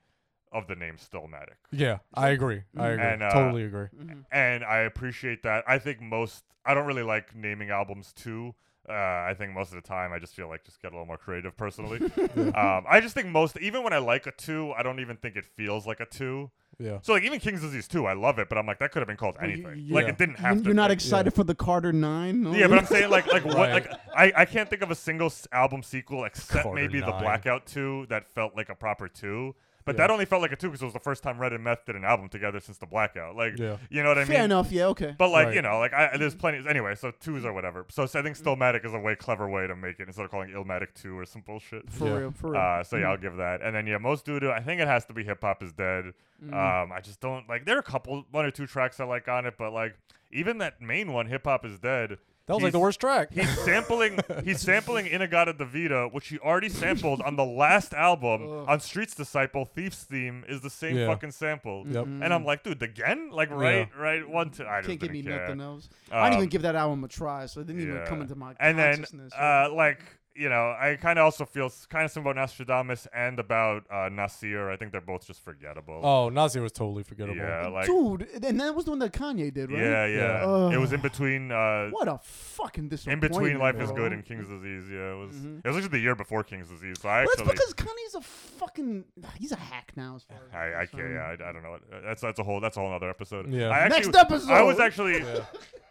of 0.52 0.68
the 0.68 0.76
name 0.76 0.96
Stillmatic. 0.96 1.58
Yeah, 1.72 2.00
I 2.14 2.30
agree. 2.30 2.64
I 2.78 2.90
agree. 2.90 3.06
And, 3.06 3.24
uh, 3.24 3.30
totally 3.32 3.64
agree. 3.64 3.88
And 4.32 4.64
I 4.64 4.80
appreciate 4.80 5.44
that. 5.44 5.64
I 5.68 5.78
think 5.80 6.02
most, 6.02 6.44
I 6.66 6.74
don't 6.74 6.86
really 6.86 7.04
like 7.04 7.36
naming 7.36 7.70
albums 7.70 8.14
too. 8.14 8.56
Uh, 8.88 8.94
I 8.94 9.36
think 9.38 9.54
most 9.54 9.74
of 9.74 9.76
the 9.76 9.86
time 9.86 10.14
I 10.14 10.20
just 10.20 10.34
feel 10.34 10.48
like 10.48 10.64
just 10.64 10.82
get 10.82 10.92
a 10.92 10.96
little 10.96 11.06
more 11.06 11.18
creative 11.18 11.58
personally. 11.58 12.00
um, 12.38 12.86
I 12.88 13.00
just 13.02 13.14
think 13.14 13.28
most, 13.28 13.58
even 13.60 13.84
when 13.84 13.92
I 13.92 13.98
like 13.98 14.28
a 14.28 14.32
two, 14.32 14.72
I 14.78 14.84
don't 14.84 15.02
even 15.02 15.18
think 15.18 15.36
it 15.36 15.46
feels 15.46 15.86
like 15.86 16.00
a 16.00 16.06
two. 16.06 16.52
Yeah. 16.80 17.00
So 17.02 17.14
like 17.14 17.24
even 17.24 17.40
King's 17.40 17.62
Disease 17.62 17.88
2, 17.88 18.06
I 18.06 18.14
love 18.14 18.38
it, 18.38 18.50
but 18.50 18.58
I'm 18.58 18.68
like 18.68 18.78
that 18.80 18.92
could 18.92 19.00
have 19.00 19.08
been 19.08 19.18
called 19.18 19.36
y- 19.42 19.46
anything. 19.48 19.88
Like 19.90 20.08
it 20.08 20.18
didn't 20.20 20.36
have 20.38 20.60
to. 20.60 20.64
You're 20.66 20.74
not 20.76 20.90
be. 20.90 20.94
excited 20.94 21.34
for 21.34 21.44
the 21.44 21.56
Carter 21.56 21.92
Nine? 21.92 22.44
No? 22.44 22.54
Yeah, 22.54 22.68
but 22.68 22.78
I'm 22.78 22.86
saying 22.96 23.10
like 23.10 23.26
like 23.28 23.44
what 23.46 23.56
Right. 23.58 23.74
like 23.74 23.92
I, 24.16 24.32
I 24.42 24.46
can't 24.46 24.70
think 24.70 24.84
of 24.84 24.92
a 24.92 24.96
single 24.96 25.34
album 25.52 25.82
sequel 25.82 26.26
except 26.26 26.64
Carter 26.64 26.76
maybe 26.76 27.00
the 27.00 27.08
Blackout 27.14 27.66
2 27.66 28.06
that 28.10 28.28
felt 28.30 28.56
like 28.56 28.70
a 28.70 28.76
proper 28.76 29.08
2. 29.08 29.56
But 29.88 29.96
Yeah. 29.96 30.00
that 30.08 30.12
only 30.12 30.26
felt 30.26 30.42
like 30.42 30.52
a 30.52 30.56
2 30.56 30.68
because 30.68 30.82
it 30.82 30.86
was 30.86 30.94
the 30.94 31.00
first 31.00 31.24
time 31.24 31.40
Red 31.40 31.54
and 31.54 31.64
Meth 31.64 31.86
did 31.86 31.96
an 31.96 32.04
album 32.04 32.28
together 32.30 32.60
since 32.60 32.78
the 32.78 32.86
Blackout. 32.86 33.36
Like 33.38 33.58
Yeah. 33.58 33.78
you 33.90 34.04
know 34.04 34.10
what 34.10 34.18
I 34.18 34.26
fair 34.26 34.28
mean? 34.28 34.36
Fair 34.36 34.46
enough. 34.46 34.72
Yeah, 34.72 34.86
okay. 34.88 35.16
But 35.18 35.30
like 35.30 35.46
Right. 35.48 35.56
you 35.56 35.62
know, 35.62 35.80
like 35.80 35.94
I, 35.94 36.18
there's 36.18 36.36
plenty. 36.36 36.68
Anyway, 36.68 36.94
so 36.96 37.10
twos 37.12 37.46
or 37.46 37.54
whatever. 37.54 37.86
So, 37.90 38.06
so 38.06 38.20
I 38.20 38.22
think 38.22 38.36
Stillmatic 38.38 38.86
is 38.86 38.94
a 38.94 39.00
way 39.00 39.16
clever 39.16 39.50
way 39.50 39.66
to 39.66 39.76
make 39.76 40.00
it 40.00 40.08
instead 40.08 40.26
of 40.26 40.30
calling 40.32 40.50
it 40.50 40.56
Illmatic 40.56 40.94
two 40.94 41.18
or 41.18 41.26
some 41.26 41.42
bullshit. 41.42 41.90
for 41.90 42.06
Yeah. 42.08 42.18
real, 42.18 42.32
for 42.32 42.52
real. 42.52 42.62
Uh, 42.62 42.84
so 42.84 42.98
yeah, 42.98 43.10
I'll 43.10 43.18
give 43.18 43.38
that. 43.38 43.62
And 43.62 43.74
then 43.76 43.88
yeah, 43.88 43.98
most 43.98 44.26
doo 44.26 44.40
doo. 44.40 44.52
I 44.52 44.60
think 44.60 44.82
it 44.82 44.88
has 44.88 45.06
to 45.06 45.14
be 45.14 45.24
Hip 45.24 45.42
Hop 45.42 45.64
is 45.64 45.72
Dead. 45.72 46.14
Um, 46.52 46.92
I 46.92 47.00
just 47.02 47.20
don't 47.22 47.48
like. 47.50 47.66
There 47.66 47.78
are 47.78 47.80
a 47.80 47.84
couple, 47.84 48.26
one 48.30 48.46
or 48.46 48.52
two 48.52 48.68
tracks 48.68 49.00
I 49.00 49.06
like 49.06 49.28
on 49.30 49.46
it, 49.46 49.56
but 49.58 49.72
like 49.72 49.96
even 50.32 50.58
that 50.60 50.82
main 50.82 51.14
one, 51.14 51.28
Hip 51.28 51.46
Hop 51.46 51.66
is 51.66 51.80
Dead. 51.80 52.18
That 52.48 52.54
was 52.56 52.64
like 52.64 52.72
the 52.72 52.80
worst 52.80 53.00
track. 53.02 53.34
He's 53.34 53.50
sampling. 53.66 54.20
he's 54.46 54.62
sampling 54.62 55.06
In-A-Gadda-Da-Vida, 55.08 56.10
which 56.14 56.30
he 56.30 56.40
already 56.40 56.70
sampled 56.70 57.22
on 57.22 57.36
the 57.36 57.44
last 57.46 57.94
album 57.94 58.42
on 58.68 58.80
Street's 58.80 59.14
Disciple. 59.16 59.66
Thief's 59.66 60.04
theme 60.04 60.46
is 60.48 60.62
the 60.62 60.70
same 60.70 60.96
Yeah. 60.98 61.08
fucking 61.08 61.32
sample. 61.32 61.84
Yep. 61.88 62.06
And 62.06 62.34
I'm 62.34 62.46
like, 62.46 62.64
dude, 62.64 62.82
again? 62.82 63.32
Like 63.32 63.52
right, 63.52 63.90
right, 64.00 64.28
one, 64.28 64.50
two. 64.52 64.66
I 64.66 64.80
just 64.80 64.88
Can't 64.88 65.00
give 65.02 65.12
me 65.12 65.22
didn't 65.22 65.38
care. 65.38 65.48
nothing 65.48 65.62
else. 65.62 65.90
I 66.12 66.24
didn't 66.30 66.34
even 66.36 66.44
Um, 66.46 66.50
give 66.50 66.62
that 66.62 66.76
album 66.76 67.04
a 67.04 67.08
try, 67.10 67.46
so 67.48 67.60
it 67.60 67.68
didn't 67.68 67.82
even 67.82 67.96
Yeah. 67.96 68.06
come 68.06 68.22
into 68.22 68.36
my 68.36 68.54
consciousness. 68.54 68.70
and 68.70 68.80
then 68.80 68.96
consciousness. 68.96 69.34
uh, 69.34 69.70
like 69.74 70.02
you 70.38 70.50
know 70.50 70.76
i 70.80 70.96
kind 71.02 71.18
of 71.20 71.26
also 71.26 71.46
feel 71.46 71.72
kind 71.90 72.06
of 72.06 72.12
similar 72.12 72.32
about 72.32 72.42
nostradamus 72.42 73.08
and 73.14 73.40
about 73.40 73.84
uh, 73.92 74.08
nasir 74.10 74.70
i 74.70 74.76
think 74.78 74.92
they're 74.92 75.02
both 75.02 75.26
just 75.26 75.44
forgettable 75.44 76.00
oh, 76.04 76.30
Nasir 76.30 76.62
was 76.62 76.72
totally 76.72 77.04
forgettable. 77.04 77.38
yeah 77.38 77.68
like 77.68 77.88
Dude, 77.88 78.28
and 78.44 78.60
that 78.60 78.76
was 78.76 78.86
the 78.86 78.92
one 78.92 79.00
that 79.00 79.14
Kanye 79.14 79.54
did, 79.54 79.72
right? 79.72 79.82
yeah 79.82 80.06
yeah 80.06 80.46
Yeah. 80.70 80.76
it 80.76 80.80
was 80.80 80.94
in 80.94 81.02
between 81.02 81.52
uh 81.52 81.90
What 81.90 82.08
a 82.08 82.20
fucking 82.24 82.90
disappointment. 82.90 83.24
in 83.34 83.40
between 83.40 83.60
life 83.60 83.80
is 83.82 83.92
good 83.92 84.14
and 84.14 84.24
king's 84.24 84.48
disease 84.48 84.84
yeah 84.92 85.14
it 85.14 85.18
was 85.18 85.36
it 85.64 85.68
was 85.68 85.78
actually 85.78 85.90
the 85.98 86.00
year 86.00 86.16
before 86.16 86.44
king's 86.44 86.70
disease 86.70 86.98
so 87.02 87.10
i 87.10 87.22
Well, 87.24 87.32
actually 87.32 87.46
that's 87.46 87.74
because 87.74 87.74
Kanye's 87.88 88.16
a 88.16 88.22
fucking. 88.22 89.04
He's 89.38 89.52
a 89.52 89.56
hack 89.58 89.92
now. 89.96 90.16
As 90.16 90.24
far 90.24 90.38
as 90.48 90.54
I, 90.54 90.58
I 90.78 90.82
I'm 90.82 90.88
can't. 90.88 91.12
Yeah, 91.12 91.20
I, 91.20 91.34
I 91.50 91.52
don't 91.54 91.62
know. 91.64 91.72
what- 91.72 92.04
That's 92.04 92.22
that's 92.22 92.40
a 92.40 92.44
whole 92.44 92.60
that's 92.60 92.78
a 92.78 92.80
whole 92.80 92.92
other 92.94 93.10
episode. 93.10 93.52
Yeah. 93.52 93.70
I 93.70 93.88
Next 93.88 94.16
episode. 94.16 94.50
I 94.52 94.62
was 94.64 94.80
actually, 94.80 95.24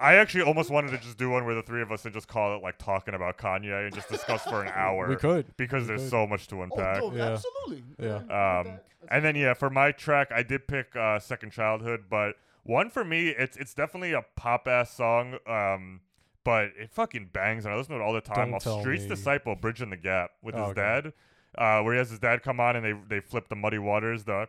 I 0.00 0.14
actually 0.16 0.42
almost 0.42 0.70
wanted 0.70 0.90
to 0.92 0.98
just 0.98 1.16
do 1.18 1.30
one 1.30 1.44
where 1.46 1.54
the 1.54 1.62
three 1.62 1.82
of 1.82 1.90
us 1.92 2.04
and 2.04 2.12
just 2.14 2.28
call 2.28 2.56
it 2.56 2.62
like 2.62 2.78
talking 2.78 3.14
about 3.14 3.38
Kanye 3.38 3.84
and 3.86 3.94
just 3.94 4.08
discuss 4.08 4.35
for 4.44 4.62
an 4.62 4.72
hour. 4.74 5.08
We 5.08 5.16
could. 5.16 5.56
because 5.56 5.86
there's 5.86 6.02
could. 6.02 6.10
so 6.10 6.26
much 6.26 6.46
to 6.48 6.60
Oh, 6.60 6.62
unpack. 6.62 6.98
no, 7.02 7.12
Yeah. 7.14 7.32
absolutely. 7.32 7.82
Yeah. 7.98 8.60
Um, 8.60 8.78
and 9.10 9.24
then 9.24 9.36
yeah, 9.36 9.54
for 9.54 9.70
my 9.70 9.92
track, 9.92 10.30
I 10.32 10.42
did 10.42 10.66
pick 10.66 10.94
uh, 10.96 11.18
Second 11.18 11.50
Childhood, 11.52 12.04
but 12.10 12.34
one 12.64 12.90
for 12.90 13.04
me, 13.04 13.28
it's 13.28 13.56
it's 13.56 13.74
definitely 13.74 14.12
a 14.12 14.22
pop 14.36 14.66
ass 14.68 14.90
song. 14.92 15.38
Um, 15.46 16.00
but 16.44 16.66
it 16.78 16.90
fucking 16.92 17.30
bangs, 17.32 17.64
and 17.64 17.74
I 17.74 17.76
listen 17.76 17.94
to 17.94 18.00
it 18.00 18.04
all 18.04 18.12
the 18.12 18.20
time. 18.20 18.46
Don't 18.50 18.54
Off 18.54 18.62
tell 18.64 18.80
Streets 18.80 19.02
me. 19.04 19.08
Disciple, 19.10 19.54
Bridging 19.56 19.90
the 19.90 19.96
Gap 19.96 20.30
with 20.42 20.54
Oh, 20.54 20.62
his 20.62 20.68
okay. 20.70 20.80
dad. 20.80 21.12
Uh, 21.58 21.80
where 21.82 21.94
he 21.94 21.98
has 21.98 22.10
his 22.10 22.18
dad 22.18 22.42
come 22.42 22.60
on 22.60 22.76
and 22.76 22.84
they 22.84 22.92
they 23.08 23.20
flip 23.20 23.48
the 23.48 23.56
muddy 23.56 23.78
waters, 23.78 24.24
the 24.24 24.46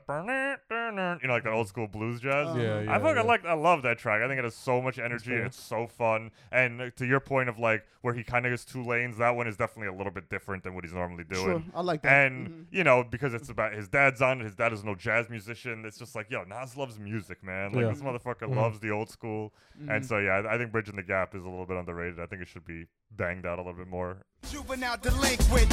you 1.21 1.27
know, 1.27 1.33
like 1.33 1.43
the 1.43 1.51
old 1.51 1.67
school 1.67 1.87
blues 1.87 2.19
jazz. 2.19 2.55
Yeah, 2.55 2.81
yeah, 2.81 2.93
I 2.95 2.99
fucking 2.99 3.15
yeah. 3.17 3.21
like, 3.21 3.45
I 3.45 3.53
love 3.53 3.81
that 3.83 3.97
track. 3.97 4.21
I 4.21 4.27
think 4.27 4.39
it 4.39 4.43
has 4.43 4.55
so 4.55 4.81
much 4.81 4.99
energy. 4.99 5.33
and 5.33 5.45
It's 5.45 5.61
so 5.61 5.87
fun. 5.87 6.31
And 6.51 6.91
to 6.95 7.05
your 7.05 7.19
point 7.19 7.49
of 7.49 7.59
like 7.59 7.85
where 8.01 8.13
he 8.13 8.23
kind 8.23 8.45
of 8.45 8.51
gets 8.51 8.65
two 8.65 8.83
lanes, 8.83 9.17
that 9.17 9.35
one 9.35 9.47
is 9.47 9.57
definitely 9.57 9.93
a 9.93 9.97
little 9.97 10.11
bit 10.11 10.29
different 10.29 10.63
than 10.63 10.75
what 10.75 10.83
he's 10.83 10.93
normally 10.93 11.23
doing. 11.23 11.45
Sure, 11.45 11.63
I 11.73 11.81
like 11.81 12.01
that. 12.03 12.25
And 12.27 12.47
Mhm. 12.49 12.65
you 12.71 12.83
know, 12.83 13.03
because 13.03 13.33
it's 13.33 13.49
about 13.49 13.73
his 13.73 13.87
dad's 13.87 14.21
on 14.21 14.41
it. 14.41 14.43
His 14.45 14.55
dad 14.55 14.73
is 14.73 14.83
no 14.83 14.95
jazz 14.95 15.29
musician. 15.29 15.83
It's 15.85 15.97
just 15.97 16.15
like, 16.15 16.29
yo, 16.29 16.43
Nas 16.43 16.77
loves 16.77 16.99
music, 16.99 17.43
man. 17.43 17.71
Like 17.73 17.87
this 17.93 18.01
motherfucker 18.01 18.47
Mhm. 18.49 18.55
loves 18.55 18.79
the 18.79 18.91
old 18.91 19.09
school. 19.09 19.53
Mm-hmm. 19.79 19.91
And 19.91 20.05
so 20.05 20.17
yeah, 20.19 20.41
I, 20.45 20.55
I 20.55 20.57
think 20.57 20.71
Bridging 20.71 20.95
the 20.95 21.03
Gap 21.03 21.35
is 21.35 21.43
a 21.43 21.49
little 21.49 21.65
bit 21.65 21.77
underrated. 21.77 22.19
I 22.19 22.25
think 22.25 22.41
it 22.41 22.47
should 22.47 22.65
be 22.65 22.85
banged 23.11 23.45
out 23.45 23.59
a 23.59 23.61
little 23.61 23.77
bit 23.77 23.87
more. 23.87 24.17
Juvenile 24.49 24.97
delinquent. 25.01 25.69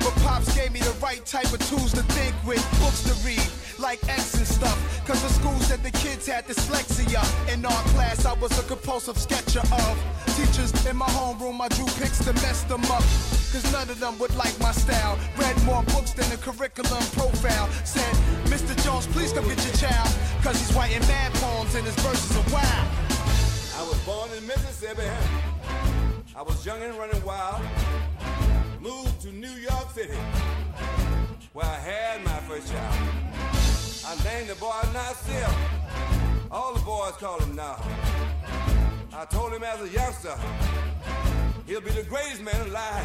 But 0.00 0.14
Pops 0.22 0.54
gave 0.54 0.72
me 0.72 0.80
the 0.80 0.94
right 1.02 1.24
type 1.24 1.52
of 1.52 1.60
tools 1.68 1.92
to 1.92 2.02
think 2.14 2.34
with. 2.46 2.62
Books 2.80 3.02
to 3.04 3.14
read, 3.26 3.42
like 3.78 4.02
X 4.08 4.34
and 4.34 4.46
stuff. 4.46 4.76
Cause 5.06 5.22
the 5.22 5.28
school 5.28 5.58
said 5.60 5.82
the 5.82 5.90
kids 5.90 6.26
had 6.26 6.46
dyslexia. 6.46 7.22
In 7.52 7.64
our 7.64 7.82
class, 7.94 8.24
I 8.26 8.34
was 8.34 8.56
a 8.58 8.62
compulsive 8.64 9.18
sketcher 9.18 9.60
of. 9.60 9.94
Teachers 10.36 10.72
in 10.86 10.96
my 10.96 11.06
homeroom, 11.06 11.60
I 11.60 11.68
drew 11.68 11.86
pics 12.00 12.18
to 12.24 12.32
mess 12.34 12.64
them 12.64 12.84
up. 12.86 13.04
Cause 13.52 13.64
none 13.72 13.88
of 13.88 13.98
them 13.98 14.18
would 14.18 14.34
like 14.36 14.58
my 14.60 14.72
style. 14.72 15.18
Read 15.38 15.56
more 15.64 15.82
books 15.84 16.12
than 16.12 16.28
the 16.30 16.36
curriculum 16.36 17.02
profile. 17.16 17.68
Said, 17.84 18.14
Mr. 18.44 18.76
Jones, 18.84 19.06
please 19.08 19.32
come 19.32 19.46
get 19.48 19.64
your 19.64 19.74
child. 19.76 20.10
Cause 20.42 20.58
he's 20.58 20.74
writing 20.74 21.00
mad 21.08 21.32
poems 21.34 21.74
and 21.74 21.86
his 21.86 21.94
verses 21.96 22.36
are 22.36 22.52
wild. 22.52 22.88
I 23.76 23.82
was 23.82 23.98
born 24.04 24.30
in 24.36 24.46
Mississippi. 24.46 25.08
I 26.38 26.42
was 26.42 26.64
young 26.64 26.80
and 26.80 26.96
running 26.96 27.24
wild. 27.24 27.60
Moved 28.80 29.20
to 29.22 29.32
New 29.32 29.50
York 29.50 29.90
City, 29.92 30.14
where 31.52 31.66
I 31.66 31.74
had 31.74 32.24
my 32.24 32.38
first 32.46 32.70
child. 32.72 32.94
I 34.06 34.14
named 34.22 34.48
the 34.48 34.54
boy 34.54 34.70
Nasir. 34.92 35.48
All 36.52 36.74
the 36.74 36.80
boys 36.84 37.14
call 37.18 37.40
him 37.40 37.56
now. 37.56 37.74
I 39.12 39.24
told 39.28 39.52
him 39.52 39.64
as 39.64 39.80
a 39.82 39.88
youngster, 39.88 40.36
he'll 41.66 41.80
be 41.80 41.90
the 41.90 42.04
greatest 42.04 42.40
man 42.42 42.68
alive. 42.68 43.04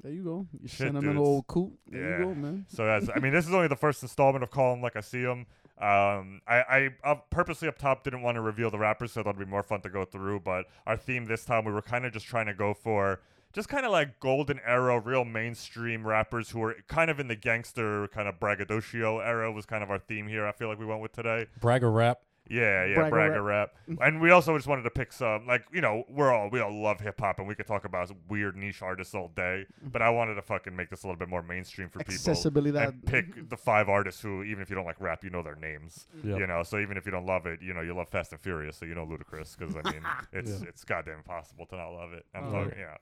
There 0.00 0.12
you 0.12 0.22
go. 0.22 0.46
You 0.60 0.68
Shit, 0.68 0.78
sentimental 0.78 1.14
dudes. 1.14 1.28
old 1.28 1.46
coot. 1.48 1.72
There 1.88 2.18
you 2.20 2.24
go, 2.24 2.34
man. 2.36 2.66
So 2.68 2.84
that's, 2.84 3.08
I 3.14 3.18
mean, 3.18 3.32
this 3.32 3.48
is 3.48 3.54
only 3.54 3.68
the 3.68 3.76
first 3.76 4.00
installment 4.02 4.44
of 4.44 4.50
Call 4.50 4.74
'Em 4.74 4.80
Like 4.82 4.94
I 4.96 5.00
See 5.00 5.24
'Em. 5.24 5.46
Um, 5.82 6.40
I, 6.46 6.90
I 7.02 7.20
purposely 7.30 7.66
up 7.66 7.76
top 7.76 8.04
didn't 8.04 8.22
want 8.22 8.36
to 8.36 8.40
reveal 8.40 8.70
the 8.70 8.78
rappers, 8.78 9.10
so 9.12 9.22
that'd 9.22 9.36
be 9.36 9.44
more 9.44 9.64
fun 9.64 9.80
to 9.80 9.88
go 9.88 10.04
through. 10.04 10.40
But 10.40 10.66
our 10.86 10.96
theme 10.96 11.26
this 11.26 11.44
time, 11.44 11.64
we 11.64 11.72
were 11.72 11.82
kind 11.82 12.06
of 12.06 12.12
just 12.12 12.26
trying 12.26 12.46
to 12.46 12.54
go 12.54 12.72
for 12.72 13.20
just 13.52 13.68
kind 13.68 13.84
of 13.84 13.90
like 13.90 14.20
golden 14.20 14.60
era, 14.64 15.00
real 15.00 15.24
mainstream 15.24 16.06
rappers 16.06 16.50
who 16.50 16.60
were 16.60 16.76
kind 16.86 17.10
of 17.10 17.18
in 17.18 17.26
the 17.26 17.34
gangster 17.34 18.06
kind 18.08 18.28
of 18.28 18.38
braggadocio 18.38 19.18
era 19.18 19.50
was 19.50 19.66
kind 19.66 19.82
of 19.82 19.90
our 19.90 19.98
theme 19.98 20.28
here. 20.28 20.46
I 20.46 20.52
feel 20.52 20.68
like 20.68 20.78
we 20.78 20.86
went 20.86 21.00
with 21.00 21.12
today. 21.12 21.46
Bragger 21.60 21.90
rap. 21.90 22.20
Yeah, 22.50 22.84
yeah, 22.84 22.94
Bragger 22.96 23.10
bragger 23.10 23.42
rap. 23.42 23.74
and 24.00 24.20
we 24.20 24.30
also 24.30 24.56
just 24.56 24.66
wanted 24.66 24.82
to 24.82 24.90
pick 24.90 25.12
some, 25.12 25.46
like 25.46 25.64
you 25.72 25.80
know, 25.80 26.04
we're 26.08 26.32
all 26.32 26.50
we 26.50 26.60
all 26.60 26.72
love 26.82 27.00
hip 27.00 27.20
hop, 27.20 27.38
and 27.38 27.46
we 27.46 27.54
could 27.54 27.66
talk 27.66 27.84
about 27.84 28.10
weird 28.28 28.56
niche 28.56 28.82
artists 28.82 29.14
all 29.14 29.28
day. 29.28 29.64
Mm-hmm. 29.80 29.88
But 29.90 30.02
I 30.02 30.10
wanted 30.10 30.34
to 30.34 30.42
fucking 30.42 30.74
make 30.74 30.90
this 30.90 31.04
a 31.04 31.06
little 31.06 31.18
bit 31.18 31.28
more 31.28 31.42
mainstream 31.42 31.88
for 31.88 32.00
people. 32.00 32.14
Accessibility, 32.14 32.72
that- 32.72 33.06
pick 33.06 33.30
mm-hmm. 33.30 33.48
the 33.48 33.56
five 33.56 33.88
artists 33.88 34.20
who, 34.20 34.42
even 34.42 34.60
if 34.60 34.68
you 34.70 34.76
don't 34.76 34.84
like 34.84 35.00
rap, 35.00 35.22
you 35.22 35.30
know 35.30 35.42
their 35.42 35.54
names. 35.56 36.08
Mm-hmm. 36.16 36.30
Yep. 36.30 36.38
You 36.40 36.46
know, 36.48 36.62
so 36.62 36.78
even 36.78 36.96
if 36.96 37.06
you 37.06 37.12
don't 37.12 37.26
love 37.26 37.46
it, 37.46 37.62
you 37.62 37.72
know 37.72 37.80
you 37.80 37.94
love 37.94 38.08
Fast 38.08 38.32
and 38.32 38.40
Furious, 38.40 38.76
so 38.76 38.86
you 38.86 38.94
know 38.94 39.06
Ludacris, 39.06 39.56
because 39.56 39.74
I 39.76 39.90
mean, 39.90 40.02
it's 40.32 40.50
Yeah. 40.50 40.68
it's 40.68 40.84
goddamn 40.84 41.18
impossible 41.18 41.66
to 41.66 41.76
not 41.76 41.90
love 41.90 42.12
it. 42.12 42.26
I'm 42.34 42.48
Oh. 42.48 42.64
talking, 42.64 42.78
yeah. 42.78 42.96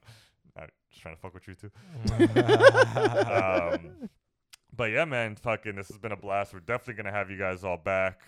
I'm 0.56 0.68
just 0.90 1.00
trying 1.02 1.14
to 1.14 1.20
fuck 1.20 1.32
with 1.34 1.48
you 1.48 1.54
too. 1.54 1.70
um, 3.32 4.08
but 4.76 4.90
yeah, 4.90 5.04
man, 5.04 5.36
fucking, 5.36 5.76
this 5.76 5.88
has 5.88 5.98
been 5.98 6.12
a 6.12 6.16
blast. 6.16 6.52
We're 6.52 6.60
definitely 6.60 7.02
gonna 7.02 7.16
have 7.16 7.30
you 7.30 7.38
guys 7.38 7.64
all 7.64 7.78
back. 7.78 8.20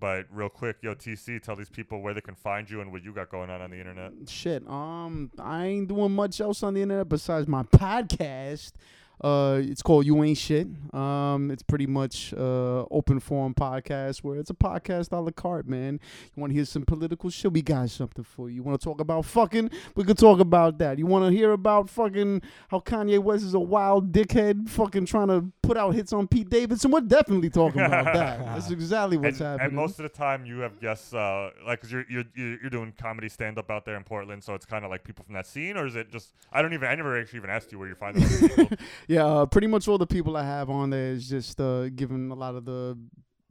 But 0.00 0.26
real 0.30 0.48
quick, 0.48 0.76
yo, 0.82 0.94
TC, 0.94 1.42
tell 1.42 1.56
these 1.56 1.70
people 1.70 2.00
where 2.00 2.14
they 2.14 2.20
can 2.20 2.34
find 2.34 2.70
you 2.70 2.80
and 2.80 2.92
what 2.92 3.02
you 3.02 3.12
got 3.12 3.30
going 3.30 3.50
on 3.50 3.60
on 3.60 3.70
the 3.70 3.78
internet. 3.78 4.12
Shit. 4.28 4.68
Um, 4.68 5.30
I 5.38 5.66
ain't 5.66 5.88
doing 5.88 6.12
much 6.12 6.40
else 6.40 6.62
on 6.62 6.74
the 6.74 6.82
internet 6.82 7.08
besides 7.08 7.48
my 7.48 7.62
podcast. 7.64 8.72
Uh, 9.20 9.60
it's 9.62 9.82
called 9.82 10.06
You 10.06 10.22
Ain't 10.22 10.38
Shit. 10.38 10.68
Um, 10.94 11.50
it's 11.50 11.62
pretty 11.62 11.86
much 11.86 12.32
uh 12.34 12.84
open 12.90 13.20
forum 13.20 13.54
podcast 13.54 14.18
where 14.18 14.38
it's 14.38 14.50
a 14.50 14.54
podcast 14.54 15.12
a 15.12 15.20
la 15.20 15.30
carte, 15.30 15.66
man. 15.66 16.00
You 16.34 16.40
want 16.40 16.50
to 16.50 16.54
hear 16.54 16.64
some 16.64 16.84
political 16.84 17.30
shit? 17.30 17.52
We 17.52 17.62
got 17.62 17.90
something 17.90 18.24
for 18.24 18.48
you. 18.48 18.56
You 18.56 18.62
want 18.62 18.80
to 18.80 18.84
talk 18.84 19.00
about 19.00 19.24
fucking? 19.24 19.70
We 19.96 20.04
could 20.04 20.18
talk 20.18 20.40
about 20.40 20.78
that. 20.78 20.98
You 20.98 21.06
want 21.06 21.24
to 21.24 21.36
hear 21.36 21.52
about 21.52 21.90
fucking 21.90 22.42
how 22.68 22.80
Kanye 22.80 23.18
West 23.18 23.44
is 23.44 23.54
a 23.54 23.60
wild 23.60 24.12
dickhead, 24.12 24.68
fucking 24.68 25.06
trying 25.06 25.28
to 25.28 25.46
put 25.62 25.76
out 25.76 25.94
hits 25.94 26.12
on 26.12 26.28
Pete 26.28 26.48
Davidson? 26.48 26.90
We're 26.90 27.00
definitely 27.00 27.50
talking 27.50 27.80
about 27.80 28.04
that. 28.14 28.38
That's 28.44 28.70
exactly 28.70 29.16
what's 29.16 29.40
and, 29.40 29.48
happening. 29.48 29.66
and 29.66 29.76
most 29.76 29.98
of 29.98 30.04
the 30.04 30.08
time, 30.08 30.44
you 30.46 30.60
have 30.60 30.80
guests, 30.80 31.12
uh, 31.12 31.50
like, 31.66 31.80
cause 31.80 31.90
you're 31.90 32.04
you're 32.08 32.24
you're 32.34 32.70
doing 32.70 32.92
comedy 32.96 33.28
stand 33.28 33.58
up 33.58 33.70
out 33.70 33.84
there 33.84 33.96
in 33.96 34.04
Portland, 34.04 34.44
so 34.44 34.54
it's 34.54 34.66
kind 34.66 34.84
of 34.84 34.90
like 34.90 35.04
people 35.04 35.24
from 35.24 35.34
that 35.34 35.46
scene, 35.46 35.76
or 35.76 35.86
is 35.86 35.96
it 35.96 36.10
just? 36.12 36.32
I 36.52 36.62
don't 36.62 36.72
even. 36.72 36.88
I 36.88 36.94
never 36.94 37.18
actually 37.18 37.38
even 37.38 37.50
asked 37.50 37.72
you 37.72 37.78
where 37.78 37.88
you 37.88 37.94
find 37.94 38.16
people. 38.16 38.76
Yeah, 39.08 39.24
uh, 39.24 39.46
pretty 39.46 39.66
much 39.66 39.88
all 39.88 39.98
the 39.98 40.06
people 40.06 40.36
I 40.36 40.44
have 40.44 40.68
on 40.68 40.90
there 40.90 41.12
is 41.12 41.28
just 41.28 41.60
uh, 41.60 41.88
giving 41.88 42.30
a 42.30 42.34
lot 42.34 42.54
of 42.54 42.64
the 42.66 42.96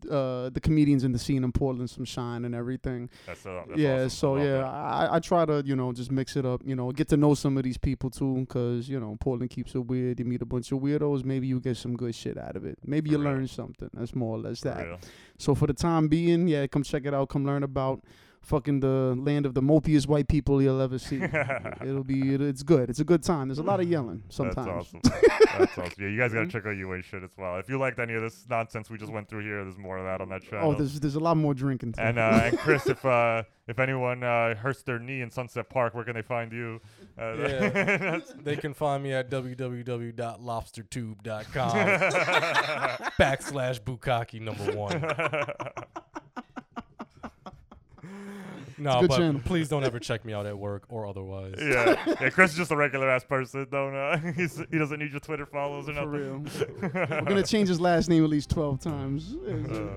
uh, 0.10 0.50
the 0.52 0.60
comedians 0.62 1.04
in 1.04 1.12
the 1.12 1.18
scene 1.18 1.44
in 1.44 1.52
Portland 1.52 1.90
some 1.90 2.06
shine 2.06 2.46
and 2.46 2.54
everything. 2.54 3.10
That's, 3.26 3.44
uh, 3.46 3.64
that's 3.68 3.80
yeah, 3.80 3.96
awesome. 3.96 4.10
So 4.10 4.34
love 4.34 4.44
yeah, 4.44 4.58
that. 4.58 4.66
I, 4.66 5.08
I 5.14 5.20
try 5.20 5.46
to 5.46 5.64
you 5.66 5.76
know 5.76 5.92
just 5.92 6.12
mix 6.12 6.36
it 6.36 6.46
up, 6.46 6.62
you 6.64 6.76
know, 6.76 6.92
get 6.92 7.08
to 7.10 7.18
know 7.18 7.34
some 7.34 7.58
of 7.58 7.64
these 7.64 7.80
people 7.80 8.12
too, 8.12 8.36
because 8.42 8.88
you 8.88 9.00
know 9.00 9.18
Portland 9.20 9.50
keeps 9.50 9.74
it 9.74 9.80
weird. 9.80 10.20
You 10.20 10.26
meet 10.26 10.44
a 10.44 10.46
bunch 10.46 10.72
of 10.72 10.80
weirdos, 10.80 11.26
maybe 11.26 11.48
you 11.48 11.60
get 11.60 11.78
some 11.78 11.96
good 11.96 12.14
shit 12.14 12.38
out 12.38 12.56
of 12.56 12.64
it. 12.64 12.78
Maybe 12.86 13.10
you 13.10 13.18
real. 13.18 13.32
learn 13.32 13.48
something. 13.48 13.90
That's 13.94 14.14
more 14.14 14.38
or 14.38 14.40
less 14.40 14.62
that. 14.62 14.86
real. 14.86 15.00
So 15.40 15.56
for 15.56 15.66
the 15.66 15.74
time 15.74 16.08
being, 16.08 16.48
yeah, 16.48 16.68
come 16.68 16.84
check 16.84 17.06
it 17.06 17.14
out. 17.14 17.30
Come 17.30 17.46
learn 17.46 17.64
about 17.64 18.04
fucking 18.48 18.80
the 18.80 19.14
land 19.20 19.46
of 19.46 19.54
the 19.54 19.62
mopiest 19.62 20.08
white 20.08 20.28
people 20.30 20.62
you'll 20.62 20.80
ever 20.82 20.98
see. 20.98 21.18
It'll 21.82 22.04
be 22.06 22.34
it, 22.34 22.40
it's 22.42 22.64
good. 22.64 22.90
It's 22.90 23.02
a 23.02 23.04
good 23.04 23.22
time. 23.22 23.50
There's 23.50 23.60
a 23.60 23.64
lot 23.64 23.82
of 23.82 23.90
yelling 23.90 24.24
sometimes. 24.30 24.68
That's 24.68 24.70
awesome. 24.70 25.02
That's 25.04 25.78
awesome. 25.78 25.92
Yeah, 26.00 26.08
you 26.08 26.18
guys 26.18 26.34
gotta 26.34 26.48
check 26.48 26.66
out 26.66 26.76
UA 26.78 27.02
shit 27.04 27.24
as 27.24 27.32
well. 27.38 27.58
If 27.58 27.68
you 27.70 27.78
liked 27.78 28.00
any 28.00 28.14
of 28.14 28.22
this 28.22 28.46
nonsense 28.50 28.90
we 28.90 28.98
just 28.98 29.12
went 29.12 29.28
through 29.28 29.44
here, 29.44 29.62
there's 29.64 29.78
more 29.78 29.98
of 29.98 30.06
that 30.06 30.22
on 30.22 30.30
that 30.30 30.44
channel. 30.44 30.72
Oh, 30.72 30.76
there's 30.76 30.98
there's 31.00 31.16
a 31.16 31.20
lot 31.20 31.36
more 31.38 31.54
drinking. 31.54 31.92
Too. 31.94 32.02
and 32.02 32.18
uh, 32.18 32.42
and 32.46 32.58
Chris, 32.66 32.88
if 32.88 33.06
uh, 33.06 33.44
if 33.68 33.80
anyone 33.80 34.24
uh, 34.24 34.56
hurts 34.56 34.82
their 34.84 34.98
knee 34.98 35.20
in 35.22 35.30
Sunset 35.30 35.70
Park, 35.70 35.94
where 35.94 36.06
can 36.06 36.16
they 36.16 36.22
find 36.22 36.54
you? 36.54 36.80
Uh, 37.20 37.34
Yeah. 37.38 38.20
they 38.42 38.56
can 38.56 38.74
find 38.74 39.04
me 39.04 39.12
at 39.12 39.30
www.lobstertube.com 39.30 41.72
backslash 43.20 43.82
Bukaki 43.82 44.40
number 44.42 44.72
one. 44.76 45.04
No, 48.78 49.00
good 49.02 49.10
but 49.10 49.18
channel. 49.18 49.42
please 49.44 49.70
don't 49.70 49.84
ever 49.84 50.00
check 50.00 50.24
me 50.24 50.34
out 50.34 50.46
at 50.46 50.58
work 50.58 50.84
or 50.90 51.08
otherwise. 51.08 51.56
yeah, 51.58 52.16
yeah. 52.22 52.30
Chris 52.30 52.52
is 52.52 52.58
just 52.58 52.72
a 52.72 52.76
regular 52.76 53.10
ass 53.10 53.24
person. 53.24 53.66
Don't 53.72 53.96
uh, 53.96 54.18
he's, 54.36 54.62
he 54.72 54.78
doesn't 54.78 55.00
need 55.00 55.12
your 55.12 55.20
Twitter 55.20 55.46
follows 55.46 55.90
or 55.90 55.94
For 55.94 56.06
nothing. 56.06 56.44
real. 56.84 57.00
We're 57.10 57.22
gonna 57.22 57.44
change 57.44 57.70
his 57.70 57.80
last 57.82 58.08
name 58.10 58.24
at 58.24 58.30
least 58.30 58.50
twelve 58.50 58.80
times. 58.80 59.36
Uh, 59.48 59.88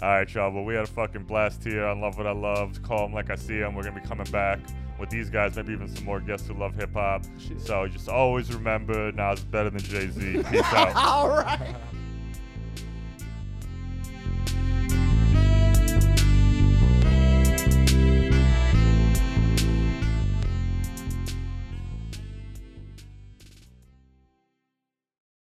all 0.00 0.08
right, 0.10 0.32
y'all. 0.34 0.50
But 0.52 0.62
we 0.62 0.74
had 0.74 0.84
a 0.84 0.86
fucking 0.88 1.24
blast 1.24 1.62
here 1.64 1.84
on 1.84 2.00
Love 2.00 2.16
What 2.18 2.26
I 2.26 2.32
Loved. 2.32 2.82
Call 2.82 3.02
them 3.06 3.12
like 3.12 3.30
I 3.30 3.36
see 3.36 3.58
them. 3.58 3.74
We're 3.74 3.82
gonna 3.84 4.00
be 4.00 4.06
coming 4.06 4.30
back 4.30 4.58
with 4.98 5.10
these 5.10 5.30
guys, 5.30 5.54
maybe 5.54 5.72
even 5.72 5.86
some 5.88 6.04
more 6.04 6.18
guests 6.20 6.48
who 6.48 6.54
love 6.54 6.74
hip 6.74 6.92
hop. 6.92 7.22
So 7.58 7.86
just 7.86 8.08
always 8.08 8.52
remember, 8.52 9.12
Nas 9.12 9.38
is 9.38 9.44
better 9.44 9.70
than 9.70 9.78
Jay 9.80 10.08
Z. 10.08 10.42
Peace 10.50 10.60
out. 10.72 10.94
All 10.96 11.28
right. 11.28 11.76